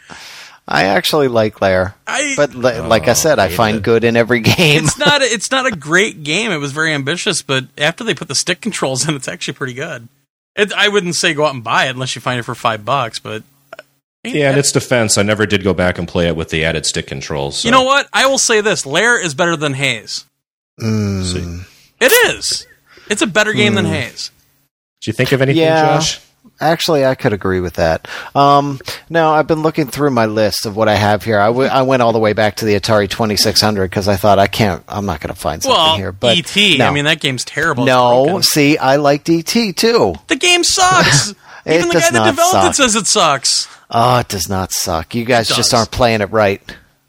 I 0.68 0.84
actually 0.86 1.28
like 1.28 1.60
Lair. 1.62 1.96
I 2.06 2.34
But 2.38 2.54
li- 2.54 2.80
like 2.80 3.08
I 3.08 3.14
said, 3.14 3.40
I 3.40 3.48
hate 3.50 3.56
find 3.58 3.78
it. 3.78 3.84
good 3.84 4.04
in 4.04 4.16
every 4.16 4.40
game. 4.42 4.84
it's 4.86 4.98
not 4.98 5.22
a, 5.22 5.26
it's 5.26 5.50
not 5.52 5.66
a 5.66 5.76
great 5.76 6.24
game. 6.24 6.52
It 6.52 6.58
was 6.58 6.72
very 6.72 6.94
ambitious, 6.94 7.42
but 7.42 7.66
after 7.78 8.04
they 8.04 8.14
put 8.14 8.28
the 8.28 8.36
stick 8.36 8.62
controls 8.62 9.08
in, 9.08 9.16
it's 9.16 9.28
actually 9.28 9.56
pretty 9.56 9.74
good. 9.74 10.08
It, 10.56 10.72
I 10.74 10.88
wouldn't 10.90 11.16
say 11.16 11.34
go 11.34 11.46
out 11.46 11.54
and 11.56 11.64
buy 11.64 11.86
it 11.88 11.92
unless 11.92 12.14
you 12.16 12.22
find 12.22 12.40
it 12.40 12.44
for 12.44 12.54
five 12.56 12.86
bucks. 12.86 13.20
But 13.20 13.44
Yeah, 14.24 14.52
in 14.54 14.60
its 14.60 14.72
defense, 14.72 15.18
I 15.18 15.24
never 15.24 15.46
did 15.46 15.64
go 15.64 15.74
back 15.74 15.98
and 15.98 16.08
play 16.08 16.28
it 16.28 16.36
with 16.36 16.50
the 16.50 16.64
added 16.64 16.86
stick 16.86 17.08
controls. 17.08 17.58
so- 17.62 17.68
you 17.68 17.72
know 17.72 17.84
what? 17.84 18.08
I 18.14 18.28
will 18.28 18.38
say 18.40 18.62
this: 18.62 18.86
Lair 18.86 19.20
is 19.20 19.34
better 19.34 19.56
than 19.58 19.74
Haze. 19.74 20.26
Mm. 20.80 21.66
It 22.00 22.12
is. 22.36 22.68
It's 23.10 23.22
a 23.22 23.28
better 23.28 23.54
game 23.54 23.76
than 23.76 23.86
Haze. 23.86 24.32
Did 25.02 25.08
you 25.08 25.14
think 25.14 25.32
of 25.32 25.42
anything, 25.42 25.62
Yeah. 25.64 25.98
Josh? 25.98 26.22
Actually, 26.60 27.06
I 27.06 27.16
could 27.16 27.34
agree 27.34 27.60
with 27.60 27.74
that. 27.76 28.08
Um, 28.36 28.80
no, 29.10 29.32
I've 29.32 29.48
been 29.48 29.64
looking 29.64 29.88
through 29.88 30.12
my 30.12 30.28
list 30.28 30.68
of 30.68 30.76
what 30.76 30.88
I 30.88 30.94
have 30.96 31.24
here. 31.24 31.40
I, 31.40 31.48
w- 31.48 31.68
I 31.70 31.82
went 31.82 32.04
all 32.04 32.14
the 32.14 32.20
way 32.20 32.34
back 32.34 32.58
to 32.58 32.66
the 32.66 32.80
Atari 32.80 33.10
2600 33.10 33.84
because 33.90 34.08
I 34.08 34.16
thought 34.16 34.38
I 34.38 34.46
can't. 34.46 34.84
I'm 34.88 35.08
not 35.08 35.22
going 35.22 35.34
to 35.34 35.40
find 35.40 35.62
something 35.64 35.76
Well, 35.80 35.98
here. 35.98 36.12
But 36.12 36.38
ET. 36.38 36.78
no. 36.78 36.86
I 36.88 36.92
mean, 36.92 37.06
that 37.06 37.20
game's 37.20 37.44
terrible. 37.46 37.86
No. 37.86 38.42
See, 38.42 38.78
I 38.78 38.98
liked 38.98 39.28
ET 39.30 39.46
too. 39.46 40.14
the 40.28 40.36
game 40.36 40.64
sucks. 40.64 41.34
It 41.64 41.76
Even 41.76 41.90
the 41.90 41.94
does 41.94 42.10
guy 42.10 42.18
that 42.24 42.30
developed 42.32 42.52
suck. 42.54 42.72
it 42.72 42.76
says 42.76 42.96
it 42.96 43.06
sucks. 43.06 43.68
Oh, 43.92 44.18
it 44.18 44.28
does 44.30 44.50
not 44.50 44.72
suck. 44.72 45.14
You 45.14 45.24
guys 45.26 45.48
just 45.48 45.76
aren't 45.76 45.92
playing 45.92 46.22
it 46.22 46.32
right. 46.32 46.60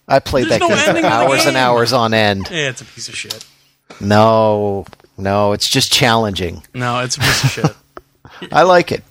I 0.06 0.18
played 0.18 0.48
There's 0.48 0.60
that 0.60 0.60
no 0.60 0.68
game 0.68 0.76
for 0.76 0.88
ending 0.90 1.04
to 1.04 1.08
hours 1.08 1.46
and 1.46 1.56
hours 1.56 1.94
on 1.94 2.12
end. 2.12 2.48
Yeah, 2.50 2.68
it's 2.68 2.82
a 2.82 2.84
piece 2.84 3.08
of 3.08 3.16
shit. 3.16 3.46
No, 3.98 4.84
no, 5.16 5.52
it's 5.52 5.70
just 5.70 5.90
challenging. 5.90 6.62
No, 6.74 7.00
it's 7.00 7.16
a 7.16 7.20
piece 7.20 7.44
of 7.44 7.50
shit. 7.50 7.76
I 8.52 8.62
like 8.62 8.92
it. 8.92 9.02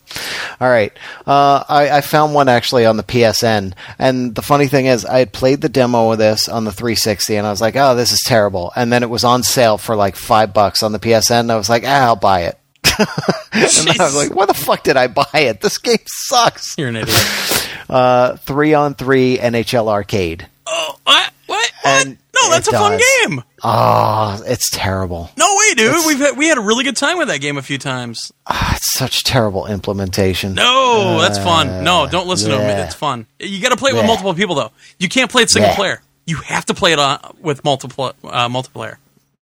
All 0.60 0.70
right. 0.70 0.92
Uh, 1.26 1.64
I, 1.68 1.90
I 1.90 2.02
found 2.02 2.34
one 2.34 2.50
actually 2.50 2.86
on 2.86 2.98
the 2.98 3.04
PSN. 3.04 3.74
And 3.98 4.36
the 4.36 4.42
funny 4.42 4.68
thing 4.68 4.86
is, 4.86 5.06
I 5.06 5.20
had 5.20 5.34
played 5.34 5.62
the 5.62 5.70
demo 5.70 6.12
of 6.12 6.18
this 6.18 6.50
on 6.50 6.66
the 6.66 6.72
360 6.72 7.36
and 7.36 7.48
I 7.48 7.50
was 7.50 7.62
like, 7.62 7.76
oh, 7.76 7.96
this 7.96 8.12
is 8.12 8.22
terrible. 8.26 8.72
And 8.76 8.92
then 8.92 9.04
it 9.04 9.10
was 9.10 9.24
on 9.24 9.44
sale 9.44 9.78
for 9.78 9.96
like 9.96 10.16
five 10.16 10.54
bucks 10.54 10.84
on 10.84 10.92
the 10.92 11.00
PSN. 11.00 11.42
And 11.42 11.52
I 11.52 11.56
was 11.56 11.70
like, 11.70 11.84
ah, 11.86 12.06
I'll 12.06 12.16
buy 12.16 12.42
it. 12.42 12.58
and 13.00 13.88
then 13.88 14.02
I 14.02 14.06
was 14.06 14.16
like, 14.16 14.36
why 14.36 14.46
the 14.46 14.54
fuck 14.54 14.84
did 14.84 14.98
I 14.98 15.08
buy 15.08 15.26
it? 15.34 15.62
This 15.62 15.78
game 15.78 15.98
sucks. 16.06 16.76
You're 16.78 16.90
an 16.90 16.98
idiot. 16.98 17.18
Uh, 17.90 18.38
three 18.38 18.74
on 18.74 18.94
three 18.94 19.38
NHL 19.38 19.90
arcade. 19.90 20.48
Oh, 20.66 20.96
what? 21.04 21.34
What? 21.48 21.72
What? 21.84 22.08
And 22.08 22.18
no, 22.36 22.50
that's 22.50 22.68
a 22.68 22.72
fun 22.72 23.00
game. 23.24 23.44
Oh, 23.64 24.42
it's 24.46 24.70
terrible. 24.72 25.30
No 25.38 25.46
way, 25.58 25.74
dude. 25.76 25.96
We've 26.08 26.18
had, 26.20 26.38
we 26.38 26.48
had 26.48 26.58
a 26.58 26.62
really 26.62 26.84
good 26.84 26.96
time 26.96 27.18
with 27.18 27.28
that 27.28 27.40
game 27.40 27.58
a 27.58 27.62
few 27.62 27.78
times. 27.78 28.32
Ah, 28.48 28.76
it's 28.76 28.94
such 28.94 29.24
terrible 29.24 29.68
implementation. 29.68 30.54
No, 30.54 31.20
that's 31.22 31.38
fun. 31.38 31.84
No, 31.84 32.08
don't 32.10 32.28
listen 32.28 32.50
to 32.52 32.56
yeah. 32.58 32.78
him. 32.78 32.86
It's 32.86 32.96
fun. 32.96 33.26
You 33.40 33.62
got 33.62 33.70
to 33.70 33.78
play 33.78 33.92
it 33.92 33.94
with 33.94 34.04
Yeah. 34.04 34.08
multiple 34.08 34.34
people 34.34 34.56
though. 34.56 34.72
You 35.00 35.10
can't 35.10 35.30
play 35.32 35.44
it 35.44 35.50
single 35.50 35.72
Yeah. 35.72 35.76
player. 35.76 36.02
You 36.26 36.38
have 36.38 36.66
to 36.68 36.74
play 36.74 36.94
it 36.94 37.00
on, 37.00 37.36
with 37.42 37.64
multiple 37.64 38.14
uh, 38.24 38.48
multiplayer. 38.48 38.98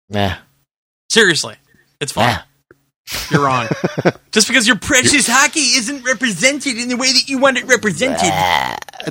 Yeah. 0.09 0.39
Seriously, 1.11 1.57
it's 2.01 2.13
fun. 2.13 2.41
Nah. 3.13 3.19
You're 3.31 3.45
wrong. 3.45 3.69
Just 4.33 4.49
because 4.49 4.67
your 4.67 4.77
precious 4.77 5.27
hockey 5.29 5.61
isn't 5.61 6.05
represented 6.05 6.77
in 6.77 6.89
the 6.89 6.97
way 6.97 7.13
that 7.13 7.29
you 7.29 7.39
want 7.39 7.57
it 7.59 7.65
represented. 7.67 8.33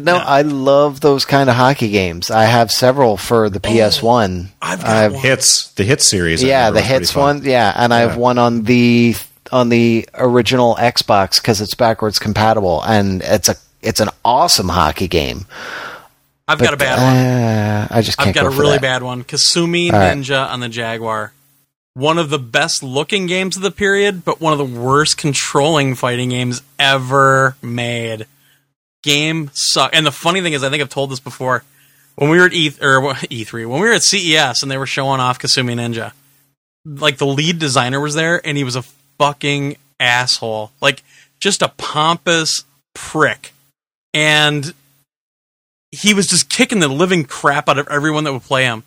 No, 0.04 0.18
I 0.18 0.42
love 0.42 1.00
those 1.02 1.24
kind 1.26 1.50
of 1.50 1.56
hockey 1.56 1.90
games. 1.90 2.30
I 2.30 2.44
have 2.44 2.72
several 2.72 3.16
for 3.18 3.50
the 3.50 3.60
PS1. 3.60 4.48
I've 4.62 4.82
got 4.82 4.90
I've- 4.90 5.14
one. 5.16 5.24
Hits 5.24 5.72
the 5.74 5.84
hit 5.84 6.02
series. 6.02 6.44
I 6.44 6.48
yeah, 6.48 6.68
remember 6.68 6.74
the 6.74 6.82
was 6.82 6.88
pretty 6.88 7.00
hits 7.00 7.12
fun. 7.12 7.24
one. 7.40 7.44
Yeah, 7.46 7.74
and 7.76 7.94
I 7.94 8.00
have 8.00 8.18
one 8.18 8.38
on 8.38 8.64
the 8.64 9.16
on 9.52 9.70
the 9.70 10.08
original 10.16 10.76
Xbox 10.76 11.40
because 11.42 11.62
it's 11.62 11.76
backwards 11.76 12.20
compatible, 12.20 12.82
and 12.84 13.22
it's 13.24 13.48
a 13.48 13.56
it's 13.82 14.00
an 14.02 14.10
awesome 14.26 14.70
hockey 14.70 15.08
game. 15.08 15.46
I've 16.48 16.60
got 16.60 16.74
a 16.74 16.78
bad 16.78 16.98
one. 16.98 17.16
uh, 17.16 17.88
I 17.90 18.02
just 18.02 18.18
can't 18.18 18.30
I've 18.30 18.36
got 18.36 18.42
go 18.44 18.48
a 18.50 18.52
for 18.52 18.60
really 18.62 18.74
that. 18.74 18.82
bad 18.82 19.04
one. 19.04 19.24
Kasumi 19.24 19.92
All 19.94 20.00
right. 20.00 20.16
Ninja 20.18 20.50
on 20.50 20.60
the 20.60 20.70
Jaguar. 20.70 21.32
One 21.96 22.18
of 22.18 22.30
the 22.30 22.38
best 22.38 22.84
looking 22.84 23.26
games 23.26 23.56
of 23.56 23.64
the 23.64 23.72
period, 23.72 24.26
but 24.26 24.42
one 24.42 24.52
of 24.52 24.60
the 24.60 24.80
worst 24.80 25.18
controlling 25.18 25.96
fighting 25.96 26.30
games 26.30 26.62
ever 26.78 27.56
made. 27.62 28.28
Game 29.02 29.50
suck. 29.54 29.92
And 29.94 30.06
the 30.06 30.12
funny 30.12 30.42
thing 30.42 30.52
is, 30.52 30.62
I 30.62 30.70
think 30.70 30.84
I've 30.84 30.90
told 30.90 31.10
this 31.10 31.22
before. 31.22 31.64
When 32.16 32.30
we 32.30 32.38
were 32.38 32.48
at 32.48 32.54
e- 32.54 32.76
or 32.82 33.14
E3, 33.14 33.52
when 33.70 33.80
we 33.80 33.88
were 33.88 33.94
at 33.94 34.04
CES 34.04 34.62
and 34.62 34.70
they 34.70 34.78
were 34.78 34.86
showing 34.86 35.22
off 35.22 35.40
Kasumi 35.40 35.74
Ninja, 35.74 36.12
like 36.86 37.18
the 37.18 37.26
lead 37.26 37.60
designer 37.60 38.02
was 38.02 38.14
there 38.14 38.46
and 38.46 38.58
he 38.58 38.66
was 38.66 38.76
a 38.76 38.84
fucking 39.18 39.78
asshole. 39.98 40.72
Like 40.82 41.02
just 41.40 41.62
a 41.62 41.70
pompous 41.70 42.66
prick. 42.94 43.54
And 44.14 44.74
he 45.92 46.14
was 46.14 46.28
just 46.28 46.50
kicking 46.50 46.80
the 46.80 46.90
living 46.90 47.24
crap 47.24 47.70
out 47.70 47.80
of 47.80 47.88
everyone 47.88 48.26
that 48.26 48.34
would 48.34 48.44
play 48.44 48.66
him. 48.66 48.84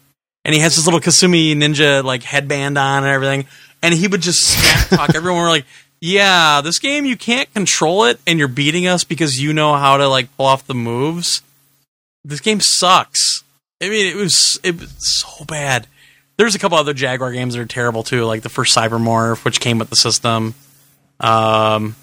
And 0.48 0.54
he 0.54 0.62
has 0.62 0.76
this 0.76 0.86
little 0.86 0.98
Kasumi 0.98 1.54
ninja 1.54 2.02
like 2.02 2.22
headband 2.22 2.78
on 2.78 3.02
and 3.04 3.12
everything. 3.12 3.44
And 3.82 3.92
he 3.92 4.08
would 4.08 4.22
just 4.22 4.40
smack 4.40 4.88
talk 4.88 5.14
everyone. 5.14 5.42
We're 5.42 5.50
like, 5.50 5.66
yeah, 6.00 6.62
this 6.62 6.78
game 6.78 7.04
you 7.04 7.18
can't 7.18 7.52
control 7.52 8.04
it, 8.04 8.18
and 8.26 8.38
you're 8.38 8.48
beating 8.48 8.86
us 8.86 9.04
because 9.04 9.38
you 9.38 9.52
know 9.52 9.74
how 9.74 9.98
to 9.98 10.08
like 10.08 10.34
pull 10.38 10.46
off 10.46 10.66
the 10.66 10.74
moves. 10.74 11.42
This 12.24 12.40
game 12.40 12.60
sucks. 12.60 13.44
I 13.82 13.90
mean, 13.90 14.06
it 14.06 14.16
was 14.16 14.58
it 14.62 14.80
was 14.80 14.90
so 14.98 15.44
bad. 15.44 15.86
There's 16.38 16.54
a 16.54 16.58
couple 16.58 16.78
other 16.78 16.94
Jaguar 16.94 17.32
games 17.32 17.52
that 17.52 17.60
are 17.60 17.66
terrible 17.66 18.02
too, 18.02 18.24
like 18.24 18.40
the 18.40 18.48
first 18.48 18.74
Cybermorph, 18.74 19.44
which 19.44 19.60
came 19.60 19.78
with 19.78 19.90
the 19.90 19.96
system. 19.96 20.54
Um, 21.20 21.94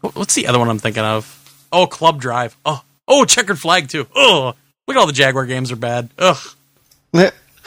what's 0.00 0.34
the 0.34 0.46
other 0.46 0.58
one 0.58 0.70
I'm 0.70 0.78
thinking 0.78 1.04
of? 1.04 1.66
Oh, 1.70 1.86
Club 1.86 2.22
Drive. 2.22 2.56
Oh, 2.64 2.82
oh, 3.06 3.26
Checkered 3.26 3.58
Flag 3.58 3.90
too. 3.90 4.06
Oh, 4.16 4.54
look 4.88 4.96
at 4.96 5.00
all 5.00 5.06
the 5.06 5.12
Jaguar 5.12 5.44
games 5.44 5.70
are 5.70 5.76
bad. 5.76 6.08
Ugh. 6.18 6.38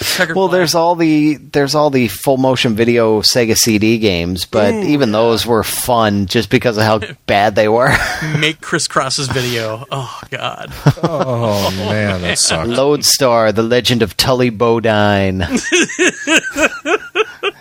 Checkered 0.02 0.36
Well, 0.36 0.48
Flag. 0.50 0.60
there's 0.60 0.76
all 0.76 0.96
the 0.96 1.36
there's 1.36 1.74
all 1.76 1.90
the 1.90 2.08
full 2.10 2.36
motion 2.38 2.76
video 2.76 3.22
Sega 3.22 3.56
CD 3.56 3.98
games, 3.98 4.46
but 4.46 4.74
even 4.74 5.12
those 5.14 5.46
were 5.46 5.64
fun 5.64 6.26
just 6.26 6.50
because 6.50 6.76
of 6.78 6.84
how 6.84 7.00
bad 7.28 7.56
they 7.56 7.68
were. 7.70 7.96
make 8.38 8.60
Kris 8.62 8.88
Kross's 8.90 9.28
video. 9.28 9.86
Oh 9.92 10.20
God. 10.30 10.72
Oh 11.04 11.72
man, 11.78 12.22
that 12.24 12.38
sucks. 12.40 12.68
Lodestar: 12.68 13.52
The 13.54 13.64
Legend 13.64 14.02
of 14.02 14.18
Tully 14.18 14.50
Bodine, 14.50 15.42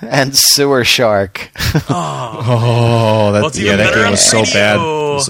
and 0.03 0.37
Sewer 0.37 0.85
Shark. 0.85 1.51
Oh, 1.89 2.45
oh 2.47 3.33
that, 3.33 3.43
Well, 3.43 3.51
yeah, 3.55 3.77
that 3.77 3.95
game 3.95 4.11
was 4.11 4.21
so 4.21 4.43
bad. 4.45 4.77
Was 4.79 5.29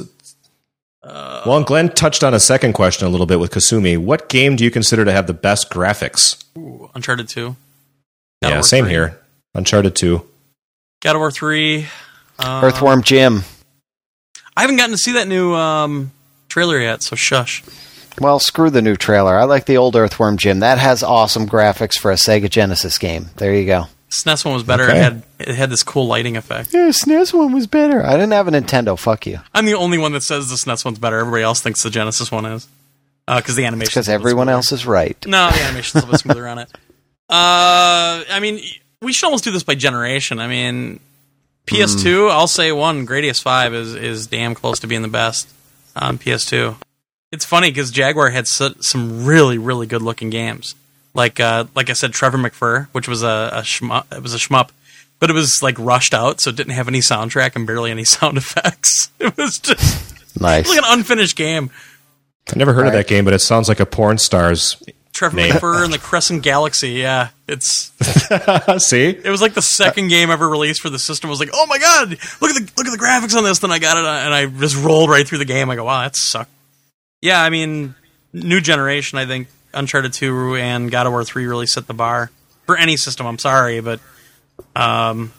it- 1.04 1.46
well, 1.46 1.56
and 1.56 1.66
Glenn 1.66 1.90
touched 1.90 2.24
on 2.24 2.34
a 2.34 2.40
second 2.40 2.72
question 2.72 3.06
a 3.06 3.10
little 3.10 3.26
bit 3.26 3.38
with 3.40 3.50
Kasumi. 3.52 3.98
What 3.98 4.28
game 4.28 4.56
do 4.56 4.64
you 4.64 4.70
consider 4.70 5.04
to 5.04 5.12
have 5.12 5.26
the 5.26 5.34
best 5.34 5.70
graphics? 5.70 6.42
Ooh, 6.56 6.90
Uncharted 6.94 7.28
Two. 7.28 7.56
God 8.42 8.48
yeah, 8.50 8.60
same 8.62 8.84
3. 8.84 8.92
here. 8.92 9.18
Uncharted 9.54 9.94
2. 9.96 10.22
God 11.02 11.16
of 11.16 11.20
War 11.20 11.30
Three. 11.30 11.86
Uh, 12.38 12.60
Earthworm 12.64 13.02
Jim. 13.02 13.42
I 14.56 14.62
haven't 14.62 14.76
gotten 14.76 14.92
to 14.92 14.98
see 14.98 15.12
that 15.12 15.28
new 15.28 15.54
um, 15.54 16.12
trailer 16.48 16.80
yet, 16.80 17.02
so 17.02 17.16
shush. 17.16 17.62
Well, 18.20 18.38
screw 18.38 18.70
the 18.70 18.82
new 18.82 18.96
trailer. 18.96 19.36
I 19.38 19.44
like 19.44 19.66
the 19.66 19.76
old 19.76 19.96
Earthworm 19.96 20.36
Jim. 20.36 20.60
That 20.60 20.78
has 20.78 21.02
awesome 21.02 21.48
graphics 21.48 21.98
for 21.98 22.10
a 22.10 22.14
Sega 22.14 22.48
Genesis 22.48 22.96
game. 22.98 23.30
There 23.36 23.54
you 23.54 23.66
go. 23.66 23.86
SNES 24.14 24.44
one 24.44 24.54
was 24.54 24.62
better. 24.62 24.84
Okay. 24.84 24.98
It 24.98 25.02
had 25.02 25.22
it 25.38 25.54
had 25.54 25.70
this 25.70 25.82
cool 25.82 26.06
lighting 26.06 26.36
effect. 26.36 26.72
Yeah, 26.72 26.88
SNES 26.88 27.34
one 27.34 27.52
was 27.52 27.66
better. 27.66 28.04
I 28.04 28.12
didn't 28.12 28.32
have 28.32 28.48
a 28.48 28.50
Nintendo. 28.50 28.98
Fuck 28.98 29.26
you. 29.26 29.40
I'm 29.54 29.66
the 29.66 29.74
only 29.74 29.98
one 29.98 30.12
that 30.12 30.22
says 30.22 30.48
the 30.48 30.56
SNES 30.56 30.84
one's 30.84 30.98
better. 30.98 31.18
Everybody 31.18 31.42
else 31.42 31.60
thinks 31.60 31.82
the 31.82 31.90
Genesis 31.90 32.30
one 32.30 32.44
is 32.44 32.68
because 33.26 33.56
the 33.56 33.64
animation. 33.64 33.90
Because 33.90 34.08
everyone 34.08 34.48
else 34.48 34.72
is 34.72 34.86
right. 34.86 35.16
No, 35.26 35.50
the 35.50 35.60
animation's 35.60 35.94
a 36.02 36.06
little 36.06 36.12
bit 36.12 36.20
smoother 36.20 36.48
on 36.48 36.58
it. 36.58 36.70
Uh, 37.26 38.20
I 38.30 38.38
mean, 38.38 38.60
we 39.00 39.14
should 39.14 39.24
almost 39.24 39.44
do 39.44 39.50
this 39.50 39.62
by 39.62 39.74
generation. 39.74 40.40
I 40.40 40.46
mean, 40.46 41.00
PS2, 41.66 42.30
I'll 42.30 42.46
say 42.46 42.70
one. 42.70 43.06
Gradius 43.06 43.42
Five 43.42 43.72
is 43.72 43.94
is 43.94 44.26
damn 44.26 44.54
close 44.54 44.80
to 44.80 44.86
being 44.86 45.00
the 45.00 45.08
best 45.08 45.48
on 45.96 46.18
PS2. 46.18 46.76
It's 47.32 47.46
funny 47.46 47.70
because 47.70 47.90
Jaguar 47.90 48.28
had 48.28 48.46
so, 48.46 48.74
some 48.80 49.24
really 49.24 49.56
really 49.56 49.86
good 49.86 50.02
looking 50.02 50.28
games. 50.28 50.74
Like 51.14 51.38
uh, 51.40 51.64
like 51.74 51.90
I 51.90 51.92
said, 51.92 52.12
Trevor 52.12 52.38
McFur, 52.38 52.88
which 52.92 53.06
was 53.08 53.22
a, 53.22 53.50
a 53.52 53.60
shmup, 53.62 54.12
it 54.12 54.22
was 54.22 54.34
a 54.34 54.38
shmup, 54.38 54.70
but 55.20 55.30
it 55.30 55.32
was 55.32 55.62
like 55.62 55.78
rushed 55.78 56.12
out, 56.12 56.40
so 56.40 56.50
it 56.50 56.56
didn't 56.56 56.72
have 56.72 56.88
any 56.88 56.98
soundtrack 57.00 57.54
and 57.54 57.66
barely 57.66 57.90
any 57.92 58.04
sound 58.16 58.36
effects. 58.36 59.10
It 59.20 59.36
was 59.36 59.58
just 59.58 60.12
Nice. 60.40 60.68
like 60.68 60.78
an 60.78 60.84
unfinished 60.88 61.36
game. 61.36 61.70
I 62.52 62.58
never 62.58 62.72
heard 62.74 62.86
of 62.88 62.92
Right. 62.92 62.98
that 62.98 63.06
game, 63.06 63.24
but 63.24 63.32
it 63.32 63.38
sounds 63.38 63.68
like 63.68 63.78
a 63.80 63.86
porn 63.86 64.18
star's 64.18 64.82
Trevor 65.12 65.36
Name. 65.36 65.52
McFur 65.52 65.84
and 65.84 65.92
the 65.94 65.98
Crescent 65.98 66.42
Galaxy. 66.42 66.90
Yeah, 66.90 67.28
it's 67.46 67.92
See, 68.84 69.06
it 69.10 69.30
was 69.30 69.40
like 69.40 69.54
the 69.54 69.62
second 69.62 70.08
game 70.08 70.30
ever 70.30 70.48
released 70.48 70.80
for 70.80 70.90
the 70.90 70.98
system. 70.98 71.28
I 71.28 71.30
was 71.30 71.38
like, 71.38 71.50
oh 71.54 71.66
my 71.66 71.78
god, 71.78 72.10
look 72.40 72.50
at 72.50 72.56
the 72.56 72.72
look 72.76 72.86
at 72.88 72.90
the 72.90 72.98
graphics 72.98 73.36
on 73.36 73.44
this. 73.44 73.60
Then 73.60 73.70
I 73.70 73.78
got 73.78 73.96
it, 73.96 74.04
uh, 74.04 74.08
and 74.08 74.34
I 74.34 74.46
just 74.46 74.76
rolled 74.76 75.08
right 75.10 75.26
through 75.26 75.38
the 75.38 75.44
game. 75.44 75.70
I 75.70 75.76
go, 75.76 75.84
wow, 75.84 76.02
that 76.02 76.16
sucked. 76.16 76.50
Yeah, 77.22 77.40
I 77.40 77.48
mean, 77.50 77.94
new 78.32 78.60
generation. 78.60 79.16
I 79.18 79.24
think 79.26 79.46
Uncharted 79.74 80.12
Two 80.12 80.56
and 80.56 80.90
God 80.90 81.06
of 81.06 81.12
War 81.12 81.24
Three 81.24 81.46
really 81.46 81.66
set 81.66 81.86
the 81.86 81.94
bar 81.94 82.30
for 82.66 82.76
any 82.76 82.96
system. 82.96 83.26
I'm 83.26 83.38
sorry, 83.38 83.80
but 83.80 84.00
um, 84.74 85.32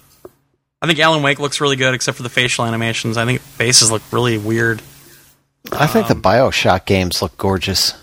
I 0.80 0.86
think 0.86 0.98
Alan 0.98 1.22
Wake 1.22 1.38
looks 1.38 1.60
really 1.60 1.76
good, 1.76 1.94
except 1.94 2.16
for 2.16 2.22
the 2.22 2.28
facial 2.28 2.64
animations. 2.64 3.16
I 3.16 3.24
think 3.24 3.40
faces 3.40 3.90
look 3.90 4.02
really 4.12 4.38
weird. 4.38 4.82
I 5.72 5.86
think 5.86 6.06
the 6.08 6.14
Bioshock 6.14 6.84
games 6.84 7.20
look 7.20 7.36
gorgeous. 7.36 7.94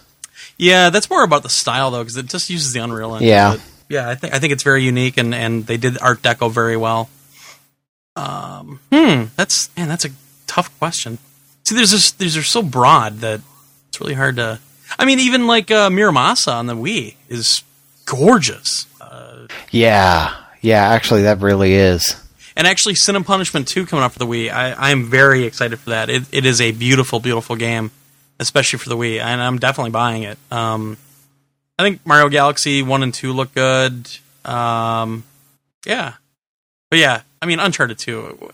Yeah, 0.58 0.90
that's 0.90 1.10
more 1.10 1.24
about 1.24 1.44
the 1.44 1.50
style 1.50 1.92
though, 1.92 2.04
because 2.04 2.18
it 2.18 2.28
just 2.28 2.50
uses 2.50 2.74
the 2.74 2.80
Unreal 2.80 3.14
Engine. 3.16 3.28
Yeah. 3.28 3.58
Yeah. 3.90 4.10
I 4.10 4.16
think 4.16 4.34
I 4.34 4.40
think 4.40 4.54
it's 4.54 4.64
very 4.64 4.84
unique, 4.84 5.18
and 5.18 5.34
and 5.34 5.66
they 5.66 5.78
did 5.78 5.98
Art 6.02 6.22
Deco 6.22 6.52
very 6.52 6.78
well. 6.78 7.10
Um, 8.16 8.80
hmm, 8.92 9.26
that's 9.36 9.76
man, 9.76 9.88
that's 9.88 10.06
a 10.06 10.10
tough 10.46 10.78
question. 10.78 11.18
See, 11.64 11.76
there's 11.76 11.92
just 11.92 12.20
these 12.20 12.38
are 12.38 12.44
so 12.44 12.62
broad 12.62 13.20
that 13.20 13.42
it's 13.90 14.00
really 14.00 14.14
hard 14.14 14.36
to. 14.38 14.60
I 15.00 15.06
mean, 15.06 15.20
even 15.20 15.48
like 15.48 15.72
uh, 15.72 15.90
Muramasa 15.90 16.54
on 16.54 16.68
the 16.68 16.76
Wii 16.76 17.16
is 17.30 17.64
gorgeous, 18.06 18.86
Yeah, 19.72 20.34
yeah. 20.62 20.88
Actually, 20.90 21.24
that 21.24 21.40
really 21.40 21.74
is. 21.74 22.16
and 22.56 22.68
actually, 22.68 22.96
Sin 22.96 23.16
and 23.16 23.26
Punishment 23.26 23.68
Two 23.68 23.86
coming 23.86 24.04
up 24.04 24.12
for 24.14 24.20
the 24.20 24.28
Wii. 24.28 24.52
I 24.52 24.72
I 24.72 24.92
am 24.92 25.06
very 25.10 25.44
excited 25.44 25.80
for 25.80 25.90
that. 25.92 26.10
It 26.10 26.24
it 26.32 26.46
is 26.46 26.62
a 26.62 26.72
beautiful, 26.72 27.20
beautiful 27.20 27.56
game, 27.56 27.92
especially 28.40 28.80
for 28.80 28.90
the 28.90 28.98
Wii, 28.98 29.20
and 29.22 29.42
I'm 29.42 29.58
definitely 29.58 29.92
buying 29.92 30.24
it. 30.24 30.38
Um, 30.52 30.98
I 31.80 31.84
think 31.84 32.06
Mario 32.06 32.30
Galaxy 32.30 32.84
One 32.84 33.02
and 33.04 33.14
Two 33.14 33.34
look 33.34 33.54
good. 33.56 34.10
Um, 34.46 35.24
yeah, 35.86 36.14
but 36.92 37.00
yeah, 37.00 37.22
I 37.42 37.46
mean 37.46 37.60
Uncharted 37.60 37.98
Two. 37.98 38.52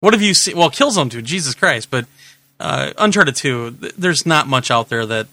What 0.00 0.12
have 0.12 0.22
you 0.22 0.34
seen? 0.34 0.56
Well, 0.56 0.70
Killzone 0.70 1.10
Two, 1.10 1.22
Jesus 1.22 1.54
Christ! 1.54 1.90
But 1.90 2.04
uh, 2.60 2.92
Uncharted 2.98 3.34
Two, 3.36 3.70
th- 3.72 3.94
there's 3.96 4.26
not 4.26 4.46
much 4.46 4.70
out 4.70 4.88
there 4.90 5.06
that 5.06 5.26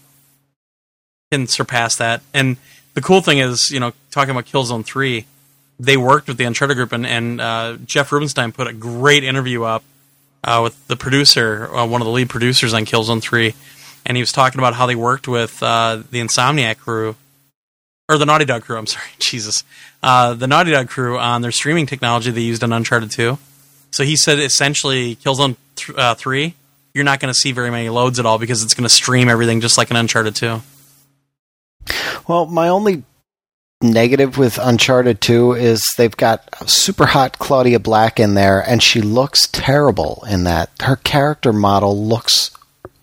can 1.33 1.47
surpass 1.47 1.95
that. 1.95 2.21
And 2.33 2.57
the 2.93 3.01
cool 3.01 3.21
thing 3.21 3.39
is, 3.39 3.71
you 3.71 3.79
know, 3.79 3.91
talking 4.11 4.31
about 4.31 4.45
Killzone 4.45 4.85
Three, 4.85 5.25
they 5.79 5.97
worked 5.97 6.27
with 6.27 6.37
the 6.37 6.43
Uncharted 6.43 6.77
group, 6.77 6.91
and, 6.91 7.05
and 7.05 7.41
uh, 7.41 7.77
Jeff 7.85 8.11
Rubenstein 8.11 8.51
put 8.51 8.67
a 8.67 8.73
great 8.73 9.23
interview 9.23 9.63
up 9.63 9.83
uh, 10.43 10.59
with 10.61 10.87
the 10.87 10.95
producer, 10.95 11.73
uh, 11.75 11.87
one 11.87 12.01
of 12.01 12.05
the 12.05 12.11
lead 12.11 12.29
producers 12.29 12.73
on 12.73 12.85
Killzone 12.85 13.21
Three, 13.21 13.55
and 14.05 14.15
he 14.15 14.21
was 14.21 14.31
talking 14.31 14.59
about 14.59 14.75
how 14.75 14.85
they 14.85 14.95
worked 14.95 15.27
with 15.27 15.61
uh, 15.63 16.03
the 16.11 16.19
Insomniac 16.19 16.77
crew 16.77 17.15
or 18.07 18.19
the 18.19 18.25
Naughty 18.25 18.45
Dog 18.45 18.61
crew. 18.61 18.77
I'm 18.77 18.85
sorry, 18.95 19.09
Jesus, 19.17 19.63
uh, 20.03 20.35
the 20.35 20.47
Naughty 20.47 20.71
Dog 20.71 20.87
crew 20.87 21.17
on 21.17 21.41
their 21.41 21.51
streaming 21.51 21.87
technology 21.87 22.29
they 22.29 22.41
used 22.41 22.63
on 22.63 22.71
Uncharted 22.71 23.09
Two. 23.09 23.39
So 23.89 24.03
he 24.03 24.15
said 24.15 24.39
essentially 24.39 25.15
Killzone 25.15 25.55
th- 25.75 25.97
uh, 25.97 26.13
Three, 26.13 26.53
you're 26.93 27.03
not 27.03 27.19
going 27.19 27.33
to 27.33 27.39
see 27.39 27.51
very 27.51 27.71
many 27.71 27.89
loads 27.89 28.19
at 28.19 28.25
all 28.27 28.37
because 28.37 28.63
it's 28.63 28.75
going 28.75 28.87
to 28.87 28.93
stream 28.93 29.29
everything 29.29 29.61
just 29.61 29.79
like 29.79 29.89
an 29.89 29.95
Uncharted 29.95 30.35
Two. 30.35 30.61
Well, 32.27 32.45
my 32.45 32.69
only 32.69 33.03
negative 33.81 34.37
with 34.37 34.57
Uncharted 34.57 35.19
2 35.21 35.53
is 35.53 35.83
they've 35.97 36.15
got 36.15 36.69
super 36.69 37.05
hot 37.05 37.37
Claudia 37.37 37.79
Black 37.79 38.19
in 38.19 38.33
there, 38.33 38.59
and 38.59 38.81
she 38.81 39.01
looks 39.01 39.47
terrible 39.47 40.23
in 40.29 40.45
that. 40.45 40.69
Her 40.81 40.95
character 40.95 41.51
model 41.53 42.01
looks 42.07 42.51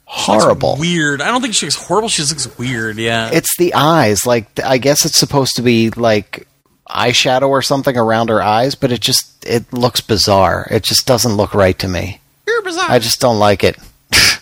horrible. 0.04 0.76
Weird. 0.78 1.20
I 1.20 1.28
don't 1.28 1.42
think 1.42 1.54
she 1.54 1.66
looks 1.66 1.76
horrible. 1.76 2.08
She 2.08 2.22
just 2.22 2.32
looks 2.32 2.58
weird. 2.58 2.96
Yeah. 2.96 3.30
It's 3.32 3.56
the 3.56 3.74
eyes. 3.74 4.26
Like, 4.26 4.58
I 4.60 4.78
guess 4.78 5.04
it's 5.04 5.18
supposed 5.18 5.56
to 5.56 5.62
be 5.62 5.90
like 5.90 6.48
eyeshadow 6.88 7.48
or 7.48 7.62
something 7.62 7.96
around 7.96 8.28
her 8.28 8.42
eyes, 8.42 8.74
but 8.74 8.90
it 8.90 9.00
just 9.00 9.44
it 9.46 9.72
looks 9.72 10.00
bizarre. 10.00 10.66
It 10.70 10.82
just 10.82 11.06
doesn't 11.06 11.36
look 11.36 11.54
right 11.54 11.78
to 11.78 11.88
me. 11.88 12.20
You're 12.46 12.62
bizarre. 12.62 12.90
I 12.90 12.98
just 12.98 13.20
don't 13.20 13.38
like 13.38 13.62
it. 13.62 13.78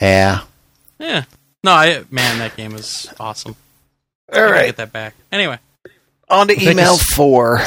yeah. 0.00 0.42
yeah. 0.98 1.24
No, 1.62 1.72
I 1.72 2.04
man, 2.10 2.38
that 2.38 2.56
game 2.56 2.74
is 2.74 3.12
awesome. 3.20 3.54
All 4.32 4.38
I 4.40 4.50
right. 4.50 4.66
get 4.66 4.76
that 4.76 4.92
back. 4.92 5.14
Anyway. 5.32 5.58
On 6.28 6.46
to 6.46 6.54
think 6.54 6.66
email 6.70 6.94
it's- 6.94 7.12
four. 7.14 7.58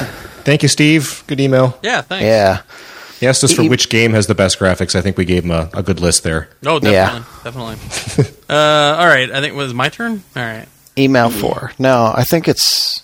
thank 0.46 0.64
you, 0.64 0.70
Steve. 0.70 1.24
Good 1.28 1.40
email. 1.42 1.78
Yeah. 1.84 2.02
Thanks. 2.02 2.24
Yeah. 2.24 2.62
He 3.20 3.28
asked 3.28 3.44
us 3.44 3.54
for 3.54 3.64
which 3.64 3.90
game 3.90 4.14
has 4.14 4.28
the 4.28 4.36
best 4.36 4.60
graphics. 4.60 4.96
I 4.96 5.02
think 5.02 5.18
we 5.18 5.24
gave 5.26 5.44
him 5.46 5.52
a, 5.52 5.70
a 5.74 5.84
good 5.84 6.00
list 6.00 6.24
there. 6.24 6.50
Oh, 6.66 6.80
Yeah. 6.82 7.24
definitely, 7.44 7.76
definitely. 7.76 8.38
uh, 8.50 8.96
all 9.00 9.08
right. 9.08 9.30
I 9.32 9.40
think 9.42 9.54
it 9.54 9.58
was 9.58 9.74
my 9.74 9.90
turn. 9.90 10.24
All 10.36 10.44
right. 10.44 10.68
Email 10.98 11.30
four. 11.30 11.72
No, 11.80 12.12
I 12.16 12.24
think 12.24 12.48
it's 12.48 13.02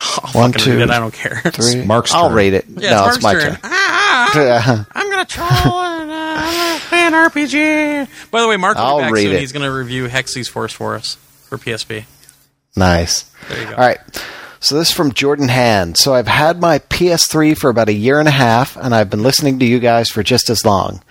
I'll 0.00 0.30
One, 0.32 0.52
fucking 0.52 0.72
read 0.72 0.78
two, 0.78 0.82
it. 0.84 0.90
I 0.90 0.98
don't 1.00 1.14
care. 1.14 1.40
three. 1.52 1.84
Mark's 1.84 2.12
I'll 2.14 2.30
rate 2.30 2.54
it. 2.54 2.64
Yeah, 2.68 2.90
no, 2.90 3.06
it's 3.06 3.16
it's 3.16 3.24
my 3.24 3.32
turn. 3.34 3.42
turn. 3.52 3.58
Ah, 3.64 4.86
I'm 4.94 5.10
gonna 5.10 5.24
troll 5.24 5.48
and 7.06 7.14
uh, 7.14 7.18
I'm 7.18 7.30
gonna 7.30 7.30
play 7.30 7.42
an 7.42 7.48
RPG. 8.06 8.30
By 8.30 8.40
the 8.42 8.48
way, 8.48 8.56
Mark 8.56 8.76
will 8.76 8.84
I'll 8.84 8.98
be 8.98 9.02
back 9.04 9.12
read 9.12 9.22
soon. 9.22 9.32
it. 9.36 9.40
He's 9.40 9.52
gonna 9.52 9.72
review 9.72 10.08
Hexyz 10.08 10.48
Force 10.48 10.72
for 10.72 10.94
us 10.94 11.16
for 11.48 11.58
PSP. 11.58 12.04
nice. 12.76 13.24
There 13.48 13.60
you 13.60 13.66
go. 13.66 13.72
All 13.72 13.78
right. 13.86 13.98
So 14.60 14.76
this 14.76 14.88
is 14.88 14.94
from 14.94 15.12
Jordan 15.12 15.48
Hand. 15.48 15.98
So 15.98 16.14
I've 16.14 16.26
had 16.28 16.58
my 16.60 16.78
PS3 16.78 17.56
for 17.56 17.68
about 17.68 17.90
a 17.90 17.92
year 17.92 18.18
and 18.18 18.28
a 18.28 18.32
half, 18.32 18.76
and 18.78 18.94
I've 18.94 19.10
been 19.10 19.22
listening 19.22 19.58
to 19.58 19.66
you 19.66 19.78
guys 19.78 20.08
for 20.08 20.22
just 20.22 20.48
as 20.48 20.64
long. 20.64 21.02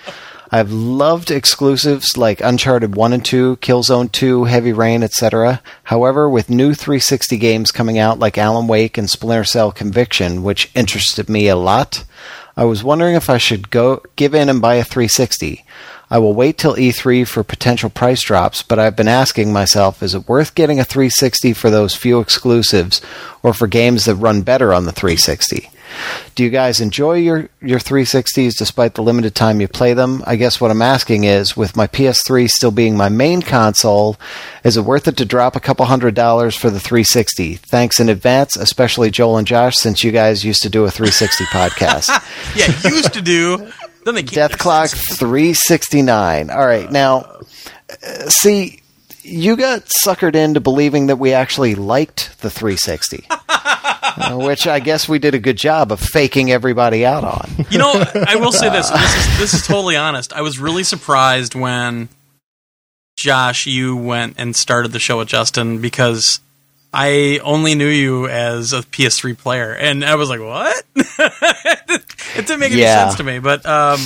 I've 0.51 0.71
loved 0.71 1.29
exclusives 1.31 2.15
like 2.17 2.41
Uncharted 2.41 2.95
1 2.95 3.13
and 3.13 3.23
2, 3.25 3.57
Killzone 3.57 4.11
2, 4.11 4.45
Heavy 4.45 4.71
Rain, 4.73 5.01
etc. 5.03 5.61
However, 5.83 6.29
with 6.29 6.49
new 6.49 6.73
360 6.73 7.37
games 7.37 7.71
coming 7.71 7.97
out 7.99 8.19
like 8.19 8.37
Alan 8.37 8.67
Wake 8.67 8.97
and 8.97 9.09
Splinter 9.09 9.43
Cell 9.43 9.71
Conviction, 9.71 10.43
which 10.43 10.69
interested 10.75 11.27
me 11.29 11.47
a 11.47 11.55
lot, 11.55 12.03
I 12.55 12.65
was 12.65 12.84
wondering 12.84 13.15
if 13.15 13.30
I 13.30 13.39
should 13.39 13.71
go 13.71 14.03
give 14.15 14.35
in 14.35 14.47
and 14.47 14.61
buy 14.61 14.75
a 14.75 14.84
360. 14.84 15.65
I 16.11 16.19
will 16.19 16.35
wait 16.35 16.59
till 16.59 16.75
E3 16.75 17.27
for 17.27 17.43
potential 17.43 17.89
price 17.89 18.21
drops, 18.21 18.61
but 18.61 18.77
I've 18.77 18.95
been 18.95 19.07
asking 19.07 19.51
myself, 19.51 20.03
is 20.03 20.13
it 20.13 20.27
worth 20.27 20.53
getting 20.53 20.80
a 20.80 20.84
360 20.84 21.53
for 21.53 21.71
those 21.71 21.95
few 21.95 22.19
exclusives 22.19 23.01
or 23.41 23.53
for 23.53 23.65
games 23.65 24.05
that 24.05 24.15
run 24.15 24.43
better 24.43 24.71
on 24.71 24.85
the 24.85 24.91
360? 24.91 25.71
Do 26.35 26.43
you 26.43 26.49
guys 26.49 26.79
enjoy 26.79 27.15
your, 27.15 27.49
your 27.61 27.79
360s 27.79 28.57
despite 28.57 28.95
the 28.95 29.03
limited 29.03 29.35
time 29.35 29.61
you 29.61 29.67
play 29.67 29.93
them? 29.93 30.23
I 30.25 30.35
guess 30.35 30.59
what 30.59 30.71
I'm 30.71 30.81
asking 30.81 31.23
is, 31.25 31.55
with 31.55 31.75
my 31.75 31.87
PS3 31.87 32.49
still 32.49 32.71
being 32.71 32.97
my 32.97 33.09
main 33.09 33.41
console, 33.41 34.17
is 34.63 34.77
it 34.77 34.81
worth 34.85 35.07
it 35.07 35.17
to 35.17 35.25
drop 35.25 35.55
a 35.55 35.59
couple 35.59 35.85
hundred 35.85 36.15
dollars 36.15 36.55
for 36.55 36.69
the 36.69 36.79
360? 36.79 37.55
Thanks 37.55 37.99
in 37.99 38.09
advance, 38.09 38.55
especially 38.55 39.11
Joel 39.11 39.37
and 39.37 39.47
Josh, 39.47 39.75
since 39.77 40.03
you 40.03 40.11
guys 40.11 40.43
used 40.43 40.63
to 40.63 40.69
do 40.69 40.85
a 40.85 40.91
360 40.91 41.45
podcast. 41.45 42.09
Yeah, 42.55 42.67
used 42.89 43.13
to 43.13 43.21
do. 43.21 43.71
Then 44.05 44.15
they 44.15 44.21
Death 44.21 44.57
Clock 44.57 44.89
369. 44.89 46.49
All 46.49 46.65
right, 46.65 46.91
now, 46.91 47.19
uh, 47.89 48.29
see, 48.29 48.81
you 49.23 49.55
got 49.55 49.85
suckered 49.85 50.35
into 50.35 50.59
believing 50.59 51.07
that 51.07 51.15
we 51.17 51.33
actually 51.33 51.75
liked 51.75 52.41
the 52.41 52.49
360, 52.49 53.25
uh, 53.29 53.37
which 54.31 54.68
I 54.68 54.80
guess 54.80 55.07
we 55.10 55.19
did 55.19 55.34
a 55.35 55.40
good 55.40 55.57
job 55.57 55.91
of 55.91 55.99
faking 55.99 56.52
everybody 56.52 57.06
out 57.06 57.23
on. 57.23 57.49
You 57.69 57.77
know, 57.80 57.91
I 58.27 58.35
will 58.35 58.52
say 58.52 58.69
this. 58.69 58.90
This 58.91 59.15
is 59.27 59.40
this 59.40 59.53
is 59.53 59.68
totally 59.68 59.95
honest. 59.95 60.34
I 60.34 60.41
was 60.41 60.60
really 60.60 60.84
surprised 60.84 61.56
when 61.56 62.10
Josh, 63.15 63.65
you 63.68 63.95
went 63.95 64.35
and 64.38 64.56
started 64.56 64.91
the 64.91 64.99
show 64.99 65.19
with 65.19 65.27
Justin 65.27 65.80
because 65.81 66.40
I 66.94 67.40
only 67.44 67.76
knew 67.76 67.88
you 67.88 68.27
as 68.27 68.73
a 68.73 68.81
PS3 68.81 69.38
player, 69.38 69.73
and 69.73 70.03
I 70.03 70.15
was 70.15 70.30
like, 70.30 70.40
"What?" 70.41 70.84
it 70.95 72.02
didn't 72.48 72.60
make 72.60 72.72
any 72.72 72.81
Yeah. 72.81 73.06
sense 73.07 73.15
to 73.18 73.23
me. 73.23 73.40
But 73.40 73.65
um, 73.65 73.99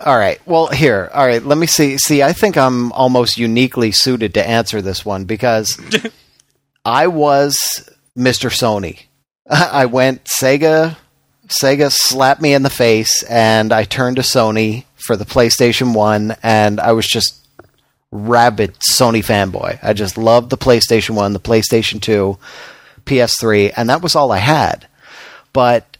All 0.00 0.16
right. 0.18 0.40
Well, 0.46 0.66
here. 0.68 1.10
All 1.14 1.26
right. 1.26 1.42
Let 1.42 1.56
me 1.58 1.66
see. 1.66 1.96
See, 1.98 2.22
I 2.22 2.32
think 2.32 2.56
I'm 2.56 2.92
almost 2.92 3.38
uniquely 3.38 3.90
suited 3.92 4.34
to 4.34 4.46
answer 4.46 4.82
this 4.82 5.04
one 5.04 5.24
because 5.24 5.78
I 6.84 7.06
was 7.06 7.56
Mr. 8.16 8.50
Sony. 8.50 9.05
I 9.50 9.86
went 9.86 10.24
Sega. 10.24 10.96
Sega 11.48 11.92
slapped 11.92 12.42
me 12.42 12.54
in 12.54 12.62
the 12.62 12.70
face, 12.70 13.22
and 13.24 13.72
I 13.72 13.84
turned 13.84 14.16
to 14.16 14.22
Sony 14.22 14.84
for 14.96 15.16
the 15.16 15.24
PlayStation 15.24 15.94
One, 15.94 16.36
and 16.42 16.80
I 16.80 16.92
was 16.92 17.06
just 17.06 17.46
rabid 18.10 18.74
Sony 18.74 19.24
fanboy. 19.24 19.78
I 19.82 19.92
just 19.92 20.18
loved 20.18 20.50
the 20.50 20.58
PlayStation 20.58 21.10
One, 21.10 21.32
the 21.32 21.40
PlayStation 21.40 22.00
Two, 22.00 22.38
PS3, 23.04 23.72
and 23.76 23.88
that 23.88 24.02
was 24.02 24.16
all 24.16 24.32
I 24.32 24.38
had. 24.38 24.88
But 25.52 25.96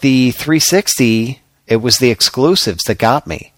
the 0.00 0.30
360, 0.30 1.40
it 1.66 1.76
was 1.76 1.98
the 1.98 2.10
exclusives 2.10 2.84
that 2.84 2.98
got 2.98 3.26
me. 3.26 3.52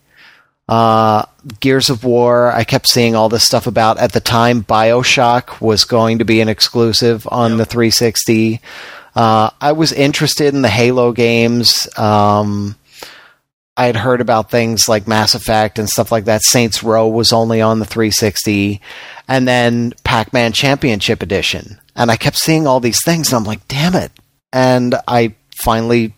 Uh, 0.69 1.25
Gears 1.61 1.89
of 1.89 2.05
War, 2.05 2.53
I 2.53 2.65
kept 2.65 2.89
seeing 2.89 3.15
all 3.15 3.29
this 3.29 3.45
stuff 3.47 3.67
about. 3.67 3.99
At 3.99 4.13
the 4.13 4.21
time, 4.21 4.65
Bioshock 4.65 5.61
was 5.61 5.85
going 5.85 6.19
to 6.19 6.25
be 6.25 6.41
an 6.41 6.49
exclusive 6.49 7.27
on 7.31 7.57
the 7.57 7.65
360. 7.65 8.61
Uh, 9.19 9.51
I 9.61 9.73
was 9.73 9.93
interested 9.93 10.55
in 10.55 10.63
the 10.63 10.69
Halo 10.69 11.11
games. 11.11 11.89
Um, 11.99 12.77
I 13.77 13.87
had 13.87 13.97
heard 13.97 14.21
about 14.21 14.49
things 14.49 14.89
like 14.89 15.09
Mass 15.09 15.35
Effect 15.35 15.81
and 15.81 15.89
stuff 15.89 16.13
like 16.13 16.27
that. 16.27 16.45
Saints 16.45 16.85
Row 16.85 17.09
was 17.09 17.33
only 17.33 17.61
on 17.61 17.81
the 17.81 17.85
360, 17.85 18.81
and 19.27 19.49
then 19.49 19.93
Pac 20.05 20.33
Man 20.33 20.53
Championship 20.53 21.21
Edition. 21.21 21.81
And 21.97 22.13
I 22.13 22.17
kept 22.17 22.37
seeing 22.37 22.69
all 22.69 22.79
these 22.79 23.03
things, 23.05 23.33
and 23.33 23.39
I'm 23.39 23.45
like, 23.45 23.67
damn 23.67 23.97
it. 23.97 24.13
And 24.53 24.95
I 25.09 25.35
finally 25.57 26.15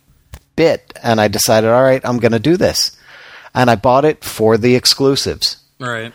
bit, 0.54 0.92
and 1.02 1.22
I 1.22 1.28
decided, 1.28 1.70
all 1.70 1.82
right, 1.82 2.02
I'm 2.04 2.18
going 2.18 2.32
to 2.32 2.38
do 2.38 2.58
this. 2.58 2.98
And 3.54 3.70
I 3.70 3.76
bought 3.76 4.04
it 4.04 4.22
for 4.24 4.58
the 4.58 4.74
exclusives. 4.74 5.56
Right. 5.78 6.12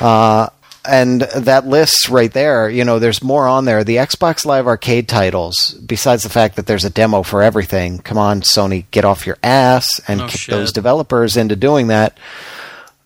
Uh, 0.00 0.48
and 0.88 1.22
that 1.22 1.66
list 1.66 2.08
right 2.08 2.32
there, 2.32 2.68
you 2.68 2.84
know, 2.84 2.98
there's 2.98 3.22
more 3.22 3.46
on 3.48 3.64
there. 3.64 3.84
The 3.84 3.96
Xbox 3.96 4.44
Live 4.44 4.66
Arcade 4.66 5.08
titles, 5.08 5.74
besides 5.86 6.22
the 6.22 6.28
fact 6.28 6.56
that 6.56 6.66
there's 6.66 6.84
a 6.84 6.90
demo 6.90 7.22
for 7.22 7.42
everything, 7.42 7.98
come 7.98 8.18
on, 8.18 8.40
Sony, 8.42 8.84
get 8.90 9.04
off 9.04 9.26
your 9.26 9.38
ass 9.42 10.00
and 10.08 10.20
Oh, 10.22 10.26
kick 10.26 10.40
shit. 10.40 10.52
those 10.54 10.72
developers 10.72 11.36
into 11.36 11.56
doing 11.56 11.88
that. 11.88 12.16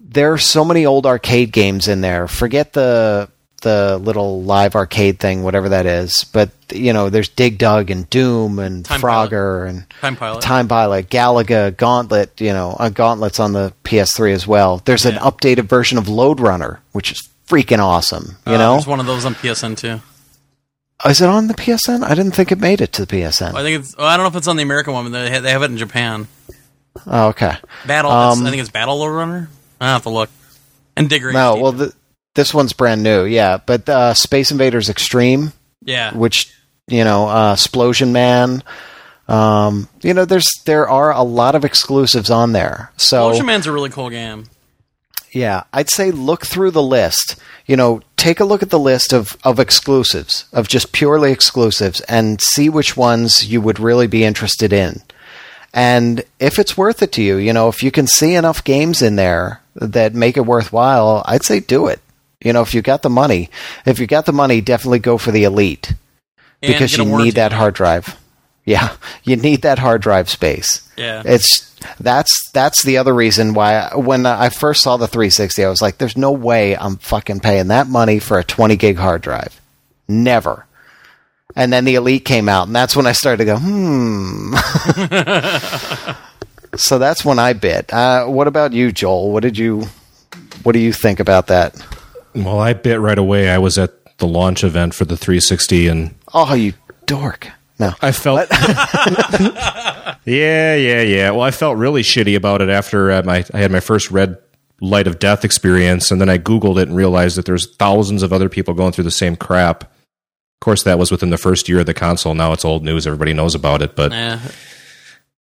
There 0.01 0.33
are 0.33 0.39
so 0.39 0.65
many 0.65 0.87
old 0.87 1.07
arcade 1.07 1.53
games 1.53 1.87
in 1.89 2.01
there. 2.01 2.27
Forget 2.29 2.73
the 2.73 3.29
the 3.63 3.99
little 3.99 4.43
live 4.43 4.75
arcade 4.75 5.19
thing, 5.21 5.43
whatever 5.43 5.69
that 5.69 5.85
is. 5.85 6.25
But 6.33 6.51
you 6.73 6.95
know, 6.95 7.11
there's 7.11 7.29
Dig 7.29 7.59
Dug 7.59 7.91
and 7.91 8.09
Doom 8.09 8.59
and 8.59 8.85
Time 8.87 9.03
Pilot. 9.03 9.31
Frogger 9.31 9.69
and 9.69 9.85
Time 10.01 10.17
Pilot. 10.17 10.41
Time 10.41 10.67
Pilot, 10.67 11.11
Galaga, 11.11 11.77
Gauntlet, 11.77 12.41
you 12.41 12.55
know, 12.55 12.75
uh, 12.81 12.89
Gauntlet's 12.89 13.39
on 13.39 13.53
the 13.53 13.75
PS3 13.85 14.33
as 14.33 14.47
well. 14.47 14.81
There's 14.87 15.05
an 15.05 15.17
updated 15.17 15.65
version 15.65 15.99
of 15.99 16.09
Lode 16.09 16.41
Runner, 16.41 16.81
which 16.93 17.13
is 17.13 17.29
freaking 17.51 17.79
awesome. 17.81 18.37
You 18.47 18.55
Uh, 18.55 18.59
know, 18.59 18.73
there's 18.75 18.87
one 18.87 19.01
of 19.01 19.07
those 19.07 19.25
on 19.25 19.35
PSN 19.35 19.77
too. 19.77 20.01
is 21.09 21.21
it 21.21 21.29
on 21.29 21.49
the 21.49 21.55
PSN? 21.55 22.05
I 22.05 22.15
didn't 22.15 22.33
think 22.33 22.53
it 22.53 22.59
made 22.59 22.81
it 22.81 22.93
to 22.95 23.05
the 23.05 23.17
PSN. 23.17 23.55
I 23.55 23.63
think 23.63 23.81
it's. 23.81 23.97
Well, 23.97 24.07
I 24.07 24.17
don't 24.17 24.25
know 24.25 24.29
if 24.31 24.37
it's 24.37 24.49
on 24.49 24.57
the 24.57 24.63
American 24.63 24.93
one, 24.95 25.05
but 25.11 25.13
they 25.13 25.31
ha- 25.33 25.41
they 25.41 25.51
have 25.51 25.63
it 25.63 25.71
in 25.71 25.77
Japan. 25.79 26.29
Oh, 27.07 27.29
okay. 27.29 27.55
Battle. 27.87 28.11
Um, 28.11 28.47
I 28.47 28.51
think 28.51 28.61
it's 28.61 28.71
Battle 28.71 29.09
Runner. 29.09 29.49
I 29.81 29.89
have 29.89 30.03
to 30.05 30.11
look. 30.11 30.29
And 30.97 31.09
Digger. 31.09 31.33
No, 31.33 31.57
well, 31.57 31.73
th- 31.73 31.93
this 32.35 32.53
one's 32.53 32.73
brand 32.73 33.03
new, 33.03 33.25
yeah. 33.25 33.59
But 33.65 33.89
uh, 33.89 34.13
Space 34.15 34.51
Invaders 34.51 34.89
Extreme, 34.91 35.53
yeah. 35.83 36.15
which 36.15 36.53
you 36.89 37.05
know, 37.05 37.29
uh, 37.29 37.53
Explosion 37.55 38.13
Man. 38.13 38.63
Um, 39.29 39.89
you 40.03 40.13
know, 40.13 40.25
there's 40.25 40.49
there 40.67 40.89
are 40.89 41.13
a 41.13 41.23
lot 41.23 41.55
of 41.55 41.65
exclusives 41.65 42.31
on 42.31 42.53
there. 42.53 42.91
So 42.97 43.29
Explosion 43.29 43.47
Man's 43.47 43.67
a 43.67 43.73
really 43.73 43.91
cool 43.91 44.11
game. 44.11 44.47
Yeah, 45.33 45.65
I'd 45.73 45.91
say 45.91 46.11
look 46.11 46.45
through 46.45 46.73
the 46.73 46.83
list. 46.83 47.37
You 47.67 47.77
know, 47.77 48.03
take 48.17 48.41
a 48.41 48.45
look 48.45 48.63
at 48.63 48.71
the 48.71 48.79
list 48.79 49.13
of, 49.13 49.37
of 49.45 49.61
exclusives, 49.61 50.47
of 50.53 50.69
just 50.69 50.93
purely 50.93 51.31
exclusives, 51.33 52.01
and 52.03 52.41
see 52.41 52.69
which 52.69 52.97
ones 52.97 53.47
you 53.47 53.61
would 53.61 53.79
really 53.79 54.07
be 54.07 54.25
interested 54.25 54.73
in. 54.73 55.03
And 55.73 56.25
if 56.41 56.59
it's 56.59 56.77
worth 56.77 57.01
it 57.03 57.13
to 57.13 57.23
you, 57.23 57.37
you 57.37 57.53
know, 57.53 57.69
if 57.69 57.83
you 57.83 57.91
can 57.91 58.07
see 58.07 58.35
enough 58.35 58.65
games 58.65 59.03
in 59.03 59.17
there 59.17 59.61
that 59.77 60.15
make 60.15 60.37
it 60.37 60.47
worthwhile, 60.47 61.23
I'd 61.27 61.45
say 61.45 61.61
do 61.61 61.87
it. 61.87 62.01
You 62.43 62.53
know, 62.53 62.63
if 62.63 62.75
you 62.75 62.83
got 62.83 63.03
the 63.03 63.11
money, 63.11 63.51
if 63.87 63.99
you 63.99 64.07
got 64.07 64.27
the 64.27 64.33
money, 64.33 64.61
definitely 64.61 64.99
go 64.99 65.19
for 65.19 65.31
the 65.31 65.45
elite 65.45 65.95
And 66.63 66.73
because 66.73 66.97
you 66.97 67.05
need 67.05 67.35
that 67.35 67.53
hard 67.53 67.75
drive. 67.75 68.19
Yeah, 68.65 68.97
you 69.25 69.37
need 69.37 69.63
that 69.63 69.79
hard 69.79 70.03
drive 70.03 70.29
space. 70.29 70.89
Yeah. 70.97 71.23
It's 71.25 71.70
that's 71.99 72.51
that's 72.53 72.83
the 72.85 72.99
other 72.99 73.15
reason 73.15 73.55
why 73.55 73.75
I, 73.77 73.97
when 73.97 74.27
I 74.27 74.49
first 74.49 74.83
saw 74.83 74.97
the 74.97 75.07
360, 75.09 75.65
I 75.65 75.69
was 75.69 75.83
like, 75.83 75.99
"There's 75.99 76.17
no 76.17 76.33
way 76.33 76.77
I'm 76.77 76.97
fucking 76.97 77.41
paying 77.41 77.69
that 77.69 77.87
money 77.87 78.19
for 78.19 78.39
a 78.39 78.45
20 78.45 78.77
gig 78.77 78.97
hard 78.97 79.23
drive, 79.23 79.61
never." 80.09 80.67
And 81.57 81.73
then 81.73 81.85
the 81.85 81.97
Elite 81.97 82.25
came 82.25 82.49
out, 82.49 82.69
and 82.69 82.77
that's 82.77 82.95
when 82.95 83.07
I 83.07 83.13
started 83.13 83.39
to 83.39 83.45
go, 83.45 83.57
"Hmm." 83.59 84.55
so 86.77 86.99
that's 86.99 87.25
when 87.25 87.39
I 87.39 87.53
bit. 87.53 87.93
Uh, 87.93 88.27
what 88.27 88.47
about 88.47 88.73
you, 88.73 88.93
Joel? 88.93 89.33
What 89.33 89.43
did 89.43 89.59
you 89.59 89.89
What 90.63 90.73
do 90.73 90.79
you 90.79 90.93
think 90.93 91.21
about 91.21 91.49
that? 91.49 91.75
Well, 92.35 92.61
I 92.61 92.73
bit 92.75 93.01
right 93.01 93.19
away. 93.19 93.51
I 93.51 93.59
was 93.59 93.79
at 93.79 94.19
the 94.19 94.27
launch 94.27 94.63
event 94.63 94.95
for 94.95 95.05
the 95.05 95.17
360 95.17 95.89
and 95.89 96.15
Oh, 96.33 96.55
you 96.55 96.75
dork! 97.07 97.49
No, 97.81 97.95
I 98.03 98.13
felt. 98.13 98.47
yeah, 100.27 100.75
yeah, 100.75 101.01
yeah. 101.01 101.31
Well, 101.31 101.41
I 101.41 101.51
felt 101.51 101.79
really 101.79 102.03
shitty 102.03 102.37
about 102.37 102.61
it 102.61 102.69
after 102.69 103.11
uh, 103.11 103.23
my 103.23 103.43
I 103.55 103.59
had 103.59 103.73
my 103.73 103.81
first 103.81 104.11
red 104.11 104.37
light 104.83 105.07
of 105.07 105.19
death 105.19 105.47
experience, 105.47 106.11
and 106.11 106.21
then 106.21 106.29
I 106.29 106.37
googled 106.37 106.79
it 106.79 106.89
and 106.89 106.97
realized 106.97 107.39
that 107.39 107.47
there's 107.47 107.75
thousands 107.77 108.23
of 108.23 108.35
other 108.35 108.51
people 108.51 108.75
going 108.75 108.93
through 108.93 109.05
the 109.05 109.11
same 109.11 109.35
crap. 109.35 109.85
Of 109.85 110.61
course, 110.61 110.83
that 110.83 110.99
was 110.99 111.11
within 111.11 111.31
the 111.31 111.39
first 111.39 111.71
year 111.71 111.81
of 111.81 111.87
the 111.87 111.95
console. 111.95 112.35
Now 112.35 112.53
it's 112.53 112.67
old 112.67 112.85
news; 112.85 113.07
everybody 113.07 113.33
knows 113.33 113.55
about 113.55 113.81
it. 113.81 113.97
But 113.97 114.13
Yeah. 114.13 114.41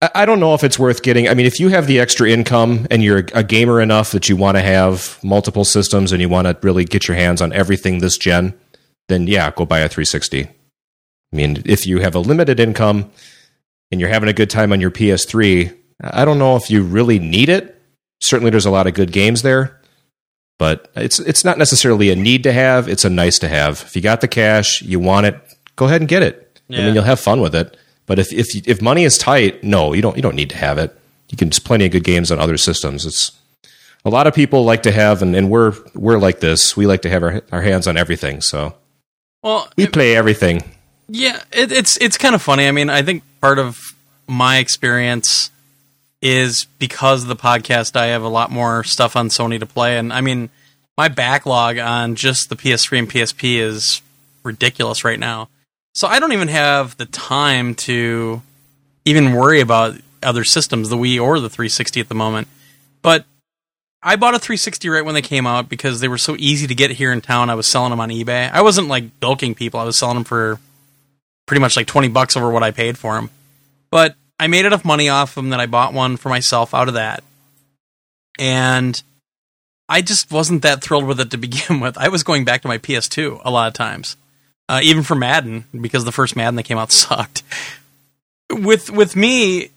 I 0.01 0.11
I 0.15 0.24
don't 0.24 0.39
know 0.39 0.55
if 0.55 0.62
it's 0.62 0.78
worth 0.78 1.03
getting. 1.03 1.28
I 1.28 1.35
mean, 1.35 1.47
if 1.47 1.59
you 1.59 1.70
have 1.70 1.89
the 1.89 1.99
extra 1.99 2.31
income 2.31 2.86
and 2.89 3.03
you're 3.03 3.27
a 3.35 3.43
gamer 3.43 3.81
enough 3.81 4.12
that 4.12 4.28
you 4.28 4.36
want 4.36 4.57
to 4.59 4.62
have 4.62 5.19
multiple 5.24 5.65
systems 5.65 6.12
and 6.12 6.20
you 6.20 6.28
want 6.28 6.47
to 6.47 6.57
really 6.62 6.85
get 6.85 7.09
your 7.09 7.16
hands 7.16 7.43
on 7.43 7.53
everything 7.53 7.99
this 7.99 8.16
gen, 8.16 8.55
then 9.09 9.27
yeah, 9.27 9.51
go 9.51 9.66
buy 9.66 9.81
a 9.81 9.89
360. 9.89 10.49
I 11.32 11.36
mean, 11.36 11.62
if 11.64 11.86
you 11.86 12.00
have 12.00 12.14
a 12.14 12.18
limited 12.18 12.60
income 12.60 13.10
and 13.90 14.00
you're 14.00 14.10
having 14.10 14.28
a 14.28 14.32
good 14.34 14.50
time 14.50 14.72
on 14.72 14.80
your 14.80 14.90
PS3, 14.90 15.74
I 16.02 16.24
don't 16.24 16.38
know 16.38 16.56
if 16.56 16.70
you 16.70 16.82
really 16.82 17.18
need 17.18 17.48
it. 17.48 17.80
Certainly, 18.20 18.50
there's 18.50 18.66
a 18.66 18.70
lot 18.70 18.86
of 18.86 18.94
good 18.94 19.12
games 19.12 19.42
there, 19.42 19.80
but 20.59 20.90
it's 20.94 21.18
it's 21.20 21.44
not 21.44 21.59
necessarily 21.59 22.10
a 22.10 22.16
need 22.16 22.42
to 22.44 22.52
have. 22.52 22.88
It's 22.88 23.04
a 23.04 23.10
nice 23.10 23.38
to 23.40 23.48
have. 23.48 23.82
If 23.86 23.96
you 23.96 24.02
got 24.02 24.20
the 24.20 24.28
cash, 24.28 24.82
you 24.82 25.00
want 25.00 25.26
it, 25.26 25.40
go 25.76 25.86
ahead 25.86 26.00
and 26.02 26.09
get 26.09 26.22
it. 26.22 26.60
I 26.70 26.74
Yeah. 26.74 26.84
mean, 26.86 26.94
you'll 26.94 27.04
have 27.04 27.18
fun 27.20 27.40
with 27.40 27.54
it. 27.54 27.76
But 28.06 28.18
if 28.18 28.32
if 28.32 28.54
if 28.68 28.80
money 28.82 29.04
is 29.04 29.18
tight, 29.18 29.64
no, 29.64 29.92
you 29.92 30.02
don't 30.02 30.16
you 30.16 30.22
don't 30.22 30.36
need 30.36 30.50
to 30.50 30.56
have 30.56 30.78
it. 30.78 30.96
You 31.30 31.36
can 31.38 31.50
just 31.50 31.64
plenty 31.64 31.86
of 31.86 31.92
good 31.92 32.04
games 32.04 32.30
on 32.30 32.38
other 32.38 32.56
systems. 32.59 33.06
It's 33.06 33.32
a 34.04 34.10
lot 34.10 34.26
of 34.26 34.34
people 34.34 34.64
like 34.64 34.82
to 34.82 34.92
have, 34.92 35.22
and, 35.22 35.34
and 35.34 35.48
we're 35.50 35.74
we're 35.94 36.18
like 36.18 36.40
this. 36.40 36.76
We 36.76 36.86
like 36.86 37.02
to 37.02 37.09
have 37.10 37.22
our 37.22 37.42
our 37.50 37.62
hands 37.62 37.86
on 37.86 37.96
everything. 37.96 38.40
So 38.42 38.74
Well, 39.42 39.68
we 39.76 39.84
it- 39.84 39.92
play 39.92 40.14
everything. 40.14 40.62
Yeah, 41.08 41.42
it, 41.52 41.72
it's 41.72 41.96
it's 41.98 42.18
kind 42.18 42.34
of 42.34 42.42
funny. 42.42 42.66
I 42.66 42.72
mean, 42.72 42.90
I 42.90 43.02
think 43.02 43.22
part 43.40 43.58
of 43.58 43.94
my 44.26 44.58
experience 44.58 45.50
is 46.20 46.66
because 46.78 47.22
of 47.22 47.28
the 47.28 47.36
podcast. 47.36 47.96
I 47.96 48.06
have 48.06 48.22
a 48.22 48.28
lot 48.28 48.50
more 48.50 48.84
stuff 48.84 49.16
on 49.16 49.28
Sony 49.28 49.58
to 49.60 49.66
play, 49.66 49.98
and 49.98 50.12
I 50.12 50.20
mean, 50.20 50.50
my 50.96 51.08
backlog 51.08 51.78
on 51.78 52.14
just 52.14 52.48
the 52.48 52.56
PS3 52.56 53.00
and 53.00 53.10
PSP 53.10 53.56
is 53.56 54.02
ridiculous 54.42 55.04
right 55.04 55.18
now. 55.18 55.48
So 55.94 56.08
I 56.08 56.20
don't 56.20 56.32
even 56.32 56.48
have 56.48 56.96
the 56.96 57.06
time 57.06 57.74
to 57.74 58.40
even 59.04 59.32
worry 59.32 59.60
about 59.60 59.96
other 60.22 60.44
systems, 60.44 60.88
the 60.88 60.96
Wii 60.96 61.20
or 61.20 61.40
the 61.40 61.50
360 61.50 62.00
at 62.00 62.08
the 62.08 62.14
moment. 62.14 62.48
But 63.02 63.24
I 64.02 64.16
bought 64.16 64.34
a 64.34 64.38
360 64.38 64.88
right 64.88 65.04
when 65.04 65.14
they 65.14 65.22
came 65.22 65.46
out 65.46 65.68
because 65.68 66.00
they 66.00 66.08
were 66.08 66.18
so 66.18 66.36
easy 66.38 66.66
to 66.66 66.74
get 66.74 66.92
here 66.92 67.12
in 67.12 67.20
town. 67.20 67.50
I 67.50 67.54
was 67.54 67.66
selling 67.66 67.90
them 67.90 68.00
on 68.00 68.08
eBay. 68.08 68.50
I 68.50 68.62
wasn't 68.62 68.88
like 68.88 69.20
bilking 69.20 69.54
people. 69.54 69.80
I 69.80 69.84
was 69.84 69.98
selling 69.98 70.16
them 70.16 70.24
for 70.24 70.58
pretty 71.52 71.60
much 71.60 71.76
like 71.76 71.86
20 71.86 72.08
bucks 72.08 72.34
over 72.34 72.50
what 72.50 72.62
I 72.62 72.70
paid 72.70 72.96
for 72.96 73.12
them. 73.12 73.28
But 73.90 74.14
I 74.40 74.46
made 74.46 74.64
enough 74.64 74.86
money 74.86 75.10
off 75.10 75.34
them 75.34 75.50
that 75.50 75.60
I 75.60 75.66
bought 75.66 75.92
one 75.92 76.16
for 76.16 76.30
myself 76.30 76.72
out 76.72 76.88
of 76.88 76.94
that. 76.94 77.22
And 78.38 79.02
I 79.86 80.00
just 80.00 80.30
wasn't 80.30 80.62
that 80.62 80.82
thrilled 80.82 81.04
with 81.04 81.20
it 81.20 81.30
to 81.32 81.36
begin 81.36 81.80
with. 81.80 81.98
I 81.98 82.08
was 82.08 82.22
going 82.22 82.46
back 82.46 82.62
to 82.62 82.68
my 82.68 82.78
PS2 82.78 83.42
a 83.44 83.50
lot 83.50 83.68
of 83.68 83.74
times. 83.74 84.16
Uh, 84.66 84.80
even 84.82 85.02
for 85.02 85.14
Madden 85.14 85.66
because 85.78 86.06
the 86.06 86.10
first 86.10 86.36
Madden 86.36 86.54
that 86.54 86.62
came 86.62 86.78
out 86.78 86.90
sucked. 86.90 87.42
With 88.50 88.88
with 88.88 89.14
me 89.14 89.72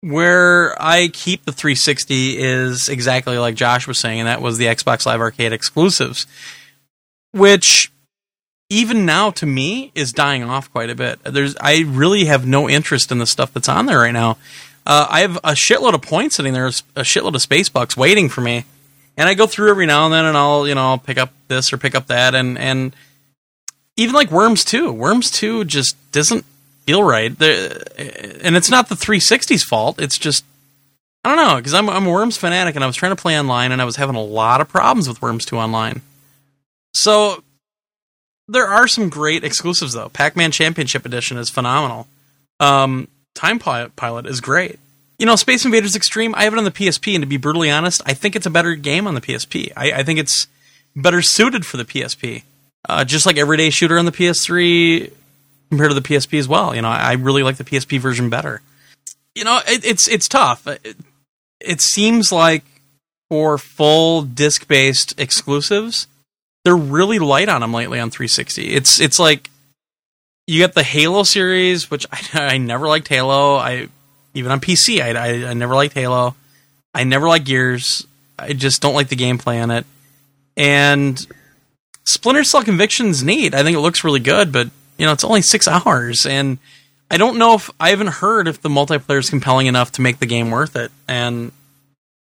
where 0.00 0.74
I 0.82 1.10
keep 1.12 1.44
the 1.44 1.52
360 1.52 2.38
is 2.38 2.88
exactly 2.88 3.38
like 3.38 3.54
Josh 3.54 3.86
was 3.86 4.00
saying 4.00 4.18
and 4.18 4.26
that 4.26 4.42
was 4.42 4.58
the 4.58 4.66
Xbox 4.66 5.06
Live 5.06 5.20
Arcade 5.20 5.52
exclusives 5.52 6.26
which 7.30 7.92
even 8.70 9.04
now 9.06 9.30
to 9.30 9.46
me 9.46 9.92
is 9.94 10.12
dying 10.12 10.42
off 10.42 10.70
quite 10.72 10.90
a 10.90 10.94
bit. 10.94 11.18
There's 11.22 11.56
I 11.60 11.84
really 11.86 12.24
have 12.26 12.46
no 12.46 12.68
interest 12.68 13.12
in 13.12 13.18
the 13.18 13.26
stuff 13.26 13.52
that's 13.52 13.68
on 13.68 13.86
there 13.86 14.00
right 14.00 14.12
now. 14.12 14.38
Uh, 14.86 15.06
I 15.08 15.20
have 15.20 15.36
a 15.38 15.52
shitload 15.52 15.94
of 15.94 16.02
points 16.02 16.36
sitting 16.36 16.52
there, 16.52 16.66
a 16.66 17.02
shitload 17.02 17.34
of 17.34 17.42
space 17.42 17.68
bucks 17.68 17.96
waiting 17.96 18.28
for 18.28 18.40
me, 18.40 18.64
and 19.16 19.28
I 19.28 19.34
go 19.34 19.46
through 19.46 19.70
every 19.70 19.86
now 19.86 20.04
and 20.04 20.14
then, 20.14 20.24
and 20.24 20.36
I'll 20.36 20.66
you 20.66 20.74
know 20.74 20.90
I'll 20.90 20.98
pick 20.98 21.18
up 21.18 21.32
this 21.48 21.72
or 21.72 21.78
pick 21.78 21.94
up 21.94 22.08
that, 22.08 22.34
and 22.34 22.58
and 22.58 22.94
even 23.96 24.14
like 24.14 24.30
Worms 24.30 24.64
two, 24.64 24.92
Worms 24.92 25.30
two 25.30 25.64
just 25.64 25.96
doesn't 26.12 26.44
feel 26.84 27.02
right. 27.02 27.36
The, 27.38 28.40
and 28.42 28.56
it's 28.56 28.70
not 28.70 28.88
the 28.88 28.94
360's 28.94 29.62
fault. 29.62 30.00
It's 30.00 30.18
just 30.18 30.44
I 31.24 31.34
don't 31.34 31.46
know 31.46 31.56
because 31.56 31.74
I'm 31.74 31.88
I'm 31.88 32.06
a 32.06 32.10
Worms 32.10 32.36
fanatic, 32.36 32.74
and 32.74 32.84
I 32.84 32.86
was 32.86 32.96
trying 32.96 33.14
to 33.14 33.20
play 33.20 33.38
online, 33.38 33.72
and 33.72 33.80
I 33.80 33.84
was 33.84 33.96
having 33.96 34.16
a 34.16 34.22
lot 34.22 34.60
of 34.60 34.68
problems 34.68 35.08
with 35.08 35.22
Worms 35.22 35.44
two 35.44 35.56
online. 35.56 36.02
So 36.92 37.42
there 38.48 38.66
are 38.66 38.86
some 38.88 39.08
great 39.08 39.44
exclusives 39.44 39.92
though. 39.94 40.08
Pac-Man 40.10 40.50
Championship 40.50 41.04
Edition 41.06 41.36
is 41.36 41.50
phenomenal. 41.50 42.06
Um, 42.60 43.08
Time 43.34 43.58
Pi- 43.58 43.88
Pilot 43.96 44.26
is 44.26 44.40
great. 44.40 44.78
You 45.18 45.26
know, 45.26 45.36
Space 45.36 45.64
Invaders 45.64 45.94
Extreme. 45.96 46.34
I 46.34 46.44
have 46.44 46.52
it 46.52 46.58
on 46.58 46.64
the 46.64 46.70
PSP, 46.70 47.14
and 47.14 47.22
to 47.22 47.26
be 47.26 47.36
brutally 47.36 47.70
honest, 47.70 48.02
I 48.04 48.14
think 48.14 48.34
it's 48.36 48.46
a 48.46 48.50
better 48.50 48.74
game 48.74 49.06
on 49.06 49.14
the 49.14 49.20
PSP. 49.20 49.72
I, 49.76 49.92
I 49.92 50.02
think 50.02 50.18
it's 50.18 50.46
better 50.96 51.22
suited 51.22 51.64
for 51.64 51.76
the 51.76 51.84
PSP. 51.84 52.42
Uh, 52.88 53.04
just 53.04 53.24
like 53.24 53.38
Everyday 53.38 53.70
Shooter 53.70 53.98
on 53.98 54.04
the 54.04 54.12
PS3 54.12 55.10
compared 55.70 55.90
to 55.90 55.94
the 55.94 56.02
PSP 56.02 56.38
as 56.38 56.46
well. 56.48 56.74
You 56.74 56.82
know, 56.82 56.88
I, 56.88 57.10
I 57.10 57.12
really 57.14 57.42
like 57.42 57.56
the 57.56 57.64
PSP 57.64 57.98
version 57.98 58.28
better. 58.28 58.60
You 59.34 59.44
know, 59.44 59.60
it, 59.66 59.84
it's 59.84 60.06
it's 60.08 60.28
tough. 60.28 60.66
It- 60.66 60.96
it 61.60 61.80
seems 61.80 62.30
like 62.30 62.62
for 63.30 63.56
full 63.56 64.20
disc 64.20 64.68
based 64.68 65.18
exclusives, 65.18 66.06
they're 66.64 66.76
really 66.76 67.18
light 67.18 67.48
on 67.48 67.60
them 67.60 67.72
lately 67.72 68.00
on 68.00 68.10
360. 68.10 68.74
It's 68.74 69.00
it's 69.00 69.18
like 69.18 69.50
you 70.46 70.58
get 70.58 70.74
the 70.74 70.82
Halo 70.82 71.22
series, 71.22 71.90
which 71.90 72.06
I, 72.10 72.20
I 72.54 72.58
never 72.58 72.88
liked 72.88 73.08
Halo. 73.08 73.56
I 73.56 73.88
even 74.34 74.50
on 74.50 74.60
PC, 74.60 75.00
I, 75.00 75.12
I, 75.12 75.50
I 75.50 75.54
never 75.54 75.74
liked 75.74 75.94
Halo. 75.94 76.34
I 76.92 77.04
never 77.04 77.28
liked 77.28 77.46
Gears. 77.46 78.06
I 78.38 78.52
just 78.52 78.82
don't 78.82 78.94
like 78.94 79.08
the 79.08 79.16
gameplay 79.16 79.62
on 79.62 79.70
it. 79.70 79.86
And 80.56 81.24
Splinter 82.04 82.44
Cell 82.44 82.62
Conviction's 82.62 83.22
neat. 83.22 83.54
I 83.54 83.62
think 83.62 83.76
it 83.76 83.80
looks 83.80 84.04
really 84.04 84.20
good, 84.20 84.52
but 84.52 84.68
you 84.98 85.06
know 85.06 85.12
it's 85.12 85.24
only 85.24 85.42
six 85.42 85.68
hours, 85.68 86.26
and 86.26 86.58
I 87.10 87.16
don't 87.16 87.38
know 87.38 87.54
if 87.54 87.70
I 87.78 87.90
haven't 87.90 88.08
heard 88.08 88.48
if 88.48 88.60
the 88.62 88.68
multiplayer 88.68 89.18
is 89.18 89.30
compelling 89.30 89.66
enough 89.66 89.92
to 89.92 90.02
make 90.02 90.18
the 90.18 90.26
game 90.26 90.50
worth 90.50 90.76
it. 90.76 90.90
And 91.08 91.52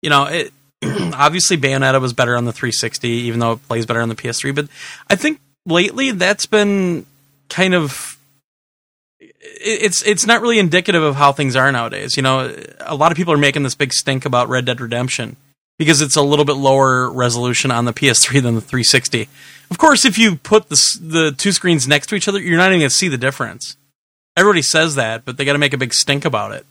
you 0.01 0.11
know, 0.11 0.25
it 0.25 0.53
obviously 1.15 1.57
Bayonetta 1.57 2.01
was 2.01 2.13
better 2.13 2.37
on 2.37 2.45
the 2.45 2.53
360, 2.53 3.09
even 3.09 3.41
though 3.41 3.53
it 3.53 3.69
plays 3.69 3.87
better 3.87 4.01
on 4.01 4.09
the 4.09 4.15
PS3. 4.15 4.55
But 4.55 4.69
I 5.09 5.17
think 5.17 5.41
lately 5.67 6.11
that's 6.11 6.47
been 6.47 7.07
kind 7.49 7.75
of 7.75 8.19
it's 9.21 10.03
it's 10.03 10.27
not 10.27 10.41
really 10.41 10.59
indicative 10.59 11.03
of 11.03 11.17
how 11.17 11.33
things 11.33 11.57
are 11.57 11.71
nowadays. 11.71 12.17
You 12.17 12.23
know, 12.23 12.55
a 12.81 12.95
lot 12.95 13.13
of 13.13 13.17
people 13.17 13.33
are 13.33 13.39
making 13.39 13.63
this 13.63 13.75
big 13.75 13.93
stink 13.93 14.25
about 14.25 14.49
Red 14.49 14.65
Dead 14.65 14.81
Redemption 14.81 15.37
because 15.79 16.01
it's 16.01 16.17
a 16.17 16.23
little 16.23 16.45
bit 16.45 16.55
lower 16.55 17.11
resolution 17.11 17.71
on 17.71 17.85
the 17.85 17.93
PS3 17.93 18.33
than 18.43 18.55
the 18.55 18.61
360. 18.61 19.29
Of 19.71 19.79
course, 19.79 20.05
if 20.05 20.19
you 20.19 20.37
put 20.37 20.69
the 20.69 20.99
the 21.01 21.33
two 21.37 21.53
screens 21.53 21.87
next 21.87 22.09
to 22.09 22.15
each 22.15 22.29
other, 22.29 22.41
you're 22.41 22.59
not 22.59 22.69
even 22.69 22.81
going 22.81 22.91
to 22.91 22.95
see 22.95 23.09
the 23.09 23.19
difference. 23.19 23.77
Everybody 24.37 24.63
says 24.63 24.95
that, 24.95 25.25
but 25.25 25.37
they 25.37 25.45
got 25.45 25.53
to 25.53 25.59
make 25.59 25.75
a 25.75 25.79
big 25.79 25.93
stink 25.93 26.25
about 26.25 26.53
it. 26.53 26.67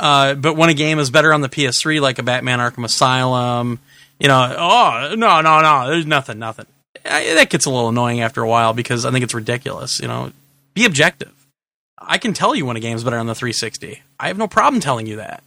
Uh, 0.00 0.34
but 0.34 0.54
when 0.54 0.68
a 0.68 0.74
game 0.74 0.98
is 0.98 1.10
better 1.10 1.32
on 1.32 1.40
the 1.40 1.48
PS3, 1.48 2.00
like 2.00 2.18
a 2.18 2.22
Batman 2.22 2.60
Arkham 2.60 2.84
Asylum, 2.84 3.80
you 4.20 4.28
know, 4.28 4.54
oh 4.58 5.14
no, 5.16 5.40
no, 5.40 5.60
no, 5.60 5.90
there's 5.90 6.06
nothing, 6.06 6.38
nothing. 6.38 6.66
I, 7.04 7.34
that 7.34 7.50
gets 7.50 7.66
a 7.66 7.70
little 7.70 7.88
annoying 7.88 8.20
after 8.20 8.42
a 8.42 8.48
while 8.48 8.74
because 8.74 9.04
I 9.04 9.10
think 9.10 9.24
it's 9.24 9.34
ridiculous. 9.34 10.00
You 10.00 10.08
know, 10.08 10.32
be 10.74 10.84
objective. 10.84 11.32
I 11.98 12.18
can 12.18 12.32
tell 12.32 12.54
you 12.54 12.64
when 12.64 12.76
a 12.76 12.80
game's 12.80 13.04
better 13.04 13.18
on 13.18 13.26
the 13.26 13.34
360. 13.34 14.02
I 14.20 14.28
have 14.28 14.38
no 14.38 14.48
problem 14.48 14.80
telling 14.80 15.06
you 15.06 15.16
that. 15.16 15.42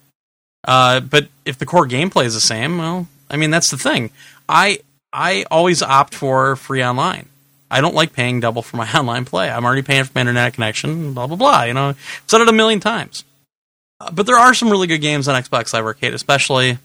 Uh, 0.64 1.00
but 1.00 1.28
if 1.46 1.58
the 1.58 1.66
core 1.66 1.88
gameplay 1.88 2.26
is 2.26 2.34
the 2.34 2.42
same, 2.42 2.78
well, 2.78 3.08
I 3.30 3.38
mean 3.38 3.52
that's 3.52 3.72
the 3.72 3.78
thing. 3.78 4.12
I 4.48 4.80
I 5.14 5.46
always 5.50 5.82
opt 5.82 6.14
for 6.14 6.56
free 6.56 6.84
online. 6.84 7.28
I 7.70 7.80
don't 7.80 7.96
like 7.96 8.14
paying 8.14 8.42
double 8.42 8.62
for 8.62 8.78
my 8.78 8.92
online 8.98 9.26
play. 9.26 9.50
I'm 9.50 9.66
already 9.66 9.82
paying 9.82 10.04
for 10.04 10.12
my 10.14 10.22
internet 10.22 10.54
connection. 10.54 11.14
Blah 11.14 11.28
blah 11.28 11.38
blah. 11.38 11.64
You 11.64 11.74
know, 11.74 11.90
I've 11.90 12.24
said 12.28 12.42
it 12.42 12.50
a 12.50 12.54
million 12.54 12.80
times. 12.80 13.24
Uh, 14.02 14.10
but 14.12 14.26
there 14.26 14.38
are 14.38 14.54
some 14.54 14.70
really 14.70 14.88
good 14.88 15.02
games 15.02 15.28
on 15.28 15.42
Xbox 15.42 15.74
Live 15.74 15.86
Arcade, 15.86 16.14
especially. 16.14 16.80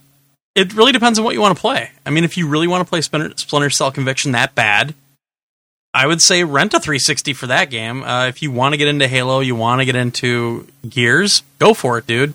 It 0.55 0.75
really 0.75 0.93
depends 0.93 1.19
on 1.19 1.25
what 1.25 1.35
you 1.35 1.41
want 1.41 1.57
to 1.57 1.61
play. 1.61 1.91
I 2.05 2.11
mean, 2.11 2.25
if 2.25 2.37
you 2.37 2.47
really 2.47 2.67
want 2.67 2.85
to 2.85 2.89
play 2.89 3.01
Splinter, 3.01 3.33
Splinter 3.37 3.71
Cell 3.71 3.91
Conviction 3.91 4.33
that 4.33 4.55
bad, 4.55 4.95
I 5.95 6.07
would 6.07 6.21
say 6.21 6.45
rent 6.45 6.75
a 6.75 6.81
360 6.81 7.33
for 7.33 7.47
that 7.47 7.71
game. 7.71 8.03
Uh, 8.03 8.27
if 8.27 8.43
you 8.43 8.51
want 8.51 8.75
to 8.75 8.77
get 8.77 8.89
into 8.89 9.09
Halo, 9.09 9.41
you 9.41 9.55
want 9.55 9.81
to 9.81 9.87
get 9.87 9.97
into 9.97 10.67
Gears, 10.87 11.43
go 11.59 11.73
for 11.73 11.97
it, 11.97 12.07
dude. 12.07 12.35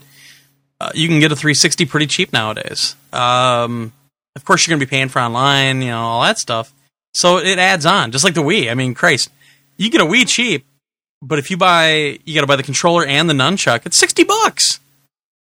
Uh, 0.80 0.92
you 0.96 1.08
can 1.08 1.20
get 1.20 1.32
a 1.32 1.36
360 1.36 1.86
pretty 1.86 2.08
cheap 2.08 2.34
nowadays. 2.34 2.96
Um, 3.14 3.94
of 4.36 4.46
course, 4.46 4.66
you're 4.66 4.72
going 4.72 4.80
to 4.80 4.86
be 4.86 4.90
paying 4.90 5.10
for 5.10 5.20
online, 5.20 5.84
you 5.84 5.90
know, 5.90 6.00
all 6.00 6.24
that 6.24 6.40
stuff. 6.40 6.74
So 7.14 7.38
it 7.38 7.60
adds 7.60 7.86
on, 7.86 8.12
just 8.12 8.24
like 8.24 8.34
the 8.34 8.42
Wii. 8.42 8.72
I 8.72 8.74
mean, 8.74 8.96
Christ, 8.96 9.30
you 9.78 9.92
get 9.92 10.02
a 10.02 10.06
Wii 10.06 10.28
cheap, 10.28 10.66
but 11.22 11.40
if 11.40 11.52
you 11.52 11.58
buy, 11.58 12.20
you 12.26 12.34
got 12.36 12.42
to 12.42 12.48
buy 12.48 12.56
the 12.56 12.64
controller 12.64 13.06
and 13.06 13.30
the 13.30 13.34
nunchuck. 13.34 13.86
It's 13.86 13.98
60 13.98 14.24
bucks. 14.24 14.80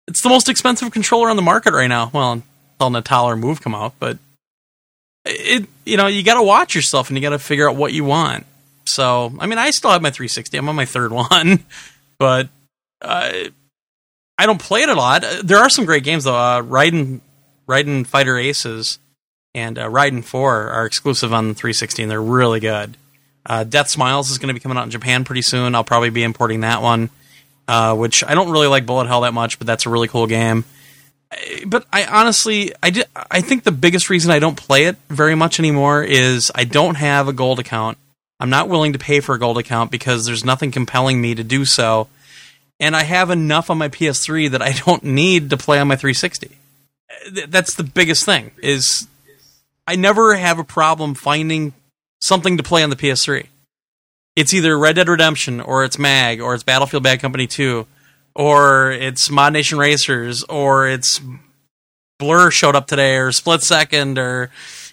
It's 0.06 0.22
the 0.22 0.28
most 0.28 0.48
expensive 0.48 0.90
controller 0.92 1.30
on 1.30 1.36
the 1.36 1.42
market 1.42 1.72
right 1.72 1.86
now. 1.86 2.10
Well, 2.12 2.32
until 2.32 2.90
Natal 2.90 3.26
or 3.26 3.36
Move 3.36 3.62
come 3.62 3.74
out, 3.74 3.94
but 3.98 4.18
it 5.24 5.66
you 5.84 5.96
know 5.96 6.06
you 6.06 6.22
got 6.22 6.34
to 6.34 6.42
watch 6.42 6.74
yourself 6.74 7.08
and 7.08 7.16
you 7.16 7.22
got 7.22 7.30
to 7.30 7.38
figure 7.38 7.68
out 7.68 7.76
what 7.76 7.92
you 7.92 8.04
want. 8.04 8.44
So 8.86 9.32
I 9.38 9.46
mean, 9.46 9.58
I 9.58 9.70
still 9.70 9.90
have 9.90 10.02
my 10.02 10.10
360. 10.10 10.56
I'm 10.58 10.68
on 10.68 10.76
my 10.76 10.84
third 10.84 11.12
one, 11.30 11.64
but 12.18 12.48
uh, 13.00 13.32
I 14.38 14.46
don't 14.46 14.60
play 14.60 14.82
it 14.82 14.88
a 14.88 14.94
lot. 14.94 15.24
There 15.42 15.58
are 15.58 15.70
some 15.70 15.84
great 15.84 16.04
games 16.04 16.24
though. 16.24 16.36
Uh, 16.36 16.62
Raiden, 16.62 17.20
Raiden 17.66 18.06
Fighter 18.06 18.36
Aces, 18.36 18.98
and 19.54 19.78
uh, 19.78 19.88
Raiden 19.88 20.24
Four 20.24 20.68
are 20.68 20.86
exclusive 20.86 21.32
on 21.32 21.48
the 21.48 21.54
360, 21.54 22.02
and 22.02 22.10
they're 22.10 22.22
really 22.22 22.60
good. 22.60 22.96
Uh, 23.46 23.64
Deathsmiles 23.64 24.30
is 24.30 24.38
going 24.38 24.48
to 24.48 24.54
be 24.54 24.60
coming 24.60 24.78
out 24.78 24.84
in 24.84 24.90
Japan 24.90 25.24
pretty 25.24 25.42
soon. 25.42 25.74
I'll 25.74 25.84
probably 25.84 26.10
be 26.10 26.22
importing 26.22 26.60
that 26.60 26.82
one, 26.82 27.10
uh, 27.68 27.94
which 27.94 28.24
I 28.24 28.34
don't 28.34 28.50
really 28.50 28.68
like 28.68 28.86
Bullet 28.86 29.06
Hell 29.06 29.22
that 29.22 29.34
much, 29.34 29.58
but 29.58 29.66
that's 29.66 29.86
a 29.86 29.90
really 29.90 30.08
cool 30.08 30.26
game 30.26 30.64
but 31.66 31.86
I 31.92 32.04
honestly, 32.06 32.72
I 32.82 33.04
I 33.30 33.40
think 33.40 33.64
the 33.64 33.72
biggest 33.72 34.10
reason 34.10 34.30
I 34.30 34.38
don't 34.38 34.56
play 34.56 34.84
it 34.84 34.96
very 35.08 35.34
much 35.34 35.58
anymore 35.58 36.02
is 36.02 36.50
I 36.54 36.64
don't 36.64 36.96
have 36.96 37.28
a 37.28 37.32
gold 37.32 37.58
account. 37.58 37.98
I'm 38.40 38.50
not 38.50 38.68
willing 38.68 38.92
to 38.92 38.98
pay 38.98 39.20
for 39.20 39.34
a 39.34 39.38
gold 39.38 39.58
account 39.58 39.90
because 39.90 40.26
there's 40.26 40.44
nothing 40.44 40.70
compelling 40.70 41.20
me 41.20 41.34
to 41.34 41.44
do 41.44 41.64
so, 41.64 42.08
and 42.80 42.96
I 42.96 43.04
have 43.04 43.30
enough 43.30 43.70
on 43.70 43.78
my 43.78 43.88
PS3 43.88 44.50
that 44.50 44.62
I 44.62 44.72
don't 44.72 45.04
need 45.04 45.50
to 45.50 45.56
play 45.56 45.78
on 45.78 45.88
my 45.88 45.96
360. 45.96 46.56
That's 47.48 47.74
the 47.74 47.84
biggest 47.84 48.24
thing. 48.24 48.50
Is 48.62 49.06
I 49.86 49.96
never 49.96 50.34
have 50.34 50.58
a 50.58 50.64
problem 50.64 51.14
finding 51.14 51.72
something 52.26 52.56
to 52.56 52.62
play 52.62 52.82
on 52.82 52.90
the 52.90 52.96
PS3. 52.96 53.46
It's 54.36 54.52
either 54.52 54.78
Red 54.78 54.96
Dead 54.96 55.08
Redemption 55.08 55.60
or 55.60 55.84
it's 55.84 55.98
Mag 55.98 56.40
or 56.40 56.54
it's 56.54 56.64
Battlefield 56.64 57.02
Bad 57.02 57.20
Company 57.20 57.46
2 57.46 57.86
or 58.34 58.90
it's 58.90 59.28
ModNation 59.28 59.78
Racers, 59.78 60.42
or 60.44 60.88
it's 60.88 61.20
Blur 62.18 62.50
showed 62.50 62.74
up 62.74 62.86
today, 62.86 63.16
or 63.16 63.32
Split 63.32 63.62
Second, 63.62 64.18
or 64.18 64.50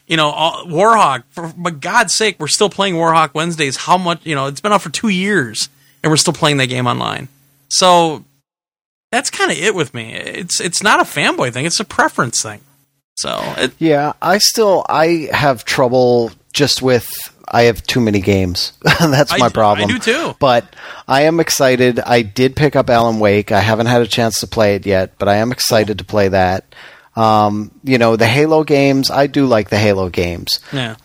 you 0.07 0.17
know 0.17 0.29
all, 0.29 0.65
Warhawk. 0.65 1.23
For, 1.29 1.51
God's 1.71 2.15
sake, 2.15 2.39
we're 2.39 2.47
still 2.47 2.69
playing 2.69 2.95
Warhawk 2.95 3.33
Wednesdays. 3.33 3.77
How 3.77 3.97
much 3.97 4.25
you 4.25 4.35
know? 4.35 4.47
It's 4.47 4.61
been 4.61 4.73
out 4.73 4.81
for 4.81 4.89
two 4.89 5.09
years, 5.09 5.69
and 6.03 6.11
we're 6.11 6.17
still 6.17 6.33
playing 6.33 6.57
that 6.57 6.67
game 6.67 6.87
online. 6.87 7.27
So 7.69 8.25
that's 9.11 9.29
kind 9.29 9.51
of 9.51 9.57
it 9.57 9.73
with 9.73 9.93
me. 9.93 10.13
It's 10.13 10.59
it's 10.59 10.83
not 10.83 10.99
a 10.99 11.03
fanboy 11.03 11.53
thing; 11.53 11.65
it's 11.65 11.79
a 11.79 11.85
preference 11.85 12.41
thing. 12.41 12.61
So 13.17 13.39
it, 13.57 13.73
yeah, 13.79 14.13
I 14.21 14.37
still 14.37 14.85
I 14.87 15.29
have 15.31 15.65
trouble 15.65 16.31
just 16.51 16.81
with 16.81 17.09
I 17.53 17.63
have 17.63 17.83
too 17.83 17.99
many 17.99 18.21
games. 18.21 18.73
That's 18.99 19.37
my 19.37 19.47
I, 19.47 19.49
problem. 19.49 19.89
I 19.89 19.93
do 19.93 19.99
too. 19.99 20.35
But 20.39 20.73
I 21.07 21.23
am 21.23 21.39
excited. 21.39 21.99
I 21.99 22.21
did 22.21 22.55
pick 22.55 22.75
up 22.75 22.89
Alan 22.89 23.19
Wake. 23.19 23.51
I 23.51 23.59
haven't 23.59 23.87
had 23.87 24.01
a 24.01 24.07
chance 24.07 24.39
to 24.39 24.47
play 24.47 24.75
it 24.75 24.85
yet, 24.85 25.17
but 25.17 25.27
I 25.27 25.35
am 25.37 25.51
excited 25.51 25.97
to 25.97 26.05
play 26.05 26.29
that. 26.29 26.73
Um, 27.15 27.71
you 27.83 27.97
know, 27.97 28.15
the 28.15 28.27
Halo 28.27 28.63
games, 28.63 29.11
I 29.11 29.27
do 29.27 29.45
like 29.45 29.69
the 29.69 29.77
Halo 29.77 30.07
games. 30.09 30.59
Yeah. 30.71 30.95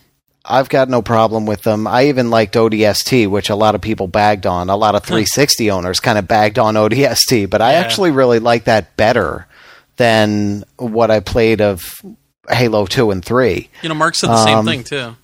I've 0.45 0.69
got 0.69 0.89
no 0.89 1.03
problem 1.03 1.47
with 1.47 1.63
them. 1.63 1.89
I 1.89 2.05
even 2.07 2.31
liked 2.31 2.55
ODST, 2.55 3.29
which 3.29 3.51
a 3.51 3.57
lot 3.57 3.75
of 3.75 3.81
people 3.81 4.07
bagged 4.07 4.47
on. 4.47 4.71
A 4.71 4.77
lot 4.77 4.95
of 4.95 5.03
360 5.03 5.73
owners 5.73 5.99
kind 5.99 6.17
of 6.19 6.29
bagged 6.29 6.61
on 6.61 6.77
ODST, 6.77 7.51
but 7.51 7.61
I 7.61 7.73
Yeah. 7.73 7.81
actually 7.81 8.13
really 8.13 8.39
like 8.39 8.65
that 8.65 8.97
better 8.97 9.49
than 9.97 10.63
what 10.77 11.11
I 11.11 11.19
played 11.19 11.61
of 11.61 11.85
Halo 12.49 12.87
2 12.87 13.11
and 13.11 13.25
3. 13.25 13.69
You 13.83 13.89
know, 13.89 13.97
Mark 13.97 14.15
said 14.15 14.31
the 14.31 14.45
same 14.45 14.59
Um, 14.59 14.67
thing 14.67 14.85
too. 14.85 15.17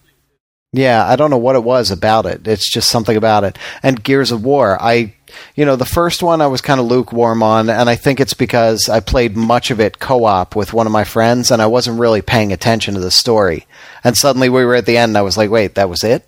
Yeah, 0.74 1.06
I 1.06 1.16
don't 1.16 1.30
know 1.30 1.38
what 1.38 1.56
it 1.56 1.64
was 1.64 1.90
about 1.90 2.24
it. 2.24 2.48
It's 2.48 2.70
just 2.70 2.90
something 2.90 3.16
about 3.16 3.44
it. 3.44 3.58
And 3.82 4.02
Gears 4.02 4.32
of 4.32 4.42
War, 4.42 4.78
I, 4.80 5.14
you 5.54 5.66
know, 5.66 5.76
the 5.76 5.84
first 5.84 6.22
one 6.22 6.40
I 6.40 6.46
was 6.46 6.62
kind 6.62 6.80
of 6.80 6.86
lukewarm 6.86 7.42
on, 7.42 7.68
and 7.68 7.90
I 7.90 7.94
think 7.94 8.20
it's 8.20 8.32
because 8.32 8.88
I 8.88 9.00
played 9.00 9.36
much 9.36 9.70
of 9.70 9.80
it 9.80 9.98
co 9.98 10.24
op 10.24 10.56
with 10.56 10.72
one 10.72 10.86
of 10.86 10.92
my 10.92 11.04
friends, 11.04 11.50
and 11.50 11.60
I 11.60 11.66
wasn't 11.66 12.00
really 12.00 12.22
paying 12.22 12.54
attention 12.54 12.94
to 12.94 13.00
the 13.00 13.10
story. 13.10 13.66
And 14.02 14.16
suddenly 14.16 14.48
we 14.48 14.64
were 14.64 14.74
at 14.74 14.86
the 14.86 14.96
end, 14.96 15.10
and 15.10 15.18
I 15.18 15.22
was 15.22 15.36
like, 15.36 15.50
wait, 15.50 15.74
that 15.74 15.90
was 15.90 16.02
it? 16.02 16.26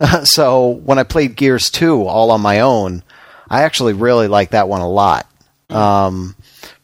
so 0.24 0.68
when 0.68 0.98
I 0.98 1.02
played 1.02 1.36
Gears 1.36 1.70
2 1.70 2.02
all 2.02 2.30
on 2.30 2.40
my 2.40 2.60
own, 2.60 3.02
I 3.50 3.62
actually 3.62 3.92
really 3.92 4.26
liked 4.26 4.52
that 4.52 4.68
one 4.68 4.80
a 4.80 4.88
lot. 4.88 5.26
Um, 5.68 6.34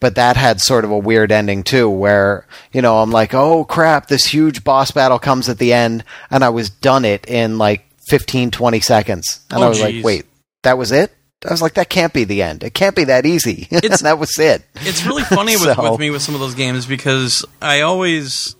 but 0.01 0.15
that 0.17 0.37
had 0.37 0.61
sort 0.61 0.85
of 0.85 0.91
a 0.91 0.99
weird 0.99 1.33
ending 1.33 1.63
too, 1.63 1.89
where 1.89 2.47
you 2.73 2.83
know 2.83 2.99
I'm 2.99 3.11
like, 3.11 3.35
oh 3.35 3.65
crap, 3.65 4.07
this 4.09 4.27
huge 4.27 4.65
boss 4.65 4.91
battle 4.91 5.19
comes 5.19 5.49
at 5.49 5.59
the 5.59 5.73
end, 5.73 6.05
and 6.31 6.45
I 6.45 6.49
was 6.51 6.71
done 6.71 7.05
it 7.05 7.27
in 7.29 7.59
like 7.59 7.85
15, 8.07 8.51
20 8.51 8.81
seconds, 8.81 9.41
and 9.51 9.61
Oh, 9.63 9.67
I 9.67 9.69
was 9.69 9.79
geez. 9.81 9.97
like, 9.97 10.05
wait, 10.05 10.27
that 10.63 10.79
was 10.79 10.93
it? 10.93 11.13
I 11.45 11.51
was 11.51 11.61
like, 11.63 11.75
that 11.75 11.89
can't 11.89 12.13
be 12.13 12.23
the 12.23 12.43
end. 12.43 12.63
It 12.63 12.73
can't 12.73 12.95
be 12.95 13.05
that 13.05 13.27
easy. 13.27 13.67
and 13.73 13.85
It's- 13.85 14.03
that 14.03 14.19
was 14.19 14.39
it. 14.39 14.63
It's 14.77 15.05
really 15.05 15.25
funny 15.25 15.57
with, 15.57 15.65
So- 15.77 15.91
with 15.91 15.99
me 16.01 16.11
with 16.11 16.23
some 16.23 16.35
of 16.35 16.41
those 16.41 16.55
games 16.55 16.87
because 16.87 17.45
I 17.61 17.81
always, 17.81 18.55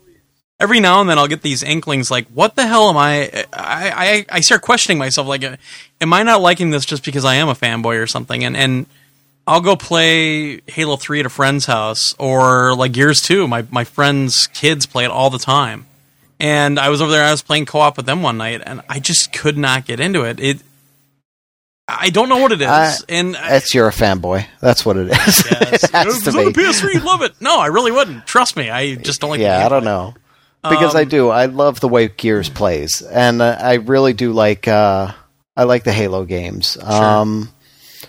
every 0.59 0.81
now 0.81 0.99
and 0.99 1.09
then, 1.09 1.17
I'll 1.17 1.27
get 1.29 1.41
these 1.43 1.63
inklings 1.63 2.11
like, 2.11 2.27
"What 2.27 2.55
the 2.57 2.67
hell 2.67 2.89
am 2.89 2.97
I?" 2.97 3.45
I 3.53 3.91
I, 3.91 4.25
I 4.29 4.39
start 4.41 4.61
questioning 4.63 4.97
myself, 4.97 5.27
like, 5.27 5.43
"Am 6.01 6.13
I 6.13 6.23
not 6.23 6.41
liking 6.41 6.71
this 6.71 6.83
just 6.85 7.05
because 7.05 7.23
I 7.25 7.35
am 7.35 7.47
a 7.47 7.55
fanboy 7.55 8.01
or 8.01 8.07
something?" 8.07 8.43
And 8.43 8.55
and 8.57 8.85
I'll 9.45 9.61
go 9.61 9.75
play 9.75 10.61
Halo 10.67 10.95
Three 10.95 11.19
at 11.19 11.25
a 11.25 11.29
friend's 11.29 11.65
house 11.65 12.13
or 12.19 12.75
like 12.75 12.91
Gears 12.93 13.21
Two. 13.21 13.47
My 13.47 13.65
my 13.71 13.83
friends' 13.83 14.47
kids 14.47 14.85
play 14.85 15.03
it 15.05 15.11
all 15.11 15.29
the 15.29 15.39
time, 15.39 15.85
and 16.39 16.79
I 16.79 16.89
was 16.89 17.01
over 17.01 17.11
there. 17.11 17.21
And 17.21 17.27
I 17.27 17.31
was 17.31 17.41
playing 17.41 17.65
co 17.65 17.79
op 17.79 17.97
with 17.97 18.05
them 18.05 18.21
one 18.23 18.37
night, 18.37 18.61
and 18.65 18.81
I 18.87 18.99
just 18.99 19.33
could 19.33 19.57
not 19.57 19.85
get 19.85 19.99
into 19.99 20.23
it. 20.23 20.39
It 20.39 20.61
I 21.87 22.09
don't 22.11 22.29
know 22.29 22.37
what 22.37 22.53
it 22.53 22.61
is, 22.61 22.67
I- 22.67 22.95
and 23.09 23.35
I, 23.35 23.57
It's 23.57 23.73
you're 23.73 23.89
a 23.89 23.91
fanboy. 23.91 24.45
That's 24.61 24.85
what 24.85 24.95
it 24.95 25.07
is. 25.07 25.17
yes, 25.17 25.45
it 25.83 25.91
has 25.91 26.17
If 26.17 26.23
to 26.23 26.29
it's 26.29 26.37
on 26.37 26.45
the 26.45 26.51
be. 26.51 26.63
PS3, 26.63 26.93
you'd 26.93 27.03
love 27.03 27.21
it. 27.23 27.33
No, 27.41 27.59
I 27.59 27.67
really 27.67 27.91
wouldn't. 27.91 28.25
Trust 28.25 28.55
me, 28.55 28.69
I 28.69 28.95
just 28.95 29.19
don't 29.19 29.29
like. 29.31 29.41
yeah, 29.41 29.65
I 29.65 29.69
don't 29.69 29.83
know 29.83 30.13
because 30.67 30.95
I 30.95 31.01
Um, 31.01 31.09
do. 31.09 31.29
I 31.29 31.45
love 31.47 31.81
the 31.81 31.89
way 31.89 32.07
Gears 32.07 32.47
plays, 32.47 33.01
and 33.01 33.41
uh, 33.41 33.57
I 33.59 33.73
really 33.73 34.13
do 34.13 34.31
like. 34.31 34.65
Uh, 34.69 35.11
I 35.57 35.63
like 35.65 35.83
the 35.83 35.91
Halo 35.91 36.23
games. 36.23 36.77
Um, 36.81 37.49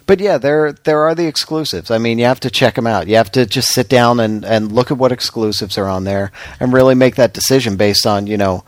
but 0.07 0.21
yeah, 0.21 0.39
there 0.39 0.73
there 0.73 1.03
are 1.03 1.15
the 1.15 1.27
exclusives. 1.27 1.91
I 1.91 1.99
mean, 1.99 2.19
you 2.19 2.25
have 2.27 2.41
to 2.41 2.51
check 2.51 2.75
them 2.75 2.87
out. 2.87 3.09
You 3.09 3.17
have 3.17 3.33
to 3.33 3.47
just 3.47 3.69
sit 3.73 3.89
down 3.89 4.21
and 4.21 4.45
and 4.45 4.73
look 4.73 4.91
at 4.91 4.99
what 4.99 5.13
exclusives 5.13 5.77
are 5.79 5.89
on 5.89 6.05
there, 6.05 6.33
and 6.61 6.73
really 6.73 6.95
make 6.95 7.17
that 7.17 7.33
decision 7.35 7.77
based 7.77 8.07
on 8.07 8.27
you 8.27 8.37
know, 8.37 8.65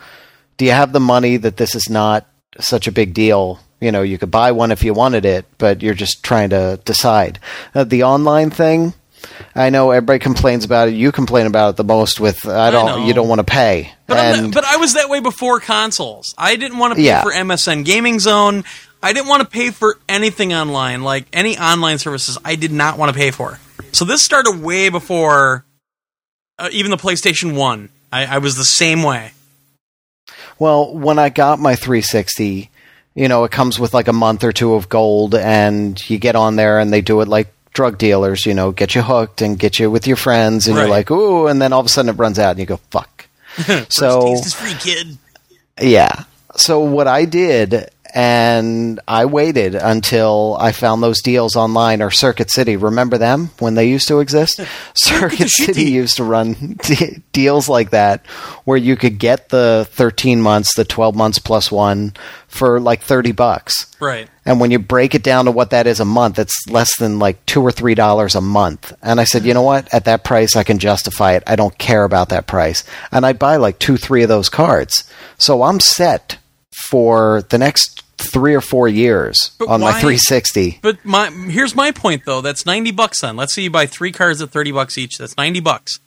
do 0.57 0.65
you 0.65 0.73
have 0.73 0.93
the 0.93 1.01
money 1.01 1.37
that 1.37 1.57
this 1.57 1.75
is 1.75 1.89
not 1.91 2.27
such 2.59 2.87
a 2.87 2.93
big 2.93 3.13
deal. 3.15 3.61
You 3.81 3.93
know, 3.93 4.01
you 4.01 4.17
could 4.17 4.31
buy 4.31 4.53
one 4.53 4.73
if 4.73 4.83
you 4.83 4.95
wanted 4.95 5.27
it, 5.27 5.45
but 5.59 5.83
you're 5.83 5.93
just 5.93 6.23
trying 6.23 6.49
to 6.51 6.81
decide. 6.87 7.39
Uh, 7.75 7.85
the 7.85 8.05
online 8.05 8.49
thing, 8.49 8.95
I 9.55 9.69
know 9.69 9.91
everybody 9.91 10.19
complains 10.19 10.65
about 10.65 10.89
it. 10.89 10.95
You 10.95 11.13
complain 11.13 11.47
about 11.47 11.71
it 11.71 11.77
the 11.77 11.85
most 11.85 12.19
with 12.19 12.47
I 12.49 12.71
don't 12.71 12.87
know. 12.87 13.07
you 13.07 13.13
don't 13.13 13.29
want 13.29 13.41
to 13.41 13.45
pay. 13.45 13.93
But, 14.07 14.17
and 14.17 14.43
not- 14.45 14.55
but 14.55 14.65
I 14.65 14.77
was 14.79 14.95
that 14.95 15.11
way 15.11 15.21
before 15.21 15.61
consoles. 15.61 16.35
I 16.39 16.57
didn't 16.57 16.79
want 16.79 16.93
to 16.93 16.97
pay 16.97 17.03
Yeah. 17.03 17.23
for 17.23 17.33
MSN 17.33 17.85
Gaming 17.85 18.19
Zone. 18.19 18.65
I 19.07 19.13
didn't 19.13 19.29
want 19.29 19.43
to 19.45 19.49
pay 19.49 19.71
for 19.71 20.01
anything 20.09 20.53
online, 20.53 21.03
like 21.03 21.27
any 21.33 21.57
online 21.57 21.99
services. 21.99 22.39
I 22.45 22.57
did 22.57 22.73
not 22.73 22.99
want 22.99 23.13
to 23.13 23.17
pay 23.17 23.31
for. 23.31 23.61
So 23.93 24.05
this 24.05 24.25
started 24.25 24.61
way 24.61 24.89
before 24.89 25.65
uh, 26.59 26.71
even 26.73 26.91
the 26.91 26.97
PlayStation 26.97 27.55
One. 27.55 27.89
I, 28.13 28.27
I 28.27 28.39
was 28.39 28.57
the 28.57 28.65
same 28.65 29.05
way. 29.05 29.31
well, 30.59 30.93
when 30.93 31.21
I 31.21 31.29
got 31.29 31.61
my 31.61 31.77
360, 31.77 32.69
you 33.15 33.29
know, 33.29 33.45
it 33.45 33.53
comes 33.53 33.79
with 33.79 33.95
like 33.95 34.09
a 34.09 34.13
month 34.13 34.43
or 34.43 34.51
two 34.51 34.75
of 34.75 34.89
gold 34.89 35.37
and 35.37 36.11
you 36.11 36.19
get 36.19 36.35
on 36.35 36.57
there 36.57 36.81
and 36.81 36.93
they 36.93 37.01
do 37.01 37.21
it 37.21 37.29
like 37.29 37.55
drug 37.73 37.99
dealers, 37.99 38.45
you 38.45 38.55
know, 38.55 38.73
get 38.73 38.97
you 38.97 39.03
hooked 39.03 39.41
and 39.41 39.57
get 39.57 39.79
you 39.79 39.89
with 39.89 40.09
your 40.09 40.17
friends 40.17 40.67
and 40.67 40.77
you're 40.77 40.89
like, 40.89 41.13
"Ooh," 41.13 41.47
and 41.47 41.63
then 41.63 41.73
all 41.73 41.79
of 41.79 41.87
a 41.87 41.89
sudden 41.89 42.09
it 42.09 42.19
runs 42.19 42.41
out 42.41 42.51
and 42.51 42.59
you 42.59 42.67
go, 42.67 42.79
"Fuck." 42.91 43.29
so 43.89 44.35
free, 44.43 44.75
kid. 44.75 45.17
Yeah. 45.81 46.25
So 46.57 46.81
what 46.81 47.07
I 47.07 47.25
did, 47.25 47.91
and 48.17 48.99
I 49.07 49.27
waited 49.27 49.75
until 49.75 50.57
I 50.59 50.73
found 50.73 51.03
those 51.03 51.21
deals 51.21 51.55
online 51.55 52.01
or 52.01 52.11
Circuit 52.11 52.51
City. 52.51 52.79
Remember 52.79 53.19
them 53.19 53.51
when 53.59 53.75
they 53.75 53.91
used 53.91 54.09
to 54.09 54.21
exist? 54.21 54.59
Circuit 54.95 55.51
City 55.51 55.91
used 55.91 56.17
to 56.17 56.25
run 56.25 56.79
de- 56.83 57.23
deals 57.33 57.69
like 57.69 57.91
that 57.91 58.25
where 58.65 58.79
you 58.79 58.97
could 58.97 59.19
get 59.19 59.51
the 59.51 59.87
13 59.91 60.41
months, 60.41 60.75
the 60.75 60.87
12 60.87 61.15
months 61.15 61.39
plus 61.39 61.71
one 61.71 62.15
for 62.49 62.81
like 62.81 63.03
30 63.03 63.33
bucks. 63.33 63.95
Right. 64.01 64.31
And 64.47 64.61
when 64.61 64.71
you 64.71 64.79
break 64.79 65.15
it 65.15 65.23
down 65.23 65.45
to 65.45 65.51
what 65.51 65.69
that 65.71 65.87
is 65.87 66.01
a 66.01 66.07
month, 66.07 66.39
it's 66.39 66.57
less 66.71 66.97
than 66.97 67.19
like 67.19 67.45
two 67.45 67.61
or 67.61 67.71
three 67.71 67.95
dollars 67.95 68.35
a 68.35 68.41
month. 68.41 68.95
And 69.03 69.21
I 69.21 69.25
said, 69.25 69.45
you 69.45 69.53
know 69.53 69.61
what? 69.61 69.93
At 69.93 70.07
that 70.07 70.25
price, 70.25 70.57
I 70.57 70.65
can 70.65 70.79
justify 70.79 71.33
it. 71.35 71.43
I 71.47 71.55
don't 71.55 71.77
care 71.77 72.05
about 72.05 72.31
that 72.31 72.47
price. 72.47 72.83
And 73.13 73.27
I 73.27 73.35
buy 73.35 73.57
like 73.57 73.79
two, 73.79 73.99
three 73.99 74.23
of 74.23 74.31
those 74.31 74.49
cards. 74.49 75.05
So 75.37 75.65
I'm 75.65 75.81
set 75.81 76.39
for 76.73 77.43
the 77.51 77.59
next 77.59 78.05
three 78.27 78.55
or 78.55 78.61
four 78.61 78.89
years 78.89 79.53
But 79.59 79.69
on 79.69 79.81
my 79.81 79.93
360. 79.93 80.81
But 80.83 81.05
my 81.05 81.31
here's 81.31 81.75
my 81.75 81.91
point 81.93 82.23
though. 82.27 82.41
That's 82.41 82.67
ninety 82.67 82.91
bucks. 82.91 83.21
Then 83.21 83.37
let's 83.37 83.53
say 83.55 83.63
you 83.63 83.71
buy 83.71 83.87
three 83.87 84.13
cards 84.13 84.43
at 84.43 84.51
thirty 84.51 84.73
bucks 84.73 84.99
each. 84.99 85.19
That's 85.19 85.37
ninety 85.37 85.61
bucks. 85.61 86.01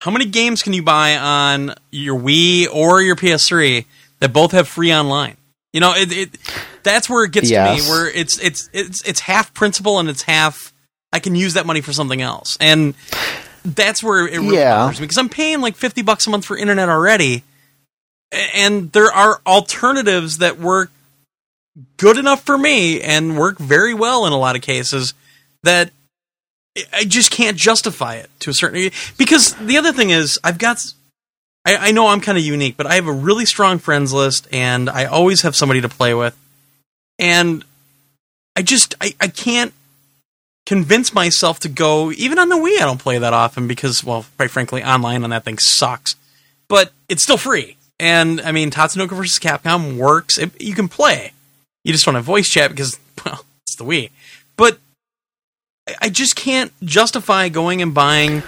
How 0.00 0.10
many 0.10 0.26
games 0.26 0.62
can 0.62 0.72
you 0.72 0.82
buy 0.82 1.16
on 1.16 1.74
your 1.90 2.18
Wii 2.18 2.68
or 2.72 3.02
your 3.02 3.16
PS3 3.16 3.84
that 4.20 4.32
both 4.32 4.52
have 4.52 4.68
free 4.68 4.92
online? 4.94 5.36
You 5.72 5.80
know, 5.80 5.92
it, 5.94 6.12
it 6.12 6.30
that's 6.84 7.10
where 7.10 7.24
it 7.24 7.32
gets 7.32 7.48
to 7.50 7.64
me. 7.64 7.80
Where 7.82 8.08
it's 8.08 8.38
it's 8.38 8.70
it's 8.72 9.02
it's 9.06 9.20
half 9.20 9.52
principle 9.54 9.98
and 9.98 10.08
it's 10.08 10.22
half 10.22 10.72
I 11.12 11.18
can 11.20 11.34
use 11.34 11.54
that 11.54 11.66
money 11.66 11.80
for 11.80 11.92
something 11.92 12.20
else, 12.22 12.56
and 12.60 12.94
that's 13.64 14.02
where 14.02 14.26
it 14.26 14.38
really 14.38 14.56
Yeah. 14.56 14.76
bothers 14.76 15.00
me 15.00 15.04
because 15.04 15.18
I'm 15.18 15.28
paying 15.28 15.60
like 15.60 15.74
fifty 15.74 16.02
bucks 16.02 16.26
a 16.26 16.30
month 16.30 16.44
for 16.44 16.56
internet 16.56 16.88
already, 16.88 17.42
and 18.54 18.92
there 18.92 19.10
are 19.10 19.40
alternatives 19.46 20.38
that 20.38 20.58
work 20.58 20.90
good 21.96 22.18
enough 22.18 22.42
for 22.42 22.58
me 22.58 23.00
and 23.00 23.38
work 23.38 23.58
very 23.58 23.94
well 23.94 24.26
in 24.26 24.32
a 24.32 24.38
lot 24.38 24.56
of 24.56 24.62
cases 24.62 25.14
that 25.62 25.90
I- 26.92 27.04
just 27.04 27.30
can't 27.30 27.56
justify 27.56 28.14
it 28.16 28.30
to 28.40 28.50
a 28.50 28.54
certain 28.54 28.90
because 29.16 29.54
the 29.54 29.76
other 29.76 29.92
thing 29.92 30.10
is 30.10 30.38
I've 30.44 30.58
got 30.58 30.78
I, 31.64 31.88
I 31.88 31.90
know 31.92 32.08
I'm 32.08 32.20
kind 32.20 32.38
of 32.38 32.44
unique, 32.44 32.76
but 32.76 32.86
I 32.86 32.94
have 32.94 33.06
a 33.06 33.12
really 33.12 33.44
strong 33.44 33.78
friends 33.78 34.12
list 34.12 34.48
and 34.52 34.88
I 34.88 35.04
always 35.04 35.42
have 35.42 35.56
somebody 35.56 35.80
to 35.80 35.88
play 35.88 36.14
with. 36.14 36.36
And 37.18 37.64
I 38.56 38.62
just 38.62 38.94
I, 39.00 39.14
I 39.20 39.28
can't 39.28 39.72
convince 40.66 41.12
myself 41.14 41.60
to 41.60 41.68
go 41.68 42.12
even 42.12 42.38
on 42.38 42.48
the 42.48 42.56
Wii 42.56 42.76
I 42.76 42.84
don't 42.84 43.00
play 43.00 43.18
that 43.18 43.32
often 43.32 43.66
because 43.66 44.04
well, 44.04 44.26
quite 44.36 44.50
frankly, 44.50 44.82
online 44.82 45.24
on 45.24 45.30
that 45.30 45.44
thing 45.44 45.58
sucks. 45.58 46.14
But 46.68 46.92
it's 47.08 47.22
still 47.22 47.38
free. 47.38 47.76
And 47.98 48.40
I 48.40 48.52
mean 48.52 48.70
Tatsunoko 48.70 49.10
versus 49.10 49.38
Capcom 49.38 49.96
works. 49.96 50.38
It, 50.38 50.60
you 50.60 50.74
can 50.74 50.88
play. 50.88 51.32
You 51.84 51.92
just 51.92 52.04
don't 52.04 52.14
have 52.14 52.24
voice 52.24 52.48
chat 52.48 52.70
because 52.70 52.98
well, 53.24 53.44
it's 53.64 53.76
the 53.76 53.84
Wii. 53.84 54.10
But 54.56 54.78
I- 55.88 55.94
I 56.02 56.08
just 56.08 56.36
can't 56.36 56.72
justify 56.84 57.48
going 57.48 57.80
and 57.82 57.94
buying 57.94 58.42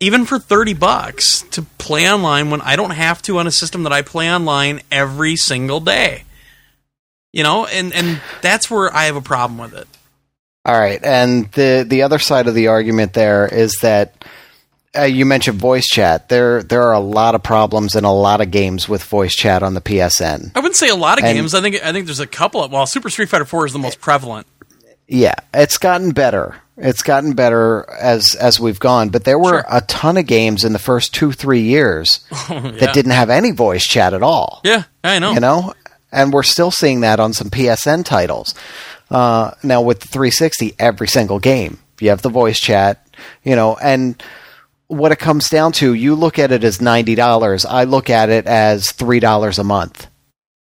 even 0.00 0.24
for 0.24 0.38
30 0.38 0.72
bucks 0.74 1.42
to 1.50 1.62
play 1.62 2.10
online 2.10 2.50
when 2.50 2.60
I 2.62 2.74
don't 2.74 2.92
have 2.92 3.20
to 3.22 3.38
on 3.38 3.46
a 3.46 3.50
system 3.50 3.82
that 3.82 3.92
I 3.92 4.02
play 4.02 4.32
online 4.32 4.80
every 4.90 5.36
single 5.36 5.80
day. 5.80 6.24
You 7.32 7.44
know, 7.44 7.66
and 7.66 7.92
and 7.92 8.20
that's 8.42 8.70
where 8.70 8.92
I 8.94 9.04
have 9.04 9.16
a 9.16 9.20
problem 9.20 9.58
with 9.58 9.74
it. 9.74 9.86
All 10.64 10.78
right, 10.78 11.00
and 11.04 11.50
the 11.52 11.86
the 11.88 12.02
other 12.02 12.18
side 12.18 12.48
of 12.48 12.54
the 12.54 12.66
argument 12.68 13.12
there 13.12 13.46
is 13.46 13.76
that 13.82 14.24
uh, 14.98 15.02
you 15.02 15.24
mentioned 15.24 15.58
voice 15.58 15.86
chat. 15.86 16.28
There 16.28 16.62
there 16.62 16.82
are 16.82 16.92
a 16.94 17.00
lot 17.00 17.34
of 17.34 17.42
problems 17.42 17.94
in 17.94 18.04
a 18.04 18.12
lot 18.12 18.40
of 18.40 18.50
games 18.50 18.88
with 18.88 19.02
voice 19.04 19.34
chat 19.34 19.62
on 19.62 19.74
the 19.74 19.80
PSN. 19.80 20.52
I 20.54 20.60
wouldn't 20.60 20.76
say 20.76 20.88
a 20.88 20.96
lot 20.96 21.18
of 21.18 21.24
And- 21.24 21.36
games. 21.36 21.54
I 21.54 21.60
think 21.60 21.76
I 21.84 21.92
think 21.92 22.06
there's 22.06 22.20
a 22.20 22.26
couple 22.26 22.62
of 22.64 22.72
well, 22.72 22.86
Super 22.86 23.10
Street 23.10 23.28
Fighter 23.28 23.44
4 23.44 23.66
is 23.66 23.72
the 23.72 23.78
most 23.78 24.00
prevalent. 24.00 24.46
Yeah, 25.06 25.34
it's 25.52 25.76
gotten 25.78 26.10
better. 26.12 26.56
It's 26.76 27.02
gotten 27.02 27.32
better 27.34 27.84
as 28.00 28.34
as 28.36 28.58
we've 28.60 28.78
gone, 28.78 29.10
but 29.10 29.24
there 29.24 29.38
were 29.38 29.50
Sure. 29.50 29.64
a 29.70 29.80
ton 29.82 30.16
of 30.16 30.26
games 30.26 30.64
in 30.64 30.72
the 30.72 30.78
first 30.78 31.14
2-3 31.14 31.62
years 31.62 32.20
yeah. 32.48 32.70
that 32.80 32.94
didn't 32.94 33.12
have 33.12 33.28
any 33.30 33.50
voice 33.50 33.84
chat 33.86 34.14
at 34.14 34.22
all. 34.22 34.60
Yeah, 34.64 34.84
I 35.04 35.18
know. 35.18 35.32
You 35.32 35.40
know? 35.40 35.74
And 36.12 36.32
we're 36.32 36.42
still 36.42 36.70
seeing 36.72 37.00
that 37.02 37.20
on 37.20 37.32
some 37.32 37.50
PSN 37.50 38.04
titles. 38.04 38.54
Uh, 39.10 39.52
now 39.62 39.80
with 39.82 40.00
the 40.00 40.08
360, 40.08 40.74
every 40.78 41.06
single 41.06 41.38
game, 41.38 41.78
you 42.00 42.08
have 42.10 42.22
the 42.22 42.28
voice 42.30 42.58
chat, 42.58 43.06
you 43.44 43.54
know, 43.54 43.76
and 43.76 44.20
what 44.90 45.12
it 45.12 45.18
comes 45.18 45.48
down 45.48 45.72
to, 45.72 45.94
you 45.94 46.14
look 46.14 46.38
at 46.38 46.50
it 46.50 46.64
as 46.64 46.78
$90. 46.78 47.66
I 47.68 47.84
look 47.84 48.10
at 48.10 48.28
it 48.28 48.46
as 48.46 48.86
$3 48.86 49.58
a 49.58 49.64
month. 49.64 50.08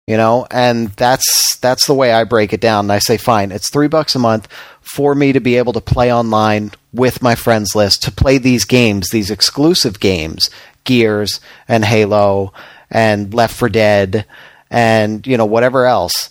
You 0.07 0.17
know, 0.17 0.47
and 0.51 0.89
that's 0.91 1.57
that's 1.59 1.87
the 1.87 1.95
way 1.95 2.13
I 2.13 2.25
break 2.25 2.53
it 2.53 2.61
down. 2.61 2.87
And 2.87 2.93
I 2.93 2.99
say, 2.99 3.17
fine, 3.17 3.53
it's 3.53 3.71
three 3.71 3.87
bucks 3.87 4.17
a 4.17 4.19
month 4.19 4.49
for 4.81 5.15
me 5.15 5.33
to 5.33 5.39
be 5.39 5.57
able 5.57 5.73
to 5.75 5.81
play 5.81 6.13
online 6.13 6.73
with 6.93 7.23
my 7.23 7.37
friends 7.37 7.77
list 7.77 8.03
to 8.03 8.11
play 8.11 8.37
these 8.37 8.65
games, 8.65 9.11
these 9.11 9.31
exclusive 9.31 10.01
games, 10.01 10.51
Gears 10.83 11.39
and 11.69 11.85
Halo 11.85 12.53
and 12.91 13.33
Left 13.33 13.55
for 13.55 13.69
Dead 13.69 14.27
and 14.69 15.25
you 15.29 15.37
know 15.37 15.47
whatever 15.47 15.87
else 15.87 16.31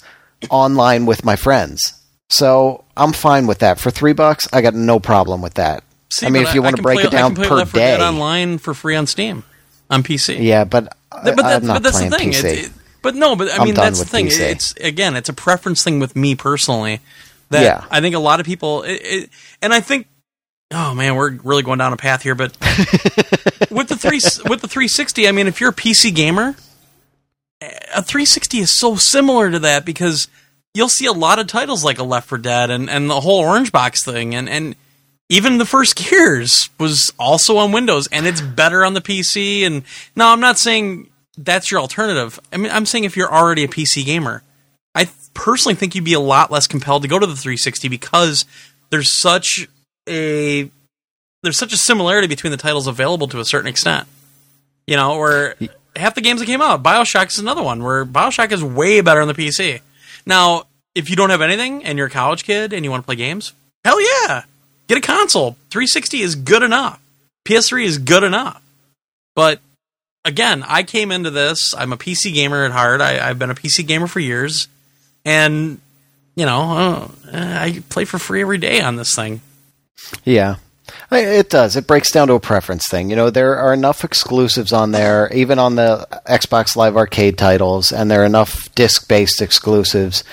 online 0.50 1.06
with 1.06 1.24
my 1.24 1.38
friends. 1.38 1.94
So 2.30 2.84
I'm 2.98 3.14
fine 3.14 3.48
with 3.48 3.60
that. 3.60 3.80
For 3.80 3.92
three 3.92 4.14
bucks, 4.14 4.46
I 4.52 4.62
got 4.62 4.74
no 4.74 5.00
problem 5.00 5.42
with 5.42 5.54
that. 5.54 5.84
See, 6.12 6.26
I 6.26 6.30
mean, 6.30 6.44
if 6.44 6.54
you 6.56 6.62
want 6.62 6.76
to 6.78 6.82
break 6.82 7.00
play- 7.00 7.08
it 7.08 7.12
down 7.12 7.38
I 7.40 7.48
per 7.48 7.66
day, 7.66 8.00
online 8.00 8.58
for 8.58 8.74
free 8.74 8.96
on 8.96 9.06
Steam 9.08 9.44
on 9.90 10.04
PC. 10.04 10.44
yeah, 10.44 10.64
but, 10.64 10.96
Th- 11.24 11.36
but, 11.36 11.46
I, 11.46 11.60
that's, 11.60 11.68
but 11.68 11.84
that's 11.84 12.00
the 12.00 12.10
thing. 12.10 12.32
PC. 12.32 12.44
It- 12.44 12.66
it- 12.66 12.72
but 13.02 13.16
no, 13.16 13.36
but 13.38 13.48
I 13.58 13.64
mean 13.64 13.76
that's 13.76 14.00
the 14.00 14.06
thing. 14.06 14.28
PC. 14.28 14.40
It's 14.42 14.72
again, 14.74 15.16
it's 15.16 15.30
a 15.30 15.34
preference 15.34 15.84
thing 15.84 16.00
with 16.00 16.16
me 16.18 16.36
personally. 16.36 17.00
That 17.50 17.64
Yeah. 17.64 17.86
I 17.90 18.02
think 18.02 18.14
a 18.14 18.20
lot 18.20 18.42
of 18.42 18.46
people, 18.46 18.84
it, 18.84 19.02
it, 19.04 19.30
and 19.62 19.74
I 19.74 19.80
think, 19.80 20.08
oh 20.72 20.94
man, 20.94 21.16
we're 21.16 21.32
really 21.44 21.64
going 21.64 21.80
down 21.80 21.94
a 21.94 21.98
path 21.98 22.24
here. 22.24 22.36
But 22.36 22.58
with 23.72 23.88
the 23.88 23.96
three 23.98 24.20
with 24.50 24.60
the 24.62 24.68
360, 24.68 25.30
I 25.30 25.32
mean, 25.32 25.48
if 25.48 25.62
you're 25.62 25.70
a 25.70 25.74
PC 25.74 26.14
gamer, 26.14 26.56
a 27.62 28.02
360 28.04 28.60
is 28.60 28.78
so 28.78 28.96
similar 28.96 29.50
to 29.52 29.60
that 29.60 29.86
because 29.86 30.28
you'll 30.74 30.90
see 30.90 31.06
a 31.06 31.14
lot 31.14 31.40
of 31.40 31.48
titles 31.48 31.84
like 31.86 32.00
a 32.00 32.04
Left 32.04 32.28
for 32.28 32.38
Dead 32.38 32.70
and, 32.70 32.90
and 32.90 33.10
the 33.10 33.22
whole 33.22 33.40
Orange 33.40 33.72
Box 33.72 34.04
thing, 34.04 34.36
and 34.36 34.50
and 34.50 34.76
even 35.30 35.60
the 35.60 35.66
first 35.66 35.96
Gears 35.96 36.70
was 36.80 37.14
also 37.20 37.58
on 37.58 37.72
Windows, 37.72 38.08
and 38.12 38.26
it's 38.26 38.42
better 38.42 38.84
on 38.84 38.96
the 38.96 39.02
PC. 39.02 39.62
And 39.62 39.84
now 40.16 40.34
I'm 40.34 40.40
not 40.40 40.58
saying 40.58 41.10
that's 41.38 41.72
your 41.72 41.80
alternative. 41.80 42.40
I 42.52 42.58
mean, 42.58 42.72
I'm 42.72 42.86
saying 42.86 43.04
if 43.04 43.16
you're 43.16 43.32
already 43.32 43.64
a 43.64 43.68
PC 43.68 44.04
gamer, 44.06 44.44
I 44.96 45.10
personally 45.34 45.76
think 45.76 45.96
you'd 45.96 46.04
be 46.04 46.14
a 46.14 46.20
lot 46.20 46.52
less 46.52 46.68
compelled 46.68 47.04
to 47.04 47.08
go 47.08 47.20
to 47.20 47.28
the 47.28 47.36
360 47.36 47.88
because 47.88 48.46
there's 48.90 49.18
such 49.18 49.68
a 50.08 50.70
there's 51.44 51.58
such 51.58 51.72
a 51.72 51.78
similarity 51.78 52.28
between 52.28 52.52
the 52.52 52.58
titles 52.58 52.88
available 52.88 53.28
to 53.28 53.40
a 53.40 53.46
certain 53.46 53.68
extent. 53.68 54.08
You 54.88 54.96
know, 54.96 55.18
where 55.18 55.56
half 55.96 56.16
the 56.16 56.22
games 56.22 56.40
that 56.40 56.48
came 56.48 56.62
out, 56.62 56.82
Bioshock 56.82 57.28
is 57.28 57.40
another 57.40 57.62
one 57.62 57.84
where 57.84 58.04
Bioshock 58.04 58.52
is 58.52 58.64
way 58.64 59.02
better 59.02 59.22
on 59.22 59.28
the 59.28 59.36
PC. 59.36 59.82
Now, 60.26 60.64
if 60.96 61.10
you 61.10 61.16
don't 61.16 61.30
have 61.30 61.42
anything 61.42 61.86
and 61.86 61.98
you're 61.98 62.08
a 62.08 62.12
college 62.12 62.44
kid 62.44 62.74
and 62.74 62.84
you 62.84 62.90
want 62.90 63.04
to 63.04 63.06
play 63.06 63.16
games, 63.16 63.54
hell 63.86 64.02
yeah, 64.02 64.44
get 64.90 64.98
a 64.98 65.02
console. 65.02 65.52
360 65.70 66.22
is 66.22 66.36
good 66.36 66.64
enough. 66.64 67.00
PS3 67.46 67.86
is 67.86 67.98
good 67.98 68.24
enough. 68.24 68.62
But 69.36 69.62
again, 70.26 70.64
I 70.68 70.84
came 70.84 71.12
into 71.12 71.30
this. 71.30 71.74
I'm 71.78 71.94
a 71.94 71.98
PC 71.98 72.34
gamer 72.34 72.66
at 72.66 72.72
heart. 72.72 73.00
I, 73.00 73.14
have 73.14 73.40
been 73.40 73.52
a 73.52 73.56
PC 73.56 73.88
gamer 73.88 74.08
for 74.08 74.20
years, 74.20 74.68
and 75.24 75.80
you 76.36 76.46
know, 76.46 76.72
uh, 76.72 77.08
I 77.32 77.82
play 77.90 78.06
for 78.06 78.20
free 78.20 78.42
every 78.42 78.58
day 78.58 78.82
on 78.82 78.98
this 78.98 79.16
thing. 79.16 79.42
Yeah. 80.26 80.56
It 81.12 81.50
does. 81.50 81.76
It 81.76 81.88
breaks 81.88 82.12
down 82.12 82.28
to 82.28 82.34
a 82.34 82.40
preference 82.40 82.88
thing. 82.88 83.10
You 83.10 83.16
know, 83.16 83.30
there 83.30 83.58
are 83.58 83.74
enough 83.74 84.04
exclusives 84.04 84.74
on 84.74 84.92
there, 84.92 85.32
even 85.34 85.60
on 85.60 85.76
the 85.76 86.08
Xbox 86.28 86.76
Live 86.76 86.96
Arcade 86.96 87.38
titles, 87.38 87.92
and 87.92 88.10
there 88.10 88.22
are 88.22 88.26
enough 88.26 88.74
disc 88.76 89.08
based 89.08 89.42
exclusives 89.42 90.24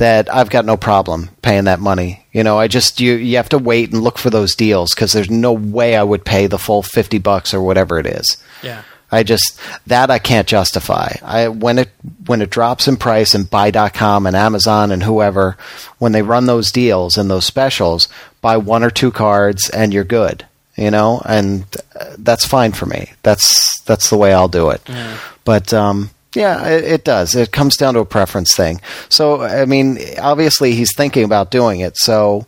that 0.00 0.32
I've 0.34 0.48
got 0.48 0.64
no 0.64 0.78
problem 0.78 1.28
paying 1.42 1.64
that 1.64 1.78
money. 1.78 2.24
You 2.32 2.42
know, 2.42 2.58
I 2.58 2.68
just 2.68 3.00
you 3.00 3.14
you 3.16 3.36
have 3.36 3.50
to 3.50 3.58
wait 3.58 3.92
and 3.92 4.02
look 4.02 4.16
for 4.16 4.30
those 4.30 4.54
deals 4.54 4.94
because 4.94 5.12
there's 5.12 5.30
no 5.30 5.52
way 5.52 5.94
I 5.94 6.02
would 6.02 6.24
pay 6.24 6.46
the 6.46 6.58
full 6.58 6.82
fifty 6.82 7.18
bucks 7.18 7.52
or 7.52 7.60
whatever 7.60 7.98
it 7.98 8.06
is. 8.06 8.38
Yeah. 8.62 8.82
I 9.12 9.24
just 9.24 9.60
that 9.88 10.10
I 10.10 10.18
can't 10.18 10.48
justify. 10.48 11.16
I 11.22 11.48
when 11.48 11.78
it 11.78 11.90
when 12.24 12.40
it 12.40 12.48
drops 12.48 12.88
in 12.88 12.96
price 12.96 13.34
and 13.34 13.50
buy.com 13.50 14.26
and 14.26 14.34
Amazon 14.34 14.90
and 14.90 15.02
whoever 15.02 15.58
when 15.98 16.12
they 16.12 16.22
run 16.22 16.46
those 16.46 16.72
deals 16.72 17.18
and 17.18 17.30
those 17.30 17.44
specials, 17.44 18.08
buy 18.40 18.56
one 18.56 18.82
or 18.82 18.90
two 18.90 19.10
cards 19.10 19.68
and 19.68 19.92
you're 19.92 20.04
good. 20.04 20.46
You 20.76 20.90
know, 20.90 21.20
and 21.26 21.66
uh, 22.00 22.14
that's 22.16 22.46
fine 22.46 22.72
for 22.72 22.86
me. 22.86 23.12
That's 23.22 23.82
that's 23.82 24.08
the 24.08 24.16
way 24.16 24.32
I'll 24.32 24.48
do 24.48 24.70
it. 24.70 24.80
Yeah. 24.88 25.18
But 25.44 25.74
um 25.74 26.08
yeah, 26.34 26.68
it, 26.68 26.84
it, 26.84 27.04
does. 27.04 27.34
It 27.34 27.52
comes 27.52 27.76
down 27.76 27.94
to 27.94 28.00
a 28.00 28.04
preference 28.04 28.54
thing. 28.54 28.80
So, 29.08 29.42
I 29.42 29.64
mean, 29.64 29.98
obviously 30.20 30.72
he's 30.72 30.94
thinking 30.94 31.24
about 31.24 31.50
doing 31.50 31.80
it. 31.80 31.96
So, 31.96 32.46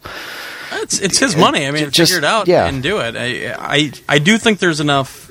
it's 0.75 0.99
it's 1.01 1.19
his 1.19 1.37
money. 1.37 1.67
I 1.67 1.71
mean, 1.71 1.91
just, 1.91 2.13
figure 2.13 2.27
it 2.27 2.31
out 2.31 2.49
yeah. 2.49 2.67
and 2.67 2.83
do 2.83 2.99
it. 2.99 3.15
I, 3.17 3.55
I 3.59 3.93
I 4.09 4.19
do 4.19 4.39
think 4.39 4.59
there's 4.59 4.81
enough 4.81 5.31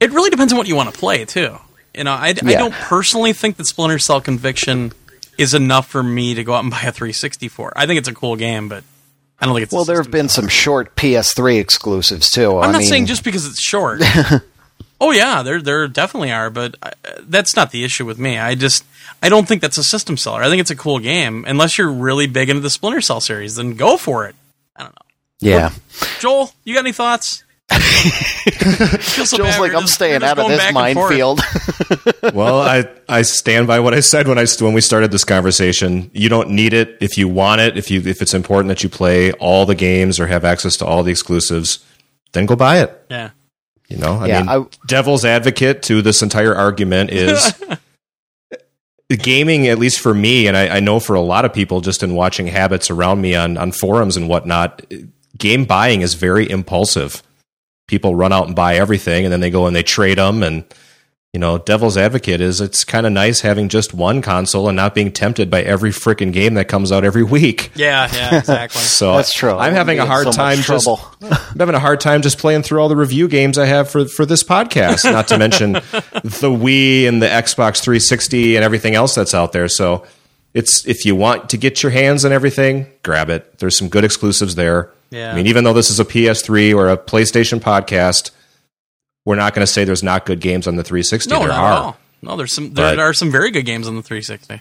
it 0.00 0.12
really 0.12 0.30
depends 0.30 0.52
on 0.52 0.58
what 0.58 0.68
you 0.68 0.76
want 0.76 0.92
to 0.92 0.98
play 0.98 1.24
too. 1.24 1.58
You 1.94 2.04
know, 2.04 2.12
I, 2.12 2.28
yeah. 2.28 2.48
I 2.48 2.54
don't 2.54 2.74
personally 2.74 3.32
think 3.32 3.56
that 3.56 3.66
Splinter 3.66 3.98
Cell 3.98 4.20
Conviction 4.20 4.92
is 5.38 5.54
enough 5.54 5.88
for 5.88 6.02
me 6.02 6.34
to 6.34 6.44
go 6.44 6.54
out 6.54 6.62
and 6.62 6.70
buy 6.70 6.82
a 6.82 6.92
360 6.92 7.48
for. 7.48 7.72
I 7.76 7.86
think 7.86 7.98
it's 7.98 8.08
a 8.08 8.14
cool 8.14 8.36
game, 8.36 8.68
but 8.68 8.84
I 9.40 9.46
don't 9.46 9.54
think 9.54 9.64
it's. 9.64 9.72
Well, 9.72 9.84
there 9.84 9.96
have 9.96 10.10
been 10.10 10.28
some 10.28 10.48
short 10.48 10.96
PS3 10.96 11.60
exclusives 11.60 12.30
too. 12.30 12.58
I'm 12.58 12.70
I 12.70 12.72
not 12.72 12.78
mean... 12.78 12.88
saying 12.88 13.06
just 13.06 13.24
because 13.24 13.46
it's 13.46 13.60
short. 13.60 14.02
oh 15.04 15.10
yeah, 15.10 15.42
there 15.42 15.60
there 15.60 15.86
definitely 15.86 16.32
are, 16.32 16.48
but 16.48 16.76
I, 16.82 16.92
that's 17.20 17.54
not 17.54 17.70
the 17.70 17.84
issue 17.84 18.06
with 18.06 18.18
me. 18.18 18.38
I 18.38 18.54
just 18.54 18.84
I 19.22 19.28
don't 19.28 19.46
think 19.46 19.60
that's 19.60 19.76
a 19.76 19.84
system 19.84 20.16
seller. 20.16 20.42
I 20.42 20.48
think 20.48 20.60
it's 20.60 20.70
a 20.70 20.76
cool 20.76 20.98
game. 20.98 21.44
Unless 21.46 21.76
you're 21.76 21.92
really 21.92 22.26
big 22.26 22.48
into 22.48 22.62
the 22.62 22.70
Splinter 22.70 23.02
Cell 23.02 23.20
series, 23.20 23.56
then 23.56 23.74
go 23.74 23.96
for 23.98 24.26
it. 24.26 24.34
I 24.74 24.82
don't 24.82 24.92
know. 24.92 25.06
Yeah. 25.40 25.70
Joel, 26.20 26.52
you 26.64 26.74
got 26.74 26.80
any 26.80 26.92
thoughts? 26.92 27.44
so 27.70 29.36
Joel's 29.36 29.58
like, 29.58 29.74
I'm 29.74 29.82
just, 29.82 29.94
staying 29.94 30.22
out 30.22 30.38
of 30.38 30.48
this 30.48 30.72
minefield. 30.72 31.40
well, 32.34 32.60
I, 32.60 32.88
I 33.08 33.22
stand 33.22 33.66
by 33.66 33.80
what 33.80 33.94
I 33.94 34.00
said 34.00 34.28
when 34.28 34.38
I 34.38 34.46
when 34.60 34.72
we 34.72 34.80
started 34.80 35.10
this 35.10 35.24
conversation. 35.24 36.10
You 36.14 36.30
don't 36.30 36.50
need 36.50 36.72
it 36.72 36.96
if 37.00 37.18
you 37.18 37.28
want 37.28 37.60
it. 37.60 37.76
If 37.76 37.90
you 37.90 38.00
if 38.00 38.22
it's 38.22 38.34
important 38.34 38.68
that 38.68 38.82
you 38.82 38.88
play 38.88 39.32
all 39.32 39.66
the 39.66 39.74
games 39.74 40.18
or 40.18 40.26
have 40.26 40.44
access 40.44 40.76
to 40.78 40.86
all 40.86 41.02
the 41.02 41.10
exclusives, 41.10 41.84
then 42.32 42.46
go 42.46 42.56
buy 42.56 42.80
it. 42.80 43.06
Yeah. 43.10 43.30
You 43.94 44.00
know, 44.00 44.14
I 44.14 44.26
yeah, 44.26 44.40
mean, 44.40 44.48
I, 44.48 44.64
devil's 44.86 45.24
advocate 45.24 45.84
to 45.84 46.02
this 46.02 46.20
entire 46.20 46.52
argument 46.52 47.10
is 47.10 47.54
gaming, 49.08 49.68
at 49.68 49.78
least 49.78 50.00
for 50.00 50.12
me, 50.12 50.48
and 50.48 50.56
I, 50.56 50.76
I 50.76 50.80
know 50.80 50.98
for 50.98 51.14
a 51.14 51.20
lot 51.20 51.44
of 51.44 51.52
people, 51.52 51.80
just 51.80 52.02
in 52.02 52.16
watching 52.16 52.48
habits 52.48 52.90
around 52.90 53.20
me 53.20 53.36
on 53.36 53.56
on 53.56 53.70
forums 53.70 54.16
and 54.16 54.28
whatnot, 54.28 54.84
game 55.38 55.64
buying 55.64 56.00
is 56.00 56.14
very 56.14 56.50
impulsive. 56.50 57.22
People 57.86 58.16
run 58.16 58.32
out 58.32 58.48
and 58.48 58.56
buy 58.56 58.74
everything 58.74 59.24
and 59.24 59.32
then 59.32 59.38
they 59.38 59.50
go 59.50 59.68
and 59.68 59.76
they 59.76 59.84
trade 59.84 60.18
them 60.18 60.42
and 60.42 60.64
you 61.34 61.40
know 61.40 61.58
devil's 61.58 61.96
advocate 61.96 62.40
is 62.40 62.60
it's 62.60 62.84
kind 62.84 63.04
of 63.04 63.12
nice 63.12 63.40
having 63.40 63.68
just 63.68 63.92
one 63.92 64.22
console 64.22 64.68
and 64.68 64.76
not 64.76 64.94
being 64.94 65.10
tempted 65.10 65.50
by 65.50 65.62
every 65.62 65.90
freaking 65.90 66.32
game 66.32 66.54
that 66.54 66.68
comes 66.68 66.92
out 66.92 67.04
every 67.04 67.22
week. 67.36 67.72
Yeah 67.74 68.08
yeah 68.14 68.38
exactly. 68.38 68.80
So 68.94 69.16
that's 69.16 69.34
true. 69.34 69.50
I'm 69.50 69.74
having 69.74 69.98
a 69.98 70.06
hard 70.06 70.26
so 70.26 70.32
time 70.32 70.58
just 70.58 70.88
i'm 71.22 71.58
having 71.58 71.74
a 71.74 71.80
hard 71.80 72.00
time 72.00 72.22
just 72.22 72.38
playing 72.38 72.62
through 72.62 72.80
all 72.80 72.88
the 72.88 72.96
review 72.96 73.26
games 73.26 73.58
i 73.58 73.66
have 73.66 73.90
for 73.90 74.04
for 74.06 74.24
this 74.24 74.44
podcast 74.44 75.10
not 75.10 75.26
to 75.28 75.38
mention 75.38 75.72
the 75.72 76.50
wii 76.50 77.08
and 77.08 77.20
the 77.20 77.26
xbox 77.26 77.82
360 77.82 78.56
and 78.56 78.64
everything 78.64 78.94
else 78.94 79.14
that's 79.14 79.34
out 79.34 79.52
there. 79.52 79.68
So 79.68 80.06
it's 80.52 80.86
if 80.86 81.04
you 81.04 81.16
want 81.16 81.50
to 81.50 81.56
get 81.56 81.82
your 81.82 81.90
hands 81.90 82.24
on 82.24 82.30
everything 82.30 82.86
grab 83.02 83.28
it. 83.28 83.58
There's 83.58 83.76
some 83.76 83.88
good 83.88 84.04
exclusives 84.04 84.54
there. 84.54 84.92
Yeah. 85.10 85.32
I 85.32 85.34
mean, 85.34 85.46
even 85.46 85.64
though 85.64 85.72
this 85.72 85.90
is 85.90 85.98
a 86.00 86.04
PS3 86.04 86.74
or 86.74 86.88
a 86.88 86.96
PlayStation 86.96 87.60
podcast, 87.60 88.30
we're 89.24 89.36
not 89.36 89.54
going 89.54 89.66
to 89.66 89.72
say 89.72 89.84
there's 89.84 90.02
not 90.02 90.26
good 90.26 90.40
games 90.40 90.66
on 90.66 90.76
the 90.76 90.84
360. 90.84 91.30
No, 91.30 91.40
there 91.40 91.48
not 91.48 91.58
are. 91.58 91.72
At 91.72 91.78
all. 91.78 91.96
No, 92.22 92.36
there's 92.36 92.54
some. 92.54 92.72
There 92.74 92.92
but 92.92 92.98
are 92.98 93.12
some 93.12 93.30
very 93.30 93.50
good 93.50 93.66
games 93.66 93.86
on 93.86 93.96
the 93.96 94.02
360. 94.02 94.60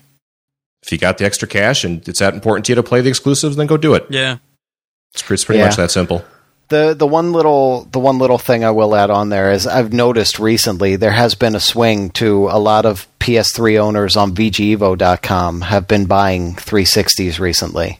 If 0.82 0.92
you 0.92 0.98
got 0.98 1.18
the 1.18 1.26
extra 1.26 1.48
cash 1.48 1.86
and 1.86 2.08
it's 2.08 2.20
that 2.20 2.34
important 2.34 2.66
to 2.66 2.72
you 2.72 2.76
to 2.76 2.84
play 2.84 3.02
the 3.02 3.10
exclusives, 3.10 3.56
then 3.56 3.68
go 3.68 3.78
do 3.78 3.94
it. 3.94 4.06
Yeah, 4.10 4.38
it's, 5.14 5.30
it's 5.30 5.46
pretty 5.46 5.60
yeah. 5.60 5.68
much 5.68 5.78
that 5.78 5.92
simple. 5.92 6.26
The 6.70 6.94
the 6.94 7.08
one 7.08 7.32
little 7.32 7.86
the 7.86 8.00
one 8.00 8.18
little 8.18 8.38
thing 8.38 8.66
I 8.66 8.72
will 8.72 8.96
add 8.96 9.10
on 9.10 9.30
there 9.30 9.52
is 9.52 9.66
I've 9.68 9.94
noticed 9.94 10.40
recently 10.40 10.96
there 10.96 11.12
has 11.12 11.36
been 11.36 11.56
a 11.56 11.60
swing 11.60 12.10
to 12.12 12.48
a 12.50 12.60
lot 12.60 12.86
of 12.86 13.08
PS3 13.20 13.80
owners 13.80 14.18
on 14.18 14.34
VGEvo.com 14.36 15.62
have 15.62 15.88
been 15.88 16.06
buying 16.06 16.56
360s 16.56 17.40
recently 17.40 18.00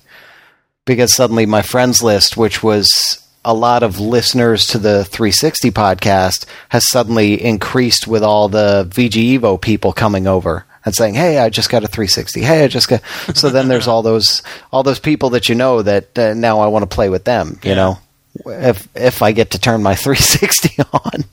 because 0.86 1.14
suddenly 1.14 1.46
my 1.46 1.62
friends 1.62 2.04
list, 2.04 2.36
which 2.36 2.64
was 2.64 3.23
a 3.46 3.54
lot 3.54 3.84
of 3.84 4.00
listeners 4.00 4.66
to 4.68 4.78
the 4.78 5.04
360 5.06 5.72
podcast, 5.72 6.46
has 6.70 6.90
suddenly 6.90 7.44
increased 7.44 8.08
with 8.08 8.24
all 8.24 8.50
the 8.50 8.88
VG 8.90 9.40
Evo 9.40 9.60
people 9.60 9.94
coming 9.94 10.28
over 10.28 10.66
and 10.86 10.96
saying, 10.96 11.14
"Hey, 11.16 11.40
I 11.40 11.50
just 11.50 11.70
got 11.70 11.84
a 11.84 11.88
360. 11.88 12.42
Hey, 12.42 12.64
I 12.64 12.68
just 12.68 12.88
got." 12.88 13.02
So 13.36 13.50
then 13.50 13.68
there's 13.68 13.88
all 13.88 14.02
those 14.02 14.42
all 14.72 14.84
those 14.84 15.00
people 15.00 15.32
that 15.32 15.50
you 15.50 15.56
know 15.56 15.82
that 15.82 16.18
uh, 16.18 16.34
now 16.34 16.60
I 16.60 16.68
want 16.68 16.84
to 16.84 16.94
play 16.94 17.10
with 17.10 17.24
them. 17.24 17.60
You 17.64 17.70
yeah. 17.72 17.76
know, 17.76 18.00
if 18.46 18.88
if 18.96 19.22
I 19.22 19.32
get 19.32 19.52
to 19.52 19.60
turn 19.60 19.84
my 19.84 19.96
360 19.96 20.84
on. 20.94 21.24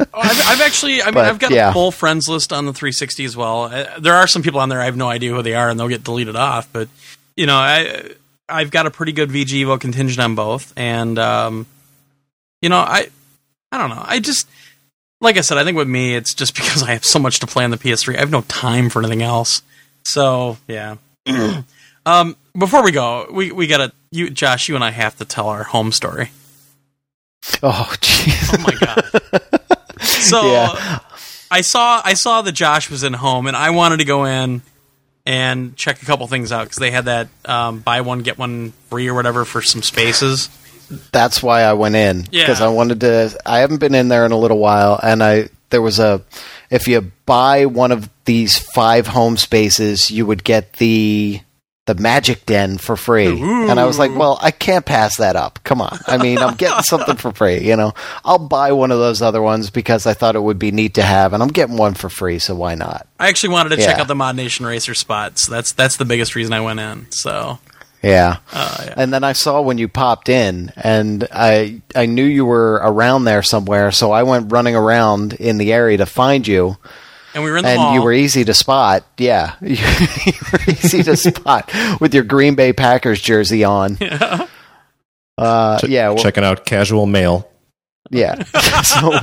oh, 0.00 0.06
I've, 0.14 0.46
I've, 0.46 0.60
actually, 0.60 1.02
I 1.02 1.06
mean, 1.06 1.14
but, 1.14 1.26
I've 1.26 1.38
got 1.38 1.50
yeah. 1.50 1.70
a 1.70 1.72
full 1.72 1.90
friends 1.90 2.28
list 2.28 2.52
on 2.52 2.66
the 2.66 2.72
360 2.72 3.24
as 3.24 3.36
well. 3.36 3.64
Uh, 3.64 3.98
there 3.98 4.14
are 4.14 4.26
some 4.26 4.42
people 4.42 4.60
on 4.60 4.68
there 4.68 4.80
I 4.80 4.86
have 4.86 4.96
no 4.96 5.08
idea 5.08 5.32
who 5.32 5.42
they 5.42 5.54
are, 5.54 5.68
and 5.68 5.78
they'll 5.78 5.88
get 5.88 6.04
deleted 6.04 6.36
off. 6.36 6.68
But 6.72 6.88
you 7.36 7.46
know, 7.46 7.56
I 7.56 8.10
I've 8.50 8.70
got 8.70 8.86
a 8.86 8.90
pretty 8.90 9.12
good 9.12 9.30
VG 9.30 9.64
Evo 9.64 9.80
contingent 9.80 10.20
on 10.20 10.34
both, 10.34 10.72
and 10.76 11.18
um, 11.18 11.66
you 12.62 12.68
know, 12.68 12.78
I 12.78 13.08
I 13.72 13.78
don't 13.78 13.90
know. 13.90 14.02
I 14.04 14.20
just 14.20 14.48
like 15.20 15.36
I 15.36 15.42
said, 15.42 15.58
I 15.58 15.64
think 15.64 15.76
with 15.76 15.88
me, 15.88 16.14
it's 16.14 16.34
just 16.34 16.54
because 16.56 16.82
I 16.82 16.92
have 16.92 17.04
so 17.04 17.18
much 17.18 17.40
to 17.40 17.46
play 17.46 17.64
on 17.64 17.70
the 17.70 17.78
PS3. 17.78 18.16
I 18.16 18.20
have 18.20 18.30
no 18.30 18.42
time 18.42 18.90
for 18.90 19.00
anything 19.00 19.22
else. 19.22 19.62
So 20.04 20.58
yeah. 20.66 20.96
um, 22.06 22.36
before 22.56 22.82
we 22.82 22.92
go, 22.92 23.26
we 23.30 23.52
we 23.52 23.66
gotta 23.66 23.92
you, 24.10 24.30
Josh. 24.30 24.68
You 24.68 24.74
and 24.74 24.84
I 24.84 24.90
have 24.90 25.16
to 25.16 25.24
tell 25.24 25.48
our 25.48 25.64
home 25.64 25.92
story. 25.92 26.30
Oh 27.62 27.94
jeez. 28.00 28.54
Oh 28.54 28.62
my 28.62 28.74
god. 28.78 30.00
so 30.02 30.52
yeah. 30.52 30.98
I 31.50 31.62
saw 31.62 32.00
I 32.04 32.14
saw 32.14 32.42
that 32.42 32.52
Josh 32.52 32.90
was 32.90 33.02
in 33.02 33.12
home, 33.12 33.46
and 33.46 33.56
I 33.56 33.70
wanted 33.70 33.98
to 33.98 34.04
go 34.04 34.24
in 34.24 34.62
and 35.26 35.76
check 35.76 36.02
a 36.02 36.04
couple 36.04 36.26
things 36.26 36.52
out 36.52 36.64
because 36.64 36.78
they 36.78 36.90
had 36.90 37.04
that 37.06 37.28
um, 37.44 37.80
buy 37.80 38.00
one 38.00 38.20
get 38.20 38.38
one 38.38 38.72
free 38.88 39.08
or 39.08 39.14
whatever 39.14 39.44
for 39.44 39.62
some 39.62 39.82
spaces. 39.82 40.48
That's 41.12 41.42
why 41.42 41.62
I 41.62 41.74
went 41.74 41.94
in 41.94 42.22
because 42.22 42.60
yeah. 42.60 42.66
I 42.66 42.68
wanted 42.68 43.00
to. 43.00 43.38
I 43.46 43.58
haven't 43.58 43.78
been 43.78 43.94
in 43.94 44.08
there 44.08 44.26
in 44.26 44.32
a 44.32 44.38
little 44.38 44.58
while, 44.58 44.98
and 45.02 45.22
I 45.22 45.48
there 45.70 45.82
was 45.82 45.98
a 45.98 46.22
if 46.70 46.88
you 46.88 47.12
buy 47.26 47.66
one 47.66 47.92
of 47.92 48.08
these 48.24 48.58
five 48.58 49.06
home 49.06 49.36
spaces, 49.36 50.10
you 50.10 50.26
would 50.26 50.44
get 50.44 50.74
the 50.74 51.40
the 51.94 52.00
Magic 52.00 52.46
Den 52.46 52.78
for 52.78 52.96
free. 52.96 53.26
Ooh. 53.26 53.68
And 53.68 53.80
I 53.80 53.84
was 53.84 53.98
like, 53.98 54.14
well, 54.14 54.38
I 54.40 54.52
can't 54.52 54.86
pass 54.86 55.16
that 55.16 55.34
up. 55.34 55.58
Come 55.64 55.80
on. 55.80 55.98
I 56.06 56.18
mean, 56.18 56.38
I'm 56.38 56.54
getting 56.54 56.82
something 56.84 57.16
for 57.16 57.32
free, 57.32 57.58
you 57.58 57.74
know. 57.74 57.94
I'll 58.24 58.38
buy 58.38 58.70
one 58.70 58.92
of 58.92 58.98
those 58.98 59.22
other 59.22 59.42
ones 59.42 59.70
because 59.70 60.06
I 60.06 60.14
thought 60.14 60.36
it 60.36 60.42
would 60.42 60.58
be 60.58 60.70
neat 60.70 60.94
to 60.94 61.02
have 61.02 61.32
and 61.32 61.42
I'm 61.42 61.48
getting 61.48 61.76
one 61.76 61.94
for 61.94 62.08
free, 62.08 62.38
so 62.38 62.54
why 62.54 62.76
not? 62.76 63.08
I 63.18 63.28
actually 63.28 63.54
wanted 63.54 63.70
to 63.70 63.80
yeah. 63.80 63.86
check 63.86 63.98
out 63.98 64.06
the 64.06 64.14
ModNation 64.14 64.64
Racer 64.66 64.94
spots. 64.94 65.48
That's 65.48 65.72
that's 65.72 65.96
the 65.96 66.04
biggest 66.04 66.36
reason 66.36 66.52
I 66.52 66.60
went 66.60 66.78
in. 66.78 67.10
So 67.10 67.58
yeah. 68.02 68.36
Uh, 68.52 68.84
yeah. 68.86 68.94
And 68.96 69.12
then 69.12 69.24
I 69.24 69.32
saw 69.32 69.60
when 69.60 69.78
you 69.78 69.88
popped 69.88 70.28
in, 70.28 70.72
and 70.76 71.26
I 71.32 71.82
I 71.96 72.06
knew 72.06 72.24
you 72.24 72.44
were 72.44 72.74
around 72.74 73.24
there 73.24 73.42
somewhere, 73.42 73.90
so 73.90 74.12
I 74.12 74.22
went 74.22 74.52
running 74.52 74.76
around 74.76 75.32
in 75.34 75.58
the 75.58 75.72
area 75.72 75.98
to 75.98 76.06
find 76.06 76.46
you. 76.46 76.76
And 77.34 77.44
we 77.44 77.50
were 77.50 77.58
in 77.58 77.64
the 77.64 77.70
and 77.70 77.78
mall. 77.78 77.94
you 77.94 78.02
were 78.02 78.12
easy 78.12 78.44
to 78.44 78.54
spot. 78.54 79.04
Yeah, 79.16 79.54
you 79.60 79.76
were 80.52 80.60
easy 80.68 81.02
to 81.04 81.16
spot 81.16 81.70
with 82.00 82.12
your 82.14 82.24
Green 82.24 82.54
Bay 82.56 82.72
Packers 82.72 83.20
jersey 83.20 83.64
on. 83.64 83.98
Yeah. 84.10 84.46
Uh, 85.38 85.78
Ch- 85.78 85.84
yeah. 85.88 86.08
Well, 86.10 86.18
checking 86.18 86.44
out 86.44 86.66
casual 86.66 87.06
mail. 87.06 87.48
Yeah. 88.10 88.42
so, 88.82 89.18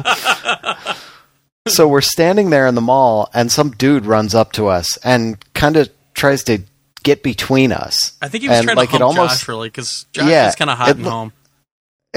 so 1.68 1.88
we're 1.88 2.02
standing 2.02 2.50
there 2.50 2.66
in 2.66 2.74
the 2.76 2.82
mall, 2.82 3.30
and 3.36 3.52
some 3.52 3.72
dude 3.72 4.06
runs 4.06 4.34
up 4.34 4.52
to 4.54 4.68
us 4.68 4.98
and 5.04 5.38
kind 5.54 5.78
of 5.78 5.90
tries 6.16 6.44
to 6.46 6.64
get 7.04 7.22
between 7.24 7.72
us. 7.72 8.14
I 8.22 8.30
think 8.30 8.42
he 8.44 8.50
was 8.50 8.58
And, 8.60 8.66
trying 8.66 8.78
like, 8.78 8.90
to 8.90 8.96
it 8.96 9.02
hump 9.02 9.18
almost- 9.18 9.42
Josh 9.42 9.48
really 9.48 9.70
because 9.70 10.06
Josh 10.12 10.28
Yeah, 10.30 10.48
is 10.50 10.56
kind 10.56 10.70
of 10.72 10.78
hot 10.78 10.90
it 10.90 10.98
and 10.98 11.06
home. 11.06 11.34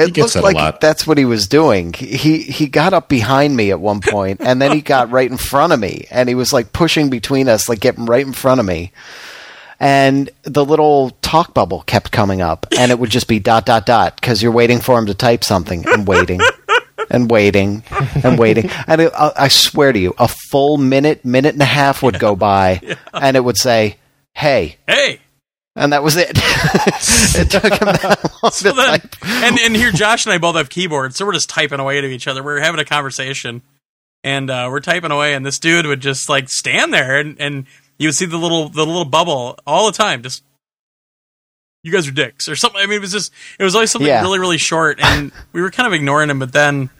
It 0.08 0.14
gets 0.14 0.34
looked 0.34 0.44
like 0.44 0.54
lot. 0.56 0.80
that's 0.80 1.06
what 1.06 1.18
he 1.18 1.24
was 1.24 1.46
doing. 1.46 1.92
He 1.92 2.38
he 2.42 2.66
got 2.68 2.92
up 2.92 3.08
behind 3.08 3.56
me 3.56 3.70
at 3.70 3.80
one 3.80 4.00
point, 4.08 4.40
and 4.40 4.60
then 4.60 4.72
he 4.72 4.80
got 4.80 5.10
right 5.10 5.30
in 5.30 5.36
front 5.36 5.72
of 5.72 5.80
me, 5.80 6.06
and 6.10 6.28
he 6.28 6.34
was 6.34 6.52
like 6.52 6.72
pushing 6.72 7.10
between 7.10 7.48
us, 7.48 7.68
like 7.68 7.80
getting 7.80 8.06
right 8.06 8.26
in 8.26 8.32
front 8.32 8.60
of 8.60 8.66
me. 8.66 8.92
And 9.82 10.28
the 10.42 10.64
little 10.64 11.10
talk 11.22 11.54
bubble 11.54 11.82
kept 11.82 12.12
coming 12.12 12.42
up, 12.42 12.66
and 12.78 12.90
it 12.90 12.98
would 12.98 13.10
just 13.10 13.28
be 13.28 13.38
dot 13.38 13.64
dot 13.64 13.86
dot 13.86 14.16
because 14.20 14.42
you're 14.42 14.52
waiting 14.52 14.80
for 14.80 14.98
him 14.98 15.06
to 15.06 15.14
type 15.14 15.42
something 15.44 15.84
and 15.88 16.06
waiting. 16.06 16.40
And 17.12 17.28
waiting 17.28 17.82
and 18.22 18.38
waiting, 18.38 18.70
and 18.86 19.00
it, 19.00 19.12
I 19.18 19.32
I 19.34 19.48
swear 19.48 19.92
to 19.92 19.98
you, 19.98 20.14
a 20.16 20.28
full 20.28 20.76
minute, 20.76 21.24
minute 21.24 21.54
and 21.54 21.62
a 21.62 21.64
half 21.64 22.04
would 22.04 22.20
go 22.20 22.36
by, 22.36 22.80
and 23.14 23.36
it 23.36 23.40
would 23.40 23.56
say, 23.56 23.96
"Hey," 24.32 24.76
Hey, 24.86 25.18
and 25.76 25.92
that 25.92 26.02
was 26.02 26.16
it. 26.16 26.30
it 26.34 27.50
took 27.50 27.62
him 27.64 27.86
that 27.86 28.30
long 28.42 28.52
so 28.52 28.72
then, 28.72 29.00
and 29.22 29.58
and 29.58 29.76
here 29.76 29.92
Josh 29.92 30.26
and 30.26 30.32
I 30.32 30.38
both 30.38 30.56
have 30.56 30.68
keyboards, 30.68 31.16
so 31.16 31.24
we're 31.26 31.32
just 31.32 31.48
typing 31.50 31.80
away 31.80 32.00
to 32.00 32.06
each 32.08 32.26
other. 32.26 32.42
We're 32.42 32.60
having 32.60 32.80
a 32.80 32.84
conversation, 32.84 33.62
and 34.24 34.50
uh, 34.50 34.68
we're 34.70 34.80
typing 34.80 35.10
away, 35.10 35.34
and 35.34 35.44
this 35.46 35.58
dude 35.58 35.86
would 35.86 36.00
just 36.00 36.28
like 36.28 36.48
stand 36.48 36.92
there, 36.92 37.18
and 37.18 37.40
and 37.40 37.66
you 37.98 38.08
would 38.08 38.14
see 38.16 38.26
the 38.26 38.36
little 38.38 38.68
the 38.68 38.84
little 38.84 39.04
bubble 39.04 39.58
all 39.66 39.86
the 39.86 39.96
time, 39.96 40.22
just. 40.22 40.42
You 41.82 41.90
guys 41.92 42.06
are 42.06 42.10
dicks, 42.12 42.46
or 42.46 42.56
something. 42.56 42.78
I 42.78 42.84
mean, 42.84 42.96
it 42.98 43.00
was 43.00 43.12
just, 43.12 43.32
it 43.58 43.64
was 43.64 43.74
always 43.74 43.90
something 43.90 44.06
Yeah. 44.06 44.20
really, 44.20 44.38
really 44.38 44.58
short, 44.58 45.00
and 45.02 45.32
we 45.54 45.62
were 45.62 45.70
kind 45.70 45.86
of 45.86 45.94
ignoring 45.94 46.28
him, 46.28 46.38
but 46.38 46.52
then 46.52 46.90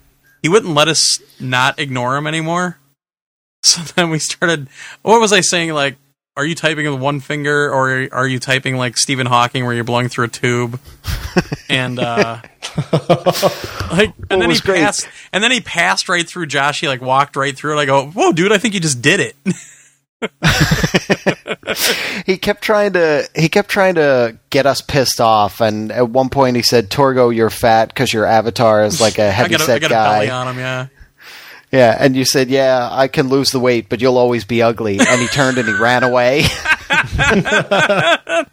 he 0.40 0.48
wouldn't 0.48 0.72
let 0.74 0.88
us 0.88 1.20
not 1.38 1.78
ignore 1.78 2.16
him 2.16 2.26
anymore. 2.26 2.78
So 3.62 3.82
then 3.82 4.08
we 4.08 4.18
started. 4.18 4.68
What 5.02 5.20
was 5.20 5.34
I 5.34 5.42
saying? 5.42 5.74
Like, 5.74 5.98
are 6.36 6.44
you 6.44 6.54
typing 6.54 6.90
with 6.90 7.00
one 7.00 7.20
finger, 7.20 7.70
or 7.70 8.08
are 8.12 8.26
you 8.26 8.38
typing 8.38 8.76
like 8.76 8.96
Stephen 8.96 9.26
Hawking, 9.26 9.64
where 9.64 9.74
you're 9.74 9.84
blowing 9.84 10.08
through 10.08 10.26
a 10.26 10.28
tube? 10.28 10.80
And 11.68 11.98
uh, 11.98 12.40
like, 13.92 14.14
and 14.30 14.42
then 14.42 14.50
he 14.50 14.60
great. 14.60 14.80
passed, 14.80 15.08
and 15.32 15.42
then 15.42 15.50
he 15.50 15.60
passed 15.60 16.08
right 16.08 16.26
through 16.26 16.46
Josh. 16.46 16.80
He 16.80 16.88
like 16.88 17.00
walked 17.00 17.36
right 17.36 17.56
through 17.56 17.78
it. 17.78 17.82
I 17.82 17.84
go, 17.84 18.06
whoa, 18.06 18.32
dude! 18.32 18.52
I 18.52 18.58
think 18.58 18.74
you 18.74 18.80
just 18.80 19.02
did 19.02 19.20
it. 19.20 19.36
he 22.26 22.36
kept 22.36 22.62
trying 22.62 22.92
to 22.92 23.26
he 23.34 23.48
kept 23.48 23.70
trying 23.70 23.94
to 23.94 24.36
get 24.50 24.66
us 24.66 24.82
pissed 24.82 25.18
off 25.18 25.62
and 25.62 25.90
at 25.90 26.10
one 26.10 26.28
point 26.28 26.56
he 26.56 26.62
said 26.62 26.90
torgo 26.90 27.34
you're 27.34 27.48
fat 27.48 27.88
because 27.88 28.12
your 28.12 28.26
avatar 28.26 28.84
is 28.84 29.00
like 29.00 29.16
a 29.16 29.32
heavy 29.32 29.54
a, 29.54 29.58
set 29.58 29.82
a 29.82 29.88
guy 29.88 30.28
on 30.28 30.48
him. 30.48 30.58
Yeah. 30.58 30.88
Yeah 31.72 31.96
and 31.98 32.16
you 32.16 32.24
said 32.24 32.48
yeah 32.48 32.88
i 32.90 33.08
can 33.08 33.28
lose 33.28 33.50
the 33.50 33.60
weight 33.60 33.88
but 33.88 34.00
you'll 34.00 34.18
always 34.18 34.44
be 34.44 34.62
ugly. 34.62 34.98
And 34.98 35.20
he 35.20 35.26
turned 35.28 35.58
and 35.58 35.68
he 35.68 35.74
ran 35.74 36.02
away. 36.02 36.44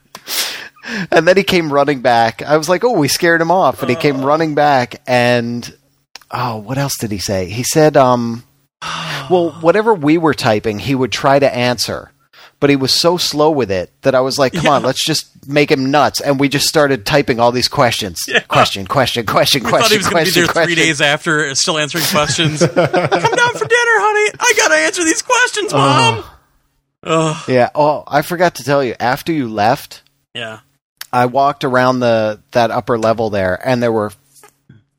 And 1.11 1.27
then 1.27 1.35
he 1.35 1.43
came 1.43 1.71
running 1.73 2.01
back. 2.01 2.41
I 2.41 2.55
was 2.55 2.69
like 2.69 2.85
oh 2.85 2.93
we 2.93 3.09
scared 3.09 3.41
him 3.41 3.51
off. 3.51 3.81
And 3.81 3.89
he 3.89 3.95
came 3.97 4.23
running 4.23 4.55
back 4.55 5.01
and 5.05 5.69
oh 6.31 6.57
what 6.57 6.77
else 6.77 6.97
did 6.97 7.11
he 7.11 7.17
say? 7.17 7.49
He 7.49 7.63
said 7.63 7.97
um 7.97 8.43
well 9.29 9.51
whatever 9.59 9.93
we 9.93 10.17
were 10.17 10.33
typing 10.33 10.79
he 10.79 10.95
would 10.95 11.11
try 11.11 11.39
to 11.39 11.53
answer 11.53 12.11
but 12.59 12.69
he 12.69 12.75
was 12.75 12.91
so 12.91 13.17
slow 13.17 13.51
with 13.51 13.69
it 13.71 13.91
that 14.01 14.15
I 14.15 14.21
was 14.21 14.37
like, 14.39 14.53
"Come 14.53 14.67
on, 14.67 14.83
let's 14.83 15.03
just 15.05 15.47
make 15.47 15.69
him 15.71 15.91
nuts." 15.91 16.19
And 16.21 16.39
we 16.39 16.49
just 16.49 16.67
started 16.67 17.05
typing 17.05 17.39
all 17.39 17.51
these 17.51 17.67
questions, 17.67 18.19
question, 18.47 18.85
question, 18.87 19.25
question, 19.25 19.63
We 19.63 19.69
question, 19.69 19.81
thought 19.81 19.91
he 19.91 19.97
was 19.97 20.07
going 20.09 20.25
to 20.25 20.31
be 20.31 20.47
question, 20.47 20.65
three 20.65 20.75
days 20.75 21.01
after, 21.01 21.47
uh, 21.49 21.55
still 21.55 21.77
answering 21.77 22.03
questions. 22.05 22.59
Come 22.65 22.75
down 22.75 22.83
for 22.83 23.65
dinner, 23.65 23.97
honey. 23.99 24.37
I 24.39 24.53
got 24.57 24.67
to 24.69 24.75
answer 24.75 25.03
these 25.03 25.21
questions, 25.21 25.73
mom. 25.73 26.23
Ugh. 27.03 27.43
Yeah. 27.47 27.69
Oh, 27.75 28.03
I 28.07 28.21
forgot 28.23 28.55
to 28.55 28.63
tell 28.63 28.83
you. 28.83 28.95
After 28.99 29.31
you 29.31 29.47
left, 29.47 30.01
Yeah. 30.33 30.59
I 31.13 31.25
walked 31.27 31.63
around 31.63 31.99
the 31.99 32.41
that 32.51 32.69
upper 32.71 32.97
level 32.97 33.29
there, 33.29 33.59
and 33.63 33.81
there 33.81 33.91
were 33.93 34.11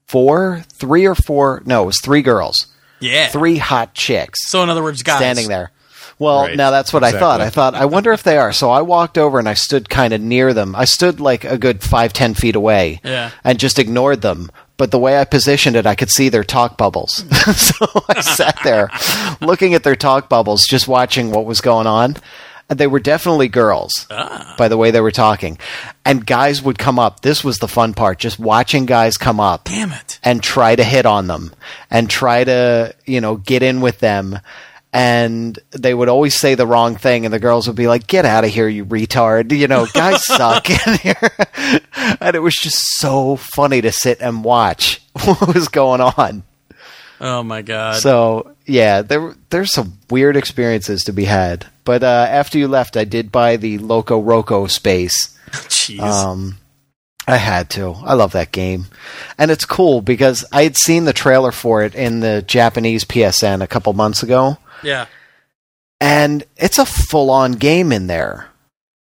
four, 0.06 0.64
three 0.72 1.06
or 1.06 1.14
four. 1.14 1.62
No, 1.66 1.82
it 1.82 1.86
was 1.86 2.00
three 2.00 2.22
girls, 2.22 2.66
Yeah. 3.00 3.28
three 3.28 3.58
hot 3.58 3.94
chicks 3.94 4.48
So 4.48 4.62
in 4.62 4.70
other 4.70 4.82
words, 4.82 5.02
guys. 5.02 5.18
standing 5.18 5.48
there. 5.48 5.70
Well, 6.18 6.42
Right. 6.42 6.56
now 6.56 6.70
that's 6.70 6.92
what 6.92 7.04
I 7.04 7.12
thought. 7.12 7.40
I 7.40 7.48
thought, 7.50 7.74
I 7.74 7.84
wonder 7.84 8.12
if 8.12 8.22
they 8.24 8.38
are. 8.38 8.52
So 8.52 8.70
I 8.70 8.82
walked 8.82 9.16
over 9.18 9.38
and 9.38 9.48
I 9.48 9.54
stood 9.54 9.88
kind 9.88 10.12
of 10.12 10.20
near 10.20 10.52
them. 10.52 10.74
I 10.74 10.84
stood 10.84 11.20
like 11.20 11.44
a 11.44 11.56
good 11.58 11.82
five, 11.82 12.12
ten 12.12 12.34
feet 12.34 12.56
away 12.56 13.00
Yeah. 13.04 13.30
and 13.44 13.58
just 13.58 13.78
ignored 13.78 14.20
them. 14.22 14.50
But 14.76 14.90
the 14.90 14.98
way 14.98 15.18
I 15.20 15.24
positioned 15.24 15.74
it, 15.76 15.86
I 15.86 15.94
could 15.94 16.10
see 16.10 16.28
their 16.28 16.44
talk 16.44 16.76
bubbles. 16.76 17.24
so 17.56 17.86
I 18.08 18.20
sat 18.20 18.58
there 18.64 18.88
looking 19.40 19.74
at 19.74 19.82
their 19.84 19.96
talk 19.96 20.28
bubbles, 20.28 20.66
just 20.68 20.86
watching 20.88 21.30
what 21.30 21.46
was 21.46 21.60
going 21.60 21.86
on. 21.86 22.16
And 22.70 22.78
they 22.78 22.86
were 22.86 23.00
definitely 23.00 23.48
girls 23.48 24.06
Ah. 24.10 24.54
by 24.58 24.68
the 24.68 24.76
way 24.76 24.90
they 24.90 25.00
were 25.00 25.10
talking. 25.10 25.58
And 26.04 26.26
guys 26.26 26.60
would 26.62 26.78
come 26.78 26.98
up. 26.98 27.20
This 27.20 27.42
was 27.42 27.56
the 27.58 27.66
fun 27.68 27.94
part, 27.94 28.18
just 28.18 28.38
watching 28.38 28.84
guys 28.86 29.16
come 29.16 29.40
up 29.40 29.64
Damn 29.64 29.90
it. 29.92 30.18
and 30.22 30.42
try 30.42 30.76
to 30.76 30.84
hit 30.84 31.06
on 31.06 31.28
them 31.28 31.54
and 31.90 32.10
try 32.10 32.44
to, 32.44 32.94
you 33.06 33.20
know, 33.22 33.36
get 33.36 33.62
in 33.62 33.80
with 33.80 34.00
them. 34.00 34.40
And 34.92 35.58
they 35.72 35.92
would 35.92 36.08
always 36.08 36.34
say 36.34 36.54
the 36.54 36.66
wrong 36.66 36.96
thing, 36.96 37.26
and 37.26 37.34
the 37.34 37.38
girls 37.38 37.66
would 37.66 37.76
be 37.76 37.88
like, 37.88 38.06
"Get 38.06 38.24
out 38.24 38.44
of 38.44 38.50
here, 38.50 38.68
you 38.68 38.86
retard!" 38.86 39.52
You 39.56 39.68
know, 39.68 39.86
guys 39.92 40.24
suck 40.24 40.70
in 40.86 40.94
here. 40.98 41.30
and 42.20 42.34
it 42.34 42.40
was 42.40 42.54
just 42.54 42.78
so 42.96 43.36
funny 43.36 43.82
to 43.82 43.92
sit 43.92 44.20
and 44.20 44.42
watch 44.42 45.02
what 45.24 45.54
was 45.54 45.68
going 45.68 46.00
on. 46.00 46.42
Oh 47.20 47.42
my 47.42 47.62
god. 47.62 47.96
So 47.96 48.54
yeah, 48.64 49.02
there 49.02 49.34
there's 49.50 49.72
some 49.72 49.98
weird 50.08 50.36
experiences 50.36 51.04
to 51.04 51.12
be 51.12 51.24
had. 51.24 51.66
But 51.84 52.02
uh, 52.02 52.26
after 52.28 52.58
you 52.58 52.68
left, 52.68 52.96
I 52.96 53.04
did 53.04 53.32
buy 53.32 53.56
the 53.56 53.78
LocoRoco 53.78 54.70
space. 54.70 55.36
Jeez. 55.50 56.00
Um, 56.00 56.58
I 57.26 57.36
had 57.36 57.68
to. 57.70 57.94
I 58.04 58.14
love 58.14 58.32
that 58.32 58.52
game, 58.52 58.86
and 59.36 59.50
it's 59.50 59.64
cool 59.66 60.00
because 60.00 60.44
I 60.52 60.62
had 60.62 60.76
seen 60.76 61.04
the 61.04 61.12
trailer 61.12 61.52
for 61.52 61.82
it 61.82 61.94
in 61.94 62.20
the 62.20 62.42
Japanese 62.42 63.04
PSN 63.04 63.62
a 63.62 63.66
couple 63.66 63.92
months 63.92 64.22
ago, 64.22 64.56
yeah. 64.82 65.06
and 66.00 66.44
it's 66.56 66.78
a 66.78 66.86
full-on 66.86 67.52
game 67.52 67.92
in 67.92 68.06
there, 68.06 68.48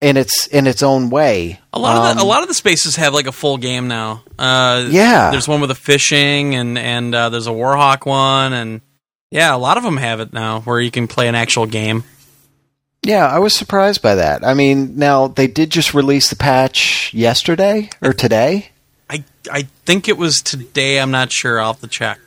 in 0.00 0.16
its 0.16 0.46
in 0.48 0.66
its 0.66 0.82
own 0.82 1.10
way. 1.10 1.60
A 1.72 1.78
lot 1.78 1.96
of 1.96 2.02
the, 2.16 2.20
a 2.20 2.22
Um, 2.22 2.28
lot 2.28 2.42
of 2.42 2.48
the 2.48 2.54
spaces 2.54 2.96
have 2.96 3.12
like 3.14 3.26
a 3.26 3.32
full 3.32 3.56
game 3.58 3.88
now. 3.88 4.22
Uh, 4.38 4.86
Yeah. 4.90 5.30
There's 5.30 5.48
one 5.48 5.60
with 5.60 5.70
a 5.70 5.74
fishing, 5.74 6.54
and 6.54 6.78
and 6.78 7.14
uh, 7.14 7.28
there's 7.30 7.46
a 7.46 7.50
Warhawk 7.50 8.06
one, 8.06 8.52
and 8.52 8.80
yeah, 9.30 9.54
a 9.54 9.58
lot 9.58 9.76
of 9.76 9.82
them 9.82 9.96
have 9.96 10.20
it 10.20 10.32
now 10.32 10.60
where 10.60 10.80
you 10.80 10.90
can 10.90 11.06
play 11.08 11.28
an 11.28 11.34
actual 11.34 11.66
game. 11.66 12.04
Yeah, 13.02 13.26
I 13.26 13.38
was 13.38 13.54
surprised 13.54 14.02
by 14.02 14.16
that. 14.16 14.44
I 14.44 14.54
mean, 14.54 14.96
now 14.96 15.28
they 15.28 15.46
did 15.46 15.70
just 15.70 15.94
release 15.94 16.28
the 16.30 16.36
patch 16.36 17.12
yesterday 17.14 17.88
or 18.02 18.12
today. 18.12 18.70
I 19.08 19.22
I 19.52 19.68
think 19.84 20.08
it 20.08 20.16
was 20.18 20.40
today. 20.40 20.98
I'm 20.98 21.10
not 21.12 21.30
sure. 21.30 21.60
I'll 21.60 21.72
have 21.74 21.80
to 21.82 21.86
check. 21.88 22.18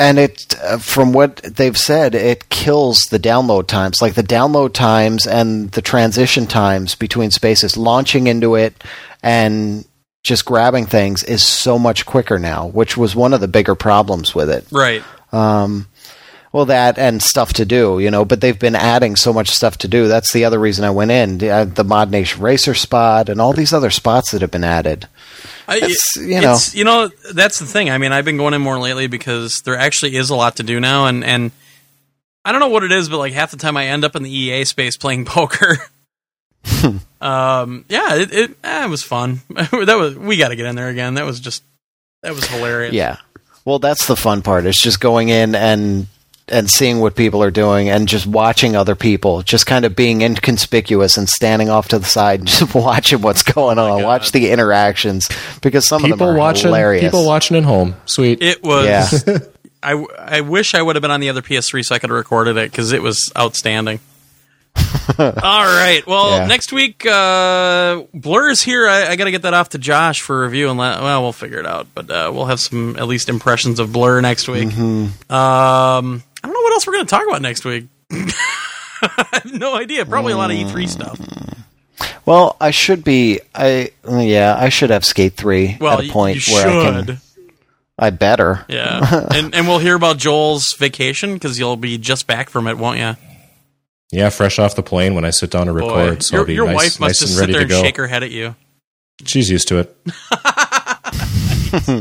And 0.00 0.18
it 0.18 0.56
uh, 0.64 0.78
from 0.78 1.12
what 1.12 1.36
they've 1.44 1.76
said 1.78 2.14
it 2.14 2.48
kills 2.48 2.98
the 3.10 3.18
download 3.20 3.66
times 3.68 4.00
like 4.02 4.14
the 4.14 4.22
download 4.22 4.72
times 4.72 5.26
and 5.26 5.70
the 5.72 5.82
transition 5.82 6.46
times 6.46 6.94
between 6.96 7.30
spaces 7.30 7.76
launching 7.76 8.26
into 8.26 8.56
it 8.56 8.82
and 9.22 9.84
just 10.22 10.44
grabbing 10.44 10.86
things 10.86 11.22
is 11.24 11.42
so 11.46 11.78
much 11.78 12.06
quicker 12.06 12.38
now 12.38 12.66
which 12.66 12.96
was 12.96 13.14
one 13.14 13.34
of 13.34 13.40
the 13.40 13.48
bigger 13.48 13.74
problems 13.74 14.34
with 14.34 14.48
it 14.50 14.64
Right. 14.72 15.02
um, 15.32 15.86
well 16.52 16.64
that 16.64 16.98
and 16.98 17.22
stuff 17.22 17.52
to 17.52 17.64
do 17.64 17.98
you 18.00 18.10
know 18.10 18.24
but 18.24 18.40
they've 18.40 18.58
been 18.58 18.74
adding 18.74 19.16
so 19.16 19.32
much 19.32 19.50
stuff 19.50 19.78
to 19.78 19.88
do 19.88 20.08
that's 20.08 20.32
the 20.32 20.44
other 20.44 20.58
reason 20.58 20.84
i 20.84 20.90
went 20.90 21.10
in 21.10 21.38
the, 21.38 21.84
ModNation 21.84 22.40
racer 22.40 22.74
spot 22.74 23.28
and 23.28 23.40
all 23.40 23.52
these 23.52 23.72
other 23.72 23.90
spots 23.90 24.32
that 24.32 24.40
have 24.40 24.50
been 24.50 24.64
added 24.64 25.06
It's, 25.68 26.16
you 26.16 26.40
know. 26.40 26.54
it's, 26.54 26.74
you 26.74 26.82
know, 26.84 27.10
that's 27.32 27.60
the 27.60 27.66
thing. 27.66 27.90
I 27.90 27.98
mean, 27.98 28.10
I've 28.10 28.24
been 28.24 28.36
going 28.36 28.54
in 28.54 28.60
more 28.60 28.80
lately 28.80 29.06
because 29.06 29.62
there 29.64 29.76
actually 29.76 30.16
is 30.16 30.28
a 30.28 30.34
lot 30.34 30.56
to 30.56 30.64
do 30.64 30.80
now, 30.80 31.06
and 31.06 31.22
and 31.22 31.52
I 32.44 32.50
don't 32.50 32.60
know 32.60 32.68
what 32.68 32.82
it 32.82 32.90
is, 32.90 33.08
but 33.08 33.18
like 33.18 33.32
half 33.32 33.52
the 33.52 33.56
time 33.56 33.76
I 33.76 33.86
end 33.86 34.04
up 34.04 34.16
in 34.16 34.24
the 34.24 34.30
EA 34.30 34.64
space 34.64 34.96
playing 34.96 35.24
poker. 35.26 35.78
um, 37.20 37.84
yeah, 37.88 38.16
it 38.16 38.32
it, 38.32 38.50
eh, 38.64 38.84
it 38.84 38.90
was 38.90 39.04
fun. 39.04 39.42
that 39.50 39.96
was 39.96 40.16
we 40.16 40.36
got 40.36 40.48
to 40.48 40.56
get 40.56 40.66
in 40.66 40.74
there 40.74 40.88
again. 40.88 41.14
That 41.14 41.24
was 41.24 41.38
just 41.38 41.62
that 42.22 42.34
was 42.34 42.44
hilarious. 42.46 42.92
Yeah. 42.92 43.18
Well, 43.64 43.78
that's 43.78 44.08
the 44.08 44.16
fun 44.16 44.42
part. 44.42 44.66
It's 44.66 44.82
just 44.82 44.98
going 44.98 45.28
in 45.28 45.54
and 45.54 46.08
and 46.50 46.68
seeing 46.70 47.00
what 47.00 47.14
people 47.14 47.42
are 47.42 47.50
doing 47.50 47.88
and 47.88 48.08
just 48.08 48.26
watching 48.26 48.76
other 48.76 48.94
people, 48.94 49.42
just 49.42 49.66
kind 49.66 49.84
of 49.84 49.94
being 49.96 50.22
inconspicuous 50.22 51.16
and 51.16 51.28
standing 51.28 51.70
off 51.70 51.88
to 51.88 51.98
the 51.98 52.04
side 52.06 52.40
and 52.40 52.48
just 52.50 52.74
watching 52.74 53.20
what's 53.22 53.42
going 53.42 53.78
on. 53.78 54.00
God. 54.00 54.04
Watch 54.06 54.32
the 54.32 54.50
interactions 54.50 55.28
because 55.62 55.86
some 55.86 56.02
of 56.04 56.10
them 56.10 56.18
People 56.18 56.28
are 56.30 56.36
watching, 56.36 56.66
hilarious. 56.66 57.04
people 57.04 57.26
watching 57.26 57.56
at 57.56 57.64
home. 57.64 57.94
Sweet. 58.06 58.42
It 58.42 58.62
was. 58.62 59.26
Yeah. 59.26 59.38
I, 59.82 59.92
I 60.18 60.40
wish 60.42 60.74
I 60.74 60.82
would 60.82 60.96
have 60.96 61.00
been 61.02 61.10
on 61.10 61.20
the 61.20 61.30
other 61.30 61.40
PS3 61.42 61.82
so 61.84 61.94
I 61.94 61.98
could 61.98 62.10
have 62.10 62.16
recorded 62.18 62.56
it 62.58 62.70
because 62.70 62.92
it 62.92 63.02
was 63.02 63.32
outstanding. 63.38 64.00
All 65.18 65.24
right. 65.64 66.02
Well, 66.06 66.36
Yeah. 66.38 66.46
next 66.46 66.72
week, 66.72 67.04
uh, 67.06 68.02
Blur's 68.14 68.62
here. 68.62 68.86
I, 68.88 69.08
I 69.08 69.16
got 69.16 69.24
to 69.24 69.30
get 69.30 69.42
that 69.42 69.54
off 69.54 69.70
to 69.70 69.78
Josh 69.78 70.20
for 70.20 70.42
review, 70.42 70.68
and 70.70 70.78
let, 70.78 71.00
well, 71.00 71.22
we'll 71.22 71.32
figure 71.32 71.58
it 71.58 71.66
out. 71.66 71.88
But 71.94 72.10
uh, 72.10 72.30
we'll 72.32 72.44
have 72.46 72.60
some 72.60 72.96
at 72.96 73.06
least 73.08 73.28
impressions 73.28 73.80
of 73.80 73.92
Blur 73.92 74.20
next 74.20 74.48
week. 74.48 74.68
Mm-hmm. 74.68 75.32
Um, 75.32 76.22
I 76.42 76.46
don't 76.46 76.54
know 76.54 76.60
what 76.60 76.72
else 76.72 76.86
we're 76.86 76.94
going 76.94 77.06
to 77.06 77.10
talk 77.10 77.26
about 77.26 77.42
next 77.42 77.64
week. 77.64 77.86
I 78.10 79.26
have 79.44 79.52
no 79.52 79.74
idea. 79.74 80.04
Probably 80.06 80.32
a 80.32 80.36
lot 80.36 80.50
of 80.50 80.56
E3 80.56 80.88
stuff. 80.88 81.20
Well, 82.24 82.56
I 82.60 82.70
should 82.70 83.04
be. 83.04 83.40
I 83.54 83.90
yeah, 84.08 84.56
I 84.58 84.68
should 84.68 84.90
have 84.90 85.04
Skate 85.04 85.34
Three 85.34 85.76
Well, 85.80 85.98
at 85.98 86.08
a 86.08 86.12
point 86.12 86.46
you 86.46 86.54
where 86.54 86.66
I 86.66 87.04
can. 87.04 87.18
I 87.98 88.10
better. 88.10 88.64
Yeah, 88.68 89.26
and 89.34 89.54
and 89.54 89.68
we'll 89.68 89.78
hear 89.78 89.94
about 89.94 90.16
Joel's 90.16 90.74
vacation 90.78 91.34
because 91.34 91.58
you'll 91.58 91.76
be 91.76 91.98
just 91.98 92.26
back 92.26 92.48
from 92.48 92.66
it, 92.68 92.78
won't 92.78 92.98
you? 92.98 93.16
Yeah, 94.12 94.30
fresh 94.30 94.58
off 94.58 94.74
the 94.74 94.82
plane 94.82 95.14
when 95.14 95.24
I 95.24 95.30
sit 95.30 95.50
down 95.50 95.66
to 95.66 95.74
Boy, 95.74 96.06
record. 96.06 96.22
so 96.22 96.36
your 96.36 96.40
I'll 96.42 96.46
be 96.46 96.54
your 96.54 96.66
nice, 96.66 96.74
wife 96.74 97.00
must 97.00 97.00
nice 97.00 97.20
just 97.20 97.36
sit 97.36 97.50
there 97.52 97.62
and 97.62 97.70
shake 97.70 97.96
her 97.96 98.06
head 98.06 98.22
at 98.22 98.30
you. 98.30 98.54
She's 99.24 99.50
used 99.50 99.68
to 99.68 99.78
it. 99.78 99.96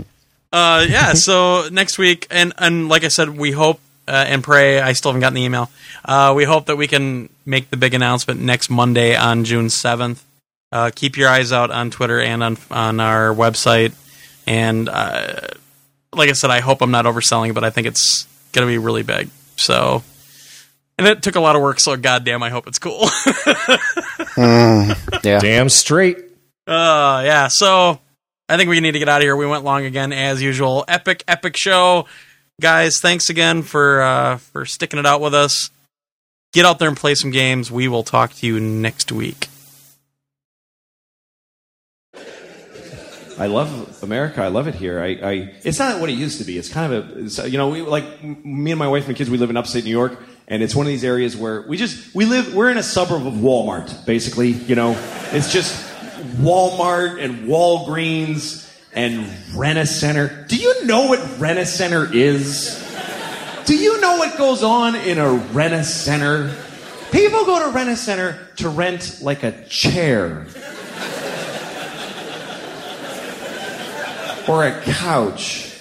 Uh, 0.52 0.84
yeah. 0.90 1.14
So 1.14 1.70
next 1.70 2.00
week, 2.00 2.26
and 2.32 2.54
and 2.58 2.90
like 2.90 3.04
I 3.04 3.10
said, 3.10 3.38
we 3.38 3.52
hope 3.52 3.80
uh, 4.10 4.26
and 4.28 4.44
pray. 4.44 4.80
I 4.80 4.94
still 4.94 5.12
haven't 5.12 5.22
gotten 5.22 5.36
the 5.36 5.44
email. 5.44 5.70
Uh, 6.04 6.34
we 6.36 6.44
hope 6.44 6.66
that 6.66 6.76
we 6.76 6.88
can 6.88 7.30
make 7.46 7.70
the 7.70 7.78
big 7.78 7.94
announcement 7.94 8.42
next 8.42 8.70
Monday 8.70 9.16
on 9.16 9.44
June 9.44 9.70
seventh. 9.70 10.24
Uh, 10.72 10.92
keep 10.94 11.18
your 11.18 11.30
eyes 11.30 11.52
out 11.52 11.72
on 11.72 11.92
Twitter 11.92 12.20
and 12.20 12.44
on 12.44 12.58
on 12.72 13.00
our 13.00 13.34
website. 13.34 13.94
And 14.46 14.90
uh, 14.90 15.42
like 16.14 16.30
I 16.30 16.34
said, 16.34 16.50
I 16.50 16.60
hope 16.60 16.82
I'm 16.82 16.92
not 16.92 17.06
overselling, 17.06 17.54
but 17.54 17.64
I 17.64 17.70
think 17.70 17.88
it's 17.88 18.28
going 18.52 18.68
to 18.68 18.72
be 18.72 18.78
really 18.78 19.04
big. 19.04 19.30
So, 19.58 20.04
and 20.98 21.08
it 21.08 21.22
took 21.22 21.36
a 21.36 21.40
lot 21.40 21.56
of 21.56 21.62
work. 21.62 21.80
So, 21.80 21.96
goddamn, 21.96 22.42
I 22.44 22.50
hope 22.50 22.68
it's 22.68 22.80
cool. 22.80 23.08
Yeah. 25.24 25.40
Damn 25.40 25.70
straight. 25.70 26.18
Uh, 26.66 27.22
yeah. 27.26 27.50
So 27.52 28.00
I 28.48 28.58
think 28.58 28.70
we 28.70 28.80
need 28.80 28.94
to 28.94 29.00
get 29.00 29.10
out 29.10 29.18
of 29.18 29.24
here. 29.24 29.36
We 29.36 29.46
went 29.46 29.64
long 29.64 29.86
again 29.86 30.14
as 30.14 30.42
usual. 30.42 30.86
Epic, 30.88 31.24
epic 31.28 31.58
show, 31.58 32.06
guys. 32.60 33.00
Thanks 33.00 33.30
again 33.30 33.62
for 33.64 34.02
uh, 34.02 34.38
for 34.38 34.66
sticking 34.66 35.00
it 35.00 35.06
out 35.06 35.22
with 35.22 35.34
us. 35.34 35.70
Get 36.52 36.66
out 36.66 36.80
there 36.80 36.88
and 36.88 36.98
play 36.98 37.16
some 37.16 37.32
games. 37.32 37.72
We 37.72 37.88
will 37.88 38.04
talk 38.04 38.34
to 38.34 38.48
you 38.48 38.60
next 38.60 39.12
week. 39.12 39.48
I 43.40 43.46
love 43.46 44.04
America. 44.04 44.44
I 44.44 44.50
love 44.50 44.68
it 44.68 44.76
here. 44.76 45.00
I, 45.00 45.08
I, 45.08 45.54
it's 45.64 45.80
not 45.80 46.02
what 46.02 46.10
it 46.10 46.14
used 46.14 46.40
to 46.40 46.44
be. 46.44 46.58
It's 46.58 46.68
kind 46.68 46.92
of 46.92 47.40
a, 47.46 47.50
you 47.50 47.58
know, 47.58 47.70
we 47.70 47.82
like 47.82 48.22
me 48.22 48.72
and 48.72 48.78
my 48.78 48.88
wife 48.90 49.08
and 49.08 49.16
kids. 49.16 49.30
We 49.30 49.38
live 49.38 49.50
in 49.50 49.56
upstate 49.56 49.86
New 49.86 49.92
York, 49.92 50.20
and 50.50 50.62
it's 50.62 50.76
one 50.76 50.86
of 50.86 50.90
these 50.90 51.06
areas 51.06 51.38
where 51.38 51.62
we 51.62 51.78
just 51.78 52.14
we 52.14 52.26
live. 52.26 52.54
We're 52.54 52.70
in 52.70 52.78
a 52.78 52.84
suburb 52.84 53.26
of 53.26 53.34
Walmart, 53.36 54.06
basically. 54.06 54.50
You 54.50 54.76
know, 54.76 54.92
it's 55.32 55.54
just 55.54 55.74
Walmart 56.38 57.24
and 57.24 57.48
Walgreens 57.48 58.69
and 58.94 59.30
Rent-A-Center. 59.56 60.46
Do 60.48 60.56
you 60.56 60.86
know 60.86 61.08
what 61.08 61.40
Rent-A-Center 61.40 62.14
is? 62.14 62.86
Do 63.66 63.76
you 63.76 64.02
know 64.02 64.18
what 64.18 64.38
goes 64.38 64.64
on 64.64 64.96
in 64.96 65.18
a 65.18 65.32
Rent-A-Center? 65.34 66.56
People 67.12 67.46
go 67.46 67.66
to 67.66 67.76
Rent-A-Center 67.76 68.48
to 68.58 68.70
rent 68.70 69.20
like 69.22 69.44
a 69.44 69.64
chair. 69.66 70.48
or 74.48 74.66
a 74.66 74.82
couch. 74.82 75.72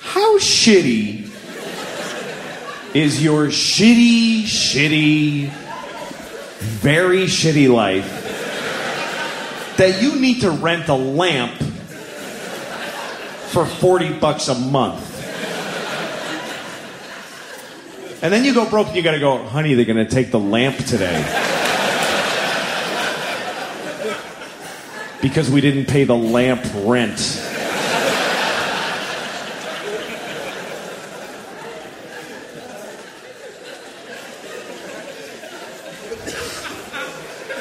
How 0.00 0.38
shitty 0.38 1.30
is 2.94 3.22
your 3.22 3.46
shitty, 3.46 4.42
shitty, 4.42 5.48
very 6.58 7.24
shitty 7.24 7.72
life 7.72 8.18
that 9.78 10.02
you 10.02 10.20
need 10.20 10.42
to 10.42 10.50
rent 10.50 10.88
a 10.88 10.94
lamp 10.94 11.58
for 13.50 13.66
40 13.66 14.18
bucks 14.20 14.48
a 14.48 14.54
month? 14.54 15.18
And 18.22 18.32
then 18.32 18.44
you 18.44 18.54
go 18.54 18.68
broke 18.68 18.88
and 18.88 18.96
you 18.96 19.02
gotta 19.02 19.18
go, 19.18 19.38
honey, 19.38 19.74
they're 19.74 19.84
gonna 19.84 20.08
take 20.08 20.30
the 20.30 20.38
lamp 20.38 20.76
today. 20.76 21.24
Because 25.20 25.50
we 25.50 25.60
didn't 25.60 25.86
pay 25.86 26.04
the 26.04 26.16
lamp 26.16 26.64
rent. 26.84 27.18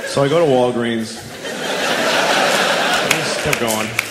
So 0.10 0.24
I 0.24 0.28
go 0.28 0.40
to 0.40 0.46
Walgreens. 0.46 1.18
I 3.06 3.10
just 3.12 3.40
kept 3.44 3.60
going. 3.60 4.09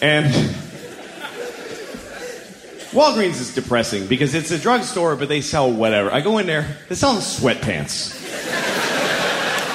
And 0.00 0.32
Walgreens 2.92 3.40
is 3.40 3.54
depressing 3.54 4.06
because 4.06 4.34
it's 4.34 4.50
a 4.50 4.58
drugstore, 4.58 5.16
but 5.16 5.28
they 5.28 5.40
sell 5.40 5.70
whatever. 5.70 6.10
I 6.12 6.20
go 6.20 6.38
in 6.38 6.46
there, 6.46 6.76
they're 6.88 6.96
selling 6.96 7.18
sweatpants. 7.18 8.14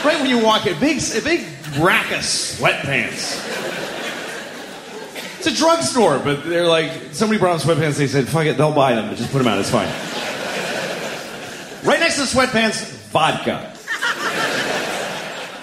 right 0.05 0.19
when 0.19 0.29
you 0.29 0.43
walk 0.43 0.65
in, 0.65 0.79
big, 0.79 0.97
a 0.97 1.21
big 1.21 1.41
rack 1.79 2.11
of 2.11 2.19
sweatpants. 2.19 3.49
It's 5.37 5.47
a 5.47 5.53
drugstore, 5.53 6.19
but 6.19 6.45
they're 6.45 6.67
like, 6.67 6.91
somebody 7.11 7.37
brought 7.37 7.59
them 7.59 7.77
sweatpants, 7.77 7.97
they 7.97 8.07
said, 8.07 8.27
fuck 8.27 8.45
it, 8.45 8.57
they'll 8.57 8.73
buy 8.73 8.95
them, 8.95 9.09
but 9.09 9.17
just 9.17 9.31
put 9.31 9.39
them 9.39 9.47
out, 9.47 9.59
it's 9.59 9.69
fine. 9.69 9.87
Right 11.85 11.99
next 11.99 12.15
to 12.15 12.21
the 12.21 12.27
sweatpants, 12.27 12.81
vodka. 13.11 13.69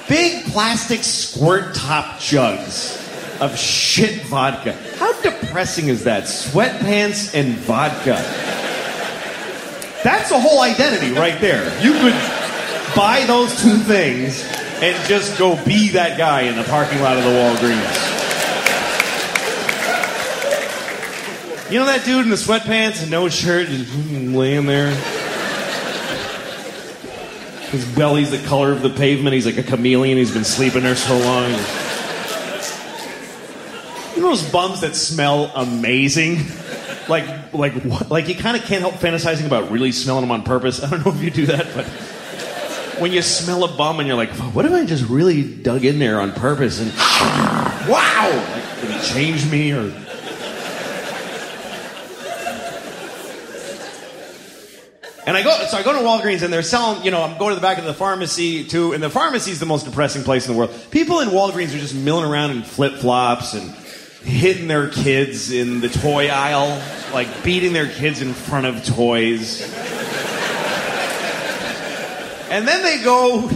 Big 0.07 0.45
plastic 0.47 1.03
squirt 1.03 1.75
top 1.75 2.21
jugs 2.21 3.00
of 3.41 3.59
shit 3.59 4.23
vodka. 4.23 4.73
How 4.97 5.19
depressing 5.23 5.89
is 5.89 6.05
that? 6.05 6.25
Sweatpants 6.25 7.35
and 7.35 7.55
vodka. 7.55 8.17
That's 10.03 10.31
a 10.31 10.41
whole 10.41 10.61
identity 10.61 11.13
right 11.13 11.41
there. 11.41 11.65
You 11.83 11.93
could 11.93 12.15
buy 12.95 13.25
those 13.27 13.61
two 13.63 13.77
things 13.79 14.47
and 14.83 14.97
just 15.09 15.39
go 15.39 15.63
be 15.65 15.91
that 15.91 16.17
guy 16.17 16.43
in 16.43 16.57
the 16.57 16.65
parking 16.65 17.01
lot 17.01 17.17
of 17.17 17.25
the 17.25 17.31
Walgreens. 17.31 18.11
You 21.71 21.79
know 21.79 21.87
that 21.87 22.05
dude 22.05 22.25
in 22.25 22.31
the 22.31 22.37
sweatpants 22.37 23.03
and 23.03 23.11
no 23.11 23.29
shirt 23.29 23.69
just 23.69 23.95
laying 23.95 24.67
there? 24.67 24.91
His 27.71 27.85
belly's 27.95 28.33
the 28.33 28.45
color 28.49 28.73
of 28.73 28.83
the 28.83 28.91
pavement. 28.91 29.35
He's 29.35 29.47
like 29.47 29.59
a 29.59 29.63
chameleon. 29.63 30.19
He's 30.19 30.33
been 30.33 30.45
sleeping 30.45 30.83
there 30.83 30.97
so 30.97 31.17
long. 31.19 31.53
You 34.21 34.27
know 34.27 34.37
those 34.37 34.53
bums 34.53 34.83
that 34.83 34.95
smell 34.95 35.51
amazing? 35.55 36.41
Like, 37.09 37.55
like, 37.55 37.73
what? 37.85 38.11
like 38.11 38.29
you 38.29 38.35
kind 38.35 38.55
of 38.55 38.63
can't 38.65 38.83
help 38.83 38.97
fantasizing 38.97 39.47
about 39.47 39.71
really 39.71 39.93
smelling 39.93 40.21
them 40.21 40.31
on 40.31 40.43
purpose. 40.43 40.83
I 40.83 40.91
don't 40.91 41.07
know 41.07 41.11
if 41.11 41.23
you 41.23 41.31
do 41.31 41.47
that, 41.47 41.67
but 41.75 41.87
when 43.01 43.13
you 43.13 43.23
smell 43.23 43.65
a 43.65 43.75
bum 43.79 43.99
and 43.99 44.07
you're 44.07 44.19
like, 44.19 44.29
what 44.53 44.67
if 44.67 44.73
I 44.73 44.85
just 44.85 45.09
really 45.09 45.43
dug 45.43 45.87
in 45.87 45.99
there 45.99 46.21
on 46.21 46.33
purpose 46.33 46.81
and 46.81 46.91
wow, 47.89 48.29
like, 48.53 48.81
did 48.83 48.91
he 48.91 49.09
change 49.09 49.51
me 49.51 49.73
or? 49.73 49.91
And 55.27 55.35
I 55.35 55.43
go, 55.43 55.65
so 55.67 55.79
I 55.79 55.83
go 55.83 55.95
to 55.95 56.01
Walgreens 56.01 56.43
and 56.43 56.53
they're 56.53 56.63
selling, 56.63 57.03
you 57.05 57.11
know, 57.11 57.23
I'm 57.23 57.39
going 57.39 57.53
to 57.53 57.55
the 57.55 57.63
back 57.63 57.79
of 57.79 57.85
the 57.85 57.95
pharmacy 57.95 58.65
too, 58.65 58.93
and 58.93 59.03
the 59.03 59.09
pharmacy 59.09 59.51
is 59.51 59.61
the 59.61 59.67
most 59.67 59.87
depressing 59.87 60.25
place 60.25 60.47
in 60.47 60.53
the 60.53 60.59
world. 60.59 60.77
People 60.91 61.21
in 61.21 61.31
Walgreens 61.31 61.75
are 61.75 61.79
just 61.79 61.95
milling 61.95 62.31
around 62.31 62.51
in 62.51 62.63
flip 62.63 62.95
flops 62.97 63.55
and 63.55 63.75
hitting 64.23 64.69
their 64.69 64.89
kids 64.89 65.51
in 65.51 65.81
the 65.81 65.89
toy 65.89 66.29
aisle, 66.29 66.83
like 67.13 67.43
beating 67.43 67.73
their 67.73 67.89
kids 67.89 68.21
in 68.21 68.35
front 68.35 68.67
of 68.67 68.85
toys. 68.85 69.63
And 72.51 72.67
then 72.67 72.83
they 72.83 73.03
go 73.05 73.49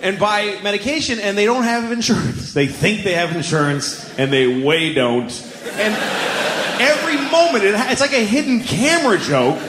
and 0.00 0.18
buy 0.18 0.58
medication 0.62 1.18
and 1.18 1.36
they 1.36 1.44
don't 1.44 1.64
have 1.64 1.90
insurance. 1.92 2.44
They 2.56 2.68
think 2.68 3.04
they 3.04 3.12
have 3.12 3.36
insurance 3.36 4.18
and 4.18 4.32
they 4.32 4.62
way 4.62 4.94
don't. 4.94 5.30
And 5.74 5.94
every 6.80 7.16
moment, 7.30 7.64
it, 7.64 7.74
it's 7.90 8.00
like 8.00 8.14
a 8.14 8.24
hidden 8.24 8.60
camera 8.60 9.18
joke 9.18 9.60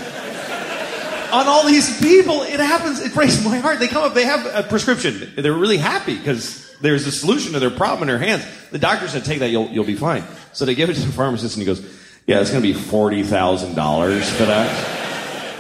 on 1.34 1.48
all 1.48 1.66
these 1.66 2.00
people. 2.00 2.44
It 2.44 2.60
happens. 2.60 3.02
It 3.02 3.14
breaks 3.14 3.44
my 3.44 3.58
heart. 3.58 3.80
They 3.80 3.90
come 3.90 4.04
up. 4.04 4.14
They 4.14 4.24
have 4.24 4.46
a 4.46 4.64
prescription. 4.64 5.34
They're 5.36 5.52
really 5.54 5.78
happy 5.78 6.18
because 6.18 6.67
there's 6.82 7.08
a 7.08 7.12
solution 7.12 7.54
to 7.54 7.60
their 7.60 7.70
problem 7.70 8.04
in 8.04 8.08
their 8.08 8.26
hands. 8.26 8.46
The 8.72 8.80
doctor 8.80 9.08
said, 9.08 9.26
"Take 9.26 9.40
that. 9.40 9.50
You'll 9.50 9.68
you'll 9.70 9.86
be 9.86 9.96
fine." 9.96 10.24
So 10.54 10.66
they 10.66 10.76
give 10.76 10.90
it 10.90 10.96
to 10.96 11.02
the 11.02 11.12
pharmacist, 11.12 11.56
and 11.56 11.62
he 11.62 11.66
goes, 11.66 11.82
"Yeah, 12.26 12.42
it's 12.42 12.52
going 12.52 12.62
to 12.62 12.68
be 12.68 12.74
forty 12.74 13.24
thousand 13.24 13.76
dollars 13.76 14.30
for 14.30 14.46
that." 14.46 14.70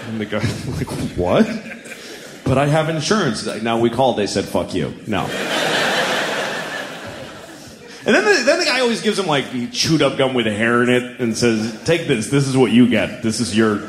And 0.08 0.22
the 0.22 0.26
guy's 0.26 0.68
like, 0.68 0.88
"What?" 1.18 1.48
But 2.46 2.58
I 2.58 2.68
have 2.68 2.90
insurance. 2.90 3.46
Now 3.62 3.80
we 3.80 3.90
called. 3.90 4.18
They 4.18 4.28
said, 4.28 4.46
"Fuck 4.46 4.74
you." 4.74 4.94
No. 5.08 5.30
And 8.06 8.16
then 8.16 8.24
the, 8.24 8.44
then 8.46 8.60
the 8.60 8.66
guy 8.66 8.80
always 8.80 9.02
gives 9.02 9.20
him 9.20 9.28
like 9.28 9.74
chewed 9.74 10.02
up 10.02 10.18
gum 10.18 10.34
with 10.34 10.48
a 10.48 10.54
hair 10.54 10.82
in 10.82 10.90
it 10.90 11.20
and 11.20 11.38
says, 11.38 11.84
"Take 11.84 12.08
this. 12.08 12.30
This 12.30 12.48
is 12.48 12.56
what 12.56 12.72
you 12.72 12.88
get. 12.88 13.22
This 13.22 13.42
is 13.42 13.56
your." 13.56 13.82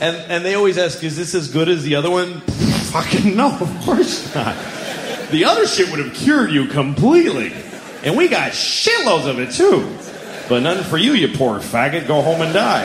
And 0.00 0.16
and 0.30 0.44
they 0.44 0.54
always 0.54 0.78
ask, 0.78 1.02
"Is 1.02 1.16
this 1.16 1.34
as 1.34 1.50
good 1.50 1.68
as 1.68 1.82
the 1.82 1.96
other 1.96 2.10
one?" 2.10 2.40
Fucking 2.92 3.34
no, 3.34 3.58
of 3.58 3.80
course 3.84 4.32
not. 4.34 4.54
The 5.30 5.44
other 5.44 5.66
shit 5.66 5.90
would 5.90 5.98
have 5.98 6.14
cured 6.14 6.50
you 6.50 6.66
completely, 6.66 7.52
and 8.04 8.16
we 8.16 8.28
got 8.28 8.52
shitloads 8.52 9.28
of 9.28 9.38
it 9.40 9.52
too. 9.52 9.90
But 10.48 10.62
none 10.62 10.84
for 10.84 10.98
you, 10.98 11.14
you 11.14 11.36
poor 11.36 11.58
faggot. 11.58 12.06
Go 12.06 12.22
home 12.22 12.40
and 12.40 12.54
die. 12.54 12.84